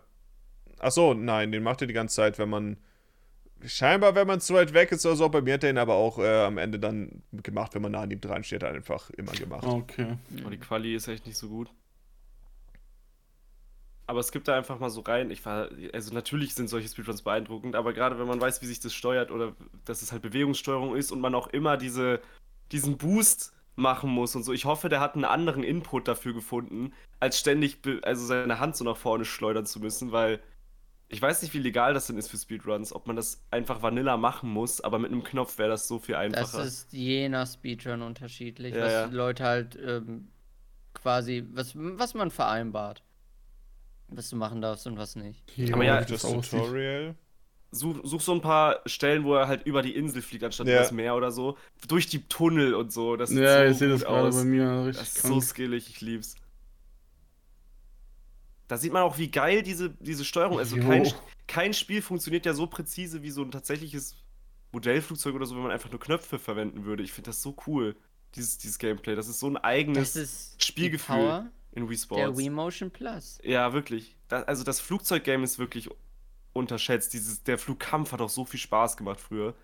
Ach 0.78 0.90
so, 0.92 1.14
nein, 1.14 1.50
den 1.52 1.62
macht 1.62 1.80
er 1.80 1.86
die 1.86 1.94
ganze 1.94 2.16
Zeit, 2.16 2.38
wenn 2.38 2.50
man. 2.50 2.76
Scheinbar, 3.64 4.14
wenn 4.14 4.26
man 4.26 4.40
zu 4.42 4.52
weit 4.52 4.74
weg 4.74 4.92
ist 4.92 5.06
oder 5.06 5.16
so. 5.16 5.28
Bei 5.30 5.40
mir 5.40 5.54
hat 5.54 5.64
er 5.64 5.70
ihn 5.70 5.78
aber 5.78 5.94
auch 5.94 6.18
äh, 6.18 6.42
am 6.44 6.58
Ende 6.58 6.78
dann 6.78 7.22
gemacht, 7.32 7.74
wenn 7.74 7.80
man 7.80 7.92
nah 7.92 8.02
an 8.02 8.10
ihm 8.10 8.20
dran 8.20 8.44
steht, 8.44 8.62
einfach 8.62 9.08
immer 9.10 9.32
gemacht. 9.32 9.64
Okay. 9.64 10.18
Oh, 10.44 10.50
die 10.50 10.58
Quali 10.58 10.94
ist 10.94 11.08
echt 11.08 11.24
nicht 11.26 11.38
so 11.38 11.48
gut. 11.48 11.70
Aber 14.06 14.20
es 14.20 14.32
gibt 14.32 14.48
da 14.48 14.56
einfach 14.56 14.78
mal 14.78 14.90
so 14.90 15.00
rein. 15.00 15.30
Ich 15.30 15.44
war, 15.46 15.68
also 15.92 16.12
natürlich 16.12 16.54
sind 16.54 16.68
solche 16.68 16.88
Speedruns 16.88 17.22
beeindruckend, 17.22 17.74
aber 17.74 17.92
gerade 17.94 18.18
wenn 18.18 18.26
man 18.26 18.40
weiß, 18.40 18.60
wie 18.60 18.66
sich 18.66 18.80
das 18.80 18.92
steuert 18.92 19.30
oder 19.30 19.54
dass 19.86 20.02
es 20.02 20.12
halt 20.12 20.22
Bewegungssteuerung 20.22 20.94
ist 20.94 21.10
und 21.10 21.20
man 21.20 21.34
auch 21.34 21.46
immer 21.48 21.76
diese, 21.76 22.20
diesen 22.70 22.98
Boost 22.98 23.52
machen 23.76 24.10
muss 24.10 24.36
und 24.36 24.44
so. 24.44 24.52
Ich 24.52 24.66
hoffe, 24.66 24.88
der 24.88 25.00
hat 25.00 25.14
einen 25.14 25.24
anderen 25.24 25.64
Input 25.64 26.06
dafür 26.06 26.34
gefunden, 26.34 26.92
als 27.18 27.38
ständig 27.38 27.78
also 28.02 28.24
seine 28.26 28.60
Hand 28.60 28.76
so 28.76 28.84
nach 28.84 28.96
vorne 28.96 29.24
schleudern 29.24 29.66
zu 29.66 29.80
müssen, 29.80 30.12
weil 30.12 30.40
ich 31.08 31.20
weiß 31.20 31.42
nicht, 31.42 31.54
wie 31.54 31.58
legal 31.58 31.94
das 31.94 32.06
denn 32.06 32.18
ist 32.18 32.30
für 32.30 32.36
Speedruns, 32.36 32.92
ob 32.92 33.06
man 33.06 33.16
das 33.16 33.42
einfach 33.50 33.82
Vanilla 33.82 34.16
machen 34.16 34.50
muss, 34.50 34.80
aber 34.80 34.98
mit 34.98 35.12
einem 35.12 35.22
Knopf 35.22 35.58
wäre 35.58 35.68
das 35.70 35.86
so 35.88 35.98
viel 35.98 36.14
Das 36.14 36.54
einfacher. 36.54 36.64
ist 36.64 36.92
je 36.92 37.28
nach 37.28 37.46
Speedrun 37.46 38.02
unterschiedlich, 38.02 38.74
Ja, 38.74 38.80
was 38.84 38.92
ja. 38.92 39.04
Leute 39.06 39.44
halt 39.44 39.76
ähm, 39.76 40.28
quasi, 40.94 41.46
was, 41.52 41.72
was 41.76 42.14
man 42.14 42.30
vereinbart. 42.30 43.02
Was 44.08 44.28
du 44.30 44.36
machen 44.36 44.60
darfst 44.60 44.86
und 44.86 44.96
was 44.98 45.16
nicht. 45.16 45.42
Aber 45.72 45.84
ja, 45.84 46.00
das 46.00 46.22
das. 46.22 46.30
Tutorial. 46.50 47.14
Such, 47.72 47.96
such 48.04 48.20
so 48.20 48.32
ein 48.32 48.40
paar 48.40 48.80
Stellen, 48.86 49.24
wo 49.24 49.34
er 49.34 49.48
halt 49.48 49.66
über 49.66 49.82
die 49.82 49.96
Insel 49.96 50.22
fliegt, 50.22 50.44
anstatt 50.44 50.68
Ja. 50.68 50.74
über 50.74 50.82
das 50.82 50.92
Meer 50.92 51.16
oder 51.16 51.32
so. 51.32 51.58
Durch 51.88 52.06
die 52.06 52.22
Tunnel 52.28 52.74
und 52.74 52.92
so. 52.92 53.16
Das 53.16 53.30
sieht 53.30 53.40
Ja, 53.40 53.64
so 53.64 53.70
ich 53.72 53.78
sehe 53.78 53.88
das 53.88 54.02
gerade 54.02 54.28
aus. 54.28 54.36
bei 54.36 54.44
mir 54.44 54.64
Das 54.66 54.86
richtig 54.86 55.02
ist 55.08 55.22
so 55.22 55.28
krank. 55.30 55.42
skillig, 55.42 55.88
ich 55.90 56.00
lieb's. 56.00 56.36
Da 58.68 58.78
sieht 58.78 58.92
man 58.92 59.02
auch, 59.02 59.18
wie 59.18 59.30
geil 59.30 59.62
diese, 59.62 59.90
diese 60.00 60.24
Steuerung 60.24 60.58
ist. 60.58 60.72
Also 60.72 60.76
Jo. 60.76 60.88
kein, 60.88 61.12
kein 61.46 61.74
Spiel 61.74 62.00
funktioniert 62.00 62.46
ja 62.46 62.54
so 62.54 62.66
präzise 62.66 63.22
wie 63.22 63.30
so 63.30 63.42
ein 63.42 63.50
tatsächliches 63.50 64.16
Modellflugzeug 64.72 65.34
oder 65.34 65.46
so, 65.46 65.54
wenn 65.56 65.62
man 65.62 65.72
einfach 65.72 65.90
nur 65.90 66.00
Knöpfe 66.00 66.38
verwenden 66.38 66.84
würde. 66.84 67.02
Ich 67.02 67.12
finde 67.12 67.30
das 67.30 67.42
so 67.42 67.54
cool, 67.66 67.94
dieses, 68.36 68.56
dieses 68.58 68.78
Gameplay. 68.78 69.14
Das 69.16 69.28
ist 69.28 69.40
so 69.40 69.48
ein 69.48 69.56
eigenes 69.56 70.14
Das 70.14 70.22
ist 70.22 70.56
die 70.60 70.64
Spielgefühl 70.66 71.16
Power 71.16 71.46
in 71.74 71.88
Wii 71.88 71.96
der 71.96 72.02
Sports. 72.02 72.38
Wii 72.38 72.50
Motion 72.50 72.90
Plus. 72.90 73.38
Ja, 73.42 73.72
wirklich. 73.72 74.16
Das, 74.28 74.44
also 74.44 74.64
das 74.64 74.80
Flugzeuggame 74.80 75.44
ist 75.44 75.58
wirklich 75.58 75.90
unterschätzt. 76.52 77.12
Dieses, 77.12 77.42
der 77.42 77.58
Flugkampf 77.58 78.12
hat 78.12 78.20
auch 78.20 78.30
so 78.30 78.44
viel 78.44 78.60
Spaß 78.60 78.96
gemacht 78.96 79.20
früher. 79.20 79.48
Ja, 79.48 79.54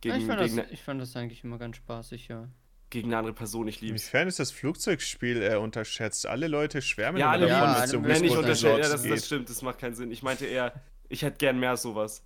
Gegen, 0.00 0.16
ich, 0.16 0.26
fand 0.26 0.40
gegen, 0.40 0.56
das, 0.58 0.70
ich 0.70 0.82
fand 0.82 1.00
das 1.00 1.16
eigentlich 1.16 1.42
immer 1.44 1.56
ganz 1.56 1.76
spaßig, 1.76 2.28
ja. 2.28 2.46
gegen 2.90 3.08
eine 3.08 3.18
andere 3.18 3.32
Person, 3.32 3.66
ich 3.68 3.80
lieb's. 3.80 4.02
Inwiefern 4.02 4.28
ist 4.28 4.38
das 4.38 4.50
Flugzeugspiel 4.50 5.42
äh, 5.42 5.56
unterschätzt? 5.56 6.26
Alle 6.26 6.46
Leute 6.46 6.82
schwärmen 6.82 7.18
Ja, 7.18 7.30
alle 7.30 7.48
davon, 7.48 7.82
es. 7.82 7.84
es 7.84 7.92
Ja, 7.92 8.02
Wenn 8.02 8.10
ich 8.10 8.20
Wii 8.20 8.20
Wii 8.22 8.28
Sports 8.28 8.38
unterstelle, 8.38 8.82
ja, 8.82 8.88
das, 8.90 9.02
das 9.02 9.26
stimmt, 9.26 9.48
das 9.48 9.62
macht 9.62 9.78
keinen 9.78 9.94
Sinn. 9.94 10.10
Ich 10.10 10.22
meinte 10.22 10.44
eher, 10.44 10.74
ich 11.08 11.22
hätte 11.22 11.38
gern 11.38 11.58
mehr 11.58 11.78
sowas. 11.78 12.22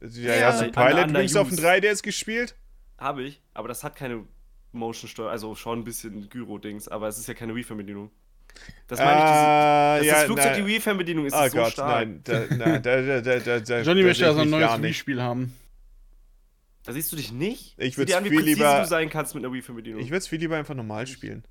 Ja, 0.00 0.34
Ja, 0.34 0.46
hast 0.52 0.62
du 0.62 0.72
Pilot 0.72 1.14
Wings 1.14 1.36
auf 1.36 1.48
dem 1.48 1.58
use. 1.58 1.66
3DS 1.66 2.02
gespielt? 2.02 2.56
Habe 2.98 3.22
ich, 3.22 3.40
aber 3.54 3.68
das 3.68 3.84
hat 3.84 3.94
keine 3.94 4.24
Motion-Steuer, 4.72 5.30
also 5.30 5.54
schon 5.54 5.80
ein 5.80 5.84
bisschen 5.84 6.28
Gyro-Dings, 6.28 6.88
aber 6.88 7.06
es 7.06 7.18
ist 7.18 7.28
ja 7.28 7.34
keine 7.34 7.54
Wii-Fernbedienung. 7.54 8.10
Das 8.86 8.98
meine 8.98 9.10
ich, 9.18 9.24
diese, 9.24 10.12
das, 10.12 10.20
ja, 10.20 10.26
Flugzeug, 10.26 10.46
nein. 10.52 10.60
die 10.60 10.66
Wii-Fernbedienung 10.66 11.26
ist 11.26 11.34
Oh 11.34 11.48
so 11.48 11.56
Gott, 11.56 11.72
stark. 11.72 12.06
nein. 12.06 12.20
Da, 12.24 12.42
na, 12.50 12.78
da, 12.78 13.20
da, 13.20 13.40
da, 13.60 13.80
Johnny 13.80 14.02
möchte 14.02 14.22
ich 14.24 14.28
also 14.28 14.40
ein 14.42 14.50
neues. 14.50 14.82
Wii-Spiel 14.82 15.22
haben. 15.22 15.56
Da 16.84 16.92
siehst 16.92 17.10
du 17.10 17.16
dich 17.16 17.32
nicht? 17.32 17.74
Ich 17.78 17.96
an, 17.98 18.24
wie 18.24 18.28
viel 18.28 18.40
lieber- 18.40 18.80
du 18.80 18.86
sein 18.86 19.08
kannst 19.08 19.34
mit 19.34 19.42
einer 19.44 19.52
Wii-Fernbedienung. 19.54 20.00
Ich 20.00 20.08
würde 20.10 20.18
es 20.18 20.28
viel 20.28 20.38
lieber 20.38 20.56
einfach 20.56 20.74
normal 20.74 21.06
spielen. 21.06 21.44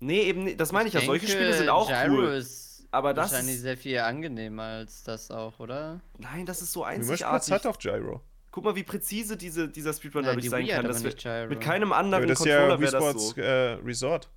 Nee, 0.00 0.20
eben 0.22 0.44
nicht. 0.44 0.60
Das 0.60 0.70
meine 0.70 0.88
ich, 0.88 0.94
ja. 0.94 1.00
Solche 1.00 1.26
Spiele 1.26 1.52
sind 1.54 1.68
auch 1.70 1.88
Gyro 1.88 2.14
cool. 2.18 2.28
ist 2.34 2.86
Aber 2.90 3.14
das 3.14 3.32
wahrscheinlich 3.32 3.56
ist, 3.56 3.62
sehr 3.62 3.76
viel 3.76 3.98
angenehmer 3.98 4.62
als 4.64 5.02
das 5.02 5.30
auch, 5.30 5.58
oder? 5.58 6.00
Nein, 6.18 6.46
das 6.46 6.62
ist 6.62 6.72
so 6.72 6.84
einzigartig. 6.84 7.52
hat 7.52 7.66
auf 7.66 7.78
Gyro. 7.78 8.22
Guck 8.50 8.64
mal, 8.64 8.76
wie 8.76 8.82
präzise 8.82 9.36
diese, 9.36 9.68
dieser 9.68 9.92
Speedrun 9.92 10.22
Nein, 10.22 10.30
dadurch 10.30 10.44
die 10.44 10.48
sein 10.48 10.66
kann. 10.66 10.84
Das 10.86 11.02
mit 11.02 11.60
keinem 11.60 11.92
anderen 11.92 12.26
das 12.28 12.44
ja 12.44 12.58
Controller 12.58 12.80
Wii 12.80 12.92
wäre 12.92 13.12
das 13.14 13.28
so. 13.30 13.40
äh, 13.40 13.72
Resort. 13.84 14.28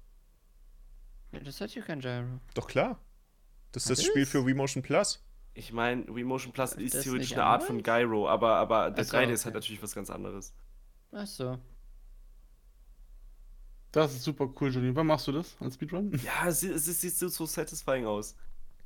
Das 1.32 1.62
hat 1.62 1.74
ja 1.74 1.82
kein 1.82 2.00
Gyro. 2.00 2.40
Doch 2.54 2.68
klar. 2.68 3.00
Das 3.72 3.84
ist 3.86 3.90
Hat 3.90 3.98
das 3.98 4.06
Spiel 4.06 4.24
es? 4.24 4.30
für 4.30 4.46
Wii 4.46 4.54
Motion 4.54 4.84
Plus. 4.84 5.24
Ich 5.54 5.72
meine, 5.72 6.06
Wii 6.14 6.24
Motion 6.24 6.52
Plus 6.54 6.74
Ist 6.74 6.80
ist 6.82 6.96
das 6.96 7.04
theoretisch 7.04 7.34
eine 7.34 7.44
Art 7.44 7.64
von? 7.64 7.82
Gyro, 7.82 8.28
aber, 8.28 8.56
aber 8.56 8.92
der 8.92 9.04
so, 9.06 9.18
3D 9.18 9.30
ist 9.32 9.46
halt 9.46 9.56
okay. 9.56 9.62
natürlich 9.62 9.84
was 9.84 9.96
ganz 9.96 10.10
anderes. 10.10 10.54
Ach 11.12 11.28
so. 11.28 11.58
Das 13.92 14.14
ist 14.14 14.24
super 14.24 14.50
cool, 14.60 14.74
Johnny. 14.74 14.96
Wann 14.96 15.08
machst 15.08 15.28
du 15.28 15.34
das 15.34 15.58
als 15.60 15.76
Speedrun? 15.76 16.12
Ja, 16.24 16.48
es, 16.48 16.64
es, 16.64 16.88
es 16.88 17.02
sieht 17.02 17.16
so, 17.16 17.28
so 17.28 17.46
satisfying 17.46 18.06
aus. 18.06 18.36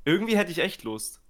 Irgendwie 0.04 0.36
hätte 0.38 0.52
ich 0.52 0.60
echt 0.60 0.84
Lust. 0.84 1.22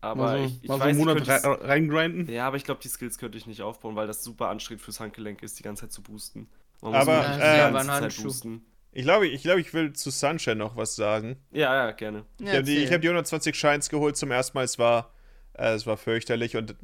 Aber 0.00 0.22
mal 0.22 0.38
so, 0.38 0.44
ich, 0.44 0.62
ich 0.62 0.68
mal 0.68 0.74
so 0.74 0.80
weiß, 0.80 0.88
einen 0.88 0.98
Monat 0.98 1.44
reingrinden? 1.62 2.32
Ja, 2.32 2.46
aber 2.46 2.56
ich 2.56 2.64
glaube, 2.64 2.80
die 2.82 2.88
Skills 2.88 3.18
könnte 3.18 3.38
ich 3.38 3.46
nicht 3.46 3.62
aufbauen, 3.62 3.96
weil 3.96 4.06
das 4.06 4.22
super 4.22 4.48
anstrengend 4.48 4.82
fürs 4.82 5.00
Handgelenk 5.00 5.42
ist, 5.42 5.58
die 5.58 5.62
ganze 5.62 5.82
Zeit 5.82 5.92
zu 5.92 6.02
boosten. 6.02 6.48
Man 6.80 6.94
Aber, 6.94 7.18
wirklich 7.18 7.42
äh, 7.42 7.66
die 7.66 7.72
ganze 7.72 7.88
Zeit 7.88 8.22
boosten. 8.22 8.66
Ich 8.96 9.02
glaube, 9.02 9.26
ich, 9.26 9.42
glaube, 9.42 9.60
ich 9.60 9.74
will 9.74 9.92
zu 9.92 10.10
Sunshine 10.10 10.54
noch 10.54 10.76
was 10.76 10.94
sagen. 10.94 11.36
Ja, 11.50 11.74
ja, 11.74 11.90
gerne. 11.90 12.24
Ich 12.38 12.48
habe 12.48 12.62
die, 12.62 12.76
ich 12.76 12.92
hab 12.92 13.00
die 13.00 13.08
120 13.08 13.54
Shines 13.54 13.88
geholt 13.88 14.16
zum 14.16 14.30
ersten 14.30 14.56
Mal. 14.56 14.62
Es 14.62 14.78
war, 14.78 15.12
äh, 15.54 15.72
es 15.72 15.84
war 15.84 15.96
fürchterlich 15.96 16.56
und 16.56 16.76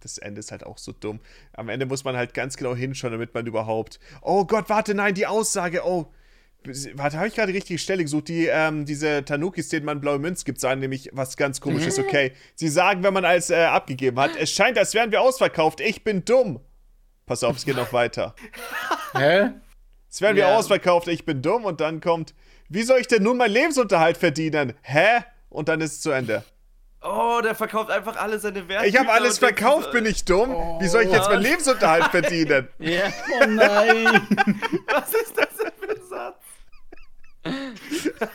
das 0.00 0.18
Ende 0.18 0.38
ist 0.38 0.52
halt 0.52 0.64
auch 0.64 0.78
so 0.78 0.92
dumm. 0.92 1.18
Am 1.54 1.68
Ende 1.68 1.86
muss 1.86 2.04
man 2.04 2.16
halt 2.16 2.34
ganz 2.34 2.56
genau 2.56 2.76
hinschauen, 2.76 3.12
damit 3.12 3.34
man 3.34 3.46
überhaupt. 3.46 3.98
Oh 4.22 4.44
Gott, 4.44 4.68
warte, 4.68 4.94
nein, 4.94 5.14
die 5.14 5.26
Aussage. 5.26 5.82
Oh. 5.84 6.12
Warte, 6.94 7.16
habe 7.16 7.26
ich 7.26 7.34
gerade 7.34 7.50
die 7.50 7.58
richtige 7.58 7.80
Stelle 7.80 8.04
gesucht? 8.04 8.28
Die, 8.28 8.46
ähm, 8.46 8.84
diese 8.84 9.24
Tanukis, 9.24 9.68
denen 9.68 9.86
man 9.86 10.00
blaue 10.00 10.20
Münz 10.20 10.44
gibt, 10.44 10.60
sagen 10.60 10.80
nämlich 10.80 11.10
was 11.12 11.36
ganz 11.36 11.60
komisches, 11.60 11.98
okay. 11.98 12.32
Sie 12.54 12.68
sagen, 12.68 13.02
wenn 13.02 13.14
man 13.14 13.24
alles 13.24 13.50
äh, 13.50 13.56
abgegeben 13.56 14.20
hat, 14.20 14.36
es 14.36 14.52
scheint, 14.52 14.78
als 14.78 14.94
wären 14.94 15.10
wir 15.10 15.20
ausverkauft. 15.20 15.80
Ich 15.80 16.04
bin 16.04 16.24
dumm. 16.24 16.60
Pass 17.24 17.42
auf, 17.42 17.56
es 17.56 17.64
geht 17.64 17.76
noch 17.76 17.92
weiter. 17.92 18.36
Hä? 19.14 19.50
Es 20.16 20.22
werden 20.22 20.36
wir 20.38 20.44
Ja. 20.44 20.56
ausverkauft, 20.56 21.08
ich 21.08 21.26
bin 21.26 21.42
dumm 21.42 21.66
und 21.66 21.82
dann 21.82 22.00
kommt, 22.00 22.32
wie 22.70 22.80
soll 22.84 23.00
ich 23.00 23.06
denn 23.06 23.22
nun 23.22 23.36
meinen 23.36 23.52
Lebensunterhalt 23.52 24.16
verdienen? 24.16 24.72
Hä? 24.80 25.20
Und 25.50 25.68
dann 25.68 25.82
ist 25.82 25.92
es 25.92 26.00
zu 26.00 26.10
Ende. 26.10 26.42
Oh, 27.02 27.42
der 27.44 27.54
verkauft 27.54 27.90
einfach 27.90 28.16
alle 28.16 28.38
seine 28.38 28.66
Werte. 28.66 28.86
Ich 28.86 28.96
habe 28.98 29.12
alles 29.12 29.38
verkauft, 29.38 29.92
bin 29.92 30.06
ich 30.06 30.24
dumm? 30.24 30.48
Wie 30.80 30.88
soll 30.88 31.02
ich 31.02 31.12
jetzt 31.12 31.28
meinen 31.28 31.42
Lebensunterhalt 31.42 32.04
verdienen? 32.06 32.66
Ja. 32.78 33.12
Oh 33.34 33.44
nein! 33.46 34.06
Was 34.90 35.12
ist 35.12 35.36
das 35.36 35.48
denn 35.58 35.72
für 35.78 35.90
ein 35.90 36.08
Satz? 36.08 36.42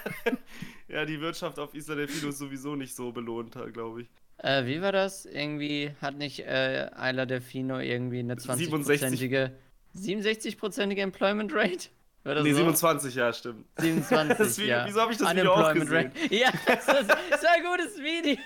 ja, 0.87 1.03
die 1.03 1.19
Wirtschaft 1.19 1.57
auf 1.57 1.73
Isla 1.73 1.95
Delfino 1.95 2.29
ist 2.29 2.37
sowieso 2.37 2.75
nicht 2.75 2.95
so 2.95 3.11
belohnt, 3.11 3.57
glaube 3.73 4.03
ich. 4.03 4.09
Äh, 4.37 4.67
wie 4.67 4.83
war 4.83 4.91
das? 4.91 5.25
Irgendwie 5.25 5.95
hat 5.99 6.15
nicht 6.15 6.41
äh, 6.45 6.91
Isla 6.91 7.25
Delfino 7.25 7.79
irgendwie 7.79 8.19
eine 8.19 8.35
20-prozentige 8.35 9.53
67-prozentige 9.95 11.01
Employment 11.01 11.53
Rate? 11.53 11.89
Das 12.23 12.43
Nee, 12.43 12.51
so? 12.51 12.57
27, 12.57 13.15
ja, 13.15 13.33
stimmt. 13.33 13.65
27, 13.79 14.37
Das 14.37 14.57
Video- 14.59 14.69
ja. 14.69 14.85
wieso 14.87 15.01
hab 15.01 15.11
ich 15.11 15.17
das 15.17 15.31
Video 15.31 15.53
auch 15.53 15.71
Unemployment 15.71 16.13
gesehen? 16.13 16.29
Rate. 16.29 16.35
Ja, 16.35 16.51
das 16.67 16.87
ist, 17.01 17.09
das 17.09 17.41
ist 17.41 17.47
ein 17.47 17.63
gutes 17.63 17.97
Video. 17.99 18.37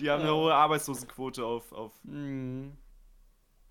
Die 0.00 0.10
haben 0.10 0.22
eine 0.22 0.34
hohe 0.34 0.52
Arbeitslosenquote 0.52 1.44
auf, 1.44 1.70
auf, 1.72 1.92
Hm. 2.04 2.72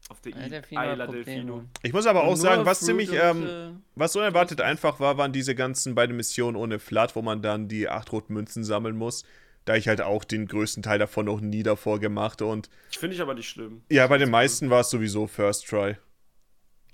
auf 0.09 0.21
der 0.21 0.31
Isla 0.31 1.05
I- 1.05 1.11
Delfino. 1.11 1.65
Ich 1.83 1.91
muss 1.91 2.05
aber 2.07 2.23
auch 2.23 2.35
sagen, 2.37 2.65
was 2.65 2.79
Fruit 2.79 2.85
ziemlich, 2.87 3.09
und, 3.11 3.17
ähm, 3.21 3.45
äh, 3.45 3.71
was 3.95 4.15
unerwartet 4.15 4.61
einfach 4.61 4.99
war, 5.01 5.17
waren 5.17 5.33
diese 5.33 5.53
ganzen 5.55 5.95
beiden 5.95 6.15
Missionen 6.15 6.55
ohne 6.55 6.79
Flat, 6.79 7.15
wo 7.17 7.21
man 7.21 7.41
dann 7.41 7.67
die 7.67 7.89
acht 7.89 8.11
roten 8.13 8.33
Münzen 8.33 8.63
sammeln 8.63 8.95
muss. 8.95 9.25
Da 9.69 9.75
ich 9.75 9.87
halt 9.87 10.01
auch 10.01 10.23
den 10.23 10.47
größten 10.47 10.81
Teil 10.81 10.97
davon 10.97 11.27
noch 11.27 11.41
nie 11.41 11.61
davor 11.61 11.99
gemacht 11.99 12.41
und 12.41 12.71
finde 12.89 13.15
ich 13.15 13.21
aber 13.21 13.35
nicht 13.35 13.47
schlimm. 13.47 13.83
ja, 13.91 14.07
bei 14.07 14.17
den 14.17 14.31
meisten 14.31 14.71
war 14.71 14.79
es 14.81 14.89
sowieso 14.89 15.27
First 15.27 15.67
Try. 15.67 15.95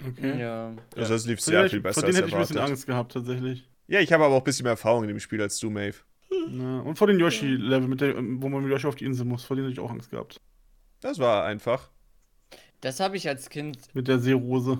Okay. 0.05 0.37
Ja. 0.41 0.75
Also 0.93 1.13
das 1.13 1.25
lief 1.25 1.39
sehr 1.39 1.69
viel 1.69 1.79
besser 1.79 2.01
Vor 2.01 2.09
denen 2.09 2.17
hätte 2.17 2.27
ich 2.27 2.35
ein 2.35 2.41
bisschen. 2.41 2.57
Angst 2.57 2.85
gehabt, 2.85 3.13
tatsächlich. 3.13 3.63
Ja, 3.87 4.01
ich 4.01 4.11
habe 4.11 4.25
aber 4.25 4.35
auch 4.35 4.39
ein 4.41 4.43
bisschen 4.43 4.63
mehr 4.65 4.71
Erfahrung 4.71 5.03
in 5.03 5.07
dem 5.07 5.21
Spiel 5.21 5.41
als 5.41 5.57
du, 5.57 5.69
Maeve. 5.69 5.99
Ja, 6.29 6.79
und 6.81 6.97
vor 6.97 7.07
den 7.07 7.17
Yoshi-Level, 7.17 7.87
mit 7.87 8.01
der- 8.01 8.15
wo 8.17 8.49
man 8.49 8.61
mit 8.61 8.69
Yoshi 8.73 8.87
auf 8.87 8.95
die 8.95 9.05
Insel 9.05 9.25
muss, 9.25 9.45
vor 9.45 9.55
denen 9.55 9.69
hätte 9.69 9.79
ich 9.79 9.85
auch 9.87 9.91
Angst 9.91 10.11
gehabt. 10.11 10.41
Das 10.99 11.17
war 11.17 11.45
einfach. 11.45 11.89
Das 12.81 12.99
habe 12.99 13.15
ich 13.15 13.25
als 13.29 13.49
Kind. 13.49 13.77
Mit 13.93 14.09
der 14.09 14.19
Seerose. 14.19 14.79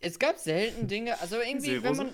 Es 0.00 0.18
gab 0.18 0.36
selten 0.36 0.88
Dinge, 0.88 1.18
also 1.22 1.36
irgendwie, 1.36 1.82
wenn 1.82 1.96
man, 1.96 2.10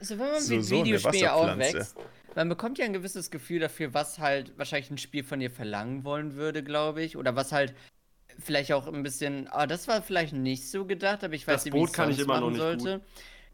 also 0.00 0.18
wenn 0.18 0.26
man 0.30 0.40
So- 0.40 0.54
mit 0.54 0.64
so 0.64 0.74
Videospielen 0.76 1.26
Wasserpflanze. 1.26 1.66
aufwächst, 1.68 1.96
man 2.34 2.48
bekommt 2.48 2.78
ja 2.78 2.84
ein 2.84 2.92
gewisses 2.92 3.30
Gefühl 3.30 3.60
dafür, 3.60 3.94
was 3.94 4.18
halt 4.18 4.56
wahrscheinlich 4.56 4.90
ein 4.90 4.98
Spiel 4.98 5.24
von 5.24 5.40
dir 5.40 5.50
verlangen 5.50 6.04
wollen 6.04 6.34
würde, 6.34 6.62
glaube 6.62 7.02
ich. 7.02 7.16
Oder 7.16 7.36
was 7.36 7.52
halt 7.52 7.74
vielleicht 8.38 8.72
auch 8.72 8.86
ein 8.86 9.02
bisschen, 9.02 9.48
ah, 9.48 9.66
das 9.66 9.88
war 9.88 10.02
vielleicht 10.02 10.32
nicht 10.32 10.70
so 10.70 10.84
gedacht, 10.84 11.24
aber 11.24 11.34
ich 11.34 11.46
weiß 11.46 11.56
Das 11.56 11.64
nicht, 11.64 11.74
wie 11.74 11.78
Boot 11.78 11.88
ich 11.90 11.94
kann 11.94 12.10
ich 12.10 12.18
immer 12.18 12.40
noch 12.40 12.50
machen 12.50 12.72
nicht 12.72 12.82
sollte. 12.82 13.00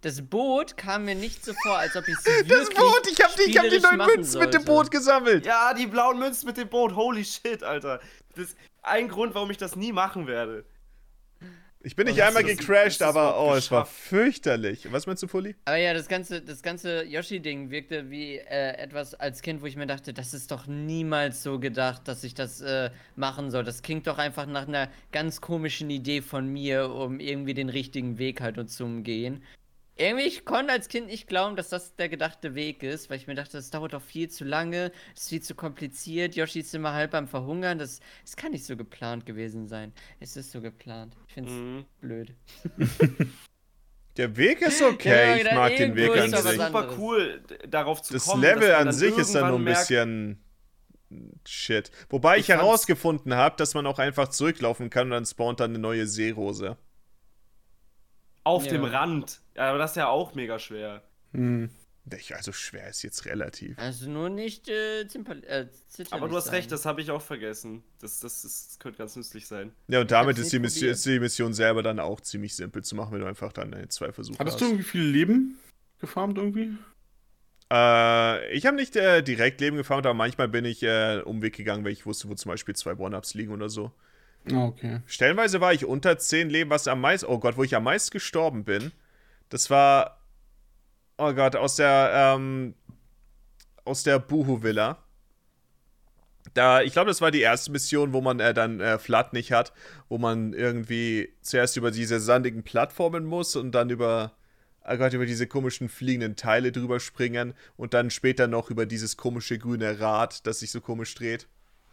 Das 0.03 0.21
Boot 0.21 0.77
kam 0.77 1.07
mir 1.07 1.15
nicht 1.15 1.43
so 1.43 1.55
vor, 1.63 1.79
als 1.79 1.97
ob 1.97 2.07
ich 2.07 2.15
es 2.15 2.25
Das 2.47 2.69
Boot, 2.69 3.07
ich 3.11 3.25
habe 3.25 3.33
ich 3.47 3.57
hab 3.57 3.71
die 3.71 3.81
neuen 3.81 3.97
Münzen 3.97 4.39
mit 4.41 4.53
dem 4.53 4.61
sollte. 4.61 4.67
Boot 4.67 4.91
gesammelt. 4.91 5.47
Ja, 5.47 5.73
die 5.73 5.87
blauen 5.87 6.19
Münzen 6.19 6.47
mit 6.47 6.59
dem 6.59 6.69
Boot, 6.69 6.95
holy 6.95 7.25
shit, 7.25 7.63
Alter. 7.63 8.01
Das 8.35 8.49
ist 8.51 8.59
ein 8.83 9.09
Grund, 9.09 9.35
warum 9.35 9.51
ich 9.51 9.57
das 9.57 9.77
nie 9.77 9.93
machen 9.93 10.27
werde. 10.27 10.67
Ich 11.87 11.97
bin 11.97 12.07
nicht 12.07 12.19
hast 12.19 12.29
einmal 12.29 12.45
gecrashed, 12.45 13.03
aber 13.03 13.39
oh, 13.39 13.55
es 13.55 13.71
war 13.71 13.85
fürchterlich. 13.85 14.91
Was 14.91 15.07
meinst 15.07 15.23
du, 15.23 15.29
Fully? 15.29 15.55
Aber 15.67 15.77
ja, 15.77 15.93
das 15.93 16.09
ganze, 16.09 16.41
das 16.41 16.63
ganze 16.63 17.05
Yoshi-Ding 17.05 17.71
wirkte 17.71 18.11
wie 18.11 18.37
äh, 18.39 18.79
etwas 18.79 19.13
als 19.13 19.43
Kind, 19.43 19.61
wo 19.61 19.67
ich 19.67 19.77
mir 19.77 19.87
dachte, 19.87 20.15
das 20.15 20.33
ist 20.33 20.51
doch 20.51 20.67
niemals 20.67 21.43
so 21.43 21.59
gedacht, 21.59 22.09
dass 22.09 22.25
ich 22.25 22.33
das 22.33 22.63
äh, 22.63 22.89
machen 23.17 23.51
soll. 23.51 23.65
Das 23.65 23.83
klingt 23.83 24.07
doch 24.07 24.17
einfach 24.17 24.47
nach 24.47 24.67
einer 24.67 24.89
ganz 25.13 25.43
komischen 25.43 25.91
Idee 25.91 26.23
von 26.23 26.49
mir, 26.49 26.91
um 26.91 27.21
irgendwie 27.21 27.53
den 27.53 27.69
richtigen 27.69 28.17
Weg 28.17 28.41
halt 28.41 28.71
zu 28.71 28.85
umgehen. 28.85 29.43
Irgendwie, 29.97 30.25
ich 30.25 30.45
konnte 30.45 30.73
als 30.73 30.89
Kind 30.89 31.07
nicht 31.07 31.29
glauben, 31.29 31.55
dass 31.55 31.69
das 31.69 31.95
der 31.95 32.09
gedachte 32.09 32.55
Weg 32.57 32.83
ist, 32.83 33.11
weil 33.11 33.17
ich 33.19 33.29
mir 33.29 33.37
dachte, 33.37 33.53
das 33.59 33.71
dauert 33.71 33.93
doch 33.93 34.03
viel 34.03 34.29
zu 34.29 34.45
lange, 34.45 34.91
das 35.15 35.23
ist 35.23 35.29
viel 35.29 35.43
zu 35.43 35.55
kompliziert, 35.55 36.35
Yoshi 36.35 36.61
ist 36.61 36.75
immer 36.75 36.93
halb 36.95 37.15
am 37.15 37.29
Verhungern, 37.29 37.79
das, 37.79 38.01
das 38.25 38.35
kann 38.37 38.51
nicht 38.51 38.65
so 38.65 38.77
geplant 38.77 39.25
gewesen 39.25 39.69
sein. 39.69 39.93
Es 40.19 40.37
ist 40.37 40.51
so 40.51 40.61
geplant. 40.61 41.15
Ich 41.29 41.35
finde 41.35 41.51
es 41.51 41.57
Mhm. 41.57 41.85
blöd. 42.01 42.35
Der 44.17 44.37
Weg 44.37 44.61
ist 44.63 44.81
okay, 44.81 45.09
Ja, 45.31 45.37
ich 45.37 45.43
genau, 45.45 45.55
mag 45.57 45.77
den 45.77 45.95
Weg 45.97 46.15
ist 46.15 46.35
an 46.35 46.43
sich. 46.43 46.61
an- 46.61 46.67
Super 46.67 46.79
anderes. 46.79 46.99
cool, 46.99 47.43
darauf 47.69 48.01
zu 48.03 48.13
Das 48.15 48.27
kommen. 48.27 48.43
Level 48.43 48.69
dass 48.69 48.79
man 48.79 48.89
an 48.89 48.95
sich 48.95 49.17
ist 49.19 49.35
dann 49.35 49.49
nur 49.49 49.59
ein 49.59 49.65
bisschen 49.65 50.45
shit. 51.47 51.91
Wobei 52.11 52.37
ich, 52.37 52.43
Ich 52.43 52.49
herausgefunden 52.49 53.35
habe, 53.35 53.57
dass 53.57 53.75
man 53.75 53.87
auch 53.87 53.99
einfach 53.99 54.29
zurücklaufen 54.29 54.89
kann 54.91 55.09
und 55.09 55.11
dann 55.13 55.27
spawnt 55.27 55.61
dann 55.61 55.71
eine 55.71 55.79
neue 55.81 56.07
Seerose. 56.07 56.77
Auf 58.45 58.65
Ja. 58.67 58.73
dem 58.73 58.85
Rand. 58.85 59.41
Ja, 59.57 59.71
aber 59.71 59.79
das 59.79 59.93
ist 59.93 59.97
ja 59.97 60.09
auch 60.09 60.35
mega 60.35 60.59
schwer. 60.59 61.03
Hm. 61.33 61.71
Ich- 62.15 62.35
Also 62.37 62.53
schwer 62.53 62.89
ist 62.91 63.03
jetzt 63.03 63.25
relativ. 63.25 63.79
Also 63.79 64.11
nur 64.11 64.29
nicht 64.29 64.69
äh, 64.69 65.09
Zimper, 65.09 65.37
äh, 65.45 65.67
Aber 66.11 66.29
du 66.29 66.37
hast 66.37 66.45
sein. 66.47 66.57
recht, 66.57 66.71
das 66.71 66.85
habe 66.85 67.01
ich 67.01 67.11
auch 67.11 67.23
vergessen. 67.23 67.83
Das, 68.01 68.21
das, 68.21 68.43
das, 68.43 68.67
das 68.69 68.79
könnte 68.79 68.99
ganz 68.99 69.17
nützlich 69.17 69.47
sein. 69.47 69.73
Ja, 69.89 70.03
und 70.03 70.11
damit 70.11 70.37
ist 70.39 70.53
die, 70.53 70.59
Mission, 70.59 70.91
ist 70.91 71.07
die 71.07 71.19
Mission 71.19 71.55
selber 71.55 71.83
dann 71.83 71.99
auch 71.99 72.21
ziemlich 72.21 72.55
simpel 72.55 72.85
zu 72.85 72.95
machen, 72.95 73.13
wenn 73.15 73.21
du 73.21 73.27
einfach 73.27 73.55
dann 73.55 73.75
zwei 73.89 74.13
Versuche 74.13 74.39
Hattest 74.39 74.57
hast. 74.57 74.61
du 74.61 74.67
irgendwie 74.67 74.85
viel 74.85 75.03
Leben 75.03 75.59
gefarmt 75.99 76.37
irgendwie? 76.37 76.77
Äh, 77.73 78.53
ich 78.53 78.67
habe 78.67 78.77
nicht 78.77 78.95
äh, 78.97 79.23
direkt 79.23 79.61
Leben 79.61 79.77
gefarmt, 79.79 80.05
aber 80.07 80.15
manchmal 80.15 80.49
bin 80.49 80.65
ich 80.67 80.83
äh, 80.83 81.23
Umweg 81.25 81.57
gegangen, 81.57 81.85
weil 81.85 81.93
ich 81.93 82.05
wusste, 82.07 82.29
wo 82.29 82.35
zum 82.35 82.51
Beispiel 82.51 82.77
zwei 82.77 82.95
One-Ups 82.97 83.35
liegen 83.35 83.53
oder 83.53 83.69
so. 83.71 83.91
Ah, 84.53 84.67
okay. 84.67 85.01
Stellenweise 85.07 85.61
war 85.61 85.73
ich 85.73 85.87
unter 85.87 86.19
10 86.19 86.51
Leben, 86.51 86.71
was 86.71 86.87
am 86.87 87.01
meisten, 87.01 87.27
oh 87.27 87.39
Gott, 87.39 87.57
wo 87.57 87.65
ich 87.65 87.75
am 87.75 87.85
meisten 87.85 88.13
gestorben 88.13 88.65
bin. 88.65 88.93
Das 89.49 89.71
war, 89.71 90.21
oh 91.17 91.33
Gott, 91.33 91.57
aus 91.57 91.77
der, 91.77 92.11
ähm, 92.37 92.75
aus 93.85 94.03
der 94.03 94.19
Buhu-Villa. 94.19 94.99
Da, 96.53 96.83
ich 96.83 96.93
glaube, 96.93 97.09
das 97.09 97.21
war 97.21 97.31
die 97.31 97.41
erste 97.41 97.73
Mission, 97.73 98.13
wo 98.13 98.21
man 98.21 98.39
äh, 98.39 98.53
dann 98.53 98.81
äh, 98.81 98.99
Flat 98.99 99.33
nicht 99.33 99.51
hat, 99.51 99.73
wo 100.09 100.19
man 100.19 100.53
irgendwie 100.53 101.33
zuerst 101.41 101.77
über 101.77 101.91
diese 101.91 102.21
sandigen 102.21 102.63
Plattformen 102.63 103.25
muss 103.25 103.57
und 103.57 103.73
dann 103.73 103.89
über, 103.89 104.33
oh 104.87 104.97
Gott, 104.97 105.15
über 105.15 105.27
diese 105.27 105.47
komischen 105.47 105.89
fliegenden 105.89 106.37
Teile 106.37 106.71
drüber 106.71 107.01
springen 107.01 107.55
und 107.77 107.95
dann 107.95 108.11
später 108.11 108.47
noch 108.47 108.71
über 108.71 108.85
dieses 108.85 109.17
komische 109.17 109.59
grüne 109.59 109.99
Rad, 110.01 110.47
das 110.47 110.61
sich 110.61 110.71
so 110.71 110.83
komisch 110.83 111.15
dreht. 111.15 111.49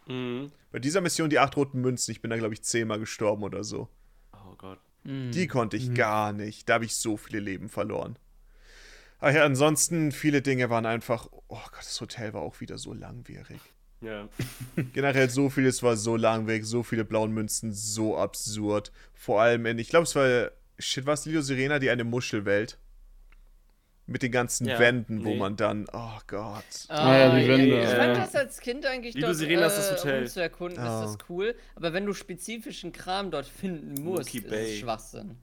Mhm. 0.06 0.52
Bei 0.70 0.78
dieser 0.78 1.00
Mission 1.00 1.30
die 1.30 1.38
acht 1.38 1.56
roten 1.56 1.80
Münzen, 1.80 2.12
ich 2.12 2.22
bin 2.22 2.30
da, 2.30 2.36
glaube 2.36 2.54
ich, 2.54 2.62
zehnmal 2.62 2.98
gestorben 2.98 3.42
oder 3.42 3.62
so. 3.62 3.88
Oh 4.32 4.54
Gott. 4.56 4.78
Hm. 5.04 5.30
Die 5.32 5.46
konnte 5.46 5.76
ich 5.76 5.94
gar 5.94 6.32
nicht. 6.32 6.68
Da 6.68 6.74
habe 6.74 6.84
ich 6.84 6.96
so 6.96 7.16
viele 7.16 7.40
Leben 7.40 7.68
verloren. 7.68 8.16
Ach 9.20 9.32
ja, 9.32 9.44
ansonsten, 9.44 10.12
viele 10.12 10.42
Dinge 10.42 10.70
waren 10.70 10.86
einfach. 10.86 11.28
Oh 11.48 11.60
Gott, 11.70 11.80
das 11.80 12.00
Hotel 12.00 12.32
war 12.32 12.42
auch 12.42 12.60
wieder 12.60 12.78
so 12.78 12.92
langwierig. 12.92 13.60
Ja. 14.00 14.28
Generell 14.92 15.30
so 15.30 15.48
vieles 15.48 15.82
war 15.82 15.96
so 15.96 16.16
langwierig, 16.16 16.64
so 16.64 16.82
viele 16.82 17.04
blauen 17.04 17.32
Münzen, 17.32 17.72
so 17.72 18.16
absurd. 18.18 18.90
Vor 19.14 19.40
allem 19.40 19.66
in, 19.66 19.78
ich 19.78 19.88
glaube, 19.88 20.04
es 20.04 20.14
war. 20.14 20.50
Shit, 20.78 21.06
war 21.06 21.14
es 21.14 21.24
Lido 21.26 21.42
Sirena, 21.42 21.78
die 21.78 21.90
eine 21.90 22.02
Muschelwelt? 22.02 22.78
Mit 24.06 24.22
den 24.22 24.32
ganzen 24.32 24.66
Ja, 24.66 24.78
Wänden, 24.80 25.24
wo 25.24 25.28
nee. 25.28 25.36
man 25.36 25.56
dann. 25.56 25.86
Oh 25.92 26.18
Gott. 26.26 26.64
Ah, 26.88 27.16
ja, 27.16 27.38
die 27.38 27.46
Wände, 27.48 27.82
Ich 27.82 27.88
fand 27.88 28.16
äh, 28.16 28.20
das 28.20 28.34
als 28.34 28.60
Kind 28.60 28.84
eigentlich 28.84 29.14
Liebe 29.14 29.28
dort 29.28 29.36
Sirena 29.38 29.66
ist 29.66 29.76
das 29.76 29.90
äh, 29.90 29.96
Hotel. 29.96 30.22
um 30.22 30.28
zu 30.28 30.42
erkunden, 30.42 30.78
Ah. 30.80 31.04
ist 31.04 31.14
das 31.20 31.28
cool. 31.28 31.54
Aber 31.76 31.92
wenn 31.92 32.04
du 32.04 32.12
spezifischen 32.12 32.92
Kram 32.92 33.30
dort 33.30 33.46
finden 33.46 34.02
musst, 34.02 34.24
Mookie 34.34 34.38
ist 34.38 34.50
Bay. 34.50 34.72
es 34.74 34.78
Schwachsinn. 34.80 35.36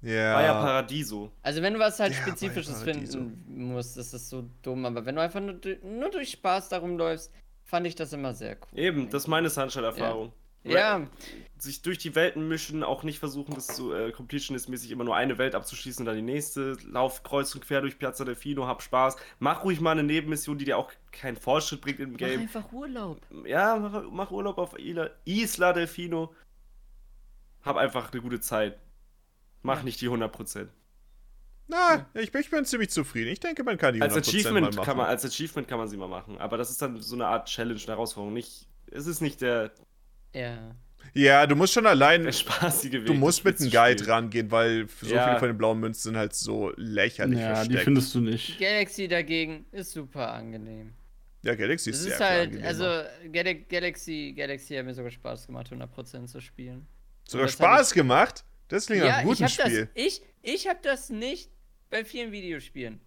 Ja. 0.00 0.34
War 0.34 0.42
ja 0.44 0.52
Paradiso. 0.54 1.32
Also 1.42 1.60
wenn 1.60 1.74
du 1.74 1.80
was 1.80 1.98
halt 1.98 2.14
Ja, 2.14 2.22
Spezifisches 2.22 2.82
finden 2.82 3.64
musst, 3.66 3.96
ist 3.96 4.14
das 4.14 4.30
so 4.30 4.48
dumm. 4.62 4.86
Aber 4.86 5.04
wenn 5.04 5.16
du 5.16 5.20
einfach 5.20 5.40
nur, 5.40 5.58
nur 5.82 6.10
durch 6.10 6.30
Spaß 6.30 6.68
darum 6.68 6.96
läufst, 6.96 7.32
fand 7.64 7.86
ich 7.86 7.96
das 7.96 8.12
immer 8.12 8.32
sehr 8.32 8.56
cool. 8.56 8.78
Eben, 8.78 9.10
das 9.10 9.24
ist 9.24 9.28
meine 9.28 9.50
Sunshine-Erfahrung. 9.50 10.32
Ja, 10.70 11.06
Sich 11.58 11.82
durch 11.82 11.98
die 11.98 12.14
Welten 12.14 12.46
mischen, 12.46 12.84
auch 12.84 13.02
nicht 13.02 13.18
versuchen, 13.18 13.52
das 13.54 13.66
so 13.76 13.92
äh, 13.92 14.10
completionist-mäßig 14.12 14.90
immer 14.92 15.02
nur 15.04 15.16
eine 15.16 15.38
Welt 15.38 15.56
abzuschließen 15.56 16.02
und 16.02 16.06
dann 16.06 16.14
die 16.14 16.22
nächste. 16.22 16.76
Lauf 16.86 17.24
kreuz 17.24 17.52
und 17.54 17.64
quer 17.64 17.80
durch 17.80 17.98
Piazza 17.98 18.24
Delfino, 18.24 18.66
hab 18.68 18.80
Spaß. 18.80 19.16
Mach 19.40 19.64
ruhig 19.64 19.80
mal 19.80 19.90
eine 19.92 20.04
Nebenmission, 20.04 20.56
die 20.58 20.64
dir 20.66 20.78
auch 20.78 20.92
keinen 21.10 21.36
Fortschritt 21.36 21.80
bringt 21.80 21.98
im 21.98 22.12
mach 22.12 22.18
Game. 22.18 22.40
einfach 22.42 22.72
Urlaub. 22.72 23.20
Ja, 23.44 23.76
mach, 23.76 24.04
mach 24.10 24.30
Urlaub 24.30 24.58
auf 24.58 24.78
Isla, 24.78 25.10
Isla 25.24 25.72
Delfino. 25.72 26.32
Hab 27.62 27.76
einfach 27.76 28.12
eine 28.12 28.22
gute 28.22 28.40
Zeit. 28.40 28.78
Mach 29.62 29.78
Ja. 29.78 29.82
nicht 29.82 30.00
die 30.00 30.08
100%. 30.08 30.68
Na, 31.66 32.06
ich, 32.14 32.30
bin- 32.32 32.40
ich 32.40 32.50
bin 32.50 32.64
ziemlich 32.64 32.90
zufrieden. 32.90 33.30
Ich 33.30 33.40
denke, 33.40 33.62
man 33.62 33.76
kann 33.76 33.92
die 33.94 34.00
Als 34.00 34.14
100% 34.14 34.18
Achievement, 34.28 34.66
mal 34.66 34.72
machen. 34.76 34.84
kann 34.86 34.96
man, 34.96 35.06
als 35.06 35.24
Achievement 35.24 35.68
kann 35.68 35.78
man 35.78 35.88
sie 35.88 35.96
mal 35.98 36.08
machen. 36.08 36.38
Aber 36.38 36.56
das 36.56 36.70
ist 36.70 36.80
dann 36.80 36.98
so 37.00 37.14
eine 37.16 37.26
Art 37.26 37.48
Challenge, 37.48 37.78
eine 37.80 37.88
Herausforderung. 37.88 38.32
Nicht, 38.32 38.66
es 38.90 39.06
ist 39.06 39.20
nicht 39.20 39.40
der, 39.42 39.72
Ja. 40.38 40.74
Ja, 41.14 41.46
du 41.46 41.56
musst 41.56 41.72
schon 41.72 41.86
allein. 41.86 42.24
der 42.24 42.32
spaßige 42.32 42.92
Weg. 42.92 43.06
Du 43.06 43.14
musst 43.14 43.38
das 43.38 43.44
mit 43.44 43.60
einem 43.60 43.70
Guide 43.70 43.98
spielen. 43.98 44.10
rangehen, 44.14 44.50
weil 44.50 44.86
so 45.00 45.14
Ja. 45.14 45.26
viele 45.26 45.38
von 45.38 45.48
den 45.48 45.58
blauen 45.58 45.80
Münzen 45.80 46.02
sind 46.10 46.16
halt 46.16 46.34
so 46.34 46.72
lächerlich 46.76 47.38
Ja, 47.40 47.48
die 47.50 47.54
versteckt. 47.56 47.84
findest 47.84 48.14
du 48.14 48.20
nicht. 48.20 48.58
Galaxy 48.60 49.08
dagegen 49.08 49.64
ist 49.72 49.92
super 49.92 50.32
angenehm. 50.32 50.92
ja, 51.42 51.54
Galaxy 51.54 51.90
ist 51.90 51.96
Es 51.98 52.02
sehr 52.04 52.14
ist 52.14 52.20
halt, 52.20 52.42
angenehmer. 52.48 52.68
also 52.68 53.30
Gal 53.32 53.54
Galaxy, 53.54 54.34
Galaxy 54.36 54.74
hat 54.74 54.84
mir 54.84 54.94
sogar 54.94 55.10
Spaß 55.10 55.46
gemacht, 55.46 55.70
100% 55.72 56.26
zu 56.28 56.40
spielen. 56.40 56.86
Sogar 57.26 57.46
das 57.46 57.54
Spaß 57.54 57.94
gemacht? 57.94 58.44
Das 58.68 58.86
klingt 58.86 59.00
nach 59.02 59.08
Ja, 59.08 59.16
einem 59.16 59.30
ich 59.32 59.38
guten 59.38 59.44
hab 59.44 59.50
Spiel. 59.66 59.88
das, 59.94 60.04
ich, 60.04 60.22
ich 60.42 60.68
habe 60.68 60.78
das 60.82 61.08
nicht 61.10 61.50
bei 61.90 62.04
vielen 62.04 62.32
Videospielen. 62.32 63.00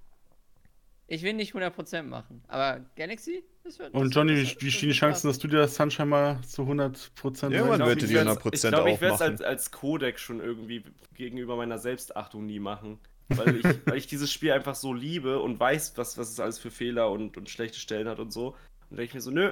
Ich 1.12 1.24
will 1.24 1.34
nicht 1.34 1.54
100% 1.54 2.04
machen. 2.04 2.42
Aber 2.48 2.80
Galaxy? 2.96 3.44
Das 3.66 3.78
wird, 3.80 3.94
Und 3.94 4.16
Johnny, 4.16 4.34
wie, 4.60 4.72
stehen 4.72 4.90
die 4.90 4.96
Chancen, 4.96 5.28
dass 5.28 5.40
du 5.40 5.50
dir 5.50 5.58
das 5.58 5.76
Sunshine 5.76 6.06
mal 6.06 6.42
zu 6.44 6.62
100% 6.62 7.52
Ja, 7.52 7.66
man 7.66 7.86
wird 7.86 8.02
die 8.02 8.06
ich 8.06 8.14
werd's- 8.14 8.42
100% 8.42 8.54
Ich 8.54 8.62
glaube, 8.62 8.92
ich 8.92 9.02
werde 9.02 9.16
es 9.16 9.22
als, 9.22 9.42
als 9.42 9.72
Codec 9.72 10.18
schon 10.20 10.40
irgendwie 10.40 10.86
gegenüber 11.14 11.58
meiner 11.58 11.80
Selbstachtung 11.80 12.46
nie 12.46 12.60
machen. 12.60 12.98
Weil 13.28 13.58
ich, 13.58 13.64
weil 13.86 13.98
ich 13.98 14.08
dieses 14.08 14.32
Spiel 14.32 14.54
einfach 14.54 14.76
so 14.76 14.94
liebe 14.94 15.40
und 15.42 15.60
weiß, 15.60 15.98
was, 15.98 16.18
was 16.18 16.30
es 16.30 16.40
alles 16.40 16.60
für 16.60 16.72
Fehler 16.72 17.12
und, 17.12 17.36
und 17.36 17.50
schlechte 17.50 17.78
Stellen 17.78 18.08
hat 18.08 18.20
und 18.20 18.32
so. 18.32 18.56
Und 18.90 18.96
denke 18.96 19.04
ich 19.04 19.14
mir 19.14 19.22
so, 19.22 19.32
nö, 19.32 19.52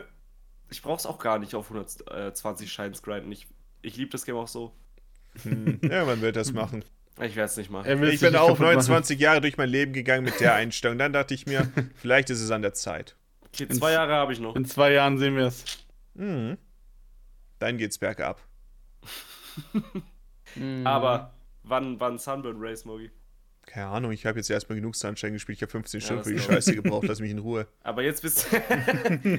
ich 0.70 0.82
brauche 0.82 1.00
es 1.00 1.06
auch 1.06 1.20
gar 1.20 1.40
nicht 1.40 1.56
auf 1.56 1.70
120 1.70 2.72
Shines 2.72 3.02
grinden. 3.04 3.34
Ich, 3.34 3.48
ich 3.82 3.98
liebe 3.98 4.12
das 4.12 4.24
Game 4.26 4.38
auch 4.38 4.48
so. 4.48 4.72
Hm, 5.44 5.82
ja, 5.84 6.06
man 6.06 6.22
wird 6.22 6.38
das 6.38 6.54
machen. 6.54 6.86
Ich 7.22 7.36
werde 7.36 7.50
es 7.50 7.58
nicht 7.58 7.70
machen. 7.70 8.04
Ich 8.04 8.20
bin 8.22 8.36
auch 8.36 8.48
kaputt 8.48 8.60
machen. 8.60 8.76
29 8.76 9.20
Jahre 9.20 9.42
durch 9.42 9.58
mein 9.58 9.70
Leben 9.70 9.94
gegangen 9.94 10.24
mit 10.24 10.40
der 10.40 10.54
Einstellung. 10.54 10.98
Dann 10.98 11.12
dachte 11.14 11.34
ich 11.34 11.46
mir, 11.46 11.70
vielleicht 11.96 12.30
ist 12.30 12.42
es 12.42 12.52
an 12.52 12.62
der 12.62 12.74
Zeit. 12.74 13.16
Okay, 13.48 13.68
zwei 13.68 13.92
Jahre 13.94 14.14
habe 14.14 14.32
ich 14.32 14.40
noch. 14.40 14.56
In 14.56 14.66
zwei 14.66 14.94
Jahren 14.94 15.18
sehen 15.18 15.36
wir 15.36 15.48
es. 15.48 15.66
Mhm. 16.14 16.58
Dann 17.60 17.78
geht's 17.78 17.98
bergab. 17.98 18.42
Mhm. 20.56 20.88
Aber 20.88 21.36
wann, 21.62 22.00
wann 22.00 22.18
Sunburn 22.18 22.56
Race, 22.60 22.84
Mogi? 22.84 23.12
Keine 23.68 23.86
Ahnung, 23.86 24.12
ich 24.12 24.26
habe 24.26 24.40
jetzt 24.40 24.50
erstmal 24.50 24.78
genug 24.78 24.96
Sunshine 24.96 25.34
gespielt. 25.34 25.60
Ich 25.60 25.62
habe 25.62 25.70
15 25.72 26.00
Ja, 26.00 26.06
Stunden 26.08 26.24
für 26.24 26.34
die. 26.34 26.40
Scheiße 26.40 26.74
gebraucht. 26.76 27.06
Lass 27.08 27.20
mich 27.20 27.30
in 27.30 27.38
Ruhe. 27.38 27.68
Aber 27.84 28.02
jetzt 28.02 28.24
bist 28.24 28.48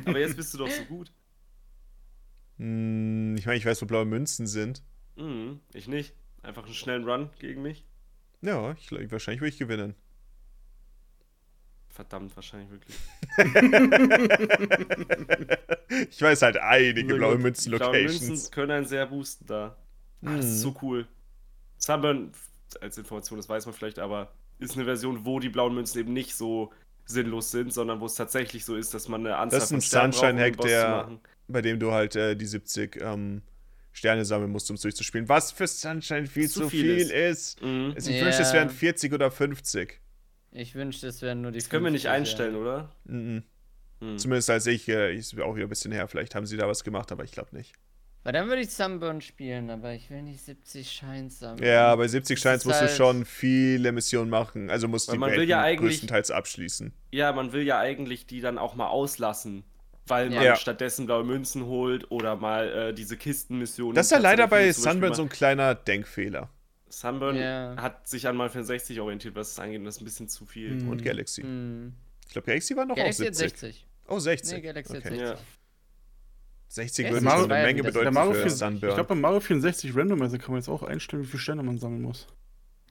Aber 0.04 0.18
jetzt 0.20 0.36
bist 0.36 0.54
du 0.54 0.58
doch 0.58 0.70
so 0.70 0.84
gut. 0.84 1.10
Hm, 2.58 3.34
ich 3.36 3.44
meine, 3.46 3.58
ich 3.58 3.66
weiß, 3.66 3.82
wo 3.82 3.86
blaue 3.86 4.04
Münzen 4.04 4.46
sind. 4.46 4.84
Mhm, 5.16 5.58
ich 5.74 5.88
nicht. 5.88 6.14
Einfach 6.42 6.64
einen 6.64 6.74
schnellen 6.74 7.08
Run 7.08 7.30
gegen 7.38 7.62
mich. 7.62 7.84
Ja, 8.42 8.72
ich, 8.72 8.90
wahrscheinlich 9.10 9.40
würde 9.40 9.48
ich 9.50 9.58
gewinnen. 9.58 9.94
Verdammt, 11.88 12.34
wahrscheinlich 12.36 12.70
wirklich. 12.70 12.96
Ich 16.10 16.22
weiß 16.22 16.42
halt 16.42 16.56
einige 16.56 17.16
blaue. 17.16 17.36
Münzen 17.36 17.72
Blaue 17.72 17.86
Locations. 17.92 18.28
Münzen 18.28 18.50
können 18.52 18.70
einen 18.70 18.86
sehr 18.86 19.06
boosten 19.06 19.44
da. 19.46 19.76
Ah, 20.24 20.36
Das 20.36 20.44
ist 20.46 20.58
Mhm. 20.58 20.70
so 20.70 20.76
cool. 20.82 21.08
Sunburn, 21.78 22.30
als 22.80 22.96
Information, 22.96 23.38
das 23.38 23.48
weiß 23.48 23.66
man 23.66 23.74
vielleicht, 23.74 23.98
aber 23.98 24.32
ist 24.60 24.76
eine 24.76 24.84
Version, 24.84 25.24
wo 25.24 25.40
die 25.40 25.48
blauen 25.48 25.74
Münzen 25.74 25.98
eben 25.98 26.12
nicht 26.12 26.36
so 26.36 26.72
sinnlos 27.06 27.50
sind, 27.50 27.72
sondern 27.72 27.98
wo 28.00 28.06
es 28.06 28.14
tatsächlich 28.14 28.64
so 28.64 28.76
ist, 28.76 28.94
dass 28.94 29.08
man 29.08 29.26
eine 29.26 29.36
Anzahl 29.36 29.58
Das 29.58 29.72
ist 29.72 29.72
ein 29.72 29.82
von 29.82 30.06
um 30.06 30.12
Sunshine-Hack, 30.12 30.56
der-. 30.58 31.18
Bei 31.48 31.60
dem 31.62 31.80
du 31.80 31.90
halt 31.90 32.14
äh, 32.14 32.36
die 32.36 32.46
70 32.46 33.00
ähm, 33.02 33.42
Sterne 33.92 34.24
sammeln 34.24 34.50
musst, 34.52 34.70
um 34.70 34.76
es 34.76 34.82
durchzuspielen. 34.82 35.28
Was 35.28 35.50
für 35.52 35.66
Sunshine 35.66 36.26
viel 36.26 36.48
Zu 36.48 36.60
zu 36.62 36.68
viel 36.70 36.84
viel 36.84 36.96
ist. 36.98 37.10
ist. 37.58 37.62
Mhm. 37.62 37.94
Ich 37.96 38.06
Ja. 38.06 38.24
wünschte, 38.24 38.42
es 38.42 38.52
wären 38.52 38.70
40 38.70 39.12
oder 39.12 39.30
50. 39.30 40.00
Ich 40.52 40.74
wünschte, 40.74 41.06
es 41.08 41.22
wären 41.22 41.42
nur 41.42 41.52
die 41.52 41.58
Das 41.58 41.68
können 41.68 41.84
wir 41.84 41.90
nicht 41.90 42.06
50, 42.06 42.10
einstellen, 42.20 42.54
ja. 42.54 42.60
oder? 42.60 42.92
Mhm. 43.04 43.42
Hm. 44.00 44.18
Zumindest 44.18 44.48
als 44.50 44.66
ich, 44.66 44.88
äh, 44.88 45.14
ist 45.14 45.38
auch 45.40 45.54
wieder 45.56 45.66
ein 45.66 45.68
bisschen 45.68 45.92
her, 45.92 46.08
vielleicht 46.08 46.34
haben 46.34 46.46
sie 46.46 46.56
da 46.56 46.66
was 46.66 46.84
gemacht, 46.84 47.12
aber 47.12 47.22
ich 47.24 47.32
glaube 47.32 47.54
nicht. 47.54 47.72
Weil 48.22 48.32
dann 48.34 48.48
würde 48.48 48.60
ich 48.62 48.70
Sunburn 48.70 49.20
spielen, 49.22 49.70
aber 49.70 49.92
ich 49.94 50.10
will 50.10 50.22
nicht 50.22 50.40
70 50.44 50.90
Shines 50.90 51.38
sammeln. 51.38 51.64
Ja, 51.66 51.94
bei 51.96 52.06
70 52.08 52.36
Das 52.36 52.42
Shines 52.42 52.64
musst 52.66 52.80
halt- 52.80 52.90
du 52.90 52.94
schon 52.94 53.24
viele 53.24 53.92
Missionen 53.92 54.28
machen. 54.30 54.68
Also 54.70 54.88
musst 54.88 55.08
du 55.08 55.12
die 55.12 55.18
man 55.18 55.30
will 55.30 55.38
Welten 55.38 55.50
ja 55.50 55.62
eigentlich- 55.62 55.92
größtenteils 55.92 56.30
abschließen. 56.30 56.92
Ja, 57.12 57.32
man 57.32 57.52
will 57.52 57.62
ja 57.62 57.78
eigentlich 57.78 58.26
die 58.26 58.40
dann 58.40 58.58
auch 58.58 58.74
mal 58.74 58.88
auslassen. 58.88 59.64
Weil 60.10 60.30
man 60.30 60.42
Ja. 60.42 60.56
stattdessen 60.56 61.06
blaue 61.06 61.24
Münzen 61.24 61.64
holt 61.66 62.10
oder 62.10 62.36
mal 62.36 62.68
äh, 62.68 62.92
diese 62.94 63.16
Kistenmissionen. 63.16 63.94
Das 63.94 64.06
ist 64.06 64.12
ja 64.12 64.18
leider 64.18 64.46
bei 64.48 64.70
Sunburn 64.72 65.14
so 65.14 65.22
ein 65.22 65.28
kleiner 65.28 65.74
Denkfehler. 65.74 66.50
Sunburn 66.88 67.36
Ja. 67.36 67.76
hat 67.76 68.08
sich 68.08 68.26
an 68.26 68.36
Mal 68.36 68.50
64 68.50 69.00
orientiert, 69.00 69.34
was 69.36 69.54
das 69.54 69.64
angeht, 69.64 69.78
und 69.78 69.84
das 69.84 69.96
ist 69.96 70.02
ein 70.02 70.04
bisschen 70.04 70.28
zu 70.28 70.44
viel. 70.44 70.72
Mhm. 70.72 70.88
Und 70.88 71.04
Galaxy. 71.04 71.42
Hm. 71.42 71.94
Ich 72.26 72.32
glaube, 72.32 72.46
Galaxy 72.46 72.76
war 72.76 72.84
noch 72.84 72.96
Galaxy 72.96 73.22
auf 73.22 73.28
hat 73.28 73.34
70. 73.36 73.60
60. 73.60 73.86
Oh, 74.08 74.18
60. 74.18 74.52
Nee, 74.56 74.60
Galaxy 74.62 74.92
hat 74.94 75.00
okay. 75.06 75.08
60. 75.16 75.28
Ja. 75.28 75.36
60 76.68 77.04
Ja, 77.06 77.12
würde 77.12 77.26
war 77.26 77.34
eine 77.36 77.46
Menge 77.66 77.82
bedeuten 77.82 78.04
Der 78.04 78.12
Mario 78.12 78.32
für 78.32 78.38
64, 78.42 78.58
Sunburn. 78.58 78.88
ich 78.90 78.94
glaube, 78.94 79.08
beim 79.08 79.20
Mario 79.20 79.40
64 79.40 79.96
Randomizer 79.96 80.38
kann 80.38 80.52
man 80.52 80.60
jetzt 80.60 80.68
auch 80.68 80.82
einstellen, 80.84 81.22
wie 81.22 81.26
viele 81.26 81.40
Sterne 81.40 81.62
man 81.62 81.78
sammeln 81.78 82.02
muss. 82.02 82.26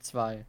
Zwei. 0.02 0.46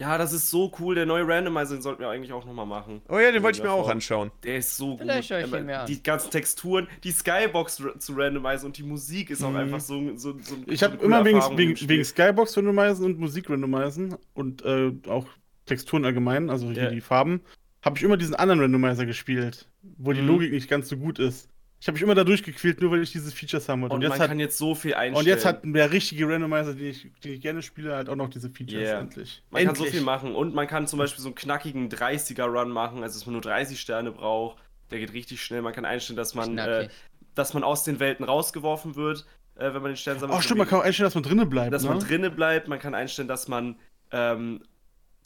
Ja, 0.00 0.16
das 0.18 0.32
ist 0.32 0.50
so 0.50 0.72
cool. 0.78 0.94
Der 0.94 1.06
neue 1.06 1.26
Randomizer, 1.26 1.74
den 1.74 1.82
sollten 1.82 2.00
wir 2.00 2.08
eigentlich 2.08 2.32
auch 2.32 2.44
nochmal 2.44 2.66
machen. 2.66 3.02
oh 3.08 3.18
ja, 3.18 3.32
den 3.32 3.42
wollte 3.42 3.58
ich 3.58 3.62
mir 3.62 3.70
der 3.70 3.76
auch 3.76 3.88
anschauen. 3.88 4.30
Der 4.44 4.56
ist 4.58 4.76
so 4.76 4.96
Vielleicht 4.96 5.28
gut. 5.28 5.38
schaue 5.38 5.44
ich 5.46 5.52
ihn 5.60 5.66
mir 5.66 5.80
an. 5.80 5.86
Die 5.86 6.02
ganzen 6.02 6.30
Texturen, 6.30 6.86
die 7.04 7.10
Skybox 7.10 7.82
zu 7.98 8.12
randomisieren 8.14 8.66
und 8.66 8.78
die 8.78 8.82
Musik 8.84 9.30
ist 9.30 9.42
auch 9.42 9.50
Mhm. 9.50 9.56
einfach 9.56 9.80
so, 9.80 10.16
so, 10.16 10.38
so 10.40 10.56
Ich 10.66 10.80
so 10.80 10.86
habe 10.86 11.04
immer 11.04 11.24
wegen, 11.24 11.40
wegen, 11.56 11.88
wegen 11.88 12.04
Skybox 12.04 12.56
randomisen 12.56 13.04
und 13.04 13.18
Musik 13.18 13.50
randomisen 13.50 14.16
und 14.34 14.64
äh, 14.64 14.92
auch 15.08 15.26
Texturen 15.66 16.04
allgemein, 16.04 16.48
also 16.48 16.70
hier 16.70 16.84
Ja. 16.84 16.90
die 16.90 17.00
Farben, 17.00 17.40
habe 17.82 17.96
ich 17.98 18.02
immer 18.04 18.16
diesen 18.16 18.34
anderen 18.34 18.60
Randomizer 18.60 19.04
gespielt, 19.06 19.68
wo 19.98 20.12
die 20.12 20.22
Mhm. 20.22 20.28
Logik 20.28 20.52
nicht 20.52 20.68
ganz 20.68 20.88
so 20.88 20.96
gut 20.96 21.18
ist. 21.18 21.48
Ich 21.80 21.86
habe 21.86 21.94
mich 21.94 22.02
immer 22.02 22.16
da 22.16 22.24
durchgequält, 22.24 22.80
nur 22.80 22.90
weil 22.90 23.02
ich 23.02 23.12
diese 23.12 23.30
Features 23.30 23.68
haben 23.68 23.82
wollte. 23.82 23.94
Und, 23.94 24.02
Und, 24.02 24.08
man 24.08 24.16
jetzt 24.16 24.20
hat, 24.20 24.28
kann 24.30 24.40
jetzt 24.40 24.58
so 24.58 24.74
viel 24.74 24.94
einstellen. 24.94 25.14
und 25.16 25.26
jetzt 25.26 25.44
hat 25.44 25.60
der 25.64 25.92
richtige 25.92 26.28
Randomizer, 26.28 26.74
den 26.74 26.86
ich, 26.88 27.06
den 27.22 27.34
ich 27.34 27.40
gerne 27.40 27.62
spiele, 27.62 27.94
halt 27.94 28.08
auch 28.08 28.16
noch 28.16 28.28
diese 28.28 28.50
Features 28.50 28.82
Yeah. 28.82 28.98
endlich. 29.00 29.42
Man 29.50 29.64
kann 29.64 29.74
so 29.76 29.84
Endlich. 29.84 29.96
viel 29.96 30.04
machen. 30.04 30.34
Und 30.34 30.54
man 30.54 30.66
kann 30.66 30.88
zum 30.88 30.98
Beispiel 30.98 31.22
so 31.22 31.28
einen 31.28 31.36
knackigen 31.36 31.88
30er-Run 31.88 32.70
machen, 32.70 33.02
also 33.04 33.16
dass 33.18 33.26
man 33.26 33.34
nur 33.34 33.42
30 33.42 33.80
Sterne 33.80 34.10
braucht. 34.10 34.58
Der 34.90 34.98
geht 34.98 35.12
richtig 35.12 35.40
schnell. 35.42 35.62
Man 35.62 35.72
kann 35.72 35.84
einstellen, 35.84 36.16
dass 36.16 36.34
man, 36.34 36.58
äh, 36.58 36.88
dass 37.36 37.54
man 37.54 37.62
aus 37.62 37.84
den 37.84 38.00
Welten 38.00 38.24
rausgeworfen 38.24 38.96
wird, 38.96 39.24
äh, 39.54 39.66
wenn 39.72 39.82
man 39.82 39.92
den 39.92 39.96
Stern 39.96 40.18
sammelt. 40.18 40.36
Oh, 40.36 40.42
stimmt, 40.42 40.58
man 40.58 40.66
kann 40.66 40.80
auch 40.80 40.84
einstellen, 40.84 41.06
dass 41.06 41.14
man 41.14 41.22
drinnen 41.24 41.48
bleibt. 41.48 41.72
dass 41.72 41.84
ne? 41.84 41.90
man 41.90 42.00
drinnen 42.00 42.34
bleibt. 42.34 42.66
Man 42.66 42.80
kann 42.80 42.94
einstellen, 42.94 43.28
dass 43.28 43.46
man, 43.46 43.76
ähm, 44.10 44.62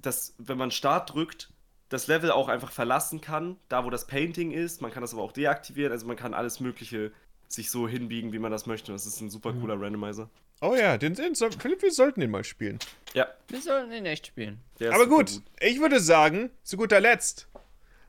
dass, 0.03 0.35
wenn 0.39 0.59
man 0.59 0.71
Start 0.71 1.15
drückt, 1.15 1.52
das 1.93 2.07
Level 2.07 2.31
auch 2.31 2.49
einfach 2.49 2.73
verlassen 2.73 3.21
kann, 3.21 3.57
da 3.69 3.85
wo 3.85 3.91
das 3.91 4.07
Painting 4.07 4.51
ist. 4.51 4.81
Man 4.81 4.91
kann 4.91 5.03
das 5.03 5.13
aber 5.13 5.23
auch 5.23 5.33
deaktivieren. 5.33 5.93
Also 5.93 6.07
man 6.07 6.17
kann 6.17 6.33
alles 6.35 6.59
Mögliche 6.61 7.13
sich 7.49 7.71
so 7.71 7.87
hinbiegen, 7.87 8.33
wie 8.33 8.39
man 8.39 8.51
das 8.51 8.65
möchte. 8.67 8.93
Das 8.93 9.05
ist 9.05 9.21
ein 9.21 9.29
super 9.29 9.53
cooler 9.53 9.79
Randomizer. 9.81 10.31
Oh 10.63 10.75
ja, 10.75 10.97
den, 10.97 11.15
den 11.15 11.35
soll, 11.35 11.51
Philipp, 11.53 11.83
wir 11.83 11.91
sollten 11.91 12.21
den 12.21 12.31
mal 12.31 12.45
spielen. 12.45 12.79
Ja, 13.15 13.27
Wir 13.49 13.61
sollten 13.61 13.93
ihn 13.93 14.07
echt 14.07 14.29
spielen. 14.29 14.61
der 14.81 14.95
Aber 14.95 15.05
super 15.05 15.17
gut, 15.17 15.43
ich 15.61 15.81
würde 15.81 16.01
sagen, 16.01 16.51
zu 16.63 16.77
guter 16.77 17.01
Letzt 17.01 17.49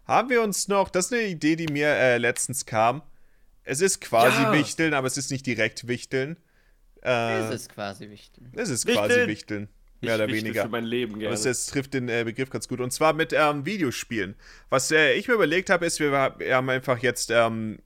haben 0.07 0.29
wir 0.29 0.41
uns 0.41 0.67
noch, 0.67 0.89
das 0.89 1.07
ist 1.07 1.13
eine 1.13 1.23
Idee, 1.23 1.55
die 1.55 1.67
mir 1.67 1.87
äh, 1.87 2.17
letztens 2.19 2.65
kam. 2.65 3.01
Es 3.63 3.81
ist 3.81 3.99
quasi 4.01 4.43
Ja. 4.43 4.53
Wichteln, 4.53 4.93
aber 4.93 5.07
es 5.07 5.17
ist 5.17 5.31
nicht 5.31 5.45
direkt 5.45 5.87
Wichteln. 5.87 6.37
Äh, 7.01 7.05
Das 7.49 7.55
ist 7.55 7.69
quasi 7.69 8.09
wichtig. 8.09 8.43
es 8.53 8.69
ist 8.69 8.85
Wichteln. 8.85 9.07
quasi 9.07 9.27
Wichteln. 9.27 9.67
Mehr 10.03 10.15
oder 10.15 10.27
weniger. 10.27 10.63
für 10.63 10.69
mein 10.69 10.83
Leben 10.85 11.19
gerne. 11.19 11.31
Das, 11.33 11.43
das 11.43 11.65
trifft 11.67 11.93
den 11.93 12.09
äh, 12.09 12.23
Begriff 12.25 12.49
ganz 12.49 12.67
gut. 12.67 12.79
Und 12.79 12.91
zwar 12.91 13.13
mit 13.13 13.33
ähm, 13.33 13.65
Videospielen. 13.65 14.35
Was 14.69 14.91
äh, 14.91 15.13
ich 15.13 15.27
mir 15.27 15.33
überlegt 15.35 15.69
habe, 15.69 15.85
ist, 15.85 15.99
wir, 15.99 16.11
wir 16.11 16.55
haben 16.55 16.69
einfach 16.69 16.99
jetzt 16.99 17.31
ähm, 17.31 17.79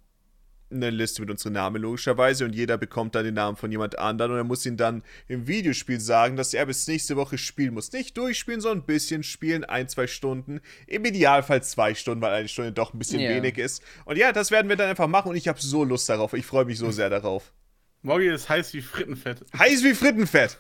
eine 0.70 0.90
Liste 0.90 1.22
mit 1.22 1.32
unseren 1.32 1.54
Namen 1.54 1.82
logischerweise 1.82 2.44
und 2.44 2.54
jeder 2.54 2.78
bekommt 2.78 3.16
dann 3.16 3.24
den 3.24 3.36
Namen 3.36 3.56
von 3.56 3.72
jemand 3.72 3.98
anderem 4.00 4.32
und 4.34 4.38
er 4.38 4.44
muss 4.44 4.66
ihn 4.66 4.76
dann 4.76 5.02
im 5.30 5.48
Videospiel 5.48 6.00
sagen, 6.02 6.36
dass 6.36 6.54
er 6.54 6.66
bis 6.66 6.86
nächste 6.88 7.16
Woche 7.16 7.38
spielen 7.38 7.74
muss. 7.74 7.94
Nicht 7.94 8.18
durchspielen, 8.18 8.60
sondern 8.60 8.80
ein 8.84 8.86
bisschen 8.86 9.24
spielen, 9.24 9.64
ein, 9.64 9.88
zwei 9.88 10.08
Stunden. 10.08 10.60
Im 10.86 11.06
Idealfall 11.06 11.64
zwei 11.64 11.96
Stunden, 11.96 12.22
weil 12.22 12.34
eine 12.34 12.48
Stunde 12.50 12.74
doch 12.74 12.94
ein 12.94 13.00
bisschen 13.00 13.22
Ja. 13.22 13.30
wenig 13.30 13.58
ist. 13.58 13.82
Und 14.04 14.18
ja, 14.18 14.34
das 14.34 14.52
werden 14.52 14.68
wir 14.68 14.76
dann 14.76 14.90
einfach 14.90 15.08
machen 15.08 15.30
und 15.30 15.38
ich 15.38 15.48
habe 15.48 15.62
so 15.62 15.86
Lust 15.86 16.10
darauf. 16.10 16.34
Ich 16.34 16.46
freue 16.46 16.66
mich 16.66 16.78
so 16.80 16.92
sehr 16.92 17.10
darauf. 17.10 17.54
Morgi 18.02 18.28
ist 18.28 18.50
heiß 18.50 18.74
wie 18.74 18.82
Frittenfett. 18.82 19.46
Heiß 19.58 19.84
wie 19.86 19.94
Frittenfett. 19.94 20.58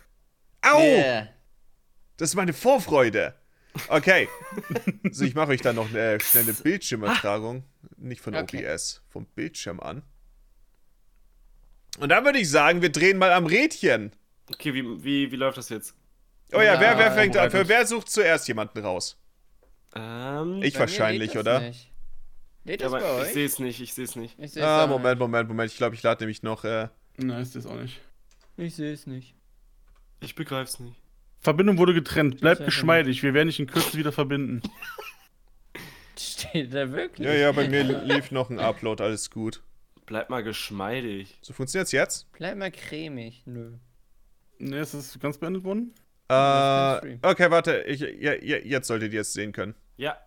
Au! 0.61 0.81
Yeah. 0.81 1.27
Das 2.17 2.29
ist 2.29 2.35
meine 2.35 2.53
Vorfreude. 2.53 3.33
Okay. 3.89 4.27
so, 5.11 5.23
ich 5.23 5.35
mache 5.35 5.51
euch 5.51 5.61
dann 5.61 5.75
noch 5.75 5.91
äh, 5.93 6.19
schnell 6.19 6.43
eine 6.43 6.53
Bildschirmübertragung. 6.53 7.63
Nicht 7.97 8.21
von 8.21 8.35
Okay. 8.35 8.67
OBS, 8.67 9.01
vom 9.09 9.25
Bildschirm 9.25 9.79
an. 9.79 10.01
Und 11.99 12.09
dann 12.09 12.25
würde 12.25 12.39
ich 12.39 12.49
sagen, 12.49 12.81
wir 12.81 12.91
drehen 12.91 13.17
mal 13.17 13.31
am 13.33 13.45
Rädchen. 13.45 14.11
okay, 14.51 14.73
wie, 14.73 15.03
wie, 15.03 15.31
wie 15.31 15.35
läuft 15.35 15.57
das 15.57 15.69
jetzt? 15.69 15.95
Oh 16.53 16.59
ja, 16.61 16.79
wer, 16.79 16.97
wer 16.97 17.07
Ja, 17.07 17.11
fängt 17.11 17.35
an? 17.37 17.51
Wer 17.51 17.85
sucht 17.85 18.09
zuerst 18.09 18.47
jemanden 18.47 18.79
raus? 18.79 19.17
Ähm, 19.95 20.61
Ich 20.63 20.77
wahrscheinlich, 20.79 21.37
oder? 21.37 21.59
Nicht. 21.59 21.91
Ja, 22.63 22.77
das 22.77 22.93
aber 22.93 22.99
bei 23.01 23.27
ich 23.27 23.33
sehe 23.33 23.45
es 23.45 23.59
nicht, 23.59 23.79
ich 23.81 23.93
sehe 23.93 24.05
es 24.05 24.15
nicht. 24.15 24.37
Ich 24.39 24.51
seh's 24.51 24.63
Ah, 24.63 24.87
Moment. 24.87 25.19
Moment, 25.19 25.47
Moment. 25.47 25.71
Ich 25.71 25.77
glaube, 25.77 25.95
ich 25.95 26.03
lade 26.03 26.23
nämlich 26.23 26.43
noch. 26.43 26.63
Äh, 26.63 26.89
Nein, 27.17 27.41
ist 27.41 27.55
das 27.55 27.65
auch 27.65 27.75
nicht. 27.75 27.99
Ich 28.57 28.75
sehe 28.75 28.91
es 28.93 29.07
nicht. 29.07 29.35
Ich 30.19 30.35
begreif's 30.35 30.79
nicht. 30.79 30.95
Verbindung 31.47 31.77
wurde 31.77 31.93
getrennt. 31.93 32.41
Bleibt 32.41 32.57
Sehr 32.57 32.65
geschmeidig. 32.65 33.23
Wir 33.23 33.33
werden 33.33 33.47
dich 33.47 33.57
in 33.57 33.67
Kürze 33.67 33.97
wieder 33.97 34.11
verbinden. 34.11 34.61
Steht 36.19 36.73
da 36.73 36.91
wirklich? 36.91 37.25
ja, 37.25 37.33
ja, 37.33 37.53
bei 37.53 37.69
mir 37.69 37.83
lief 37.83 38.31
noch 38.31 38.49
ein 38.49 38.59
Upload, 38.59 39.01
alles 39.01 39.31
gut. 39.31 39.63
Bleib 40.05 40.29
mal 40.29 40.43
geschmeidig. 40.43 41.37
So 41.41 41.53
funktioniert's 41.53 41.93
jetzt? 41.93 42.29
Bleib 42.33 42.57
mal 42.57 42.69
cremig. 42.69 43.43
Nö. 43.45 43.77
Ne, 44.59 44.79
ist 44.79 44.93
es 44.93 45.17
ganz 45.21 45.37
beendet 45.37 45.63
worden? 45.63 45.93
Äh, 46.27 47.17
okay, 47.21 47.49
warte. 47.49 47.83
Ich, 47.83 48.01
ja, 48.01 48.33
ja, 48.33 48.57
jetzt 48.57 48.87
solltet 48.87 49.13
ihr 49.13 49.21
es 49.21 49.31
sehen 49.31 49.53
können. 49.53 49.73
Ja. 49.95 50.17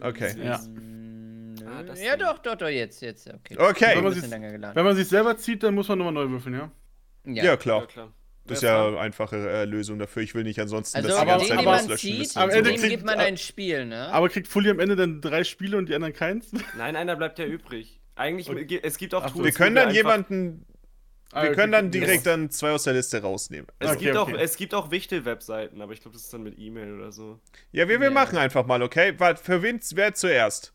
Okay. 0.00 0.32
Ja. 0.40 0.58
Mm. 0.58 1.56
Ah, 1.66 1.82
das 1.82 2.00
ja, 2.00 2.16
doch, 2.16 2.38
doch, 2.38 2.54
doch, 2.54 2.68
jetzt, 2.68 3.02
jetzt. 3.02 3.26
Okay. 3.26 3.56
Okay. 3.58 3.96
Wenn 3.96 4.04
man 4.04 4.12
sich-. 4.12 4.30
Wenn 4.30 4.84
man 4.84 4.94
sich 4.94 5.08
selber 5.08 5.36
zieht, 5.38 5.64
dann 5.64 5.74
muss 5.74 5.88
man 5.88 5.98
nochmal 5.98 6.14
neu 6.14 6.28
würfeln, 6.30 6.54
ja? 6.54 6.70
Ja, 7.24 7.44
Ja. 7.44 7.56
klar. 7.56 7.80
Ja, 7.80 7.86
klar. 7.86 8.12
Das 8.46 8.58
ist 8.58 8.62
ja 8.62 8.86
eine 8.88 8.98
einfache 8.98 9.36
äh, 9.36 9.64
Lösung 9.64 9.98
dafür. 9.98 10.22
Ich 10.22 10.34
will 10.34 10.44
nicht 10.44 10.58
ansonsten 10.60 10.96
Also, 10.96 11.08
das 11.08 11.16
die 11.16 11.22
aber- 11.22 11.38
ganze 11.38 11.54
rauslöschen 11.54 11.96
zieht, 12.10 12.18
müssen. 12.18 12.38
Am 12.38 12.44
und 12.48 12.54
Ende 12.54 12.70
dem 12.70 12.78
kriegt- 12.80 12.90
gibt 12.90 13.04
man 13.04 13.18
ein 13.18 13.36
Spiel, 13.36 13.86
ne? 13.86 14.08
Aber 14.12 14.28
kriegt 14.28 14.48
Fully 14.48 14.70
am 14.70 14.78
Ende 14.80 14.96
dann 14.96 15.20
drei 15.20 15.44
Spiele 15.44 15.76
und 15.76 15.88
die 15.88 15.94
anderen 15.94 16.14
keins? 16.14 16.50
Nein, 16.76 16.96
einer 16.96 17.16
bleibt 17.16 17.38
ja 17.38 17.44
übrig. 17.46 18.00
Eigentlich, 18.14 18.48
Okay. 18.48 18.80
es 18.82 18.96
gibt 18.98 19.14
auch 19.14 19.24
Ach. 19.24 19.30
Tools, 19.30 19.44
Wir 19.44 19.52
können 19.52 19.76
dann 19.76 19.92
jemanden, 19.92 20.64
Ah, 21.32 21.42
wir 21.42 21.48
okay, 21.50 21.56
können 21.56 21.72
dann 21.72 21.90
direkt 21.90 22.24
dann 22.24 22.50
zwei 22.50 22.70
aus 22.70 22.84
der 22.84 22.92
Liste 22.94 23.20
rausnehmen. 23.20 23.66
Es, 23.80 23.90
Okay, 23.90 24.04
gibt 24.06 24.16
okay. 24.16 24.34
Auch, 24.36 24.38
es 24.40 24.56
gibt 24.56 24.74
auch 24.74 24.90
Wichtel-Webseiten, 24.92 25.82
aber 25.82 25.92
ich 25.92 26.00
glaube, 26.00 26.14
das 26.14 26.22
ist 26.24 26.32
dann 26.32 26.44
mit 26.44 26.56
E-Mail 26.58 26.94
oder 26.94 27.10
so. 27.12 27.40
Ja, 27.72 27.88
wir, 27.88 27.98
wir 28.00 28.06
Ja. 28.08 28.12
machen 28.12 28.38
einfach 28.38 28.64
mal, 28.64 28.80
okay? 28.82 29.12
Für 29.42 29.60
wen, 29.62 29.80
wer 29.94 30.14
zuerst? 30.14 30.72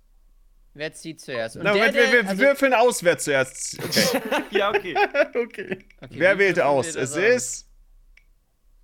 Wer 0.74 0.94
zieht 0.94 1.20
zuerst? 1.20 1.58
Und 1.58 1.64
Na, 1.64 1.74
der, 1.74 1.94
wir, 1.94 2.12
wir 2.12 2.22
der- 2.22 2.30
also- 2.30 2.42
würfeln 2.42 2.74
aus, 2.74 3.04
wer 3.04 3.18
zuerst. 3.18 3.78
Okay. 3.84 4.22
ja, 4.52 4.70
okay. 4.70 4.96
okay. 5.36 5.78
okay, 6.02 6.10
wer 6.10 6.38
wählt 6.38 6.60
aus? 6.60 6.96
Es 6.96 7.12
aus? 7.12 7.18
ist 7.18 7.68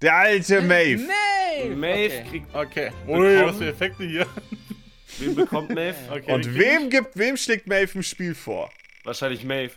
der 0.01 0.15
alte 0.15 0.61
Maeve. 0.61 1.03
Maeve! 1.07 1.75
Maeve 1.75 2.13
Okay. 2.19 2.29
kriegt. 2.29 2.55
Okay. 2.55 2.91
Ui, 3.07 3.45
was 3.45 3.57
für 3.57 3.69
Effekte 3.69 4.03
hier. 4.03 4.27
Wen 5.19 5.33
bekommt 5.33 5.69
Maeve? 5.73 5.95
Okay, 6.11 6.31
Und 6.31 6.55
wem 6.57 6.89
gibt, 6.89 7.17
wem 7.17 7.37
schlägt 7.37 7.65
Maeve 7.67 7.97
ein 7.99 8.03
Spiel 8.03 8.35
vor? 8.35 8.69
Wahrscheinlich 9.03 9.43
Maeve. 9.43 9.73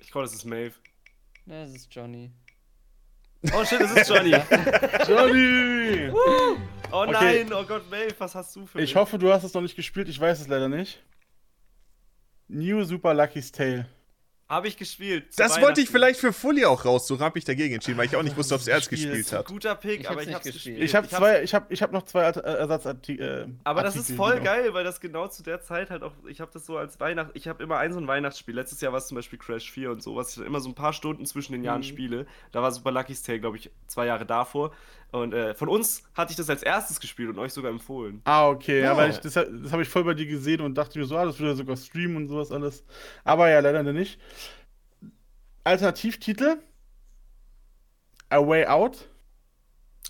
Ich 0.00 0.10
glaube, 0.12 0.26
das 0.26 0.34
ist 0.34 0.44
Maeve. 0.44 0.74
Das 1.46 1.70
ist 1.70 1.92
Johnny. 1.92 2.30
Oh 3.52 3.64
shit, 3.64 3.80
das 3.80 3.92
ist 3.96 4.08
Johnny. 4.08 4.36
Johnny! 5.08 6.10
Oh 6.92 7.02
Okay. 7.02 7.12
nein, 7.12 7.52
oh 7.52 7.64
Gott, 7.64 7.90
Maeve, 7.90 8.14
was 8.18 8.34
hast 8.34 8.54
du 8.56 8.66
für 8.66 8.78
Ich 8.80 8.90
mich? 8.90 8.96
hoffe, 8.96 9.18
du 9.18 9.32
hast 9.32 9.44
es 9.44 9.52
noch 9.54 9.60
nicht 9.62 9.76
gespielt, 9.76 10.08
ich 10.08 10.20
weiß 10.20 10.40
es 10.40 10.48
leider 10.48 10.68
nicht. 10.68 11.02
New 12.48 12.82
Super 12.84 13.12
Lucky's 13.12 13.50
Tale. 13.52 13.86
Habe 14.48 14.68
ich 14.68 14.76
gespielt. 14.76 15.26
Das 15.36 15.60
wollte 15.60 15.80
ich 15.80 15.88
vielleicht 15.90 16.20
für 16.20 16.32
Fully 16.32 16.64
auch 16.66 16.84
raussuchen, 16.84 17.24
habe 17.24 17.36
ich 17.36 17.44
dagegen 17.44 17.74
entschieden, 17.74 17.98
weil 17.98 18.06
ich 18.06 18.14
auch 18.14 18.22
nicht 18.22 18.36
wusste, 18.36 18.54
ob 18.54 18.60
es 18.60 18.68
erst 18.68 18.88
Gespielt. 18.90 19.32
hat. 19.32 19.46
Guter 19.46 19.74
Pick, 19.74 20.02
Ich 20.02 20.08
aber 20.08 20.20
ich 20.20 20.28
nicht 20.28 20.36
hab's 20.36 20.44
gespielt. 20.46 20.80
Ich 20.80 20.94
habe 20.94 21.08
zwei, 21.08 21.42
ich 21.42 21.52
habe 21.52 21.66
ich 21.68 21.82
hab 21.82 21.90
noch 21.90 22.04
zwei 22.04 22.22
äh, 22.26 22.38
Ersatzartikel. 22.40 23.48
Äh, 23.48 23.52
Aber 23.64 23.82
das 23.82 23.96
ist 23.96 24.12
voll 24.12 24.34
genau. 24.34 24.44
geil, 24.44 24.72
weil 24.72 24.84
das 24.84 25.00
genau 25.00 25.26
zu 25.26 25.42
der 25.42 25.60
Zeit 25.62 25.90
halt 25.90 26.04
auch, 26.04 26.12
ich 26.28 26.40
habe 26.40 26.50
das 26.54 26.64
so 26.64 26.76
als 26.76 27.00
Weihnacht, 27.00 27.30
ich 27.34 27.48
habe 27.48 27.60
immer 27.62 27.78
ein 27.78 27.92
so 27.92 27.98
ein 27.98 28.06
Weihnachtsspiel. 28.06 28.54
Letztes 28.54 28.80
Jahr 28.80 28.92
war 28.92 28.98
es 28.98 29.08
zum 29.08 29.16
Beispiel 29.16 29.38
Crash 29.38 29.68
4 29.70 29.90
und 29.90 30.02
so, 30.02 30.14
was 30.14 30.30
ich 30.30 30.36
dann 30.36 30.46
immer 30.46 30.60
so 30.60 30.68
ein 30.68 30.74
paar 30.76 30.92
Stunden 30.92 31.26
zwischen 31.26 31.52
den 31.52 31.64
Jahren 31.64 31.80
Mhm. 31.80 31.84
spiele. 31.84 32.26
Da 32.52 32.62
war 32.62 32.70
Super 32.70 32.92
Lucky's 32.92 33.22
Tale, 33.22 33.40
glaube 33.40 33.56
ich, 33.56 33.70
zwei 33.88 34.06
Jahre 34.06 34.26
davor. 34.26 34.72
Und 35.12 35.32
äh, 35.32 35.54
von 35.54 35.68
uns 35.68 36.02
hatte 36.14 36.32
ich 36.32 36.36
das 36.36 36.50
als 36.50 36.62
erstes 36.64 36.98
gespielt 37.00 37.30
und 37.30 37.38
euch 37.38 37.52
sogar 37.52 37.70
empfohlen. 37.70 38.20
Ah, 38.24 38.48
okay. 38.48 38.82
Ja. 38.82 38.90
Aber 38.90 39.08
ich, 39.08 39.18
das, 39.18 39.34
das 39.34 39.46
habe 39.72 39.82
ich 39.82 39.88
voll 39.88 40.02
bei 40.04 40.14
dir 40.14 40.26
gesehen 40.26 40.60
und 40.60 40.74
dachte 40.74 40.98
mir 40.98 41.04
so, 41.04 41.16
ah, 41.16 41.24
das 41.24 41.38
würde 41.38 41.54
sogar 41.56 41.76
streamen 41.76 42.16
und 42.16 42.28
sowas 42.28 42.50
alles. 42.50 42.84
Aber 43.24 43.48
ja, 43.48 43.60
leider 43.60 43.82
nicht. 43.92 44.18
Alternativtitel. 45.66 46.58
A 48.28 48.38
Way 48.38 48.66
Out. 48.66 49.08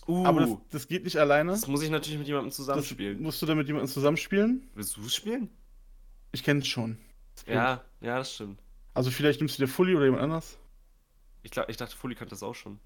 Uh, 0.08 0.24
Aber 0.24 0.40
das, 0.40 0.50
das, 0.50 0.58
das 0.70 0.88
geht 0.88 1.04
nicht 1.04 1.16
alleine. 1.16 1.58
muss 1.66 1.82
ich 1.82 1.90
natürlich 1.90 2.18
mit 2.18 2.28
jemandem 2.28 2.50
Das 2.50 2.56
zusammenspielen. 2.56 3.20
musst 3.22 3.42
du 3.42 3.46
dann 3.46 3.58
mit 3.58 3.66
jemandem 3.66 3.90
zusammenspielen. 3.90 4.68
Willst 4.74 4.96
du 4.96 5.00
es 5.04 5.14
spielen? 5.14 5.50
Ich 6.32 6.44
kenne 6.44 6.60
es 6.60 6.68
schon. 6.68 6.98
Ja, 7.46 7.82
ja, 8.00 8.18
das 8.18 8.34
stimmt. 8.34 8.60
Also 8.94 9.10
vielleicht 9.10 9.40
nimmst 9.40 9.58
du 9.58 9.64
dir 9.64 9.68
Fully 9.68 9.94
oder 9.96 10.04
jemand 10.04 10.22
anders. 10.22 10.58
Ich, 11.42 11.50
glaub, 11.50 11.68
ich 11.68 11.76
dachte, 11.76 11.96
Fully 11.96 12.14
kannte 12.14 12.30
das 12.30 12.42
auch 12.42 12.54
schon. 12.54 12.78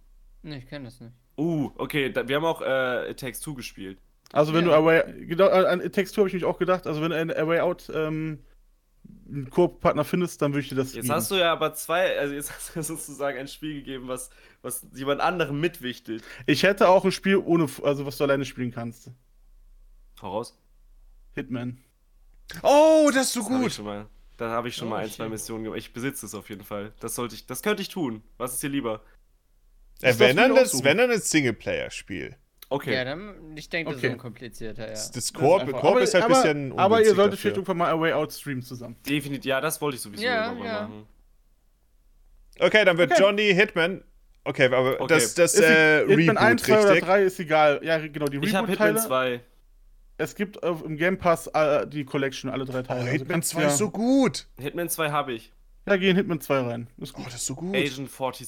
Nee, 0.42 0.59
ich 0.59 0.66
kenne 0.66 0.86
das 0.86 1.01
nicht. 1.01 1.12
Uh, 1.36 1.70
okay, 1.76 2.10
da, 2.10 2.26
wir 2.26 2.36
haben 2.36 2.44
auch 2.44 2.62
äh, 2.62 3.10
It 3.10 3.20
Takes 3.20 3.40
Two 3.40 3.55
gespielt. 3.55 3.98
Also 4.32 4.55
wenn 4.55 4.64
Ja. 4.66 4.76
du 4.76 4.82
Away, 4.82 5.26
genau, 5.26 5.48
an 5.48 5.80
Textur 5.92 6.22
habe 6.22 6.28
ich 6.28 6.34
mich 6.34 6.44
auch 6.44 6.59
gedacht, 6.59 6.86
also 6.86 7.02
wenn 7.02 7.10
du 7.10 7.16
ein 7.16 7.30
Away 7.32 7.60
Out 7.60 7.90
ähm, 7.92 8.38
einen 9.31 9.51
Koop-Partner 9.51 10.05
findest, 10.05 10.43
dann 10.43 10.52
würde 10.52 10.61
ich 10.62 10.69
dir 10.69 10.74
das 10.74 10.94
Jetzt 10.94 11.05
geben. 11.05 11.15
hast 11.15 11.31
du 11.31 11.36
ja 11.36 11.52
aber 11.52 11.73
zwei, 11.74 12.19
also 12.19 12.35
jetzt 12.35 12.52
hast 12.55 12.74
du 12.77 12.82
sozusagen 12.82 13.39
ein 13.39 13.48
Spiel 13.48 13.74
gegeben, 13.74 14.09
was, 14.09 14.31
was 14.62 14.86
jemand 14.94 15.20
anderem 15.20 15.61
mitwichtelt. 15.61 16.23
Ich 16.47 16.62
hätte 16.62 16.89
auch 16.89 17.05
ein 17.05 17.12
Spiel 17.12 17.36
ohne, 17.36 17.69
also 17.82 18.07
was 18.07 18.16
du 18.19 18.24
alleine 18.24 18.44
spielen 18.44 18.70
kannst. 18.73 19.11
Hau 20.20 20.31
raus. 20.31 20.59
Hitman. 21.35 21.78
Oh, 22.62 23.11
das 23.15 23.27
ist 23.28 23.32
so 23.35 23.40
Das 23.40 23.51
hab 23.51 23.61
gut. 23.62 23.73
schon 23.73 23.85
mal. 23.85 24.07
Da 24.36 24.51
habe 24.51 24.69
ich 24.69 24.77
schon 24.77 24.89
Oh, 24.89 24.93
mal 24.93 25.05
ein, 25.05 25.11
zwei 25.11 25.28
Missionen 25.28 25.65
gemacht. 25.65 25.78
Ich 25.78 25.93
besitze 25.93 26.27
es 26.27 26.35
auf 26.35 26.48
jeden 26.48 26.65
Fall. 26.65 26.93
Das 27.01 27.15
sollte 27.15 27.35
ich, 27.35 27.47
das 27.47 27.62
könnte 27.62 27.82
ich 27.82 27.89
tun. 27.89 28.23
Was 28.39 28.55
ist 28.55 28.62
dir 28.62 28.69
lieber? 28.70 29.02
Äh, 30.01 30.09
Das 30.09 30.19
wenn, 30.19 30.36
dann 30.36 30.55
das, 30.55 30.82
wenn 30.82 30.97
dann 30.98 31.11
ein 31.11 31.20
Singleplayer-spiel. 31.20 32.36
Okay. 32.72 32.94
Ja, 32.94 33.05
dann, 33.05 33.56
ich 33.56 33.68
denke, 33.68 33.90
das 33.90 33.98
Okay. 33.98 34.06
ist 34.09 34.12
unkomplizierter, 34.14 34.84
ja. 34.84 34.90
Das, 34.90 35.10
das 35.10 35.34
einfach- 35.34 35.40
Koop 35.80 35.84
aber, 35.84 36.01
ist 36.02 36.14
halt 36.14 36.24
ein 36.24 36.30
aber, 36.32 36.42
bisschen 36.42 36.78
Aber 36.78 37.01
ihr 37.01 37.06
solltet 37.06 37.18
dafür. 37.18 37.36
vielleicht 37.36 37.56
irgendwann 37.56 37.76
mal 37.78 37.90
Away 37.90 38.12
Out 38.12 38.32
streamen 38.32 38.62
zusammen. 38.62 38.97
Definitiv, 39.09 39.44
ja, 39.44 39.60
das 39.60 39.80
wollte 39.80 39.97
ich 39.97 40.02
sowieso 40.02 40.22
Ja, 40.22 40.52
ja. 40.52 40.82
machen. 40.82 41.06
Okay, 42.60 42.84
dann 42.84 42.97
wird 42.98 43.10
Okay. 43.12 43.20
Johnny 43.22 43.52
Hitman. 43.55 44.05
Okay, 44.44 44.66
aber 44.66 45.01
Okay. 45.01 45.06
das, 45.14 45.34
das 45.34 45.55
Ist 45.55 45.60
äh, 45.62 46.06
die- 46.06 46.14
Hitman 46.16 46.36
1, 46.38 46.62
Reboot, 46.62 46.76
2 46.76 46.80
oder 46.82 46.90
richtig? 46.92 47.05
3 47.09 47.22
ist 47.24 47.40
egal. 47.40 47.80
Ja, 47.82 47.98
genau, 47.98 48.26
die 48.26 48.38
Ich 48.38 48.55
habe 48.55 48.68
Hitman 48.68 48.88
Reboot-Teile. 48.97 49.38
2. 49.38 49.40
Es 50.18 50.34
gibt 50.34 50.62
auf, 50.62 50.84
im 50.84 50.97
Game 50.97 51.18
Pass 51.18 51.47
äh, 51.48 51.86
die 51.86 52.05
Collection, 52.05 52.51
alle 52.51 52.64
drei 52.66 52.80
Oh, 52.80 52.82
Teile. 52.82 53.01
Also 53.01 53.12
Hitman 53.12 53.28
kannst 53.28 53.51
2 53.51 53.62
ja, 53.62 53.68
ist 53.68 53.78
so 53.78 53.90
gut. 53.90 54.47
Hitman 54.59 54.88
2 54.88 55.10
habe 55.10 55.32
ich. 55.32 55.52
Ja, 55.86 55.97
geh 55.97 56.10
in 56.10 56.16
Hitman 56.16 56.40
2 56.40 56.60
rein. 56.60 56.86
Ist 56.98 57.14
Oh, 57.14 57.18
gut. 57.18 57.26
das 57.28 57.34
ist 57.36 57.47
so 57.47 57.55
gut. 57.55 57.74
Agent 57.74 58.10
47 58.10 58.47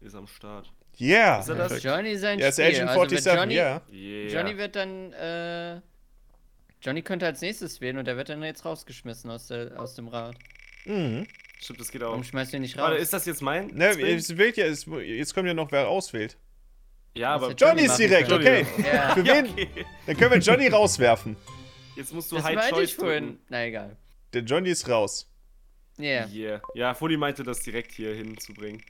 ist 0.00 0.14
am 0.14 0.26
Start. 0.26 0.72
Yeah. 1.00 1.40
Ist 1.40 1.48
er 1.48 1.54
das? 1.56 1.82
Johnny 1.82 2.16
sein 2.16 2.38
Ja, 2.38 2.48
ist 2.48 2.54
Spiel. 2.54 2.66
Agent 2.66 2.88
also 2.88 3.00
wenn 3.02 3.08
47, 3.08 3.34
Johnny, 3.34 3.54
ja. 3.54 3.82
Yeah. 3.92 4.32
Johnny 4.32 4.56
wird 4.58 4.76
dann, 4.76 5.12
äh, 5.12 5.80
Johnny 6.80 7.02
könnte 7.02 7.26
als 7.26 7.40
nächstes 7.40 7.80
wählen 7.80 7.98
und 7.98 8.06
der 8.06 8.16
wird 8.16 8.28
dann 8.28 8.42
jetzt 8.42 8.64
rausgeschmissen 8.64 9.30
aus, 9.30 9.48
der, 9.48 9.78
aus 9.78 9.94
dem 9.94 10.08
Rad. 10.08 10.36
Mhm. 10.84 11.26
Stimmt, 11.60 11.80
das 11.80 11.90
geht 11.90 12.02
auch. 12.02 12.10
Warum 12.10 12.24
schmeißt 12.24 12.52
du 12.52 12.56
ihn 12.56 12.62
nicht 12.62 12.76
raus? 12.78 12.90
Warte, 12.90 12.96
ist 12.98 13.12
das 13.12 13.26
jetzt 13.26 13.42
mein? 13.42 13.68
Ne, 13.68 13.88
es 14.00 14.36
wählt 14.36 14.56
ja, 14.56 14.66
es, 14.66 14.86
jetzt 14.86 15.34
kommt 15.34 15.46
ja 15.48 15.54
noch, 15.54 15.72
wer 15.72 15.88
auswählt. 15.88 16.36
ja, 17.14 17.34
aber. 17.34 17.52
Johnny 17.52 17.82
ist 17.82 17.96
direkt, 17.98 18.28
können. 18.28 18.40
okay. 18.40 18.66
Ja, 18.84 19.14
Für 19.14 19.20
Ja, 19.22 19.34
wen? 19.34 19.46
okay. 19.50 19.68
Dann 20.06 20.16
können 20.16 20.30
wir 20.32 20.38
Johnny 20.38 20.68
rauswerfen. 20.68 21.36
Jetzt 21.96 22.12
musst 22.12 22.30
du 22.30 22.36
das 22.36 22.44
High 22.44 22.68
Choice 22.70 22.90
ich 22.90 22.94
vorhin. 22.94 23.38
Na 23.48 23.64
egal. 23.64 23.96
Der 24.34 24.42
Johnny 24.42 24.68
ist 24.68 24.86
raus. 24.88 25.30
Yeah. 25.98 26.28
Yeah. 26.28 26.60
Ja, 26.74 26.92
Fully 26.92 27.16
meinte 27.16 27.42
das 27.42 27.60
direkt 27.60 27.92
hier 27.92 28.14
hinzubringen. 28.14 28.82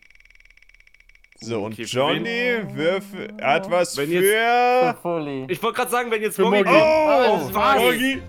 So, 1.40 1.64
und 1.64 1.72
Okay, 1.74 1.84
für 1.84 1.96
Johnny 1.96 2.62
würfel, 2.74 3.28
hat 3.42 3.70
was 3.70 3.96
Wenn 3.96 4.08
für. 4.10 4.96
Fully. 5.02 5.46
Ich 5.48 5.62
wollte 5.62 5.76
gerade 5.76 5.90
sagen, 5.90 6.10
wenn 6.10 6.22
jetzt 6.22 6.36
Für. 6.36 6.44
Moggy. 6.44 6.64
Oh, 6.68 7.38
ist 7.46 7.54
was? 7.54 7.78
Moggy. 7.82 8.22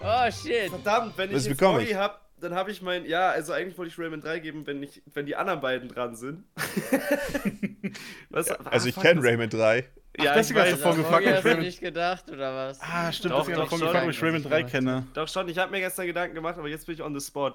Oh 0.00 0.30
shit. 0.30 0.70
Verdammt, 0.70 1.16
wenn 1.16 1.32
Was 1.34 1.46
ich 1.46 1.50
jetzt 1.60 1.62
ich? 1.90 1.94
hab, 1.96 2.20
dann 2.40 2.54
habe 2.54 2.70
ich 2.70 2.82
mein. 2.82 3.04
Ja, 3.06 3.30
also 3.30 3.52
eigentlich 3.52 3.76
wollte 3.78 3.90
ich 3.92 3.98
Rayman 3.98 4.20
3 4.20 4.38
geben, 4.40 4.66
wenn, 4.66 4.82
ich, 4.82 5.02
wenn 5.14 5.26
die 5.26 5.36
anderen 5.36 5.60
beiden 5.60 5.88
dran 5.88 6.14
sind. 6.16 6.44
was, 8.30 8.50
Also, 8.50 8.88
ich 8.88 8.96
kenne 8.96 9.20
das- 9.20 9.24
Rayman 9.30 9.50
3. 9.50 9.84
Ja, 10.20 10.34
deswegen 10.34 10.58
ich 10.58 10.64
hast 10.64 10.72
du 10.72 10.76
weiß. 10.76 10.80
vorhin 10.82 11.02
Moggy 11.02 11.02
gefragt, 11.02 11.26
ob 11.28 11.34
hast 11.34 11.44
du 11.44 11.48
Rayman- 11.50 11.60
nicht 11.64 11.80
gedacht, 11.80 12.30
oder 12.30 12.54
was? 12.54 12.80
Ah, 12.80 13.12
stimmt, 13.12 13.34
Doch, 13.34 13.38
deswegen 13.46 13.56
doch, 13.56 13.66
habe 13.70 13.74
ich 13.76 13.80
gefragt, 13.86 14.04
ob 14.04 14.10
ich 14.10 14.22
Rayman 14.22 14.42
3 14.42 14.50
Was 14.50 14.58
ich 14.66 14.72
kenne. 14.72 15.06
Doch 15.14 15.28
schon, 15.28 15.48
ich 15.48 15.58
habe 15.58 15.70
mir 15.70 15.80
gestern 15.80 16.06
Gedanken 16.06 16.34
gemacht, 16.34 16.58
aber 16.58 16.68
jetzt 16.68 16.86
bin 16.86 16.94
ich 16.96 17.02
on 17.02 17.18
the 17.18 17.24
spot. 17.24 17.52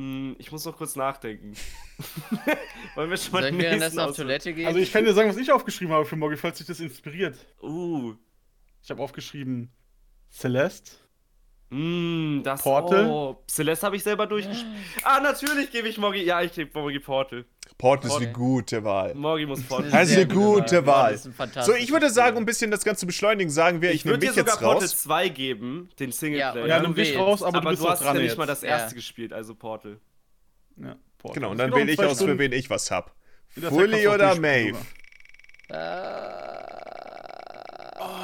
Hm, 0.00 0.34
ich 0.38 0.50
muss 0.50 0.64
noch 0.64 0.78
kurz 0.78 0.96
nachdenken. 0.96 1.54
Wollen 2.94 3.10
wir 3.10 3.18
schon 3.18 3.32
mal 3.32 3.42
Soll 3.42 3.52
ich 3.52 3.58
währenddessen 3.58 3.98
auf? 3.98 4.16
Toilette 4.16 4.54
gehen? 4.54 4.66
Also 4.66 4.78
ich 4.78 4.90
kann 4.90 5.04
dir 5.04 5.12
sagen, 5.12 5.28
was 5.28 5.36
ich 5.36 5.52
aufgeschrieben 5.52 5.92
habe 5.92 6.06
für 6.06 6.16
Moggy, 6.16 6.38
falls 6.38 6.56
dich 6.56 6.66
das 6.66 6.80
inspiriert. 6.80 7.36
Uh. 7.62 8.14
Ich 8.82 8.90
habe 8.90 9.02
aufgeschrieben 9.02 9.70
Celeste. 10.32 10.92
Mm, 11.68 12.42
das 12.42 12.62
Portal? 12.62 13.10
Oh, 13.10 13.44
Celeste 13.46 13.84
habe 13.84 13.96
ich 13.96 14.02
selber 14.02 14.26
durchgespielt. 14.26 14.72
Ah, 15.02 15.20
natürlich 15.20 15.70
gebe 15.70 15.86
ich 15.86 15.98
Moggy. 15.98 16.22
Ja, 16.22 16.40
ich 16.40 16.54
gebe 16.54 16.80
Moggy 16.80 16.98
Portal. 16.98 17.44
Portal 17.80 18.10
ist 18.10 18.16
eine 18.18 18.32
gute 18.32 18.84
Wahl. 18.84 19.14
Moggy 19.14 19.46
muss 19.46 19.62
Portal. 19.62 19.90
Das 19.90 20.10
ist 20.10 20.16
eine 20.16 20.26
gute 20.28 20.86
Wahl. 20.86 21.16
So, 21.16 21.74
ich 21.74 21.90
würde 21.90 22.10
sagen, 22.10 22.36
um 22.36 22.42
ein 22.42 22.46
bisschen 22.46 22.70
das 22.70 22.84
Ganze 22.84 23.00
zu 23.00 23.06
beschleunigen, 23.06 23.50
sagen 23.50 23.80
wir, 23.80 23.90
ich, 23.90 23.96
ich 23.96 24.04
nehme 24.04 24.14
würde 24.16 24.26
dir 24.26 24.32
mich 24.32 24.38
sogar 24.38 24.54
jetzt 24.54 24.60
Portal 24.62 24.82
raus. 24.84 24.98
2 25.02 25.28
geben, 25.30 25.88
den 25.98 26.12
Singleplayer. 26.12 26.66
Ja, 26.66 26.78
du 26.78 26.86
nimm 26.86 26.94
dich 26.94 27.16
raus, 27.16 27.42
aber, 27.42 27.58
aber, 27.58 27.70
du 27.70 27.76
bist 27.76 27.82
du 27.82 27.88
hast 27.88 28.02
dran 28.02 28.16
ja 28.16 28.20
nicht 28.22 28.30
jetzt. 28.30 28.38
mal 28.38 28.46
das 28.46 28.62
Ja. 28.62 28.68
erste 28.68 28.94
gespielt, 28.94 29.32
also 29.32 29.54
Portal. 29.54 29.98
Ja, 30.76 30.96
Portal. 31.18 31.34
Genau, 31.34 31.50
und 31.52 31.58
dann 31.58 31.72
wähle 31.74 31.90
ich 31.90 31.98
aus, 31.98 32.22
für 32.22 32.38
wen 32.38 32.52
ich 32.52 32.68
was 32.70 32.90
hab. 32.90 33.14
Fully 33.48 34.06
oder 34.08 34.34
Maeve? 34.36 34.78
Äh, 35.68 35.74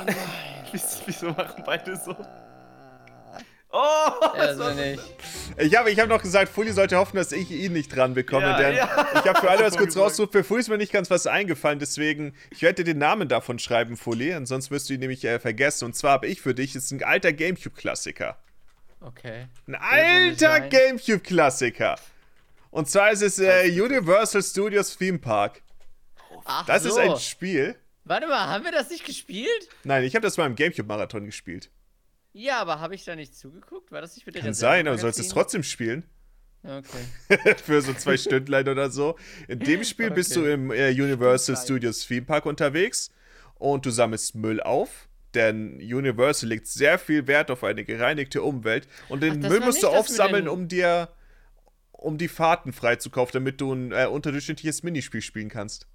Wieso, 0.72 1.00
wieso 1.06 1.26
machen 1.30 1.62
beide 1.64 1.96
so? 1.96 2.14
Oh, 3.70 4.10
das 4.20 4.34
Also 4.34 4.60
war 4.64 4.74
nicht. 4.74 5.02
Ich 5.58 5.76
habe 5.76 5.90
ich 5.90 5.98
hab 5.98 6.08
noch 6.08 6.22
gesagt, 6.22 6.50
Fully 6.50 6.72
sollte 6.72 6.96
hoffen, 6.96 7.16
dass 7.16 7.32
ich 7.32 7.50
ihn 7.50 7.72
nicht 7.72 7.94
dran 7.94 8.14
bekomme, 8.14 8.46
Ja, 8.46 8.56
denn 8.58 8.76
ja. 8.76 9.08
ich 9.14 9.24
habe 9.28 9.40
für 9.40 9.50
alle 9.50 9.64
was 9.64 9.76
kurz 9.76 9.96
rausgesucht. 9.96 10.32
Für 10.32 10.44
Fully 10.44 10.60
ist 10.60 10.68
mir 10.68 10.78
nicht 10.78 10.92
ganz 10.92 11.10
was 11.10 11.26
eingefallen, 11.26 11.78
deswegen, 11.78 12.34
ich 12.50 12.62
werde 12.62 12.84
dir 12.84 12.92
den 12.92 12.98
Namen 12.98 13.28
davon 13.28 13.58
schreiben, 13.58 13.96
Fully, 13.96 14.34
und 14.34 14.46
sonst 14.46 14.70
wirst 14.70 14.88
du 14.88 14.94
ihn 14.94 15.00
nämlich 15.00 15.24
äh, 15.24 15.38
vergessen. 15.40 15.84
Und 15.86 15.94
zwar 15.96 16.12
habe 16.12 16.26
ich 16.26 16.40
für 16.40 16.54
dich, 16.54 16.74
ist 16.76 16.90
ein 16.92 17.02
alter 17.02 17.32
Gamecube-Klassiker. 17.32 18.38
Okay. 19.00 19.46
Ein 19.66 19.74
alter. 19.74 20.60
Gamecube-Klassiker. 20.60 21.96
Und 22.70 22.88
zwar 22.88 23.10
ist 23.10 23.22
es 23.22 23.38
äh, 23.38 23.68
Universal 23.70 24.42
Studios 24.42 24.96
Theme 24.96 25.18
Park. 25.18 25.62
Ach 26.44 26.66
Das 26.66 26.82
so. 26.82 26.90
ist 26.90 26.98
ein 26.98 27.16
Spiel. 27.18 27.76
Warte 28.04 28.26
mal, 28.28 28.46
haben 28.48 28.64
wir 28.64 28.72
das 28.72 28.90
nicht 28.90 29.04
gespielt? 29.04 29.68
Nein, 29.84 30.04
ich 30.04 30.14
habe 30.14 30.22
das 30.24 30.36
mal 30.36 30.46
im 30.46 30.54
Gamecube-Marathon 30.54 31.24
gespielt. 31.26 31.70
Ja, 32.38 32.60
aber 32.60 32.80
habe 32.80 32.94
ich 32.94 33.02
da 33.04 33.16
nicht 33.16 33.34
zugeguckt? 33.34 33.90
War 33.90 34.02
das 34.02 34.14
nicht 34.14 34.26
mit 34.26 34.34
der 34.34 34.42
Kann 34.42 34.50
Reserve- 34.50 34.60
sein, 34.76 34.86
aber 34.86 34.96
du 34.96 35.00
sollst 35.00 35.18
es 35.18 35.28
trotzdem 35.28 35.62
spielen. 35.62 36.04
Okay. 36.62 37.54
für 37.64 37.80
so 37.80 37.94
zwei 37.94 38.16
Stündlein 38.18 38.68
oder 38.68 38.90
so. 38.90 39.16
In 39.48 39.60
dem 39.60 39.84
Spiel 39.90 40.10
bist 40.10 40.36
du 40.36 40.40
Okay. 40.40 40.52
im 40.52 40.70
äh, 40.70 40.90
Universal. 40.90 41.56
Studios 41.56 42.06
Theme 42.06 42.26
Park 42.26 42.44
unterwegs 42.44 43.10
und 43.54 43.86
du 43.86 43.90
sammelst 43.90 44.34
Müll 44.34 44.60
auf. 44.60 45.08
Denn 45.32 45.76
Universal 45.76 46.48
legt 46.50 46.66
sehr 46.66 46.98
viel 46.98 47.26
Wert 47.26 47.50
auf 47.50 47.64
eine 47.64 47.84
gereinigte 47.84 48.42
Umwelt 48.42 48.86
und 49.08 49.22
den 49.22 49.42
Ach, 49.44 49.48
Müll 49.48 49.60
musst 49.60 49.82
du 49.82 49.88
aufsammeln, 49.88 50.46
um 50.48 50.68
dir 50.68 51.08
um 51.92 52.18
die 52.18 52.28
Fahrten 52.28 52.72
freizukaufen, 52.74 53.32
damit 53.32 53.60
du 53.62 53.72
ein 53.72 53.92
äh, 53.92 54.06
unterdurchschnittliches 54.06 54.82
Minispiel 54.82 55.22
spielen 55.22 55.48
kannst. 55.48 55.86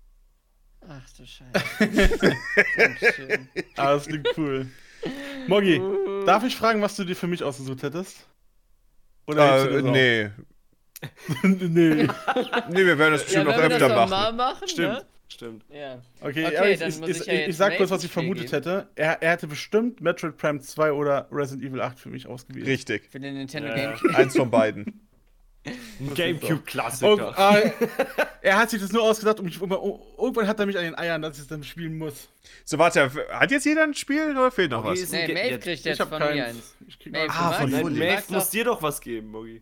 Ach 0.88 1.08
du 1.18 1.26
Scheiße. 1.26 1.52
Ganz 2.76 3.16
schön. 3.16 3.48
Ah, 3.78 3.94
das 3.94 4.08
klingt 4.08 4.28
cool. 4.38 4.68
Moggi, 5.48 5.82
darf 6.26 6.43
ich 6.43 6.56
fragen, 6.56 6.81
was 6.81 6.95
du 6.95 7.03
dir 7.03 7.15
für 7.15 7.27
mich 7.27 7.43
ausgesucht 7.43 7.84
hättest? 7.84 8.26
Oder 9.27 9.65
Äh, 9.69 9.81
das 9.81 9.84
nee. 9.84 10.30
nee. 11.43 12.07
Nee, 12.69 12.85
wir 12.85 12.98
werden 12.98 13.14
das 13.14 13.31
Ja, 13.31 13.43
bestimmt 13.43 13.48
wenn 13.48 13.69
noch 13.69 13.76
öfter 13.76 14.07
machen. 14.07 14.38
machen, 14.38 14.68
Stimmt, 14.68 14.93
ne? 14.93 15.06
stimmt. 15.27 15.65
Ja. 15.69 16.02
Okay, 16.22 16.45
Okay, 16.45 16.73
ich, 16.73 16.80
dann 16.80 16.89
ich, 16.89 16.99
muss 16.99 17.10
ich, 17.10 17.19
ich 17.22 17.26
ja 17.27 17.34
ich, 17.48 17.57
sag 17.57 17.77
kurz, 17.77 17.89
was 17.89 18.03
ich 18.03 18.11
vermutet 18.11 18.48
Spiel 18.48 18.57
hätte. 18.57 18.88
Er, 18.95 19.22
er 19.22 19.31
hätte 19.31 19.48
bestimmt 19.48 20.02
Metroid 20.02 20.38
Prime 20.38 20.60
2 20.61 20.91
oder 20.91 21.27
Resident 21.31 21.64
Evil 21.68 21.81
8 21.81 21.99
für 21.99 22.10
mich 22.10 22.27
ausgewählt. 22.27 22.68
Richtig. 22.68 23.10
Für 23.10 23.19
den 23.19 23.34
Nintendo 23.35 23.69
Ja. 23.69 23.76
Gamecube. 23.76 24.15
Eins 24.15 24.35
von 24.35 24.52
beiden. 24.52 25.07
Gamecube-Klassiker. 26.16 27.36
äh, 27.64 27.72
er 28.42 28.58
hat 28.58 28.70
sich 28.72 28.82
das 28.82 28.92
nur 28.92 29.04
ausgedacht 29.04 29.40
und 29.40 29.46
mich, 29.46 29.62
irgendwann 29.62 30.48
hat 30.48 30.60
er 30.60 30.66
mich 30.66 30.78
an 30.78 30.84
den 30.84 30.96
Eiern, 30.98 31.22
dass 31.22 31.36
ich 31.36 31.44
es 31.44 31.48
dann 31.48 31.64
spielen 31.64 31.98
muss. 31.98 32.30
So, 32.66 32.78
warte, 32.80 33.12
hat 33.32 33.52
jetzt 33.52 33.66
jeder 33.66 33.84
ein 33.84 33.94
Spiel 33.94 34.32
oder 34.32 34.52
fehlt 34.52 34.72
noch 34.72 34.84
was? 34.84 35.12
Nee, 35.12 35.28
Maeve 35.34 35.60
kriegt 35.60 35.80
Ich 35.80 35.86
jetzt 35.86 36.00
hab 36.00 36.10
von 36.10 36.20
mir 36.20 36.46
eins. 36.46 36.76
Ich 36.88 36.98
krieg 37.00 37.14
Maeve, 37.14 37.30
Ah, 37.32 37.52
von 37.54 37.70
Maeve 37.72 37.90
magst 37.92 38.32
muss 38.32 38.50
dir 38.50 38.66
doch 38.66 38.82
was 38.82 39.00
geben, 39.02 39.30
Mogi. 39.30 39.62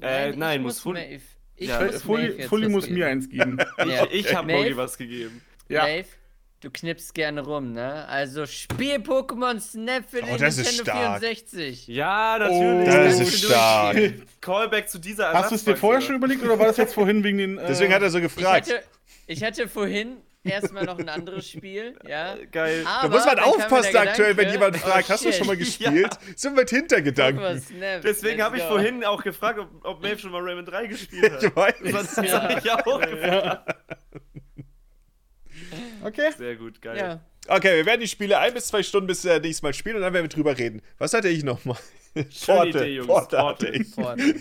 Äh, 0.00 0.30
Nein, 0.30 0.30
ich 0.32 0.36
nein, 0.36 0.62
muss 0.62 0.74
muss 0.74 0.80
Fully. 0.82 1.00
Maeve. 1.00 1.22
Ich 1.56 1.68
Ja. 1.68 1.80
muss 1.80 1.86
Maeve 1.92 2.00
Fully, 2.00 2.26
jetzt 2.38 2.48
Fully 2.48 2.66
was 2.66 2.72
muss 2.72 2.84
geben. 2.84 2.98
mir 2.98 3.06
eins 3.06 3.28
geben. 3.28 3.58
Ich 4.10 4.34
hab 4.34 4.46
Maeve? 4.46 4.58
Mogi 4.62 4.76
was 4.76 4.98
gegeben. 4.98 5.42
Ja. 5.68 5.82
Maeve, 5.82 6.08
du 6.66 6.72
knippst 6.72 7.14
gerne 7.14 7.42
rum, 7.44 7.72
ne? 7.72 8.06
Also 8.08 8.44
spiel 8.44 8.96
Pokémon 8.96 9.60
Snap 9.60 10.04
für 10.10 10.20
Oh, 10.22 10.26
den 10.26 10.38
das 10.38 10.58
ist 10.58 10.66
Nintendo 10.78 10.90
stark. 10.90 11.20
64. 11.20 11.86
Ja, 11.86 12.38
natürlich. 12.40 12.86
Das 12.86 12.94
kannst 12.94 13.20
ist 13.20 13.44
stark. 13.44 13.96
Callback 14.40 14.88
zu 14.88 14.98
dieser 14.98 15.32
Hast 15.32 15.52
du 15.52 15.54
es 15.54 15.64
dir 15.64 15.76
vorher 15.76 16.00
schon 16.00 16.16
überlegt 16.16 16.42
oder 16.42 16.58
war 16.58 16.66
das 16.66 16.76
jetzt 16.76 16.94
vorhin 16.94 17.22
wegen 17.22 17.38
den. 17.38 17.58
Äh, 17.58 17.66
Deswegen 17.68 17.94
hat 17.94 18.02
er 18.02 18.10
so 18.10 18.18
Ich 18.18 18.24
gefragt. 18.24 18.66
hatte, 18.68 18.82
ich 19.28 19.44
hatte 19.44 19.68
vorhin 19.68 20.16
erstmal 20.42 20.84
noch 20.84 20.98
ein 20.98 21.08
anderes 21.08 21.48
Spiel, 21.48 21.96
ja. 22.04 22.34
Geil. 22.50 22.82
Da 22.82 22.90
Aber 23.02 23.14
muss 23.16 23.26
man 23.26 23.38
aufpassen 23.38 23.96
aktuell, 23.96 24.36
wenn 24.36 24.50
jemand 24.50 24.74
oh 24.74 24.78
fragt, 24.78 25.08
hast 25.08 25.24
du 25.24 25.32
schon 25.32 25.46
mal 25.46 25.56
gespielt? 25.66 26.18
So 26.34 26.50
mit 26.50 26.70
Hintergedanken. 26.70 27.40
Pokémon 27.44 27.60
Snap, 27.60 28.02
Deswegen 28.02 28.42
habe 28.42 28.56
ich 28.56 28.62
go. 28.64 28.70
vorhin 28.70 29.04
auch 29.04 29.22
gefragt, 29.22 29.60
ob, 29.60 29.68
ob 29.84 30.02
Maeve 30.02 30.18
schon 30.18 30.32
mal 30.32 30.42
Rayman 30.42 30.64
3 30.66 30.86
gespielt 30.88 31.32
hat. 31.32 31.42
Ich 31.44 31.54
weiß. 31.54 31.74
Das, 31.92 32.14
das 32.16 32.26
Ja. 32.26 32.58
ich 32.58 32.70
auch 32.72 33.00
gefragt. 33.00 33.74
Okay. 36.02 36.30
Sehr 36.36 36.56
gut, 36.56 36.80
geil. 36.82 36.96
Ja. 36.98 37.20
Okay, 37.48 37.76
wir 37.76 37.86
werden 37.86 38.00
die 38.00 38.08
Spiele 38.08 38.38
ein 38.38 38.54
bis 38.54 38.66
zwei 38.68 38.82
Stunden 38.82 39.06
bis 39.06 39.24
äh, 39.24 39.38
nächstes 39.38 39.62
Mal 39.62 39.72
spielen 39.74 39.96
und 39.96 40.02
dann 40.02 40.12
werden 40.12 40.24
wir 40.24 40.28
drüber 40.28 40.56
reden. 40.58 40.82
Was 40.98 41.12
hatte 41.14 41.28
ich 41.28 41.44
nochmal? 41.44 41.78
Schöne 42.30 42.70
Idee, 42.70 42.94
Jungs. 42.96 43.06
Portal. 43.06 43.44
hatte 43.46 43.68
ich. 43.68 43.92
Portal. 43.94 44.34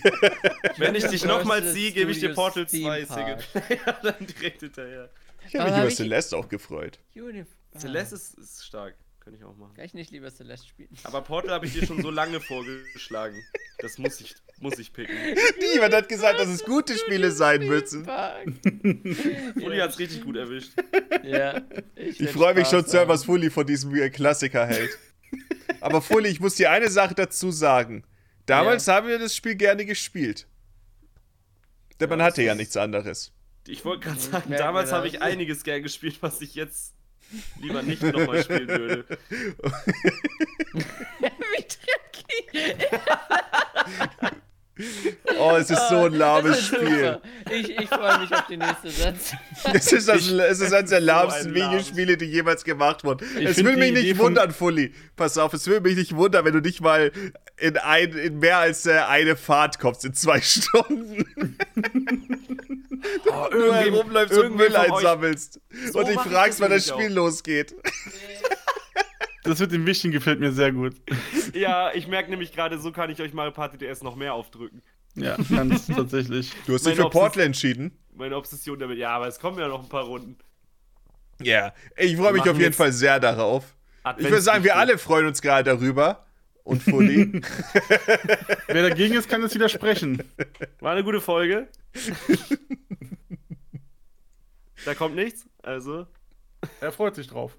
Wenn 0.77 0.95
ich 0.95 1.03
dich 1.05 1.23
nochmal 1.25 1.63
ziehe, 1.71 1.91
gebe 1.91 2.11
ich 2.11 2.19
dir 2.19 2.33
Portal 2.33 2.65
Theme 2.65 3.05
2 3.05 3.15
Single. 3.15 3.37
Player 3.53 3.99
dann 4.03 4.25
direkt 4.27 4.61
hinterher. 4.61 5.09
Ich 5.47 5.55
habe 5.55 5.65
mich 5.65 5.73
hab 5.73 5.79
über 5.81 5.87
ich- 5.89 5.95
Celeste 5.95 6.37
auch 6.37 6.47
gefreut. 6.49 6.99
Unif 7.15 7.47
Celeste 7.77 8.15
ist, 8.15 8.35
ist 8.39 8.65
stark. 8.65 8.95
Könnte 9.19 9.39
ich 9.39 9.45
auch 9.45 9.55
machen. 9.57 9.73
Kann 9.75 9.85
ich 9.85 9.93
nicht 9.93 10.11
lieber 10.11 10.31
Celeste 10.31 10.67
spielen? 10.67 10.89
Aber 11.03 11.21
Portal 11.21 11.51
habe 11.51 11.65
ich 11.65 11.73
dir 11.73 11.85
schon 11.85 12.01
so 12.01 12.11
lange 12.11 12.39
vorgeschlagen. 12.39 13.43
Das 13.79 13.97
muss 13.97 14.21
ich, 14.21 14.35
muss 14.59 14.79
ich 14.79 14.93
picken. 14.93 15.15
Niemand 15.73 15.93
hat 15.93 16.07
gesagt, 16.09 16.39
dass 16.39 16.47
es 16.47 16.63
gute 16.63 16.97
Spiele 16.97 17.31
sein 17.31 17.67
müssen. 17.67 18.03
Park. 18.03 18.47
Uli 19.55 19.77
hat's 19.79 19.99
richtig 19.99 20.23
gut 20.23 20.37
erwischt. 20.37 20.71
Ja. 21.23 21.61
Ich 21.95 22.19
werd 22.19 22.31
freue 22.31 22.53
mich 22.53 22.67
schon 22.67 22.79
Spaß 22.81 22.91
zu 22.91 22.97
hören, 22.97 23.09
haben. 23.09 23.13
was 23.13 23.25
Fully 23.25 23.49
von 23.49 23.65
diesem 23.67 23.93
äh, 23.95 24.09
Klassiker 24.09 24.65
hält. 24.65 24.97
Aber 25.81 26.01
Fully, 26.01 26.29
ich 26.29 26.39
muss 26.39 26.55
dir 26.55 26.71
eine 26.71 26.89
Sache 26.89 27.15
dazu 27.15 27.51
sagen. 27.51 28.03
Damals 28.45 28.87
haben 28.87 29.07
wir 29.07 29.19
das 29.19 29.35
Spiel 29.35 29.55
gerne 29.55 29.85
gespielt. 29.85 30.47
Denn 31.99 32.09
man 32.09 32.19
Ja, 32.19 32.25
hatte 32.25 32.41
das 32.41 32.45
ja 32.47 32.55
nichts 32.55 32.77
anderes. 32.77 33.31
Ich 33.67 33.83
wollte 33.85 34.07
gerade 34.07 34.19
sagen, 34.19 34.51
damals 34.51 34.91
habe 34.91 35.07
ich 35.07 35.21
einiges 35.21 35.63
gern 35.63 35.81
gespielt, 35.81 36.17
was 36.21 36.39
ich 36.41 36.53
jetzt 36.55 36.93
lieber 37.59 37.81
nicht 37.81 38.03
nochmal 38.03 38.43
spielen 38.43 38.67
würde. 38.67 39.05
Wie 41.19 41.65
dreckig. 41.65 42.89
Oh, 45.39 45.55
es 45.57 45.69
ist 45.69 45.87
so 45.89 46.05
ein 46.05 46.13
lahmes 46.13 46.51
Das 46.51 46.59
ist 46.59 46.67
Spiel. 46.75 47.19
Ich, 47.49 47.69
ich 47.79 47.87
freue 47.87 48.19
mich 48.19 48.33
auf 48.33 48.45
den 48.47 48.59
nächsten 48.59 48.89
Satz. 48.89 49.31
Es 49.73 49.91
ist, 49.93 50.07
das, 50.09 50.27
es 50.27 50.59
ist 50.59 50.73
eines 50.73 50.89
der 50.89 50.99
So 50.99 51.05
lahmsten 51.05 51.53
lahmes- 51.53 51.55
Videospiele, 51.69 52.17
die 52.17 52.25
jemals 52.25 52.63
gemacht 52.65 53.03
wurden. 53.05 53.25
es 53.41 53.55
find 53.55 53.67
will 53.69 53.77
mich 53.77 53.91
Idee 53.91 54.01
nicht 54.03 54.17
von- 54.17 54.25
wundern, 54.27 54.51
Fully. 54.51 54.93
Pass 55.15 55.37
auf, 55.37 55.53
es 55.53 55.65
will 55.67 55.79
mich 55.79 55.95
nicht 55.95 56.15
wundern, 56.15 56.43
wenn 56.45 56.53
du 56.53 56.59
nicht 56.59 56.81
mal 56.81 57.11
in, 57.57 57.77
ein, 57.77 58.11
in 58.17 58.39
mehr 58.39 58.57
als 58.57 58.85
äh, 58.85 58.97
eine 58.97 59.37
Fahrt 59.37 59.79
kommst 59.79 60.03
in 60.03 60.13
zwei 60.13 60.41
Stunden. 60.43 61.57
Oh, 63.27 63.47
Du 63.51 63.73
herumläufst 63.73 64.37
und 64.37 64.55
Müll 64.57 64.75
einsammelst. 64.75 65.59
So 65.91 65.99
und 65.99 66.07
dich 66.07 66.15
ich 66.15 66.21
fragst, 66.21 66.59
wann 66.59 66.71
das 66.71 66.87
Spiel 66.87 67.13
losgeht. 67.13 67.75
Das 69.45 69.59
mit 69.59 69.71
dem 69.71 69.85
Wichtigen 69.85 70.11
gefällt 70.11 70.39
mir 70.39 70.51
sehr 70.51 70.71
gut. 70.71 70.95
Ja, 71.53 71.93
ich 71.93 72.07
merke 72.07 72.29
nämlich 72.29 72.51
gerade, 72.51 72.77
so 72.79 72.91
kann 72.91 73.09
ich 73.09 73.21
euch 73.21 73.33
Mario 73.33 73.53
Party 73.53 73.77
DS 73.77 74.03
noch 74.03 74.15
mehr 74.17 74.33
aufdrücken. 74.33 74.81
Ja, 75.15 75.37
ganz 75.49 75.87
tatsächlich. 75.87 76.51
Du 76.65 76.73
hast 76.73 76.85
dich 76.85 76.95
für 76.95 77.09
Portal 77.09 77.43
entschieden. 77.43 77.97
Meine 78.13 78.35
Obsession 78.35 78.77
damit. 78.77 78.97
Ja, 78.97 79.11
aber 79.11 79.27
es 79.27 79.39
kommen 79.39 79.57
ja 79.57 79.69
noch 79.69 79.81
ein 79.81 79.87
paar 79.87 80.03
Runden. 80.03 80.37
Ja, 81.41 81.73
ich 81.95 82.17
freue 82.17 82.33
mich 82.33 82.49
auf 82.49 82.59
jeden 82.59 82.73
Fall 82.73 82.91
sehr 82.91 83.21
darauf. 83.21 83.75
Ich 84.17 84.23
würde 84.23 84.41
sagen, 84.41 84.63
wir 84.65 84.75
alle 84.75 84.97
freuen 84.97 85.27
uns 85.27 85.41
gerade 85.41 85.63
darüber. 85.63 86.25
Und 86.63 86.81
Fully. 86.81 87.31
Wer 88.67 88.89
dagegen 88.89 89.13
ist, 89.15 89.29
kann 89.29 89.43
es 89.43 89.53
widersprechen. 89.53 90.23
War 90.79 90.93
eine 90.93 91.03
gute 91.03 91.21
Folge. 91.21 91.69
da 94.83 94.95
kommt 94.95 95.15
nichts. 95.15 95.47
Also 95.61 96.07
Er 96.81 96.91
freut 96.91 97.15
sich 97.15 97.27
drauf. 97.27 97.57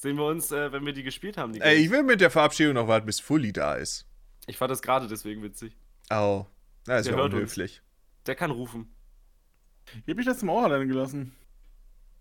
Sehen 0.00 0.16
wir 0.16 0.24
uns, 0.26 0.50
äh, 0.52 0.72
wenn 0.72 0.84
wir 0.86 0.92
die 0.92 1.02
gespielt 1.02 1.36
haben. 1.36 1.52
Die 1.52 1.60
Ey, 1.60 1.76
ich 1.76 1.90
will 1.90 2.02
mit 2.02 2.20
der 2.20 2.30
Verabschiedung 2.30 2.74
noch 2.74 2.88
warten, 2.88 3.06
bis 3.06 3.20
Fully 3.20 3.52
da 3.52 3.74
ist. 3.74 4.06
ich 4.46 4.56
fand 4.56 4.70
das 4.70 4.82
gerade 4.82 5.06
deswegen 5.08 5.42
witzig. 5.42 5.76
Au. 6.10 6.46
Na, 6.86 6.96
ist 6.98 7.06
Der 7.06 7.14
ja 7.14 7.18
hört 7.20 7.32
uns. 7.32 7.34
unhöflich. 7.34 7.82
Der 8.26 8.34
kann 8.34 8.50
rufen. 8.50 8.88
Ich 10.04 10.10
hab 10.10 10.16
mich 10.16 10.26
letztes 10.26 10.42
Mal 10.44 10.52
auch 10.52 10.64
alleine 10.64 10.86
gelassen. 10.86 11.32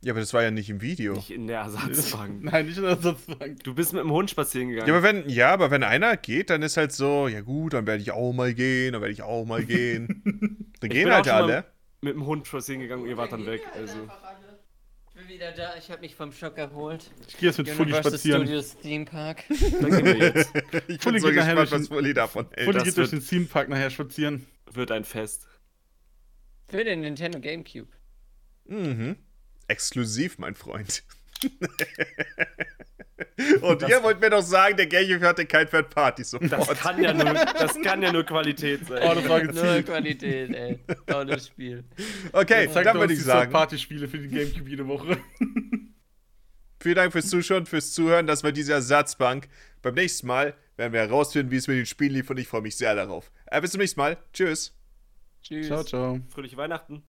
Ja, 0.01 0.13
aber 0.13 0.19
das 0.19 0.33
war 0.33 0.43
ja 0.43 0.51
nicht 0.51 0.69
im 0.69 0.79
Video. 0.81 1.13
Nicht 1.13 1.31
in 1.31 1.47
der 1.47 1.61
Ersatzbank. 1.61 2.43
Nein, 2.43 2.67
nicht 2.67 2.77
in 2.77 2.83
der 2.83 2.91
Ersatzbank. 2.91 3.63
Du 3.63 3.73
bist 3.73 3.93
mit 3.93 4.03
dem 4.03 4.11
Hund 4.11 4.29
spazieren 4.29 4.69
gegangen. 4.69 4.87
Ja, 4.87 4.93
aber 4.93 5.03
wenn, 5.03 5.27
ja, 5.27 5.51
aber 5.53 5.71
wenn 5.71 5.83
einer 5.83 6.15
geht, 6.17 6.49
dann 6.51 6.61
ist 6.61 6.77
halt 6.77 6.91
so, 6.91 7.27
ja 7.27 7.41
gut, 7.41 7.73
dann 7.73 7.87
werde 7.87 8.01
ich 8.03 8.11
auch 8.11 8.31
mal 8.31 8.53
gehen, 8.53 8.93
dann 8.93 9.01
werde 9.01 9.11
ich 9.13 9.23
auch 9.23 9.45
mal 9.45 9.63
gehen. 9.65 10.21
Dann 10.79 10.91
Ich 10.91 10.95
gehen 10.95 11.05
bin 11.05 11.13
halt 11.15 11.27
auch 11.27 11.39
schon 11.39 11.47
mal 11.47 11.53
alle. 11.55 11.65
mit 12.01 12.13
dem 12.13 12.25
Hund 12.27 12.45
spazieren 12.45 12.81
gegangen 12.81 13.01
und 13.03 13.09
ihr 13.09 13.17
wart 13.17 13.31
dann 13.31 13.47
weg. 13.47 13.61
Also. 13.73 13.97
Ich 15.27 15.31
bin 15.33 15.39
wieder 15.41 15.51
da, 15.51 15.75
ich 15.75 15.91
habe 15.91 15.99
mich 15.99 16.15
vom 16.15 16.31
Schock 16.31 16.57
erholt. 16.57 17.11
Ich 17.27 17.35
gehe 17.37 17.49
jetzt 17.49 17.57
mit 17.57 17.67
Fully 17.69 17.93
spazieren. 17.93 18.43
Studios 18.43 18.77
Theme 18.77 19.03
Park. 19.03 19.43
Dann 19.49 19.91
gehen 19.91 20.05
wir 20.05 20.15
jetzt. 20.35 20.53
Ich 20.87 21.01
Fully 21.01 21.15
bin 21.15 21.21
so 21.21 21.27
geht 21.27 21.35
nachher 21.35 21.55
gespannt, 21.55 21.57
durch 21.57 21.71
was 21.71 21.81
den- 21.81 21.87
Fully 21.87 22.13
davon 22.13 22.47
hält. 22.53 22.65
Fully 22.71 22.83
geht 22.85 22.95
durch 22.97 23.09
den 23.09 23.21
Theme 23.21 23.45
Park 23.45 23.67
nachher 23.67 23.89
spazieren. 23.89 24.47
Wird 24.71 24.89
ein 24.89 25.03
Fest. 25.03 25.45
Für 26.69 26.85
den 26.85 27.01
Nintendo 27.01 27.41
Gamecube. 27.41 27.89
Mhm. 28.67 29.17
Exklusiv, 29.67 30.37
mein 30.37 30.55
Freund. 30.55 31.03
Und 33.61 33.81
ihr 33.88 34.03
wollt 34.03 34.19
mir 34.22 34.30
doch 34.30 34.41
sagen, 34.44 34.77
der 34.77 34.85
Gamecube 34.88 35.26
hatte 35.26 35.45
kein 35.45 35.68
Third 35.69 35.89
Party 35.89 36.22
Das 36.22 36.31
Support. 36.31 36.80
kann 36.80 37.02
ja 37.02 37.14
nur, 37.14 37.34
das 37.34 37.81
kann 37.81 38.02
ja 38.03 38.11
nur 38.11 38.23
Qualität 38.23 38.81
Oh, 38.84 38.89
sein. 38.89 39.02
das 39.02 39.30
war 39.30 39.39
Null 39.44 39.48
gezielt. 39.48 39.85
Qualität, 39.88 40.53
ey. 40.56 40.80
Tolles 41.07 41.48
Spiel. 41.48 41.84
Okay, 42.31 42.69
Zeigt 42.72 42.85
dann 42.88 42.98
würde 42.99 43.14
die 43.14 43.19
ich 43.19 43.26
sagen, 43.26 43.52
Party-Spiele 43.52 44.07
für 44.07 44.19
den 44.19 44.30
Gamecube 44.31 44.69
jede 44.69 44.88
Woche. 44.88 45.18
vielen 46.80 46.95
Dank 46.95 47.11
fürs 47.11 47.27
Zuschauen, 47.30 47.65
fürs 47.65 47.91
Zuhören. 47.94 48.27
Das 48.27 48.44
war 48.44 48.52
diese 48.52 48.73
Ersatzbank. 48.73 49.48
Beim 49.81 49.95
nächsten 49.95 50.27
Mal 50.27 50.53
werden 50.76 50.94
wir 50.94 50.99
herausfinden, 51.02 51.52
wie 51.52 51.57
es 51.57 51.68
mit 51.68 51.77
den 51.77 51.85
Spielen 51.85 52.14
lief 52.14 52.30
und 52.30 52.38
ich 52.38 52.48
freue 52.48 52.61
mich 52.61 52.76
sehr 52.77 52.94
darauf. 52.95 53.31
Äh, 53.48 53.61
bis 53.61 53.72
zum 53.72 53.80
nächsten 53.81 53.99
Mal. 53.99 54.18
Tschüss. 54.34 54.73
Tschüss. 55.41 55.68
Ciao, 55.68 55.84
ciao. 55.84 56.19
Fröhliche 56.30 56.57
Weihnachten. 56.57 57.03